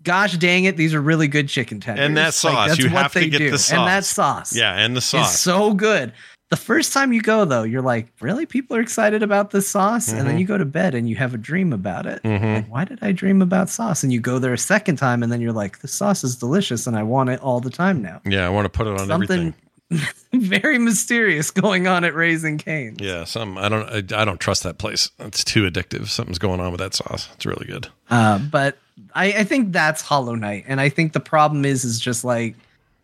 gosh 0.04 0.38
dang 0.38 0.66
it, 0.66 0.78
these 0.78 0.94
are 0.94 1.02
really 1.02 1.28
good 1.28 1.50
chicken 1.50 1.80
tenders. 1.80 2.06
And 2.06 2.16
that 2.18 2.26
Like, 2.26 2.34
sauce, 2.34 2.68
that's 2.70 2.80
you 2.80 2.90
what 2.92 3.04
have 3.04 3.14
to 3.14 3.20
they 3.20 3.30
get 3.30 3.40
do. 3.40 3.50
the 3.52 3.72
And 3.76 3.88
that 3.88 4.06
sauce. 4.06 4.50
sauce 4.50 4.56
Yeah, 4.56 4.74
and 4.74 4.96
the 4.96 5.02
sauce. 5.02 5.34
is 5.34 5.40
so 5.40 5.74
good. 5.74 6.14
The 6.50 6.56
first 6.56 6.94
time 6.94 7.12
you 7.12 7.22
go 7.22 7.44
though, 7.44 7.64
you're 7.64 7.82
like, 7.82 8.08
really? 8.22 8.46
People 8.46 8.78
are 8.78 8.80
excited 8.80 9.22
about 9.22 9.52
this 9.52 9.68
sauce? 9.68 10.08
And 10.08 10.20
Mm-hmm. 10.20 10.28
then 10.28 10.38
you 10.40 10.46
go 10.46 10.58
to 10.58 10.64
bed 10.64 10.96
and 10.96 11.10
you 11.10 11.18
have 11.18 11.34
a 11.34 11.38
dream 11.38 11.74
about 11.74 12.06
it. 12.06 12.24
Mhm. 12.24 12.56
Like, 12.56 12.72
why 12.72 12.86
did 12.86 13.00
I 13.02 13.12
dream 13.12 13.42
about 13.42 13.70
sauce? 13.70 14.02
And 14.02 14.14
you 14.14 14.22
go 14.22 14.40
there 14.40 14.54
a 14.54 14.58
second 14.58 14.96
time 14.96 15.24
and 15.24 15.32
then 15.32 15.42
you're 15.42 15.52
like, 15.52 15.80
the 15.80 15.90
sauce 15.90 16.24
is 16.24 16.38
delicious 16.38 16.88
and 16.88 16.96
I 16.96 17.04
want 17.04 17.30
it 17.32 17.42
all 17.42 17.60
the 17.60 17.70
time 17.70 18.02
now. 18.02 18.22
Yeah, 18.26 18.46
I 18.46 18.50
want 18.50 18.64
to 18.64 18.70
put 18.70 18.88
it 18.88 18.98
on 18.98 19.12
everything. 19.12 19.56
Very 20.34 20.78
mysterious 20.78 21.52
going 21.52 21.88
on 21.88 22.04
at 22.04 22.14
Raising 22.14 22.58
Cane. 22.58 22.98
Yeah, 23.00 23.24
some 23.24 23.58
I 23.58 23.70
don't 23.70 24.14
I, 24.14 24.22
I 24.22 24.26
don't 24.26 24.40
trust 24.40 24.64
that 24.64 24.78
place. 24.78 25.10
It's 25.20 25.44
too 25.44 25.70
addictive. 25.70 26.08
Something's 26.08 26.40
going 26.40 26.60
on 26.60 26.72
with 26.72 26.80
that 26.80 26.94
sauce. 26.94 27.30
It's 27.36 27.46
really 27.46 27.66
good. 27.66 27.88
Uh, 28.10 28.38
but 28.40 28.78
I, 29.14 29.28
I 29.28 29.44
think 29.44 29.72
that's 29.72 30.02
Hollow 30.02 30.36
Knight, 30.36 30.66
and 30.68 30.82
I 30.82 30.90
think 30.90 31.14
the 31.14 31.20
problem 31.20 31.64
is 31.64 31.86
is 31.86 32.00
just 32.00 32.24
like 32.24 32.56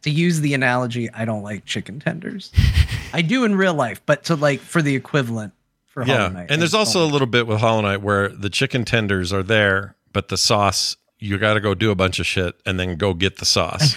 to 0.01 0.10
use 0.10 0.41
the 0.41 0.53
analogy. 0.53 1.10
I 1.11 1.26
don't 1.26 1.43
like 1.43 1.65
chicken 1.65 1.99
tenders. 1.99 2.51
I 3.14 3.22
do 3.22 3.45
in 3.45 3.55
real 3.55 3.73
life, 3.73 4.01
but 4.05 4.26
to 4.26 4.35
like 4.35 4.60
for 4.60 4.81
the 4.81 4.95
equivalent 4.95 5.53
for 5.88 6.03
Hollow 6.03 6.19
yeah, 6.19 6.27
Knight. 6.30 6.47
and 6.51 6.61
there's 6.61 6.73
also 6.73 7.05
a 7.05 7.07
little 7.07 7.27
bit 7.27 7.47
with 7.47 7.60
Hollow 7.60 7.81
Knight 7.81 8.01
where 8.01 8.27
the 8.27 8.49
chicken 8.49 8.84
tenders 8.84 9.31
are 9.31 9.43
there, 9.43 9.95
but 10.11 10.27
the 10.27 10.38
sauce 10.38 10.97
you 11.19 11.38
got 11.38 11.53
to 11.53 11.61
go 11.61 11.73
do 11.73 11.89
a 11.89 11.95
bunch 11.95 12.19
of 12.19 12.26
shit 12.26 12.55
and 12.65 12.77
then 12.77 12.97
go 12.97 13.14
get 13.14 13.38
the 13.38 13.45
sauce. 13.45 13.95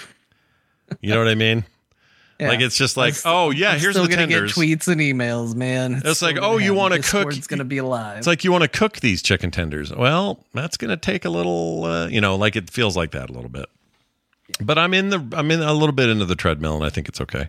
you 1.01 1.13
know 1.13 1.19
what 1.19 1.27
I 1.27 1.35
mean? 1.35 1.65
Yeah. 2.39 2.49
Like 2.49 2.61
it's 2.61 2.77
just 2.77 2.97
like, 2.99 3.15
I'm 3.25 3.33
oh 3.33 3.51
yeah, 3.51 3.71
I'm 3.71 3.81
here's 3.81 3.95
still 3.95 4.05
the 4.05 4.11
gonna 4.11 4.27
tenders. 4.27 4.53
get 4.55 4.61
tweets 4.61 4.89
and 4.89 5.01
emails, 5.01 5.55
man. 5.55 6.03
It's 6.05 6.21
like, 6.21 6.37
oh, 6.41 6.59
you 6.59 6.75
wanna 6.75 6.97
cook- 6.97 7.31
Discord's 7.31 7.47
gonna 7.47 7.65
be 7.65 7.79
alive. 7.79 8.19
It's 8.19 8.27
like 8.27 8.45
you 8.45 8.53
want 8.53 8.63
to 8.63 8.69
cook 8.69 9.01
these 9.01 9.23
chicken 9.23 9.51
tenders. 9.51 9.91
Well, 9.95 10.45
that's 10.53 10.77
going 10.77 10.91
to 10.91 10.97
take 10.99 11.25
a 11.25 11.31
little, 11.31 11.85
uh, 11.85 12.09
you 12.09 12.21
know, 12.21 12.37
like 12.37 12.55
it 12.57 12.69
feels 12.71 12.97
like 12.97 13.13
that 13.13 13.31
a 13.31 13.33
little 13.33 13.49
bit. 13.49 13.67
But 14.61 14.79
I'm 14.79 14.93
in 14.95 15.09
the, 15.11 15.27
I'm 15.33 15.51
in 15.51 15.61
a 15.63 15.73
little 15.73 15.95
bit 15.95 16.09
into 16.11 16.25
the 16.27 16.37
treadmill, 16.37 16.77
and 16.77 16.85
I 16.85 16.91
think 16.91 17.09
it's 17.09 17.21
okay. 17.23 17.49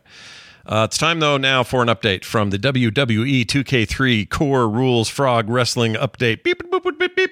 Uh, 0.66 0.86
it's 0.90 0.98
time 0.98 1.20
though 1.20 1.38
now 1.38 1.64
for 1.64 1.82
an 1.82 1.88
update 1.88 2.24
from 2.26 2.50
the 2.50 2.58
WWE 2.60 3.46
2K3 3.46 4.30
Core 4.30 4.68
Rules 4.70 5.08
Frog 5.10 5.50
Wrestling 5.50 5.94
update. 5.96 6.44
Beep 6.44 6.62
beep 6.72 6.84
beep 6.84 7.00
beep 7.00 7.16
beep. 7.16 7.32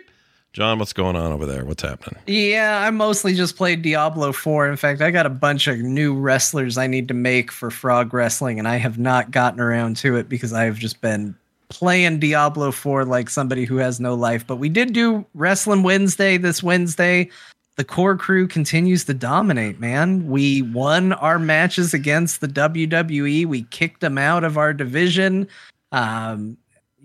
John, 0.56 0.80
what's 0.80 0.94
going 0.94 1.18
on 1.18 1.34
over 1.34 1.46
there? 1.46 1.66
What's 1.66 1.84
happening? 1.84 2.18
Yeah, 2.28 2.80
I 2.80 2.90
mostly 2.90 3.34
just 3.34 3.58
played 3.58 3.82
Diablo 3.82 4.32
4. 4.32 4.70
In 4.70 4.78
fact, 4.78 5.02
I 5.02 5.12
got 5.12 5.26
a 5.26 5.30
bunch 5.30 5.68
of 5.68 5.80
new 5.80 6.16
wrestlers 6.16 6.78
I 6.78 6.88
need 6.88 7.10
to 7.10 7.14
make 7.14 7.52
for 7.52 7.70
Frog 7.70 8.14
Wrestling, 8.14 8.58
and 8.58 8.66
I 8.66 8.78
have 8.78 8.98
not 8.98 9.32
gotten 9.32 9.60
around 9.60 9.98
to 9.98 10.16
it 10.16 10.30
because 10.30 10.54
I 10.54 10.64
have 10.64 10.78
just 10.78 11.02
been 11.02 11.36
playing 11.68 12.20
Diablo 12.20 12.72
4 12.72 13.04
like 13.04 13.30
somebody 13.30 13.66
who 13.66 13.76
has 13.76 14.00
no 14.00 14.14
life. 14.14 14.48
But 14.48 14.56
we 14.56 14.70
did 14.70 14.94
do 14.94 15.26
Wrestling 15.34 15.84
Wednesday 15.84 16.38
this 16.38 16.64
Wednesday. 16.64 17.30
The 17.76 17.84
core 17.84 18.16
crew 18.16 18.48
continues 18.48 19.04
to 19.06 19.14
dominate, 19.14 19.82
man. 19.82 20.26
We 20.30 20.62
won 20.62 21.12
our 21.12 21.38
matches 21.38 21.94
against 21.94 22.40
the 22.40 22.48
WWE. 22.48 23.46
We 23.46 23.64
kicked 23.64 24.00
them 24.00 24.18
out 24.18 24.46
of 24.46 24.58
our 24.58 24.74
division. 24.74 25.50
Um, 25.92 26.56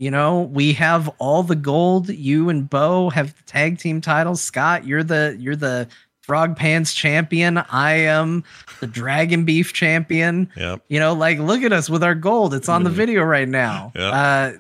you 0.01 0.11
know, 0.11 0.45
we 0.45 0.73
have 0.73 1.11
all 1.19 1.43
the 1.43 1.55
gold. 1.55 2.09
You 2.09 2.49
and 2.49 2.69
Bo 2.69 3.11
have 3.11 3.37
the 3.37 3.43
tag 3.43 3.79
team 3.79 4.01
titles. 4.01 4.41
Scott, 4.41 4.87
you're 4.87 5.05
the 5.05 5.37
you're 5.39 5.55
the 5.55 5.89
Frog 6.23 6.57
Pants 6.57 6.95
champion. 6.95 7.59
I 7.59 7.93
am 7.93 8.43
the 8.81 8.87
Dragon 8.87 9.45
Beef 9.45 9.75
champion. 9.75 10.51
Yep. 10.57 10.83
You 10.89 11.01
know, 11.01 11.13
like 11.13 11.39
look 11.39 11.63
at 11.63 11.75
us 11.75 11.91
with 11.91 12.03
our 12.03 12.15
gold. 12.15 12.55
It's 12.55 12.69
on 12.71 12.83
the 12.83 12.89
video 12.89 13.23
right 13.25 13.47
now. 13.47 13.93
Yeah. 13.95 14.09
Uh, 14.09 14.53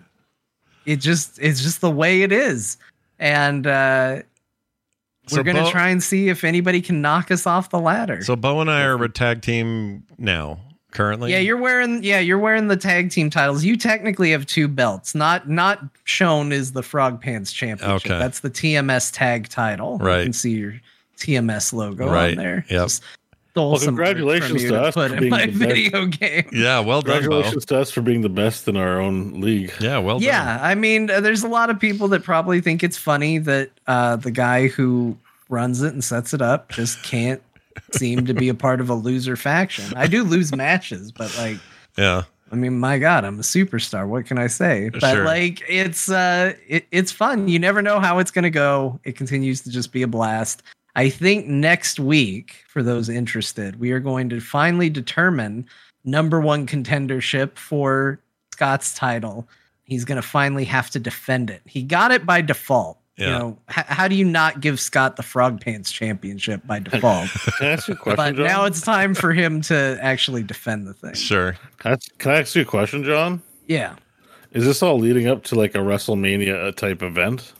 it 0.85 0.97
just 0.97 1.39
it's 1.41 1.63
just 1.63 1.81
the 1.81 1.91
way 1.91 2.21
it 2.21 2.33
is, 2.33 2.77
and 3.19 3.67
uh, 3.67 4.21
we're 5.33 5.43
gonna 5.43 5.63
Bo- 5.63 5.71
try 5.71 5.89
and 5.89 6.03
see 6.03 6.29
if 6.29 6.45
anybody 6.45 6.83
can 6.83 7.01
knock 7.01 7.31
us 7.31 7.47
off 7.47 7.71
the 7.71 7.81
ladder. 7.81 8.23
So 8.25 8.37
Bo 8.37 8.61
and 8.61 8.71
I 8.71 8.83
are 8.83 9.03
a 9.03 9.09
tag 9.09 9.41
team 9.41 10.05
now, 10.19 10.59
currently. 10.91 11.31
Yeah, 11.33 11.39
you're 11.39 11.57
wearing 11.57 12.03
yeah, 12.03 12.19
you're 12.21 12.39
wearing 12.39 12.69
the 12.69 12.77
tag 12.77 13.11
team 13.11 13.31
titles. 13.31 13.65
You 13.65 13.77
technically 13.77 14.31
have 14.33 14.47
two 14.47 14.69
belts. 14.69 15.15
Not 15.15 15.49
not 15.49 15.81
shown 16.05 16.53
is 16.53 16.73
the 16.73 16.83
Frog 16.83 17.21
Pants 17.21 17.53
Championship. 17.53 18.07
Okay. 18.11 18.19
That's 18.19 18.41
the 18.41 18.51
TMS 18.51 19.11
tag 19.13 19.49
title. 19.49 19.99
Right. 19.99 20.19
You 20.19 20.25
can 20.25 20.33
see 20.33 20.51
your 20.53 20.75
TMS 21.19 21.73
logo 21.73 22.09
Right. 22.11 22.31
on 22.31 22.37
there. 22.43 22.65
Yep. 22.69 22.83
Just 22.83 23.03
stole 23.53 23.71
Well, 23.73 23.79
some 23.81 23.87
congratulations 23.97 24.63
to 24.63 24.69
to 24.69 24.81
us 24.83 24.95
put 24.95 25.11
for 25.11 25.17
being 25.19 25.31
my 25.31 25.47
the 25.47 25.53
best. 25.53 25.59
video 25.59 26.07
game. 26.07 26.49
Yeah, 26.53 26.81
well 26.81 27.03
done, 27.03 27.17
Bo. 27.17 27.21
Congratulations 27.23 27.65
to 27.67 27.79
us 27.81 27.91
for 27.91 28.01
being 28.01 28.21
the 28.23 28.29
best 28.29 28.69
in 28.69 28.77
our 28.77 29.01
own 29.01 29.41
league. 29.41 29.73
Yeah, 29.81 29.99
well 29.99 30.19
done. 30.19 30.27
Yeah, 30.29 30.59
I 30.63 30.75
mean, 30.77 31.11
uh, 31.11 31.21
there's 31.21 31.43
a 31.43 31.49
lot 31.49 31.69
of 31.69 31.79
people 31.81 32.07
that 32.09 32.23
probably 32.23 32.61
think 32.61 32.83
it's 32.85 32.97
funny 32.97 33.39
that 33.39 33.71
uh, 33.89 34.17
the 34.17 34.31
guy 34.31 34.69
who 34.69 35.17
runs 35.49 35.83
it 35.83 35.93
and 35.93 36.03
sets 36.05 36.33
it 36.33 36.41
up 36.41 36.69
just 36.71 37.03
can't 37.03 37.43
seem 37.93 38.27
to 38.27 38.35
be 38.35 38.49
a 38.49 38.55
part 38.55 38.81
of 38.81 38.91
a 38.91 38.95
loser 38.95 39.37
faction. 39.37 39.93
I 39.97 40.07
do 40.07 40.23
lose 40.25 40.55
matches, 40.55 41.13
but 41.13 41.37
like 41.39 41.59
Yeah. 41.97 42.23
I 42.53 42.57
mean, 42.57 42.81
my 42.81 42.99
God, 42.99 43.25
I'm 43.25 43.39
a 43.39 43.43
superstar. 43.43 44.09
What 44.09 44.27
can 44.27 44.37
I 44.37 44.49
say? 44.49 44.89
But 44.89 45.03
Sure. 45.03 45.25
like, 45.25 45.63
it's 45.69 46.09
uh, 46.11 46.55
it, 46.67 46.85
it's 46.91 47.13
fun. 47.13 47.47
You 47.47 47.61
never 47.61 47.81
know 47.81 48.01
how 48.01 48.19
it's 48.19 48.33
gonna 48.33 48.51
go. 48.51 48.99
It 49.05 49.17
continues 49.17 49.61
to 49.63 49.71
just 49.71 49.93
be 49.93 50.03
a 50.03 50.09
blast. 50.09 50.63
I 50.97 51.09
think 51.09 51.47
next 51.47 52.01
week, 52.01 52.65
for 52.67 52.83
those 52.83 53.09
interested, 53.09 53.79
we 53.79 53.93
are 53.93 54.01
going 54.01 54.29
to 54.31 54.41
finally 54.41 54.91
determine 54.91 55.65
number 56.05 56.41
one 56.41 56.67
contendership 56.67 57.57
for 57.57 58.19
Scott's 58.53 58.95
title. 58.95 59.47
He's 59.85 60.05
gonna 60.05 60.21
finally 60.23 60.65
have 60.65 60.91
to 60.91 60.99
defend 60.99 61.51
it. 61.51 61.63
He 61.67 61.83
got 61.85 62.11
it 62.11 62.27
by 62.27 62.41
default. 62.41 62.99
You 63.21 63.27
know, 63.27 63.59
h- 63.69 63.85
how 63.87 64.09
do 64.09 64.15
you 64.15 64.25
not 64.25 64.61
give 64.61 64.81
Scott 64.81 65.17
the 65.17 65.23
Frog 65.23 65.61
Pants 65.61 65.91
Championship 65.93 66.67
by 66.67 66.79
default? 66.79 67.29
Can 67.59 67.67
I 67.67 67.71
ask 67.73 67.89
you 67.89 67.95
a 67.95 67.97
question, 67.97 68.17
but 68.17 68.37
John? 68.37 68.47
now 68.47 68.65
it's 68.65 68.81
time 68.81 69.15
for 69.15 69.33
him 69.33 69.61
to 69.63 69.99
actually 70.01 70.43
defend 70.43 70.87
the 70.87 70.95
thing. 70.95 71.15
Sure. 71.15 71.57
Can 71.79 71.93
I, 71.93 71.97
can 72.19 72.33
I 72.33 72.41
ask 72.41 72.55
you 72.55 72.63
a 72.63 72.65
question, 72.65 73.05
John? 73.05 73.43
Yeah. 73.67 73.97
Is 74.53 74.65
this 74.65 74.83
all 74.83 74.99
leading 74.99 75.29
up 75.29 75.45
to 75.45 75.55
like 75.55 75.75
a 75.75 75.79
WrestleMania 75.79 76.69
uh, 76.69 76.73
type 76.73 77.03
event? 77.03 77.53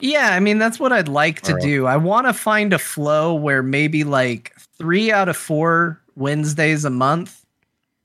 Yeah, 0.00 0.30
I 0.32 0.40
mean 0.40 0.58
that's 0.58 0.80
what 0.80 0.92
I'd 0.92 1.08
like 1.08 1.42
to 1.42 1.52
Alright. 1.52 1.64
do. 1.64 1.86
I 1.86 1.96
want 1.96 2.26
to 2.26 2.32
find 2.32 2.72
a 2.72 2.78
flow 2.78 3.34
where 3.34 3.62
maybe 3.62 4.04
like 4.04 4.52
3 4.78 5.12
out 5.12 5.28
of 5.28 5.36
4 5.36 6.00
Wednesdays 6.16 6.84
a 6.84 6.90
month 6.90 7.44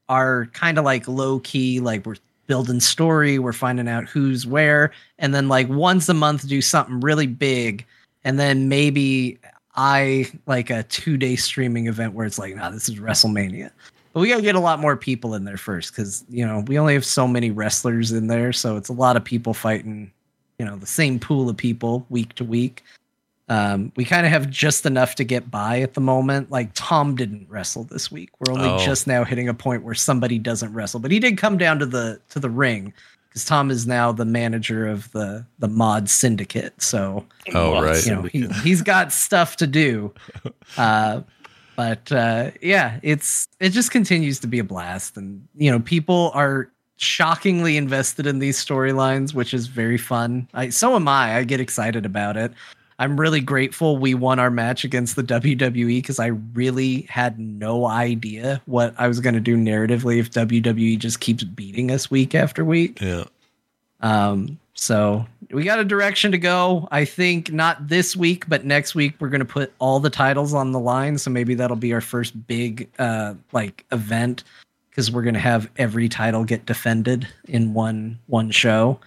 are 0.08 0.46
kind 0.54 0.78
of 0.78 0.86
like 0.86 1.08
low 1.08 1.40
key 1.40 1.80
like 1.80 2.06
we're 2.06 2.16
building 2.50 2.80
story, 2.80 3.38
we're 3.38 3.54
finding 3.54 3.88
out 3.88 4.10
who's 4.10 4.46
where 4.46 4.92
and 5.20 5.34
then 5.36 5.48
like 5.48 5.70
once 5.70 6.10
a 6.10 6.14
month 6.16 6.48
do 6.48 6.62
something 6.62 7.00
really 7.00 7.28
big 7.28 7.86
and 8.26 8.40
then 8.40 8.68
maybe 8.68 9.38
I 9.76 10.30
like 10.48 10.72
a 10.72 10.84
2-day 10.84 11.36
streaming 11.38 11.88
event 11.88 12.14
where 12.14 12.26
it's 12.26 12.40
like, 12.40 12.56
"Nah, 12.56 12.72
this 12.72 12.90
is 12.90 12.96
WrestleMania." 12.96 13.70
But 14.12 14.20
we 14.22 14.28
got 14.28 14.38
to 14.38 14.42
get 14.42 14.56
a 14.56 14.60
lot 14.60 14.80
more 14.80 14.98
people 14.98 15.36
in 15.36 15.46
there 15.46 15.58
first 15.58 15.96
cuz 15.96 16.26
you 16.28 16.46
know, 16.46 16.66
we 16.68 16.80
only 16.80 16.96
have 16.96 17.06
so 17.06 17.28
many 17.28 17.52
wrestlers 17.52 18.12
in 18.12 18.28
there, 18.28 18.52
so 18.52 18.76
it's 18.76 18.90
a 18.90 18.94
lot 18.94 19.16
of 19.16 19.24
people 19.24 19.54
fighting 19.54 20.12
you 20.58 20.66
know 20.66 20.76
the 20.76 20.88
same 20.88 21.20
pool 21.20 21.50
of 21.50 21.56
people 21.56 22.06
week 22.10 22.34
to 22.36 22.44
week. 22.44 22.84
Um, 23.50 23.92
we 23.96 24.06
kind 24.06 24.26
of 24.28 24.32
have 24.32 24.50
just 24.50 24.86
enough 24.86 25.16
to 25.16 25.24
get 25.24 25.50
by 25.50 25.82
at 25.82 25.96
the 25.96 26.02
moment. 26.02 26.52
Like 26.52 26.70
Tom 26.76 27.16
didn't 27.16 27.48
wrestle 27.50 27.84
this 27.86 28.12
week. 28.12 28.30
We're 28.40 28.54
only 28.54 28.70
Oh. 28.70 28.78
just 28.86 29.08
now 29.08 29.24
hitting 29.24 29.50
a 29.50 29.54
point 29.56 29.84
where 29.84 29.96
somebody 29.96 30.38
doesn't 30.38 30.72
wrestle, 30.72 31.00
but 31.00 31.10
he 31.12 31.20
did 31.20 31.38
come 31.38 31.58
down 31.58 31.80
to 31.80 31.86
the 31.88 32.20
to 32.30 32.40
the 32.40 32.50
ring 32.50 32.94
because 33.28 33.46
Tom 33.46 33.72
is 33.72 33.88
now 33.88 34.12
the 34.12 34.26
manager 34.26 34.88
of 34.88 35.12
the 35.14 35.46
the 35.58 35.68
mod 35.68 36.10
syndicate. 36.10 36.80
So 36.82 37.26
Oh, 37.56 37.82
right. 37.82 38.06
you 38.06 38.14
know 38.16 38.22
he, 38.24 38.48
he's 38.64 38.84
got 38.84 39.12
stuff 39.12 39.58
to 39.58 39.68
do. 39.68 40.14
Uh, 40.78 41.22
but 41.76 42.12
uh, 42.12 42.52
yeah, 42.62 43.00
it's 43.02 43.48
it 43.60 43.70
just 43.70 43.90
continues 43.90 44.40
to 44.42 44.48
be 44.48 44.60
a 44.60 44.64
blast, 44.64 45.18
and 45.18 45.48
you 45.58 45.72
know 45.72 45.80
people 45.80 46.30
are 46.36 46.70
shockingly 46.98 47.78
invested 47.78 48.28
in 48.28 48.38
these 48.40 48.64
storylines, 48.64 49.34
which 49.34 49.54
is 49.54 49.66
very 49.68 49.98
fun. 49.98 50.48
I 50.54 50.70
so 50.70 50.96
am 50.96 51.08
I. 51.08 51.38
I 51.38 51.44
get 51.46 51.60
excited 51.60 52.06
about 52.06 52.38
it. 52.38 52.52
I'm 53.00 53.18
really 53.20 53.40
grateful 53.40 53.98
we 53.98 54.14
won 54.14 54.40
our 54.40 54.52
match 54.52 54.84
against 54.84 55.16
the 55.16 55.24
WWE 55.24 55.98
because 55.98 56.20
I 56.20 56.28
really 56.28 57.04
had 57.10 57.40
no 57.40 57.88
idea 57.88 58.62
what 58.66 58.94
I 58.98 59.08
was 59.08 59.22
going 59.22 59.36
to 59.36 59.40
do 59.40 59.56
narratively 59.56 60.20
if 60.20 60.30
WWE 60.32 61.00
just 61.00 61.22
keeps 61.22 61.46
beating 61.46 61.92
us 61.92 62.12
week 62.12 62.36
after 62.36 62.66
week. 62.66 63.00
Yeah. 63.02 63.24
Um, 64.02 64.60
so 64.74 65.26
we 65.52 65.64
got 65.64 65.80
a 65.80 65.86
direction 65.86 66.32
to 66.34 66.38
go. 66.38 66.88
I 66.92 67.06
think 67.06 67.52
not 67.52 67.88
this 67.88 68.16
week, 68.16 68.48
but 68.48 68.66
next 68.66 68.96
week 68.96 69.14
we're 69.20 69.30
gonna 69.30 69.44
put 69.44 69.74
all 69.80 70.00
the 70.00 70.10
titles 70.10 70.54
on 70.54 70.72
the 70.72 70.80
line. 70.80 71.18
So 71.18 71.30
maybe 71.30 71.54
that'll 71.54 71.76
be 71.76 71.94
our 71.94 72.02
first 72.02 72.48
big 72.48 72.90
uh 72.98 73.34
like 73.52 73.86
event 73.92 74.46
because 74.90 75.12
we're 75.12 75.24
gonna 75.24 75.38
have 75.40 75.70
every 75.78 76.08
title 76.08 76.46
get 76.46 76.66
defended 76.66 77.28
in 77.46 77.74
one 77.74 78.20
one 78.28 78.52
show. 78.52 79.00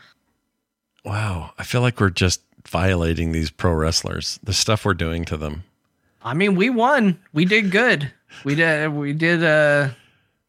Wow. 1.07 1.53
I 1.59 1.65
feel 1.65 1.81
like 1.81 2.01
we're 2.01 2.11
just 2.11 2.43
violating 2.73 3.31
these 3.33 3.51
pro 3.51 3.73
wrestlers. 3.73 4.41
The 4.43 4.53
stuff 4.55 4.85
we're 4.85 4.95
doing 4.95 5.25
to 5.27 5.37
them. 5.37 5.63
I 6.25 6.35
mean, 6.35 6.55
we 6.57 6.71
won. 6.71 7.21
We 7.33 7.45
did 7.45 7.71
good. 7.71 8.11
We 8.45 8.55
did 8.55 8.89
we 8.95 9.13
did 9.13 9.45
uh 9.45 9.91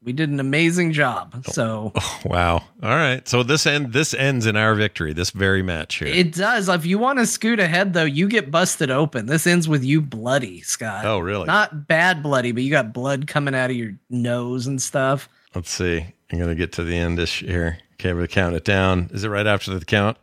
we 0.02 0.14
did 0.14 0.30
an 0.30 0.40
amazing 0.40 0.94
job. 0.94 1.46
So 1.48 1.92
Wow. 2.26 2.64
All 2.82 2.90
right. 2.90 3.28
So 3.28 3.44
this 3.44 3.66
end 3.66 3.92
this 3.94 4.14
ends 4.14 4.46
in 4.46 4.56
our 4.56 4.74
victory. 4.74 5.12
This 5.14 5.32
very 5.32 5.62
match 5.62 5.96
here. 5.96 6.08
it 6.08 6.34
does. 6.34 6.70
If 6.70 6.86
you 6.86 6.98
want 6.98 7.20
to 7.20 7.26
scoot 7.26 7.60
ahead 7.60 7.94
though, 7.94 8.06
you 8.06 8.28
get 8.30 8.50
busted 8.52 8.90
open. 8.90 9.26
This 9.26 9.46
ends 9.46 9.68
with 9.68 9.84
you 9.84 10.02
bloody, 10.02 10.62
Scott. 10.62 11.06
Oh, 11.06 11.20
really? 11.20 11.46
Not 11.46 11.88
bad 11.88 12.24
bloody, 12.24 12.52
but 12.54 12.64
you 12.64 12.72
got 12.72 12.94
blood 12.94 13.28
coming 13.28 13.54
out 13.54 13.70
of 13.70 13.76
your 13.76 13.94
nose 14.10 14.66
and 14.66 14.82
stuff. 14.82 15.28
Let's 15.54 15.70
see. 15.70 16.06
I'm 16.32 16.40
gonna 16.40 16.56
get 16.56 16.72
to 16.74 16.84
the 16.84 16.96
end 16.96 17.18
this 17.18 17.34
here. 17.34 17.78
Okay, 17.94 18.10
we're 18.14 18.20
gonna 18.22 18.28
count 18.28 18.56
it 18.56 18.66
down. 18.66 19.10
Is 19.14 19.24
it 19.24 19.30
right 19.30 19.46
after 19.48 19.78
the 19.78 19.86
count? 19.86 20.18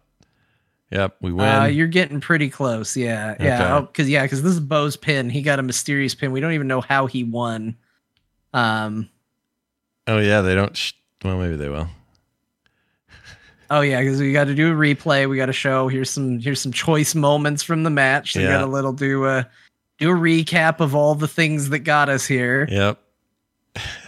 Yep, 0.91 1.17
we 1.21 1.33
win. 1.33 1.47
Uh, 1.47 1.65
you're 1.67 1.87
getting 1.87 2.21
pretty 2.21 2.51
close. 2.51 2.97
Yeah. 2.97 3.37
Yeah. 3.39 3.77
Okay. 3.77 3.87
Because, 3.87 4.09
yeah, 4.09 4.23
because 4.23 4.43
this 4.43 4.53
is 4.53 4.61
Bo's 4.61 4.97
pin. 4.97 5.31
He 5.31 5.41
got 5.43 5.59
a 5.59 5.63
mysterious 5.63 6.15
pin. 6.15 6.33
We 6.33 6.41
don't 6.41 6.53
even 6.53 6.67
know 6.67 6.81
how 6.81 7.07
he 7.07 7.23
won. 7.23 7.77
Um, 8.53 9.09
oh 10.09 10.19
yeah, 10.19 10.41
they 10.41 10.55
don't. 10.57 10.77
Sh- 10.77 10.95
well, 11.25 11.39
maybe 11.39 11.55
they 11.57 11.69
will. 11.69 11.89
Oh 13.71 13.83
yeah, 13.83 14.01
because 14.01 14.21
we 14.21 14.33
got 14.33 14.45
to 14.49 14.55
do 14.55 14.73
a 14.73 14.75
replay. 14.75 15.29
We 15.29 15.37
got 15.37 15.47
to 15.47 15.53
show 15.53 15.87
here's 15.87 16.11
some 16.11 16.41
here's 16.41 16.61
some 16.61 16.73
choice 16.73 17.15
moments 17.15 17.63
from 17.63 17.85
the 17.85 17.91
match. 17.91 18.33
So 18.33 18.41
we 18.41 18.47
Yeah. 18.47 18.53
got 18.59 18.63
a 18.65 18.67
little 18.67 18.93
do 18.93 19.27
a 19.27 19.49
do 19.99 20.11
a 20.11 20.15
recap 20.15 20.81
of 20.81 20.97
all 20.97 21.15
the 21.15 21.29
things 21.29 21.69
that 21.69 21.81
got 21.81 22.09
us 22.09 22.27
here. 22.27 22.67
Yep. 22.69 22.99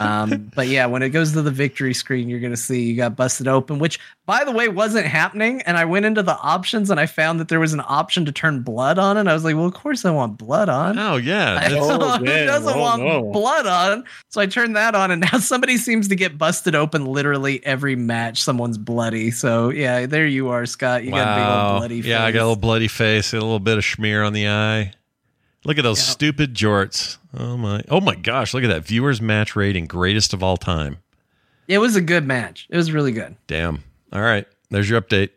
Um, 0.00 0.50
but 0.54 0.66
yeah, 0.68 0.86
when 0.86 1.02
it 1.02 1.10
goes 1.10 1.32
to 1.32 1.42
the 1.42 1.50
victory 1.50 1.94
screen, 1.94 2.28
you're 2.28 2.40
gonna 2.40 2.56
see 2.56 2.82
you 2.82 2.96
got 2.96 3.14
busted 3.16 3.46
open, 3.46 3.78
which 3.78 4.00
by 4.26 4.42
the 4.44 4.50
way 4.52 4.68
wasn't 4.68 5.06
happening. 5.06 5.62
And 5.62 5.76
I 5.76 5.84
went 5.84 6.04
into 6.04 6.22
the 6.22 6.36
options 6.38 6.90
and 6.90 6.98
I 6.98 7.06
found 7.06 7.38
that 7.40 7.48
there 7.48 7.60
was 7.60 7.72
an 7.72 7.82
option 7.86 8.24
to 8.24 8.32
turn 8.32 8.62
blood 8.62 8.98
on, 8.98 9.16
and 9.16 9.30
I 9.30 9.34
was 9.34 9.44
like, 9.44 9.54
well, 9.54 9.66
of 9.66 9.74
course 9.74 10.04
I 10.04 10.10
want 10.10 10.36
blood 10.38 10.68
on. 10.68 10.98
Oh 10.98 11.16
yeah. 11.16 11.54
I 11.62 11.72
Oh, 11.78 12.18
Who 12.18 12.24
damn. 12.26 12.46
doesn't 12.46 12.74
Oh, 12.74 12.80
want 12.80 13.02
no. 13.02 13.30
blood 13.32 13.66
on? 13.66 14.04
So 14.28 14.40
I 14.40 14.46
turned 14.46 14.74
that 14.76 14.94
on, 14.94 15.10
and 15.10 15.20
now 15.32 15.38
somebody 15.40 15.76
seems 15.76 16.08
to 16.08 16.16
get 16.16 16.36
busted 16.38 16.74
open 16.74 17.04
literally 17.06 17.64
every 17.64 17.94
match. 17.96 18.42
Someone's 18.42 18.78
bloody. 18.78 19.30
So 19.30 19.70
yeah, 19.70 20.06
there 20.06 20.26
you 20.26 20.48
are, 20.48 20.66
Scott. 20.66 21.04
You 21.04 21.10
got 21.12 21.38
a 21.38 21.40
big 21.40 21.48
old 21.72 21.78
bloody. 21.80 22.02
Face. 22.02 22.08
Yeah, 22.10 22.24
I 22.24 22.32
got 22.32 22.40
a 22.40 22.46
little 22.48 22.56
bloody 22.56 22.88
face, 22.88 23.32
a 23.32 23.36
little 23.36 23.60
bit 23.60 23.78
of 23.78 23.84
smear 23.84 24.22
on 24.24 24.32
the 24.32 24.48
eye. 24.48 24.92
Look 25.64 25.78
at 25.78 25.82
those 25.82 25.98
Yeah. 26.00 26.10
stupid 26.12 26.54
jorts. 26.54 27.18
Oh 27.36 27.56
my. 27.56 27.82
Oh 27.88 28.00
my 28.00 28.14
gosh, 28.14 28.52
look 28.54 28.64
at 28.64 28.68
that 28.70 28.84
viewers 28.84 29.20
match 29.22 29.54
rating, 29.56 29.86
greatest 29.86 30.32
of 30.34 30.42
all 30.42 30.56
time. 30.56 30.98
It 31.68 31.78
was 31.78 31.94
a 31.96 32.00
good 32.00 32.26
match. 32.26 32.66
It 32.70 32.76
was 32.76 32.92
really 32.92 33.12
good. 33.12 33.36
Damn. 33.46 33.84
All 34.12 34.20
right. 34.22 34.46
There's 34.70 34.90
your 34.90 35.00
update. 35.00 35.30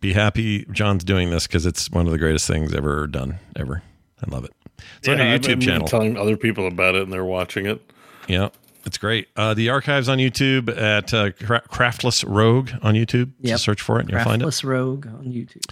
Be 0.00 0.12
happy 0.12 0.64
John's 0.72 1.04
doing 1.04 1.30
this 1.30 1.46
because 1.46 1.66
it's 1.66 1.90
one 1.90 2.06
of 2.06 2.12
the 2.12 2.18
greatest 2.18 2.46
things 2.46 2.74
ever 2.74 3.06
done, 3.06 3.38
ever. 3.56 3.82
I 4.26 4.30
love 4.30 4.44
it. 4.44 4.52
It's 4.98 5.08
on 5.08 5.18
Yeah, 5.18 5.24
your 5.24 5.34
I've 5.34 5.40
YouTube 5.42 5.62
channel. 5.62 5.86
Telling 5.86 6.16
other 6.16 6.36
people 6.36 6.66
about 6.66 6.94
it 6.94 7.02
and 7.02 7.12
they're 7.12 7.24
watching 7.24 7.66
it. 7.66 7.80
Yeah, 8.28 8.48
it's 8.84 8.98
great. 8.98 9.28
Uh, 9.36 9.54
the 9.54 9.68
archives 9.70 10.08
on 10.08 10.18
YouTube 10.18 10.68
at 10.76 11.12
uh, 11.14 11.30
Craftless 11.30 12.24
Rogue 12.26 12.70
on 12.82 12.94
YouTube. 12.94 13.32
Yep. 13.40 13.54
Just 13.54 13.64
search 13.64 13.80
for 13.82 13.98
it 13.98 14.02
and 14.02 14.10
you'll 14.10 14.20
find 14.24 14.42
it. 14.42 14.44
Craftless 14.46 14.64
Rogue 14.64 15.06
on 15.06 15.26
YouTube. 15.26 15.64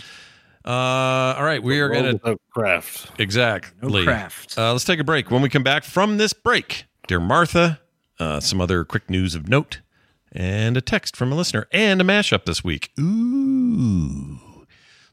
Uh, 0.64 1.34
all 1.36 1.44
right, 1.44 1.62
we 1.62 1.80
are 1.80 1.88
going 1.88 2.18
to 2.18 2.38
craft. 2.50 3.10
exactly. 3.20 3.72
No 3.88 4.04
craft. 4.04 4.56
Uh, 4.56 4.72
let's 4.72 4.84
take 4.84 5.00
a 5.00 5.04
break. 5.04 5.30
When 5.30 5.42
we 5.42 5.48
come 5.48 5.62
back 5.64 5.84
from 5.84 6.18
this 6.18 6.32
break, 6.32 6.84
dear 7.08 7.20
Martha, 7.20 7.80
uh, 8.20 8.40
some 8.40 8.60
other 8.60 8.84
quick 8.84 9.10
news 9.10 9.34
of 9.34 9.48
note, 9.48 9.80
and 10.30 10.76
a 10.76 10.80
text 10.80 11.16
from 11.16 11.32
a 11.32 11.34
listener, 11.34 11.66
and 11.72 12.00
a 12.00 12.04
mashup 12.04 12.44
this 12.44 12.62
week. 12.62 12.90
Ooh. 13.00 14.31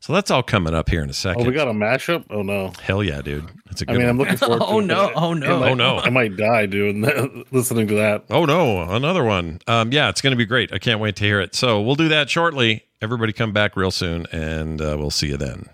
So 0.10 0.14
that's 0.14 0.32
all 0.32 0.42
coming 0.42 0.74
up 0.74 0.90
here 0.90 1.04
in 1.04 1.10
a 1.12 1.14
second. 1.14 1.44
Oh, 1.44 1.48
we 1.48 1.54
got 1.54 1.68
a 1.68 1.72
mashup? 1.72 2.26
Oh 2.32 2.42
no. 2.42 2.74
Hell 2.82 3.04
yeah, 3.04 3.22
dude. 3.22 3.48
That's 3.68 3.84
a 3.84 3.86
good 3.86 3.94
I 3.94 4.00
mean, 4.00 4.08
one. 4.08 4.10
I'm 4.10 4.18
looking 4.18 4.38
forward 4.38 4.58
to 4.62 4.66
Oh, 4.66 4.80
no. 4.80 5.12
Oh, 5.14 5.34
no. 5.36 5.46
I 5.46 5.60
might- 5.60 5.70
Oh, 5.70 5.74
no. 5.76 5.98
I 6.00 6.10
might 6.10 6.36
die 6.36 6.66
doing 6.66 7.02
that, 7.06 7.46
listening 7.52 7.86
to 7.90 7.94
that. 7.94 8.24
Oh 8.32 8.44
no, 8.46 8.82
another 8.90 9.24
one. 9.24 9.60
Um, 9.68 9.92
yeah, 9.92 10.10
it's 10.10 10.20
going 10.22 10.32
to 10.32 10.36
be 10.36 10.48
great. 10.48 10.74
I 10.74 10.80
can't 10.80 11.00
wait 11.00 11.16
to 11.18 11.26
hear 11.26 11.40
it. 11.40 11.54
So 11.54 11.80
we'll 11.80 11.94
do 11.94 12.08
that 12.08 12.28
shortly. 12.28 12.86
Everybody 13.04 13.34
come 13.34 13.54
back 13.54 13.76
real 13.78 13.92
soon, 13.92 14.26
and 14.32 14.82
uh, 14.82 14.96
we'll 14.98 15.12
see 15.12 15.28
you 15.28 15.38
then. 15.38 15.68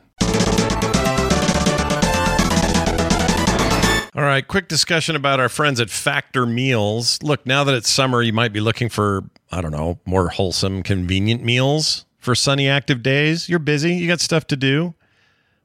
All 4.18 4.24
right, 4.24 4.46
quick 4.46 4.68
discussion 4.68 5.16
about 5.16 5.40
our 5.40 5.48
friends 5.50 5.80
at 5.80 5.90
Factor 5.90 6.46
Meals. 6.46 7.24
Look, 7.24 7.46
now 7.46 7.64
that 7.64 7.74
it's 7.76 7.90
summer, 7.90 8.22
you 8.22 8.34
might 8.34 8.52
be 8.52 8.60
looking 8.60 8.90
for, 8.90 9.24
I 9.50 9.62
don't 9.62 9.72
know, 9.72 10.00
more 10.06 10.28
wholesome, 10.28 10.84
convenient 10.84 11.42
meals 11.42 12.05
for 12.26 12.36
sunny, 12.36 12.68
active 12.68 13.02
days. 13.04 13.48
You're 13.48 13.60
busy, 13.60 13.94
you 13.94 14.08
got 14.08 14.20
stuff 14.20 14.48
to 14.48 14.58
do. 14.58 14.96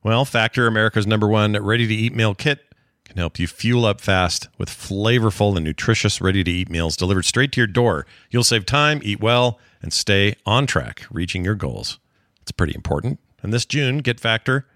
Well, 0.02 0.24
Factor, 0.24 0.66
America's 0.66 1.06
number 1.06 1.26
one 1.26 1.52
ready 1.54 1.86
to 1.86 1.94
eat 1.94 2.14
meal 2.14 2.34
kit, 2.34 2.60
can 3.04 3.16
help 3.16 3.38
you 3.38 3.48
fuel 3.48 3.84
up 3.84 4.00
fast 4.00 4.48
with 4.56 4.68
flavorful 4.68 5.56
and 5.56 5.64
nutritious 5.64 6.20
ready 6.20 6.44
to 6.44 6.50
eat 6.50 6.70
meals 6.70 6.96
delivered 6.96 7.24
straight 7.24 7.50
to 7.52 7.60
your 7.60 7.66
door. 7.66 8.06
You'll 8.30 8.44
save 8.44 8.66
time, 8.66 9.00
eat 9.02 9.20
well, 9.20 9.58
and 9.82 9.92
stay 9.92 10.36
on 10.46 10.66
track, 10.66 11.06
reaching 11.10 11.44
your 11.44 11.56
goals. 11.56 11.98
It's 12.42 12.52
pretty 12.52 12.74
important. 12.74 13.18
And 13.42 13.52
this 13.52 13.64
June, 13.64 13.98
get 13.98 14.20
Factor 14.20 14.66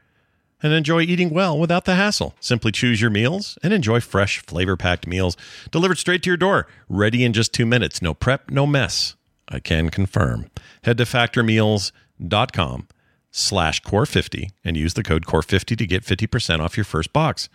and 0.63 0.73
enjoy 0.73 1.03
eating 1.03 1.31
well 1.31 1.59
without 1.59 1.85
the 1.85 1.95
hassle. 1.95 2.35
Simply 2.41 2.73
choose 2.73 3.01
your 3.01 3.11
meals 3.11 3.59
and 3.63 3.73
enjoy 3.73 4.01
fresh, 4.01 4.41
flavor 4.41 4.77
packed 4.77 5.07
meals 5.07 5.37
delivered 5.71 5.99
straight 5.99 6.23
to 6.23 6.31
your 6.31 6.39
door, 6.39 6.67
ready 6.89 7.23
in 7.25 7.35
just 7.35 7.53
two 7.53 7.67
minutes. 7.67 8.01
No 8.01 8.15
prep, 8.15 8.51
no 8.51 8.67
mess. 8.67 9.15
I 9.49 9.61
can 9.61 9.91
confirm. 9.91 10.51
Head 10.83 10.99
to 10.99 11.05
factormeals.com 11.05 12.89
slash 13.31 13.83
core50 13.83 14.51
and 14.65 14.77
use 14.77 14.95
the 14.95 15.03
code 15.03 15.27
core50 15.27 15.77
to 15.77 15.87
get 15.87 16.05
50% 16.05 16.61
off 16.61 16.77
your 16.77 16.85
first 16.85 17.13
box. 17.13 17.49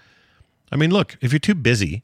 I 0.72 0.76
mean, 0.76 0.92
look, 0.92 1.18
if 1.22 1.32
you're 1.32 1.40
too 1.40 1.56
busy 1.56 2.04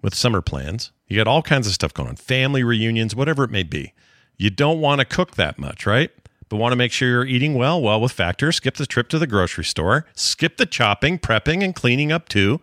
with 0.00 0.14
summer 0.14 0.40
plans, 0.40 0.92
you 1.06 1.16
got 1.16 1.28
all 1.28 1.42
kinds 1.42 1.66
of 1.66 1.74
stuff 1.74 1.94
going 1.94 2.08
on, 2.08 2.16
family 2.16 2.64
reunions, 2.64 3.14
whatever 3.14 3.44
it 3.44 3.50
may 3.50 3.62
be. 3.62 3.92
You 4.38 4.50
don't 4.50 4.80
want 4.80 5.00
to 5.00 5.04
cook 5.04 5.36
that 5.36 5.58
much, 5.58 5.86
right? 5.86 6.10
But 6.48 6.56
want 6.56 6.72
to 6.72 6.76
make 6.76 6.92
sure 6.92 7.08
you're 7.08 7.24
eating 7.24 7.54
well, 7.54 7.80
well 7.80 8.00
with 8.00 8.12
Factor. 8.12 8.50
Skip 8.50 8.74
the 8.74 8.86
trip 8.86 9.08
to 9.08 9.18
the 9.18 9.26
grocery 9.26 9.64
store, 9.64 10.06
skip 10.14 10.56
the 10.56 10.66
chopping, 10.66 11.18
prepping, 11.18 11.62
and 11.62 11.74
cleaning 11.74 12.12
up 12.12 12.28
too, 12.28 12.60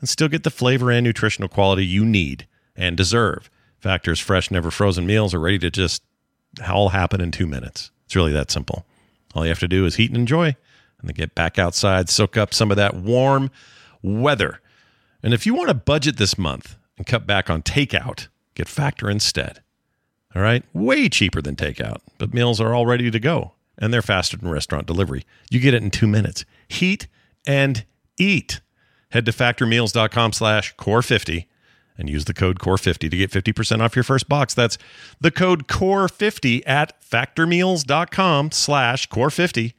and 0.00 0.08
still 0.08 0.28
get 0.28 0.42
the 0.42 0.50
flavor 0.50 0.90
and 0.90 1.04
nutritional 1.04 1.48
quality 1.48 1.86
you 1.86 2.04
need 2.04 2.46
and 2.76 2.96
deserve. 2.96 3.50
Factor's 3.86 4.18
fresh, 4.18 4.50
never 4.50 4.72
frozen 4.72 5.06
meals 5.06 5.32
are 5.32 5.38
ready 5.38 5.60
to 5.60 5.70
just 5.70 6.02
all 6.68 6.88
happen 6.88 7.20
in 7.20 7.30
two 7.30 7.46
minutes. 7.46 7.92
It's 8.04 8.16
really 8.16 8.32
that 8.32 8.50
simple. 8.50 8.84
All 9.32 9.44
you 9.44 9.48
have 9.50 9.60
to 9.60 9.68
do 9.68 9.86
is 9.86 9.94
heat 9.94 10.10
and 10.10 10.18
enjoy, 10.18 10.46
and 10.46 11.04
then 11.04 11.14
get 11.14 11.36
back 11.36 11.56
outside, 11.56 12.08
soak 12.08 12.36
up 12.36 12.52
some 12.52 12.72
of 12.72 12.76
that 12.78 12.96
warm 12.96 13.48
weather. 14.02 14.60
And 15.22 15.32
if 15.32 15.46
you 15.46 15.54
want 15.54 15.68
to 15.68 15.74
budget 15.74 16.16
this 16.16 16.36
month 16.36 16.74
and 16.98 17.06
cut 17.06 17.28
back 17.28 17.48
on 17.48 17.62
takeout, 17.62 18.26
get 18.56 18.66
Factor 18.66 19.08
instead. 19.08 19.62
All 20.34 20.42
right, 20.42 20.64
way 20.72 21.08
cheaper 21.08 21.40
than 21.40 21.54
takeout, 21.54 21.98
but 22.18 22.34
meals 22.34 22.60
are 22.60 22.74
all 22.74 22.86
ready 22.86 23.08
to 23.12 23.20
go, 23.20 23.52
and 23.78 23.94
they're 23.94 24.02
faster 24.02 24.36
than 24.36 24.50
restaurant 24.50 24.88
delivery. 24.88 25.24
You 25.48 25.60
get 25.60 25.74
it 25.74 25.82
in 25.84 25.92
two 25.92 26.08
minutes. 26.08 26.44
Heat 26.66 27.06
and 27.46 27.84
eat. 28.18 28.60
Head 29.10 29.26
to 29.26 29.32
factormeals.com 29.32 30.32
slash 30.32 30.74
core50 30.74 31.46
and 31.98 32.08
use 32.08 32.24
the 32.24 32.34
code 32.34 32.58
core50 32.58 33.10
to 33.10 33.16
get 33.16 33.30
50% 33.30 33.80
off 33.80 33.96
your 33.96 34.02
first 34.02 34.28
box. 34.28 34.54
That's 34.54 34.78
the 35.20 35.30
code 35.30 35.66
core50 35.66 36.62
at 36.66 37.00
factormeals.com 37.00 38.52
slash 38.52 39.08
core50 39.08 39.72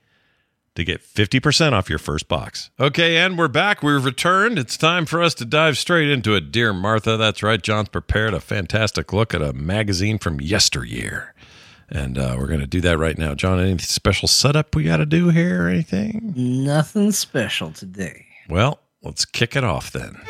to 0.78 0.84
get 0.84 1.02
50% 1.02 1.74
off 1.74 1.90
your 1.90 2.00
first 2.00 2.28
box. 2.28 2.70
Okay, 2.80 3.18
and 3.18 3.38
we're 3.38 3.48
back. 3.48 3.82
We've 3.82 4.04
returned. 4.04 4.60
It's 4.60 4.78
time 4.78 5.06
for 5.08 5.22
us 5.24 5.34
to 5.36 5.46
dive 5.46 5.78
straight 5.78 6.10
into 6.10 6.36
it. 6.36 6.52
Dear 6.52 6.72
Martha, 6.72 7.18
that's 7.18 7.42
right. 7.42 7.62
John's 7.62 7.90
prepared 7.90 8.36
a 8.36 8.40
fantastic 8.40 9.12
look 9.12 9.34
at 9.34 9.42
a 9.42 9.54
magazine 9.54 10.20
from 10.20 10.40
yesteryear. 10.40 11.34
And 11.90 12.18
uh, 12.18 12.36
we're 12.38 12.48
going 12.48 12.60
to 12.60 12.68
do 12.68 12.82
that 12.82 12.98
right 12.98 13.18
now. 13.18 13.34
John, 13.34 13.60
any 13.60 13.78
special 13.80 14.28
setup 14.28 14.76
we 14.76 14.84
got 14.84 14.98
to 14.98 15.06
do 15.06 15.30
here 15.30 15.64
or 15.66 15.70
anything? 15.70 16.34
Nothing 16.36 17.12
special 17.12 17.72
today. 17.72 18.26
Well, 18.50 18.80
let's 19.02 19.26
kick 19.26 19.56
it 19.56 19.64
off 19.64 19.92
then. 19.92 20.22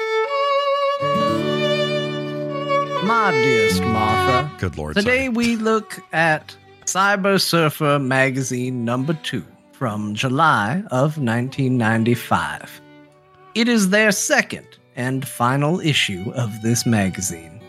My 3.08 3.32
dearest 3.32 3.82
Martha. 3.84 4.52
Good 4.60 4.78
Lord. 4.78 4.98
Today 4.98 5.30
we 5.30 5.56
look 5.56 6.04
at 6.12 6.54
Cyber 6.84 7.40
Surfer 7.40 8.00
magazine 8.00 8.84
number 8.84 9.14
two 9.24 9.46
from 9.72 10.14
July 10.14 10.84
of 10.92 11.18
1995. 11.18 12.82
It 13.56 13.70
is 13.70 13.92
their 13.92 14.12
second 14.12 14.68
and 14.98 15.26
final 15.26 15.80
issue 15.80 16.34
of 16.36 16.62
this 16.62 16.86
magazine. 16.86 17.62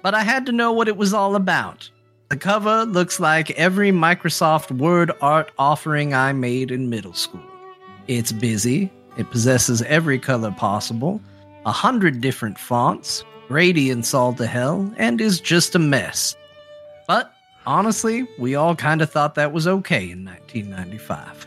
But 0.00 0.14
I 0.14 0.22
had 0.22 0.46
to 0.46 0.52
know 0.52 0.72
what 0.72 0.88
it 0.88 0.96
was 0.96 1.12
all 1.12 1.36
about. 1.36 1.90
The 2.30 2.38
cover 2.38 2.86
looks 2.86 3.20
like 3.20 3.50
every 3.50 3.92
Microsoft 3.92 4.70
Word 4.70 5.12
art 5.20 5.52
offering 5.58 6.14
I 6.14 6.32
made 6.32 6.70
in 6.70 6.88
middle 6.88 7.12
school. 7.12 7.44
It's 8.08 8.32
busy, 8.32 8.90
it 9.18 9.30
possesses 9.30 9.82
every 9.82 10.18
color 10.18 10.52
possible, 10.52 11.20
a 11.66 11.72
hundred 11.72 12.22
different 12.22 12.58
fonts, 12.58 13.24
gradients 13.48 14.14
all 14.14 14.32
to 14.34 14.46
hell, 14.46 14.92
and 14.96 15.20
is 15.20 15.40
just 15.40 15.74
a 15.74 15.78
mess. 15.78 16.36
But 17.06 17.32
honestly, 17.66 18.26
we 18.38 18.54
all 18.54 18.74
kind 18.74 19.02
of 19.02 19.10
thought 19.10 19.34
that 19.36 19.52
was 19.52 19.66
okay 19.66 20.10
in 20.10 20.24
1995. 20.24 21.46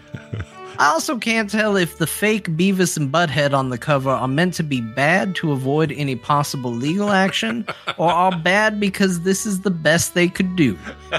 I 0.79 0.87
also 0.87 1.17
can't 1.17 1.49
tell 1.49 1.75
if 1.75 1.97
the 1.97 2.07
fake 2.07 2.47
Beavis 2.51 2.95
and 2.95 3.11
Butthead 3.11 3.53
on 3.53 3.69
the 3.69 3.77
cover 3.77 4.11
are 4.11 4.29
meant 4.29 4.53
to 4.55 4.63
be 4.63 4.79
bad 4.79 5.35
to 5.35 5.51
avoid 5.51 5.91
any 5.91 6.15
possible 6.15 6.71
legal 6.71 7.09
action, 7.09 7.67
or 7.97 8.09
are 8.09 8.37
bad 8.37 8.79
because 8.79 9.21
this 9.21 9.45
is 9.45 9.61
the 9.61 9.71
best 9.71 10.13
they 10.13 10.27
could 10.27 10.55
do. 10.55 10.77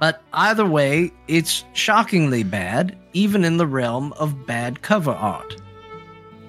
But 0.00 0.22
either 0.32 0.64
way, 0.64 1.12
it's 1.26 1.64
shockingly 1.72 2.44
bad, 2.44 2.96
even 3.14 3.44
in 3.44 3.56
the 3.56 3.66
realm 3.66 4.12
of 4.12 4.46
bad 4.46 4.82
cover 4.82 5.10
art. 5.10 5.56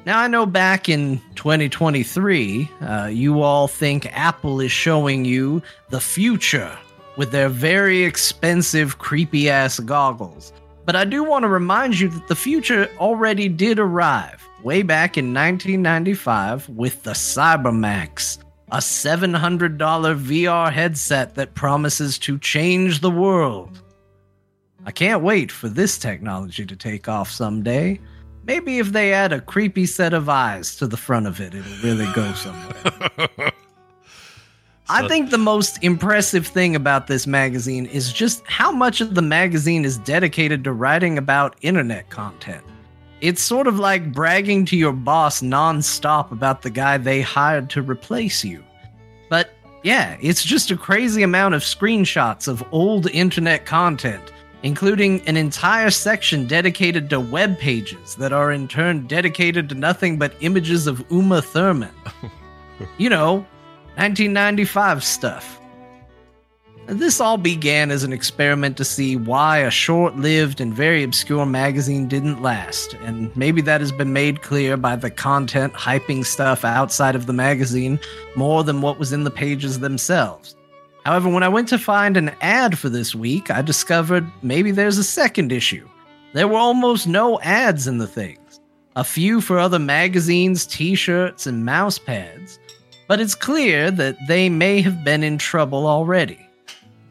Now, 0.10 0.22
I 0.22 0.27
know 0.27 0.48
back 0.48 0.90
in 0.90 1.22
2023, 1.36 2.68
uh, 2.81 3.11
you 3.14 3.44
all 3.44 3.68
think 3.68 4.07
Apple 4.07 4.60
is 4.60 4.72
showing 4.72 5.23
you 5.23 5.61
the 5.90 6.02
future 6.02 6.76
with 7.15 7.30
their 7.30 7.48
very 7.48 8.02
expensive, 8.06 8.98
creepy 8.98 9.52
ass 9.52 9.80
goggles. 9.80 10.52
But 10.84 10.95
I 10.95 11.06
do 11.06 11.23
want 11.23 11.44
to 11.44 11.48
remind 11.48 11.99
you 11.99 12.07
that 12.07 12.27
the 12.27 12.36
future 12.36 12.90
already 12.98 13.48
did 13.49 13.77
arrive 13.77 14.44
way 14.64 14.81
back 14.81 15.15
in 15.15 15.26
1995 15.26 16.69
with 16.69 17.03
the 17.03 17.11
Cybermax, 17.11 18.40
a 18.72 18.77
$700 18.77 19.77
VR 19.77 20.73
headset 20.73 21.36
that 21.36 21.53
promises 21.53 22.18
to 22.18 22.40
change 22.40 23.02
the 23.02 23.11
world. 23.11 23.84
I 24.88 24.91
can't 24.91 25.22
wait 25.22 25.52
for 25.52 25.69
this 25.69 25.99
technology 25.99 26.65
to 26.65 26.76
take 26.76 27.07
off 27.07 27.30
someday. 27.30 27.99
Maybe 28.45 28.79
if 28.79 28.91
they 28.91 29.13
add 29.13 29.33
a 29.33 29.41
creepy 29.41 29.85
set 29.85 30.13
of 30.13 30.29
eyes 30.29 30.75
to 30.77 30.87
the 30.87 30.97
front 30.97 31.27
of 31.27 31.39
it, 31.39 31.53
it'll 31.53 31.83
really 31.83 32.11
go 32.13 32.31
somewhere. 32.33 33.51
I 34.91 35.07
think 35.07 35.29
the 35.29 35.37
most 35.37 35.83
impressive 35.83 36.47
thing 36.47 36.75
about 36.75 37.05
this 37.05 37.27
magazine 37.27 37.85
is 37.85 38.11
just 38.11 38.41
how 38.47 38.71
much 38.71 39.01
of 39.01 39.13
the 39.13 39.21
magazine 39.21 39.85
is 39.85 39.99
dedicated 39.99 40.63
to 40.63 40.73
writing 40.73 41.19
about 41.19 41.55
internet 41.61 42.09
content. 42.09 42.63
It's 43.21 43.41
sort 43.41 43.67
of 43.67 43.77
like 43.77 44.11
bragging 44.11 44.65
to 44.65 44.77
your 44.77 44.93
boss 44.93 45.41
nonstop 45.41 46.31
about 46.31 46.63
the 46.63 46.71
guy 46.71 46.97
they 46.97 47.21
hired 47.21 47.69
to 47.71 47.83
replace 47.83 48.43
you. 48.43 48.63
But 49.29 49.51
yeah, 49.83 50.17
it's 50.21 50.43
just 50.43 50.71
a 50.71 50.77
crazy 50.77 51.21
amount 51.21 51.53
of 51.53 51.61
screenshots 51.61 52.47
of 52.47 52.63
old 52.71 53.07
internet 53.11 53.67
content, 53.67 54.33
including 54.64 55.22
an 55.27 55.38
entire 55.38 55.90
section 55.90 56.48
dedicated 56.48 57.10
to 57.10 57.19
web 57.19 57.57
pages 57.57 58.15
that 58.15 58.34
are 58.34 58.52
in 58.52 58.68
turn 58.68 59.07
dedicated 59.07 59.69
to 59.69 59.76
nothing 59.76 60.18
but 60.18 60.34
images 60.41 60.88
of 60.88 61.03
Uma 61.10 61.41
Thurman. 61.41 61.94
you 62.98 63.10
know, 63.10 63.45
1995 63.95 65.03
stuff. 65.03 65.60
This 66.88 67.22
all 67.22 67.38
began 67.38 67.91
as 67.91 68.03
an 68.03 68.11
experiment 68.11 68.76
to 68.77 68.84
see 68.84 69.15
why 69.15 69.60
a 69.60 69.69
short 69.69 70.15
lived 70.15 70.60
and 70.60 70.73
very 70.73 71.03
obscure 71.03 71.45
magazine 71.45 72.07
didn't 72.07 72.41
last, 72.41 72.95
and 73.03 73.36
maybe 73.38 73.61
that 73.61 73.80
has 73.80 73.91
been 73.91 74.11
made 74.11 74.41
clear 74.41 74.76
by 74.76 74.95
the 74.95 75.11
content 75.11 75.73
hyping 75.73 76.26
stuff 76.26 76.65
outside 76.65 77.15
of 77.15 77.27
the 77.27 77.34
magazine 77.34 77.99
more 78.36 78.64
than 78.64 78.81
what 78.81 78.98
was 78.98 79.14
in 79.14 79.23
the 79.23 79.30
pages 79.30 79.81
themselves. 79.81 80.56
However, 81.10 81.30
when 81.30 81.44
I 81.44 81.49
went 81.49 81.68
to 81.69 81.80
find 81.80 82.18
an 82.18 82.31
ad 82.41 82.77
for 82.77 82.88
this 82.88 83.15
week, 83.15 83.49
I 83.49 83.61
discovered 83.61 84.26
maybe 84.44 84.72
there's 84.72 84.99
a 84.99 85.03
second 85.03 85.52
issue. 85.52 85.88
There 86.34 86.48
were 86.48 86.57
almost 86.57 87.07
no 87.07 87.40
ads 87.41 87.88
in 87.88 87.98
the 87.98 88.07
things, 88.07 88.60
a 88.95 89.03
few 89.03 89.41
for 89.41 89.57
other 89.57 89.80
magazines, 89.80 90.68
t 90.68 90.94
shirts, 90.94 91.48
and 91.48 91.65
mouse 91.65 91.98
pads 91.98 92.60
but 93.10 93.19
it's 93.19 93.34
clear 93.34 93.90
that 93.90 94.15
they 94.27 94.49
may 94.49 94.81
have 94.81 95.03
been 95.03 95.23
in 95.23 95.40
trouble 95.40 95.88
already. 95.88 96.48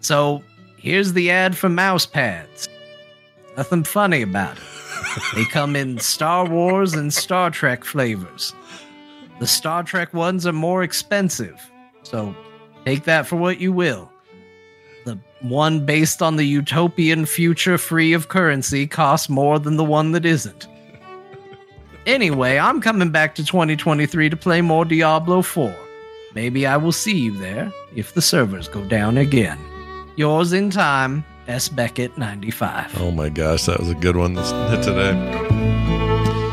So 0.01 0.45
here's 0.77 1.13
the 1.13 1.29
ad 1.33 1.57
for 1.57 1.69
mouse 1.69 2.07
pads. 2.07 2.69
Nothing 3.57 3.83
funny 3.83 4.23
about 4.23 4.57
it. 4.57 4.63
they 5.35 5.45
come 5.47 5.75
in 5.75 5.99
Star 5.99 6.49
Wars 6.49 6.95
and 6.95 7.13
Star 7.13 7.51
Trek 7.51 7.83
flavors. 7.83 8.55
The 9.41 9.49
Star 9.49 9.83
Trek 9.83 10.15
ones 10.15 10.47
are 10.47 10.53
more 10.53 10.85
expensive, 10.85 11.61
so 12.05 12.33
take 12.89 13.05
that 13.05 13.27
for 13.27 13.37
what 13.37 13.61
you 13.61 13.71
will. 13.71 14.11
The 15.05 15.19
one 15.41 15.85
based 15.85 16.23
on 16.23 16.37
the 16.37 16.45
utopian 16.45 17.27
future 17.27 17.77
free 17.77 18.15
of 18.15 18.29
currency 18.29 18.87
costs 18.87 19.29
more 19.29 19.59
than 19.59 19.77
the 19.77 19.85
one 19.85 20.13
that 20.13 20.25
isn't. 20.25 20.67
Anyway, 22.07 22.59
I'm 22.59 22.81
coming 22.81 23.11
back 23.11 23.35
to 23.35 23.45
2023 23.45 24.31
to 24.31 24.37
play 24.37 24.63
more 24.63 24.87
Diablo 24.87 25.43
4. 25.43 25.75
Maybe 26.35 26.67
I 26.67 26.79
will 26.79 26.93
see 26.93 27.19
you 27.19 27.37
there 27.37 27.71
if 27.95 28.15
the 28.15 28.23
servers 28.23 28.69
go 28.69 28.83
down 28.85 29.19
again. 29.19 29.59
Yours 30.17 30.55
in 30.55 30.71
time, 30.71 31.25
S. 31.47 31.69
Beckett 31.69 32.17
95. 32.17 32.99
Oh 33.01 33.11
my 33.11 33.29
gosh, 33.29 33.67
that 33.67 33.79
was 33.79 33.91
a 33.91 33.95
good 33.95 34.17
one 34.17 34.33
this, 34.33 34.51
today. 34.83 35.13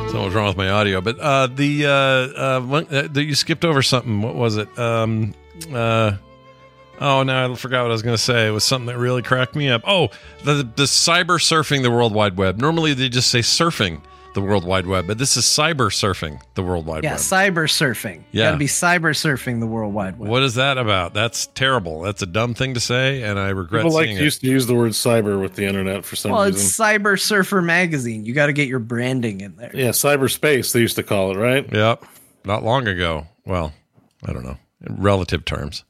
Something 0.08 0.26
was 0.26 0.34
wrong 0.34 0.48
with 0.48 0.58
my 0.58 0.70
audio, 0.70 1.00
but 1.00 1.18
uh, 1.20 1.48
the 1.48 1.86
uh, 1.86 1.90
uh, 1.90 2.84
uh, 2.92 3.20
you 3.20 3.36
skipped 3.36 3.64
over 3.64 3.82
something. 3.82 4.22
What 4.22 4.36
was 4.36 4.58
it? 4.58 4.78
Um, 4.78 5.34
uh, 5.74 6.18
oh, 7.00 7.24
no, 7.24 7.52
I 7.52 7.56
forgot 7.56 7.82
what 7.84 7.90
I 7.92 7.94
was 7.94 8.02
going 8.02 8.16
to 8.18 8.22
say. 8.22 8.48
It 8.48 8.52
was 8.52 8.64
something 8.64 8.88
that 8.88 8.98
really 8.98 9.22
cracked 9.22 9.56
me 9.56 9.70
up. 9.70 9.82
Oh, 9.86 10.10
the 10.44 10.56
the 10.76 10.84
cyber 10.84 11.40
surfing 11.40 11.82
the 11.84 11.92
World 11.92 12.14
Wide 12.14 12.38
Web. 12.38 12.60
Normally 12.60 12.94
they 12.94 13.10
just 13.10 13.30
say 13.32 13.40
surfing 13.40 14.02
the 14.34 14.42
World 14.42 14.66
Wide 14.66 14.86
Web, 14.86 15.08
but 15.08 15.18
this 15.18 15.38
is 15.38 15.46
cyber 15.46 15.88
surfing 15.90 16.42
the 16.56 16.62
World 16.64 16.86
Wide 16.86 17.06
Yeah, 17.06 17.12
Web. 17.12 17.20
cyber 17.22 17.70
surfing. 17.70 18.24
Yeah. 18.34 18.48
Got 18.48 18.52
to 18.52 18.58
be 18.58 18.66
cyber 18.66 19.12
surfing 19.16 19.62
the 19.62 19.66
World 19.66 19.94
Wide 19.94 20.20
Web. 20.20 20.30
What 20.30 20.44
is 20.44 20.56
that 20.56 20.78
about? 20.78 21.14
That's 21.14 21.48
terrible. 21.48 22.02
That's 22.02 22.22
a 22.22 22.26
dumb 22.26 22.54
thing 22.54 22.74
to 22.74 22.82
say, 22.82 23.22
and 23.24 23.40
I 23.40 23.50
regret 23.52 23.84
People 23.84 23.96
like 23.96 24.08
seeing 24.08 24.18
used 24.18 24.42
to 24.42 24.48
use 24.48 24.68
the 24.68 24.76
word 24.76 24.92
cyber 24.92 25.40
with 25.42 25.56
the 25.56 25.66
internet 25.66 26.04
for 26.04 26.18
some 26.18 26.32
Well, 26.34 26.44
reason. 26.44 26.60
it's 26.60 26.78
Cyber 26.78 27.18
Surfer 27.18 27.62
magazine. 27.62 28.26
You 28.26 28.34
got 28.34 28.48
to 28.48 28.54
get 28.54 28.68
your 28.68 28.80
branding 28.80 29.40
in 29.40 29.56
there. 29.56 29.72
Yeah, 29.74 29.90
cyberspace 29.92 30.74
they 30.74 30.82
used 30.82 30.98
to 30.98 31.04
call 31.04 31.32
it, 31.32 31.38
right? 31.38 31.66
Yep, 31.72 32.04
not 32.44 32.62
long 32.62 32.90
ago. 32.90 33.28
Well, 33.46 33.72
I 34.26 34.34
don't 34.34 34.44
know. 34.44 34.58
In 34.86 34.98
relative 35.02 35.46
terms, 35.46 35.86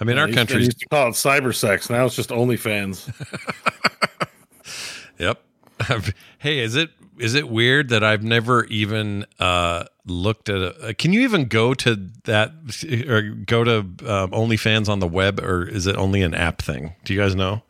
I 0.00 0.04
mean, 0.04 0.18
our 0.18 0.26
They 0.26 0.32
used 0.32 0.38
to- 0.38 0.46
country's 0.46 0.66
used 0.66 0.80
to 0.80 0.86
call 0.88 1.08
it 1.08 1.12
cyber 1.12 1.54
sex. 1.54 1.90
Now 1.90 2.06
it's 2.06 2.16
just 2.16 2.30
OnlyFans. 2.30 3.12
Yep. 5.18 5.42
hey, 6.38 6.58
is 6.60 6.76
it 6.76 6.90
is 7.18 7.34
it 7.34 7.48
weird 7.50 7.90
that 7.90 8.02
I've 8.02 8.22
never 8.22 8.64
even 8.64 9.26
uh, 9.38 9.84
looked 10.06 10.48
at? 10.48 10.74
A, 10.82 10.94
can 10.94 11.12
you 11.12 11.20
even 11.20 11.44
go 11.44 11.74
to 11.74 12.08
that 12.24 12.52
or 13.08 13.22
go 13.44 13.62
to 13.62 13.78
um, 13.80 14.30
OnlyFans 14.30 14.88
on 14.88 15.00
the 15.00 15.06
web, 15.06 15.38
or 15.40 15.68
is 15.68 15.86
it 15.86 15.96
only 15.96 16.22
an 16.22 16.34
app 16.34 16.62
thing? 16.62 16.94
Do 17.04 17.12
you 17.12 17.20
guys 17.20 17.34
know? 17.34 17.62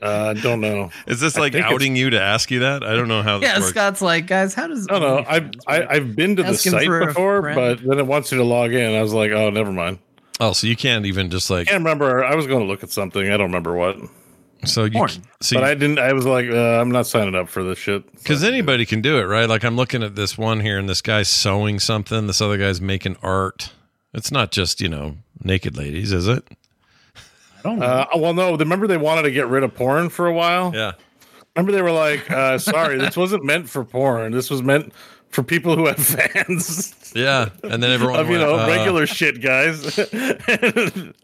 Uh, 0.00 0.34
don't 0.34 0.60
know. 0.60 0.90
Is 1.06 1.20
this 1.20 1.36
like 1.36 1.54
outing 1.56 1.94
you 1.96 2.10
to 2.10 2.20
ask 2.20 2.50
you 2.50 2.60
that? 2.60 2.82
I 2.84 2.94
don't 2.94 3.08
know 3.08 3.22
how. 3.22 3.38
This 3.38 3.48
Yeah, 3.48 3.58
works. 3.58 3.70
Scott's 3.70 4.02
like, 4.02 4.26
guys, 4.28 4.54
how 4.54 4.68
does? 4.68 4.86
I 4.88 4.98
don't 4.98 5.02
know. 5.02 5.24
I've 5.28 5.50
I, 5.66 5.86
I've 5.96 6.14
been 6.16 6.36
to 6.36 6.42
the 6.44 6.54
site 6.54 6.88
before, 6.88 7.42
but 7.42 7.80
then 7.84 7.98
it 7.98 8.06
wants 8.06 8.30
you 8.30 8.38
to 8.38 8.44
log 8.44 8.72
in. 8.72 8.94
I 8.94 9.02
was 9.02 9.12
like, 9.12 9.32
oh, 9.32 9.50
never 9.50 9.72
mind. 9.72 9.98
Oh, 10.40 10.52
so 10.52 10.66
you 10.66 10.76
can't 10.76 11.06
even 11.06 11.30
just 11.30 11.50
like 11.50 11.68
I 11.68 11.72
can't 11.72 11.84
remember. 11.84 12.24
I 12.24 12.34
was 12.34 12.46
going 12.46 12.60
to 12.60 12.66
look 12.66 12.82
at 12.82 12.90
something. 12.90 13.24
I 13.30 13.36
don't 13.36 13.46
remember 13.46 13.74
what. 13.74 13.96
so 14.64 14.84
you 14.84 14.92
Porn. 14.92 15.10
so 15.40 15.56
but 15.56 15.64
I 15.64 15.74
didn't. 15.74 15.98
I 15.98 16.12
was 16.12 16.26
like, 16.26 16.48
uh, 16.48 16.80
I'm 16.80 16.90
not 16.90 17.06
signing 17.06 17.34
up 17.34 17.48
for 17.48 17.62
this 17.62 17.78
shit. 17.78 18.10
because 18.12 18.42
anybody 18.42 18.84
can 18.86 19.00
do 19.02 19.18
it, 19.18 19.24
right? 19.24 19.48
Like 19.48 19.64
I'm 19.64 19.76
looking 19.76 20.02
at 20.02 20.16
this 20.16 20.36
one 20.36 20.60
here, 20.60 20.78
and 20.78 20.88
this 20.88 21.00
guy's 21.02 21.28
sewing 21.28 21.78
something. 21.78 22.26
This 22.26 22.40
other 22.40 22.58
guy's 22.58 22.80
making 22.80 23.16
art. 23.22 23.72
It's 24.14 24.32
not 24.32 24.50
just 24.52 24.80
you 24.80 24.88
know 24.88 25.16
naked 25.42 25.76
ladies, 25.76 26.12
is 26.12 26.28
it? 26.28 26.44
I 27.16 27.62
don't. 27.62 27.82
Uh, 27.82 28.06
well, 28.16 28.34
no. 28.34 28.56
Remember 28.56 28.86
they 28.86 28.96
wanted 28.96 29.22
to 29.22 29.30
get 29.30 29.46
rid 29.46 29.62
of 29.62 29.74
porn 29.74 30.08
for 30.08 30.26
a 30.26 30.32
while. 30.32 30.72
Yeah. 30.74 30.92
Remember 31.54 31.72
they 31.72 31.82
were 31.82 31.92
like, 31.92 32.30
uh, 32.30 32.56
sorry, 32.58 32.96
this 32.96 33.16
wasn't 33.16 33.44
meant 33.44 33.68
for 33.68 33.84
porn. 33.84 34.32
This 34.32 34.48
was 34.50 34.62
meant 34.62 34.92
for 35.32 35.42
people 35.42 35.74
who 35.76 35.86
have 35.86 35.96
fans 36.06 37.12
Yeah, 37.14 37.48
and 37.64 37.82
then 37.82 37.90
everyone 37.90 38.20
of 38.20 38.26
you 38.28 38.38
went, 38.38 38.42
know 38.48 38.58
uh, 38.58 38.66
regular 38.68 39.06
shit, 39.06 39.42
guys. 39.42 39.98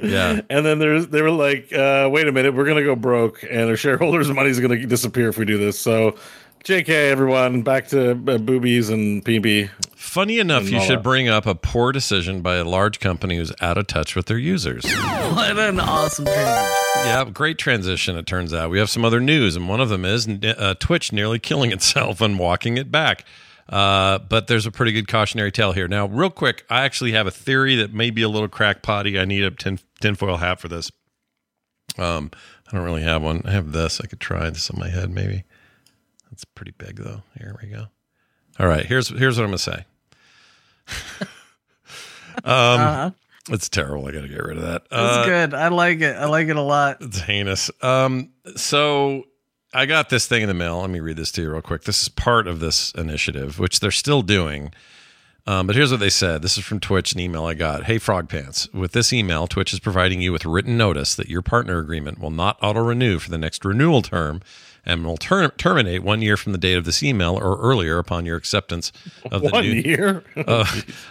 Yeah. 0.00 0.40
And 0.48 0.64
then 0.64 0.78
there's 0.78 1.08
they 1.08 1.22
were 1.22 1.30
like, 1.30 1.72
uh, 1.72 2.08
wait 2.10 2.26
a 2.28 2.32
minute, 2.32 2.54
we're 2.54 2.66
gonna 2.66 2.82
go 2.84 2.96
broke, 2.96 3.42
and 3.48 3.68
our 3.70 3.76
shareholders' 3.76 4.30
money's 4.32 4.58
gonna 4.60 4.84
disappear 4.86 5.28
if 5.28 5.36
we 5.38 5.44
do 5.44 5.58
this. 5.58 5.78
So, 5.78 6.16
JK, 6.64 6.88
everyone, 6.88 7.62
back 7.62 7.88
to 7.88 8.10
uh, 8.12 8.38
boobies 8.38 8.88
and 8.88 9.24
PB. 9.24 9.70
Funny 9.94 10.38
enough, 10.38 10.68
you 10.70 10.80
should 10.80 10.98
that. 11.00 11.02
bring 11.02 11.28
up 11.28 11.44
a 11.46 11.54
poor 11.54 11.92
decision 11.92 12.40
by 12.40 12.56
a 12.56 12.64
large 12.64 12.98
company 13.00 13.36
who's 13.36 13.52
out 13.60 13.76
of 13.76 13.86
touch 13.86 14.16
with 14.16 14.26
their 14.26 14.38
users. 14.38 14.84
What 14.84 15.58
an 15.58 15.78
awesome 15.80 16.24
transition. 16.24 16.72
yeah, 17.04 17.24
great 17.32 17.58
transition, 17.58 18.16
it 18.16 18.26
turns 18.26 18.54
out. 18.54 18.70
We 18.70 18.78
have 18.78 18.88
some 18.88 19.04
other 19.04 19.20
news, 19.20 19.54
and 19.54 19.68
one 19.68 19.80
of 19.80 19.90
them 19.90 20.04
is 20.04 20.26
uh, 20.26 20.74
Twitch 20.80 21.12
nearly 21.12 21.38
killing 21.38 21.72
itself 21.72 22.20
and 22.22 22.38
walking 22.38 22.78
it 22.78 22.90
back. 22.90 23.24
Uh, 23.68 24.18
but 24.18 24.46
there's 24.46 24.64
a 24.66 24.70
pretty 24.70 24.92
good 24.92 25.08
cautionary 25.08 25.52
tale 25.52 25.72
here. 25.72 25.86
Now, 25.88 26.06
real 26.06 26.30
quick, 26.30 26.64
I 26.70 26.84
actually 26.84 27.12
have 27.12 27.26
a 27.26 27.30
theory 27.30 27.76
that 27.76 27.92
may 27.92 28.10
be 28.10 28.22
a 28.22 28.28
little 28.28 28.48
crackpotty. 28.48 29.20
I 29.20 29.24
need 29.26 29.44
a 29.44 29.50
tin, 29.50 29.78
tinfoil 30.00 30.38
hat 30.38 30.58
for 30.58 30.68
this. 30.68 30.90
Um, 31.98 32.30
I 32.66 32.74
don't 32.76 32.84
really 32.84 33.02
have 33.02 33.22
one. 33.22 33.42
I 33.44 33.50
have 33.50 33.72
this. 33.72 34.00
I 34.00 34.06
could 34.06 34.20
try 34.20 34.48
this 34.50 34.70
on 34.70 34.80
my 34.80 34.88
head, 34.88 35.10
maybe. 35.10 35.44
That's 36.30 36.44
pretty 36.44 36.72
big, 36.78 36.96
though. 36.96 37.22
Here 37.38 37.58
we 37.62 37.68
go. 37.68 37.86
All 38.58 38.66
right, 38.66 38.84
here's 38.86 39.08
here's 39.08 39.36
what 39.38 39.44
I'm 39.44 39.50
gonna 39.50 39.58
say. 39.58 39.84
um, 42.44 42.80
Uh-huh. 42.80 43.10
it's 43.50 43.68
terrible. 43.68 44.06
I 44.06 44.12
got 44.12 44.22
to 44.22 44.28
get 44.28 44.42
rid 44.42 44.56
of 44.56 44.62
that. 44.64 44.82
It's 44.84 44.92
Uh, 44.92 45.24
good. 45.24 45.54
I 45.54 45.68
like 45.68 46.00
it. 46.00 46.16
I 46.16 46.26
like 46.26 46.48
it 46.48 46.56
a 46.56 46.62
lot. 46.62 46.98
it's 47.00 47.20
heinous. 47.20 47.70
Um, 47.82 48.30
so 48.56 49.24
I 49.78 49.86
got 49.86 50.08
this 50.08 50.26
thing 50.26 50.42
in 50.42 50.48
the 50.48 50.54
mail. 50.54 50.80
Let 50.80 50.90
me 50.90 50.98
read 50.98 51.16
this 51.16 51.30
to 51.30 51.42
you 51.42 51.52
real 51.52 51.62
quick. 51.62 51.84
This 51.84 52.02
is 52.02 52.08
part 52.08 52.48
of 52.48 52.58
this 52.58 52.90
initiative, 52.94 53.60
which 53.60 53.78
they're 53.78 53.92
still 53.92 54.22
doing. 54.22 54.72
Um, 55.46 55.68
but 55.68 55.76
here's 55.76 55.92
what 55.92 56.00
they 56.00 56.10
said. 56.10 56.42
This 56.42 56.58
is 56.58 56.64
from 56.64 56.80
Twitch, 56.80 57.12
an 57.12 57.20
email 57.20 57.44
I 57.44 57.54
got. 57.54 57.84
Hey, 57.84 57.98
Frog 57.98 58.28
Pants. 58.28 58.68
With 58.74 58.90
this 58.90 59.12
email, 59.12 59.46
Twitch 59.46 59.72
is 59.72 59.78
providing 59.78 60.20
you 60.20 60.32
with 60.32 60.44
written 60.44 60.76
notice 60.76 61.14
that 61.14 61.28
your 61.28 61.42
partner 61.42 61.78
agreement 61.78 62.18
will 62.18 62.32
not 62.32 62.58
auto 62.60 62.80
renew 62.80 63.20
for 63.20 63.30
the 63.30 63.38
next 63.38 63.64
renewal 63.64 64.02
term 64.02 64.42
and 64.84 65.04
will 65.04 65.16
ter- 65.16 65.46
terminate 65.50 66.02
one 66.02 66.22
year 66.22 66.36
from 66.36 66.50
the 66.50 66.58
date 66.58 66.76
of 66.76 66.84
this 66.84 67.00
email 67.00 67.36
or 67.36 67.56
earlier 67.60 67.98
upon 67.98 68.26
your 68.26 68.36
acceptance 68.36 68.90
of 69.30 69.42
the 69.42 69.50
One 69.50 69.62
new 69.62 69.70
year. 69.70 70.24
uh, 70.36 70.66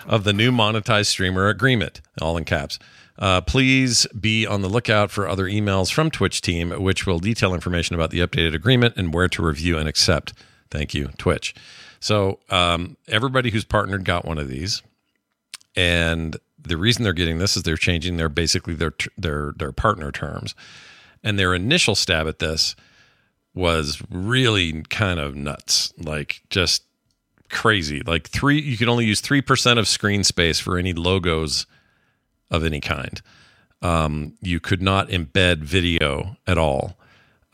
of 0.06 0.26
the 0.26 0.34
new 0.34 0.52
monetized 0.52 1.06
streamer 1.06 1.48
agreement, 1.48 2.02
all 2.22 2.36
in 2.36 2.44
caps. 2.44 2.80
Uh, 3.20 3.42
please 3.42 4.06
be 4.20 4.46
on 4.46 4.62
the 4.62 4.70
lookout 4.70 5.10
for 5.10 5.28
other 5.28 5.46
emails 5.46 5.92
from 5.92 6.12
Twitch 6.12 6.42
team, 6.42 6.70
which 6.72 7.08
will 7.08 7.20
detail 7.20 7.54
information 7.54 7.96
about 7.96 8.12
the 8.12 8.20
updated 8.20 8.54
agreement 8.54 8.96
and 8.96 9.14
where 9.14 9.28
to 9.28 9.44
review 9.44 9.78
and 9.78 9.90
accept. 9.90 10.34
Thank 10.70 10.94
you, 10.94 11.10
Twitch. 11.18 11.56
So 12.00 12.40
um, 12.50 12.98
everybody 13.08 13.50
who's 13.50 13.66
partnered 13.66 14.06
got 14.06 14.26
one 14.26 14.38
of 14.38 14.50
these, 14.50 14.84
and 15.76 16.38
the 16.60 16.78
reason 16.78 17.04
they're 17.04 17.14
getting 17.14 17.40
this 17.40 17.58
is 17.58 17.64
they're 17.64 17.78
changing 17.78 18.18
their 18.18 18.30
basically 18.30 18.76
their 18.76 18.94
their 19.18 19.54
their 19.58 19.72
partner 19.72 20.12
terms, 20.12 20.54
and 21.24 21.40
their 21.40 21.56
initial 21.56 21.96
stab 21.96 22.28
at 22.28 22.40
this 22.40 22.76
was 23.56 24.02
really 24.12 24.84
kind 24.84 25.20
of 25.20 25.36
nuts, 25.36 25.92
like 25.98 26.42
just 26.52 26.84
crazy. 27.50 28.02
Like 28.06 28.28
three, 28.28 28.62
you 28.62 28.78
can 28.78 28.90
only 28.90 29.06
use 29.06 29.22
three 29.22 29.42
percent 29.42 29.80
of 29.80 29.88
screen 29.88 30.24
space 30.24 30.60
for 30.60 30.78
any 30.78 30.94
logos 30.94 31.66
of 32.50 32.64
any 32.64 32.80
kind. 32.80 33.22
Um, 33.82 34.34
you 34.42 34.60
could 34.60 34.82
not 34.82 35.10
embed 35.10 35.60
video 35.60 36.38
at 36.48 36.58
all. 36.58 36.98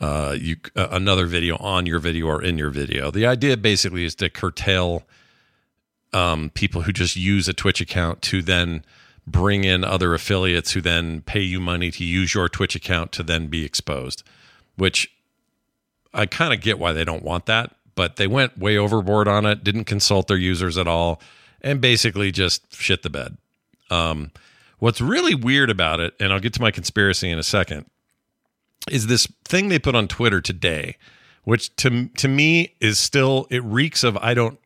Uh, 0.00 0.36
you 0.38 0.56
uh, 0.76 0.88
another 0.90 1.26
video 1.26 1.56
on 1.56 1.86
your 1.86 1.98
video 1.98 2.26
or 2.26 2.42
in 2.42 2.58
your 2.58 2.70
video. 2.70 3.10
The 3.10 3.26
idea 3.26 3.56
basically 3.56 4.04
is 4.04 4.14
to 4.16 4.28
curtail 4.28 5.04
um, 6.12 6.50
people 6.50 6.82
who 6.82 6.92
just 6.92 7.16
use 7.16 7.48
a 7.48 7.52
Twitch 7.52 7.80
account 7.80 8.22
to 8.22 8.42
then 8.42 8.84
bring 9.26 9.64
in 9.64 9.84
other 9.84 10.14
affiliates 10.14 10.72
who 10.72 10.80
then 10.80 11.22
pay 11.22 11.40
you 11.40 11.60
money 11.60 11.90
to 11.90 12.04
use 12.04 12.34
your 12.34 12.48
Twitch 12.48 12.76
account 12.76 13.12
to 13.12 13.22
then 13.22 13.46
be 13.46 13.64
exposed, 13.64 14.22
which 14.76 15.10
I 16.12 16.26
kind 16.26 16.52
of 16.52 16.60
get 16.60 16.78
why 16.78 16.92
they 16.92 17.04
don't 17.04 17.22
want 17.22 17.46
that, 17.46 17.74
but 17.94 18.16
they 18.16 18.26
went 18.26 18.58
way 18.58 18.76
overboard 18.76 19.26
on 19.28 19.46
it, 19.46 19.64
didn't 19.64 19.84
consult 19.84 20.28
their 20.28 20.36
users 20.36 20.78
at 20.78 20.86
all, 20.86 21.20
and 21.60 21.80
basically 21.80 22.30
just 22.30 22.74
shit 22.74 23.02
the 23.02 23.10
bed. 23.10 23.36
Um, 23.90 24.30
what's 24.84 25.00
really 25.00 25.34
weird 25.34 25.70
about 25.70 25.98
it, 25.98 26.12
and 26.20 26.30
I'll 26.30 26.40
get 26.40 26.52
to 26.52 26.60
my 26.60 26.70
conspiracy 26.70 27.30
in 27.30 27.38
a 27.38 27.42
second, 27.42 27.86
is 28.90 29.06
this 29.06 29.26
thing 29.42 29.70
they 29.70 29.78
put 29.78 29.94
on 29.94 30.08
Twitter 30.08 30.42
today, 30.42 30.98
which 31.44 31.74
to 31.76 32.08
to 32.08 32.28
me 32.28 32.74
is 32.80 32.98
still 32.98 33.46
it 33.50 33.64
reeks 33.64 34.04
of 34.04 34.18
I 34.18 34.34
don't 34.34 34.60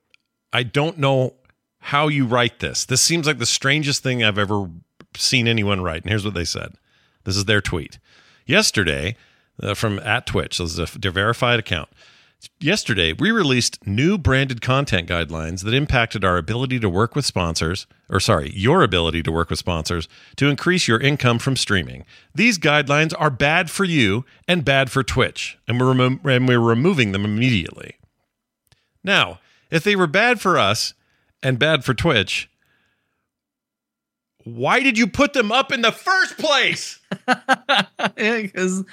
I 0.52 0.64
don't 0.64 0.98
know 0.98 1.34
how 1.78 2.08
you 2.08 2.26
write 2.26 2.58
this. 2.58 2.84
This 2.84 3.00
seems 3.00 3.28
like 3.28 3.38
the 3.38 3.46
strangest 3.46 4.02
thing 4.02 4.24
I've 4.24 4.38
ever 4.38 4.68
seen 5.16 5.46
anyone 5.46 5.82
write. 5.82 6.02
And 6.02 6.10
here's 6.10 6.24
what 6.24 6.34
they 6.34 6.44
said. 6.44 6.74
This 7.22 7.36
is 7.36 7.44
their 7.44 7.60
tweet. 7.60 8.00
Yesterday, 8.44 9.14
uh, 9.62 9.74
from 9.74 10.00
at 10.00 10.26
Twitch, 10.26 10.58
this 10.58 10.76
is 10.76 10.80
a 10.80 11.10
verified 11.10 11.60
account. 11.60 11.90
Yesterday, 12.60 13.12
we 13.12 13.30
released 13.32 13.84
new 13.86 14.16
branded 14.16 14.60
content 14.60 15.08
guidelines 15.08 15.64
that 15.64 15.74
impacted 15.74 16.24
our 16.24 16.36
ability 16.36 16.78
to 16.80 16.88
work 16.88 17.16
with 17.16 17.24
sponsors, 17.24 17.86
or 18.08 18.20
sorry, 18.20 18.52
your 18.54 18.82
ability 18.82 19.22
to 19.24 19.32
work 19.32 19.50
with 19.50 19.58
sponsors 19.58 20.08
to 20.36 20.48
increase 20.48 20.86
your 20.86 21.00
income 21.00 21.38
from 21.40 21.56
streaming. 21.56 22.04
These 22.34 22.58
guidelines 22.58 23.12
are 23.18 23.30
bad 23.30 23.70
for 23.70 23.84
you 23.84 24.24
and 24.46 24.64
bad 24.64 24.90
for 24.90 25.02
Twitch, 25.02 25.58
and 25.66 25.80
we're, 25.80 25.88
remo- 25.92 26.20
and 26.24 26.48
we're 26.48 26.60
removing 26.60 27.12
them 27.12 27.24
immediately. 27.24 27.96
Now, 29.02 29.40
if 29.70 29.82
they 29.82 29.96
were 29.96 30.06
bad 30.06 30.40
for 30.40 30.58
us 30.58 30.94
and 31.42 31.58
bad 31.58 31.84
for 31.84 31.94
Twitch, 31.94 32.48
why 34.44 34.80
did 34.80 34.96
you 34.96 35.06
put 35.06 35.32
them 35.32 35.50
up 35.50 35.72
in 35.72 35.82
the 35.82 35.92
first 35.92 36.38
place? 36.38 37.00
Because 38.14 38.84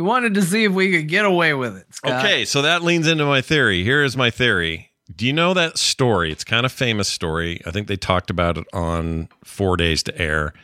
we 0.00 0.06
wanted 0.06 0.32
to 0.32 0.42
see 0.42 0.64
if 0.64 0.72
we 0.72 0.90
could 0.92 1.08
get 1.08 1.26
away 1.26 1.52
with 1.52 1.76
it. 1.76 1.84
Scott. 1.94 2.24
Okay, 2.24 2.46
so 2.46 2.62
that 2.62 2.82
leans 2.82 3.06
into 3.06 3.26
my 3.26 3.42
theory. 3.42 3.84
Here 3.84 4.02
is 4.02 4.16
my 4.16 4.30
theory. 4.30 4.92
Do 5.14 5.26
you 5.26 5.32
know 5.34 5.52
that 5.52 5.76
story? 5.76 6.32
It's 6.32 6.42
kind 6.44 6.64
of 6.64 6.72
famous 6.72 7.06
story. 7.06 7.60
I 7.66 7.70
think 7.70 7.86
they 7.86 7.96
talked 7.96 8.30
about 8.30 8.56
it 8.56 8.66
on 8.72 9.28
Four 9.44 9.76
Days 9.76 10.02
to 10.04 10.18
Air, 10.18 10.54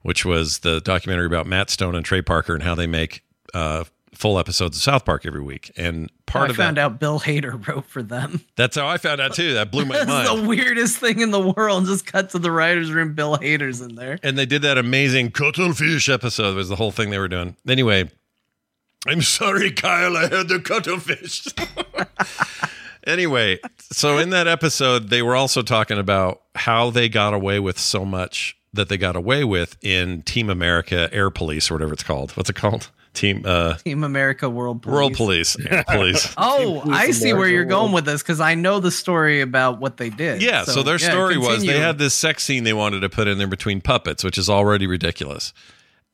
which 0.00 0.24
was 0.24 0.60
the 0.60 0.80
documentary 0.80 1.26
about 1.26 1.46
Matt 1.46 1.68
Stone 1.68 1.94
and 1.94 2.04
Trey 2.06 2.22
Parker 2.22 2.54
and 2.54 2.62
how 2.62 2.74
they 2.74 2.86
make 2.86 3.22
uh, 3.52 3.84
full 4.14 4.38
episodes 4.38 4.78
of 4.78 4.82
South 4.82 5.04
Park 5.04 5.26
every 5.26 5.42
week. 5.42 5.70
And 5.76 6.10
part 6.24 6.48
of 6.48 6.56
it. 6.56 6.62
I 6.62 6.64
of 6.64 6.66
found 6.68 6.76
that, 6.78 6.84
out 6.84 6.98
Bill 7.00 7.20
Hader 7.20 7.66
wrote 7.68 7.84
for 7.84 8.02
them. 8.02 8.40
that's 8.56 8.76
how 8.76 8.86
I 8.86 8.96
found 8.96 9.20
out 9.20 9.34
too. 9.34 9.52
That 9.54 9.70
blew 9.70 9.84
my 9.84 9.96
That's 10.04 10.28
mind. 10.30 10.44
the 10.44 10.48
weirdest 10.48 10.96
thing 10.98 11.20
in 11.20 11.32
the 11.32 11.52
world. 11.52 11.84
Just 11.84 12.06
cut 12.06 12.30
to 12.30 12.38
the 12.38 12.50
writers' 12.50 12.92
room. 12.92 13.12
Bill 13.14 13.36
Hader's 13.36 13.82
in 13.82 13.96
there. 13.96 14.18
and 14.22 14.38
they 14.38 14.46
did 14.46 14.62
that 14.62 14.78
amazing 14.78 15.32
cuttlefish 15.32 16.08
episode 16.08 16.56
was 16.56 16.70
the 16.70 16.76
whole 16.76 16.92
thing 16.92 17.10
they 17.10 17.18
were 17.18 17.28
doing 17.28 17.56
anyway 17.68 18.08
i'm 19.06 19.22
sorry 19.22 19.70
kyle 19.70 20.16
i 20.16 20.22
had 20.28 20.48
the 20.48 20.60
cuttlefish 20.60 21.46
Anyway, 23.06 23.58
so 23.78 24.18
in 24.18 24.30
that 24.30 24.48
episode, 24.48 25.10
they 25.10 25.22
were 25.22 25.36
also 25.36 25.62
talking 25.62 25.98
about 25.98 26.42
how 26.54 26.90
they 26.90 27.08
got 27.08 27.34
away 27.34 27.60
with 27.60 27.78
so 27.78 28.04
much 28.04 28.56
that 28.72 28.88
they 28.88 28.96
got 28.96 29.14
away 29.14 29.44
with 29.44 29.76
in 29.82 30.22
Team 30.22 30.50
America 30.50 31.08
Air 31.12 31.30
Police 31.30 31.70
or 31.70 31.74
whatever 31.74 31.92
it's 31.92 32.02
called. 32.02 32.32
What's 32.32 32.50
it 32.50 32.56
called? 32.56 32.90
Team 33.12 33.44
uh 33.46 33.74
Team 33.74 34.02
America 34.02 34.50
World 34.50 34.82
Police. 34.82 34.94
World 34.94 35.14
Police. 35.14 35.56
Air 35.70 35.84
Police. 35.86 36.34
Oh, 36.38 36.80
Police 36.82 36.98
I 36.98 37.10
see 37.12 37.32
where 37.32 37.48
you're 37.48 37.64
going 37.64 37.92
with 37.92 38.06
this 38.06 38.22
because 38.22 38.40
I 38.40 38.56
know 38.56 38.80
the 38.80 38.90
story 38.90 39.40
about 39.40 39.80
what 39.80 39.98
they 39.98 40.10
did. 40.10 40.42
Yeah, 40.42 40.64
so, 40.64 40.82
their 40.82 40.98
yeah, 40.98 41.10
story 41.10 41.38
was 41.38 41.62
they 41.64 41.78
had 41.78 41.98
this 41.98 42.14
sex 42.14 42.42
scene 42.42 42.64
they 42.64 42.72
wanted 42.72 43.00
to 43.00 43.08
put 43.08 43.28
in 43.28 43.38
there 43.38 43.46
between 43.46 43.80
puppets, 43.80 44.24
which 44.24 44.36
is 44.36 44.50
already 44.50 44.88
ridiculous. 44.88 45.52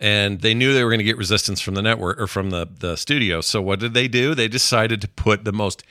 And 0.00 0.40
they 0.40 0.54
knew 0.54 0.72
they 0.72 0.82
were 0.82 0.90
going 0.90 0.98
to 0.98 1.04
get 1.04 1.18
resistance 1.18 1.60
from 1.60 1.74
the 1.74 1.82
network 1.82 2.18
or 2.18 2.26
from 2.26 2.50
the 2.50 2.66
the 2.78 2.96
studio. 2.96 3.40
So 3.42 3.60
what 3.60 3.78
did 3.80 3.92
they 3.94 4.08
do? 4.08 4.34
They 4.34 4.48
decided 4.48 5.00
to 5.02 5.08
put 5.08 5.44
the 5.44 5.52
most 5.52 5.82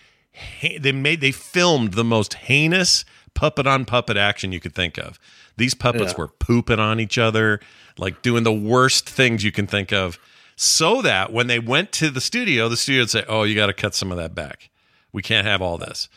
they 0.79 0.91
made 0.91 1.21
they 1.21 1.31
filmed 1.31 1.93
the 1.93 2.03
most 2.03 2.33
heinous 2.35 3.05
puppet 3.33 3.67
on 3.67 3.85
puppet 3.85 4.17
action 4.17 4.51
you 4.51 4.59
could 4.59 4.73
think 4.73 4.97
of. 4.97 5.19
These 5.57 5.73
puppets 5.75 6.13
Yeah. 6.13 6.17
were 6.17 6.27
pooping 6.27 6.79
on 6.79 6.99
each 6.99 7.17
other, 7.17 7.59
like 7.97 8.21
doing 8.21 8.43
the 8.43 8.51
worst 8.53 9.07
things 9.09 9.43
you 9.43 9.51
can 9.51 9.67
think 9.67 9.91
of, 9.93 10.17
so 10.55 11.01
that 11.03 11.31
when 11.31 11.47
they 11.47 11.59
went 11.59 11.91
to 11.93 12.09
the 12.09 12.21
studio, 12.21 12.67
the 12.69 12.77
studio 12.77 13.01
would 13.03 13.09
say, 13.09 13.25
"Oh, 13.27 13.43
you 13.43 13.53
got 13.55 13.67
to 13.67 13.73
cut 13.73 13.93
some 13.93 14.11
of 14.11 14.17
that 14.17 14.33
back. 14.33 14.69
We 15.11 15.21
can't 15.21 15.45
have 15.45 15.61
all 15.61 15.77
this." 15.77 16.09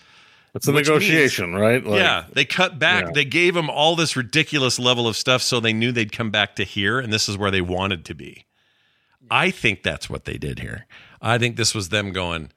It's 0.54 0.68
a 0.68 0.72
Which 0.72 0.86
negotiation, 0.86 1.54
right? 1.54 1.82
Like, 1.84 2.00
yeah, 2.00 2.24
they 2.32 2.44
cut 2.44 2.78
back. 2.78 3.04
Yeah. 3.06 3.10
They 3.14 3.24
gave 3.24 3.54
them 3.54 3.70
all 3.70 3.96
this 3.96 4.16
ridiculous 4.16 4.78
level 4.78 5.08
of 5.08 5.16
stuff 5.16 5.40
so 5.40 5.60
they 5.60 5.72
knew 5.72 5.92
they'd 5.92 6.12
come 6.12 6.30
back 6.30 6.56
to 6.56 6.64
here 6.64 6.98
and 6.98 7.12
this 7.12 7.28
is 7.28 7.38
where 7.38 7.50
they 7.50 7.62
wanted 7.62 8.04
to 8.06 8.14
be. 8.14 8.44
I 9.30 9.50
think 9.50 9.82
that's 9.82 10.10
what 10.10 10.26
they 10.26 10.36
did 10.36 10.58
here. 10.58 10.86
I 11.22 11.38
think 11.38 11.56
this 11.56 11.74
was 11.74 11.88
them 11.88 12.12
going, 12.12 12.50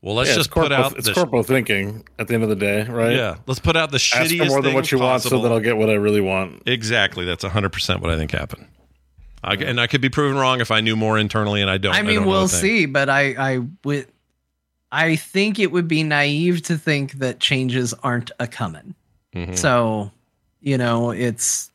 well, 0.00 0.14
let's 0.14 0.30
yeah, 0.30 0.36
just 0.36 0.46
it's 0.46 0.54
corpo, 0.54 0.68
put 0.68 0.72
out 0.72 0.96
it's 0.96 1.08
the 1.08 1.12
corpo 1.12 1.42
thinking 1.42 2.04
at 2.20 2.28
the 2.28 2.34
end 2.34 2.44
of 2.44 2.48
the 2.48 2.56
day, 2.56 2.84
right? 2.84 3.16
yeah, 3.16 3.36
let's 3.46 3.58
put 3.58 3.76
out 3.76 3.90
the 3.90 3.96
Ask 3.96 4.04
shittiest 4.14 4.38
for 4.38 4.44
more 4.46 4.62
than 4.62 4.70
thing 4.70 4.74
what 4.74 4.92
you 4.92 4.98
want 5.00 5.22
so 5.22 5.40
that 5.42 5.50
I'll 5.50 5.60
get 5.60 5.76
what 5.76 5.90
I 5.90 5.94
really 5.94 6.20
want. 6.20 6.62
exactly. 6.66 7.24
That's 7.24 7.42
100% 7.42 8.00
what 8.00 8.10
I 8.10 8.16
think 8.16 8.30
happened. 8.30 8.68
I, 9.42 9.54
and 9.54 9.80
I 9.80 9.86
could 9.86 10.00
be 10.00 10.08
proven 10.10 10.36
wrong 10.36 10.60
if 10.60 10.70
I 10.70 10.80
knew 10.82 10.96
more 10.96 11.18
internally 11.18 11.62
and 11.62 11.70
I 11.70 11.78
don't. 11.78 11.94
I 11.94 12.02
mean, 12.02 12.20
don't 12.20 12.26
we'll 12.28 12.44
a 12.44 12.48
see, 12.48 12.86
but 12.86 13.08
I, 13.08 13.54
I 13.54 13.60
would, 13.84 14.06
I 14.92 15.16
think 15.16 15.58
it 15.58 15.70
would 15.72 15.86
be 15.88 16.02
naive 16.02 16.62
to 16.62 16.76
think 16.76 17.12
that 17.14 17.38
changes 17.40 17.94
aren't 18.02 18.30
a 18.40 18.46
coming. 18.46 18.94
Mhm. 19.34 19.56
So, 19.56 20.10
you 20.60 20.76
know, 20.78 21.10
it's. 21.10 21.70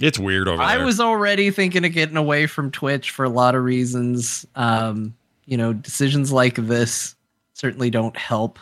It's 0.00 0.18
weird 0.18 0.48
over 0.48 0.60
I 0.60 0.76
there. 0.76 0.84
was 0.86 0.98
already 1.00 1.50
thinking 1.50 1.84
of 1.84 1.92
getting 1.92 2.16
away 2.16 2.46
from 2.46 2.70
Twitch 2.70 3.10
for 3.10 3.24
a 3.24 3.28
lot 3.28 3.54
of 3.54 3.62
reasons. 3.62 4.44
Um, 4.56 5.14
you 5.46 5.56
know, 5.56 5.72
decisions 5.72 6.32
like 6.32 6.56
this 6.56 7.14
certainly 7.54 7.90
don't 7.90 8.16
help. 8.16 8.58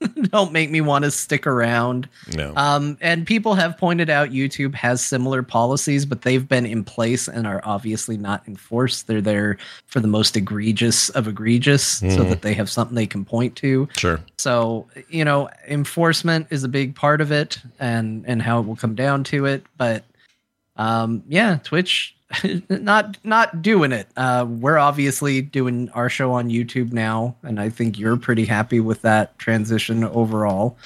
don't 0.30 0.52
make 0.52 0.70
me 0.70 0.80
want 0.80 1.04
to 1.04 1.10
stick 1.10 1.46
around. 1.46 2.08
no. 2.34 2.52
Um, 2.56 2.96
and 3.00 3.26
people 3.26 3.54
have 3.54 3.76
pointed 3.76 4.08
out 4.10 4.30
YouTube 4.30 4.74
has 4.74 5.00
similar 5.04 5.42
policies, 5.42 6.06
but 6.06 6.22
they've 6.22 6.48
been 6.48 6.66
in 6.66 6.84
place 6.84 7.28
and 7.28 7.46
are 7.46 7.60
obviously 7.64 8.16
not 8.16 8.42
enforced. 8.48 9.06
They're 9.06 9.20
there 9.20 9.58
for 9.86 10.00
the 10.00 10.08
most 10.08 10.36
egregious 10.36 11.08
of 11.10 11.28
egregious 11.28 11.84
so 11.84 12.06
Mhm. 12.06 12.28
that 12.30 12.42
they 12.42 12.54
have 12.54 12.70
something 12.70 12.94
they 12.94 13.06
can 13.06 13.24
point 13.24 13.56
to. 13.56 13.88
sure. 13.96 14.20
So, 14.38 14.86
you 15.08 15.24
know, 15.24 15.48
enforcement 15.68 16.46
is 16.50 16.64
a 16.64 16.68
big 16.68 16.94
part 16.94 17.20
of 17.20 17.30
it 17.32 17.58
and 17.78 18.24
and 18.26 18.40
how 18.42 18.60
it 18.60 18.66
will 18.66 18.76
come 18.76 18.94
down 18.94 19.24
to 19.24 19.46
it, 19.46 19.64
but 19.76 20.04
um 20.76 21.22
yeah, 21.28 21.58
Twitch 21.64 22.16
not 22.68 23.18
not 23.24 23.60
doing 23.62 23.92
it. 23.92 24.08
Uh 24.16 24.46
we're 24.48 24.78
obviously 24.78 25.42
doing 25.42 25.88
our 25.90 26.08
show 26.08 26.32
on 26.32 26.48
YouTube 26.48 26.92
now 26.92 27.36
and 27.42 27.60
I 27.60 27.68
think 27.70 27.98
you're 27.98 28.16
pretty 28.16 28.44
happy 28.44 28.80
with 28.80 29.02
that 29.02 29.38
transition 29.38 30.04
overall, 30.04 30.76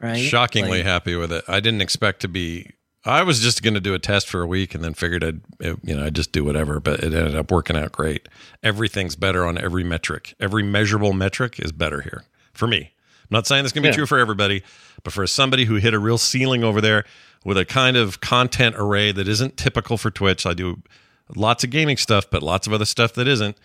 right? 0.00 0.16
Shockingly 0.16 0.78
Like- 0.78 0.86
happy 0.86 1.14
with 1.14 1.32
it. 1.32 1.44
I 1.48 1.60
didn't 1.60 1.82
expect 1.82 2.20
to 2.20 2.28
be. 2.28 2.70
I 3.04 3.22
was 3.22 3.40
just 3.40 3.62
going 3.62 3.74
to 3.74 3.80
do 3.80 3.94
a 3.94 3.98
test 3.98 4.28
for 4.28 4.42
a 4.42 4.46
week 4.46 4.74
and 4.74 4.84
then 4.84 4.92
figured 4.92 5.24
I'd, 5.24 5.40
you 5.82 5.96
know, 5.96 6.04
I'd 6.04 6.16
just 6.16 6.32
do 6.32 6.44
whatever. 6.44 6.78
But 6.78 6.98
it 7.00 7.14
ended 7.14 7.36
up 7.36 7.50
working 7.50 7.76
out 7.76 7.92
great. 7.92 8.28
Everything's 8.62 9.16
better 9.16 9.46
on 9.46 9.56
every 9.56 9.84
metric. 9.84 10.34
Every 10.40 10.62
measurable 10.64 11.12
metric 11.14 11.58
is 11.60 11.72
better 11.72 12.02
here 12.02 12.24
for 12.52 12.66
me. 12.66 12.92
I'm 13.30 13.34
not 13.34 13.46
saying 13.46 13.62
this 13.62 13.72
can 13.72 13.82
be 13.82 13.88
Yeah. 13.88 13.94
true 13.94 14.06
for 14.06 14.18
everybody, 14.18 14.62
but 15.02 15.12
for 15.12 15.26
somebody 15.26 15.66
who 15.66 15.76
hit 15.76 15.92
a 15.94 15.98
real 15.98 16.18
ceiling 16.18 16.64
over 16.64 16.80
there 16.80 17.04
with 17.44 17.58
a 17.58 17.64
kind 17.64 17.96
of 17.96 18.20
content 18.20 18.74
array 18.78 19.12
that 19.12 19.28
isn't 19.28 19.56
typical 19.56 19.98
for 19.98 20.10
Twitch, 20.10 20.46
I 20.46 20.54
do 20.54 20.82
lots 21.36 21.62
of 21.62 21.70
gaming 21.70 21.96
stuff, 21.98 22.28
but 22.30 22.42
lots 22.42 22.66
of 22.66 22.72
other 22.72 22.84
stuff 22.86 23.12
that 23.14 23.28
isn't. 23.28 23.56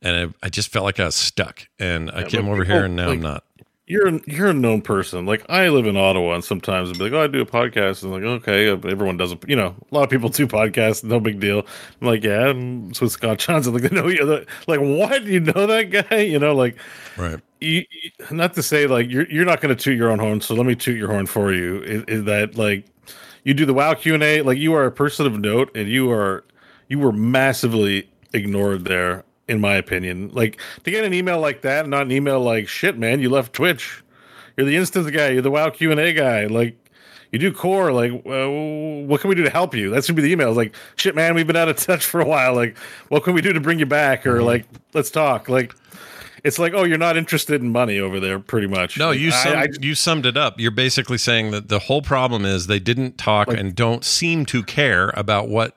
And 0.00 0.16
I, 0.42 0.46
I 0.46 0.48
just 0.48 0.68
felt 0.72 0.84
like 0.84 0.98
I 1.00 1.04
was 1.06 1.14
stuck. 1.14 1.68
And 1.78 2.10
I 2.10 2.20
Yeah, 2.20 2.26
came 2.26 2.48
over 2.48 2.62
people, 2.62 2.76
here 2.76 2.84
and 2.86 2.96
now 2.96 3.10
I'm 3.10 3.20
not. 3.20 3.44
You're 3.92 4.20
you're 4.26 4.48
a 4.48 4.54
known 4.54 4.80
person. 4.82 5.26
Like 5.26 5.44
I 5.50 5.68
live 5.68 5.86
in 5.86 5.96
Ottawa, 5.96 6.34
and 6.34 6.44
sometimes 6.44 6.88
I'll 6.88 6.94
be 6.94 7.04
like, 7.04 7.12
"Oh, 7.12 7.22
I 7.22 7.26
do 7.26 7.40
a 7.42 7.46
podcast," 7.46 8.02
and 8.02 8.12
like, 8.12 8.22
okay, 8.22 8.68
everyone 8.70 9.16
does. 9.18 9.32
A, 9.32 9.38
you 9.46 9.56
know, 9.56 9.74
a 9.90 9.94
lot 9.94 10.04
of 10.04 10.10
people 10.10 10.28
do 10.40 10.46
podcasts. 10.46 11.04
No 11.04 11.20
big 11.20 11.40
deal. 11.40 11.66
I'm 12.00 12.06
like, 12.06 12.24
yeah, 12.24 12.48
I'm 12.48 12.88
with 12.88 13.12
Scott 13.12 13.38
Johnson. 13.38 13.72
Like, 13.74 13.82
they 13.82 13.94
know 13.94 14.08
you. 14.08 14.44
Like, 14.66 14.80
what? 14.80 15.24
You 15.24 15.40
know 15.40 15.66
that 15.66 15.90
guy? 15.90 16.20
You 16.20 16.38
know, 16.38 16.54
like, 16.54 16.76
Right. 17.16 17.38
you, 17.60 17.84
you- 17.90 18.10
not 18.30 18.54
to 18.54 18.62
say 18.62 18.86
like 18.86 19.10
you're 19.10 19.28
you're 19.30 19.44
not 19.44 19.60
going 19.60 19.76
to 19.76 19.82
toot 19.82 19.96
your 19.96 20.10
own 20.10 20.18
horn. 20.18 20.40
So 20.40 20.54
let 20.54 20.66
me 20.66 20.74
toot 20.74 20.96
your 20.96 21.08
horn 21.08 21.26
for 21.26 21.52
you. 21.52 21.82
Is, 21.82 22.04
is 22.08 22.24
that 22.24 22.56
like 22.56 22.86
you 23.44 23.54
do 23.54 23.66
the 23.66 23.74
Wow 23.74 23.94
Q 23.94 24.14
and 24.14 24.22
A? 24.22 24.42
Like 24.42 24.58
you 24.58 24.74
are 24.74 24.84
a 24.86 24.92
person 24.92 25.26
of 25.26 25.38
note, 25.38 25.70
and 25.76 25.88
you 25.88 26.10
are 26.10 26.44
you 26.88 26.98
were 26.98 27.12
massively 27.12 28.08
ignored 28.32 28.84
there, 28.84 29.24
in 29.48 29.60
my 29.60 29.74
opinion. 29.74 30.30
Like 30.32 30.60
to 30.84 30.90
get 30.90 31.04
an 31.04 31.12
email 31.14 31.40
like 31.40 31.62
that, 31.62 31.88
not 31.88 32.02
an 32.02 32.12
email 32.12 32.40
like 32.40 32.68
shit, 32.68 32.98
man. 32.98 33.20
You 33.20 33.30
left 33.30 33.52
Twitch. 33.52 34.02
You're 34.56 34.66
the 34.66 34.76
instance 34.76 35.10
guy. 35.10 35.30
You're 35.30 35.42
the 35.42 35.50
Wow 35.50 35.70
Q 35.70 35.90
and 35.90 36.00
A 36.00 36.12
guy. 36.12 36.46
Like. 36.46 36.78
You 37.30 37.38
do 37.38 37.50
core, 37.50 37.92
like, 37.92 38.12
uh, 38.12 38.46
what 39.06 39.22
can 39.22 39.30
we 39.30 39.34
do 39.34 39.42
to 39.42 39.48
help 39.48 39.74
you? 39.74 39.88
That 39.88 40.04
should 40.04 40.16
be 40.16 40.20
the 40.20 40.30
email. 40.30 40.48
It's 40.50 40.56
like, 40.58 40.74
shit, 40.96 41.14
man, 41.14 41.34
we've 41.34 41.46
been 41.46 41.56
out 41.56 41.66
of 41.70 41.76
touch 41.78 42.04
for 42.04 42.20
a 42.20 42.26
while. 42.26 42.54
Like, 42.54 42.76
what 43.08 43.24
can 43.24 43.32
we 43.32 43.40
do 43.40 43.54
to 43.54 43.58
bring 43.60 43.78
you 43.78 43.86
back? 43.86 44.26
Or 44.26 44.42
like, 44.42 44.66
let's 44.92 45.10
talk. 45.10 45.48
Like, 45.48 45.74
it's 46.44 46.58
like, 46.58 46.74
oh, 46.74 46.84
you're 46.84 46.98
not 46.98 47.16
interested 47.16 47.62
in 47.62 47.72
money 47.72 47.98
over 47.98 48.20
there, 48.20 48.38
pretty 48.38 48.66
much. 48.66 48.98
No, 48.98 49.12
you 49.12 49.30
summed, 49.30 49.56
I- 49.56 49.68
you 49.80 49.94
summed 49.94 50.26
it 50.26 50.36
up. 50.36 50.60
You're 50.60 50.70
basically 50.72 51.16
saying 51.16 51.52
that 51.52 51.70
the 51.70 51.78
whole 51.78 52.02
problem 52.02 52.44
is 52.44 52.66
they 52.66 52.78
didn't 52.78 53.16
talk 53.16 53.48
and 53.48 53.74
don't 53.74 54.04
seem 54.04 54.44
to 54.44 54.62
care 54.62 55.10
about 55.16 55.48
what. 55.48 55.74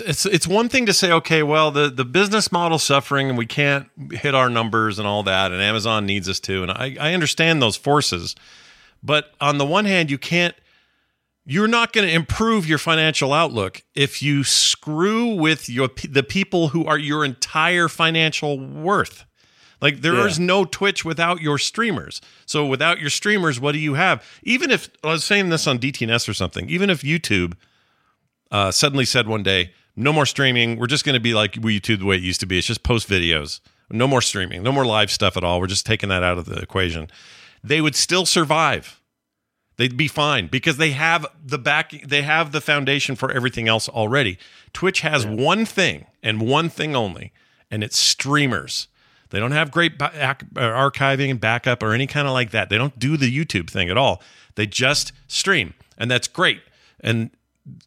It's 0.00 0.24
it's 0.26 0.46
one 0.46 0.68
thing 0.68 0.86
to 0.86 0.92
say, 0.92 1.10
okay, 1.12 1.42
well, 1.42 1.70
the 1.70 1.88
the 1.90 2.04
business 2.04 2.52
model's 2.52 2.82
suffering 2.84 3.28
and 3.28 3.36
we 3.36 3.46
can't 3.46 3.88
hit 4.12 4.34
our 4.34 4.48
numbers 4.48 4.98
and 4.98 5.08
all 5.08 5.22
that, 5.24 5.50
and 5.52 5.60
Amazon 5.60 6.06
needs 6.06 6.28
us 6.28 6.38
to, 6.40 6.62
and 6.62 6.70
I 6.70 6.96
I 7.00 7.12
understand 7.14 7.60
those 7.60 7.76
forces, 7.76 8.36
but 9.02 9.32
on 9.40 9.58
the 9.58 9.66
one 9.66 9.84
hand, 9.86 10.10
you 10.10 10.18
can't. 10.18 10.54
You're 11.46 11.68
not 11.68 11.92
going 11.92 12.06
to 12.06 12.12
improve 12.14 12.68
your 12.68 12.78
financial 12.78 13.32
outlook 13.32 13.82
if 13.94 14.22
you 14.22 14.44
screw 14.44 15.34
with 15.34 15.68
your 15.68 15.88
the 16.08 16.22
people 16.22 16.68
who 16.68 16.84
are 16.84 16.98
your 16.98 17.24
entire 17.24 17.88
financial 17.88 18.60
worth. 18.60 19.24
Like 19.80 20.02
there 20.02 20.26
is 20.26 20.38
Yeah. 20.38 20.44
no 20.44 20.64
Twitch 20.66 21.04
without 21.04 21.40
your 21.40 21.56
streamers. 21.58 22.20
So 22.46 22.66
without 22.66 23.00
your 23.00 23.08
streamers, 23.10 23.58
what 23.58 23.72
do 23.72 23.78
you 23.78 23.94
have? 23.94 24.22
Even 24.42 24.70
if 24.70 24.90
I 25.02 25.08
was 25.08 25.24
saying 25.24 25.48
this 25.48 25.66
on 25.66 25.78
DTNS 25.78 26.28
or 26.28 26.34
something, 26.34 26.68
even 26.68 26.90
if 26.90 27.00
YouTube 27.02 27.54
uh, 28.52 28.70
suddenly 28.70 29.06
said 29.06 29.26
one 29.26 29.42
day, 29.42 29.72
no 30.00 30.12
more 30.12 30.26
streaming, 30.26 30.78
we're 30.78 30.86
just 30.86 31.04
going 31.04 31.14
to 31.14 31.20
be 31.20 31.34
like 31.34 31.52
YouTube 31.52 31.98
the 32.00 32.06
way 32.06 32.16
it 32.16 32.22
used 32.22 32.40
to 32.40 32.46
be. 32.46 32.58
It's 32.58 32.66
just 32.66 32.82
post 32.82 33.08
videos, 33.08 33.60
no 33.90 34.08
more 34.08 34.22
streaming, 34.22 34.62
no 34.62 34.72
more 34.72 34.86
live 34.86 35.10
stuff 35.10 35.36
at 35.36 35.44
all. 35.44 35.60
We're 35.60 35.66
just 35.66 35.86
taking 35.86 36.08
that 36.08 36.22
out 36.22 36.38
of 36.38 36.46
the 36.46 36.58
equation. 36.58 37.08
They 37.62 37.80
would 37.80 37.94
still 37.94 38.26
survive. 38.26 39.00
They'd 39.76 39.96
be 39.96 40.08
fine 40.08 40.48
because 40.48 40.76
they 40.76 40.90
have 40.90 41.26
the 41.42 41.58
back, 41.58 41.92
they 42.06 42.22
have 42.22 42.52
the 42.52 42.60
foundation 42.60 43.16
for 43.16 43.30
everything 43.30 43.68
else 43.68 43.88
already. 43.88 44.38
Twitch 44.72 45.00
has 45.00 45.26
one 45.26 45.64
thing 45.64 46.06
and 46.22 46.42
one 46.42 46.68
thing 46.68 46.94
only, 46.94 47.32
and 47.70 47.82
it's 47.82 47.98
streamers. 47.98 48.88
They 49.30 49.38
don't 49.38 49.52
have 49.52 49.70
great 49.70 50.00
uh, 50.00 50.34
archiving 50.56 51.30
and 51.30 51.40
backup 51.40 51.82
or 51.82 51.92
any 51.92 52.06
kind 52.06 52.26
of 52.26 52.34
like 52.34 52.50
that. 52.50 52.68
They 52.68 52.76
don't 52.78 52.98
do 52.98 53.16
the 53.16 53.32
YouTube 53.32 53.70
thing 53.70 53.88
at 53.88 53.96
all. 53.96 54.22
They 54.56 54.66
just 54.66 55.12
stream, 55.28 55.74
and 55.96 56.10
that's 56.10 56.28
great. 56.28 56.60
And 57.00 57.30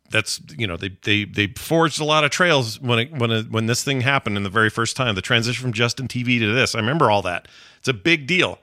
that's 0.09 0.39
you 0.57 0.67
know 0.67 0.77
they 0.77 0.89
they 1.03 1.25
they 1.25 1.47
forged 1.47 1.99
a 1.99 2.03
lot 2.03 2.23
of 2.23 2.31
trails 2.31 2.79
when 2.79 2.99
it, 2.99 3.11
when 3.11 3.31
it, 3.31 3.51
when 3.51 3.65
this 3.65 3.83
thing 3.83 4.01
happened 4.01 4.37
in 4.37 4.43
the 4.43 4.49
very 4.49 4.69
first 4.69 4.95
time. 4.95 5.15
The 5.15 5.21
transition 5.21 5.61
from 5.61 5.73
Justin 5.73 6.07
TV 6.07 6.39
to 6.39 6.53
this, 6.53 6.75
I 6.75 6.79
remember 6.79 7.09
all 7.09 7.21
that. 7.23 7.47
It's 7.79 7.87
a 7.87 7.93
big 7.93 8.27
deal. 8.27 8.59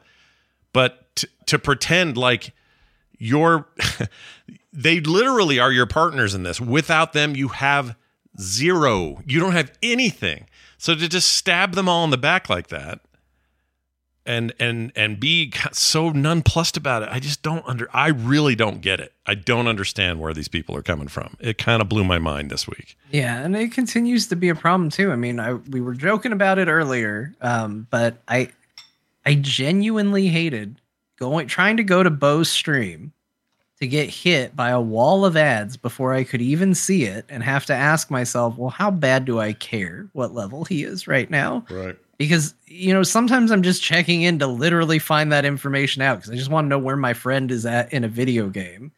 But 0.72 1.14
t- 1.16 1.28
to 1.47 1.58
pretend 1.58 2.16
like 2.16 2.52
you're 3.18 3.68
they 4.72 5.00
literally 5.00 5.58
are 5.58 5.72
your 5.72 5.86
partners 5.86 6.34
in 6.34 6.42
this. 6.42 6.60
Without 6.60 7.12
them, 7.12 7.34
you 7.34 7.48
have 7.48 7.97
zero. 8.40 9.20
You 9.26 9.40
don't 9.40 9.52
have 9.52 9.72
anything. 9.82 10.47
So 10.78 10.94
to 10.94 11.08
just 11.08 11.32
stab 11.32 11.74
them 11.74 11.89
all 11.89 12.05
in 12.05 12.10
the 12.10 12.18
back 12.18 12.48
like 12.48 12.68
that 12.68 13.00
and 14.26 14.52
and 14.58 14.92
and 14.94 15.18
be 15.18 15.52
so 15.73 16.10
nonplussed 16.10 16.76
about 16.76 17.02
it, 17.02 17.08
I 17.10 17.20
just 17.20 17.42
don't 17.42 17.66
under 17.66 17.89
I 17.92 18.08
really 18.08 18.55
don't 18.55 18.81
get 18.81 19.00
it. 19.00 19.12
I 19.26 19.34
don't 19.34 19.66
understand 19.66 20.20
where 20.20 20.32
these 20.32 20.49
people 20.49 20.76
are 20.76 20.82
coming 20.82 21.08
from. 21.08 21.36
It 21.40 21.58
kind 21.58 21.81
of 21.81 21.89
blew 21.89 22.05
my 22.05 22.18
mind 22.18 22.50
this 22.50 22.68
week. 22.68 22.97
Yeah, 23.10 23.39
and 23.39 23.57
it 23.57 23.73
continues 23.73 24.28
to 24.28 24.36
be 24.36 24.49
a 24.49 24.55
problem 24.55 24.90
too. 24.90 25.12
I 25.12 25.16
mean, 25.16 25.40
I 25.40 25.55
we 25.55 25.81
were 25.81 25.94
joking 25.94 26.32
about 26.32 26.58
it 26.58 26.68
earlier, 26.68 27.34
um, 27.40 27.86
but 27.90 28.23
I 28.28 28.50
I 29.24 29.34
genuinely 29.34 30.28
hated 30.28 30.81
going 31.18 31.47
trying 31.47 31.76
to 31.76 31.84
go 31.84 32.02
to 32.02 32.10
Bo's 32.10 32.50
stream 32.50 33.12
to 33.81 33.86
get 33.86 34.10
hit 34.10 34.55
by 34.55 34.70
a 34.70 34.81
wall 34.81 35.24
of 35.24 35.36
ads 35.36 35.76
before 35.76 36.12
I 36.12 36.24
could 36.24 36.42
even 36.42 36.74
see 36.74 37.05
it 37.05 37.24
and 37.31 37.42
have 37.42 37.65
to 37.66 37.74
ask 37.74 38.10
myself, 38.10 38.58
well, 38.58 38.68
how 38.68 38.90
bad 38.90 39.24
do 39.24 39.40
I 39.40 39.55
care 39.55 40.08
what 40.12 40.34
level 40.34 40.66
he 40.66 40.84
is 40.84 41.08
right 41.08 41.31
now? 41.31 41.65
Right. 41.70 41.97
Because, 42.20 42.55
you 42.66 42.92
know, 42.92 43.02
sometimes 43.02 43.50
I'm 43.50 43.62
just 43.62 43.82
checking 43.82 44.20
in 44.20 44.39
to 44.40 44.47
literally 44.47 44.99
find 44.99 45.32
that 45.32 45.47
information 45.47 46.02
out 46.02 46.18
because 46.18 46.31
I 46.31 46.36
just 46.36 46.50
want 46.50 46.66
to 46.66 46.68
know 46.68 46.78
where 46.78 46.99
my 46.99 47.15
friend 47.15 47.50
is 47.50 47.65
at 47.65 47.90
in 47.94 48.05
a 48.05 48.08
video 48.08 48.50
game. 48.50 48.92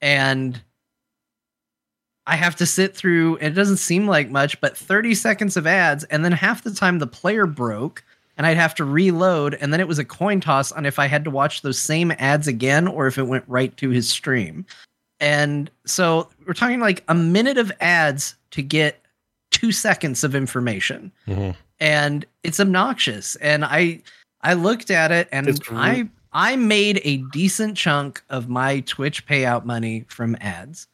And 0.00 0.58
I 2.26 2.34
have 2.34 2.56
to 2.56 2.64
sit 2.64 2.96
through, 2.96 3.36
it 3.42 3.50
doesn't 3.50 3.76
seem 3.76 4.06
like 4.06 4.30
much, 4.30 4.58
but 4.62 4.74
30 4.74 5.14
seconds 5.14 5.58
of 5.58 5.66
ads. 5.66 6.04
And 6.04 6.24
then 6.24 6.32
half 6.32 6.64
the 6.64 6.72
time 6.72 6.98
the 6.98 7.06
player 7.06 7.44
broke 7.44 8.02
and 8.38 8.46
I'd 8.46 8.56
have 8.56 8.74
to 8.76 8.86
reload. 8.86 9.52
And 9.52 9.70
then 9.70 9.80
it 9.80 9.86
was 9.86 9.98
a 9.98 10.04
coin 10.04 10.40
toss 10.40 10.72
on 10.72 10.86
if 10.86 10.98
I 10.98 11.08
had 11.08 11.24
to 11.24 11.30
watch 11.30 11.60
those 11.60 11.78
same 11.78 12.10
ads 12.12 12.48
again 12.48 12.88
or 12.88 13.06
if 13.06 13.18
it 13.18 13.24
went 13.24 13.44
right 13.48 13.76
to 13.76 13.90
his 13.90 14.08
stream. 14.08 14.64
And 15.20 15.70
so 15.84 16.30
we're 16.46 16.54
talking 16.54 16.80
like 16.80 17.04
a 17.08 17.14
minute 17.14 17.58
of 17.58 17.70
ads 17.82 18.34
to 18.52 18.62
get 18.62 19.04
two 19.50 19.72
seconds 19.72 20.24
of 20.24 20.34
information. 20.34 21.12
Mm-hmm. 21.28 21.50
And 21.82 22.24
it's 22.44 22.60
obnoxious. 22.60 23.34
And 23.36 23.64
I 23.64 24.02
I 24.42 24.54
looked 24.54 24.90
at 24.92 25.10
it 25.10 25.28
and 25.32 25.60
I 25.72 26.08
I 26.32 26.54
made 26.54 27.00
a 27.02 27.16
decent 27.32 27.76
chunk 27.76 28.22
of 28.30 28.48
my 28.48 28.80
Twitch 28.80 29.26
payout 29.26 29.64
money 29.64 30.04
from 30.06 30.36
ads, 30.40 30.86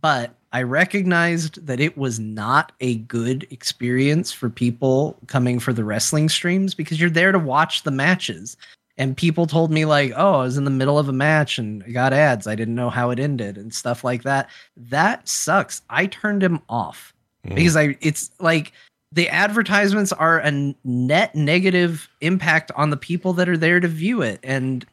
but 0.00 0.34
I 0.52 0.62
recognized 0.62 1.64
that 1.64 1.78
it 1.78 1.96
was 1.96 2.18
not 2.18 2.72
a 2.80 2.96
good 2.96 3.46
experience 3.50 4.32
for 4.32 4.50
people 4.50 5.16
coming 5.28 5.60
for 5.60 5.72
the 5.72 5.84
wrestling 5.84 6.28
streams 6.28 6.74
because 6.74 7.00
you're 7.00 7.08
there 7.08 7.30
to 7.30 7.38
watch 7.38 7.84
the 7.84 7.92
matches. 7.92 8.56
And 8.98 9.16
people 9.16 9.46
told 9.46 9.70
me, 9.70 9.84
like, 9.84 10.12
oh, 10.16 10.40
I 10.40 10.42
was 10.42 10.58
in 10.58 10.64
the 10.64 10.70
middle 10.70 10.98
of 10.98 11.08
a 11.08 11.12
match 11.12 11.56
and 11.56 11.82
I 11.84 11.92
got 11.92 12.12
ads. 12.12 12.46
I 12.46 12.56
didn't 12.56 12.74
know 12.74 12.90
how 12.90 13.10
it 13.10 13.18
ended 13.18 13.56
and 13.56 13.72
stuff 13.72 14.04
like 14.04 14.24
that. 14.24 14.50
That 14.76 15.26
sucks. 15.26 15.82
I 15.88 16.06
turned 16.06 16.42
him 16.42 16.60
off 16.68 17.14
mm. 17.46 17.54
because 17.54 17.76
I, 17.76 17.96
it's 18.00 18.30
like, 18.40 18.72
the 19.12 19.28
advertisements 19.28 20.10
are 20.12 20.38
a 20.38 20.74
net 20.84 21.34
negative 21.34 22.08
impact 22.22 22.72
on 22.74 22.90
the 22.90 22.96
people 22.96 23.34
that 23.34 23.48
are 23.48 23.58
there 23.58 23.78
to 23.78 23.88
view 23.88 24.22
it. 24.22 24.40
And 24.42 24.86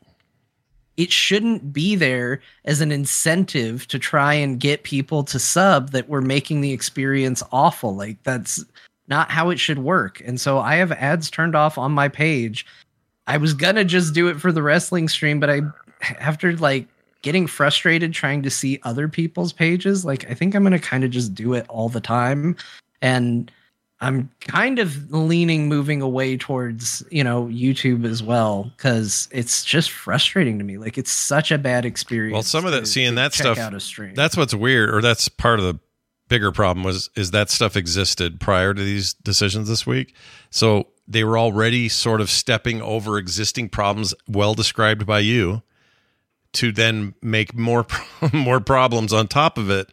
it 0.98 1.12
shouldn't 1.12 1.72
be 1.72 1.96
there 1.96 2.42
as 2.66 2.82
an 2.82 2.92
incentive 2.92 3.88
to 3.88 3.98
try 3.98 4.34
and 4.34 4.60
get 4.60 4.84
people 4.84 5.24
to 5.24 5.40
sub 5.40 5.92
that 5.92 6.10
we're 6.10 6.20
making 6.20 6.60
the 6.60 6.74
experience 6.74 7.42
awful. 7.54 7.96
Like 7.96 8.22
that's 8.24 8.64
not 9.08 9.32
how 9.32 9.50
it 9.50 9.60
should 9.60 9.80
work. 9.80 10.22
And 10.26 10.40
so 10.40 10.60
i 10.60 10.76
have 10.76 10.92
ads 10.92 11.30
turned 11.30 11.56
off 11.56 11.78
on 11.78 11.94
my 11.94 12.10
page. 12.10 12.66
I 13.28 13.38
was 13.38 13.54
gonna 13.54 13.86
just 13.86 14.14
do 14.14 14.28
it 14.28 14.42
for 14.42 14.52
the 14.52 14.62
wrestling 14.62 15.08
stream 15.08 15.40
but 15.40 15.50
i 15.50 15.62
after 16.20 16.56
like 16.58 16.88
getting 17.22 17.48
frustrated 17.48 18.14
trying 18.14 18.42
to 18.44 18.50
see 18.50 18.80
other 18.84 19.08
people's 19.08 19.52
pages 19.52 20.06
like 20.06 20.30
i 20.32 20.34
think 20.34 20.56
i'm 20.56 20.64
gonna 20.64 20.80
kind 20.80 21.04
of 21.04 21.12
just 21.12 21.34
do 21.34 21.54
it 21.54 21.66
all 21.70 21.88
the 21.88 22.02
time. 22.02 22.58
And 23.02 23.50
I'm 24.02 24.30
kind 24.40 24.80
of 24.80 25.12
leaning 25.12 25.68
moving 25.68 26.02
away 26.02 26.38
towards, 26.38 27.04
you 27.12 27.24
know, 27.24 27.46
YouTube 27.46 28.06
as 28.06 28.24
well 28.24 28.72
cuz 28.78 29.28
it's 29.32 29.64
just 29.66 29.92
frustrating 29.92 30.58
to 30.60 30.64
me. 30.64 30.78
Like 30.78 30.98
it's 30.98 31.12
such 31.12 31.52
a 31.52 31.58
bad 31.58 31.86
experience. 31.86 32.34
Well, 32.34 32.44
some 32.44 32.66
of 32.66 32.72
that 32.72 32.82
to- 32.82 32.86
seeing 32.86 33.16
that 33.16 33.34
stuff 33.34 33.58
out 33.58 33.74
a 33.74 33.80
stream. 33.80 34.16
that's 34.16 34.38
what's 34.38 34.54
weird 34.54 34.94
or 34.94 35.02
that's 35.02 35.28
part 35.28 35.60
of 35.60 35.66
the 35.66 35.80
bigger 36.30 36.52
problem 36.52 36.84
was 36.84 37.10
is 37.16 37.32
that 37.32 37.50
stuff 37.50 37.76
existed 37.76 38.40
prior 38.40 38.74
to 38.74 38.82
these 38.82 39.14
decisions 39.16 39.68
this 39.68 39.86
week. 39.86 40.16
So 40.50 40.88
they 41.08 41.24
were 41.24 41.38
already 41.38 41.90
sort 41.90 42.22
of 42.22 42.30
stepping 42.30 42.82
over 42.82 43.18
existing 43.18 43.68
problems 43.70 44.14
well 44.28 44.54
described 44.54 45.06
by 45.06 45.20
you 45.20 45.64
to 46.54 46.72
then 46.72 47.16
make 47.22 47.54
more 47.54 47.86
more 48.34 48.60
problems 48.62 49.12
on 49.12 49.28
top 49.28 49.58
of 49.58 49.70
it 49.70 49.90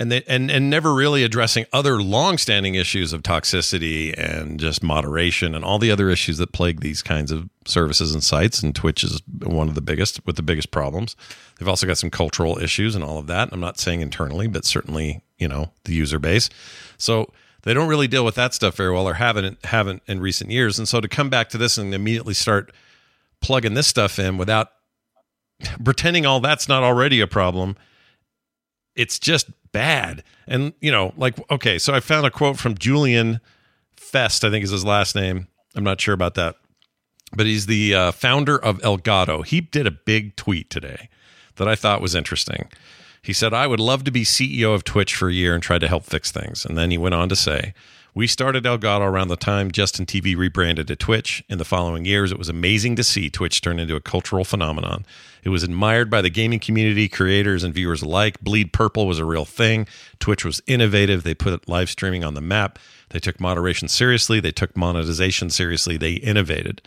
and 0.00 0.10
they, 0.10 0.22
and 0.26 0.50
and 0.50 0.70
never 0.70 0.94
really 0.94 1.22
addressing 1.22 1.66
other 1.74 2.00
long-standing 2.02 2.74
issues 2.74 3.12
of 3.12 3.22
toxicity 3.22 4.14
and 4.18 4.58
just 4.58 4.82
moderation 4.82 5.54
and 5.54 5.62
all 5.62 5.78
the 5.78 5.90
other 5.90 6.08
issues 6.08 6.38
that 6.38 6.52
plague 6.52 6.80
these 6.80 7.02
kinds 7.02 7.30
of 7.30 7.50
services 7.66 8.14
and 8.14 8.24
sites 8.24 8.62
and 8.62 8.74
Twitch 8.74 9.04
is 9.04 9.20
one 9.44 9.68
of 9.68 9.74
the 9.74 9.82
biggest 9.82 10.24
with 10.24 10.36
the 10.36 10.42
biggest 10.42 10.70
problems. 10.70 11.16
They've 11.58 11.68
also 11.68 11.86
got 11.86 11.98
some 11.98 12.08
cultural 12.08 12.58
issues 12.58 12.94
and 12.94 13.04
all 13.04 13.18
of 13.18 13.26
that. 13.26 13.50
I'm 13.52 13.60
not 13.60 13.78
saying 13.78 14.00
internally, 14.00 14.46
but 14.46 14.64
certainly, 14.64 15.20
you 15.38 15.46
know, 15.46 15.70
the 15.84 15.92
user 15.92 16.18
base. 16.18 16.48
So 16.96 17.30
they 17.64 17.74
don't 17.74 17.88
really 17.88 18.08
deal 18.08 18.24
with 18.24 18.36
that 18.36 18.54
stuff 18.54 18.76
very 18.76 18.94
well 18.94 19.06
or 19.06 19.14
haven't 19.14 19.62
haven't 19.66 20.02
in 20.06 20.20
recent 20.20 20.50
years. 20.50 20.78
And 20.78 20.88
so 20.88 21.02
to 21.02 21.08
come 21.08 21.28
back 21.28 21.50
to 21.50 21.58
this 21.58 21.76
and 21.76 21.94
immediately 21.94 22.32
start 22.32 22.72
plugging 23.42 23.74
this 23.74 23.86
stuff 23.86 24.18
in 24.18 24.38
without 24.38 24.68
pretending 25.84 26.24
all 26.24 26.40
that's 26.40 26.70
not 26.70 26.82
already 26.82 27.20
a 27.20 27.26
problem 27.26 27.76
it's 28.96 29.18
just 29.18 29.46
bad. 29.72 30.22
And 30.46 30.72
you 30.80 30.90
know, 30.90 31.12
like 31.16 31.34
okay, 31.50 31.78
so 31.78 31.94
I 31.94 32.00
found 32.00 32.26
a 32.26 32.30
quote 32.30 32.58
from 32.58 32.76
Julian 32.76 33.40
Fest, 33.96 34.44
I 34.44 34.50
think 34.50 34.64
is 34.64 34.70
his 34.70 34.84
last 34.84 35.14
name. 35.14 35.46
I'm 35.74 35.84
not 35.84 36.00
sure 36.00 36.14
about 36.14 36.34
that, 36.34 36.56
but 37.32 37.46
he's 37.46 37.66
the 37.66 37.94
uh, 37.94 38.12
founder 38.12 38.56
of 38.56 38.78
Elgato. 38.80 39.44
He 39.44 39.60
did 39.60 39.86
a 39.86 39.92
big 39.92 40.36
tweet 40.36 40.68
today 40.70 41.08
that 41.56 41.68
I 41.68 41.76
thought 41.76 42.00
was 42.00 42.14
interesting. 42.14 42.68
He 43.22 43.32
said, 43.32 43.54
"I 43.54 43.66
would 43.66 43.80
love 43.80 44.04
to 44.04 44.10
be 44.10 44.24
CEO 44.24 44.74
of 44.74 44.84
Twitch 44.84 45.14
for 45.14 45.28
a 45.28 45.34
year 45.34 45.54
and 45.54 45.62
try 45.62 45.78
to 45.78 45.88
help 45.88 46.04
fix 46.04 46.32
things." 46.32 46.64
And 46.64 46.76
then 46.76 46.90
he 46.90 46.98
went 46.98 47.14
on 47.14 47.28
to 47.28 47.36
say. 47.36 47.74
We 48.12 48.26
started 48.26 48.64
Elgato 48.64 49.02
around 49.02 49.28
the 49.28 49.36
time 49.36 49.70
Justin 49.70 50.04
TV 50.04 50.36
rebranded 50.36 50.88
to 50.88 50.96
Twitch. 50.96 51.44
In 51.48 51.58
the 51.58 51.64
following 51.64 52.04
years, 52.04 52.32
it 52.32 52.38
was 52.38 52.48
amazing 52.48 52.96
to 52.96 53.04
see 53.04 53.30
Twitch 53.30 53.60
turn 53.60 53.78
into 53.78 53.94
a 53.94 54.00
cultural 54.00 54.44
phenomenon. 54.44 55.06
It 55.42 55.48
was 55.48 55.62
admired 55.62 56.10
by 56.10 56.20
the 56.22 56.30
gaming 56.30 56.58
community, 56.58 57.08
creators, 57.08 57.64
and 57.64 57.74
viewers 57.74 58.02
alike. 58.02 58.40
Bleed 58.40 58.72
Purple 58.72 59.06
was 59.06 59.18
a 59.18 59.24
real 59.24 59.44
thing. 59.44 59.86
Twitch 60.18 60.44
was 60.44 60.62
innovative. 60.66 61.22
They 61.22 61.34
put 61.34 61.68
live 61.68 61.90
streaming 61.90 62.24
on 62.24 62.34
the 62.34 62.40
map. 62.40 62.78
They 63.10 63.18
took 63.18 63.40
moderation 63.40 63.88
seriously. 63.88 64.40
They 64.40 64.52
took 64.52 64.76
monetization 64.76 65.50
seriously. 65.50 65.96
They 65.96 66.14
innovated. 66.14 66.82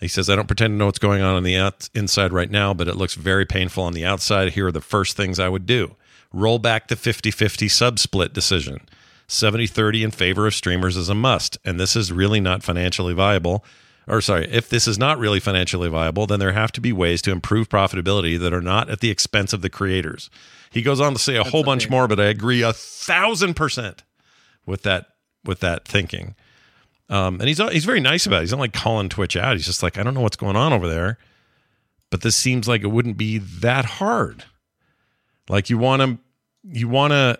He 0.00 0.08
says, 0.08 0.28
I 0.28 0.36
don't 0.36 0.48
pretend 0.48 0.72
to 0.72 0.76
know 0.76 0.86
what's 0.86 0.98
going 0.98 1.22
on 1.22 1.36
on 1.36 1.44
the 1.44 1.56
out- 1.56 1.88
inside 1.94 2.32
right 2.32 2.50
now, 2.50 2.74
but 2.74 2.88
it 2.88 2.96
looks 2.96 3.14
very 3.14 3.46
painful 3.46 3.84
on 3.84 3.92
the 3.92 4.04
outside. 4.04 4.52
Here 4.52 4.66
are 4.66 4.72
the 4.72 4.80
first 4.80 5.16
things 5.16 5.38
I 5.38 5.48
would 5.48 5.66
do 5.66 5.96
roll 6.32 6.58
back 6.58 6.88
the 6.88 6.96
50 6.96 7.30
50 7.30 7.68
sub 7.68 7.98
split 7.98 8.32
decision. 8.32 8.80
70 9.26 9.66
30 9.66 10.04
in 10.04 10.10
favor 10.10 10.46
of 10.46 10.54
streamers 10.54 10.96
is 10.96 11.08
a 11.08 11.14
must. 11.14 11.58
And 11.64 11.80
this 11.80 11.96
is 11.96 12.12
really 12.12 12.40
not 12.40 12.62
financially 12.62 13.14
viable. 13.14 13.64
Or, 14.06 14.20
sorry, 14.20 14.46
if 14.50 14.68
this 14.68 14.86
is 14.86 14.98
not 14.98 15.18
really 15.18 15.40
financially 15.40 15.88
viable, 15.88 16.26
then 16.26 16.38
there 16.38 16.52
have 16.52 16.72
to 16.72 16.80
be 16.80 16.92
ways 16.92 17.22
to 17.22 17.30
improve 17.30 17.68
profitability 17.68 18.38
that 18.38 18.52
are 18.52 18.60
not 18.60 18.90
at 18.90 19.00
the 19.00 19.10
expense 19.10 19.52
of 19.52 19.62
the 19.62 19.70
creators. 19.70 20.28
He 20.70 20.82
goes 20.82 21.00
on 21.00 21.14
to 21.14 21.18
say 21.18 21.36
a 21.36 21.44
whole 21.44 21.64
bunch 21.64 21.88
more, 21.88 22.06
but 22.06 22.20
I 22.20 22.26
agree 22.26 22.62
a 22.62 22.72
thousand 22.72 23.54
percent 23.54 24.02
with 24.66 24.82
that 24.82 25.06
with 25.44 25.60
that 25.60 25.86
thinking. 25.86 26.34
Um, 27.08 27.38
and 27.38 27.48
he's 27.48 27.58
he's 27.70 27.84
very 27.84 28.00
nice 28.00 28.26
about 28.26 28.38
it. 28.38 28.40
He's 28.42 28.50
not 28.50 28.60
like 28.60 28.72
calling 28.72 29.08
Twitch 29.08 29.36
out. 29.36 29.56
He's 29.56 29.66
just 29.66 29.82
like, 29.82 29.98
I 29.98 30.02
don't 30.02 30.14
know 30.14 30.20
what's 30.20 30.36
going 30.36 30.56
on 30.56 30.72
over 30.72 30.88
there, 30.88 31.18
but 32.10 32.22
this 32.22 32.36
seems 32.36 32.66
like 32.66 32.82
it 32.82 32.88
wouldn't 32.88 33.16
be 33.16 33.38
that 33.38 33.84
hard. 33.84 34.44
Like 35.48 35.70
you 35.70 35.78
want 35.78 36.02
to, 36.02 36.18
you 36.64 36.88
want 36.88 37.12
to. 37.12 37.38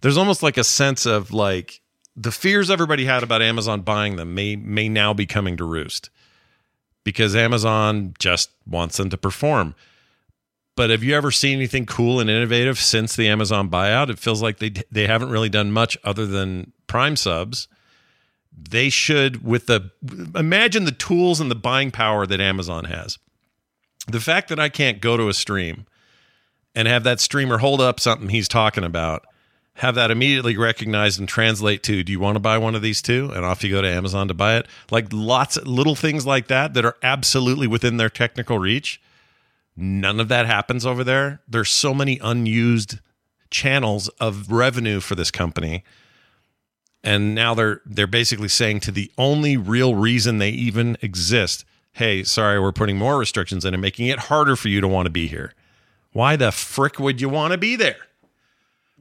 There's 0.00 0.16
almost 0.16 0.42
like 0.42 0.58
a 0.58 0.64
sense 0.64 1.06
of 1.06 1.32
like 1.32 1.80
the 2.16 2.32
fears 2.32 2.70
everybody 2.70 3.04
had 3.04 3.22
about 3.22 3.42
Amazon 3.42 3.80
buying 3.80 4.16
them 4.16 4.34
may 4.34 4.56
may 4.56 4.88
now 4.88 5.12
be 5.12 5.26
coming 5.26 5.56
to 5.56 5.64
roost 5.64 6.10
because 7.02 7.36
Amazon 7.36 8.14
just 8.18 8.50
wants 8.66 8.96
them 8.96 9.10
to 9.10 9.16
perform. 9.16 9.74
But 10.76 10.90
have 10.90 11.04
you 11.04 11.14
ever 11.14 11.30
seen 11.30 11.56
anything 11.56 11.86
cool 11.86 12.18
and 12.18 12.28
innovative 12.28 12.78
since 12.78 13.14
the 13.14 13.28
Amazon 13.28 13.68
buyout? 13.68 14.10
It 14.10 14.18
feels 14.18 14.42
like 14.42 14.58
they 14.58 14.72
they 14.90 15.06
haven't 15.06 15.30
really 15.30 15.48
done 15.48 15.72
much 15.72 15.96
other 16.04 16.26
than 16.26 16.72
Prime 16.86 17.16
subs. 17.16 17.68
They 18.56 18.88
should 18.88 19.44
with 19.44 19.66
the 19.66 19.90
imagine 20.34 20.84
the 20.84 20.92
tools 20.92 21.40
and 21.40 21.50
the 21.50 21.56
buying 21.56 21.90
power 21.90 22.26
that 22.26 22.40
Amazon 22.40 22.84
has. 22.84 23.18
The 24.06 24.20
fact 24.20 24.48
that 24.48 24.60
I 24.60 24.68
can't 24.68 25.00
go 25.00 25.16
to 25.16 25.28
a 25.28 25.34
stream 25.34 25.86
and 26.74 26.86
have 26.88 27.04
that 27.04 27.20
streamer 27.20 27.58
hold 27.58 27.80
up 27.80 28.00
something 28.00 28.28
he's 28.28 28.48
talking 28.48 28.84
about, 28.84 29.24
have 29.74 29.96
that 29.96 30.10
immediately 30.10 30.56
recognized 30.56 31.18
and 31.18 31.28
translate 31.28 31.82
to, 31.82 32.04
do 32.04 32.12
you 32.12 32.20
want 32.20 32.36
to 32.36 32.40
buy 32.40 32.58
one 32.58 32.74
of 32.74 32.82
these 32.82 33.02
too? 33.02 33.30
And 33.34 33.44
off 33.44 33.64
you 33.64 33.70
go 33.70 33.82
to 33.82 33.88
Amazon 33.88 34.28
to 34.28 34.34
buy 34.34 34.56
it. 34.56 34.66
Like 34.90 35.08
lots 35.12 35.56
of 35.56 35.66
little 35.66 35.96
things 35.96 36.24
like 36.24 36.46
that 36.46 36.74
that 36.74 36.84
are 36.84 36.96
absolutely 37.02 37.66
within 37.66 37.96
their 37.96 38.08
technical 38.08 38.58
reach. 38.58 39.00
None 39.76 40.20
of 40.20 40.28
that 40.28 40.46
happens 40.46 40.86
over 40.86 41.02
there. 41.02 41.40
There's 41.48 41.70
so 41.70 41.92
many 41.92 42.20
unused 42.22 43.00
channels 43.50 44.08
of 44.20 44.52
revenue 44.52 45.00
for 45.00 45.16
this 45.16 45.32
company. 45.32 45.82
And 47.02 47.34
now 47.34 47.54
they're 47.54 47.82
they're 47.84 48.06
basically 48.06 48.48
saying 48.48 48.80
to 48.80 48.92
the 48.92 49.10
only 49.18 49.56
real 49.56 49.94
reason 49.96 50.38
they 50.38 50.50
even 50.50 50.96
exist, 51.02 51.64
hey, 51.92 52.22
sorry, 52.22 52.60
we're 52.60 52.72
putting 52.72 52.96
more 52.96 53.18
restrictions 53.18 53.64
in 53.64 53.74
and 53.74 53.80
making 53.80 54.06
it 54.06 54.18
harder 54.20 54.54
for 54.54 54.68
you 54.68 54.80
to 54.80 54.88
want 54.88 55.06
to 55.06 55.10
be 55.10 55.26
here. 55.26 55.52
Why 56.12 56.36
the 56.36 56.52
frick 56.52 57.00
would 57.00 57.20
you 57.20 57.28
want 57.28 57.52
to 57.52 57.58
be 57.58 57.74
there? 57.74 57.96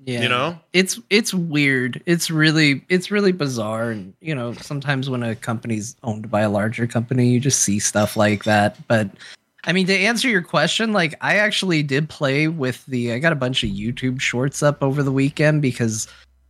Yeah. 0.05 0.21
You 0.21 0.29
know? 0.29 0.59
It's 0.73 0.99
it's 1.09 1.33
weird. 1.33 2.01
It's 2.05 2.29
really 2.29 2.83
it's 2.89 3.11
really 3.11 3.31
bizarre 3.31 3.91
and 3.91 4.13
you 4.21 4.35
know, 4.35 4.53
sometimes 4.53 5.09
when 5.09 5.23
a 5.23 5.35
company's 5.35 5.95
owned 6.03 6.29
by 6.29 6.41
a 6.41 6.49
larger 6.49 6.87
company, 6.87 7.29
you 7.29 7.39
just 7.39 7.61
see 7.61 7.79
stuff 7.79 8.17
like 8.17 8.43
that. 8.43 8.77
But 8.87 9.09
I 9.65 9.71
mean, 9.71 9.87
to 9.87 9.97
answer 9.97 10.27
your 10.27 10.41
question, 10.41 10.91
like 10.91 11.15
I 11.21 11.37
actually 11.37 11.83
did 11.83 12.09
play 12.09 12.47
with 12.47 12.85
the 12.85 13.13
I 13.13 13.19
got 13.19 13.33
a 13.33 13.37
bunch 13.37 13.63
of 13.63 13.69
YouTube 13.69 14.19
shorts 14.19 14.61
up 14.61 14.83
over 14.83 15.03
the 15.03 15.11
weekend 15.11 15.61
because 15.61 16.07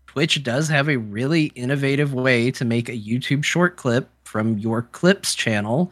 Twitch 0.07 0.43
does 0.43 0.67
have 0.69 0.89
a 0.89 0.97
really 0.97 1.45
innovative 1.55 2.13
way 2.13 2.49
to 2.51 2.65
make 2.65 2.89
a 2.89 2.97
YouTube 2.97 3.43
short 3.43 3.77
clip 3.77 4.09
from 4.23 4.57
your 4.57 4.83
clips 4.83 5.35
channel. 5.35 5.91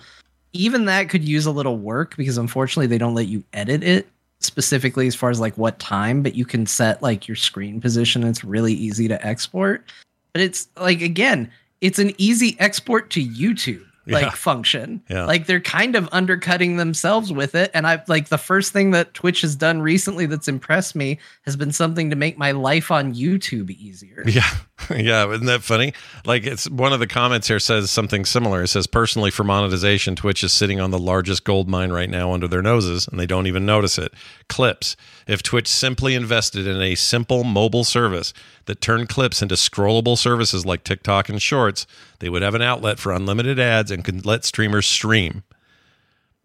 Even 0.53 0.85
that 0.85 1.09
could 1.09 1.23
use 1.23 1.45
a 1.45 1.51
little 1.51 1.77
work 1.77 2.17
because 2.17 2.37
unfortunately 2.37 2.87
they 2.87 2.97
don't 2.97 3.15
let 3.15 3.27
you 3.27 3.43
edit 3.53 3.83
it 3.83 4.07
specifically 4.43 5.07
as 5.07 5.15
far 5.15 5.29
as 5.29 5.39
like 5.39 5.57
what 5.57 5.79
time, 5.79 6.21
but 6.23 6.35
you 6.35 6.45
can 6.45 6.65
set 6.65 7.01
like 7.01 7.27
your 7.27 7.35
screen 7.35 7.79
position. 7.81 8.23
It's 8.23 8.43
really 8.43 8.73
easy 8.73 9.07
to 9.07 9.25
export. 9.25 9.85
But 10.33 10.41
it's 10.41 10.67
like 10.77 11.01
again, 11.01 11.51
it's 11.81 11.99
an 11.99 12.13
easy 12.17 12.55
export 12.59 13.09
to 13.11 13.25
YouTube 13.25 13.83
like 14.07 14.23
Yeah. 14.23 14.29
function. 14.31 15.01
Yeah. 15.09 15.25
Like 15.25 15.45
they're 15.45 15.59
kind 15.59 15.95
of 15.95 16.09
undercutting 16.11 16.77
themselves 16.77 17.31
with 17.31 17.53
it. 17.53 17.69
And 17.73 17.85
I 17.85 18.01
like 18.07 18.29
the 18.29 18.37
first 18.37 18.73
thing 18.73 18.91
that 18.91 19.13
Twitch 19.13 19.41
has 19.41 19.55
done 19.55 19.81
recently 19.81 20.25
that's 20.25 20.47
impressed 20.47 20.95
me 20.95 21.19
has 21.43 21.55
been 21.55 21.71
something 21.71 22.09
to 22.09 22.15
make 22.15 22.37
my 22.37 22.51
life 22.51 22.89
on 22.89 23.13
YouTube 23.13 23.69
easier. 23.69 24.23
Yeah. 24.25 24.49
Yeah. 25.01 25.29
Isn't 25.31 25.45
that 25.47 25.63
funny? 25.63 25.93
Like 26.25 26.45
it's 26.45 26.69
one 26.69 26.93
of 26.93 26.99
the 26.99 27.07
comments 27.07 27.47
here 27.47 27.59
says 27.59 27.89
something 27.89 28.25
similar. 28.25 28.63
It 28.63 28.67
says, 28.67 28.87
personally, 28.87 29.31
for 29.31 29.43
monetization, 29.43 30.15
Twitch 30.15 30.43
is 30.43 30.53
sitting 30.53 30.79
on 30.79 30.91
the 30.91 30.99
largest 30.99 31.43
gold 31.43 31.67
mine 31.67 31.91
right 31.91 32.09
now 32.09 32.33
under 32.33 32.47
their 32.47 32.61
noses 32.61 33.07
and 33.07 33.19
they 33.19 33.25
don't 33.25 33.47
even 33.47 33.65
notice 33.65 33.97
it. 33.97 34.13
Clips. 34.47 34.95
If 35.27 35.41
Twitch 35.41 35.67
simply 35.67 36.13
invested 36.13 36.67
in 36.67 36.81
a 36.81 36.95
simple 36.95 37.43
mobile 37.43 37.83
service 37.83 38.33
that 38.65 38.81
turned 38.81 39.09
clips 39.09 39.41
into 39.41 39.55
scrollable 39.55 40.17
services 40.17 40.65
like 40.65 40.83
TikTok 40.83 41.29
and 41.29 41.41
Shorts, 41.41 41.87
they 42.19 42.29
would 42.29 42.41
have 42.41 42.55
an 42.55 42.61
outlet 42.61 42.99
for 42.99 43.11
unlimited 43.11 43.59
ads 43.59 43.91
and 43.91 44.03
could 44.03 44.25
let 44.25 44.45
streamers 44.45 44.87
stream. 44.87 45.43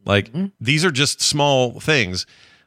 Like 0.06 0.28
mm-hmm. 0.28 0.46
these 0.60 0.84
are 0.84 0.90
just 0.90 1.20
small 1.20 1.80
things, 1.80 2.26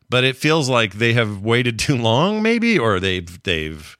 but 0.09 0.23
it 0.23 0.35
feels 0.35 0.69
like 0.69 0.95
they 0.95 1.13
have 1.13 1.41
waited 1.41 1.79
too 1.79 1.97
long, 1.97 2.43
maybe, 2.43 2.77
or 2.77 2.99
they've 2.99 3.41
they've 3.43 3.97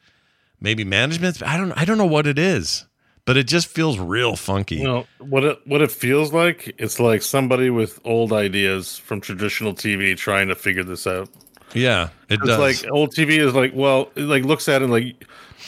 maybe 0.61 0.83
management. 0.83 1.41
I 1.43 1.57
don't 1.57 1.71
I 1.73 1.85
don't 1.85 1.97
know 1.97 2.05
what 2.05 2.27
it 2.27 2.39
is, 2.39 2.85
but 3.25 3.37
it 3.37 3.47
just 3.47 3.67
feels 3.67 3.99
real 3.99 4.35
funky. 4.35 4.77
You 4.77 4.83
know 4.83 5.07
what 5.19 5.43
it 5.43 5.59
what 5.65 5.81
it 5.81 5.91
feels 5.91 6.33
like? 6.33 6.73
It's 6.77 6.99
like 6.99 7.21
somebody 7.21 7.69
with 7.69 7.99
old 8.05 8.33
ideas 8.33 8.97
from 8.97 9.21
traditional 9.21 9.73
TV 9.73 10.15
trying 10.17 10.47
to 10.47 10.55
figure 10.55 10.83
this 10.83 11.07
out. 11.07 11.29
Yeah, 11.73 12.09
it 12.29 12.35
it's 12.35 12.45
does. 12.45 12.59
like 12.59 12.91
old 12.91 13.11
TV 13.11 13.39
is 13.39 13.53
like, 13.53 13.73
well, 13.75 14.09
it 14.15 14.21
like 14.21 14.43
looks 14.43 14.67
at 14.67 14.81
it 14.81 14.87
like, 14.87 15.25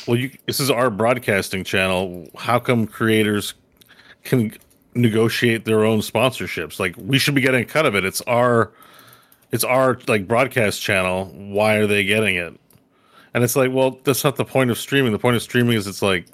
well, 0.07 0.17
you 0.17 0.31
this 0.47 0.59
is 0.59 0.71
our 0.71 0.89
broadcasting 0.89 1.63
channel. 1.63 2.27
How 2.37 2.59
come 2.59 2.87
creators 2.87 3.53
can 4.23 4.53
negotiate 4.93 5.65
their 5.65 5.83
own 5.83 5.99
sponsorships? 5.99 6.79
Like 6.79 6.95
we 6.97 7.19
should 7.19 7.35
be 7.35 7.41
getting 7.41 7.61
a 7.61 7.65
cut 7.65 7.85
of 7.85 7.95
it. 7.95 8.03
It's 8.05 8.21
our 8.21 8.71
it's 9.51 9.63
our 9.63 9.99
like 10.07 10.27
broadcast 10.27 10.81
channel. 10.81 11.25
Why 11.25 11.75
are 11.75 11.87
they 11.87 12.03
getting 12.03 12.35
it? 12.35 12.59
And 13.33 13.43
it's 13.43 13.55
like, 13.55 13.71
well, 13.71 13.99
that's 14.03 14.23
not 14.23 14.35
the 14.35 14.45
point 14.45 14.71
of 14.71 14.77
streaming. 14.77 15.11
The 15.11 15.19
point 15.19 15.35
of 15.35 15.41
streaming 15.41 15.77
is 15.77 15.87
it's 15.87 16.01
like 16.01 16.25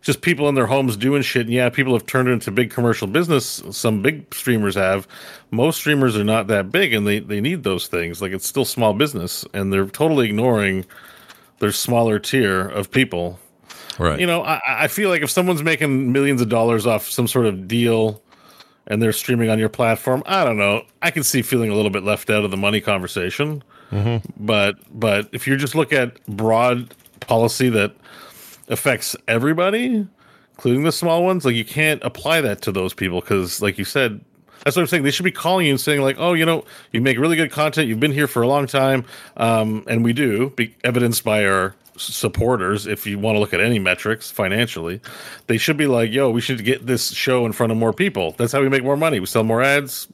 just 0.00 0.22
people 0.22 0.48
in 0.48 0.54
their 0.54 0.66
homes 0.66 0.96
doing 0.96 1.22
shit. 1.22 1.42
And 1.42 1.52
yeah, 1.52 1.68
people 1.68 1.92
have 1.92 2.06
turned 2.06 2.28
it 2.28 2.32
into 2.32 2.50
big 2.50 2.70
commercial 2.70 3.06
business. 3.06 3.62
Some 3.70 4.00
big 4.00 4.32
streamers 4.34 4.74
have. 4.74 5.06
Most 5.50 5.78
streamers 5.78 6.16
are 6.16 6.24
not 6.24 6.46
that 6.46 6.70
big 6.70 6.94
and 6.94 7.06
they, 7.06 7.18
they 7.18 7.40
need 7.40 7.64
those 7.64 7.86
things. 7.86 8.22
Like 8.22 8.32
it's 8.32 8.46
still 8.46 8.64
small 8.64 8.94
business 8.94 9.44
and 9.52 9.72
they're 9.72 9.86
totally 9.86 10.26
ignoring 10.26 10.86
their 11.58 11.72
smaller 11.72 12.18
tier 12.18 12.60
of 12.60 12.90
people. 12.90 13.38
Right. 13.98 14.18
You 14.18 14.26
know, 14.26 14.42
I, 14.42 14.60
I 14.66 14.88
feel 14.88 15.10
like 15.10 15.22
if 15.22 15.30
someone's 15.30 15.62
making 15.62 16.10
millions 16.12 16.40
of 16.40 16.48
dollars 16.48 16.86
off 16.86 17.10
some 17.10 17.28
sort 17.28 17.46
of 17.46 17.68
deal 17.68 18.22
and 18.86 19.02
they're 19.02 19.12
streaming 19.12 19.50
on 19.50 19.58
your 19.58 19.68
platform, 19.68 20.22
I 20.24 20.44
don't 20.44 20.56
know. 20.56 20.84
I 21.02 21.10
can 21.10 21.22
see 21.22 21.42
feeling 21.42 21.70
a 21.70 21.74
little 21.74 21.90
bit 21.90 22.02
left 22.02 22.30
out 22.30 22.44
of 22.44 22.50
the 22.50 22.56
money 22.56 22.80
conversation. 22.80 23.62
But 24.38 24.76
but 24.92 25.28
if 25.32 25.46
you 25.46 25.56
just 25.56 25.74
look 25.74 25.92
at 25.92 26.24
broad 26.26 26.94
policy 27.20 27.68
that 27.70 27.94
affects 28.68 29.16
everybody, 29.28 30.06
including 30.52 30.84
the 30.84 30.92
small 30.92 31.24
ones, 31.24 31.44
like 31.44 31.54
you 31.54 31.64
can't 31.64 32.02
apply 32.04 32.40
that 32.42 32.62
to 32.62 32.72
those 32.72 32.94
people 32.94 33.20
because, 33.20 33.60
like 33.60 33.78
you 33.78 33.84
said, 33.84 34.20
that's 34.64 34.76
what 34.76 34.82
I'm 34.82 34.88
saying. 34.88 35.02
They 35.04 35.10
should 35.10 35.24
be 35.24 35.32
calling 35.32 35.66
you 35.66 35.72
and 35.72 35.80
saying 35.80 36.02
like, 36.02 36.16
"Oh, 36.18 36.34
you 36.34 36.44
know, 36.44 36.64
you 36.92 37.00
make 37.00 37.18
really 37.18 37.36
good 37.36 37.50
content. 37.50 37.88
You've 37.88 38.00
been 38.00 38.12
here 38.12 38.26
for 38.26 38.42
a 38.42 38.46
long 38.46 38.66
time, 38.66 39.04
um, 39.36 39.84
and 39.88 40.04
we 40.04 40.12
do, 40.12 40.50
be 40.50 40.76
evidenced 40.84 41.24
by 41.24 41.44
our 41.46 41.74
supporters. 41.96 42.86
If 42.86 43.06
you 43.06 43.18
want 43.18 43.36
to 43.36 43.40
look 43.40 43.54
at 43.54 43.60
any 43.60 43.78
metrics 43.78 44.30
financially, 44.30 45.00
they 45.46 45.56
should 45.56 45.76
be 45.76 45.86
like, 45.86 46.12
"Yo, 46.12 46.30
we 46.30 46.40
should 46.40 46.64
get 46.64 46.86
this 46.86 47.12
show 47.12 47.46
in 47.46 47.52
front 47.52 47.72
of 47.72 47.78
more 47.78 47.92
people. 47.92 48.34
That's 48.36 48.52
how 48.52 48.60
we 48.60 48.68
make 48.68 48.84
more 48.84 48.96
money. 48.96 49.18
We 49.18 49.26
sell 49.26 49.44
more 49.44 49.62
ads, 49.62 50.08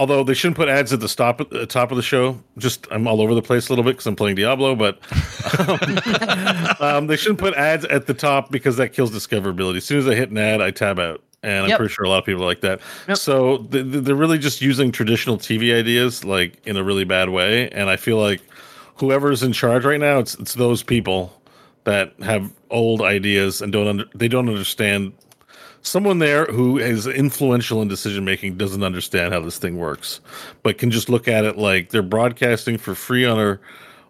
Although 0.00 0.24
they 0.24 0.32
shouldn't 0.32 0.56
put 0.56 0.70
ads 0.70 0.94
at 0.94 1.00
the 1.00 1.08
stop 1.10 1.42
at 1.42 1.50
the 1.50 1.66
top 1.66 1.90
of 1.90 1.96
the 1.98 2.02
show. 2.02 2.40
Just 2.56 2.86
I'm 2.90 3.06
all 3.06 3.20
over 3.20 3.34
the 3.34 3.42
place 3.42 3.68
a 3.68 3.72
little 3.72 3.84
bit 3.84 3.90
because 3.92 4.06
I'm 4.06 4.16
playing 4.16 4.36
Diablo, 4.36 4.74
but 4.74 4.98
um, 5.68 5.78
um, 6.80 7.06
they 7.06 7.16
shouldn't 7.16 7.38
put 7.38 7.52
ads 7.52 7.84
at 7.84 8.06
the 8.06 8.14
top 8.14 8.50
because 8.50 8.78
that 8.78 8.94
kills 8.94 9.10
discoverability. 9.10 9.76
As 9.76 9.84
soon 9.84 9.98
as 9.98 10.08
I 10.08 10.14
hit 10.14 10.30
an 10.30 10.38
ad, 10.38 10.62
I 10.62 10.70
tab 10.70 10.98
out, 10.98 11.22
and 11.42 11.64
I'm 11.64 11.68
Yep. 11.68 11.78
pretty 11.78 11.92
sure 11.92 12.06
a 12.06 12.08
lot 12.08 12.18
of 12.20 12.24
people 12.24 12.44
like 12.46 12.62
that. 12.62 12.80
So 13.14 13.58
th- 13.58 13.92
th- 13.92 14.04
they're 14.04 14.14
really 14.14 14.38
just 14.38 14.62
using 14.62 14.90
traditional 14.90 15.36
TV 15.36 15.78
ideas 15.78 16.24
like 16.24 16.66
in 16.66 16.78
a 16.78 16.82
really 16.82 17.04
bad 17.04 17.28
way, 17.28 17.68
and 17.68 17.90
I 17.90 17.96
feel 17.96 18.16
like 18.18 18.40
whoever's 18.96 19.42
in 19.42 19.52
charge 19.52 19.84
right 19.84 20.00
now, 20.00 20.18
it's 20.18 20.34
it's 20.36 20.54
those 20.54 20.82
people 20.82 21.38
that 21.84 22.14
have 22.22 22.50
old 22.70 23.02
ideas 23.02 23.60
and 23.60 23.70
don't 23.70 23.86
under, 23.86 24.04
they 24.14 24.28
don't 24.28 24.48
understand 24.48 25.12
someone 25.82 26.18
there 26.18 26.44
who 26.46 26.78
is 26.78 27.06
influential 27.06 27.80
in 27.82 27.88
decision 27.88 28.24
making 28.24 28.56
doesn't 28.56 28.82
understand 28.82 29.32
how 29.32 29.40
this 29.40 29.58
thing 29.58 29.78
works, 29.78 30.20
but 30.62 30.78
can 30.78 30.90
just 30.90 31.08
look 31.08 31.26
at 31.28 31.44
it 31.44 31.56
like 31.56 31.90
they're 31.90 32.02
broadcasting 32.02 32.78
for 32.78 32.94
free 32.94 33.24
on 33.24 33.38
our 33.38 33.60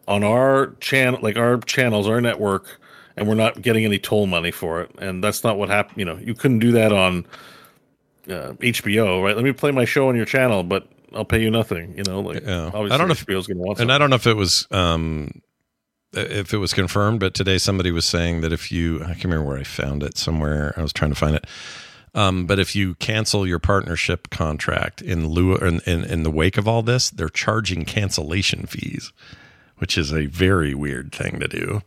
on 0.08 0.24
our 0.24 0.74
channel, 0.80 1.20
like 1.22 1.36
our 1.36 1.58
channels, 1.58 2.08
our 2.08 2.20
network, 2.20 2.80
and 3.16 3.28
we're 3.28 3.34
not 3.34 3.62
getting 3.62 3.84
any 3.84 3.98
toll 3.98 4.26
money 4.26 4.50
for 4.50 4.80
it. 4.82 4.90
And 4.98 5.22
that's 5.22 5.44
not 5.44 5.56
what 5.58 5.68
happened. 5.68 5.98
You 5.98 6.04
know, 6.04 6.18
you 6.18 6.34
couldn't 6.34 6.58
do 6.58 6.72
that 6.72 6.92
on 6.92 7.24
uh, 8.28 8.52
HBO, 8.58 9.22
right? 9.22 9.36
Let 9.36 9.44
me 9.44 9.52
play 9.52 9.70
my 9.70 9.84
show 9.84 10.08
on 10.08 10.16
your 10.16 10.24
channel, 10.24 10.62
but 10.64 10.88
I'll 11.14 11.24
pay 11.24 11.40
you 11.40 11.50
nothing. 11.50 11.96
You 11.96 12.02
know, 12.04 12.20
like 12.20 12.42
Yeah. 12.44 12.66
obviously 12.66 12.90
I 12.92 12.98
don't 12.98 13.06
know 13.08 13.12
if- 13.12 13.24
HBO's 13.26 13.46
going 13.46 13.58
to 13.58 13.62
want 13.62 13.70
and 13.78 13.78
something. 13.78 13.90
I 13.94 13.98
don't 13.98 14.10
know 14.10 14.16
if 14.16 14.26
it 14.26 14.34
was 14.36 14.66
um 14.72 15.40
if 16.12 16.52
it 16.52 16.58
was 16.58 16.72
confirmed, 16.74 17.20
but 17.20 17.34
today 17.34 17.58
somebody 17.58 17.90
was 17.90 18.04
saying 18.04 18.40
that 18.40 18.52
if 18.52 18.72
you 18.72 19.02
I 19.02 19.08
can't 19.14 19.24
remember 19.24 19.46
where 19.46 19.58
I 19.58 19.64
found 19.64 20.02
it 20.02 20.16
somewhere. 20.18 20.74
I 20.76 20.82
was 20.82 20.92
trying 20.92 21.10
to 21.10 21.16
find 21.16 21.36
it. 21.36 21.46
Um, 22.12 22.44
but 22.46 22.58
if 22.58 22.74
you 22.74 22.96
cancel 22.96 23.46
your 23.46 23.60
partnership 23.60 24.30
contract 24.30 25.00
in 25.00 25.28
lieu 25.28 25.54
in, 25.56 25.80
in 25.86 26.02
in 26.04 26.22
the 26.24 26.30
wake 26.30 26.56
of 26.58 26.66
all 26.66 26.82
this, 26.82 27.08
they're 27.10 27.28
charging 27.28 27.84
cancellation 27.84 28.66
fees, 28.66 29.12
which 29.78 29.96
is 29.96 30.12
a 30.12 30.26
very 30.26 30.74
weird 30.74 31.12
thing 31.12 31.38
to 31.38 31.46
do. 31.46 31.82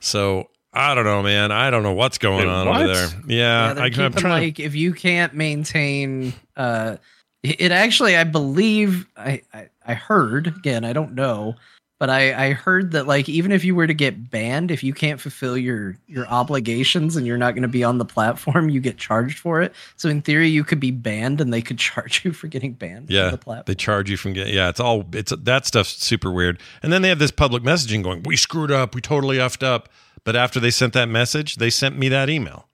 So 0.00 0.50
I 0.74 0.94
don't 0.94 1.04
know, 1.04 1.22
man. 1.22 1.50
I 1.50 1.70
don't 1.70 1.82
know 1.82 1.92
what's 1.94 2.18
going 2.18 2.46
Wait, 2.46 2.48
on 2.48 2.66
what? 2.68 2.82
over 2.82 2.92
there. 2.92 3.08
Yeah, 3.26 3.74
Yeah, 3.74 3.82
I, 3.82 3.86
I'm 3.86 4.12
trying. 4.12 4.42
like 4.42 4.60
if 4.60 4.74
you 4.74 4.92
can't 4.92 5.32
maintain 5.32 6.34
uh 6.58 6.96
it 7.42 7.60
it 7.62 7.72
actually 7.72 8.16
I 8.18 8.24
believe 8.24 9.06
I, 9.16 9.40
I 9.54 9.68
I 9.86 9.94
heard 9.94 10.48
again 10.48 10.84
I 10.84 10.92
don't 10.92 11.14
know 11.14 11.54
but 11.98 12.10
I 12.10 12.48
I 12.48 12.52
heard 12.52 12.92
that 12.92 13.06
like 13.06 13.28
even 13.28 13.52
if 13.52 13.64
you 13.64 13.74
were 13.74 13.86
to 13.86 13.94
get 13.94 14.30
banned 14.30 14.70
if 14.70 14.82
you 14.82 14.92
can't 14.92 15.20
fulfill 15.20 15.56
your 15.56 15.96
your 16.06 16.26
obligations 16.26 17.16
and 17.16 17.26
you're 17.26 17.38
not 17.38 17.52
going 17.52 17.62
to 17.62 17.68
be 17.68 17.84
on 17.84 17.98
the 17.98 18.04
platform 18.04 18.68
you 18.68 18.80
get 18.80 18.96
charged 18.98 19.38
for 19.38 19.62
it 19.62 19.72
so 19.96 20.08
in 20.08 20.22
theory 20.22 20.48
you 20.48 20.64
could 20.64 20.80
be 20.80 20.90
banned 20.90 21.40
and 21.40 21.52
they 21.52 21.62
could 21.62 21.78
charge 21.90 22.24
you 22.24 22.32
for 22.32 22.48
getting 22.48 22.72
banned 22.72 23.06
from 23.06 23.16
Yeah, 23.16 23.30
the 23.30 23.38
platform 23.38 23.64
they 23.66 23.74
charge 23.74 24.10
you 24.10 24.16
from 24.16 24.32
getting. 24.32 24.54
Yeah, 24.54 24.68
it's 24.68 24.80
all 24.80 25.04
it's 25.12 25.32
that 25.36 25.66
stuff's 25.66 26.02
super 26.02 26.30
weird. 26.30 26.60
And 26.82 26.92
then 26.92 27.02
they 27.02 27.08
have 27.08 27.18
this 27.18 27.30
public 27.30 27.62
messaging 27.62 28.02
going, 28.02 28.22
"We 28.24 28.36
screwed 28.36 28.70
up. 28.70 28.94
We 28.94 29.00
totally 29.00 29.36
effed 29.36 29.62
up." 29.62 29.88
But 30.24 30.36
after 30.36 30.58
they 30.58 30.70
sent 30.70 30.94
that 30.94 31.08
message, 31.08 31.56
they 31.56 31.70
sent 31.70 31.98
me 31.98 32.08
that 32.08 32.30
email. 32.30 32.68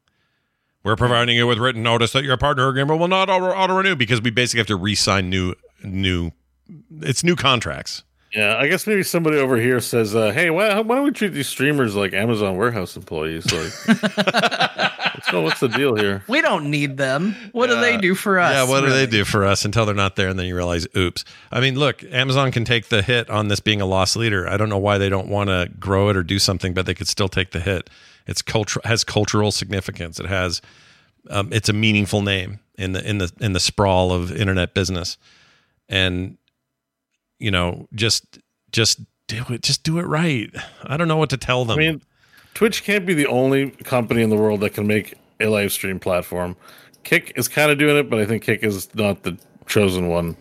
We're 0.82 0.96
providing 0.96 1.36
you 1.36 1.46
with 1.46 1.58
written 1.58 1.82
notice 1.82 2.12
that 2.12 2.24
your 2.24 2.36
partner 2.36 2.68
agreement 2.68 2.98
will 3.00 3.08
not 3.08 3.28
auto 3.28 3.74
renew 3.76 3.96
because 3.96 4.22
we 4.22 4.30
basically 4.30 4.60
have 4.60 4.66
to 4.68 4.76
re-sign 4.76 5.28
new 5.28 5.54
new. 5.84 6.30
It's 7.00 7.22
new 7.22 7.36
contracts. 7.36 8.04
Yeah, 8.34 8.56
I 8.56 8.68
guess 8.68 8.86
maybe 8.86 9.02
somebody 9.02 9.38
over 9.38 9.56
here 9.56 9.80
says, 9.80 10.14
uh, 10.14 10.30
"Hey, 10.30 10.50
why, 10.50 10.78
why 10.80 10.96
don't 10.96 11.04
we 11.04 11.10
treat 11.10 11.32
these 11.32 11.48
streamers 11.48 11.96
like 11.96 12.12
Amazon 12.12 12.56
warehouse 12.56 12.96
employees? 12.96 13.44
Like, 13.52 13.72
what's, 15.14 15.32
what's 15.32 15.60
the 15.60 15.68
deal 15.68 15.96
here?" 15.96 16.22
we 16.28 16.40
don't 16.40 16.70
need 16.70 16.96
them 16.96 17.34
what 17.50 17.66
do 17.68 17.80
they 17.80 17.96
do 17.96 18.14
for 18.14 18.38
us 18.38 18.54
Yeah, 18.54 18.62
what 18.68 18.82
do 18.82 18.90
they 18.90 19.06
do 19.06 19.24
for 19.24 19.44
us 19.44 19.64
until 19.64 19.84
they're 19.84 19.94
not 19.96 20.14
there, 20.14 20.28
and 20.28 20.38
then 20.38 20.46
you 20.46 20.54
realize, 20.54 20.86
oops. 20.96 21.24
I 21.50 21.60
mean, 21.60 21.76
look, 21.76 22.04
Amazon 22.04 22.52
can 22.52 22.64
take 22.64 22.88
the 22.88 23.02
hit 23.02 23.28
on 23.30 23.48
this 23.48 23.58
being 23.58 23.80
a 23.80 23.86
loss 23.86 24.14
leader. 24.14 24.48
I 24.48 24.56
don't 24.56 24.68
know 24.68 24.78
why 24.78 24.98
they 24.98 25.08
don't 25.08 25.28
want 25.28 25.48
to 25.48 25.68
grow 25.80 26.08
it 26.08 26.16
or 26.16 26.22
do 26.22 26.38
something, 26.38 26.72
but 26.72 26.86
they 26.86 26.94
could 26.94 27.08
still 27.08 27.28
take 27.28 27.50
the 27.50 27.60
hit. 27.60 27.90
It's 28.28 28.42
culture 28.42 28.80
has 28.84 29.02
cultural 29.02 29.50
significance. 29.50 30.20
It 30.20 30.26
has, 30.26 30.62
um, 31.30 31.52
it's 31.52 31.68
a 31.68 31.72
meaningful 31.72 32.22
name 32.22 32.60
in 32.78 32.92
the 32.92 33.08
in 33.08 33.18
the 33.18 33.32
in 33.40 33.54
the 33.54 33.60
sprawl 33.60 34.12
of 34.12 34.30
internet 34.30 34.72
business, 34.72 35.18
and 35.88 36.36
you 37.40 37.50
know, 37.50 37.88
just 37.94 38.38
just 38.72 39.00
do 39.26 39.42
it. 39.50 39.62
Just 39.62 39.82
do 39.82 39.98
it 39.98 40.04
right. 40.06 40.50
I 40.84 40.96
don't 40.96 41.08
know 41.08 41.16
what 41.16 41.30
to 41.30 41.36
tell 41.36 41.64
them. 41.64 41.78
I 41.78 41.82
mean, 41.82 42.02
Twitch 42.54 42.84
can't 42.84 43.04
be 43.06 43.14
the 43.14 43.26
only 43.26 43.70
company 43.70 44.22
in 44.22 44.30
the 44.30 44.36
world 44.36 44.60
that 44.60 44.70
can 44.70 44.86
make 44.86 45.14
a 45.40 45.46
live 45.46 45.72
stream 45.72 45.98
platform. 45.98 46.56
Kick 47.02 47.32
is 47.36 47.48
kind 47.48 47.70
of 47.70 47.78
doing 47.78 47.96
it, 47.96 48.10
but 48.10 48.18
I 48.18 48.26
think 48.26 48.42
Kick 48.42 48.62
is 48.62 48.94
not 48.94 49.22
the 49.22 49.38
chosen 49.66 50.08
one. 50.08 50.36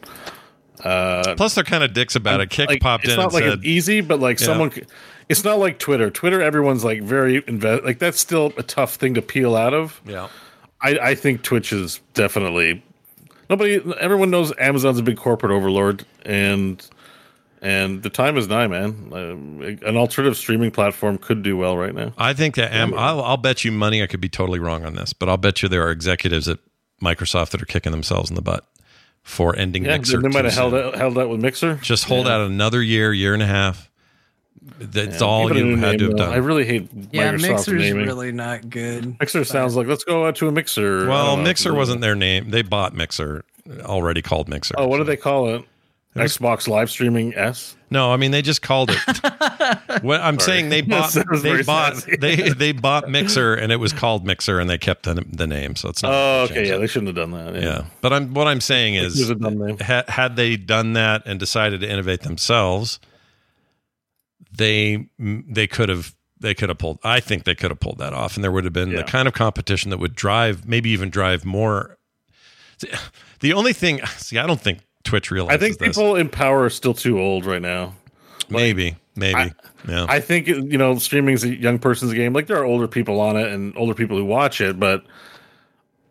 Uh, 0.83 1.35
Plus, 1.35 1.55
they're 1.55 1.63
kind 1.63 1.83
of 1.83 1.93
dicks 1.93 2.15
about 2.15 2.39
it. 2.41 2.49
Kick 2.49 2.69
like, 2.69 2.81
popped 2.81 3.03
it's 3.03 3.13
in 3.13 3.17
not 3.19 3.25
and 3.27 3.33
like 3.33 3.43
said, 3.43 3.53
it's 3.59 3.65
easy, 3.65 4.01
but 4.01 4.19
like 4.19 4.39
someone. 4.39 4.71
c- 4.71 4.83
It's 5.27 5.43
not 5.43 5.59
like 5.59 5.77
Twitter. 5.77 6.09
Twitter, 6.09 6.41
everyone's 6.41 6.83
like 6.83 7.01
very 7.01 7.43
invest. 7.47 7.83
Like 7.83 7.99
that's 7.99 8.19
still 8.19 8.53
a 8.57 8.63
tough 8.63 8.95
thing 8.95 9.13
to 9.15 9.21
peel 9.21 9.55
out 9.55 9.73
of. 9.73 10.01
"Yeah, 10.05 10.27
I, 10.81 10.97
I 10.99 11.15
think 11.15 11.43
Twitch 11.43 11.73
is 11.73 11.99
definitely 12.13 12.81
nobody. 13.49 13.81
Everyone 13.99 14.29
knows 14.29 14.53
Amazon's 14.59 14.99
a 14.99 15.03
big 15.03 15.17
corporate 15.17 15.51
overlord, 15.51 16.05
and 16.25 16.85
and 17.61 18.03
the 18.03 18.09
time 18.09 18.37
is 18.37 18.47
nigh, 18.47 18.67
man. 18.67 19.09
Uh, 19.11 19.87
an 19.87 19.97
alternative 19.97 20.37
streaming 20.37 20.71
platform 20.71 21.17
could 21.17 21.43
do 21.43 21.57
well 21.57 21.77
right 21.77 21.93
now. 21.93 22.13
I 22.17 22.33
think 22.33 22.55
that 22.55 22.71
Am- 22.71 22.93
I'll, 22.93 23.21
I'll 23.21 23.37
bet 23.37 23.65
you 23.65 23.71
money. 23.71 24.01
I 24.01 24.07
could 24.07 24.21
be 24.21 24.29
totally 24.29 24.59
wrong 24.59 24.85
on 24.85 24.95
this, 24.95 25.11
but 25.13 25.27
I'll 25.29 25.37
bet 25.37 25.61
you 25.61 25.69
there 25.69 25.85
are 25.85 25.91
executives 25.91 26.47
at 26.47 26.59
Microsoft 27.01 27.49
that 27.51 27.61
are 27.61 27.65
kicking 27.65 27.91
themselves 27.91 28.29
in 28.29 28.35
the 28.35 28.41
butt 28.41 28.65
for 29.23 29.55
ending 29.57 29.83
Yeah, 29.85 29.97
Mixer. 29.97 30.21
they 30.21 30.29
might 30.29 30.45
have 30.45 30.53
held 30.53 30.73
out, 30.73 30.95
held 30.95 31.17
out 31.17 31.29
with 31.29 31.41
Mixer. 31.41 31.75
Just 31.81 32.05
hold 32.05 32.25
Yeah. 32.27 32.35
out 32.35 32.41
another 32.47 32.81
year, 32.81 33.11
year 33.13 33.33
and 33.33 33.43
a 33.43 33.47
half. 33.47 33.88
That's 34.79 35.19
Yeah, 35.21 35.27
all 35.27 35.47
give 35.47 35.57
it 35.57 35.63
a 35.63 35.67
you 35.67 35.75
had 35.77 35.91
to 35.93 35.97
name, 35.97 35.99
have 36.09 36.17
though. 36.17 36.25
done. 36.25 36.33
I 36.33 36.37
really 36.37 36.65
hate 36.65 36.89
Yeah, 37.11 37.31
Microsoft 37.33 37.41
Mixer's 37.49 37.81
naming. 37.81 38.05
really 38.05 38.31
not 38.31 38.69
good. 38.69 39.19
Mixer 39.19 39.43
sounds 39.45 39.75
like 39.75 39.87
let's 39.87 40.03
go 40.03 40.25
out 40.25 40.35
to 40.37 40.47
a 40.47 40.51
Mixer. 40.51 41.07
Well. 41.07 41.37
Mixer 41.37 41.73
wasn't 41.73 42.01
their 42.01 42.15
name. 42.15 42.49
They 42.51 42.61
bought 42.61 42.93
Mixer, 42.93 43.43
already 43.81 44.21
called 44.21 44.49
Mixer. 44.49 44.75
Oh, 44.77 44.87
what 44.87 44.97
do 44.97 45.03
they 45.03 45.17
call 45.17 45.49
it? 45.55 45.63
Xbox 46.15 46.67
live 46.67 46.89
streaming 46.89 47.35
S. 47.35 47.75
No, 47.91 48.11
I 48.11 48.17
mean 48.17 48.31
they 48.31 48.41
just 48.41 48.61
called 48.63 48.89
it. 48.91 48.97
well, 50.03 50.19
I'm 50.21 50.39
Sorry. 50.39 50.57
saying 50.57 50.69
they 50.69 50.81
bought 50.81 51.11
they 51.13 51.61
bought 51.61 51.97
sassy. 51.97 52.17
they 52.17 52.35
they 52.49 52.71
bought 52.71 53.09
Mixer 53.09 53.53
and 53.53 53.71
it 53.71 53.77
was 53.77 53.93
called 53.93 54.25
Mixer 54.25 54.59
and 54.59 54.69
they 54.69 54.77
kept 54.79 55.03
the, 55.03 55.23
the 55.31 55.45
name. 55.47 55.75
So 55.75 55.87
it's 55.89 56.01
not. 56.03 56.11
Oh, 56.13 56.47
okay, 56.49 56.67
yeah, 56.67 56.75
it. 56.75 56.79
they 56.79 56.87
shouldn't 56.87 57.15
have 57.15 57.15
done 57.15 57.31
that. 57.31 57.55
Yeah, 57.55 57.61
yeah. 57.61 57.85
But 58.01 58.11
I'm 58.13 58.33
what 58.33 58.47
I'm 58.47 58.59
saying 58.59 58.95
is 58.95 59.17
was 59.19 59.29
a 59.29 59.35
dumb 59.35 59.59
name. 59.59 59.77
ha- 59.79 60.03
had 60.07 60.35
they 60.35 60.57
done 60.57 60.93
that 60.93 61.23
and 61.27 61.39
decided 61.39 61.81
to 61.81 61.89
innovate 61.89 62.21
themselves, 62.21 62.99
they 64.59 65.09
they 65.17 65.65
could 65.65 65.89
have 65.89 66.13
they 66.39 66.53
could 66.53 66.69
have 66.69 66.77
pulled. 66.77 66.99
I 67.03 67.19
think 67.19 67.43
they 67.45 67.55
could 67.55 67.71
have 67.71 67.79
pulled 67.79 67.97
that 67.97 68.13
off, 68.13 68.35
and 68.35 68.43
there 68.43 68.51
would 68.51 68.63
have 68.65 68.71
been 68.73 68.91
Yeah. 68.91 68.97
the 68.97 69.03
kind 69.03 69.27
of 69.27 69.33
competition 69.33 69.89
that 69.89 69.97
would 69.97 70.15
drive, 70.15 70.67
maybe 70.67 70.91
even 70.91 71.09
drive 71.09 71.43
more. 71.43 71.97
The 73.41 73.53
only 73.53 73.71
thing, 73.73 74.05
see, 74.17 74.37
I 74.37 74.45
don't 74.45 74.59
think 74.61 74.79
Twitch 75.05 75.31
realizes 75.31 75.55
I 75.55 75.59
think 75.65 75.79
this. 75.79 75.87
people 75.97 76.15
in 76.15 76.27
power 76.29 76.65
are 76.65 76.69
still 76.69 76.93
too 76.93 77.19
old 77.19 77.45
right 77.45 77.61
now. 77.61 77.95
maybe, 78.49 78.97
maybe, 79.15 79.51
yeah. 79.87 80.05
I 80.09 80.19
think 80.19 80.47
you 80.47 80.77
know 80.77 80.97
streaming 80.97 81.35
is 81.35 81.43
a 81.45 81.55
young 81.55 81.79
person's 81.79 82.13
game. 82.13 82.33
Like 82.33 82.47
there 82.47 82.57
are 82.57 82.65
older 82.65 82.87
people 82.87 83.19
on 83.21 83.37
it 83.37 83.47
and 83.51 83.73
older 83.77 83.93
people 83.93 84.17
who 84.17 84.25
watch 84.25 84.59
it, 84.61 84.77
but 84.79 85.05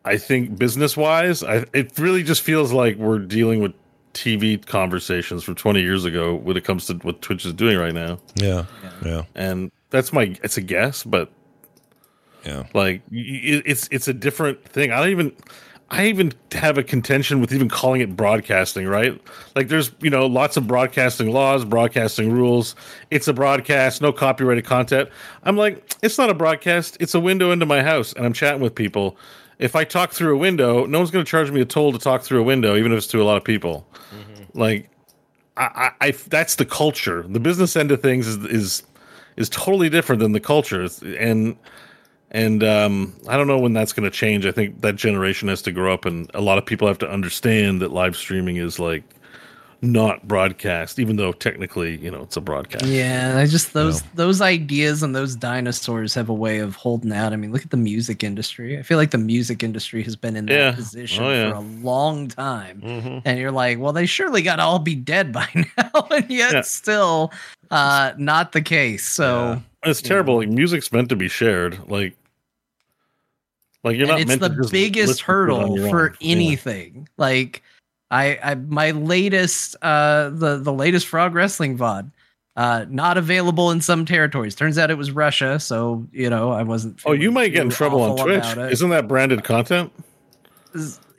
I 0.06 0.16
think 0.16 0.58
business 0.58 0.96
wise, 0.96 1.42
I, 1.42 1.66
it 1.74 1.98
really 1.98 2.22
just 2.22 2.40
feels 2.42 2.72
like 2.72 2.96
we're 2.96 3.18
dealing 3.18 3.60
with 3.60 3.72
TV 4.14 4.64
conversations 4.64 5.44
from 5.44 5.54
20 5.54 5.80
years 5.80 6.04
ago 6.04 6.34
when 6.34 6.56
it 6.56 6.64
comes 6.64 6.86
to 6.86 6.94
what 6.94 7.22
Twitch 7.22 7.44
is 7.46 7.52
doing 7.52 7.78
right 7.78 7.94
now. 7.94 8.18
yeah, 8.36 8.64
yeah, 9.04 9.22
And 9.34 9.70
that's 9.90 10.12
my 10.12 10.34
it's 10.42 10.56
a 10.56 10.62
guess, 10.62 11.04
but 11.04 11.30
yeah. 12.44 12.64
like 12.74 13.02
y- 13.10 13.18
y- 13.44 13.62
it's 13.66 13.88
it's 13.90 14.08
a 14.08 14.14
different 14.14 14.62
thing. 14.64 14.92
I 14.92 14.98
don't 15.00 15.10
even 15.10 15.32
I 15.90 16.06
even 16.06 16.32
have 16.52 16.76
a 16.76 16.82
contention 16.82 17.40
with 17.40 17.52
even 17.52 17.68
calling 17.70 18.02
it 18.02 18.14
broadcasting, 18.14 18.86
right? 18.86 19.18
Like 19.56 19.68
there's, 19.68 19.90
you 20.02 20.10
know, 20.10 20.26
lots 20.26 20.58
of 20.58 20.66
broadcasting 20.66 21.32
laws, 21.32 21.64
broadcasting 21.64 22.30
rules. 22.30 22.76
It's 23.10 23.26
a 23.26 23.32
broadcast, 23.32 24.02
no 24.02 24.12
copyrighted 24.12 24.66
content. 24.66 25.08
I'm 25.44 25.56
like, 25.56 25.94
it's 26.02 26.18
not 26.18 26.28
a 26.28 26.34
broadcast, 26.34 26.98
it's 27.00 27.14
a 27.14 27.20
window 27.20 27.52
into 27.52 27.64
my 27.64 27.82
house 27.82 28.12
and 28.12 28.26
I'm 28.26 28.34
chatting 28.34 28.60
with 28.60 28.74
people. 28.74 29.16
If 29.58 29.74
I 29.74 29.84
talk 29.84 30.12
through 30.12 30.34
a 30.34 30.38
window, 30.38 30.86
no 30.86 30.98
one's 30.98 31.10
going 31.10 31.24
to 31.24 31.30
charge 31.30 31.50
me 31.50 31.60
a 31.60 31.64
toll 31.64 31.92
to 31.92 31.98
talk 31.98 32.22
through 32.22 32.40
a 32.40 32.44
window 32.44 32.76
even 32.76 32.92
if 32.92 32.98
it's 32.98 33.06
to 33.08 33.20
a 33.20 33.24
lot 33.24 33.36
of 33.36 33.44
people. 33.44 33.86
Like 34.54 34.90
I, 35.56 35.92
I, 36.00 36.06
I 36.06 36.10
that's 36.12 36.54
the 36.54 36.64
culture. 36.64 37.24
The 37.28 37.40
business 37.40 37.76
end 37.76 37.90
of 37.90 38.00
things 38.00 38.26
is 38.26 38.36
is 38.44 38.82
is 39.36 39.48
totally 39.48 39.88
different 39.88 40.20
than 40.20 40.32
the 40.32 40.40
culture, 40.40 40.88
and 41.18 41.56
and 42.30 42.62
um, 42.62 43.14
I 43.26 43.36
don't 43.36 43.46
know 43.46 43.58
when 43.58 43.72
that's 43.72 43.92
going 43.92 44.04
to 44.04 44.16
change. 44.16 44.46
I 44.46 44.52
think 44.52 44.80
that 44.82 44.96
generation 44.96 45.48
has 45.48 45.62
to 45.62 45.72
grow 45.72 45.92
up, 45.92 46.04
and 46.04 46.30
a 46.34 46.40
lot 46.40 46.58
of 46.58 46.66
people 46.66 46.88
have 46.88 46.98
to 46.98 47.10
understand 47.10 47.82
that 47.82 47.90
live 47.90 48.16
streaming 48.16 48.56
is 48.56 48.78
like 48.78 49.02
not 49.80 50.26
broadcast, 50.26 50.98
even 50.98 51.16
though 51.16 51.30
technically, 51.32 51.96
you 51.98 52.10
know, 52.10 52.22
it's 52.22 52.36
a 52.36 52.40
broadcast. 52.40 52.84
Yeah, 52.86 53.36
I 53.38 53.46
just 53.46 53.72
those 53.74 54.02
those 54.14 54.40
ideas 54.40 55.04
and 55.04 55.14
those 55.14 55.36
dinosaurs 55.36 56.14
have 56.14 56.28
a 56.28 56.34
way 56.34 56.58
of 56.58 56.74
holding 56.74 57.12
out. 57.12 57.32
I 57.32 57.36
mean, 57.36 57.52
look 57.52 57.62
at 57.62 57.70
the 57.70 57.76
music 57.76 58.24
industry. 58.24 58.76
I 58.78 58.82
feel 58.82 58.96
like 58.98 59.12
the 59.12 59.18
music 59.18 59.62
industry 59.62 60.02
has 60.02 60.16
been 60.16 60.34
in 60.36 60.46
that 60.46 60.52
Yeah. 60.52 60.72
position 60.72 61.24
Oh, 61.24 61.30
yeah. 61.32 61.50
for 61.50 61.56
a 61.56 61.60
long 61.60 62.26
time. 62.26 62.80
Mhm. 62.84 63.22
And 63.24 63.38
you're 63.38 63.52
like, 63.52 63.78
well, 63.78 63.92
they 63.92 64.06
surely 64.06 64.42
got 64.42 64.56
to 64.56 64.62
all 64.62 64.80
be 64.80 64.96
dead 64.96 65.32
by 65.32 65.46
now, 65.76 66.08
and 66.10 66.28
yet 66.28 66.52
Yeah. 66.54 66.60
still 66.62 67.32
uh 67.70 68.12
not 68.18 68.50
the 68.52 68.62
case. 68.62 69.06
So 69.08 69.62
It's 69.84 70.02
terrible. 70.02 70.38
Like 70.38 70.48
music's 70.48 70.90
meant 70.92 71.08
to 71.10 71.16
be 71.16 71.28
shared. 71.28 71.78
Like, 71.88 72.16
like 73.84 73.96
you're 73.96 74.08
not 74.08 74.20
it's 74.20 74.28
meant 74.28 74.40
the 74.40 74.48
to 74.48 74.68
biggest 74.70 75.08
listen 75.08 75.22
it 75.22 75.26
hurdle 75.26 75.88
for 75.88 76.08
own. 76.10 76.16
Yeah. 76.20 76.32
anything. 76.32 77.08
Like 77.16 77.62
I, 78.10 78.38
I 78.42 78.54
my 78.54 78.92
latest 78.92 79.76
uh 79.82 80.30
the 80.30 80.58
the 80.58 80.72
latest 80.72 81.06
frog 81.06 81.34
wrestling 81.34 81.76
VOD 81.76 82.10
uh 82.56 82.86
not 82.88 83.18
available 83.18 83.70
in 83.70 83.80
some 83.80 84.04
territories. 84.06 84.54
Turns 84.54 84.78
out 84.78 84.90
it 84.90 84.96
was 84.96 85.10
Russia, 85.10 85.60
so 85.60 86.06
you 86.12 86.30
know, 86.30 86.50
I 86.50 86.62
wasn't 86.62 87.00
Oh, 87.04 87.12
you 87.12 87.30
might 87.30 87.48
get 87.48 87.62
in 87.62 87.70
trouble 87.70 88.00
on 88.02 88.16
Twitch. 88.16 88.38
about 88.52 88.58
it. 88.66 88.72
Isn't 88.72 88.90
that 88.90 89.08
branded 89.08 89.44
content? 89.44 89.92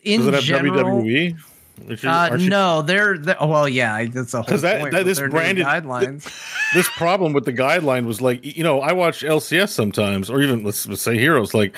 in 0.04 0.20
Does 0.22 0.28
it 0.28 0.34
have 0.34 0.44
general, 0.44 1.02
WWE? 1.02 1.38
Which 1.86 2.00
is- 2.00 2.06
Uh, 2.06 2.36
you- 2.40 2.50
no, 2.50 2.82
they're, 2.82 3.18
they're 3.18 3.42
oh, 3.42 3.48
well, 3.48 3.70
yeah, 3.70 4.04
that's 4.06 4.34
a 4.34 4.38
whole 4.38 4.46
because 4.46 4.62
that, 4.64 4.82
point 4.82 4.94
that 4.94 5.06
this 5.06 5.18
their 5.18 5.28
new 5.28 5.34
branded 5.34 5.66
guidelines. 5.66 6.24
this 6.74 6.90
problem 6.90 7.34
with 7.34 7.46
the 7.46 7.54
guideline 7.54 8.06
was 8.06 8.22
like 8.22 8.44
you 8.44 8.64
know 8.64 8.82
I 8.82 8.92
watch 8.94 9.22
LCS 9.24 9.70
sometimes 9.70 10.30
or 10.30 10.42
even 10.42 10.64
let's, 10.64 10.88
let's 10.88 11.02
say 11.02 11.18
Heroes 11.18 11.54
like 11.54 11.76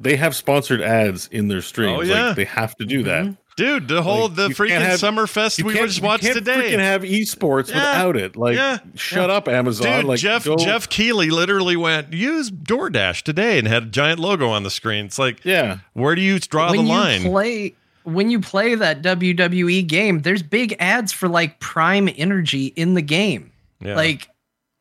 they 0.00 0.16
have 0.16 0.36
sponsored 0.36 0.80
ads 0.80 1.28
in 1.28 1.48
their 1.48 1.62
streams. 1.62 1.98
Oh, 1.98 2.02
yeah. 2.02 2.26
like, 2.28 2.36
they 2.36 2.44
have 2.44 2.76
to 2.76 2.84
do 2.84 3.02
that. 3.04 3.34
Dude, 3.58 3.88
the 3.88 4.02
whole 4.02 4.28
Like, 4.28 4.34
the 4.36 4.48
freaking 4.50 4.80
have- 4.80 5.00
Summerfest 5.00 5.58
You 5.58 5.64
we 5.66 5.74
can't- 5.74 5.86
just 5.86 6.00
you 6.00 6.04
watched 6.06 6.22
can't 6.22 6.34
today. 6.34 6.54
freaking 6.72 6.78
have 6.78 7.02
esports 7.02 7.68
Yeah. 7.68 7.74
without 7.76 8.16
it. 8.16 8.36
Like, 8.36 8.56
Yeah. 8.56 8.78
shut 8.94 9.30
up, 9.30 9.48
Amazon. 9.48 9.96
Dude, 9.98 10.04
like, 10.06 10.20
Jeff 10.20 10.44
go- 10.44 10.56
Geoff 10.56 10.88
Keighley 10.88 11.30
literally 11.30 11.76
went 11.76 12.12
use 12.12 12.50
DoorDash 12.50 13.22
today 13.22 13.58
and 13.58 13.66
had 13.66 13.82
a 13.82 13.86
giant 13.86 14.20
logo 14.20 14.48
on 14.48 14.62
the 14.62 14.70
screen. 14.70 15.04
It's 15.06 15.18
like, 15.18 15.44
yeah, 15.44 15.78
where 15.92 16.14
do 16.14 16.22
you 16.22 16.38
draw 16.38 16.70
when 16.70 16.78
the 16.78 16.82
you 16.84 16.88
line? 16.88 17.22
play 17.22 17.74
when 18.04 18.30
you 18.30 18.40
play 18.40 18.74
that 18.74 19.02
WWE 19.02 19.82
game, 19.82 20.20
there's 20.20 20.42
big 20.42 20.74
ads 20.78 21.12
for 21.12 21.28
like 21.28 21.60
Prime 21.60 22.08
Energy 22.16 22.72
in 22.76 22.94
the 22.94 23.02
game. 23.02 23.50
Yeah. 23.84 23.96
Like 23.96 24.28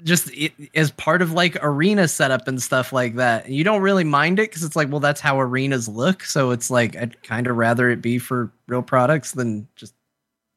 just 0.03 0.29
it, 0.31 0.53
as 0.75 0.91
part 0.91 1.21
of 1.21 1.31
like 1.31 1.57
arena 1.61 2.07
setup 2.07 2.47
and 2.47 2.61
stuff 2.61 2.93
like 2.93 3.15
that. 3.15 3.49
You 3.49 3.63
don't 3.63 3.81
really 3.81 4.03
mind 4.03 4.39
it 4.39 4.49
because 4.49 4.63
it's 4.63 4.75
like, 4.75 4.89
well, 4.89 4.99
that's 4.99 5.21
how 5.21 5.39
arenas 5.39 5.87
look. 5.87 6.23
So 6.23 6.51
it's 6.51 6.69
like 6.69 6.95
I'd 6.95 7.21
kind 7.23 7.47
of 7.47 7.55
rather 7.57 7.89
it 7.89 8.01
be 8.01 8.19
for 8.19 8.51
real 8.67 8.83
products 8.83 9.31
than 9.31 9.67
just 9.75 9.93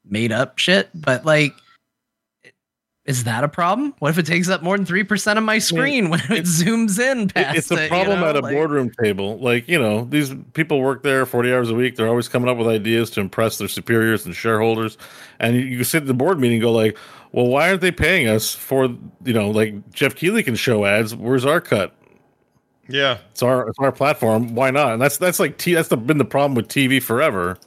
made 0.05 0.31
up 0.31 0.57
shit. 0.59 0.89
But 0.93 1.25
like, 1.25 1.53
is 3.05 3.23
that 3.23 3.43
a 3.43 3.47
problem? 3.47 3.95
What 3.97 4.09
if 4.09 4.19
it 4.19 4.27
takes 4.27 4.47
up 4.47 4.61
more 4.61 4.77
than 4.77 4.85
three 4.85 5.03
percent 5.03 5.39
of 5.39 5.43
my 5.43 5.57
screen 5.57 6.11
when 6.11 6.19
it 6.29 6.45
zooms 6.45 6.99
in 6.99 7.29
past 7.29 7.57
it's 7.57 7.71
it, 7.71 7.79
a 7.79 7.83
you 7.83 7.89
problem 7.89 8.19
know? 8.19 8.27
at 8.27 8.35
a 8.35 8.41
Like- 8.41 8.53
boardroom 8.53 8.91
table. 9.03 9.39
Like, 9.39 9.67
you 9.67 9.79
know, 9.79 10.05
these 10.05 10.33
people 10.53 10.81
work 10.81 11.01
there 11.01 11.25
40 11.25 11.51
hours 11.51 11.69
a 11.71 11.73
week. 11.73 11.95
They're 11.95 12.07
always 12.07 12.27
coming 12.27 12.47
up 12.47 12.57
with 12.57 12.67
ideas 12.67 13.09
to 13.11 13.21
impress 13.21 13.57
their 13.57 13.67
superiors 13.67 14.23
and 14.27 14.35
shareholders. 14.35 14.99
And 15.39 15.55
you, 15.55 15.61
you 15.63 15.83
sit 15.83 16.03
at 16.03 16.07
the 16.07 16.13
board 16.13 16.39
meeting 16.39 16.57
and 16.57 16.61
go 16.61 16.71
like, 16.71 16.95
well, 17.31 17.47
why 17.47 17.69
aren't 17.69 17.81
they 17.81 17.91
paying 17.91 18.27
us 18.27 18.53
for, 18.53 18.85
you 19.23 19.33
know, 19.33 19.49
like 19.49 19.91
Geoff 19.91 20.15
Keighley 20.15 20.43
can 20.43 20.55
show 20.55 20.85
ads. 20.85 21.15
Where's 21.15 21.45
our 21.45 21.61
cut? 21.61 21.95
yeah. 22.89 23.19
It's 23.31 23.41
our, 23.41 23.69
it's 23.69 23.79
our 23.79 23.91
platform. 23.91 24.53
Why 24.53 24.71
not? 24.71 24.93
And 24.93 25.01
that's, 25.01 25.17
that's 25.17 25.39
like, 25.39 25.57
T, 25.57 25.73
that's 25.73 25.87
the, 25.87 25.97
been 25.97 26.17
the 26.17 26.25
problem 26.25 26.55
with 26.55 26.67
TV 26.67 27.01
forever 27.01 27.57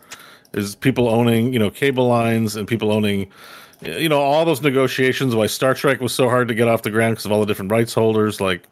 is 0.52 0.74
people 0.74 1.08
owning, 1.08 1.52
you 1.52 1.58
know, 1.58 1.70
cable 1.70 2.06
lines 2.06 2.56
and 2.56 2.68
people 2.68 2.92
owning, 2.92 3.30
you 3.80 4.08
know, 4.08 4.20
all 4.20 4.44
those 4.44 4.62
negotiations. 4.62 5.34
Why 5.34 5.46
Star 5.46 5.74
Trek 5.74 6.00
was 6.00 6.14
so 6.14 6.28
hard 6.28 6.48
to 6.48 6.54
get 6.54 6.68
off 6.68 6.82
the 6.82 6.90
ground 6.90 7.12
because 7.12 7.26
of 7.26 7.32
all 7.32 7.40
the 7.40 7.46
different 7.46 7.72
rights 7.72 7.94
holders. 7.94 8.40
Like, 8.40 8.64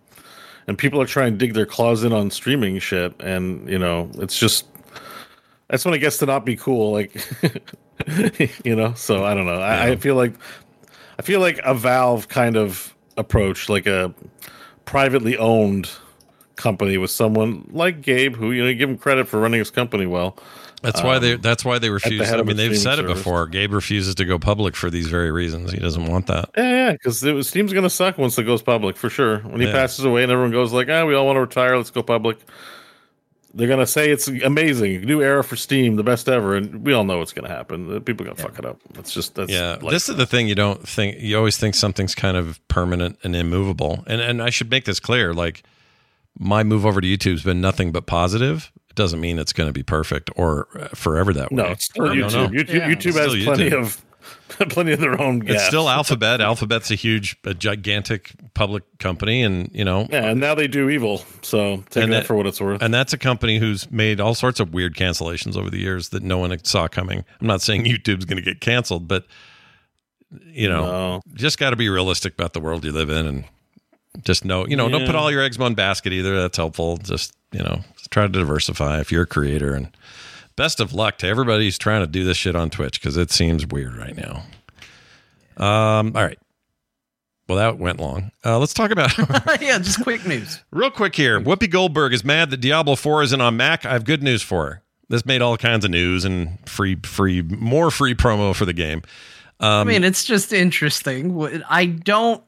and 0.67 0.79
people 0.79 1.01
are 1.01 1.07
trying 1.07 1.33
to 1.33 1.39
dig 1.39 1.55
their 1.55 1.67
claws 1.67 2.05
in 2.05 2.13
on 2.13 2.31
streaming 2.31 2.79
shit, 2.79 3.15
and 3.21 3.69
you 3.69 3.79
know, 3.79 4.11
it's 4.15 4.39
just 4.39 4.67
that's 5.69 5.85
when 5.85 5.95
it 5.95 5.99
gets 5.99 6.19
to 6.19 6.27
not 6.27 6.45
be 6.45 6.57
cool. 6.57 6.93
Like, 6.93 7.15
you 8.65 8.77
know, 8.77 8.95
so 8.95 9.25
I 9.25 9.35
don't 9.35 9.47
know. 9.47 9.61
I, 9.61 9.91
I 9.91 9.97
feel 9.97 10.15
like 10.15 10.35
I 11.19 11.23
feel 11.23 11.41
like 11.41 11.61
a 11.65 11.75
Valve 11.75 12.29
kind 12.29 12.57
of 12.57 12.95
approach, 13.17 13.69
like 13.69 13.87
a 13.87 14.15
privately 14.85 15.37
owned 15.37 15.91
company 16.57 16.97
with 16.99 17.11
someone 17.11 17.69
like 17.73 18.03
Gabe, 18.03 18.37
who 18.37 18.53
you 18.53 18.63
know, 18.63 18.69
you 18.69 18.75
give 18.75 18.89
him 18.91 18.99
credit 18.99 19.29
for 19.29 19.41
running 19.41 19.59
his 19.59 19.71
company 19.71 20.07
well. 20.07 20.37
That's 20.83 21.01
why 21.01 21.21
they. 21.21 21.37
That's 21.37 21.65
why 21.65 21.79
they 21.79 21.91
refuse. 21.91 22.27
head 22.27 22.41
I 22.41 22.43
mean, 22.43 22.57
they've 22.57 22.77
said 22.77 22.99
it 22.99 23.07
before. 23.07 23.47
Gabe 23.47 23.73
refuses 23.73 24.17
to 24.17 24.25
go 24.25 24.37
public 24.39 24.75
for 24.75 24.91
these 24.91 25.07
very 25.07 25.31
reasons. 25.31 25.71
He 25.71 25.79
doesn't 25.79 26.07
want 26.07 26.27
that. 26.27 26.51
Yeah, 26.57 26.71
yeah, 26.71 26.93
because 26.93 27.47
Steam's 27.47 27.73
gonna 27.73 27.89
suck 27.89 28.19
once 28.19 28.37
it 28.37 28.43
goes 28.43 28.63
public 28.63 28.97
for 28.97 29.09
sure. 29.09 29.39
When 29.41 29.61
he 29.61 29.69
Yeah. 29.69 29.73
passes 29.75 30.05
away 30.05 30.25
and 30.25 30.33
everyone 30.33 30.51
goes 30.51 30.73
like, 30.73 30.89
"Ah, 30.89 31.05
we 31.05 31.15
all 31.15 31.25
want 31.27 31.37
to 31.37 31.41
retire. 31.41 31.77
Let's 31.77 31.91
go 31.91 32.03
public." 32.03 32.39
They're 33.55 33.69
gonna 33.69 33.87
say 33.87 34.11
it's 34.11 34.29
amazing, 34.29 35.03
new 35.03 35.21
era 35.21 35.45
for 35.45 35.57
Steam, 35.57 35.97
the 35.97 36.03
best 36.03 36.29
ever, 36.29 36.55
and 36.57 36.87
we 36.87 36.93
all 36.95 37.05
know 37.05 37.19
what's 37.19 37.33
gonna 37.35 37.49
happen. 37.49 37.87
The 37.89 38.01
People 38.01 38.25
gonna 38.25 38.37
fuck 38.37 38.59
it 38.59 38.65
up. 38.65 38.79
It's 38.99 39.13
just 39.13 39.35
that's 39.35 39.53
Yeah, 39.53 39.73
life. 39.83 39.91
this 39.91 40.09
is 40.09 40.17
the 40.17 40.25
thing 40.27 40.49
you 40.49 40.55
don't 40.55 40.87
think. 40.89 41.19
You 41.21 41.37
always 41.37 41.59
think 41.59 41.75
something's 41.75 42.15
kind 42.15 42.37
of 42.37 42.67
permanent 42.69 43.19
and 43.23 43.37
immovable. 43.37 44.05
And 44.07 44.21
and 44.23 44.43
I 44.43 44.49
should 44.51 44.71
make 44.71 44.87
this 44.87 45.01
clear. 45.01 45.35
Like 45.35 45.63
my 46.39 46.63
move 46.65 46.87
over 46.87 47.01
to 47.03 47.07
YouTube's 47.07 47.43
been 47.43 47.61
nothing 47.61 47.93
but 47.93 48.07
positive. 48.07 48.73
It 48.89 48.97
doesn't 48.97 49.21
mean 49.21 49.39
it's 49.39 49.53
going 49.53 49.69
to 49.69 49.73
be 49.73 49.83
perfect 49.83 50.31
or 50.37 50.69
uh, 50.79 50.89
forever 50.89 51.33
that 51.35 51.51
way. 51.51 51.63
no, 51.63 51.69
it's 51.71 51.85
still 51.87 52.05
I 52.11 52.15
don't 52.17 52.33
know. 52.33 52.49
YouTube. 52.49 52.53
YouTube, 52.69 52.75
Yeah. 52.75 52.89
YouTube 52.89 53.07
It's 53.07 53.17
has 53.17 53.45
plenty 53.45 53.71
YouTube. 53.71 53.81
of 53.83 54.05
plenty 54.71 54.93
of 54.93 55.01
their 55.01 55.21
own. 55.21 55.47
It's 55.49 55.65
still 55.67 55.89
Alphabet. 55.89 56.41
Alphabet's 56.41 56.91
a 56.91 56.95
huge, 56.95 57.37
a 57.45 57.55
gigantic 57.55 58.33
public 58.55 58.85
company, 58.99 59.43
and 59.43 59.71
you 59.73 59.85
know, 59.85 60.07
yeah, 60.11 60.31
and 60.31 60.41
now 60.41 60.55
they 60.55 60.67
do 60.69 60.89
evil. 60.91 61.25
So 61.43 61.85
take 61.91 62.11
that 62.11 62.27
for 62.27 62.35
what 62.35 62.47
it's 62.47 62.61
worth. 62.61 62.83
And 62.83 62.93
that's 62.93 63.13
a 63.13 63.19
company 63.19 63.59
who's 63.59 63.91
made 63.91 64.21
all 64.21 64.35
sorts 64.35 64.61
of 64.61 64.73
weird 64.75 64.95
cancellations 64.97 65.57
over 65.57 65.71
the 65.71 65.79
years 65.79 66.11
that 66.11 66.23
no 66.23 66.39
one 66.39 66.57
saw 66.65 66.89
coming. 66.89 67.25
I'm 67.41 67.47
not 67.47 67.63
saying 67.63 67.85
YouTube's 67.85 68.25
going 68.25 68.37
to 68.37 68.43
get 68.43 68.61
canceled, 68.61 69.09
but 69.09 69.27
you 70.47 70.69
know, 70.69 70.85
No. 70.85 71.23
just 71.35 71.59
got 71.59 71.71
to 71.71 71.77
be 71.77 71.89
realistic 71.89 72.35
about 72.35 72.53
the 72.55 72.61
world 72.61 72.85
you 72.85 72.93
live 72.93 73.11
in 73.11 73.27
and 73.27 73.45
just 74.25 74.45
know, 74.45 74.67
you 74.67 74.77
know, 74.77 74.89
don't 74.89 75.07
put 75.07 75.15
all 75.15 75.31
your 75.31 75.43
eggs 75.43 75.57
in 75.57 75.63
one 75.63 75.75
basket 75.75 76.13
either. 76.13 76.41
That's 76.41 76.57
helpful. 76.57 76.97
Just, 76.99 77.35
you 77.53 77.61
know, 77.63 77.81
try 78.11 78.23
to 78.25 78.29
diversify 78.29 79.01
if 79.01 79.11
you're 79.13 79.23
a 79.23 79.27
creator 79.27 79.75
and 79.75 79.89
best 80.57 80.81
of 80.81 80.93
luck 80.93 81.19
to 81.19 81.27
everybody 81.27 81.65
who's 81.65 81.79
trying 81.79 82.03
to 82.03 82.07
do 82.07 82.25
this 82.25 82.37
shit 82.37 82.57
on 82.57 82.71
Twitch 82.71 83.01
because 83.01 83.17
it 83.17 83.31
seems 83.31 83.67
weird 83.67 83.97
right 83.97 84.17
now. 84.17 84.45
Um, 85.57 86.17
all 86.17 86.23
right. 86.23 86.39
Well, 87.49 87.59
that 87.59 87.79
went 87.79 88.01
long. 88.01 88.31
Uh, 88.45 88.59
let's 88.59 88.73
talk 88.73 88.91
about 88.91 89.17
yeah, 89.61 89.79
just 89.79 90.03
quick 90.03 90.27
news. 90.27 90.63
Real 90.71 90.91
quick 90.91 91.15
here. 91.15 91.41
Whoopi 91.41 91.69
Goldberg 91.69 92.15
is 92.15 92.25
mad 92.25 92.51
that 92.51 92.59
Diablo 92.59 92.97
4 92.97 93.25
isn't 93.25 93.41
on 93.41 93.57
Mac. 93.57 93.85
I 93.85 93.93
have 93.93 94.05
good 94.05 94.23
news 94.23 94.43
for 94.43 94.67
her. 94.67 94.83
This 95.09 95.27
made 95.27 95.43
all 95.43 95.57
kinds 95.59 95.85
of 95.85 95.91
news 95.91 96.25
and 96.25 96.59
free, 96.67 96.97
free, 97.03 97.43
more 97.43 97.91
free 97.91 98.15
promo 98.15 98.55
for 98.55 98.65
the 98.65 98.73
game. 98.73 99.03
I 99.61 99.85
mean, 99.85 100.03
it's 100.03 100.25
just 100.25 100.53
interesting. 100.53 101.63
I 101.69 101.87
don't. 101.87 102.43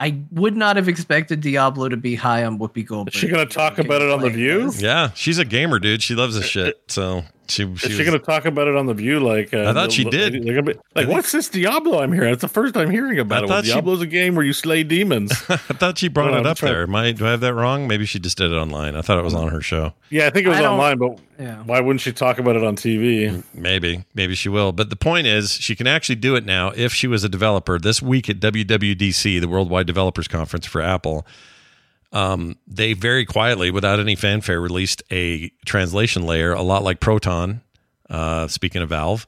I 0.00 0.18
would 0.32 0.56
not 0.56 0.76
have 0.76 0.88
expected 0.88 1.42
Diablo 1.42 1.90
to 1.90 1.96
be 1.96 2.14
high 2.14 2.44
on 2.44 2.58
Whoopi 2.58 2.86
Goldberg. 2.86 3.14
Is 3.14 3.20
she 3.20 3.28
gonna 3.28 3.44
talk 3.44 3.78
about 3.78 4.00
it 4.00 4.10
on 4.10 4.20
the 4.20 4.30
Playing 4.30 4.36
View? 4.36 4.64
this. 4.70 4.80
Yeah, 4.80 5.10
she's 5.14 5.38
a 5.38 5.44
gamer, 5.44 5.78
dude. 5.78 6.02
She 6.02 6.14
loves 6.14 6.34
this 6.34 6.46
shit. 6.46 6.80
So 6.88 7.22
she, 7.50 7.64
she, 7.64 7.70
Is 7.72 7.80
she 7.80 7.88
was- 7.88 7.98
going 8.06 8.18
to 8.18 8.24
talk 8.24 8.44
about 8.44 8.68
it 8.68 8.76
on 8.76 8.86
the 8.86 8.94
View? 8.94 9.20
Like 9.20 9.52
uh, 9.52 9.68
I 9.68 9.72
thought 9.72 9.92
she 9.92 10.04
did. 10.04 10.44
gonna 10.46 10.62
be, 10.62 10.74
like, 10.94 11.08
what's 11.08 11.32
this 11.32 11.48
Diablo 11.48 12.00
I'm 12.00 12.12
hearing? 12.12 12.32
It's 12.32 12.42
the 12.42 12.48
first 12.48 12.74
time 12.74 12.90
hearing 12.90 13.18
about 13.18 13.42
I 13.42 13.44
it. 13.44 13.48
thought 13.48 13.54
Well, 13.54 13.62
she- 13.64 13.70
Diablo's 13.72 14.00
a 14.02 14.06
game 14.06 14.34
where 14.34 14.44
you 14.44 14.52
slay 14.52 14.82
demons. 14.82 15.32
I 15.48 15.56
thought 15.56 15.98
she 15.98 16.08
brought 16.08 16.28
Hold 16.32 16.40
it 16.40 16.46
up 16.46 16.56
trying- 16.58 16.72
there. 16.72 16.82
Am 16.84 16.94
I, 16.94 17.12
do 17.12 17.26
I 17.26 17.30
have 17.30 17.40
that 17.40 17.54
wrong? 17.54 17.86
Maybe 17.88 18.06
she 18.06 18.18
just 18.18 18.38
did 18.38 18.50
it 18.52 18.54
online. 18.56 18.96
I 18.96 19.02
thought 19.02 19.18
it 19.18 19.24
was 19.24 19.34
on 19.34 19.48
her 19.48 19.60
show. 19.60 19.92
yeah, 20.10 20.26
I 20.26 20.30
think 20.30 20.46
it 20.46 20.50
was 20.50 20.58
I 20.58 20.66
online, 20.66 20.98
but 20.98 21.18
Yeah. 21.38 21.62
why 21.64 21.80
wouldn't 21.80 22.00
she 22.00 22.12
talk 22.12 22.38
about 22.38 22.56
it 22.56 22.64
on 22.64 22.76
TV? 22.76 23.42
Maybe, 23.54 24.04
maybe 24.14 24.34
she 24.34 24.48
will. 24.48 24.72
But 24.72 24.90
the 24.90 24.96
point 24.96 25.26
is, 25.26 25.52
she 25.52 25.74
can 25.76 25.86
actually 25.86 26.16
do 26.16 26.36
it 26.36 26.44
now 26.44 26.72
if 26.76 26.92
she 26.92 27.06
was 27.06 27.24
a 27.24 27.28
developer. 27.28 27.78
This 27.78 28.00
week 28.02 28.28
at 28.30 28.40
WWDC, 28.40 29.40
the 29.40 29.48
Worldwide 29.48 29.86
Developers 29.86 30.28
Conference 30.28 30.66
for 30.66 30.80
Apple, 30.80 31.26
um, 32.12 32.56
they 32.66 32.92
very 32.92 33.24
quietly, 33.24 33.70
without 33.70 34.00
any 34.00 34.16
fanfare, 34.16 34.60
released 34.60 35.02
a 35.10 35.50
translation 35.64 36.22
layer, 36.22 36.52
a 36.52 36.62
lot 36.62 36.82
like 36.82 37.00
Proton. 37.00 37.62
Uh, 38.10 38.48
speaking 38.48 38.82
of 38.82 38.88
Valve, 38.88 39.24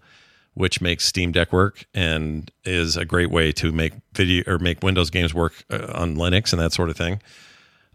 which 0.54 0.80
makes 0.80 1.04
Steam 1.04 1.30
Deck 1.30 1.52
work 1.52 1.84
and 1.94 2.50
is 2.64 2.96
a 2.96 3.04
great 3.04 3.30
way 3.30 3.52
to 3.52 3.70
make 3.70 3.92
video 4.12 4.42
or 4.48 4.58
make 4.58 4.82
Windows 4.82 5.08
games 5.08 5.32
work 5.32 5.64
uh, 5.70 5.92
on 5.94 6.16
Linux 6.16 6.52
and 6.52 6.60
that 6.60 6.72
sort 6.72 6.90
of 6.90 6.96
thing. 6.96 7.22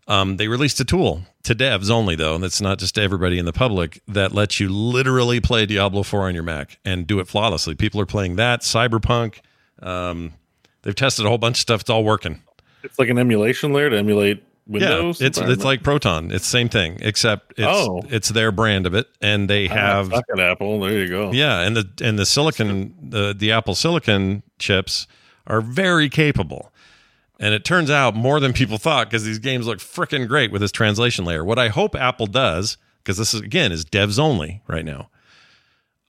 Um, 0.07 0.37
they 0.37 0.47
released 0.47 0.79
a 0.79 0.85
tool 0.85 1.23
to 1.43 1.53
devs 1.53 1.89
only, 1.89 2.15
though, 2.15 2.35
and 2.35 2.43
it's 2.45 2.61
not 2.61 2.79
just 2.79 2.95
to 2.95 3.01
everybody 3.01 3.37
in 3.37 3.43
the 3.43 3.51
public 3.51 4.01
that 4.07 4.31
lets 4.31 4.61
you 4.61 4.69
literally 4.69 5.41
play 5.41 5.65
Diablo 5.65 6.03
4 6.03 6.27
on 6.27 6.33
your 6.33 6.43
Mac 6.43 6.79
and 6.85 7.05
do 7.05 7.19
it 7.19 7.27
flawlessly. 7.27 7.75
People 7.75 7.99
are 7.99 8.05
playing 8.05 8.37
that, 8.37 8.61
Cyberpunk. 8.61 9.39
Um, 9.81 10.31
they've 10.83 10.95
tested 10.95 11.25
a 11.25 11.29
whole 11.29 11.37
bunch 11.37 11.57
of 11.57 11.61
stuff. 11.61 11.81
It's 11.81 11.89
all 11.89 12.05
working. 12.05 12.41
It's 12.83 12.97
like 12.97 13.09
an 13.09 13.17
emulation 13.17 13.73
layer 13.73 13.89
to 13.89 13.97
emulate 13.97 14.41
Windows. 14.67 15.21
yeah, 15.21 15.27
it's 15.27 15.37
it's 15.37 15.63
like 15.63 15.83
Proton. 15.83 16.31
It's 16.31 16.45
the 16.45 16.49
same 16.51 16.69
thing, 16.69 16.97
except 17.01 17.53
it's 17.57 17.67
Oh. 17.67 18.01
it's 18.09 18.29
their 18.29 18.51
brand 18.51 18.85
of 18.85 18.93
it, 18.93 19.07
and 19.21 19.49
they 19.49 19.67
Ah, 19.69 19.73
have 19.73 20.09
fuck 20.09 20.25
it, 20.29 20.39
Apple. 20.39 20.79
There 20.81 20.91
you 20.99 21.07
go. 21.07 21.31
yeah, 21.31 21.61
and 21.61 21.75
the 21.77 21.89
and 22.01 22.19
the 22.19 22.25
silicon 22.25 22.93
the 23.01 23.33
the 23.37 23.51
Apple 23.51 23.75
Silicon 23.75 24.43
chips 24.59 25.07
are 25.45 25.61
very 25.61 26.09
capable. 26.09 26.71
And 27.39 27.53
it 27.53 27.63
turns 27.63 27.91
out 27.91 28.15
more 28.15 28.39
than 28.39 28.51
people 28.51 28.79
thought 28.79 29.07
because 29.09 29.23
these 29.23 29.37
games 29.39 29.67
look 29.67 29.77
freaking 29.77 30.27
great 30.27 30.51
with 30.51 30.59
this 30.59 30.71
translation 30.71 31.23
layer. 31.23 31.45
What 31.45 31.59
I 31.59 31.67
hope 31.67 31.95
Apple 31.95 32.25
does, 32.25 32.77
because 33.03 33.17
this 33.17 33.33
is 33.33 33.41
again 33.41 33.71
is 33.71 33.85
devs 33.85 34.17
only 34.17 34.61
right 34.67 34.83
now. 34.83 35.09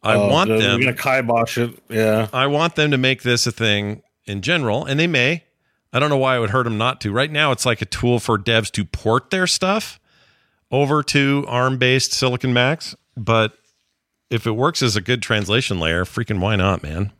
I 0.03 0.15
Oh, 0.15 0.28
want 0.28 0.49
them 0.49 0.81
gonna 0.81 0.95
kibosh 0.95 1.59
it. 1.59 1.78
Yeah, 1.91 2.28
I 2.33 2.47
want 2.47 2.77
them 2.77 2.91
to 2.93 2.97
make 2.99 3.23
this 3.23 3.47
a 3.47 3.53
thing 3.53 4.03
in 4.27 4.41
general, 4.43 4.85
and 4.87 4.99
they 4.99 5.07
may. 5.07 5.45
I 5.92 5.99
don't 5.99 6.10
know 6.10 6.18
why 6.18 6.36
it 6.36 6.41
would 6.41 6.50
hurt 6.50 6.65
them 6.65 6.78
not 6.78 7.00
to. 7.02 7.12
Right 7.12 7.31
now, 7.31 7.52
it's 7.52 7.65
like 7.65 7.81
a 7.81 7.86
tool 7.86 8.18
for 8.18 8.39
devs 8.39 8.70
to 8.73 8.84
port 8.84 9.31
their 9.31 9.47
stuff 9.47 9.99
over 10.70 11.02
to 11.02 11.44
ARM 11.49 11.78
based 11.78 12.12
Silicon 12.12 12.52
Macs. 12.52 12.94
But 13.17 13.52
if 14.31 14.47
it 14.47 14.52
works 14.52 14.83
as 14.83 14.97
a 14.97 15.00
good 15.00 15.23
translation 15.23 15.81
layer, 15.81 16.05
freaking 16.05 16.41
why 16.41 16.57
not, 16.57 16.83
man? 16.83 17.12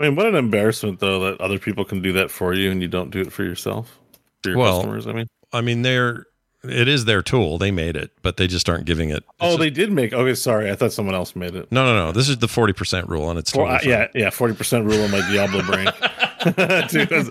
I 0.00 0.04
mean, 0.04 0.16
what 0.16 0.26
an 0.26 0.36
embarrassment 0.36 1.00
though 1.00 1.18
that 1.20 1.40
other 1.40 1.58
people 1.58 1.84
can 1.84 2.00
do 2.00 2.12
that 2.12 2.30
for 2.30 2.54
you 2.54 2.70
and 2.70 2.80
you 2.80 2.88
don't 2.88 3.10
do 3.10 3.20
it 3.20 3.32
for 3.32 3.42
yourself, 3.42 3.98
for 4.42 4.50
your 4.50 4.58
Well, 4.58 4.76
customers. 4.76 5.06
I 5.06 5.12
mean, 5.12 5.26
I 5.52 5.60
mean, 5.60 5.82
they're 5.82 6.26
it 6.64 6.88
is 6.88 7.04
their 7.04 7.22
tool. 7.22 7.56
They 7.58 7.70
made 7.70 7.96
it, 7.96 8.10
but 8.22 8.36
they 8.36 8.46
just 8.46 8.68
aren't 8.68 8.84
giving 8.84 9.10
it. 9.10 9.24
oh, 9.40 9.50
it's 9.52 9.58
they 9.58 9.70
did 9.70 9.92
make. 9.92 10.12
Okay, 10.12 10.34
sorry, 10.34 10.70
I 10.70 10.74
thought 10.74 10.92
someone 10.92 11.14
else 11.14 11.36
made 11.36 11.54
it. 11.54 11.70
No, 11.70 11.84
no, 11.84 12.06
no. 12.06 12.12
This 12.12 12.28
is 12.28 12.38
the 12.38 12.48
forty 12.48 12.72
percent 12.72 13.08
rule, 13.08 13.30
and 13.30 13.38
it's 13.38 13.54
Well, 13.54 13.66
totally 13.66 13.94
I- 13.94 13.98
yeah, 13.98 14.08
yeah, 14.14 14.30
forty 14.30 14.54
percent 14.54 14.84
rule 14.86 14.98
in 15.00 15.10
my 15.10 15.20
Diablo 15.30 15.62
brain. 15.62 15.88
Dude, 16.88 17.30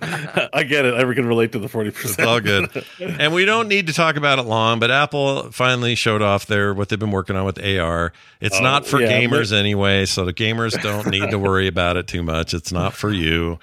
I 0.53 0.63
get 0.67 0.83
it. 0.85 0.93
I 0.93 1.13
can 1.13 1.25
relate 1.25 1.53
to 1.53 1.59
the 1.59 1.69
forty 1.69 1.89
It's 1.89 2.01
percent. 2.01 2.27
all 2.27 2.39
good. 2.41 2.69
and 2.99 3.33
we 3.33 3.45
don't 3.45 3.67
need 3.69 3.87
to 3.87 3.93
talk 3.93 4.17
about 4.17 4.37
it 4.37 4.43
long, 4.43 4.79
but 4.79 4.91
Apple 4.91 5.49
finally 5.51 5.95
showed 5.95 6.21
off 6.21 6.45
their 6.45 6.73
what 6.73 6.89
they've 6.89 6.99
been 6.99 7.11
working 7.11 7.35
on 7.37 7.45
with 7.45 7.57
AR. 7.63 8.11
It's 8.41 8.57
Oh, 8.59 8.63
not 8.63 8.85
for 8.85 8.99
yeah, 9.01 9.21
gamers 9.21 9.51
but- 9.51 9.57
anyway, 9.59 10.05
so 10.05 10.25
the 10.25 10.33
gamers 10.33 10.79
don't 10.81 11.07
need 11.07 11.31
to 11.31 11.39
worry 11.39 11.67
about 11.67 11.95
it 11.97 12.07
too 12.07 12.21
much. 12.21 12.53
It's 12.53 12.71
not 12.71 12.93
for 12.93 13.09
you. 13.11 13.59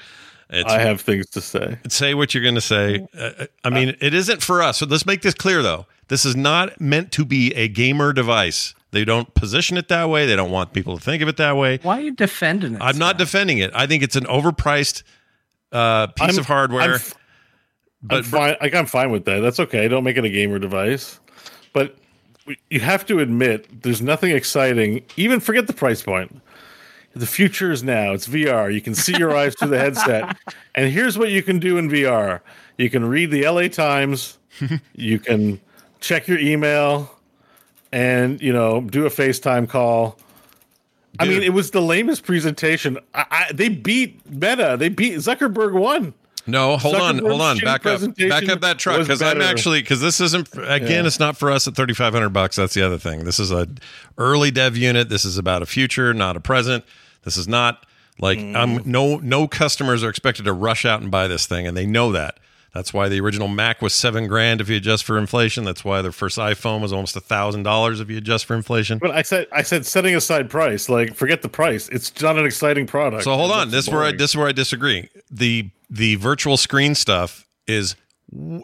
It's, 0.54 0.70
I 0.70 0.80
have 0.80 1.00
things 1.00 1.28
to 1.30 1.40
say. 1.40 1.78
say 1.88 2.14
what 2.14 2.34
you're 2.34 2.42
going 2.42 2.54
to 2.54 2.60
say. 2.60 3.06
Uh, 3.16 3.46
I 3.64 3.70
mean, 3.70 3.96
it 4.00 4.14
isn't 4.14 4.42
for 4.42 4.62
us. 4.62 4.78
So 4.78 4.86
let's 4.86 5.06
make 5.06 5.22
this 5.22 5.34
clear, 5.34 5.62
though. 5.62 5.86
This 6.08 6.24
is 6.24 6.36
not 6.36 6.80
meant 6.80 7.12
to 7.12 7.24
be 7.24 7.52
a 7.54 7.68
gamer 7.68 8.12
device. 8.12 8.74
They 8.90 9.04
don't 9.04 9.32
position 9.34 9.76
it 9.76 9.88
that 9.88 10.08
way. 10.08 10.26
They 10.26 10.36
don't 10.36 10.50
want 10.50 10.72
people 10.72 10.96
to 10.96 11.02
think 11.02 11.22
of 11.22 11.28
it 11.28 11.36
that 11.38 11.56
way. 11.56 11.80
Why 11.82 11.98
are 11.98 12.02
you 12.02 12.12
defending 12.12 12.74
it? 12.74 12.80
I'm 12.80 12.98
not 12.98 13.18
defending 13.18 13.58
it. 13.58 13.70
I 13.74 13.86
think 13.86 14.02
it's 14.02 14.16
an 14.16 14.24
overpriced 14.24 15.02
uh, 15.72 16.08
piece 16.08 16.28
I'm- 16.28 16.38
of 16.38 16.46
hardware. 16.46 16.82
I'm 16.82 16.94
f- 16.94 17.14
I'm 18.02 18.08
but 18.08 18.24
fine. 18.26 18.56
Like 18.60 18.74
I'm 18.74 18.84
fine 18.86 19.10
with 19.10 19.24
that. 19.24 19.40
That's 19.40 19.58
okay. 19.58 19.88
Don't 19.88 20.04
make 20.04 20.18
it 20.18 20.24
a 20.26 20.28
gamer 20.28 20.58
device. 20.58 21.18
But 21.72 21.96
you 22.68 22.80
have 22.80 23.06
to 23.06 23.20
admit, 23.20 23.82
there's 23.82 24.02
nothing 24.02 24.30
exciting. 24.30 25.02
Even 25.16 25.40
forget 25.40 25.66
the 25.66 25.72
price 25.72 26.02
point. 26.02 26.40
The 27.14 27.26
future 27.26 27.70
is 27.70 27.82
now. 27.82 28.12
It's 28.12 28.26
VR. 28.26 28.72
You 28.72 28.80
can 28.80 28.94
see 28.94 29.16
your 29.16 29.36
eyes 29.36 29.54
through 29.54 29.70
the 29.70 29.78
headset. 29.78 30.36
And 30.74 30.92
here's 30.92 31.16
what 31.16 31.30
you 31.30 31.42
can 31.42 31.60
do 31.60 31.78
in 31.78 31.88
VR. 31.88 32.40
You 32.76 32.90
can 32.90 33.04
read 33.04 33.30
the 33.30 33.48
LA 33.48 33.68
Times. 33.68 34.38
you 34.94 35.18
can 35.18 35.60
check 36.00 36.28
your 36.28 36.38
email, 36.38 37.10
and 37.92 38.40
you 38.40 38.52
know 38.52 38.80
do 38.80 39.06
a 39.06 39.10
FaceTime 39.10 39.68
call. 39.68 40.18
I 41.18 41.26
mean, 41.26 41.42
it 41.44 41.52
was 41.52 41.70
the 41.70 41.80
lamest 41.80 42.24
presentation. 42.24 42.98
I, 43.14 43.26
I, 43.30 43.52
they 43.52 43.68
beat 43.68 44.28
Meta. 44.28 44.76
They 44.76 44.88
beat 44.88 45.14
Zuckerberg. 45.14 45.72
Won. 45.72 46.14
No, 46.46 46.76
hold 46.76 46.96
on, 46.96 47.18
hold 47.18 47.40
on. 47.40 47.58
Back 47.58 47.86
up, 47.86 48.00
back 48.16 48.48
up 48.48 48.60
that 48.60 48.78
truck 48.78 49.00
because 49.00 49.22
I'm 49.22 49.40
actually 49.40 49.80
because 49.80 50.00
this 50.00 50.20
isn't 50.20 50.52
again. 50.54 50.90
Yeah. 50.90 51.06
It's 51.06 51.18
not 51.18 51.36
for 51.36 51.50
us 51.50 51.66
at 51.66 51.74
3,500 51.74 52.28
bucks. 52.30 52.56
That's 52.56 52.74
the 52.74 52.82
other 52.82 52.98
thing. 52.98 53.24
This 53.24 53.38
is 53.38 53.50
a 53.50 53.68
early 54.18 54.50
dev 54.50 54.76
unit. 54.76 55.08
This 55.08 55.24
is 55.24 55.38
about 55.38 55.62
a 55.62 55.66
future, 55.66 56.12
not 56.12 56.36
a 56.36 56.40
present. 56.40 56.84
This 57.24 57.36
is 57.36 57.48
not 57.48 57.86
like 58.18 58.38
Mm. 58.38 58.56
I'm 58.56 58.90
no 58.90 59.16
no 59.18 59.48
customers 59.48 60.04
are 60.04 60.10
expected 60.10 60.44
to 60.44 60.52
rush 60.52 60.84
out 60.84 61.02
and 61.02 61.10
buy 61.10 61.26
this 61.26 61.46
thing, 61.46 61.66
and 61.66 61.76
they 61.76 61.86
know 61.86 62.12
that. 62.12 62.38
That's 62.72 62.92
why 62.92 63.08
the 63.08 63.20
original 63.20 63.46
Mac 63.46 63.80
was 63.80 63.94
seven 63.94 64.26
grand 64.26 64.60
if 64.60 64.68
you 64.68 64.76
adjust 64.76 65.04
for 65.04 65.16
inflation. 65.16 65.64
That's 65.64 65.84
why 65.84 66.02
their 66.02 66.10
first 66.10 66.38
iPhone 66.38 66.80
was 66.80 66.92
almost 66.92 67.14
a 67.14 67.20
thousand 67.20 67.62
dollars 67.62 68.00
if 68.00 68.10
you 68.10 68.18
adjust 68.18 68.46
for 68.46 68.54
inflation. 68.56 68.98
But 68.98 69.12
I 69.12 69.22
said, 69.22 69.46
I 69.52 69.62
said, 69.62 69.86
setting 69.86 70.16
aside 70.16 70.50
price, 70.50 70.88
like 70.88 71.14
forget 71.14 71.42
the 71.42 71.48
price. 71.48 71.88
It's 71.90 72.20
not 72.20 72.36
an 72.36 72.44
exciting 72.44 72.88
product. 72.88 73.22
So 73.22 73.36
hold 73.36 73.52
on. 73.52 73.70
This 73.70 73.86
is 73.86 73.92
where 73.92 74.02
I 74.02 74.10
this 74.12 74.30
is 74.32 74.36
where 74.36 74.48
I 74.48 74.52
disagree. 74.52 75.08
The 75.30 75.70
the 75.88 76.16
virtual 76.16 76.56
screen 76.56 76.96
stuff 76.96 77.46
is 77.68 77.94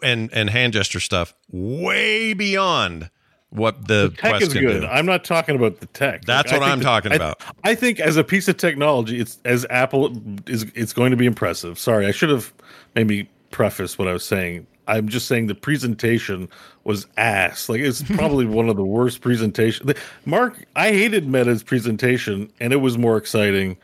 and 0.02 0.28
and 0.32 0.50
hand 0.50 0.72
gesture 0.72 0.98
stuff 1.00 1.32
way 1.52 2.32
beyond 2.34 3.10
what 3.50 3.88
the, 3.88 4.10
The 4.10 4.16
tech 4.16 4.42
is 4.42 4.52
can 4.52 4.62
good. 4.64 4.80
do. 4.82 4.86
I'm 4.86 5.06
not 5.06 5.24
talking 5.24 5.56
about 5.56 5.80
the 5.80 5.86
tech. 5.86 6.24
That's 6.24 6.52
I 6.52 6.58
what 6.58 6.68
I'm 6.68 6.80
talking 6.80 7.12
I- 7.12 7.16
about. 7.16 7.42
I 7.64 7.74
think 7.74 7.98
as 8.00 8.16
a 8.16 8.24
piece 8.24 8.46
of 8.48 8.56
technology, 8.56 9.18
it's 9.20 9.38
as 9.44 9.66
Apple 9.70 10.16
is 10.48 10.66
it's 10.74 10.92
going 10.92 11.10
to 11.10 11.16
be 11.16 11.26
impressive. 11.26 11.78
Sorry, 11.78 12.06
I 12.06 12.12
should 12.12 12.30
have 12.30 12.52
maybe 12.94 13.28
prefaced 13.50 13.98
what 13.98 14.06
I 14.08 14.12
was 14.12 14.24
saying. 14.24 14.66
I'm 14.86 15.08
just 15.08 15.28
saying 15.28 15.46
the 15.46 15.54
presentation 15.54 16.48
was 16.84 17.06
ass. 17.16 17.68
Like 17.68 17.80
it's 17.80 18.02
probably 18.16 18.46
one 18.46 18.68
of 18.68 18.76
the 18.76 18.84
worst 18.84 19.20
presentations. 19.20 19.92
Mark, 20.24 20.64
I 20.76 20.90
hated 20.90 21.26
Meta's 21.28 21.62
presentation, 21.62 22.52
and 22.60 22.72
it 22.72 22.76
was 22.78 22.98
more 22.98 23.16
exciting 23.16 23.76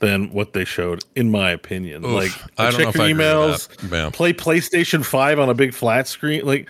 than 0.00 0.30
what 0.32 0.52
they 0.52 0.64
showed, 0.64 1.02
in 1.16 1.30
my 1.30 1.50
opinion. 1.50 2.04
Oof, 2.04 2.12
like 2.12 2.30
I 2.58 2.70
don't 2.70 2.78
know 2.80 2.84
check 2.86 2.94
if 2.94 3.00
I 3.00 3.06
your 3.08 3.16
emails. 3.18 4.12
Play 4.12 4.32
PlayStation 4.32 5.04
Five 5.04 5.38
on 5.38 5.48
a 5.48 5.54
big 5.54 5.74
flat 5.74 6.06
screen. 6.06 6.44
Like, 6.46 6.68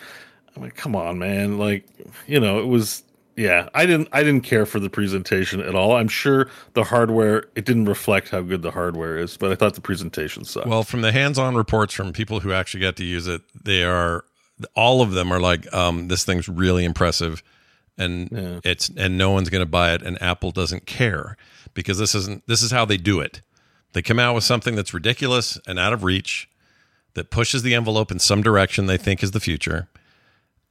I'm 0.58 0.64
like, 0.64 0.74
come 0.74 0.96
on, 0.96 1.18
man. 1.18 1.56
Like, 1.56 1.86
you 2.26 2.40
know, 2.40 2.58
it 2.58 2.66
was. 2.66 3.04
Yeah, 3.36 3.68
I 3.72 3.86
didn't. 3.86 4.08
I 4.10 4.24
didn't 4.24 4.42
care 4.42 4.66
for 4.66 4.80
the 4.80 4.90
presentation 4.90 5.60
at 5.60 5.76
all. 5.76 5.92
I'm 5.92 6.08
sure 6.08 6.50
the 6.72 6.82
hardware. 6.82 7.44
It 7.54 7.64
didn't 7.64 7.84
reflect 7.84 8.30
how 8.30 8.40
good 8.40 8.62
the 8.62 8.72
hardware 8.72 9.16
is, 9.16 9.36
but 9.36 9.52
I 9.52 9.54
thought 9.54 9.74
the 9.74 9.80
presentation 9.80 10.44
sucked. 10.44 10.66
Well, 10.66 10.82
from 10.82 11.02
the 11.02 11.12
hands-on 11.12 11.54
reports 11.54 11.94
from 11.94 12.12
people 12.12 12.40
who 12.40 12.52
actually 12.52 12.80
got 12.80 12.96
to 12.96 13.04
use 13.04 13.28
it, 13.28 13.42
they 13.54 13.84
are 13.84 14.24
all 14.74 15.02
of 15.02 15.12
them 15.12 15.32
are 15.32 15.38
like, 15.38 15.72
um, 15.72 16.08
"This 16.08 16.24
thing's 16.24 16.48
really 16.48 16.84
impressive," 16.84 17.44
and 17.96 18.60
it's 18.64 18.90
and 18.96 19.16
no 19.16 19.30
one's 19.30 19.50
going 19.50 19.62
to 19.62 19.66
buy 19.66 19.94
it, 19.94 20.02
and 20.02 20.20
Apple 20.20 20.50
doesn't 20.50 20.86
care 20.86 21.36
because 21.74 21.98
this 21.98 22.16
isn't. 22.16 22.44
This 22.48 22.60
is 22.60 22.72
how 22.72 22.84
they 22.84 22.96
do 22.96 23.20
it. 23.20 23.40
They 23.92 24.02
come 24.02 24.18
out 24.18 24.34
with 24.34 24.42
something 24.42 24.74
that's 24.74 24.92
ridiculous 24.92 25.60
and 25.64 25.78
out 25.78 25.92
of 25.92 26.02
reach, 26.02 26.48
that 27.14 27.30
pushes 27.30 27.62
the 27.62 27.74
envelope 27.74 28.10
in 28.10 28.18
some 28.18 28.42
direction 28.42 28.86
they 28.86 28.96
think 28.96 29.22
is 29.22 29.32
the 29.32 29.40
future, 29.40 29.88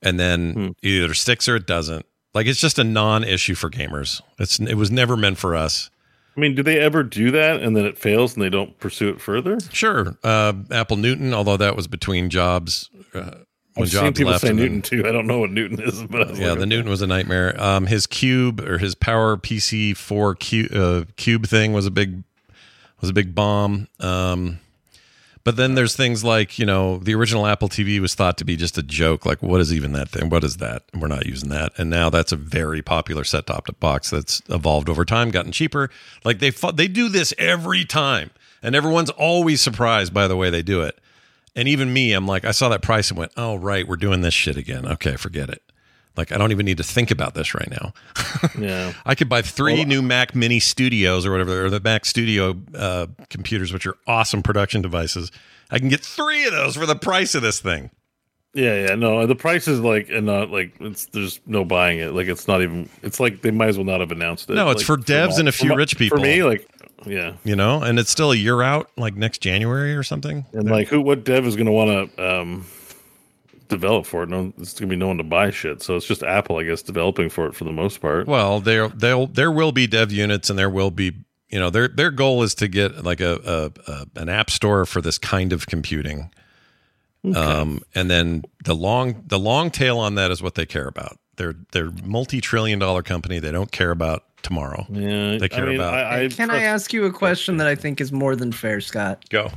and 0.08 0.20
then 0.20 0.76
it 0.82 0.88
either 0.88 1.14
sticks 1.14 1.48
or 1.48 1.56
it 1.56 1.68
doesn't. 1.68 2.06
Like 2.34 2.48
it's 2.48 2.60
just 2.62 2.78
a 2.80 2.84
non-issue 2.84 3.56
for 3.56 3.70
gamers. 3.70 4.22
It's 4.40 4.60
it 4.60 4.76
was 4.76 4.92
never 4.92 5.18
meant 5.18 5.38
for 5.38 5.56
us. 5.56 5.90
I 6.36 6.40
mean, 6.40 6.54
do 6.54 6.62
they 6.62 6.80
ever 6.80 7.02
do 7.02 7.32
that 7.32 7.62
and 7.62 7.76
then 7.76 7.86
it 7.86 7.98
fails 7.98 8.36
and 8.36 8.44
they 8.44 8.50
don't 8.50 8.78
pursue 8.80 9.10
it 9.10 9.20
further? 9.20 9.58
Sure, 9.72 10.16
uh, 10.24 10.54
Apple 10.70 10.98
Newton, 10.98 11.34
although 11.34 11.58
that 11.58 11.76
was 11.76 11.88
between 11.88 12.30
Jobs. 12.30 12.92
Uh, 13.14 13.32
when 13.74 13.84
I've 13.86 13.90
seen 13.92 14.02
Jobs 14.02 14.18
people 14.20 14.32
left 14.32 14.42
say 14.44 14.50
and 14.50 14.60
then- 14.60 14.66
Newton 14.66 14.82
too. 14.84 15.08
I 15.08 15.12
don't 15.12 15.26
know 15.26 15.40
what 15.40 15.50
Newton 15.52 15.82
is, 15.82 16.04
but 16.04 16.28
I 16.28 16.30
was 16.32 16.40
yeah, 16.40 16.54
the 16.54 16.66
Newton 16.68 16.90
was 16.90 17.02
a 17.02 17.08
nightmare. 17.08 17.60
Um, 17.62 17.88
his 17.88 18.06
Cube 18.06 18.60
or 18.62 18.78
his 18.78 18.94
Power 18.96 19.36
PC 19.38 19.96
four 19.98 20.36
Cube, 20.36 20.72
uh, 20.74 21.06
Cube 21.16 21.48
thing 21.48 21.74
was 21.74 21.86
a 21.88 21.92
big 21.92 22.24
was 23.02 23.10
a 23.10 23.14
big 23.14 23.34
bomb. 23.34 23.88
Um, 24.00 24.60
but 25.48 25.56
then 25.56 25.76
there's 25.76 25.96
things 25.96 26.26
like 26.26 26.60
you 26.60 26.66
know 26.66 26.98
the 26.98 27.16
original 27.16 27.48
Apple 27.48 27.70
TV 27.70 28.02
was 28.02 28.14
thought 28.14 28.38
to 28.40 28.44
be 28.44 28.58
just 28.58 28.78
a 28.78 28.84
joke. 28.84 29.26
Like 29.26 29.42
what 29.42 29.62
is 29.62 29.74
even 29.74 29.94
that 29.94 30.10
thing? 30.10 30.30
What 30.30 30.44
is 30.44 30.58
that? 30.58 30.84
We're 30.94 31.08
not 31.08 31.26
using 31.26 31.48
that. 31.52 31.72
And 31.78 31.90
now 31.90 32.10
that's 32.10 32.34
a 32.34 32.36
very 32.36 32.82
popular 32.82 33.24
set 33.24 33.48
top 33.48 33.70
box 33.80 34.10
that's 34.10 34.42
evolved 34.50 34.90
over 34.90 35.06
time, 35.06 35.32
gotten 35.32 35.54
cheaper. 35.54 35.90
Like 36.26 36.40
they 36.40 36.50
they 36.50 36.90
do 36.90 37.08
this 37.08 37.34
every 37.38 37.86
time, 37.86 38.32
and 38.62 38.76
everyone's 38.76 39.10
always 39.12 39.62
surprised 39.62 40.14
by 40.14 40.28
the 40.28 40.36
way 40.36 40.50
they 40.50 40.64
do 40.64 40.82
it. 40.82 41.00
And 41.56 41.70
even 41.70 41.94
me, 41.94 42.12
I'm 42.12 42.28
like, 42.28 42.44
I 42.44 42.52
saw 42.52 42.68
that 42.68 42.82
price 42.82 43.10
and 43.10 43.18
went, 43.18 43.32
oh, 43.38 43.56
right, 43.56 43.88
we're 43.88 43.96
doing 43.96 44.20
this 44.20 44.34
shit 44.34 44.58
again. 44.58 44.86
Okay, 44.86 45.16
forget 45.16 45.50
it. 45.50 45.64
Like, 46.18 46.32
I 46.32 46.38
don't 46.38 46.52
even 46.52 46.66
need 46.66 46.78
to 46.78 46.84
think 46.84 47.12
about 47.12 47.34
this 47.36 47.54
right 47.54 47.70
now. 47.70 47.94
yeah. 48.60 48.94
I 49.06 49.14
could 49.16 49.30
buy 49.30 49.42
three 49.42 49.86
new 49.86 50.02
Mac 50.02 50.34
Mini 50.36 50.60
Studios 50.60 51.26
or 51.26 51.32
whatever, 51.32 51.66
or 51.66 51.70
the 51.70 51.80
Mac 51.80 52.06
Studio 52.06 52.56
uh, 52.76 53.08
computers, 53.30 53.72
which 53.72 53.86
are 53.86 53.96
awesome 54.08 54.42
production 54.42 54.82
devices. 54.82 55.32
I 55.70 55.80
can 55.80 55.90
get 55.90 56.04
three 56.04 56.46
of 56.46 56.52
those 56.54 56.76
for 56.76 56.86
the 56.86 56.96
price 56.96 57.36
of 57.36 57.42
this 57.42 57.60
thing. 57.60 57.92
Yeah, 58.54 58.88
yeah, 58.88 58.96
no, 58.96 59.28
the 59.28 59.36
price 59.36 59.68
is 59.68 59.82
like, 59.82 60.10
and 60.10 60.26
not 60.26 60.50
like 60.50 60.74
it's 60.80 61.06
there's 61.08 61.40
no 61.46 61.64
buying 61.64 62.00
it. 62.00 62.14
Like 62.16 62.28
it's 62.28 62.48
not 62.48 62.64
even. 62.64 62.90
It's 63.04 63.20
like 63.20 63.42
they 63.42 63.52
might 63.52 63.68
as 63.70 63.78
well 63.78 63.86
not 63.86 64.00
have 64.00 64.12
announced 64.12 64.50
it. 64.50 64.54
No, 64.56 64.72
it's 64.72 64.80
Like, 64.80 64.86
for 64.88 64.98
devs 64.98 65.32
my- 65.34 65.40
and 65.42 65.48
a 65.50 65.52
few 65.52 65.70
my- 65.70 65.76
rich 65.76 65.96
people. 65.98 66.18
For 66.18 66.24
me, 66.24 66.42
like, 66.42 66.68
yeah, 67.06 67.34
You 67.44 67.56
know, 67.56 67.84
and 67.84 68.00
it's 68.00 68.10
still 68.10 68.32
a 68.32 68.36
year 68.36 68.64
out, 68.64 68.90
like 68.98 69.16
next 69.16 69.42
January 69.42 69.94
or 69.96 70.02
something. 70.02 70.46
and 70.54 70.72
like 70.72 70.88
who, 70.88 71.00
what 71.02 71.24
dev 71.24 71.46
is 71.46 71.56
going 71.56 71.68
to 71.68 71.72
want 71.72 72.16
to 72.16 72.38
um 72.40 72.66
develop 73.68 74.06
for 74.06 74.24
it? 74.24 74.30
No, 74.30 74.54
there's 74.58 74.74
going 74.74 74.90
to 74.90 74.94
be 74.94 74.96
no 74.96 75.08
one 75.08 75.18
to 75.18 75.24
buy 75.24 75.52
shit. 75.52 75.82
So 75.82 75.96
it's 75.96 76.06
just 76.06 76.24
Apple, 76.24 76.58
I 76.58 76.64
guess, 76.64 76.82
developing 76.82 77.30
for 77.30 77.48
it 77.48 77.56
for 77.56 77.64
the 77.64 77.72
most 77.72 78.02
part. 78.02 78.28
Well, 78.28 78.60
there 78.60 78.88
they'll 78.90 79.28
there 79.28 79.52
will 79.52 79.72
be 79.72 79.88
dev 79.88 80.12
units, 80.12 80.50
and 80.50 80.58
there 80.58 80.70
will 80.70 80.92
be 80.92 81.14
you 81.50 81.60
know 81.60 81.70
their 81.70 81.88
their 81.88 82.12
goal 82.12 82.44
is 82.44 82.56
to 82.56 82.68
get 82.68 83.04
like 83.04 83.22
a, 83.22 83.72
a, 83.88 83.92
a 83.92 84.22
an 84.22 84.30
app 84.30 84.50
store 84.50 84.86
for 84.86 85.02
this 85.02 85.18
kind 85.18 85.54
of 85.54 85.68
computing. 85.68 86.32
Um, 87.36 87.82
and 87.94 88.10
then 88.10 88.44
the 88.64 88.74
long 88.74 89.24
the 89.28 89.40
long 89.40 89.70
tail 89.70 89.98
on 89.98 90.16
that 90.16 90.32
is 90.32 90.42
what 90.42 90.56
they 90.56 90.66
care 90.66 90.88
about. 90.88 91.20
They're 91.36 91.56
they're 91.74 91.92
multi 92.04 92.40
trillion 92.40 92.80
dollar 92.80 93.04
company. 93.04 93.40
They 93.40 93.52
don't 93.52 93.72
care 93.72 93.92
about 93.92 94.24
tomorrow. 94.44 94.86
Yeah, 94.90 95.38
They 95.38 95.50
care 95.50 95.66
I 95.66 95.68
mean, 95.68 95.76
about 95.76 95.94
I, 95.94 96.24
I 96.24 96.28
Can 96.30 96.50
I 96.50 96.64
ask 96.64 96.94
you 96.94 97.06
a 97.06 97.12
question 97.12 97.58
that 97.58 97.68
I 97.68 97.76
think 97.76 98.00
is 98.00 98.12
more 98.14 98.36
than 98.36 98.52
fair, 98.54 98.80
Scott? 98.80 99.26
go. 99.30 99.50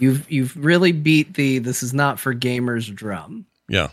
You've 0.00 0.30
you've 0.30 0.56
really 0.56 0.92
beat 0.92 1.34
the 1.34 1.58
this 1.58 1.82
is 1.82 1.92
not 1.92 2.18
for 2.18 2.34
gamers 2.34 2.92
drum. 2.92 3.46
Yeah. 3.68 3.88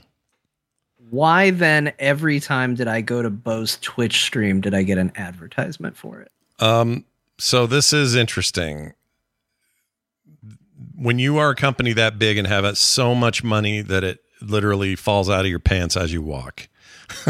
Why 1.09 1.51
then 1.51 1.93
every 1.99 2.39
time 2.39 2.75
did 2.75 2.87
I 2.87 3.01
go 3.01 3.21
to 3.21 3.29
Bo's 3.29 3.77
Twitch 3.81 4.23
stream 4.23 4.61
did 4.61 4.73
I 4.73 4.83
get 4.83 4.97
an 4.97 5.11
advertisement 5.15 5.95
for 5.95 6.21
it? 6.21 6.31
Um, 6.59 7.05
so 7.37 7.67
this 7.67 7.93
is 7.93 8.15
interesting. 8.15 8.93
When 10.95 11.19
you 11.19 11.37
are 11.37 11.51
a 11.51 11.55
company 11.55 11.93
that 11.93 12.17
big 12.17 12.37
and 12.37 12.47
have 12.47 12.77
so 12.77 13.13
much 13.13 13.43
money 13.43 13.81
that 13.81 14.03
it 14.03 14.19
literally 14.41 14.95
falls 14.95 15.29
out 15.29 15.41
of 15.41 15.47
your 15.47 15.59
pants 15.59 15.95
as 15.95 16.11
you 16.11 16.21
walk, 16.21 16.67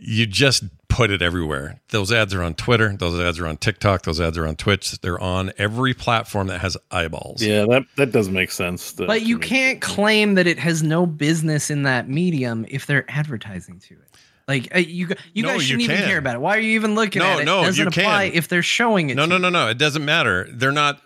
you 0.00 0.26
just 0.26 0.64
put 0.88 1.10
it 1.10 1.22
everywhere. 1.22 1.80
Those 1.90 2.10
ads 2.10 2.34
are 2.34 2.42
on 2.42 2.54
Twitter. 2.54 2.96
Those 2.96 3.20
ads 3.20 3.38
are 3.38 3.46
on 3.46 3.58
TikTok. 3.58 4.02
Those 4.02 4.20
ads 4.20 4.36
are 4.38 4.46
on 4.46 4.56
Twitch. 4.56 4.98
They're 5.00 5.20
on 5.20 5.52
every 5.58 5.94
platform 5.94 6.48
that 6.48 6.60
has 6.60 6.76
eyeballs. 6.90 7.42
Yeah, 7.42 7.64
that 7.68 7.84
that 7.96 8.12
does 8.12 8.28
make 8.28 8.50
sense. 8.50 8.92
to- 8.94 9.06
But 9.06 9.22
you 9.22 9.38
can't 9.38 9.80
claim 9.80 10.34
that 10.34 10.46
it 10.46 10.58
has 10.58 10.82
no 10.82 11.06
business 11.06 11.70
in 11.70 11.84
that 11.84 12.08
medium 12.08 12.66
if 12.68 12.86
they're 12.86 13.04
advertising 13.08 13.78
to 13.80 13.94
it. 13.94 14.00
Like 14.48 14.74
uh, 14.74 14.78
you, 14.80 15.06
you 15.32 15.42
No, 15.44 15.50
guys 15.50 15.60
you 15.70 15.78
shouldn't 15.78 15.82
even 15.92 16.04
care 16.08 16.18
about 16.18 16.34
it. 16.34 16.40
Why 16.40 16.56
are 16.56 16.60
you 16.60 16.72
even 16.72 16.96
looking 16.96 17.20
No, 17.20 17.26
at 17.28 17.40
it? 17.40 17.44
no, 17.44 17.62
doesn't 17.62 17.80
you 17.84 17.88
apply 17.88 18.30
can. 18.30 18.38
if 18.38 18.48
they're 18.48 18.62
showing 18.64 19.10
it. 19.10 19.14
No, 19.14 19.22
to 19.22 19.28
no, 19.28 19.34
you. 19.36 19.42
no, 19.42 19.48
no. 19.50 19.68
It 19.68 19.78
doesn't 19.78 20.04
matter. 20.04 20.48
They're 20.50 20.72
not. 20.72 21.00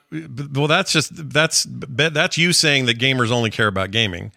Well, 0.55 0.67
that's 0.69 0.93
just 0.93 1.11
that's 1.31 1.67
that's 1.69 2.39
you 2.39 2.55
saying 2.55 2.87
that 2.87 2.99
gamers 2.99 3.31
only 3.31 3.51
care 3.51 3.67
about 3.67 3.91
gaming. 3.91 4.33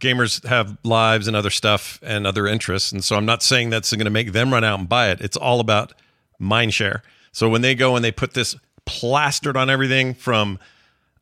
Gamers 0.00 0.44
have 0.46 0.76
lives 0.82 1.26
and 1.26 1.36
other 1.36 1.50
stuff 1.50 1.98
and 2.02 2.26
other 2.26 2.46
interests, 2.46 2.92
and 2.92 3.02
so 3.02 3.16
I'm 3.16 3.26
not 3.26 3.42
saying 3.42 3.70
that's 3.70 3.92
going 3.92 4.04
to 4.04 4.10
make 4.10 4.32
them 4.32 4.52
run 4.52 4.64
out 4.64 4.78
and 4.78 4.88
buy 4.88 5.10
it. 5.10 5.20
It's 5.20 5.36
all 5.36 5.60
about 5.60 5.92
mind 6.38 6.74
share. 6.74 7.02
So 7.32 7.48
when 7.48 7.62
they 7.62 7.74
go 7.74 7.96
and 7.96 8.04
they 8.04 8.12
put 8.12 8.34
this 8.34 8.54
plastered 8.84 9.56
on 9.56 9.68
everything 9.68 10.14
from 10.14 10.58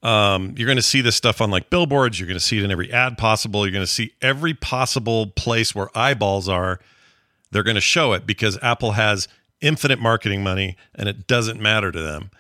um, 0.05 0.55
you're 0.59 0.67
going 0.67 0.77
to 0.77 0.83
see 0.83 1.01
this 1.01 1.17
stuff 1.17 1.41
on 1.41 1.51
like 1.51 1.71
billboards. 1.71 2.21
You're 2.21 2.27
going 2.27 2.39
to 2.39 2.45
see 2.45 2.59
it 2.59 2.65
in 2.65 2.71
every 2.71 2.93
ad 2.93 3.17
possible. 3.17 3.65
You're 3.65 3.73
going 3.73 3.87
to 3.87 3.91
see 3.91 4.13
every 4.21 4.53
possible 4.53 5.29
place 5.29 5.75
where 5.75 5.89
eyeballs 5.97 6.47
are. 6.47 6.79
They're 7.51 7.63
going 7.63 7.77
to 7.77 7.81
show 7.81 8.13
it 8.13 8.27
because 8.27 8.59
Apple 8.63 8.93
has 8.93 9.29
infinite 9.63 9.99
marketing 9.99 10.43
money 10.43 10.77
and 10.95 11.09
it 11.09 11.27
doesn't 11.27 11.59
matter 11.59 11.91
to 11.91 12.01
them. 12.03 12.31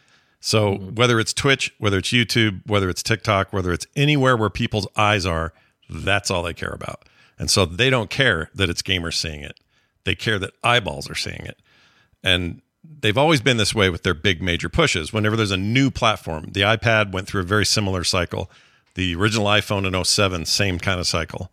So 0.41 0.75
whether 0.75 1.19
it's 1.19 1.33
Twitch, 1.33 1.75
whether 1.79 1.97
it's 1.97 2.11
YouTube, 2.11 2.61
whether 2.67 2.91
it's 2.91 3.03
TikTok, 3.03 3.51
whether 3.51 3.73
it's 3.73 3.87
anywhere 3.97 4.37
where 4.37 4.51
people's 4.51 4.87
eyes 4.95 5.25
are, 5.25 5.55
that's 5.89 6.31
all 6.31 6.43
they 6.43 6.55
care 6.55 6.73
about. 6.73 7.05
And 7.39 7.51
so 7.51 7.67
they 7.67 7.91
don't 7.91 8.11
care 8.11 8.51
that 8.55 8.71
it's 8.71 8.83
gamers 8.83 9.15
seeing 9.15 9.41
it. 9.41 9.59
They 10.05 10.15
care 10.15 10.39
that 10.39 10.55
eyeballs 10.63 11.11
are 11.11 11.15
seeing 11.15 11.45
it. 11.45 11.61
And 12.23 12.63
they've 13.01 13.19
always 13.19 13.41
been 13.41 13.57
this 13.57 13.75
way 13.75 13.91
with 13.91 14.03
their 14.03 14.15
big 14.15 14.43
major 14.43 14.69
pushes. 14.69 15.13
Whenever 15.13 15.37
there's 15.37 15.51
a 15.51 15.57
new 15.57 15.91
platform, 15.91 16.47
the 16.53 16.61
iPad 16.63 17.13
went 17.13 17.27
through 17.27 17.43
a 17.43 17.47
very 17.47 17.67
similar 17.67 18.05
cycle. 18.05 18.51
The 18.95 19.15
original 19.15 19.47
iPhone 19.47 19.87
in 19.87 20.05
07, 20.05 20.45
same 20.47 20.79
kind 20.79 21.01
of 21.01 21.07
cycle. 21.07 21.51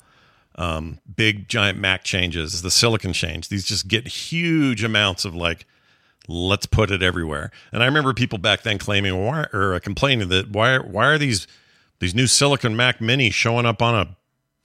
Um, 0.56 1.00
big 1.16 1.48
giant 1.48 1.80
Mac 1.80 2.03
changes, 2.03 2.61
the 2.61 2.72
silicon 2.72 3.14
change. 3.14 3.50
These 3.50 3.66
just 3.66 3.88
get 3.88 4.08
huge 4.08 4.84
amounts 4.84 5.26
of 5.26 5.34
like, 5.34 5.66
let's 6.27 6.66
put 6.66 6.92
it 6.92 7.01
everywhere. 7.01 7.51
And 7.72 7.82
I 7.82 7.85
remember 7.85 8.14
people 8.14 8.38
back 8.38 8.64
then 8.64 8.77
claiming 8.77 9.26
why, 9.26 9.48
or 9.53 9.80
complaining 9.80 10.27
that 10.30 10.51
why 10.51 10.77
why 10.77 11.06
are 11.06 11.18
these 11.18 11.48
these 12.00 12.14
new 12.14 12.27
silicon 12.27 12.76
Mac 12.76 13.00
Mini 13.00 13.30
showing 13.30 13.66
up 13.66 13.82
on 13.82 13.95
a 13.95 14.16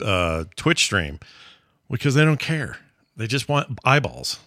uh, 0.03 0.45
Twitch 0.55 0.83
stream? 0.85 1.19
Because 1.89 2.15
they 2.15 2.25
don't 2.25 2.39
care. 2.39 2.77
They 3.15 3.27
just 3.27 3.47
want 3.49 3.79
eyeballs. 3.83 4.39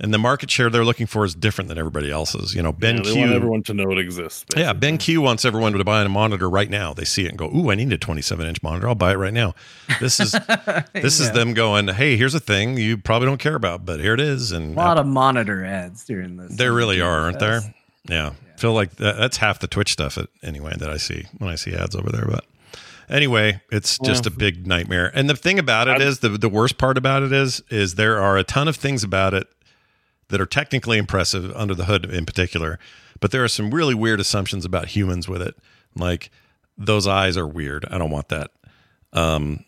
And 0.00 0.12
the 0.12 0.18
market 0.18 0.50
share 0.50 0.70
they're 0.70 0.84
looking 0.84 1.06
for 1.06 1.24
is 1.24 1.36
different 1.36 1.68
than 1.68 1.78
everybody 1.78 2.10
else's. 2.10 2.52
You 2.52 2.62
know, 2.62 2.72
Ben 2.72 2.96
Yeah, 2.96 3.02
they 3.04 3.12
Q. 3.12 3.20
want 3.20 3.32
everyone 3.32 3.62
to 3.62 3.74
know 3.74 3.92
it 3.92 3.98
exists. 3.98 4.44
Yeah, 4.56 4.72
BenQ 4.74 5.18
wants 5.18 5.44
everyone 5.44 5.72
to 5.72 5.84
buy 5.84 6.02
a 6.02 6.08
monitor 6.08 6.50
right 6.50 6.68
now. 6.68 6.92
They 6.92 7.04
see 7.04 7.24
it 7.26 7.28
and 7.28 7.38
go, 7.38 7.46
"Ooh, 7.54 7.70
I 7.70 7.76
need 7.76 7.92
a 7.92 7.96
27 7.98 8.44
inch 8.44 8.60
monitor. 8.60 8.88
I'll 8.88 8.96
buy 8.96 9.12
it 9.12 9.18
right 9.18 9.32
now." 9.32 9.54
This 10.00 10.18
is 10.18 10.32
this 10.92 11.20
is 11.20 11.28
Yeah. 11.28 11.32
them 11.34 11.54
going, 11.54 11.86
"Hey, 11.88 12.16
here's 12.16 12.34
a 12.34 12.40
thing 12.40 12.76
you 12.76 12.98
probably 12.98 13.26
don't 13.26 13.38
care 13.38 13.54
about, 13.54 13.86
but 13.86 14.00
here 14.00 14.14
it 14.14 14.20
is." 14.20 14.50
And 14.50 14.64
a 14.64 14.66
And 14.66 14.76
lot 14.76 14.98
of 14.98 15.06
monitor 15.06 15.64
ads 15.64 16.04
during 16.04 16.38
this. 16.38 16.56
there 16.56 16.72
really 16.72 17.00
are, 17.00 17.20
aren't 17.20 17.38
there? 17.38 17.60
Yes. 17.60 17.70
Yeah, 18.06 18.32
feel 18.56 18.72
like 18.72 18.96
that, 18.96 19.16
that's 19.16 19.36
half 19.36 19.60
the 19.60 19.68
Twitch 19.68 19.92
stuff. 19.92 20.18
At, 20.18 20.26
anyway, 20.42 20.74
that 20.76 20.90
I 20.90 20.96
see 20.96 21.26
when 21.38 21.50
I 21.50 21.54
see 21.54 21.72
ads 21.72 21.94
over 21.94 22.10
there. 22.10 22.26
But 22.28 22.44
Anyway, 23.08 23.60
it's 23.70 23.98
just 23.98 24.26
a 24.26 24.30
big 24.30 24.66
nightmare. 24.66 25.10
And 25.14 25.28
the 25.28 25.36
thing 25.36 25.58
about 25.58 25.88
it 25.88 26.00
is 26.00 26.20
the 26.20 26.30
the 26.30 26.48
worst 26.48 26.78
part 26.78 26.96
about 26.98 27.22
it 27.22 27.32
is 27.32 27.62
is 27.70 27.94
there 27.96 28.20
are 28.20 28.36
a 28.36 28.44
ton 28.44 28.68
of 28.68 28.76
things 28.76 29.04
about 29.04 29.34
it 29.34 29.46
that 30.28 30.40
are 30.40 30.46
technically 30.46 30.98
impressive 30.98 31.52
under 31.54 31.74
the 31.74 31.84
hood 31.84 32.04
in 32.06 32.24
particular, 32.26 32.78
but 33.20 33.30
there 33.30 33.44
are 33.44 33.48
some 33.48 33.70
really 33.72 33.94
weird 33.94 34.20
assumptions 34.20 34.64
about 34.64 34.88
humans 34.88 35.28
with 35.28 35.42
it. 35.42 35.54
Like 35.96 36.30
those 36.78 37.06
eyes 37.06 37.36
are 37.36 37.46
weird. 37.46 37.84
I 37.90 37.98
don't 37.98 38.10
want 38.10 38.28
that. 38.28 38.50
Um 39.12 39.64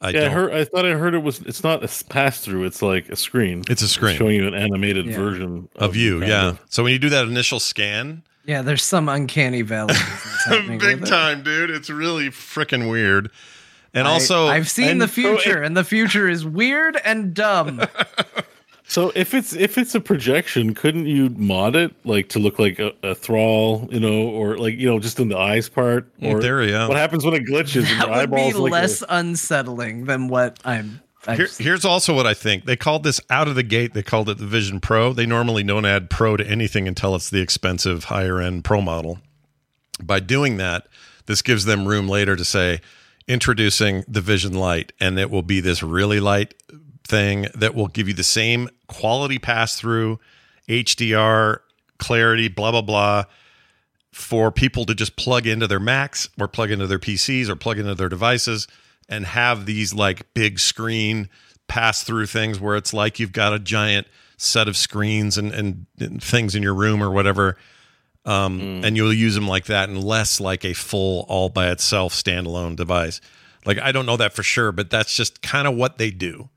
I 0.00 0.10
yeah, 0.10 0.26
I 0.26 0.28
heard. 0.28 0.52
I 0.52 0.64
thought 0.64 0.84
I 0.84 0.90
heard 0.90 1.14
it 1.14 1.22
was. 1.22 1.40
It's 1.40 1.64
not 1.64 1.82
a 1.82 2.04
pass 2.10 2.40
through. 2.40 2.64
It's 2.64 2.82
like 2.82 3.08
a 3.08 3.16
screen. 3.16 3.62
It's 3.70 3.80
a 3.80 3.88
screen. 3.88 4.16
showing 4.18 4.34
you 4.36 4.46
an 4.46 4.52
animated 4.54 5.06
Yeah. 5.06 5.16
version 5.16 5.68
of 5.76 5.96
you, 5.96 6.22
yeah. 6.22 6.48
of- 6.48 6.60
So 6.68 6.82
when 6.82 6.92
you 6.92 6.98
do 6.98 7.08
that 7.10 7.26
initial 7.26 7.58
scan, 7.58 8.22
Yeah, 8.46 8.62
there's 8.62 8.82
some 8.82 9.08
uncanny 9.08 9.62
valley. 9.62 9.94
big 10.48 10.80
with 10.80 11.02
it. 11.02 11.06
time, 11.06 11.42
dude, 11.42 11.70
it's 11.70 11.88
really 11.90 12.28
freaking 12.28 12.90
weird. 12.90 13.30
And 13.94 14.06
I- 14.06 14.10
also, 14.12 14.48
I've 14.48 14.68
seen 14.68 14.88
and 14.88 15.00
the 15.00 15.08
so 15.08 15.12
future, 15.14 15.62
it- 15.62 15.66
and 15.66 15.76
the 15.76 15.84
future 15.84 16.28
is 16.28 16.44
weird 16.44 16.96
and 17.04 17.32
dumb. 17.34 17.82
So 18.86 19.10
if 19.14 19.32
it's 19.32 19.54
if 19.54 19.78
it's 19.78 19.94
a 19.94 20.00
projection, 20.00 20.74
couldn't 20.74 21.06
you 21.06 21.30
mod 21.30 21.74
it 21.74 21.94
like 22.04 22.28
to 22.28 22.38
look 22.38 22.58
like 22.58 22.78
a, 22.78 22.92
a 23.02 23.14
thrall, 23.14 23.88
you 23.90 23.98
know, 23.98 24.28
or 24.28 24.58
like 24.58 24.74
you 24.76 24.86
know, 24.86 25.00
just 25.00 25.18
in 25.18 25.28
the 25.30 25.38
eyes 25.38 25.70
part? 25.70 26.06
In 26.18 26.36
Or 26.36 26.40
theory, 26.42 26.70
yeah. 26.70 26.86
What 26.86 26.98
happens 26.98 27.24
when 27.24 27.32
it 27.34 27.44
glitches 27.46 27.90
and 27.90 27.98
that 28.02 28.08
your 28.08 28.16
would 28.18 28.30
be 28.30 28.36
eyeballs 28.42 28.54
like 28.56 28.70
a- 28.70 28.74
less 28.74 29.02
unsettling 29.08 30.04
than 30.04 30.28
what 30.28 30.58
I'm. 30.66 31.00
Here, 31.26 31.48
here's 31.58 31.84
also 31.84 32.14
what 32.14 32.26
I 32.26 32.34
think. 32.34 32.64
They 32.64 32.76
called 32.76 33.02
this 33.02 33.20
out 33.30 33.48
of 33.48 33.54
the 33.54 33.62
gate. 33.62 33.94
They 33.94 34.02
called 34.02 34.28
it 34.28 34.38
the 34.38 34.46
Vision 34.46 34.80
Pro. 34.80 35.12
They 35.12 35.26
normally 35.26 35.62
don't 35.62 35.86
add 35.86 36.10
Pro 36.10 36.36
to 36.36 36.46
anything 36.46 36.86
until 36.86 37.14
it's 37.14 37.30
the 37.30 37.40
expensive 37.40 38.04
higher 38.04 38.40
end 38.40 38.64
Pro 38.64 38.80
model. 38.80 39.18
By 40.02 40.20
doing 40.20 40.58
that, 40.58 40.86
this 41.26 41.40
gives 41.40 41.64
them 41.64 41.86
room 41.86 42.08
later 42.08 42.36
to 42.36 42.44
say, 42.44 42.80
introducing 43.26 44.04
the 44.06 44.20
Vision 44.20 44.52
Light, 44.52 44.92
and 45.00 45.18
it 45.18 45.30
will 45.30 45.42
be 45.42 45.60
this 45.60 45.82
really 45.82 46.20
light 46.20 46.54
thing 47.06 47.46
that 47.54 47.74
will 47.74 47.88
give 47.88 48.08
you 48.08 48.14
the 48.14 48.22
same 48.22 48.68
quality 48.86 49.38
pass 49.38 49.78
through, 49.78 50.18
HDR, 50.68 51.60
clarity, 51.98 52.48
blah, 52.48 52.70
blah, 52.70 52.82
blah, 52.82 53.24
for 54.12 54.50
people 54.50 54.84
to 54.84 54.94
just 54.94 55.16
plug 55.16 55.46
into 55.46 55.66
their 55.66 55.80
Macs 55.80 56.28
or 56.38 56.48
plug 56.48 56.70
into 56.70 56.86
their 56.86 56.98
PCs 56.98 57.48
or 57.48 57.56
plug 57.56 57.78
into 57.78 57.94
their 57.94 58.08
devices 58.08 58.68
and 59.08 59.26
have 59.26 59.66
these 59.66 59.92
like 59.94 60.32
big 60.34 60.58
screen 60.58 61.28
pass 61.68 62.02
through 62.02 62.26
things 62.26 62.60
where 62.60 62.76
it's 62.76 62.92
like 62.92 63.18
you've 63.18 63.32
got 63.32 63.52
a 63.52 63.58
giant 63.58 64.06
set 64.36 64.68
of 64.68 64.76
screens 64.76 65.38
and, 65.38 65.52
and, 65.52 65.86
and 65.98 66.22
things 66.22 66.54
in 66.54 66.62
your 66.62 66.74
room 66.74 67.02
or 67.02 67.10
whatever. 67.10 67.56
Um, 68.26 68.82
And 68.84 68.96
you'll 68.96 69.12
use 69.12 69.34
them 69.34 69.46
like 69.46 69.66
that 69.66 69.88
and 69.88 70.02
less 70.02 70.40
like 70.40 70.64
a 70.64 70.72
full 70.72 71.26
all 71.28 71.48
by 71.50 71.70
itself 71.70 72.14
standalone 72.14 72.74
device. 72.76 73.20
Like 73.66 73.78
I 73.78 73.92
don't 73.92 74.06
know 74.06 74.16
that 74.16 74.32
for 74.32 74.42
sure, 74.42 74.72
but 74.72 74.90
that's 74.90 75.14
just 75.14 75.42
kind 75.42 75.66
of 75.68 75.74
what 75.74 75.98
they 75.98 76.10
do. 76.10 76.48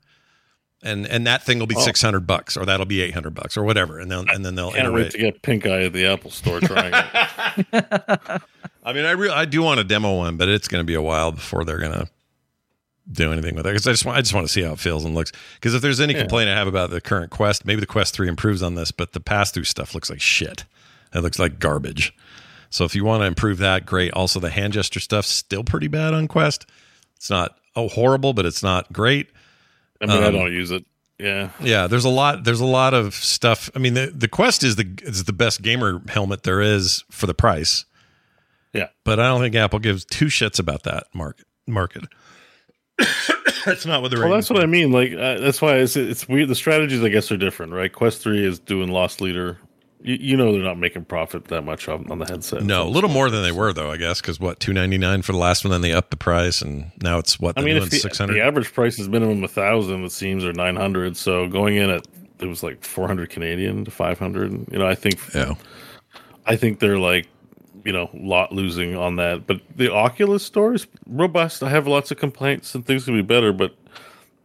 And 0.82 1.06
and 1.06 1.26
that 1.26 1.42
thing 1.42 1.58
will 1.58 1.66
be 1.66 1.74
six 1.84 2.00
hundred 2.00 2.26
bucks, 2.26 2.56
or 2.56 2.64
that'll 2.64 2.86
be 2.86 3.00
eight 3.02 3.12
hundred 3.12 3.34
bucks, 3.34 3.56
or 3.56 3.64
whatever, 3.64 3.98
and 3.98 4.10
then 4.10 4.26
and 4.32 4.46
then 4.46 4.54
they'll 4.54 4.70
Can't 4.70 4.92
wait 4.94 5.10
to 5.12 5.18
get 5.18 5.42
pink 5.42 5.66
eye 5.66 5.82
at 5.82 5.92
the 5.92 6.06
Apple 6.06 6.30
Store 6.30 6.60
trying 6.60 6.92
it. 6.94 7.04
I 8.84 8.92
mean, 8.92 9.04
I 9.04 9.10
re- 9.10 9.30
I 9.30 9.44
do 9.44 9.60
want 9.62 9.78
to 9.78 9.84
demo 9.84 10.16
one, 10.16 10.36
but 10.36 10.48
it's 10.48 10.68
going 10.68 10.80
to 10.80 10.86
be 10.86 10.94
a 10.94 11.02
while 11.02 11.32
before 11.32 11.64
they're 11.64 11.80
going 11.80 11.92
to 11.92 12.08
do 13.10 13.32
anything 13.32 13.54
with 13.54 13.66
it. 13.66 13.70
Because 13.70 13.86
I 13.86 13.92
just 13.92 14.04
want 14.04 14.18
I 14.18 14.20
just 14.20 14.34
want 14.34 14.46
to 14.46 14.52
see 14.52 14.62
how 14.62 14.72
it 14.72 14.78
feels 14.78 15.04
and 15.04 15.14
looks. 15.14 15.32
Because 15.54 15.74
if 15.74 15.82
there's 15.82 16.00
any 16.00 16.14
Yeah. 16.14 16.20
complaint 16.20 16.50
I 16.50 16.54
have 16.54 16.66
about 16.68 16.90
the 16.90 17.00
current 17.00 17.30
Quest, 17.30 17.64
maybe 17.64 17.80
the 17.80 17.86
Quest 17.86 18.14
Three 18.14 18.28
improves 18.28 18.62
on 18.62 18.74
this, 18.74 18.90
but 18.92 19.12
the 19.12 19.20
pass 19.20 19.50
through 19.50 19.64
stuff 19.64 19.94
looks 19.94 20.10
like 20.10 20.20
shit. 20.20 20.64
It 21.14 21.20
looks 21.20 21.38
like 21.38 21.58
garbage. 21.58 22.14
So 22.70 22.84
if 22.84 22.94
you 22.94 23.02
want 23.04 23.22
to 23.22 23.26
improve 23.26 23.58
that, 23.58 23.86
great. 23.86 24.12
Also, 24.12 24.40
the 24.40 24.50
hand 24.50 24.74
gesture 24.74 25.00
stuff 25.00 25.24
still 25.24 25.64
pretty 25.64 25.88
bad 25.88 26.12
on 26.12 26.28
Quest. 26.28 26.66
It's 27.16 27.30
not 27.30 27.56
oh 27.74 27.88
horrible, 27.88 28.34
but 28.34 28.44
it's 28.44 28.62
not 28.62 28.92
great. 28.92 29.28
I 30.02 30.06
mean, 30.06 30.22
I 30.22 30.26
Um, 30.26 30.34
don't 30.34 30.52
use 30.52 30.70
it. 30.70 30.84
Yeah, 31.18 31.50
Yeah, 31.60 31.88
there's 31.88 32.04
a 32.04 32.08
lot. 32.10 32.44
There's 32.44 32.60
a 32.60 32.64
lot 32.66 32.94
of 32.94 33.14
stuff. 33.14 33.70
I 33.74 33.78
mean, 33.80 33.94
the 33.94 34.12
the 34.14 34.28
Quest 34.28 34.62
is 34.62 34.76
the 34.76 34.86
is 35.02 35.24
the 35.24 35.32
best 35.32 35.62
gamer 35.62 36.00
helmet 36.08 36.42
there 36.44 36.60
is 36.60 37.02
for 37.10 37.26
the 37.26 37.34
price. 37.34 37.86
yeah. 38.72 38.88
but 39.02 39.18
I 39.18 39.26
don't 39.28 39.40
think 39.40 39.54
Apple 39.56 39.78
gives 39.80 40.04
two 40.04 40.26
shits 40.26 40.60
about 40.60 40.82
that 40.84 41.04
market. 41.14 41.46
Market. 41.66 42.04
That's 43.64 43.86
not 43.86 44.02
what 44.02 44.10
they're. 44.10 44.20
Well, 44.20 44.28
aiming 44.28 44.36
that's 44.38 44.50
what. 44.50 44.62
I 44.62 44.66
mean. 44.66 44.92
Like 44.92 45.12
uh, 45.12 45.38
that's 45.38 45.60
why 45.62 45.76
it's 45.76 45.96
it's 45.96 46.28
weird. 46.28 46.48
The 46.48 46.54
strategies, 46.54 47.02
I 47.02 47.08
guess, 47.08 47.30
are 47.30 47.36
different, 47.36 47.72
right? 47.72 47.92
Quest 47.92 48.22
three 48.22 48.44
is 48.44 48.58
doing 48.58 48.90
loss 48.90 49.20
leader. 49.20 49.58
You, 50.00 50.16
you 50.20 50.36
know 50.36 50.52
they're 50.52 50.62
not 50.62 50.78
making 50.78 51.06
profit 51.06 51.46
that 51.46 51.62
much 51.62 51.88
on, 51.88 52.10
on 52.10 52.18
the 52.18 52.26
headset. 52.26 52.62
No, 52.62 52.84
a 52.84 52.88
little 52.88 53.10
more 53.10 53.30
than 53.30 53.42
they 53.42 53.52
were 53.52 53.72
though. 53.72 53.90
I 53.90 53.96
guess 53.96 54.20
because 54.20 54.38
what 54.38 54.60
two 54.60 54.72
ninety 54.72 54.98
nine 54.98 55.22
for 55.22 55.32
the 55.32 55.38
last 55.38 55.64
one, 55.64 55.72
then 55.72 55.80
they 55.80 55.92
upped 55.92 56.10
the 56.10 56.16
price, 56.16 56.62
and 56.62 56.92
now 57.02 57.18
it's 57.18 57.40
what 57.40 57.58
I 57.58 57.60
the 57.60 57.66
mean, 57.66 57.74
new 57.74 57.78
if 57.78 57.82
one's 57.84 57.90
the, 57.90 57.98
six 57.98 58.18
the 58.18 58.40
average 58.40 58.72
price 58.72 58.98
is 58.98 59.08
minimum 59.08 59.42
a 59.42 59.48
thousand, 59.48 60.04
it 60.04 60.12
seems, 60.12 60.44
or 60.44 60.52
nine 60.52 60.76
hundred. 60.76 61.16
So 61.16 61.48
going 61.48 61.76
in 61.76 61.90
at 61.90 62.06
it 62.40 62.46
was 62.46 62.62
like 62.62 62.84
four 62.84 63.06
hundred 63.06 63.30
Canadian 63.30 63.84
to 63.84 63.90
five 63.90 64.18
hundred. 64.18 64.52
You 64.70 64.78
know, 64.78 64.86
I 64.86 64.94
think 64.94 65.18
Yeah, 65.34 65.54
I 66.46 66.56
think 66.56 66.80
they're 66.80 66.98
like, 66.98 67.28
you 67.84 67.92
know, 67.92 68.10
lot 68.14 68.52
losing 68.52 68.96
on 68.96 69.16
that. 69.16 69.46
But 69.46 69.60
the 69.76 69.92
Oculus 69.92 70.44
store 70.44 70.74
is 70.74 70.86
robust. 71.06 71.62
I 71.62 71.70
have 71.70 71.86
lots 71.86 72.10
of 72.10 72.18
complaints 72.18 72.74
and 72.74 72.84
things 72.84 73.04
can 73.04 73.14
be 73.14 73.22
better, 73.22 73.52
but 73.52 73.74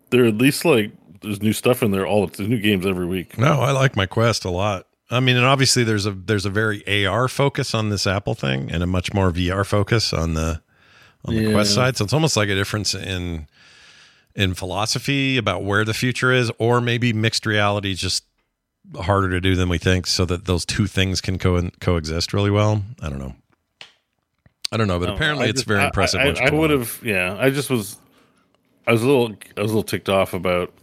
they're 0.09 0.25
at 0.25 0.37
least 0.37 0.65
like 0.65 0.91
there's 1.21 1.41
new 1.41 1.53
stuff 1.53 1.81
in 1.81 1.91
there. 1.91 2.05
All 2.05 2.27
there's 2.27 2.49
new 2.49 2.59
games 2.59 2.85
every 2.85 3.07
week. 3.07 3.37
no, 3.37 3.61
I 3.61 3.71
like 3.71 3.95
my 3.95 4.05
Quest 4.05 4.45
a 4.45 4.49
lot. 4.49 4.87
I 5.09 5.19
mean, 5.19 5.35
and 5.35 5.45
obviously 5.45 5.83
there's 5.83 6.05
a 6.05 6.11
there's 6.11 6.45
a 6.45 6.49
very 6.49 7.05
AR 7.05 7.27
focus 7.27 7.73
on 7.73 7.89
this 7.89 8.07
Apple 8.07 8.35
thing, 8.35 8.71
and 8.71 8.81
a 8.81 8.87
much 8.87 9.13
more 9.13 9.31
VR 9.31 9.65
focus 9.65 10.13
on 10.13 10.33
the 10.33 10.61
on 11.25 11.35
the 11.35 11.51
Quest 11.51 11.73
side. 11.73 11.97
So 11.97 12.03
it's 12.03 12.13
almost 12.13 12.35
like 12.35 12.49
a 12.49 12.55
difference 12.55 12.93
in 12.93 13.47
in 14.35 14.53
philosophy 14.53 15.37
about 15.37 15.63
where 15.63 15.85
the 15.85 15.93
future 15.93 16.31
is, 16.31 16.51
or 16.57 16.81
maybe 16.81 17.13
mixed 17.13 17.45
reality 17.45 17.93
just 17.93 18.25
harder 18.95 19.29
to 19.29 19.41
do 19.41 19.55
than 19.55 19.69
we 19.69 19.77
think, 19.77 20.07
so 20.07 20.25
that 20.25 20.45
those 20.45 20.65
two 20.65 20.87
things 20.87 21.21
can 21.21 21.37
co- 21.39 21.69
coexist 21.79 22.33
really 22.33 22.51
well. 22.51 22.83
I 23.01 23.09
don't 23.09 23.19
know. 23.19 23.35
I 24.71 24.77
don't 24.77 24.87
know, 24.87 24.99
but 24.99 25.07
No, 25.09 25.15
apparently 25.15 25.45
I 25.45 25.49
it's 25.49 25.63
very 25.63 25.79
I- 25.81 25.85
impressive. 25.85 26.19
I, 26.21 26.25
you 26.29 26.33
I 26.35 26.49
would 26.51 26.69
have, 26.71 26.99
yeah. 27.03 27.37
I 27.39 27.49
just 27.51 27.69
was, 27.69 27.97
I 28.87 28.91
was 28.91 29.03
a 29.03 29.07
little, 29.07 29.35
I 29.55 29.61
was 29.61 29.71
a 29.71 29.75
little 29.75 29.83
ticked 29.83 30.09
off 30.09 30.33
about, 30.33 30.73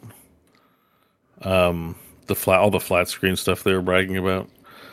um, 1.42 1.96
the 2.26 2.34
flat, 2.36 2.60
all 2.60 2.70
the 2.70 2.80
flat 2.80 3.08
screen 3.08 3.34
stuff 3.36 3.64
they 3.64 3.72
were 3.72 3.82
bragging 3.82 4.16
about. 4.16 4.48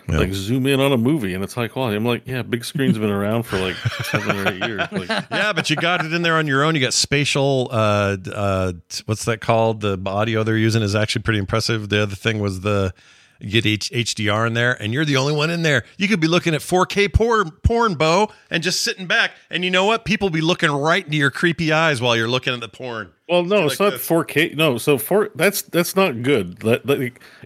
Yeah. 0.10 0.20
Like 0.20 0.34
zoom 0.34 0.66
in 0.68 0.80
on 0.80 0.94
a 0.94 0.98
movie 0.98 1.34
and 1.34 1.44
it's 1.44 1.54
high 1.54 1.68
quality. 1.68 1.98
I'm 1.98 2.06
like, 2.06 2.26
yeah, 2.26 2.42
big 2.42 2.64
screen's 2.64 2.98
been 2.98 3.10
around 3.10 3.44
for 3.44 3.58
like 3.58 3.76
seven 4.06 4.38
or 4.38 4.54
eight 4.54 4.66
years. 4.66 4.82
Like, 4.92 5.10
yeah, 5.32 5.52
but 5.52 5.70
you 5.70 5.76
got 5.76 6.06
it 6.06 6.14
in 6.14 6.22
there 6.22 6.36
on 6.36 6.48
your 6.48 6.64
own. 6.64 6.76
You 6.76 6.82
got 6.82 6.94
spatial. 6.94 7.68
Uh, 7.72 8.16
uh, 8.34 8.74
what's 9.06 9.26
that 9.26 9.42
called? 9.42 9.82
The 9.82 10.02
audio 10.06 10.44
they're 10.44 10.58
using 10.58 10.82
is 10.82 10.96
actually 10.96 11.24
pretty 11.24 11.40
impressive. 11.40 11.90
The 11.90 12.02
other 12.04 12.16
thing 12.16 12.40
was 12.40 12.62
the 12.62 12.94
get 13.42 13.66
H- 13.66 13.92
HDR 13.92 14.48
in 14.48 14.54
there, 14.54 14.74
and 14.82 14.94
you're 14.94 15.06
the 15.06 15.18
only 15.18 15.34
one 15.34 15.50
in 15.50 15.62
there. 15.62 15.84
You 15.98 16.08
could 16.08 16.20
be 16.20 16.28
looking 16.28 16.54
at 16.56 16.62
4K 16.62 17.14
porn, 17.14 17.52
porn, 17.64 17.96
Bo, 17.96 18.30
and 18.50 18.64
just 18.64 18.84
sitting 18.84 19.08
back. 19.08 19.32
And 19.50 19.64
you 19.64 19.72
know 19.72 19.86
what? 19.86 20.06
People 20.06 20.30
be 20.30 20.42
looking 20.42 20.72
right 20.72 21.04
into 21.06 21.18
your 21.18 21.32
creepy 21.32 21.72
eyes 21.72 22.02
while 22.02 22.16
you're 22.16 22.28
looking 22.28 22.54
at 22.54 22.60
the 22.60 22.70
porn. 22.70 23.12
well, 23.30 23.44
no, 23.44 23.66
it's 23.66 23.80
like 23.80 23.92
not 23.92 23.98
this. 24.00 24.08
4K. 24.08 24.56
No, 24.56 24.78
so 24.78 24.98
four. 24.98 25.30
That's 25.36 25.62
that's 25.62 25.96
not 25.96 26.22
good. 26.24 26.64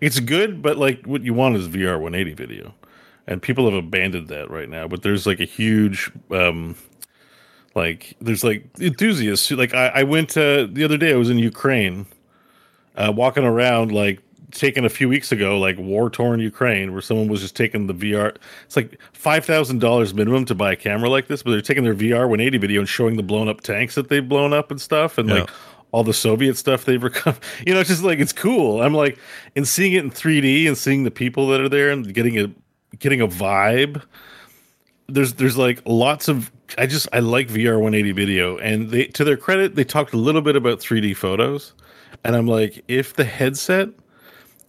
It's 0.01 0.19
good, 0.19 0.61
but 0.61 0.77
like 0.77 1.05
what 1.05 1.23
you 1.23 1.33
want 1.33 1.55
is 1.55 1.67
VR 1.67 1.99
180 1.99 2.33
video, 2.33 2.73
and 3.27 3.41
people 3.41 3.65
have 3.65 3.73
abandoned 3.73 4.27
that 4.29 4.49
right 4.49 4.69
now. 4.69 4.87
But 4.87 5.01
there's 5.03 5.25
like 5.25 5.39
a 5.39 5.45
huge, 5.45 6.11
um, 6.29 6.75
like 7.75 8.15
there's 8.21 8.43
like 8.43 8.65
enthusiasts. 8.79 9.49
Like 9.51 9.73
I, 9.73 9.87
I 9.87 10.03
went 10.03 10.37
uh, 10.37 10.67
the 10.71 10.83
other 10.83 10.97
day. 10.97 11.13
I 11.13 11.17
was 11.17 11.29
in 11.29 11.39
Ukraine, 11.39 12.05
uh, 12.95 13.11
walking 13.15 13.43
around 13.45 13.91
like 13.91 14.19
taken 14.51 14.85
a 14.85 14.89
few 14.89 15.07
weeks 15.09 15.31
ago, 15.31 15.57
like 15.59 15.77
war 15.77 16.09
torn 16.09 16.39
Ukraine, 16.39 16.91
where 16.93 17.01
someone 17.01 17.27
was 17.27 17.41
just 17.41 17.55
taking 17.55 17.87
the 17.87 17.93
VR. 17.93 18.35
It's 18.65 18.75
like 18.75 18.99
five 19.13 19.45
thousand 19.45 19.79
dollars 19.79 20.13
minimum 20.13 20.45
to 20.45 20.55
buy 20.55 20.73
a 20.73 20.75
camera 20.75 21.09
like 21.09 21.27
this, 21.27 21.43
but 21.43 21.51
they're 21.51 21.61
taking 21.61 21.83
their 21.83 21.95
VR 21.95 22.21
180 22.29 22.57
video 22.57 22.79
and 22.81 22.89
showing 22.89 23.15
the 23.17 23.23
blown 23.23 23.47
up 23.47 23.61
tanks 23.61 23.95
that 23.95 24.09
they've 24.09 24.27
blown 24.27 24.53
up 24.53 24.71
and 24.71 24.79
stuff, 24.79 25.17
and 25.17 25.29
Yeah. 25.29 25.35
like 25.41 25.49
all 25.91 26.03
the 26.03 26.13
Soviet 26.13 26.55
stuff 26.57 26.85
they've 26.85 27.03
recovered. 27.11 27.43
You 27.65 27.73
know, 27.73 27.79
it's 27.81 27.89
just 27.89 28.03
like 28.03 28.19
it's 28.19 28.33
cool. 28.33 28.81
I'm 28.81 28.93
like, 28.93 29.17
and 29.55 29.67
seeing 29.67 29.93
it 29.93 30.03
in 30.03 30.11
3D 30.11 30.67
and 30.67 30.77
seeing 30.77 31.03
the 31.03 31.11
people 31.11 31.47
that 31.49 31.59
are 31.61 31.69
there 31.69 31.89
and 31.89 32.13
getting 32.13 32.37
a 32.39 32.51
getting 32.99 33.21
a 33.21 33.27
vibe. 33.27 34.01
There's 35.07 35.33
there's 35.33 35.57
like 35.57 35.81
lots 35.85 36.27
of 36.29 36.51
I 36.77 36.85
just 36.85 37.07
I 37.11 37.19
like 37.19 37.49
VR 37.49 37.73
180 37.81 38.11
video, 38.13 38.57
and 38.59 38.89
they 38.89 39.05
to 39.07 39.23
their 39.25 39.35
credit 39.35 39.75
they 39.75 39.83
talked 39.83 40.13
a 40.13 40.17
little 40.17 40.41
bit 40.41 40.55
about 40.55 40.79
3D 40.79 41.17
photos, 41.17 41.73
and 42.23 42.33
I'm 42.35 42.47
like, 42.47 42.81
if 42.87 43.13
the 43.15 43.25
headset 43.25 43.89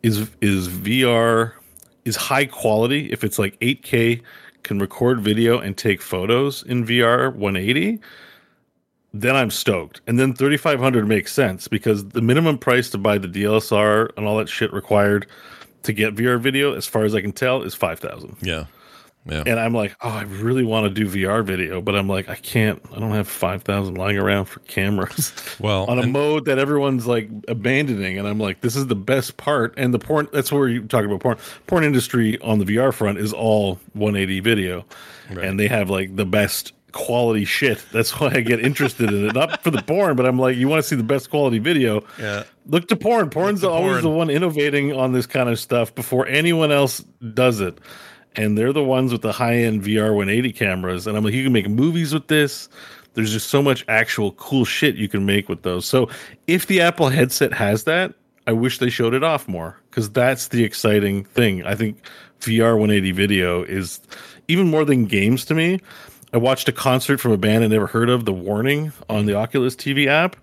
is 0.02 0.31
is 0.40 0.68
VR 0.68 1.52
is 2.05 2.16
high 2.16 2.47
quality, 2.47 3.12
if 3.12 3.22
it's 3.22 3.39
like 3.39 3.58
8K, 3.60 4.22
can 4.62 4.78
record 4.78 5.20
video 5.20 5.58
and 5.58 5.76
take 5.76 6.02
photos 6.02 6.62
in 6.64 6.84
VR 6.84 7.34
180, 7.34 8.00
then 9.12 9.36
I'm 9.36 9.50
stoked. 9.50 10.00
And 10.06 10.18
then 10.18 10.34
3500 10.34 11.06
makes 11.06 11.32
sense 11.32 11.68
because 11.68 12.08
the 12.08 12.22
minimum 12.22 12.58
price 12.58 12.90
to 12.90 12.98
buy 12.98 13.18
the 13.18 13.28
DLSR 13.28 14.10
and 14.16 14.26
all 14.26 14.39
that 14.39 14.48
shit 14.48 14.72
required 14.72 15.26
to 15.82 15.92
get 15.92 16.14
VR 16.14 16.40
video, 16.40 16.74
as 16.74 16.86
far 16.86 17.05
as 17.05 17.14
I 17.14 17.20
can 17.20 17.32
tell, 17.32 17.62
is 17.62 17.74
5000. 17.74 18.36
Yeah. 18.40 18.66
Yeah. 19.25 19.44
And 19.47 19.60
I'm 19.60 19.73
like, 19.73 19.94
oh, 20.01 20.09
I 20.09 20.23
really 20.23 20.65
want 20.65 20.92
to 20.92 21.05
do 21.05 21.09
VR 21.09 21.44
video, 21.44 21.81
but 21.81 21.94
I'm 21.94 22.09
like, 22.09 22.28
I 22.28 22.34
can't. 22.34 22.83
I 22.92 22.99
don't 22.99 23.12
have 23.12 23.28
five 23.28 23.62
thousand 23.62 23.94
lying 23.97 24.18
around 24.18 24.47
for 24.47 24.60
cameras. 24.60 25.33
Well, 25.60 25.84
on 25.86 25.99
a 25.99 26.02
and- 26.02 26.12
mode 26.12 26.47
that 26.47 26.59
everyone's 26.59 27.07
like 27.07 27.28
abandoning, 27.47 28.18
and 28.18 28.26
I'm 28.26 28.41
like, 28.41 28.62
this 28.62 28.75
is 28.75 28.89
the 28.89 28.97
best 28.97 29.36
part. 29.36 29.75
And 29.76 29.94
the 29.94 29.99
porn. 30.01 30.28
That's 30.33 30.51
where 30.51 30.68
you 30.68 30.83
talk 30.86 31.05
about 31.05 31.20
porn. 31.20 31.39
Porn 31.68 31.84
industry 31.84 32.41
on 32.41 32.59
the 32.59 32.65
VR 32.65 32.92
front 32.92 33.18
is 33.18 33.33
all 33.33 33.78
180 33.92 34.41
video, 34.41 34.84
and 35.28 35.60
they 35.60 35.68
have 35.68 35.89
like 35.89 36.17
the 36.17 36.26
best 36.26 36.73
quality 36.91 37.44
shit. 37.44 37.84
That's 37.92 38.18
why 38.18 38.28
I 38.34 38.41
get 38.41 38.59
interested 38.60 39.09
in 39.10 39.28
it. 39.28 39.34
Not 39.34 39.62
for 39.62 39.70
the 39.70 39.83
porn, 39.83 40.17
but 40.17 40.26
I'm 40.26 40.39
like, 40.39 40.57
you 40.57 40.68
want 40.68 40.83
to 40.83 40.89
see 40.89 40.97
the 40.97 41.02
best 41.05 41.31
quality 41.31 41.59
video. 41.59 42.05
Yeah. 42.18 42.42
Look 42.67 42.89
to 42.89 42.97
porn. 42.97 43.31
Porn's 43.31 43.60
to 43.60 43.70
always 43.70 43.92
porn. 43.92 44.02
the 44.02 44.10
one 44.10 44.31
innovating 44.31 44.92
on 44.92 45.12
this 45.12 45.26
kind 45.26 45.49
of 45.49 45.59
stuff 45.60 45.94
before 45.94 46.26
anyone 46.26 46.73
else 46.73 47.05
does 47.34 47.60
it. 47.60 47.78
And 48.36 48.56
they're 48.56 48.72
the 48.72 48.84
ones 48.84 49.12
with 49.12 49.22
the 49.22 49.32
high 49.32 49.56
end 49.56 49.82
VR 49.82 50.14
180 50.14 50.52
cameras. 50.52 51.06
And 51.06 51.16
I'm 51.16 51.24
like, 51.24 51.34
you 51.34 51.44
can 51.44 51.52
make 51.52 51.68
movies 51.68 52.14
with 52.14 52.28
this. 52.28 52.68
There's 53.14 53.32
just 53.32 53.50
so 53.50 53.62
much 53.62 53.84
actual 53.88 54.32
cool 54.32 54.64
shit 54.64 54.96
you 54.96 55.08
can 55.08 55.26
make 55.26 55.48
with 55.48 55.62
those. 55.62 55.84
So 55.84 56.08
if 56.46 56.66
the 56.66 56.80
Apple 56.80 57.08
headset 57.08 57.52
has 57.52 57.84
that, 57.84 58.14
I 58.46 58.52
wish 58.52 58.78
they 58.78 58.90
showed 58.90 59.14
it 59.14 59.22
off 59.22 59.46
more 59.46 59.78
because 59.90 60.10
that's 60.10 60.48
the 60.48 60.64
exciting 60.64 61.24
thing. 61.24 61.64
I 61.64 61.74
think 61.74 62.02
VR 62.40 62.72
180 62.72 63.12
video 63.12 63.62
is 63.62 64.00
even 64.48 64.68
more 64.68 64.84
than 64.84 65.04
games 65.04 65.44
to 65.46 65.54
me. 65.54 65.80
I 66.32 66.38
watched 66.38 66.68
a 66.68 66.72
concert 66.72 67.20
from 67.20 67.32
a 67.32 67.36
band 67.36 67.62
I 67.62 67.66
never 67.66 67.86
heard 67.86 68.08
of, 68.08 68.24
The 68.24 68.32
Warning, 68.32 68.92
on 69.08 69.26
the 69.26 69.34
Oculus 69.34 69.76
TV 69.76 70.06
app. 70.06 70.36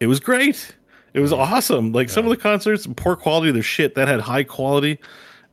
It 0.00 0.08
was 0.08 0.20
great. 0.20 0.74
It 1.14 1.20
was 1.20 1.32
awesome. 1.32 1.92
Like 1.92 2.10
some 2.10 2.24
of 2.24 2.30
the 2.30 2.36
concerts, 2.36 2.86
poor 2.96 3.16
quality 3.16 3.48
of 3.48 3.54
their 3.54 3.62
shit, 3.62 3.94
that 3.94 4.08
had 4.08 4.20
high 4.20 4.44
quality, 4.44 4.98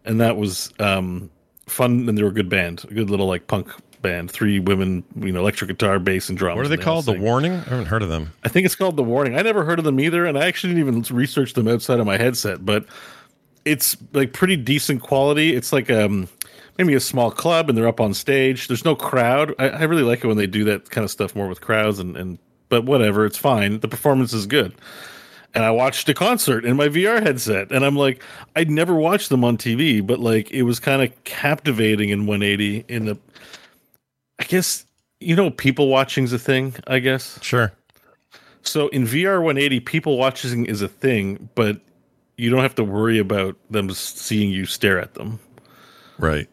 and 0.03 0.19
that 0.19 0.38
was 0.38 0.73
um, 0.80 1.30
fun. 1.68 2.08
And 2.08 2.18
they 2.18 2.24
were 2.24 2.30
a 2.30 2.34
good 2.34 2.50
band, 2.50 2.84
a 2.90 2.94
good 2.94 3.10
little 3.10 3.27
like 3.27 3.48
punk 3.48 3.69
band. 4.02 4.32
Three 4.32 4.60
women, 4.60 5.03
you 5.19 5.32
know, 5.32 5.40
electric 5.40 5.69
guitar, 5.69 6.00
bass, 6.00 6.30
and 6.30 6.38
drums. 6.38 6.58
What 6.58 6.66
are 6.66 6.69
they 6.69 6.77
all 6.77 7.02
called? 7.02 7.06
The. 7.06 7.14
Warning? 7.14 7.53
I 7.53 7.69
haven't 7.69 7.88
heard 7.88 8.03
of 8.03 8.10
them. 8.10 8.32
I 8.44 8.50
think 8.50 8.66
it's 8.66 8.76
called 8.76 8.98
The 8.98 9.03
Warning. 9.03 9.38
I 9.38 9.42
never 9.42 9.64
heard 9.64 9.80
of 9.80 9.85
them 9.85 10.00
either, 10.00 10.26
and 10.26 10.38
I 10.38 10.45
actually 10.45 10.74
didn't 10.74 10.88
even 10.88 11.16
research 11.16 11.53
them 11.53 11.68
outside 11.68 12.00
of 12.00 12.06
my 12.06 12.18
headset, 12.18 12.66
but 12.66 12.85
it's 13.66 13.98
like 14.14 14.32
pretty 14.32 14.56
decent 14.56 15.02
quality. 15.02 15.56
It's 15.56 15.74
like 15.74 15.90
um 15.90 16.30
maybe 16.77 16.94
a 16.94 17.00
small 17.00 17.32
club 17.32 17.69
and 17.69 17.77
they're 17.77 17.88
up 17.88 18.00
on 18.00 18.14
stage. 18.14 18.68
There's 18.68 18.85
no 18.85 18.95
crowd. 18.95 19.56
I, 19.60 19.69
I 19.69 19.84
really 19.84 20.03
like 20.03 20.24
it 20.24 20.27
when 20.27 20.38
they 20.38 20.48
do 20.48 20.64
that 20.66 20.90
kind 20.90 21.03
of 21.03 21.11
stuff 21.11 21.35
more 21.35 21.48
with 21.48 21.61
crowds 21.61 22.00
and, 22.00 22.16
and 22.18 22.38
but 22.69 22.85
whatever, 22.85 23.26
it's 23.26 23.38
fine. 23.38 23.80
The 23.80 23.88
performance 23.88 24.34
is 24.34 24.45
good. 24.45 24.76
And 25.56 25.64
I 25.64 25.72
watched 25.72 26.09
a 26.09 26.14
concert 26.14 26.66
in 26.66 26.75
my 26.75 26.90
VR 26.90 27.24
headset, 27.24 27.72
and 27.72 27.85
I'm 27.85 27.95
like, 27.95 28.22
I'd 28.58 28.69
never 28.69 28.93
watched 28.95 29.30
them 29.30 29.43
on 29.45 29.58
TV, 29.58 30.06
but 30.06 30.19
like 30.19 30.51
it 30.51 30.64
was 30.64 30.80
kind 30.80 31.01
of 31.01 31.24
captivating 31.24 32.09
in 32.09 32.25
180 32.27 32.84
in 32.90 33.06
the 33.06 33.17
I 34.38 34.43
guess 34.43 34.85
you 35.22 35.35
know 35.35 35.50
people 35.50 35.88
watching's 35.88 36.34
a 36.34 36.40
thing, 36.40 36.75
I 36.88 37.00
guess. 37.00 37.40
Sure. 37.42 37.72
So 38.64 38.90
in 38.90 39.03
VR 39.06 39.35
180, 39.42 39.80
people 39.80 40.17
watching 40.17 40.66
is 40.66 40.82
a 40.82 40.88
thing, 40.90 41.50
but 41.56 41.80
you 42.38 42.50
don't 42.50 42.61
have 42.61 42.75
to 42.75 42.84
worry 42.84 43.17
about 43.17 43.56
them 43.69 43.90
seeing 43.92 44.50
you 44.51 44.66
stare 44.66 45.00
at 45.00 45.14
them. 45.14 45.40
Right. 46.17 46.50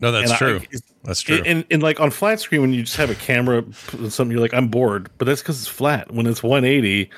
No, 0.00 0.12
that's 0.12 0.30
And 0.30 0.38
true. 0.38 0.56
it's- 0.56 0.82
that's 1.02 1.22
true. 1.22 1.42
And, 1.46 1.64
and 1.70 1.82
like 1.82 1.98
on 1.98 2.10
flat 2.10 2.40
screen, 2.40 2.60
when 2.60 2.74
you 2.74 2.82
just 2.82 2.96
have 2.98 3.08
a 3.10 3.14
camera, 3.14 3.64
and 3.92 4.12
something 4.12 4.30
you're 4.30 4.40
like, 4.42 4.52
I'm 4.52 4.68
bored, 4.68 5.08
but 5.16 5.24
that's 5.24 5.40
because 5.40 5.58
it's 5.58 5.66
flat. 5.68 6.12
When 6.12 6.26
it's 6.26 6.42
180, 6.42 7.08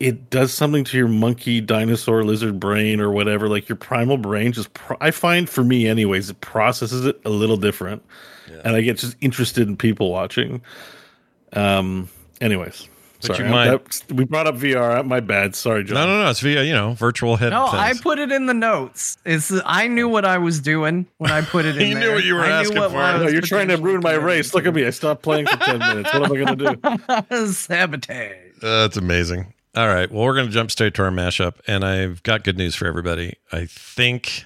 it 0.00 0.30
does 0.30 0.52
something 0.52 0.84
to 0.84 0.96
your 0.96 1.08
monkey, 1.08 1.60
dinosaur, 1.60 2.22
lizard 2.24 2.60
brain, 2.60 3.00
or 3.00 3.10
whatever. 3.10 3.48
Like 3.48 3.68
your 3.68 3.76
primal 3.76 4.16
brain 4.16 4.52
just, 4.52 4.72
pro- 4.74 4.96
I 5.00 5.10
find 5.10 5.48
for 5.48 5.64
me, 5.64 5.86
anyways, 5.88 6.30
it 6.30 6.40
processes 6.40 7.04
it 7.06 7.20
a 7.24 7.30
little 7.30 7.56
different, 7.56 8.02
and 8.64 8.76
I 8.76 8.80
get 8.82 8.98
just 8.98 9.16
interested 9.20 9.66
in 9.68 9.76
people 9.76 10.10
watching. 10.10 10.62
Um. 11.52 12.08
Anyways, 12.40 12.88
But 13.22 13.26
sorry, 13.36 13.48
you 13.48 13.52
might- 13.52 13.70
that- 14.06 14.12
we 14.12 14.24
brought 14.24 14.46
up 14.46 14.54
VR. 14.54 15.02
My 15.04 15.18
bad. 15.18 15.56
Sorry, 15.56 15.82
John. 15.82 15.94
no, 15.96 16.06
no, 16.06 16.22
no. 16.22 16.30
It's 16.30 16.38
via, 16.38 16.62
you 16.62 16.72
know, 16.72 16.92
virtual 16.92 17.34
head. 17.36 17.50
No, 17.50 17.66
I 17.66 17.94
put 18.00 18.20
it 18.20 18.30
in 18.30 18.46
the 18.46 18.54
notes. 18.54 19.16
It's 19.24 19.52
I 19.66 19.88
knew 19.88 20.08
what 20.08 20.24
I 20.24 20.38
was 20.38 20.60
doing 20.60 21.06
when 21.16 21.32
I 21.32 21.40
put 21.40 21.64
it 21.64 21.76
in 21.80 21.88
You 21.88 21.98
knew 21.98 22.12
what 22.12 22.22
you 22.24 22.34
were 22.36 22.42
I 22.42 22.46
knew 22.46 22.52
asking 22.54 22.78
what 22.78 22.90
for. 22.92 22.98
I 22.98 23.18
No, 23.18 23.26
you're 23.28 23.40
trying 23.40 23.66
to 23.68 23.76
ruin 23.76 24.02
my 24.04 24.14
race. 24.14 24.54
Look 24.54 24.66
at 24.66 24.74
me. 24.74 24.86
I 24.86 24.90
stopped 24.90 25.22
playing 25.22 25.46
for 25.46 25.56
10 25.56 25.78
minutes. 25.80 26.14
What 26.14 26.22
am 26.26 26.32
I 26.32 26.44
going 26.44 26.58
to 26.58 26.76
do? 26.76 27.26
doing. 27.36 27.46
Sabotage. 27.52 28.36
Uh, 28.62 28.82
that's 28.82 28.96
amazing. 28.96 29.52
All 29.78 29.86
right. 29.86 30.10
Well, 30.10 30.24
we're 30.24 30.34
going 30.34 30.48
to 30.48 30.52
jump 30.52 30.72
straight 30.72 30.94
to 30.94 31.04
our 31.04 31.10
mashup, 31.12 31.54
and 31.68 31.84
I've 31.84 32.20
got 32.24 32.42
good 32.42 32.58
news 32.58 32.74
for 32.74 32.88
everybody. 32.88 33.36
I 33.52 33.66
think 33.66 34.44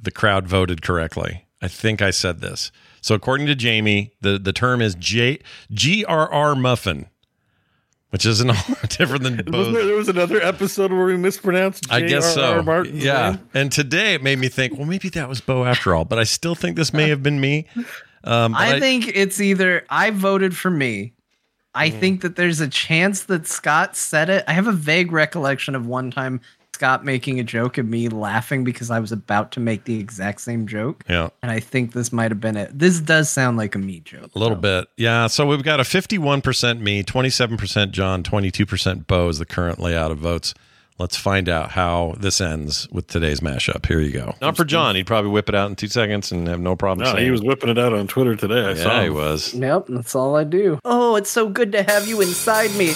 the 0.00 0.10
crowd 0.10 0.48
voted 0.48 0.80
correctly. 0.80 1.44
I 1.60 1.68
think 1.68 2.00
I 2.00 2.10
said 2.10 2.40
this. 2.40 2.72
So, 3.02 3.14
according 3.14 3.48
to 3.48 3.54
Jamie, 3.54 4.14
the, 4.22 4.38
the 4.38 4.54
term 4.54 4.80
is 4.80 4.94
J 4.94 5.40
GRR 5.74 6.58
muffin, 6.58 7.04
which 8.08 8.24
isn't 8.24 8.48
all 8.50 8.56
different 8.88 9.24
than 9.24 9.34
Wasn't 9.34 9.52
both. 9.52 9.74
there, 9.74 9.84
there 9.84 9.94
was 9.94 10.08
another 10.08 10.40
episode 10.40 10.90
where 10.90 11.04
we 11.04 11.18
mispronounced 11.18 11.92
I 11.92 12.00
guess 12.00 12.34
J.R.R. 12.34 12.60
so. 12.60 12.62
Martin's 12.62 13.04
yeah. 13.04 13.32
name? 13.32 13.48
And 13.52 13.70
today 13.70 14.14
it 14.14 14.22
made 14.22 14.38
me 14.38 14.48
think, 14.48 14.78
well, 14.78 14.86
maybe 14.86 15.10
that 15.10 15.28
was 15.28 15.42
Bo 15.42 15.66
after 15.66 15.94
all, 15.94 16.06
but 16.06 16.18
I 16.18 16.24
still 16.24 16.54
think 16.54 16.78
this 16.78 16.94
may 16.94 17.10
have 17.10 17.22
been 17.22 17.42
me. 17.42 17.66
Um, 18.24 18.52
but 18.52 18.62
I 18.62 18.80
think 18.80 19.08
it's 19.14 19.38
either 19.38 19.84
I 19.90 20.12
voted 20.12 20.56
for 20.56 20.70
me. 20.70 21.12
I 21.74 21.90
Mm. 21.90 22.00
think 22.00 22.20
that 22.22 22.36
there's 22.36 22.60
a 22.60 22.68
chance 22.68 23.24
that 23.24 23.46
Scott 23.46 23.96
said 23.96 24.28
it. 24.28 24.44
I 24.46 24.52
have 24.52 24.66
a 24.66 24.72
vague 24.72 25.10
recollection 25.12 25.74
of 25.74 25.86
one 25.86 26.10
time 26.10 26.40
Scott 26.74 27.04
making 27.04 27.38
a 27.38 27.44
joke 27.44 27.78
and 27.78 27.88
me 27.90 28.08
laughing 28.08 28.64
because 28.64 28.90
I 28.90 28.98
was 28.98 29.12
about 29.12 29.52
to 29.52 29.60
make 29.60 29.84
the 29.84 29.98
exact 30.00 30.40
same 30.40 30.66
joke. 30.66 31.04
Yeah. 31.08 31.28
And 31.42 31.50
I 31.52 31.60
think 31.60 31.92
this 31.92 32.12
might 32.12 32.30
have 32.30 32.40
been 32.40 32.56
it. 32.56 32.76
This 32.76 32.98
does 33.00 33.28
sound 33.28 33.56
like 33.56 33.74
a 33.74 33.78
me 33.78 34.00
joke. 34.00 34.30
A 34.34 34.38
little 34.38 34.56
bit. 34.56 34.88
Yeah. 34.96 35.28
So 35.28 35.46
we've 35.46 35.62
got 35.62 35.80
a 35.80 35.84
51% 35.84 36.80
me, 36.80 37.02
27% 37.04 37.90
John, 37.92 38.22
22% 38.22 39.06
Bo 39.06 39.28
is 39.28 39.38
the 39.38 39.44
current 39.46 39.78
layout 39.78 40.10
of 40.10 40.18
votes. 40.18 40.54
Let's 41.02 41.16
find 41.16 41.48
out 41.48 41.72
how 41.72 42.14
this 42.16 42.40
ends 42.40 42.88
with 42.92 43.08
today's 43.08 43.40
mashup. 43.40 43.86
Here 43.86 44.00
you 44.00 44.12
go. 44.12 44.36
Not 44.40 44.56
for 44.56 44.64
John. 44.64 44.94
He'd 44.94 45.08
probably 45.08 45.32
whip 45.32 45.48
it 45.48 45.54
out 45.56 45.68
in 45.68 45.74
two 45.74 45.88
seconds 45.88 46.30
and 46.30 46.46
have 46.46 46.60
no 46.60 46.76
problem 46.76 47.04
No, 47.04 47.12
saying 47.12 47.24
he 47.24 47.32
was 47.32 47.42
whipping 47.42 47.70
it 47.70 47.78
out 47.78 47.92
on 47.92 48.06
Twitter 48.06 48.36
today. 48.36 48.66
I 48.66 48.74
saw 48.74 48.98
Yeah, 48.98 49.02
he 49.02 49.10
was. 49.10 49.52
Yep, 49.52 49.86
that's 49.88 50.14
all 50.14 50.36
I 50.36 50.44
do. 50.44 50.78
Oh, 50.84 51.16
it's 51.16 51.30
so 51.30 51.48
good 51.48 51.72
to 51.72 51.82
have 51.82 52.06
you 52.06 52.20
inside 52.20 52.70
me. 52.76 52.92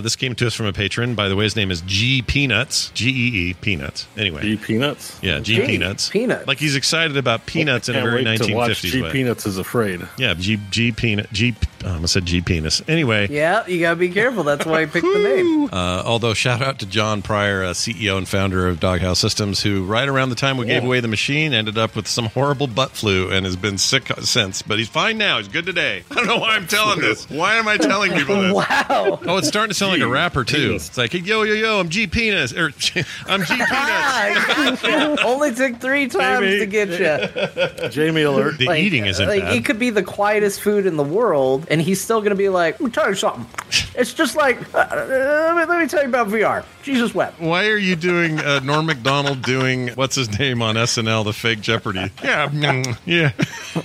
Uh, 0.00 0.02
this 0.02 0.16
came 0.16 0.34
to 0.34 0.46
us 0.46 0.54
from 0.54 0.64
a 0.64 0.72
patron. 0.72 1.14
By 1.14 1.28
the 1.28 1.36
way, 1.36 1.44
his 1.44 1.56
name 1.56 1.70
is 1.70 1.82
G 1.82 2.22
Peanuts. 2.22 2.90
G 2.94 3.10
E 3.10 3.50
E 3.50 3.54
Peanuts. 3.54 4.06
Anyway. 4.16 4.40
G 4.40 4.56
Peanuts. 4.56 5.18
Yeah, 5.22 5.40
G 5.40 5.56
G 5.56 5.66
Peanuts. 5.66 6.08
Peanuts. 6.08 6.48
Like 6.48 6.58
he's 6.58 6.74
excited 6.74 7.18
about 7.18 7.44
peanuts 7.44 7.90
in 7.90 7.96
a 7.96 7.98
Can't 7.98 8.10
very 8.10 8.24
wait 8.24 8.40
to 8.40 8.54
watch 8.54 8.70
1950s 8.82 8.90
G 8.92 9.02
way. 9.02 9.12
Peanuts 9.12 9.44
is 9.44 9.58
afraid. 9.58 10.00
Yeah, 10.16 10.32
G 10.32 10.58
G 10.70 10.90
Peanut. 10.90 11.30
G. 11.34 11.54
Oh, 11.84 11.88
I 11.88 11.94
almost 11.94 12.14
said 12.14 12.24
G 12.24 12.40
Penis. 12.40 12.82
Anyway. 12.88 13.28
Yeah, 13.30 13.66
you 13.66 13.80
gotta 13.80 13.96
be 13.96 14.08
careful. 14.08 14.42
That's 14.42 14.64
why 14.64 14.82
I 14.82 14.86
picked 14.86 15.06
the 15.06 15.22
name. 15.22 15.68
Uh, 15.70 16.02
although 16.04 16.32
shout 16.32 16.62
out 16.62 16.78
to 16.78 16.86
John 16.86 17.20
Pryor, 17.20 17.64
uh, 17.64 17.70
CEO 17.70 18.16
and 18.16 18.26
founder 18.26 18.68
of 18.68 18.80
Doghouse 18.80 19.18
Systems, 19.18 19.62
who 19.62 19.84
right 19.84 20.08
around 20.08 20.30
the 20.30 20.34
time 20.34 20.56
we 20.56 20.66
gave 20.66 20.82
away 20.82 21.00
the 21.00 21.08
machine 21.08 21.52
ended 21.52 21.76
up 21.76 21.94
with 21.94 22.08
some 22.08 22.26
horrible 22.26 22.66
butt 22.66 22.92
flu 22.92 23.30
and 23.30 23.44
has 23.44 23.56
been 23.56 23.76
sick 23.76 24.10
since. 24.20 24.62
But 24.62 24.78
he's 24.78 24.88
fine 24.88 25.18
now. 25.18 25.38
He's 25.38 25.48
good 25.48 25.66
today. 25.66 26.04
I 26.10 26.14
don't 26.14 26.26
know 26.26 26.38
why 26.38 26.56
I'm 26.56 26.66
telling 26.66 27.00
this. 27.00 27.28
Why 27.30 27.54
am 27.54 27.68
I 27.68 27.76
telling 27.76 28.12
people 28.12 28.40
this? 28.40 28.52
Wow. 28.52 29.20
Oh, 29.26 29.36
it's 29.38 29.48
starting 29.48 29.70
to 29.70 29.74
sound 29.74 29.89
like 29.90 30.00
a 30.00 30.08
rapper 30.08 30.44
too. 30.44 30.72
It's 30.74 30.96
like 30.96 31.12
yo 31.14 31.42
yo 31.42 31.54
yo, 31.54 31.80
I'm 31.80 31.88
G 31.88 32.06
Penis 32.06 32.52
or 32.52 32.66
I'm 33.26 33.44
G 33.44 33.54
Penis. 33.56 34.84
Only 35.24 35.54
took 35.54 35.80
three 35.80 36.08
times 36.08 36.46
Jamie. 36.46 36.58
to 36.58 36.66
get 36.66 37.82
you. 37.82 37.88
Jamie 37.90 38.22
alert. 38.22 38.58
The 38.58 38.72
eating 38.74 39.06
isn't 39.06 39.26
like, 39.26 39.42
bad. 39.42 39.56
It 39.56 39.64
could 39.64 39.78
be 39.78 39.90
the 39.90 40.02
quietest 40.02 40.60
food 40.60 40.86
in 40.86 40.96
the 40.96 41.04
world, 41.04 41.66
and 41.70 41.80
he's 41.80 42.00
still 42.00 42.20
gonna 42.20 42.34
be 42.34 42.48
like, 42.48 42.80
"Let 42.80 42.86
me 42.86 42.90
tell 42.92 43.08
you 43.08 43.14
something. 43.14 43.46
It's 43.94 44.14
just 44.14 44.36
like, 44.36 44.56
uh, 44.74 44.78
uh, 44.78 45.52
let, 45.54 45.56
me, 45.56 45.64
let 45.74 45.78
me 45.80 45.86
tell 45.88 46.02
you 46.02 46.08
about 46.08 46.28
VR. 46.28 46.64
Jesus 46.82 47.14
wept. 47.14 47.40
Why 47.40 47.66
are 47.66 47.76
you 47.76 47.96
doing 47.96 48.38
uh, 48.40 48.60
Norm 48.60 48.86
Macdonald 48.86 49.42
doing 49.42 49.88
what's 49.90 50.14
his 50.14 50.38
name 50.38 50.62
on 50.62 50.76
SNL, 50.76 51.24
the 51.24 51.32
fake 51.32 51.60
Jeopardy? 51.60 52.10
Yeah, 52.22 52.48
mm, 52.48 52.96
yeah. 53.04 53.30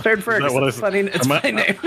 Turd 0.01 0.23
Ferguson. 0.23 0.53
what 0.53 0.63
I- 0.63 0.67
It's 0.67 0.79
funny. 0.79 0.99
It's 0.99 1.25
am 1.25 1.31
I- 1.33 1.41
my 1.43 1.51
name. 1.51 1.77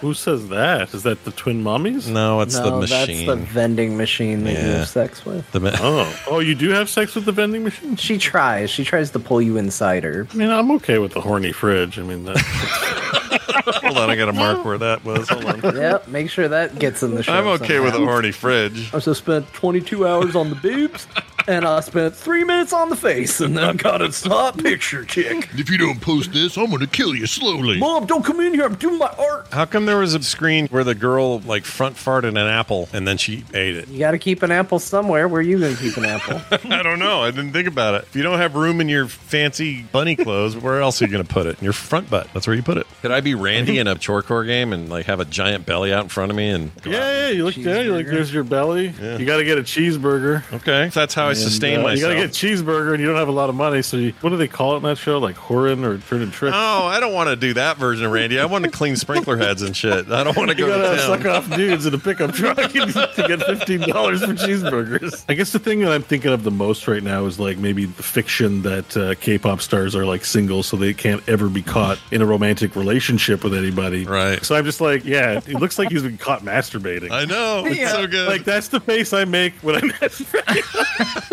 Who 0.00 0.14
says 0.14 0.48
that? 0.48 0.92
Is 0.94 1.02
that 1.04 1.24
the 1.24 1.30
twin 1.30 1.62
mummies? 1.62 2.08
No, 2.08 2.40
it's 2.40 2.58
the 2.58 2.70
no, 2.70 2.80
that's 2.80 2.90
machine. 3.08 3.26
the 3.26 3.36
vending 3.54 3.96
machine 3.96 4.44
that 4.44 4.52
you 4.52 4.58
Yeah. 4.58 4.78
have 4.78 4.88
sex 4.88 5.24
with. 5.24 5.50
The 5.52 5.60
ma- 5.60 5.70
Oh, 5.80 6.20
oh, 6.28 6.40
you 6.40 6.54
do 6.54 6.70
have 6.70 6.90
sex 6.90 7.14
with 7.14 7.24
the 7.24 7.32
vending 7.32 7.62
machine? 7.64 7.96
She 7.96 8.18
tries. 8.18 8.68
She 8.70 8.84
tries 8.84 9.10
to 9.12 9.18
pull 9.18 9.40
you 9.40 9.56
inside 9.56 10.02
her. 10.04 10.26
I 10.32 10.36
mean, 10.36 10.50
I'm 10.50 10.70
okay 10.72 10.98
with 10.98 11.12
the 11.12 11.20
horny 11.20 11.52
fridge. 11.52 11.98
I 11.98 12.02
mean, 12.02 12.24
that, 12.24 12.36
Hold 13.82 13.96
on, 13.98 14.10
I 14.10 14.16
got 14.16 14.26
to 14.26 14.32
mark 14.32 14.64
where 14.64 14.76
that 14.78 15.04
was. 15.04 15.28
Hold 15.28 15.44
on. 15.46 15.60
Yep. 15.84 16.08
Make 16.08 16.28
sure 16.30 16.48
that 16.48 16.78
gets 16.78 17.02
in 17.02 17.14
the 17.14 17.22
show. 17.22 17.32
I'm 17.32 17.46
okay 17.62 17.78
with 17.80 17.90
a 17.90 17.96
somehow. 17.96 18.10
horny 18.12 18.32
fridge. 18.32 18.90
I 18.92 18.96
also 18.96 19.12
spent 19.12 19.50
22 19.54 20.06
hours 20.06 20.36
on 20.36 20.50
the 20.50 20.56
boobs. 20.56 21.06
And 21.46 21.64
I 21.64 21.80
spent 21.80 22.14
three 22.14 22.44
minutes 22.44 22.72
on 22.72 22.88
the 22.88 22.96
face, 22.96 23.40
and 23.40 23.56
then 23.56 23.64
I 23.64 23.72
got 23.72 24.02
a 24.02 24.08
hot 24.28 24.58
picture 24.58 25.04
chick. 25.04 25.48
If 25.54 25.70
you 25.70 25.78
don't 25.78 26.00
post 26.00 26.32
this, 26.32 26.56
I'm 26.56 26.70
gonna 26.70 26.86
kill 26.86 27.14
you 27.14 27.26
slowly. 27.26 27.78
Mom, 27.78 28.06
don't 28.06 28.24
come 28.24 28.40
in 28.40 28.54
here. 28.54 28.64
I'm 28.64 28.74
doing 28.76 28.98
my 28.98 29.12
art. 29.18 29.48
How 29.52 29.64
come 29.64 29.86
there 29.86 29.98
was 29.98 30.14
a 30.14 30.22
screen 30.22 30.66
where 30.68 30.84
the 30.84 30.94
girl 30.94 31.40
like 31.40 31.64
front 31.64 31.96
farted 31.96 32.28
an 32.30 32.36
apple 32.38 32.88
and 32.92 33.06
then 33.06 33.16
she 33.18 33.44
ate 33.54 33.76
it? 33.76 33.88
You 33.88 33.98
got 33.98 34.12
to 34.12 34.18
keep 34.18 34.42
an 34.42 34.50
apple 34.50 34.78
somewhere. 34.78 35.28
Where 35.28 35.40
are 35.40 35.42
you 35.42 35.58
going 35.58 35.74
to 35.76 35.80
keep 35.80 35.96
an 35.96 36.04
apple? 36.06 36.40
I 36.72 36.82
don't 36.82 36.98
know. 36.98 37.22
I 37.22 37.30
didn't 37.30 37.52
think 37.52 37.68
about 37.68 37.94
it. 37.94 38.02
If 38.04 38.16
you 38.16 38.22
don't 38.22 38.38
have 38.38 38.54
room 38.54 38.80
in 38.80 38.88
your 38.88 39.06
fancy 39.06 39.82
bunny 39.82 40.16
clothes, 40.16 40.56
where 40.56 40.80
else 40.80 41.00
are 41.00 41.04
you 41.06 41.10
going 41.10 41.24
to 41.24 41.32
put 41.32 41.46
it? 41.46 41.58
In 41.58 41.64
your 41.64 41.72
front 41.72 42.08
butt. 42.10 42.28
That's 42.32 42.46
where 42.46 42.56
you 42.56 42.62
put 42.62 42.76
it. 42.78 42.86
Could 43.02 43.10
I 43.12 43.20
be 43.20 43.34
Randy 43.34 43.78
in 43.78 43.86
a 43.86 43.94
chorecore 43.96 44.46
game 44.46 44.72
and 44.72 44.88
like 44.88 45.06
have 45.06 45.20
a 45.20 45.24
giant 45.24 45.66
belly 45.66 45.92
out 45.92 46.02
in 46.04 46.08
front 46.08 46.30
of 46.30 46.36
me 46.36 46.50
and 46.50 46.70
Yeah, 46.84 46.90
yeah. 46.92 47.28
You 47.28 47.44
look 47.44 47.54
down. 47.54 47.84
You 47.84 47.94
like, 47.94 48.06
there's 48.06 48.32
your 48.32 48.44
belly. 48.44 48.88
You 49.00 49.24
got 49.26 49.38
to 49.38 49.44
get 49.44 49.58
a 49.58 49.62
cheeseburger. 49.62 50.42
Okay, 50.54 50.88
that's 50.92 51.14
how 51.14 51.33
I 51.36 51.40
And, 51.40 51.50
sustain 51.50 51.80
uh, 51.80 51.82
myself. 51.82 51.98
You 51.98 52.02
got 52.02 52.20
to 52.22 52.26
get 52.28 52.30
cheeseburger, 52.30 52.92
and 52.92 53.00
you 53.00 53.06
don't 53.06 53.16
have 53.16 53.28
a 53.28 53.32
lot 53.32 53.48
of 53.48 53.54
money. 53.54 53.82
So, 53.82 53.96
you, 53.96 54.12
what 54.20 54.30
do 54.30 54.36
they 54.36 54.48
call 54.48 54.74
it 54.74 54.78
in 54.78 54.82
that 54.84 54.98
show? 54.98 55.18
Like 55.18 55.36
Horin 55.36 55.84
or 55.84 55.98
Turn 55.98 56.22
and 56.22 56.32
Trick? 56.32 56.52
Oh, 56.54 56.84
I 56.86 57.00
don't 57.00 57.12
want 57.14 57.28
to 57.30 57.36
do 57.36 57.54
that 57.54 57.76
version 57.76 58.06
of 58.06 58.12
Randy. 58.12 58.38
I 58.38 58.46
want 58.46 58.64
to 58.64 58.70
clean 58.70 58.96
sprinkler 58.96 59.36
heads 59.36 59.62
and 59.62 59.76
shit. 59.76 60.10
I 60.10 60.24
don't 60.24 60.36
want 60.36 60.50
to 60.50 60.56
You 60.56 60.66
go 60.66 60.80
gotta 60.80 60.96
to 60.96 61.02
suck 61.02 61.24
off 61.26 61.50
dudes 61.56 61.86
in 61.86 61.94
a 61.94 61.98
pickup 61.98 62.32
truck 62.34 62.56
to 62.72 63.24
get 63.28 63.42
fifteen 63.42 63.80
dollars 63.80 64.20
for 64.24 64.32
cheeseburgers. 64.34 65.24
I 65.28 65.34
guess 65.34 65.52
the 65.52 65.58
thing 65.58 65.80
that 65.80 65.92
I'm 65.92 66.02
thinking 66.02 66.32
of 66.32 66.44
the 66.44 66.50
most 66.50 66.86
right 66.88 67.02
now 67.02 67.24
is 67.26 67.38
like 67.38 67.58
maybe 67.58 67.86
the 67.86 68.02
fiction 68.02 68.62
that 68.62 68.96
uh, 68.96 69.14
K-pop 69.16 69.60
stars 69.60 69.94
are 69.96 70.04
like 70.06 70.24
single, 70.24 70.62
so 70.62 70.76
they 70.76 70.94
can't 70.94 71.26
ever 71.28 71.48
be 71.48 71.62
caught 71.62 71.98
in 72.10 72.22
a 72.22 72.26
romantic 72.26 72.76
relationship 72.76 73.42
with 73.44 73.54
anybody. 73.54 74.04
Right. 74.04 74.44
So 74.44 74.54
I'm 74.54 74.64
just 74.64 74.80
like, 74.80 75.04
yeah, 75.04 75.38
it 75.46 75.54
looks 75.54 75.78
like 75.78 75.90
he's 75.90 76.02
been 76.02 76.18
caught 76.18 76.42
masturbating. 76.42 77.10
I 77.10 77.24
know. 77.24 77.64
It's 77.66 77.90
so 77.90 78.06
good. 78.06 78.28
Like 78.28 78.44
that's 78.44 78.68
the 78.68 78.80
face 78.80 79.12
I 79.12 79.24
make 79.24 79.54
when 79.62 79.76
I 79.76 79.80
masturbate. 79.80 81.23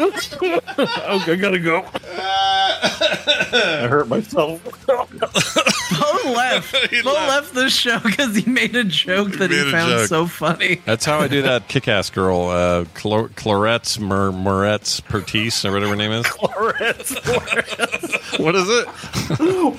Oh, 0.00 1.24
I 1.26 1.36
gotta 1.40 1.58
go. 1.58 1.84
I 3.50 3.86
hurt 3.88 4.08
myself. 4.08 4.62
Bo 4.86 6.32
left. 6.32 6.72
Bo 7.04 7.12
left 7.12 7.54
the 7.54 7.68
show 7.70 7.98
because 8.00 8.36
he 8.36 8.48
made 8.50 8.76
a 8.76 8.84
joke 8.84 9.32
that 9.32 9.50
made 9.50 9.64
he 9.64 9.70
found 9.70 9.90
joke. 9.90 10.08
so 10.08 10.26
funny. 10.26 10.80
That's 10.84 11.04
how 11.04 11.18
I 11.18 11.28
do 11.28 11.42
that 11.42 11.68
kick-ass 11.68 12.10
girl, 12.10 12.48
uh, 12.48 12.84
Clor- 12.94 13.30
Clarette 13.30 13.98
Mer- 13.98 14.30
Moretz 14.32 15.02
Pertise, 15.04 15.64
or 15.64 15.72
whatever 15.72 15.90
her 15.90 15.96
name 15.96 16.12
is. 16.12 16.26
What 18.38 18.54
is 18.54 18.68
it? 18.68 18.86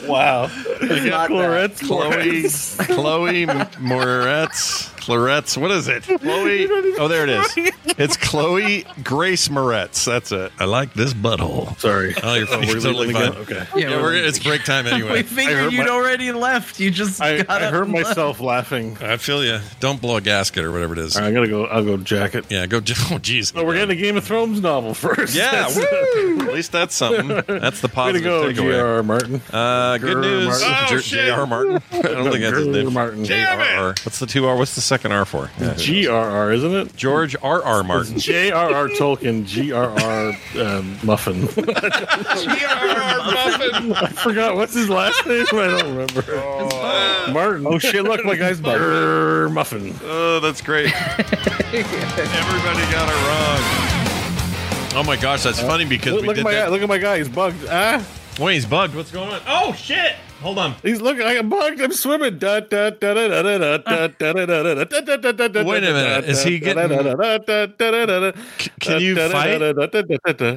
wow. 0.09 0.47
not 0.47 1.29
Clarets, 1.29 1.79
Chloe, 1.85 2.49
Chloe 2.93 3.45
Moretz, 3.45 4.89
Claretz. 5.09 5.57
What 5.57 5.71
is 5.71 5.88
it? 5.88 6.03
Chloe. 6.21 6.67
Oh, 6.99 7.07
there 7.07 7.23
it 7.23 7.29
is. 7.29 7.73
It's 7.97 8.15
Chloe 8.15 8.85
Grace 9.03 9.47
Moretz. 9.47 10.05
That's 10.05 10.31
it. 10.31 10.51
I 10.59 10.65
like 10.65 10.93
this 10.93 11.13
butthole. 11.13 11.77
Sorry. 11.79 12.13
Oh, 12.21 12.35
you're, 12.35 12.47
Oh, 12.49 12.59
we're 12.59 12.79
totally 12.79 13.11
fine. 13.11 13.29
again? 13.29 13.41
Okay. 13.41 13.65
Yeah, 13.75 14.01
we're, 14.01 14.13
it's 14.13 14.38
break 14.39 14.63
time 14.63 14.85
anyway. 14.88 15.11
We 15.13 15.23
figured 15.23 15.73
you'd 15.73 15.85
my- 15.85 15.89
already 15.91 16.31
left. 16.31 16.79
You 16.79 16.91
just 16.91 17.19
I, 17.21 17.41
got 17.43 17.61
I 17.61 17.65
up 17.65 17.73
hurt 17.73 17.83
and 17.85 17.93
left. 17.93 18.09
myself 18.09 18.39
laughing. 18.39 18.97
I 19.01 19.17
feel 19.17 19.43
you. 19.43 19.59
Don't 19.79 19.99
blow 19.99 20.17
a 20.17 20.21
gasket 20.21 20.63
or 20.63 20.71
whatever 20.71 20.93
it 20.93 20.99
is. 20.99 21.15
All 21.15 21.23
right, 21.23 21.29
I 21.29 21.33
gotta 21.33 21.47
go. 21.47 21.65
I'll 21.65 21.83
go 21.83 21.97
jacket. 21.97 22.45
Yeah, 22.49 22.65
go. 22.67 22.77
Oh, 23.11 23.17
jeez. 23.17 23.53
So 23.53 23.65
we're 23.65 23.73
getting 23.75 23.97
a 23.97 23.99
Game 23.99 24.17
of 24.17 24.23
Thrones 24.23 24.61
novel 24.61 24.93
first. 24.93 25.33
Yeah, 25.35 25.67
At 25.67 26.53
least 26.53 26.71
that's 26.71 26.93
something. 26.93 27.27
That's 27.47 27.81
the 27.81 27.89
positive 27.89 28.23
go, 28.23 28.43
takeaway. 28.43 28.71
J.R.R. 28.71 29.03
Martin. 29.03 29.41
Uh, 29.51 29.97
good 29.97 30.17
Grr. 30.17 30.21
news. 30.21 30.61
Martin. 30.61 30.88
J- 30.89 30.95
Oh, 30.95 30.99
J.R. 31.01 31.47
Martin. 31.47 31.75
I 31.91 32.01
don't 32.01 32.31
think 32.31 32.43
that's 32.43 32.57
his 32.57 32.67
name. 32.67 32.93
Martin. 32.93 33.25
J.R.R. 33.25 33.88
What's 34.03 34.19
the 34.19 34.25
two 34.27 34.45
R? 34.45 34.55
What's 34.57 34.75
the 34.75 34.81
second 34.81 34.98
R 35.05 35.25
for? 35.25 35.49
Yeah. 35.59 35.73
G.R.R. 35.75 36.51
Isn't 36.51 36.73
it? 36.73 36.95
George 36.95 37.35
R. 37.41 37.63
R. 37.63 37.83
Martin. 37.83 38.19
J.R.R. 38.19 38.87
Tolkien. 38.89 39.45
G.R.R. 39.45 40.33
Um, 40.61 40.97
Muffin. 41.03 41.47
G.R.R. 41.47 43.17
Muffin. 43.17 43.93
I 43.93 44.07
forgot 44.09 44.55
what's 44.55 44.73
his 44.73 44.89
last 44.89 45.25
name. 45.25 45.45
I 45.51 45.67
don't 45.67 45.95
remember. 45.95 47.31
Martin. 47.33 47.67
Oh 47.67 47.77
shit! 47.79 48.03
Look, 48.03 48.23
my 48.25 48.35
guy's 48.35 48.59
Grr. 48.59 49.51
Muffin. 49.51 49.93
Oh, 50.03 50.39
that's 50.39 50.61
great. 50.61 50.93
Everybody 51.73 52.91
got 52.91 53.09
it 53.09 53.27
wrong. 53.27 54.95
Oh 54.95 55.03
my 55.05 55.15
gosh, 55.15 55.43
that's 55.43 55.59
funny 55.61 55.85
because 55.85 56.13
Look, 56.13 56.21
we 56.23 56.27
look 56.27 56.35
did 56.35 56.41
at 56.41 56.45
my 56.45 56.51
that. 56.53 56.65
guy. 56.65 56.69
Look 56.69 56.81
at 56.81 56.89
my 56.89 56.97
guy. 56.97 57.17
He's 57.19 57.29
bugged. 57.29 57.65
Ah. 57.69 58.05
Wait, 58.39 58.55
he's 58.55 58.65
bugged. 58.65 58.95
What's 58.95 59.11
going 59.11 59.29
on? 59.29 59.41
Oh 59.47 59.73
shit! 59.73 60.15
Hold 60.42 60.58
on. 60.58 60.76
He's 60.84 61.01
looking 61.01 61.24
like 61.24 61.38
a 61.38 61.43
bug. 61.43 61.80
I'm 61.82 61.92
swimming. 61.92 62.40
Wait 65.66 65.84
a 65.84 65.93
minute. 65.93 66.26
Is 66.26 66.43
he 66.43 66.59
getting? 66.59 66.90
Can 68.80 69.01
you 69.01 69.16
fight? 69.32 69.59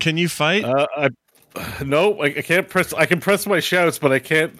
Can 0.01 0.17
you 0.17 0.29
fight? 0.29 0.65
I, 0.65 1.09
no, 1.85 2.21
I, 2.23 2.27
I 2.27 2.43
can't 2.43 2.69
press. 2.69 2.93
I 2.95 3.07
can 3.07 3.21
press 3.21 3.47
my 3.47 3.61
shouts, 3.61 3.99
but 3.99 4.13
I 4.13 4.19
can't 4.21 4.59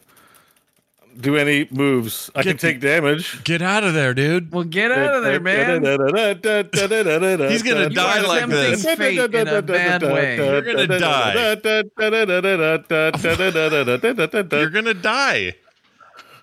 do 1.21 1.37
any 1.37 1.67
moves. 1.71 2.31
I 2.35 2.43
can 2.43 2.57
take 2.57 2.81
damage. 2.81 3.43
Get 3.45 3.63
out 3.63 3.85
of 3.85 3.95
there, 3.95 4.15
dude. 4.15 4.53
Well, 4.53 4.65
get 4.65 4.91
out 4.93 5.15
of 5.17 5.23
there, 5.25 5.41
man. 5.41 5.83
He's 5.83 7.51
He's 7.53 7.63
gonna 7.63 7.89
die 7.91 8.21
like 8.23 8.47
this. 8.49 8.83
Tempting 8.83 9.17
fate 9.17 9.35
in 9.35 9.49
a 9.49 9.63
bad 9.63 10.03
way. 10.03 10.37
You're 10.37 10.63
gonna 10.63 10.99
die. 10.99 11.57
You're 14.53 14.71
gonna 14.71 14.95
die. 14.95 15.55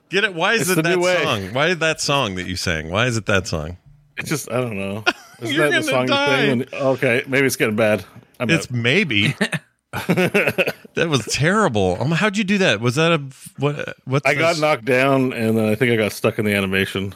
Get 0.09 0.23
it? 0.23 0.33
Why 0.33 0.53
is 0.53 0.69
It's 0.69 0.79
it 0.79 0.83
that 0.83 0.99
way. 0.99 1.23
song? 1.23 1.53
Why 1.53 1.67
is 1.67 1.77
that 1.79 2.01
song 2.01 2.35
that 2.35 2.47
you 2.47 2.55
sang? 2.55 2.89
Why 2.89 3.05
is 3.05 3.15
it 3.17 3.25
that 3.27 3.47
song? 3.47 3.77
It's 4.17 4.29
just 4.29 4.51
I 4.51 4.55
don't 4.59 4.77
know. 4.77 5.03
Isn't 5.41 5.55
You're 5.55 5.69
that 5.69 5.83
the 5.85 5.91
gonna 5.91 6.07
song 6.07 6.07
die. 6.07 6.41
sing 6.47 6.59
when- 6.59 6.67
okay, 6.73 7.23
maybe 7.27 7.47
it's 7.47 7.55
getting 7.55 7.75
bad. 7.75 8.03
I'm 8.39 8.49
It's 8.49 8.65
out. 8.65 8.71
maybe. 8.71 9.35
that 9.91 11.07
was 11.09 11.25
terrible. 11.25 11.97
Um, 11.99 12.11
how'd 12.11 12.37
you 12.37 12.43
do 12.43 12.59
that? 12.59 12.79
Was 12.79 12.95
that 12.95 13.11
a 13.11 13.17
what? 13.57 13.95
What's 14.05 14.25
I 14.29 14.35
got 14.35 14.51
this- 14.51 14.61
knocked 14.61 14.85
down, 14.85 15.33
and 15.33 15.57
then 15.57 15.65
I 15.65 15.75
think 15.75 15.91
I 15.91 15.95
got 15.95 16.11
stuck 16.11 16.37
in 16.37 16.45
the 16.45 16.53
animation. 16.53 17.13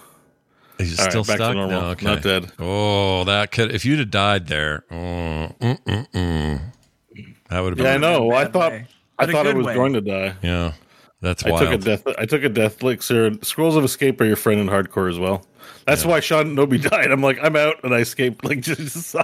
He's 0.79 0.97
All 0.97 1.05
right, 1.05 1.11
still 1.11 1.23
back 1.23 1.37
to 1.37 1.43
stuck. 1.43 1.55
No, 1.55 1.81
okay. 1.91 2.05
Not 2.05 2.23
dead. 2.23 2.51
Oh, 2.57 3.25
that 3.25 3.51
could. 3.51 3.71
If 3.73 3.85
you'd 3.85 3.99
have 3.99 4.09
died 4.09 4.47
there, 4.47 4.83
oh, 4.89 4.95
mm, 4.95 5.55
mm, 5.59 6.11
mm. 6.11 6.61
that 7.49 7.59
would 7.59 7.69
have 7.69 7.77
been. 7.77 7.85
Yeah, 7.85 7.93
I 7.93 7.97
know. 7.97 8.31
I 8.31 8.45
thought 8.45 8.71
way. 8.71 8.87
I 9.19 9.27
thought 9.27 9.45
I 9.45 9.53
was 9.53 9.67
way. 9.67 9.75
going 9.75 9.93
to 9.93 10.01
die. 10.01 10.35
Yeah, 10.41 10.73
that's 11.21 11.45
I 11.45 11.51
took 11.51 11.71
a 11.73 11.77
death. 11.77 12.07
I 12.17 12.25
took 12.25 12.43
a 12.43 12.49
death 12.49 12.81
elixir. 12.81 13.33
Scrolls 13.43 13.75
of 13.75 13.83
Escape 13.83 14.19
are 14.19 14.25
your 14.25 14.35
friend 14.35 14.59
in 14.59 14.67
hardcore 14.67 15.11
as 15.11 15.19
well. 15.19 15.45
That's 15.85 16.05
why 16.05 16.19
Sean 16.19 16.55
Nobi 16.55 16.81
died. 16.89 17.11
I'm 17.11 17.21
like, 17.21 17.37
I'm 17.41 17.55
out, 17.55 17.75
and 17.83 17.93
I 17.93 17.99
escaped. 17.99 18.43
Like, 18.45 18.61
just. 18.61 19.15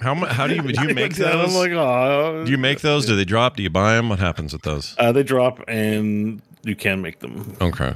How 0.00 0.14
How 0.14 0.46
do 0.46 0.54
you 0.54 0.62
do 0.62 0.88
you 0.88 0.94
make 0.94 1.14
those? 1.14 1.50
I'm 1.50 1.54
like, 1.54 1.72
oh. 1.72 2.44
do 2.44 2.50
you 2.50 2.58
make 2.58 2.80
those? 2.80 3.06
Do 3.06 3.16
they 3.16 3.24
drop? 3.24 3.56
Do 3.56 3.62
you 3.62 3.70
buy 3.70 3.94
them? 3.96 4.08
What 4.08 4.18
happens 4.18 4.52
with 4.52 4.62
those? 4.62 4.94
Uh, 4.98 5.12
they 5.12 5.22
drop, 5.22 5.62
and 5.68 6.40
you 6.62 6.74
can 6.76 7.02
make 7.02 7.18
them. 7.20 7.56
Okay, 7.60 7.94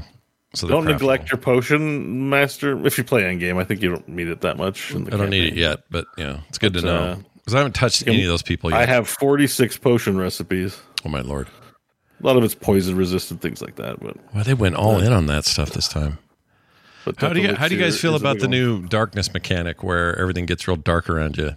so 0.55 0.69
Don't 0.69 0.85
neglect 0.85 1.31
your 1.31 1.39
potion 1.39 2.29
master. 2.29 2.85
If 2.87 2.99
you 2.99 3.05
play 3.05 3.25
end 3.25 3.41
game, 3.41 3.59
I 3.59 3.65
think 3.65 3.83
you 3.83 3.91
don't 3.91 4.09
need 4.09 4.29
it 4.29 4.41
that 4.43 4.57
much. 4.57 4.93
in 4.93 5.05
the 5.05 5.15
I 5.15 5.17
don't 5.17 5.31
need 5.31 5.53
it 5.53 5.57
yet, 5.57 5.81
but 5.91 6.07
yeah, 6.17 6.41
it's 6.49 6.59
good 6.59 6.75
to 6.75 6.83
But, 6.83 6.87
know 6.87 6.97
uh, 6.97 7.17
because 7.37 7.55
I 7.55 7.59
haven't 7.59 7.75
touched 7.75 8.07
any 8.07 8.23
of 8.23 8.29
those 8.29 8.43
people 8.43 8.71
yet. 8.71 8.81
I 8.81 8.87
have 8.87 9.07
46 9.09 9.77
potion 9.79 10.17
recipes. 10.17 10.81
oh 11.05 11.09
my 11.09 11.21
lord! 11.21 11.49
A 12.23 12.27
lot 12.27 12.37
of 12.37 12.45
it's 12.45 12.55
poison 12.55 12.97
resistant, 12.97 13.43
things 13.43 13.61
like 13.61 13.77
that. 13.77 14.01
But, 14.01 14.17
Well, 14.35 14.45
they 14.45 14.55
went 14.55 14.77
all 14.77 14.99
in 14.99 15.13
on 15.13 15.27
that 15.27 15.45
stuff 15.45 15.71
this 15.71 15.89
time. 15.89 16.19
But 17.05 17.21
How 17.21 17.33
do 17.33 17.41
you 17.41 17.55
How 17.55 17.69
do 17.69 17.75
you 17.75 17.81
guys 17.81 18.01
feel 18.01 18.15
about 18.17 18.39
the 18.41 18.49
new 18.49 18.83
darkness 18.87 19.33
mechanic 19.33 19.83
where 19.83 20.19
everything 20.19 20.47
gets 20.47 20.67
real 20.69 20.77
dark 20.77 21.09
around 21.11 21.37
you? 21.37 21.53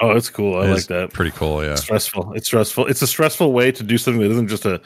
Oh, 0.00 0.10
it's 0.10 0.28
cool. 0.28 0.56
I 0.60 0.66
like 0.66 0.86
that. 0.86 1.12
Pretty 1.12 1.30
cool. 1.30 1.62
Yeah. 1.64 1.72
It's 1.72 1.82
stressful. 1.82 2.32
It's 2.34 2.46
stressful. 2.46 2.86
It's 2.86 3.00
a 3.02 3.06
stressful 3.06 3.52
way 3.52 3.70
to 3.72 3.82
do 3.84 3.96
something 3.96 4.20
that 4.22 4.30
isn't 4.32 4.48
just 4.48 4.64
a 4.64 4.80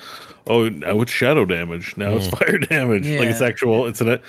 oh 0.46 0.68
now 0.68 1.00
it's 1.00 1.12
shadow 1.12 1.44
damage. 1.44 1.96
Now 1.96 2.10
it's 2.16 2.26
Mm. 2.28 2.38
fire 2.46 2.58
damage. 2.58 3.06
Like 3.08 3.28
it's 3.28 3.40
actual. 3.40 3.86
It's 3.86 4.00
an 4.02 4.20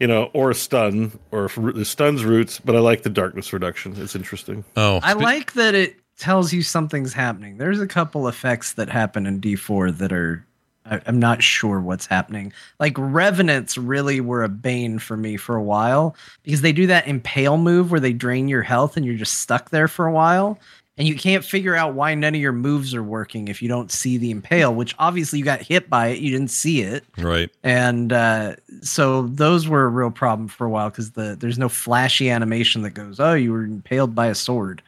you 0.00 0.06
know 0.08 0.30
or 0.34 0.50
a 0.50 0.54
stun 0.54 1.16
or 1.30 1.48
the 1.56 1.84
stun's 1.84 2.24
roots. 2.24 2.58
But 2.58 2.74
I 2.74 2.80
like 2.80 3.02
the 3.02 3.10
darkness 3.10 3.52
reduction. 3.52 3.94
It's 3.98 4.16
interesting. 4.16 4.64
Oh, 4.76 4.98
I 5.02 5.12
spe- 5.12 5.20
like 5.20 5.52
that 5.52 5.74
it 5.76 5.96
tells 6.18 6.52
you 6.52 6.62
something's 6.62 7.12
happening. 7.12 7.58
There's 7.58 7.80
a 7.80 7.86
couple 7.86 8.26
effects 8.26 8.72
that 8.74 8.88
happen 8.88 9.26
in 9.26 9.40
D4 9.40 9.96
that 9.98 10.12
are 10.12 10.44
I- 10.90 11.00
I'm 11.06 11.18
not 11.18 11.42
sure 11.42 11.80
what's 11.80 12.06
happening. 12.06 12.52
Like 12.80 12.94
revenants 12.98 13.76
really 13.78 14.20
were 14.20 14.42
a 14.44 14.48
bane 14.48 14.98
for 14.98 15.16
me 15.16 15.36
for 15.36 15.56
a 15.56 15.62
while 15.62 16.16
because 16.42 16.60
they 16.62 16.72
do 16.72 16.86
that 16.88 17.06
impale 17.06 17.56
move 17.58 17.90
where 17.90 18.00
they 18.00 18.12
drain 18.12 18.48
your 18.48 18.62
health 18.62 18.96
and 18.96 19.04
you're 19.04 19.16
just 19.16 19.38
stuck 19.38 19.70
there 19.70 19.88
for 19.88 20.06
a 20.06 20.12
while. 20.12 20.58
And 20.98 21.06
you 21.06 21.14
can't 21.14 21.44
figure 21.44 21.76
out 21.76 21.92
why 21.92 22.14
none 22.14 22.34
of 22.34 22.40
your 22.40 22.52
moves 22.52 22.94
are 22.94 23.02
working 23.02 23.48
if 23.48 23.60
you 23.60 23.68
don't 23.68 23.92
see 23.92 24.16
the 24.16 24.30
impale, 24.30 24.74
which 24.74 24.94
obviously 24.98 25.38
you 25.38 25.44
got 25.44 25.60
hit 25.60 25.90
by 25.90 26.06
it, 26.06 26.20
you 26.20 26.30
didn't 26.30 26.50
see 26.50 26.80
it 26.80 27.04
right. 27.18 27.50
and 27.62 28.14
uh, 28.14 28.56
so 28.80 29.26
those 29.26 29.68
were 29.68 29.84
a 29.84 29.88
real 29.88 30.10
problem 30.10 30.48
for 30.48 30.64
a 30.66 30.70
while 30.70 30.88
because 30.88 31.10
the 31.10 31.36
there's 31.38 31.58
no 31.58 31.68
flashy 31.68 32.30
animation 32.30 32.80
that 32.80 32.92
goes, 32.92 33.20
"Oh, 33.20 33.34
you 33.34 33.52
were 33.52 33.64
impaled 33.64 34.14
by 34.14 34.28
a 34.28 34.34
sword." 34.34 34.80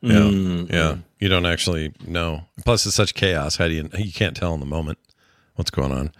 Yeah, 0.00 0.14
Mm, 0.18 0.72
yeah. 0.72 0.96
You 1.20 1.28
don't 1.28 1.46
actually 1.46 1.92
know. 2.04 2.42
Plus, 2.64 2.84
it's 2.84 2.96
such 2.96 3.14
chaos. 3.14 3.56
How 3.56 3.68
do 3.68 3.74
you? 3.74 3.88
You 3.96 4.12
can't 4.12 4.36
tell 4.36 4.52
in 4.52 4.58
the 4.60 4.66
moment 4.66 4.98
what's 5.56 5.70
going 5.70 5.92
on. 5.92 6.12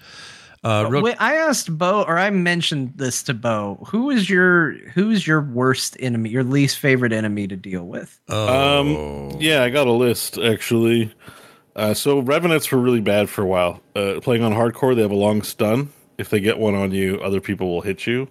Uh, 0.64 0.88
real, 0.90 1.02
Wait, 1.02 1.16
I 1.20 1.36
asked 1.36 1.76
Bo, 1.78 2.02
or 2.02 2.18
I 2.18 2.30
mentioned 2.30 2.94
this 2.96 3.22
to 3.24 3.34
Bo. 3.34 3.78
Who 3.88 4.10
is 4.10 4.28
your 4.28 4.72
who 4.72 5.10
is 5.10 5.24
your 5.26 5.40
worst 5.40 5.96
enemy, 6.00 6.30
your 6.30 6.42
least 6.42 6.78
favorite 6.78 7.12
enemy 7.12 7.46
to 7.46 7.56
deal 7.56 7.84
with? 7.84 8.18
oh, 8.28 8.80
Um, 9.30 9.40
yeah, 9.40 9.62
I 9.62 9.70
got 9.70 9.86
a 9.86 9.92
list 9.92 10.38
actually. 10.38 11.14
Uh, 11.76 11.94
so 11.94 12.18
revenants 12.20 12.72
were 12.72 12.78
really 12.78 13.02
bad 13.02 13.28
for 13.28 13.42
a 13.42 13.46
while. 13.46 13.80
Uh, 13.94 14.18
playing 14.20 14.42
on 14.42 14.52
hardcore, 14.54 14.96
they 14.96 15.02
have 15.02 15.10
a 15.10 15.14
long 15.14 15.42
stun. 15.42 15.90
If 16.18 16.30
they 16.30 16.40
get 16.40 16.58
one 16.58 16.74
on 16.74 16.90
you, 16.90 17.20
other 17.20 17.40
people 17.40 17.68
will 17.68 17.82
hit 17.82 18.06
you. 18.06 18.26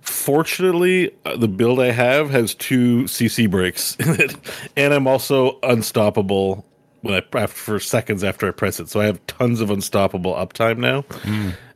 Fortunately, 0.00 1.10
uh, 1.24 1.36
the 1.36 1.48
build 1.48 1.80
I 1.80 1.90
have 1.90 2.30
has 2.30 2.54
two 2.54 3.02
CC 3.04 3.50
breaks 3.50 3.96
in 4.00 4.20
it, 4.20 4.34
and 4.76 4.94
I'm 4.94 5.06
also 5.06 5.58
unstoppable 5.62 6.64
when 7.02 7.14
I 7.14 7.38
after, 7.38 7.46
for 7.48 7.80
seconds 7.80 8.24
after 8.24 8.48
I 8.48 8.50
press 8.50 8.80
it. 8.80 8.88
So 8.88 9.00
I 9.00 9.06
have 9.06 9.24
tons 9.26 9.60
of 9.60 9.70
unstoppable 9.70 10.34
uptime 10.34 10.78
now. 10.78 11.04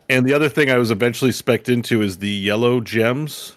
And 0.08 0.26
the 0.26 0.34
other 0.34 0.48
thing 0.48 0.70
I 0.70 0.76
was 0.76 0.90
eventually 0.90 1.30
specced 1.30 1.68
into 1.68 2.02
is 2.02 2.18
the 2.18 2.28
yellow 2.28 2.80
gems 2.80 3.56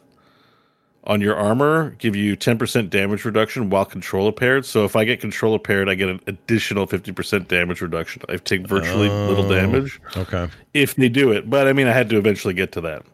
on 1.04 1.22
your 1.22 1.36
armor 1.36 1.92
give 2.00 2.16
you 2.16 2.36
10% 2.36 2.90
damage 2.90 3.26
reduction 3.26 3.70
while 3.70 3.86
control 3.86 4.28
impaired. 4.28 4.66
So 4.66 4.86
if 4.86 4.96
I 4.96 5.04
get 5.04 5.20
control 5.20 5.54
impaired, 5.54 5.88
I 5.90 5.96
get 5.96 6.10
an 6.10 6.20
additional 6.28 6.88
50% 6.88 7.48
damage 7.48 7.82
reduction. 7.82 8.24
I 8.28 8.38
take 8.38 8.68
virtually 8.68 9.10
little 9.10 9.48
damage 9.48 10.00
okay. 10.18 10.48
if 10.74 10.96
they 10.96 11.10
do 11.10 11.32
it. 11.32 11.50
But 11.50 11.68
I 11.68 11.74
mean, 11.74 11.88
I 11.88 11.92
had 11.92 12.10
to 12.10 12.18
eventually 12.18 12.54
get 12.54 12.72
to 12.74 12.82
that. 12.82 13.06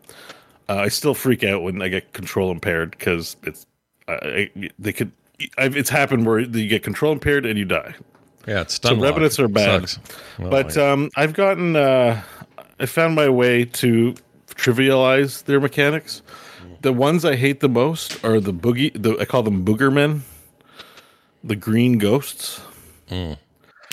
Uh, 0.70 0.76
I 0.76 0.88
still 0.88 1.14
freak 1.14 1.44
out 1.44 1.64
when 1.64 1.82
I 1.82 1.90
get 1.90 2.14
control 2.14 2.52
impaired 2.52 2.92
because 2.92 3.36
it's 3.44 3.66
I, 4.08 4.14
I, 4.56 4.70
they 4.80 4.94
could. 4.94 5.12
I've, 5.58 5.76
it's 5.76 5.90
happened 5.90 6.26
where 6.26 6.40
you 6.40 6.68
get 6.68 6.84
control 6.84 7.12
impaired 7.12 7.46
and 7.46 7.58
you 7.58 7.66
die. 7.66 7.96
Yeah, 8.48 8.62
it's 8.62 8.74
So 8.74 8.78
stun 8.78 9.00
lock. 9.00 9.04
revenants 9.10 9.40
are 9.40 9.48
bad. 9.48 9.92
Well, 10.40 10.50
but 10.50 10.78
um, 10.78 11.10
I've 11.16 11.34
gotten. 11.34 11.76
Uh, 11.76 12.22
I 12.80 12.86
found 12.88 13.16
my 13.16 13.30
way 13.30 13.66
to 13.66 14.16
trivialize 14.56 15.44
their 15.46 15.60
mechanics. 15.60 16.22
The 16.82 16.92
ones 16.94 17.24
I 17.26 17.36
hate 17.36 17.60
the 17.60 17.70
most 17.70 18.24
are 18.26 18.40
the 18.40 18.54
boogie. 18.54 18.92
The, 19.00 19.18
I 19.20 19.26
call 19.26 19.44
them 19.44 19.64
boogermen, 19.64 20.22
the 21.44 21.56
green 21.56 22.00
ghosts, 22.00 22.62
don't 23.10 23.38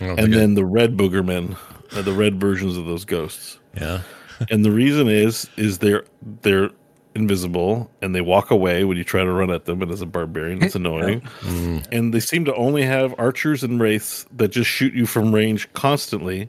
and 0.01 0.33
then 0.33 0.55
the 0.55 0.65
red 0.65 0.97
boogermen, 0.97 1.57
are 1.95 2.03
the 2.03 2.13
red 2.13 2.41
versions 2.41 2.77
of 2.79 2.87
those 2.87 3.05
ghosts. 3.05 3.59
yeah. 3.75 4.03
and 4.51 4.65
the 4.65 4.71
reason 4.71 5.09
is 5.09 5.51
is 5.57 5.79
they're 5.79 6.05
they're 6.43 6.71
invisible 7.19 7.91
and 8.01 8.15
they 8.15 8.21
walk 8.21 8.51
away 8.51 8.85
when 8.85 8.97
you 8.97 9.05
try 9.05 9.25
to 9.25 9.31
run 9.31 9.51
at 9.51 9.65
them 9.65 9.83
and 9.83 9.91
as 9.91 10.01
a 10.01 10.07
barbarian 10.07 10.63
it's 10.63 10.75
annoying. 10.77 11.21
Mm. 11.41 11.87
And 11.93 12.15
they 12.15 12.21
seem 12.21 12.45
to 12.47 12.55
only 12.55 12.83
have 12.83 13.15
archers 13.19 13.63
and 13.63 13.81
wraiths 13.81 14.27
that 14.37 14.49
just 14.49 14.71
shoot 14.71 14.95
you 14.95 15.07
from 15.07 15.35
range 15.35 15.73
constantly 15.73 16.49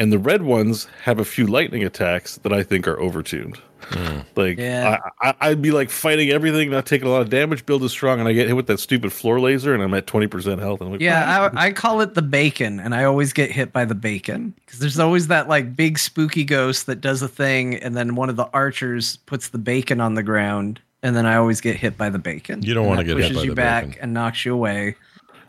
and 0.00 0.10
the 0.10 0.18
red 0.18 0.42
ones 0.42 0.88
have 1.02 1.18
a 1.18 1.24
few 1.24 1.46
lightning 1.46 1.84
attacks 1.84 2.38
that 2.38 2.52
i 2.52 2.62
think 2.62 2.88
are 2.88 2.96
overtuned 2.96 3.58
hmm. 3.82 4.20
like 4.34 4.58
Yeah. 4.58 4.98
I, 5.20 5.28
I, 5.28 5.34
i'd 5.48 5.62
be 5.62 5.70
like 5.70 5.90
fighting 5.90 6.30
everything 6.30 6.70
not 6.70 6.86
taking 6.86 7.06
a 7.06 7.10
lot 7.10 7.20
of 7.20 7.28
damage 7.28 7.66
build 7.66 7.84
is 7.84 7.92
strong 7.92 8.18
and 8.18 8.26
i 8.26 8.32
get 8.32 8.46
hit 8.46 8.56
with 8.56 8.66
that 8.68 8.80
stupid 8.80 9.12
floor 9.12 9.38
laser 9.38 9.74
and 9.74 9.82
i'm 9.82 9.92
at 9.92 10.06
20% 10.06 10.58
health 10.58 10.80
and 10.80 10.88
I'm 10.88 10.92
like, 10.92 11.00
Yeah, 11.02 11.50
I, 11.54 11.66
I 11.66 11.72
call 11.72 12.00
it 12.00 12.14
the 12.14 12.22
bacon, 12.22 12.80
and 12.80 12.94
I 12.94 13.04
always 13.04 13.32
get 13.32 13.50
hit 13.50 13.72
by 13.72 13.84
the 13.84 13.94
bacon 13.94 14.54
because 14.64 14.78
there's 14.78 14.98
always 14.98 15.28
that 15.28 15.48
like 15.48 15.76
big 15.76 15.98
spooky 15.98 16.44
ghost 16.44 16.86
that 16.86 17.00
does 17.00 17.20
a 17.20 17.28
thing, 17.28 17.76
and 17.76 17.96
then 17.96 18.14
one 18.14 18.30
of 18.30 18.36
the 18.36 18.48
archers 18.54 19.16
puts 19.26 19.48
the 19.50 19.58
bacon 19.58 20.00
on 20.00 20.14
the 20.14 20.22
ground, 20.22 20.80
and 21.02 21.14
then 21.14 21.26
I 21.26 21.36
always 21.36 21.60
get 21.60 21.76
hit 21.76 21.98
by 21.98 22.08
the 22.08 22.18
bacon. 22.18 22.62
You 22.62 22.74
don't 22.74 22.86
wanna 22.86 23.02
that 23.02 23.08
get 23.08 23.16
hit 23.18 23.22
pushes 23.22 23.36
by 23.36 23.42
you 23.42 23.50
the 23.50 23.56
back 23.56 23.84
bacon. 23.86 24.02
and 24.02 24.14
knocks 24.14 24.44
you 24.44 24.54
away. 24.54 24.96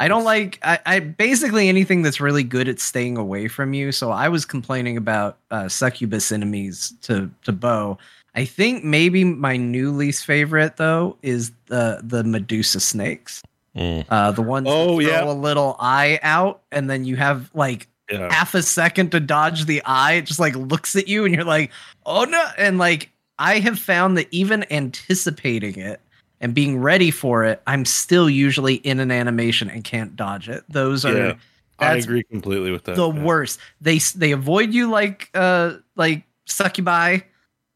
I 0.01 0.07
don't 0.07 0.23
like 0.23 0.57
I, 0.63 0.79
I 0.87 0.99
basically 0.99 1.69
anything 1.69 2.01
that's 2.01 2.19
really 2.19 2.43
good 2.43 2.67
at 2.67 2.79
staying 2.79 3.17
away 3.17 3.47
from 3.47 3.75
you. 3.75 3.91
So 3.91 4.09
I 4.09 4.29
was 4.29 4.45
complaining 4.45 4.97
about 4.97 5.37
uh, 5.51 5.69
succubus 5.69 6.31
enemies 6.31 6.91
to 7.03 7.29
to 7.43 7.51
Bo. 7.51 7.99
I 8.33 8.45
think 8.45 8.83
maybe 8.83 9.23
my 9.23 9.57
new 9.57 9.91
least 9.91 10.25
favorite 10.25 10.77
though 10.77 11.17
is 11.21 11.51
the 11.67 12.01
the 12.03 12.23
Medusa 12.23 12.79
snakes. 12.79 13.43
Mm. 13.77 14.03
Uh, 14.09 14.31
the 14.31 14.41
ones 14.41 14.65
Oh, 14.67 14.99
that 14.99 15.07
throw 15.07 15.27
yeah. 15.27 15.31
a 15.31 15.33
little 15.33 15.75
eye 15.79 16.19
out, 16.23 16.63
and 16.71 16.89
then 16.89 17.05
you 17.05 17.15
have 17.17 17.51
like 17.53 17.87
yeah. 18.09 18.33
half 18.33 18.55
a 18.55 18.63
second 18.63 19.11
to 19.11 19.19
dodge 19.19 19.65
the 19.65 19.83
eye. 19.85 20.13
It 20.13 20.25
just 20.25 20.39
like 20.39 20.55
looks 20.55 20.95
at 20.95 21.07
you, 21.07 21.25
and 21.25 21.35
you're 21.35 21.43
like, 21.43 21.69
"Oh 22.07 22.23
no!" 22.23 22.43
And 22.57 22.79
like 22.79 23.11
I 23.37 23.59
have 23.59 23.77
found 23.77 24.17
that 24.17 24.27
even 24.31 24.65
anticipating 24.71 25.77
it 25.77 26.01
and 26.41 26.53
being 26.53 26.79
ready 26.79 27.11
for 27.11 27.45
it, 27.45 27.61
I'm 27.67 27.85
still 27.85 28.29
usually 28.29 28.75
in 28.75 28.99
an 28.99 29.11
animation 29.11 29.69
and 29.69 29.83
can't 29.83 30.15
dodge 30.15 30.49
it. 30.49 30.63
Those 30.67 31.05
are 31.05 31.15
Yeah, 31.15 31.33
i 31.79 31.95
agree 31.95 32.23
completely 32.23 32.71
with 32.71 32.83
that 32.85 32.95
the 32.95 33.09
yeah. 33.09 33.23
worst. 33.23 33.59
They 33.79 33.99
they 34.15 34.31
avoid 34.31 34.73
you 34.73 34.89
like 34.89 35.29
uh 35.33 35.77
like 35.95 36.23
succubi, 36.45 37.19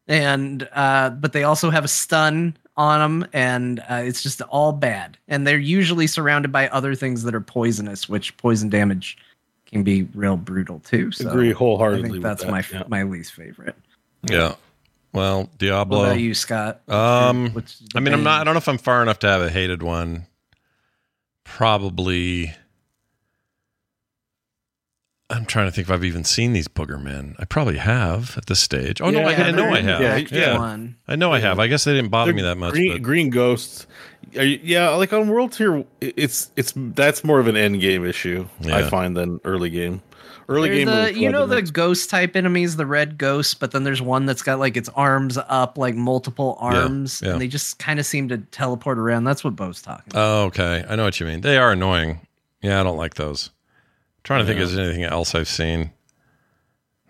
and 0.08 0.68
uh 0.72 1.10
but 1.10 1.32
they 1.32 1.44
also 1.44 1.70
have 1.70 1.84
a 1.84 1.88
stun 1.88 2.56
on 2.76 3.00
them, 3.00 3.30
and 3.32 3.80
uh, 3.88 4.02
it's 4.04 4.22
just 4.22 4.42
all 4.42 4.72
bad. 4.72 5.16
And 5.28 5.46
they're 5.46 5.58
usually 5.58 6.06
surrounded 6.06 6.52
by 6.52 6.68
other 6.68 6.94
things 6.94 7.22
that 7.22 7.34
are 7.34 7.40
poisonous, 7.40 8.06
which 8.06 8.36
poison 8.36 8.68
damage 8.68 9.16
can 9.64 9.82
be 9.82 10.02
real 10.14 10.36
brutal 10.36 10.80
too. 10.80 11.10
So 11.12 11.28
agree 11.30 11.50
I 11.50 11.54
wholeheartedly 11.54 12.02
think 12.02 12.12
with 12.14 12.22
that's 12.22 12.42
that, 12.42 12.50
my 12.50 12.64
yeah. 12.72 12.82
my 12.88 13.02
least 13.04 13.32
favorite. 13.32 13.76
Yeah. 14.28 14.56
Well, 15.12 15.48
Diablo. 15.58 15.98
What 15.98 16.04
Diablo. 16.04 16.04
about 16.04 16.20
you, 16.20 16.34
Scott? 16.34 16.82
Um, 16.88 17.50
what's 17.52 17.82
I 17.94 18.00
mean, 18.00 18.12
I'm 18.14 18.22
not. 18.22 18.40
I 18.40 18.44
don't 18.44 18.54
know 18.54 18.58
if 18.58 18.68
I'm 18.68 18.78
far 18.78 19.02
enough 19.02 19.18
to 19.20 19.28
have 19.28 19.40
a 19.42 19.50
hated 19.50 19.82
one. 19.82 20.26
Probably. 21.44 22.52
I'm 25.28 25.44
trying 25.44 25.66
to 25.66 25.72
think 25.72 25.88
if 25.88 25.90
I've 25.90 26.04
even 26.04 26.22
seen 26.22 26.52
these 26.52 26.68
booger 26.68 27.02
men. 27.02 27.34
I 27.38 27.46
probably 27.46 27.78
have 27.78 28.36
at 28.36 28.46
this 28.46 28.60
stage. 28.60 29.00
Oh 29.00 29.10
no, 29.10 29.22
I, 29.22 29.32
Yeah, 29.32 29.42
I 29.46 29.50
know 29.50 29.68
I 29.70 29.80
have. 29.80 30.00
yeah, 30.00 30.16
yeah. 30.30 30.58
one. 30.58 30.96
I 31.08 31.16
know 31.16 31.32
I 31.32 31.40
have. 31.40 31.58
I 31.58 31.66
guess 31.66 31.82
they 31.82 31.94
didn't 31.94 32.10
bother 32.10 32.30
They're 32.30 32.36
me 32.36 32.42
that 32.42 32.56
much. 32.58 32.74
Green, 32.74 32.92
but 32.92 33.02
green 33.02 33.30
ghosts. 33.30 33.88
Are 34.36 34.44
you- 34.44 34.60
Yeah, 34.62 34.90
like 34.90 35.12
on 35.12 35.28
world 35.28 35.52
tier, 35.52 35.84
it's 36.00 36.52
it's 36.54 36.72
that's 36.76 37.24
more 37.24 37.40
of 37.40 37.48
an 37.48 37.56
end 37.56 37.80
game 37.80 38.04
issue. 38.04 38.46
I 38.66 38.88
find 38.88 39.16
than 39.16 39.40
early 39.44 39.70
game. 39.70 40.02
Early 40.48 40.68
They're 40.68 40.84
game, 40.84 41.14
the, 41.14 41.20
you 41.20 41.28
know 41.30 41.46
the 41.46 41.60
ghost 41.62 42.08
type 42.08 42.36
enemies, 42.36 42.76
the 42.76 42.86
red 42.86 43.18
ghosts, 43.18 43.54
but 43.54 43.72
then 43.72 43.82
there's 43.82 44.00
one 44.00 44.26
that's 44.26 44.42
got 44.42 44.58
like 44.60 44.76
its 44.76 44.88
arms 44.90 45.36
up, 45.48 45.76
like 45.76 45.94
multiple 45.96 46.56
arms, 46.60 47.20
yeah. 47.24 47.32
and 47.32 47.40
they 47.40 47.48
just 47.48 47.78
kind 47.80 47.98
of 47.98 48.06
seem 48.06 48.28
to 48.28 48.38
teleport 48.38 48.98
around. 48.98 49.24
That's 49.24 49.42
what 49.42 49.56
Bo's 49.56 49.82
talking. 49.82 50.04
about. 50.10 50.20
Oh, 50.20 50.44
okay. 50.44 50.84
I 50.88 50.94
know 50.94 51.04
what 51.04 51.18
you 51.18 51.26
mean. 51.26 51.40
They 51.40 51.58
are 51.58 51.72
annoying. 51.72 52.20
Yeah, 52.62 52.80
I 52.80 52.84
don't 52.84 52.96
like 52.96 53.14
those. 53.14 53.50
trying 54.22 54.40
to 54.40 54.46
think 54.46 54.60
if 54.60 54.68
there's 54.70 54.78
anything 54.78 55.04
else 55.04 55.34
I've 55.34 55.48
seen. 55.48 55.90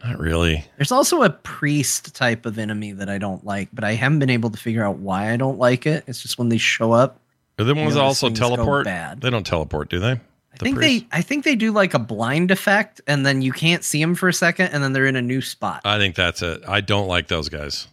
Not 0.04 0.18
really. 0.18 0.64
There's 0.76 0.92
also 0.92 1.22
a 1.22 1.30
priest 1.30 2.14
type 2.14 2.46
of 2.46 2.58
enemy 2.58 2.92
that 2.92 3.08
I 3.08 3.18
don't 3.18 3.44
like, 3.44 3.68
but 3.72 3.82
I 3.84 3.94
haven't 3.94 4.18
been 4.18 4.30
able 4.30 4.50
to 4.50 4.58
figure 4.58 4.84
out 4.84 4.98
why 4.98 5.32
I 5.32 5.36
don't 5.36 5.58
like 5.58 5.86
it. 5.86 6.04
It's 6.06 6.20
just 6.22 6.38
when 6.38 6.48
they 6.48 6.58
show 6.58 6.92
up. 6.92 7.20
Are 7.58 7.64
the 7.64 7.74
You 7.74 7.80
ones 7.82 7.94
know, 7.96 8.02
also 8.02 8.28
teleport? 8.30 8.84
bad. 8.84 9.20
They 9.20 9.30
don't 9.30 9.46
teleport, 9.46 9.88
do 9.88 9.98
they? 9.98 10.20
I 10.60 10.64
think 10.64 10.78
they 10.78 11.06
I 11.12 11.22
think 11.22 11.44
they 11.44 11.54
do 11.56 11.72
like 11.72 11.94
a 11.94 11.98
blind 11.98 12.50
effect 12.50 13.00
and 13.06 13.24
then 13.24 13.42
you 13.42 13.52
can't 13.52 13.84
see 13.84 14.00
them 14.00 14.14
for 14.14 14.28
a 14.28 14.32
second 14.32 14.68
and 14.68 14.82
then 14.82 14.92
they're 14.92 15.06
in 15.06 15.16
a 15.16 15.22
new 15.22 15.40
spot. 15.40 15.82
I 15.84 15.98
think 15.98 16.14
that's 16.16 16.42
it. 16.42 16.62
I 16.66 16.80
don't 16.80 17.08
like 17.08 17.28
those 17.28 17.48
guys. 17.48 17.88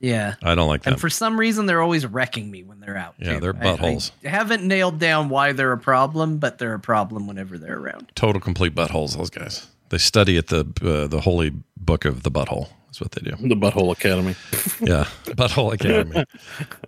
yeah. 0.00 0.34
I 0.42 0.54
don't 0.54 0.68
like 0.68 0.82
them. 0.82 0.94
And 0.94 1.00
for 1.00 1.10
some 1.10 1.38
reason 1.38 1.66
they're 1.66 1.82
always 1.82 2.06
wrecking 2.06 2.50
me 2.50 2.62
when 2.62 2.80
they're 2.80 2.96
out. 2.96 3.14
Yeah, 3.18 3.34
too. 3.34 3.40
they're 3.40 3.56
I- 3.56 3.58
I 3.72 3.76
buttholes. 3.76 4.10
haven't 4.24 4.62
nailed 4.66 4.98
down 4.98 5.28
why 5.28 5.52
they're 5.52 5.72
a 5.72 5.78
problem, 5.78 6.38
but 6.38 6.58
they're 6.58 6.74
a 6.74 6.80
problem 6.80 7.26
whenever 7.26 7.58
they're 7.58 7.78
around. 7.78 8.10
Total 8.14 8.40
complete 8.40 8.74
buttholes. 8.74 9.16
Those 9.16 9.30
guys. 9.30 9.66
They 9.90 9.98
study 9.98 10.36
at 10.36 10.48
the 10.48 10.60
uh, 10.82 11.06
the 11.08 11.20
holy 11.22 11.52
book 11.76 12.04
of 12.04 12.22
the 12.22 12.30
butthole. 12.30 12.68
That's 12.98 13.14
what 13.14 13.22
they 13.22 13.30
do. 13.30 13.48
the 13.48 13.54
Butthole 13.54 13.92
Academy. 13.92 14.34
Yeah, 14.80 15.08
butthole 15.24 15.72
academy. 15.72 16.24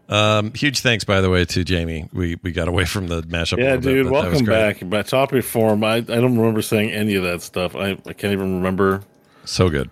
Um, 0.09 0.53
huge 0.55 0.79
thanks, 0.79 1.03
by 1.03 1.21
the 1.21 1.29
way, 1.29 1.45
to 1.45 1.65
Jamie. 1.65 2.09
We 2.13 2.37
we 2.43 2.53
got 2.53 2.69
away 2.69 2.85
from 2.85 3.09
the 3.09 3.23
mashup. 3.23 3.59
Yeah, 3.59 3.77
bit, 3.77 3.83
dude, 3.83 4.05
but 4.05 4.13
welcome 4.13 4.45
back. 4.45 4.89
By 4.89 5.03
topic 5.03 5.43
form, 5.45 5.83
I, 5.83 5.97
I 5.97 6.01
don't 6.01 6.39
remember 6.39 6.63
saying 6.63 6.93
any 6.93 7.17
of 7.17 7.25
that 7.25 7.43
stuff. 7.43 7.75
I, 7.75 7.99
I 8.07 8.13
can't 8.13 8.33
even 8.33 8.57
remember. 8.57 9.03
So 9.45 9.69
good, 9.71 9.91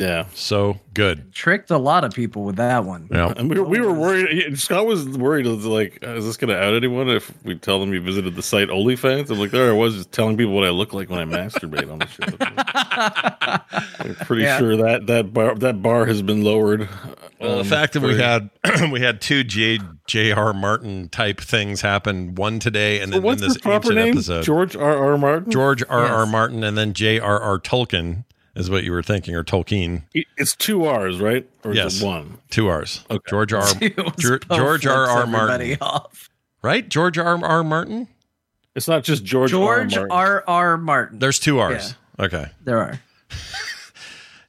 Yeah. 0.00 0.26
so 0.34 0.78
good. 0.94 1.32
Tricked 1.32 1.70
a 1.70 1.78
lot 1.78 2.04
of 2.04 2.12
people 2.12 2.44
with 2.44 2.56
that 2.56 2.84
one. 2.84 3.08
Yeah, 3.10 3.32
And 3.36 3.48
we 3.50 3.58
were, 3.60 3.64
we 3.66 3.80
were 3.80 3.92
worried. 3.92 4.58
Scott 4.58 4.86
was 4.86 5.06
worried. 5.08 5.46
Was 5.46 5.64
like, 5.64 5.98
uh, 6.04 6.14
is 6.16 6.24
this 6.26 6.36
going 6.36 6.48
to 6.48 6.60
out 6.60 6.74
anyone 6.74 7.08
if 7.08 7.32
we 7.44 7.54
tell 7.54 7.78
them 7.80 7.92
you 7.92 8.00
visited 8.00 8.34
the 8.34 8.42
site 8.42 8.68
OnlyFans? 8.68 9.30
I'm 9.30 9.38
like, 9.38 9.50
there 9.50 9.68
I 9.70 9.72
was 9.76 9.94
just 9.96 10.12
telling 10.12 10.36
people 10.36 10.52
what 10.54 10.64
I 10.64 10.70
look 10.70 10.92
like 10.92 11.10
when 11.10 11.18
I 11.20 11.24
masturbate 11.24 11.90
on 11.90 11.98
the 12.00 12.06
show. 12.06 12.24
I'm 14.10 14.14
pretty 14.26 14.42
Yeah. 14.44 14.58
sure 14.58 14.76
that 14.76 15.06
that 15.06 15.32
bar 15.32 15.54
that 15.56 15.82
bar 15.82 16.06
has 16.06 16.22
been 16.22 16.42
lowered. 16.44 16.88
Well, 17.40 17.54
the 17.56 17.60
Um, 17.60 17.66
fact 17.66 17.94
that 17.94 18.02
we 18.02 18.18
had 18.18 18.50
we 18.92 19.00
had 19.00 19.20
two 19.20 19.44
J 19.44 19.78
J.R. 20.06 20.52
Martin 20.52 21.08
type 21.08 21.40
things 21.40 21.80
happen, 21.80 22.34
one 22.34 22.58
today 22.58 23.00
and 23.00 23.12
then 23.12 23.22
what's 23.22 23.40
in 23.40 23.48
this 23.48 23.54
his 23.56 23.62
proper 23.62 23.92
name? 23.94 24.14
episode, 24.14 24.44
George 24.44 24.76
R. 24.76 24.96
R. 25.12 25.18
Martin. 25.18 25.50
George 25.50 25.82
R. 25.88 26.04
R. 26.06 26.26
Martin, 26.26 26.64
and 26.64 26.76
then 26.76 26.92
J.R.R. 26.92 27.58
Tolkien 27.60 28.24
is 28.54 28.68
what 28.70 28.84
you 28.84 28.92
were 28.92 29.02
thinking, 29.02 29.34
or 29.34 29.44
Tolkien. 29.44 30.02
It's 30.36 30.54
two 30.56 30.84
R's, 30.84 31.18
right? 31.20 31.48
Or 31.64 31.70
is 31.72 31.76
Yes. 31.76 32.02
it 32.02 32.04
one? 32.06 32.38
Two 32.50 32.68
R's. 32.68 33.04
Okay. 33.10 33.30
George 33.30 33.52
R. 33.52 33.62
It 33.80 33.96
was 33.96 34.14
Geor- 34.14 34.46
Bo 34.48 34.56
George 34.56 34.86
R. 34.86 35.06
R. 35.08 35.26
Martin, 35.26 35.76
off. 35.80 36.28
right? 36.62 36.88
George 36.88 37.18
R. 37.18 37.42
R. 37.44 37.64
Martin. 37.64 38.08
It's 38.74 38.86
not 38.88 39.02
just 39.04 39.24
George. 39.24 39.50
George 39.50 39.96
R. 39.96 40.06
R. 40.10 40.44
R. 40.46 40.76
Martin. 40.76 41.18
There's 41.18 41.38
two 41.38 41.58
R's. 41.58 41.94
Okay. 42.18 42.46
there 42.64 42.78
are. 42.78 43.00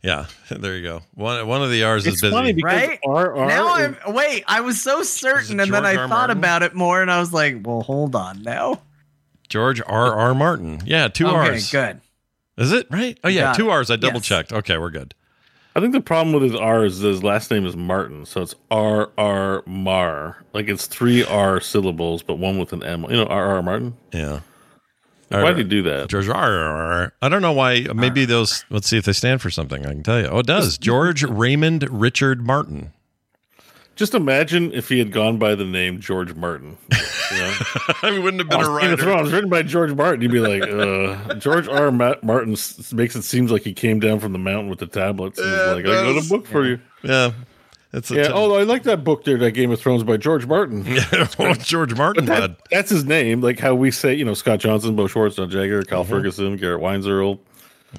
Yeah, 0.03 0.25
there 0.49 0.75
you 0.77 0.81
go. 0.83 1.03
One 1.13 1.45
one 1.47 1.61
of 1.61 1.69
the 1.69 1.83
R's 1.83 2.07
It's 2.07 2.15
is 2.15 2.21
busy. 2.21 2.33
funny 2.33 2.53
because 2.53 2.73
Right? 2.87 2.99
RR 3.05 3.45
now 3.45 3.75
is- 3.75 3.95
I'm 4.05 4.13
wait. 4.15 4.43
I 4.47 4.61
was 4.61 4.81
so 4.81 5.03
certain, 5.03 5.59
and 5.59 5.71
then 5.71 5.83
George 5.83 5.95
I 5.95 6.01
R. 6.01 6.07
thought 6.07 6.29
Martin? 6.29 6.37
about 6.39 6.63
it 6.63 6.73
more, 6.73 7.03
and 7.03 7.11
I 7.11 7.19
was 7.19 7.31
like, 7.31 7.57
"Well, 7.63 7.81
hold 7.81 8.15
on 8.15 8.41
now." 8.41 8.81
George 9.47 9.79
R. 9.85 10.15
R. 10.15 10.33
Martin. 10.33 10.81
Yeah, 10.85 11.07
two 11.07 11.27
okay, 11.27 11.35
R's. 11.35 11.71
good. 11.71 12.01
Is 12.57 12.71
it 12.71 12.87
right? 12.91 13.17
Oh 13.23 13.29
yeah, 13.29 13.41
Got 13.41 13.55
two 13.55 13.69
it. 13.69 13.71
R's. 13.71 13.89
I 13.91 13.95
double 13.95 14.15
Yes. 14.17 14.25
checked. 14.25 14.51
Okay, 14.53 14.77
we're 14.77 14.89
good. 14.89 15.13
I 15.73 15.79
think 15.79 15.93
the 15.93 16.01
problem 16.01 16.33
with 16.33 16.43
his 16.43 16.53
R 16.55 16.83
is 16.83 16.97
his 16.99 17.23
last 17.23 17.49
name 17.49 17.65
is 17.65 17.77
Martin, 17.77 18.25
so 18.25 18.41
it's 18.41 18.55
R 18.69 19.09
R 19.17 19.63
Mar. 19.65 20.43
Like 20.53 20.67
it's 20.67 20.85
three 20.85 21.23
R 21.23 21.61
syllables, 21.61 22.23
but 22.23 22.35
one 22.37 22.57
with 22.59 22.73
an 22.73 22.83
M. 22.83 23.03
You 23.03 23.17
know, 23.17 23.25
R 23.25 23.55
R 23.55 23.63
Martin. 23.63 23.95
Yeah. 24.11 24.41
Why 25.29 25.53
do 25.53 25.59
you 25.59 25.63
do 25.63 25.81
that? 25.83 26.09
George 26.09 26.27
R. 26.27 26.35
R. 26.35 27.13
I 27.21 27.29
don't 27.29 27.41
know 27.41 27.53
why. 27.53 27.87
Maybe 27.95 28.25
those. 28.25 28.65
Let's 28.69 28.87
see 28.89 28.97
if 28.97 29.05
they 29.05 29.13
stand 29.13 29.41
for 29.41 29.49
something. 29.49 29.85
I 29.85 29.91
can 29.93 30.03
tell 30.03 30.19
you. 30.19 30.27
Oh, 30.27 30.39
it 30.39 30.45
does. 30.45 30.77
George 30.77 31.23
Raymond 31.23 31.87
Richard 31.89 32.45
Martin. 32.45 32.91
Just 34.01 34.15
imagine 34.15 34.73
if 34.73 34.89
he 34.89 34.97
had 34.97 35.11
gone 35.11 35.37
by 35.37 35.53
the 35.53 35.63
name 35.63 35.99
George 35.99 36.33
Martin. 36.33 36.75
You 36.89 37.37
know? 37.37 37.53
I 38.01 38.17
wouldn't 38.17 38.39
have 38.41 38.49
been 38.49 38.59
a 38.61 38.67
Oh, 38.67 38.79
Game 38.79 38.93
of 38.93 38.97
writer. 38.97 38.97
Thrones 38.97 39.31
written 39.31 39.49
by 39.51 39.61
George 39.61 39.93
Martin. 39.93 40.21
You'd 40.23 40.31
be 40.31 40.39
like, 40.39 40.63
uh, 40.63 41.35
George 41.39 41.67
R. 41.67 41.83
R. 41.85 41.91
Ma- 41.91 42.15
Martin 42.23 42.53
s- 42.53 42.91
makes 42.93 43.15
it 43.15 43.21
seems 43.21 43.51
like 43.51 43.61
he 43.61 43.73
came 43.73 43.99
down 43.99 44.19
from 44.19 44.33
the 44.33 44.39
mountain 44.39 44.71
with 44.71 44.79
the 44.79 44.87
tablets 44.87 45.37
and 45.37 45.51
was 45.51 45.75
like, 45.75 45.85
I 45.85 46.13
got 46.13 46.25
a 46.25 46.27
book 46.27 46.47
for 46.47 46.65
you. 46.65 46.79
Yeah. 47.03 47.33
It's 47.93 48.09
a 48.09 48.15
Yeah. 48.15 48.23
t- 48.29 48.33
Oh, 48.33 48.55
I 48.55 48.63
like 48.63 48.81
that 48.83 49.03
book 49.03 49.23
there, 49.23 49.37
that 49.37 49.51
Game 49.51 49.69
of 49.69 49.79
Thrones 49.79 50.03
by 50.03 50.17
George 50.17 50.47
Martin. 50.47 50.83
what 51.37 51.59
George 51.59 51.93
Martin 51.93 52.25
That- 52.25 52.57
that's 52.71 52.89
his 52.89 53.05
name. 53.05 53.41
Like 53.41 53.59
how 53.59 53.75
we 53.75 53.91
say, 53.91 54.15
you 54.15 54.25
know, 54.25 54.33
Scott 54.33 54.57
Johnson, 54.61 54.95
Bo 54.95 55.05
Schwartz, 55.05 55.35
John 55.35 55.47
Jagger, 55.51 55.83
Cal 55.83 56.03
Mm-hmm. 56.03 56.11
Ferguson, 56.11 56.57
Garrett 56.57 56.81
Weinzierl. 56.81 57.37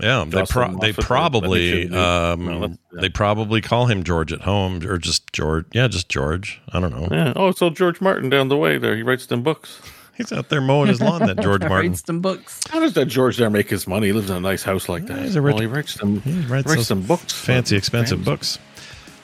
Yeah, 0.00 0.24
they 0.26 0.42
pro- 0.44 0.76
they 0.78 0.92
probably 0.92 1.68
I 1.68 1.72
think 1.82 1.92
she- 1.92 1.96
um, 1.98 2.44
no, 2.46 2.66
yeah. 2.94 3.00
they 3.02 3.08
probably 3.10 3.60
call 3.60 3.86
him 3.86 4.02
George 4.04 4.32
at 4.32 4.40
home 4.40 4.82
or 4.86 4.96
just 4.98 5.30
George. 5.32 5.66
Yeah, 5.72 5.88
just 5.88 6.08
George. 6.08 6.60
I 6.72 6.80
don't 6.80 6.92
know. 6.92 7.08
Yeah. 7.10 7.32
Oh, 7.36 7.50
so 7.52 7.68
George 7.70 8.00
Martin 8.00 8.30
down 8.30 8.48
the 8.48 8.56
way 8.56 8.78
there. 8.78 8.96
He 8.96 9.02
writes 9.02 9.26
them 9.26 9.42
books. 9.42 9.80
He's 10.16 10.30
out 10.32 10.48
there 10.50 10.60
mowing 10.60 10.88
his 10.88 11.00
lawn. 11.00 11.26
That 11.26 11.40
George 11.40 11.60
Martin. 11.68 11.90
Writes 11.92 12.04
some 12.06 12.20
books. 12.20 12.60
How 12.70 12.80
does 12.80 12.92
that 12.94 13.06
George 13.06 13.36
there 13.38 13.50
make 13.50 13.68
his 13.70 13.86
money? 13.86 14.08
He 14.08 14.12
lives 14.12 14.28
in 14.30 14.36
a 14.36 14.40
nice 14.40 14.62
house 14.62 14.88
like 14.88 15.06
that. 15.06 15.22
he's 15.22 15.36
a 15.36 15.40
rich- 15.42 15.54
well, 15.54 15.60
he 15.62 15.66
writes 15.66 15.94
them. 15.94 16.20
He 16.22 16.32
He 16.32 16.40
writes 16.46 16.66
writes, 16.68 16.86
some 16.86 17.02
books. 17.02 17.32
fancy, 17.32 17.76
expensive 17.76 18.18
Fans. 18.18 18.26
books. 18.26 18.58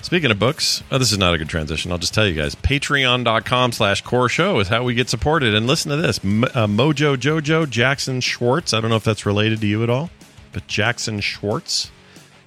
Speaking 0.00 0.30
of 0.30 0.38
books, 0.38 0.82
oh, 0.92 0.98
this 0.98 1.10
is 1.12 1.18
not 1.18 1.34
a 1.34 1.38
good 1.38 1.48
transition. 1.48 1.90
I'll 1.92 1.98
just 1.98 2.14
tell 2.14 2.26
you 2.26 2.34
guys. 2.34 2.54
Patreon.com 2.54 3.72
slash 3.72 4.00
core 4.02 4.28
show 4.28 4.60
is 4.60 4.68
how 4.68 4.82
we 4.84 4.94
get 4.94 5.08
supported. 5.08 5.54
And 5.54 5.66
listen 5.66 5.90
to 5.90 5.96
this 5.96 6.20
M- 6.24 6.44
uh, 6.44 6.66
Mojo 6.66 7.16
Jojo 7.16 7.68
Jackson 7.68 8.20
Schwartz. 8.20 8.72
I 8.72 8.80
don't 8.80 8.90
know 8.90 8.96
if 8.96 9.04
that's 9.04 9.26
related 9.26 9.60
to 9.60 9.66
you 9.66 9.82
at 9.82 9.90
all, 9.90 10.08
but 10.17 10.17
Jackson 10.66 11.20
Schwartz, 11.20 11.90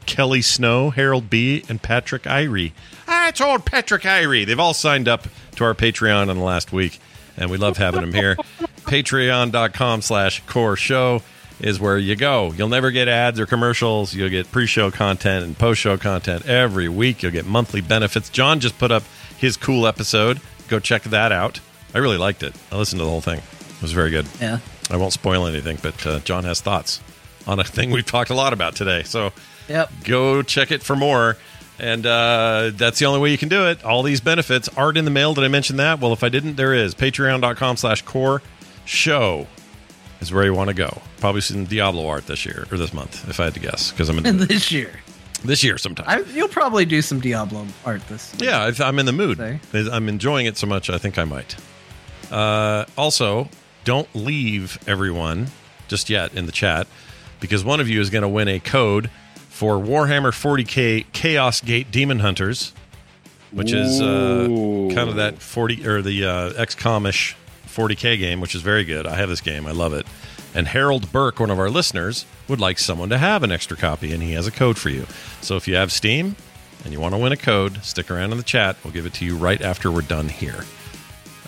Kelly 0.05 0.41
Snow, 0.41 0.89
Harold 0.89 1.29
B., 1.29 1.63
and 1.69 1.81
Patrick 1.81 2.23
Irie. 2.23 2.71
Ah, 3.07 3.29
it's 3.29 3.41
old 3.41 3.65
Patrick 3.65 4.03
Irie. 4.03 4.45
They've 4.45 4.59
all 4.59 4.73
signed 4.73 5.07
up 5.07 5.27
to 5.55 5.63
our 5.63 5.73
Patreon 5.73 6.29
in 6.29 6.37
the 6.37 6.43
last 6.43 6.71
week, 6.71 6.99
and 7.37 7.49
we 7.49 7.57
love 7.57 7.77
having 7.77 8.01
them 8.01 8.13
here. 8.13 8.35
Patreon.com 8.85 10.01
slash 10.01 10.41
core 10.45 10.75
show 10.75 11.21
is 11.59 11.79
where 11.79 11.97
you 11.97 12.15
go. 12.15 12.51
You'll 12.51 12.69
never 12.69 12.91
get 12.91 13.07
ads 13.07 13.39
or 13.39 13.45
commercials. 13.45 14.13
You'll 14.13 14.29
get 14.29 14.51
pre 14.51 14.65
show 14.65 14.91
content 14.91 15.45
and 15.45 15.57
post 15.57 15.79
show 15.79 15.97
content 15.97 16.45
every 16.45 16.89
week. 16.89 17.21
You'll 17.21 17.31
get 17.31 17.45
monthly 17.45 17.81
benefits. 17.81 18.29
John 18.29 18.59
just 18.59 18.77
put 18.79 18.91
up 18.91 19.03
his 19.37 19.57
cool 19.57 19.87
episode. 19.87 20.41
Go 20.67 20.79
check 20.79 21.03
that 21.03 21.31
out. 21.31 21.59
I 21.93 21.99
really 21.99 22.17
liked 22.17 22.43
it. 22.43 22.55
I 22.71 22.77
listened 22.77 22.99
to 22.99 23.03
the 23.03 23.09
whole 23.09 23.21
thing. 23.21 23.39
It 23.39 23.81
was 23.81 23.91
very 23.91 24.09
good. 24.09 24.25
Yeah. 24.39 24.59
I 24.89 24.97
won't 24.97 25.13
spoil 25.13 25.45
anything, 25.45 25.77
but 25.81 26.05
uh, 26.05 26.19
John 26.19 26.43
has 26.43 26.61
thoughts 26.61 27.01
on 27.47 27.59
a 27.59 27.63
thing 27.63 27.91
we've 27.91 28.05
talked 28.05 28.29
a 28.29 28.35
lot 28.35 28.53
about 28.53 28.75
today. 28.75 29.03
So 29.03 29.31
Yep. 29.67 29.91
go 30.03 30.41
check 30.41 30.71
it 30.71 30.83
for 30.83 30.95
more. 30.95 31.37
And 31.79 32.05
uh, 32.05 32.71
that's 32.75 32.99
the 32.99 33.05
only 33.05 33.19
way 33.19 33.31
you 33.31 33.37
can 33.39 33.49
do 33.49 33.67
it. 33.67 33.83
All 33.83 34.03
these 34.03 34.21
benefits. 34.21 34.69
Art 34.77 34.97
in 34.97 35.05
the 35.05 35.09
mail. 35.11 35.33
Did 35.33 35.43
I 35.43 35.47
mention 35.47 35.77
that? 35.77 35.99
Well, 35.99 36.13
if 36.13 36.23
I 36.23 36.29
didn't, 36.29 36.55
there 36.55 36.73
is. 36.75 36.93
Patreon.com 36.93 37.77
slash 37.77 38.03
core 38.03 38.41
show 38.85 39.47
is 40.19 40.31
where 40.31 40.43
you 40.45 40.53
want 40.53 40.67
to 40.67 40.75
go. 40.75 41.01
Probably 41.19 41.41
some 41.41 41.65
Diablo 41.65 42.07
art 42.07 42.27
this 42.27 42.45
year 42.45 42.67
or 42.71 42.77
this 42.77 42.93
month, 42.93 43.27
if 43.29 43.39
I 43.39 43.45
had 43.45 43.55
to 43.55 43.59
guess, 43.59 43.89
because 43.91 44.09
I'm 44.09 44.23
in 44.23 44.37
this 44.47 44.71
year. 44.71 44.91
this 45.43 45.63
year 45.63 45.79
sometime. 45.79 46.05
I, 46.07 46.19
you'll 46.33 46.49
probably 46.49 46.85
do 46.85 47.01
some 47.01 47.19
Diablo 47.19 47.65
art 47.83 48.07
this. 48.09 48.31
year. 48.39 48.51
Yeah, 48.51 48.71
I'm 48.79 48.99
in 48.99 49.07
the 49.07 49.13
mood. 49.13 49.37
Say. 49.37 49.59
I'm 49.73 50.07
enjoying 50.07 50.45
it 50.45 50.57
so 50.57 50.67
much, 50.67 50.87
I 50.91 50.99
think 50.99 51.17
I 51.17 51.23
might. 51.23 51.55
Uh, 52.29 52.85
also, 52.95 53.49
don't 53.85 54.07
leave 54.13 54.77
everyone 54.87 55.47
just 55.87 56.09
yet 56.11 56.33
in 56.35 56.45
the 56.45 56.51
chat 56.51 56.85
because 57.41 57.65
one 57.65 57.81
of 57.81 57.89
you 57.89 57.99
is 57.99 58.09
going 58.09 58.21
to 58.21 58.29
win 58.29 58.47
a 58.47 58.59
code 58.61 59.09
for 59.49 59.75
Warhammer 59.75 60.31
40k 60.31 61.07
Chaos 61.11 61.59
Gate 61.59 61.91
Daemonhunters, 61.91 62.71
which 63.51 63.73
is 63.73 63.99
uh, 63.99 64.47
kind 64.95 65.09
of 65.09 65.17
that 65.17 65.39
40 65.39 65.85
or 65.85 66.01
the 66.01 66.23
uh, 66.23 66.53
XCOM-ish 66.53 67.35
40k 67.67 68.17
game, 68.17 68.39
which 68.39 68.55
is 68.55 68.61
very 68.61 68.85
good. 68.85 69.05
I 69.05 69.15
have 69.15 69.27
this 69.27 69.41
game, 69.41 69.67
I 69.67 69.71
love 69.71 69.91
it. 69.93 70.05
And 70.53 70.67
Harold 70.67 71.11
Burke, 71.11 71.39
one 71.39 71.49
of 71.49 71.59
our 71.59 71.69
listeners, 71.69 72.25
would 72.47 72.59
like 72.59 72.77
someone 72.79 73.09
to 73.09 73.17
have 73.17 73.43
an 73.43 73.51
extra 73.51 73.75
copy, 73.77 74.13
and 74.13 74.21
he 74.21 74.33
has 74.33 74.47
a 74.47 74.51
code 74.51 74.77
for 74.77 74.89
you. 74.89 75.05
So 75.41 75.55
if 75.55 75.67
you 75.67 75.75
have 75.75 75.91
Steam 75.91 76.35
and 76.83 76.93
you 76.93 76.99
want 76.99 77.13
to 77.13 77.17
win 77.17 77.31
a 77.31 77.37
code, 77.37 77.83
stick 77.83 78.11
around 78.11 78.31
in 78.31 78.37
the 78.37 78.43
chat. 78.43 78.75
We'll 78.83 78.93
give 78.93 79.05
it 79.05 79.13
to 79.15 79.25
you 79.25 79.37
right 79.37 79.61
after 79.61 79.91
we're 79.91 80.01
done 80.01 80.29
here. 80.29 80.65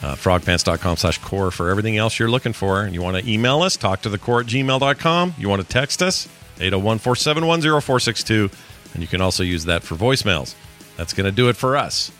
Uh, 0.04 0.16
frogpants.com 0.16 0.98
slash 0.98 1.18
core 1.20 1.50
for 1.50 1.70
everything 1.70 1.96
else 1.96 2.20
you're 2.20 2.30
looking 2.30 2.52
for. 2.52 2.82
And 2.82 2.94
you 2.94 3.02
want 3.02 3.18
to 3.18 3.32
email 3.32 3.62
us, 3.62 3.78
talk 3.78 4.02
to 4.02 4.10
the 4.10 4.18
core 4.18 4.42
at 4.42 4.48
gmail.com. 4.48 5.36
You 5.38 5.48
want 5.48 5.62
to 5.62 5.68
text 5.68 6.02
us, 6.02 6.28
801 6.58 7.00
471 7.00 7.62
0462. 7.62 8.50
And 8.94 9.02
you 9.02 9.08
can 9.08 9.22
also 9.22 9.44
use 9.44 9.64
that 9.66 9.82
for 9.82 9.96
voicemails. 9.96 10.56
That's 10.98 11.14
going 11.14 11.26
to 11.26 11.32
do 11.32 11.48
it 11.48 11.56
for 11.56 11.78
us. 11.78 12.12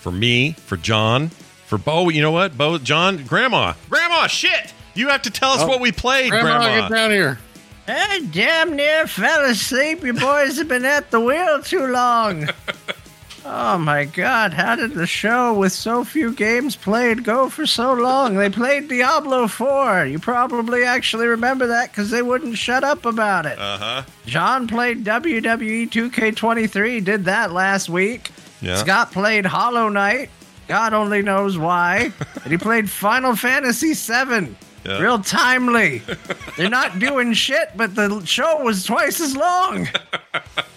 For 0.00 0.10
me, 0.10 0.52
for 0.52 0.76
John, 0.76 1.28
for 1.28 1.78
Bo. 1.78 2.08
You 2.08 2.22
know 2.22 2.32
what? 2.32 2.58
Bo, 2.58 2.78
John, 2.78 3.24
Grandma. 3.24 3.74
Grandma, 3.88 4.26
shit! 4.26 4.74
You 4.94 5.08
have 5.08 5.22
to 5.22 5.30
tell 5.30 5.52
us 5.52 5.66
what 5.66 5.80
we 5.80 5.92
played, 5.92 6.30
Grandma, 6.30 6.58
Grandma. 6.58 6.88
get 6.88 6.94
down 6.94 7.10
here. 7.12 7.38
I 7.86 8.26
damn 8.32 8.76
near 8.76 9.06
fell 9.06 9.44
asleep. 9.44 10.02
You 10.04 10.12
boys 10.12 10.58
have 10.58 10.68
been 10.68 10.84
at 10.84 11.10
the 11.10 11.20
wheel 11.20 11.62
too 11.62 11.86
long. 11.86 12.48
Oh 13.44 13.76
my 13.76 14.04
god, 14.04 14.52
how 14.54 14.76
did 14.76 14.94
the 14.94 15.06
show 15.06 15.52
with 15.52 15.72
so 15.72 16.04
few 16.04 16.32
games 16.32 16.76
played 16.76 17.24
go 17.24 17.48
for 17.48 17.66
so 17.66 17.92
long? 17.92 18.36
They 18.36 18.48
played 18.48 18.88
Diablo 18.88 19.48
4. 19.48 20.06
You 20.06 20.20
probably 20.20 20.84
actually 20.84 21.26
remember 21.26 21.66
that 21.66 21.90
because 21.90 22.10
they 22.10 22.22
wouldn't 22.22 22.56
shut 22.56 22.84
up 22.84 23.04
about 23.04 23.46
it. 23.46 23.58
Uh 23.58 23.78
huh. 23.78 24.02
John 24.26 24.68
played 24.68 25.04
WWE 25.04 25.90
2K23, 25.90 27.04
did 27.04 27.24
that 27.24 27.50
last 27.52 27.88
week. 27.88 28.30
Yeah. 28.60 28.76
Scott 28.76 29.10
played 29.10 29.44
Hollow 29.44 29.88
Knight. 29.88 30.30
God 30.68 30.94
only 30.94 31.22
knows 31.22 31.58
why. 31.58 32.12
and 32.44 32.52
he 32.52 32.56
played 32.56 32.88
Final 32.88 33.34
Fantasy 33.34 33.94
VII. 33.94 34.54
Yeah. 34.84 34.98
Real 34.98 35.20
timely. 35.20 36.02
They're 36.56 36.68
not 36.68 36.98
doing 36.98 37.34
shit, 37.34 37.70
but 37.76 37.94
the 37.94 38.24
show 38.24 38.62
was 38.62 38.84
twice 38.84 39.20
as 39.20 39.36
long. 39.36 39.88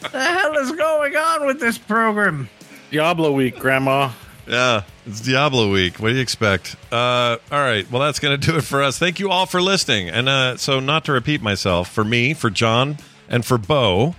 the 0.01 0.23
hell 0.23 0.55
is 0.57 0.71
going 0.73 1.15
on 1.15 1.47
with 1.47 1.59
this 1.59 1.77
program? 1.77 2.49
Diablo 2.91 3.31
week, 3.31 3.57
Grandma. 3.57 4.11
Yeah, 4.47 4.83
it's 5.07 5.21
Diablo 5.21 5.71
week. 5.71 5.99
What 5.99 6.09
do 6.09 6.15
you 6.15 6.21
expect? 6.21 6.75
Uh, 6.91 7.37
all 7.51 7.59
right. 7.59 7.89
Well, 7.89 8.01
that's 8.01 8.19
going 8.19 8.39
to 8.39 8.47
do 8.51 8.57
it 8.57 8.61
for 8.63 8.83
us. 8.83 8.99
Thank 8.99 9.19
you 9.19 9.31
all 9.31 9.47
for 9.47 9.61
listening. 9.61 10.09
And 10.09 10.29
uh, 10.29 10.57
so, 10.57 10.79
not 10.79 11.05
to 11.05 11.11
repeat 11.11 11.41
myself, 11.41 11.89
for 11.89 12.03
me, 12.03 12.33
for 12.35 12.51
John, 12.51 12.97
and 13.27 13.43
for 13.43 13.57
Bo, 13.57 14.13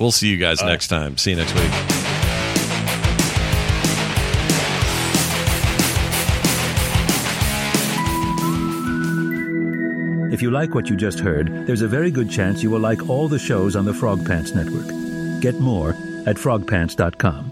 we'll 0.00 0.10
see 0.10 0.28
you 0.28 0.36
guys 0.36 0.62
next 0.62 0.88
time. 0.88 1.16
See 1.16 1.30
you 1.30 1.36
next 1.36 1.54
week. 1.54 1.91
If 10.32 10.40
you 10.40 10.50
like 10.50 10.74
what 10.74 10.88
you 10.88 10.96
just 10.96 11.20
heard, 11.20 11.66
there's 11.66 11.82
a 11.82 11.88
very 11.88 12.10
good 12.10 12.30
chance 12.30 12.62
you 12.62 12.70
will 12.70 12.80
like 12.80 13.06
all 13.10 13.28
the 13.28 13.38
shows 13.38 13.76
on 13.76 13.84
the 13.84 13.92
Frog 13.92 14.26
Pants 14.26 14.54
Network. 14.54 14.88
Get 15.42 15.60
more 15.60 15.90
at 16.24 16.36
frogpants.com. 16.36 17.51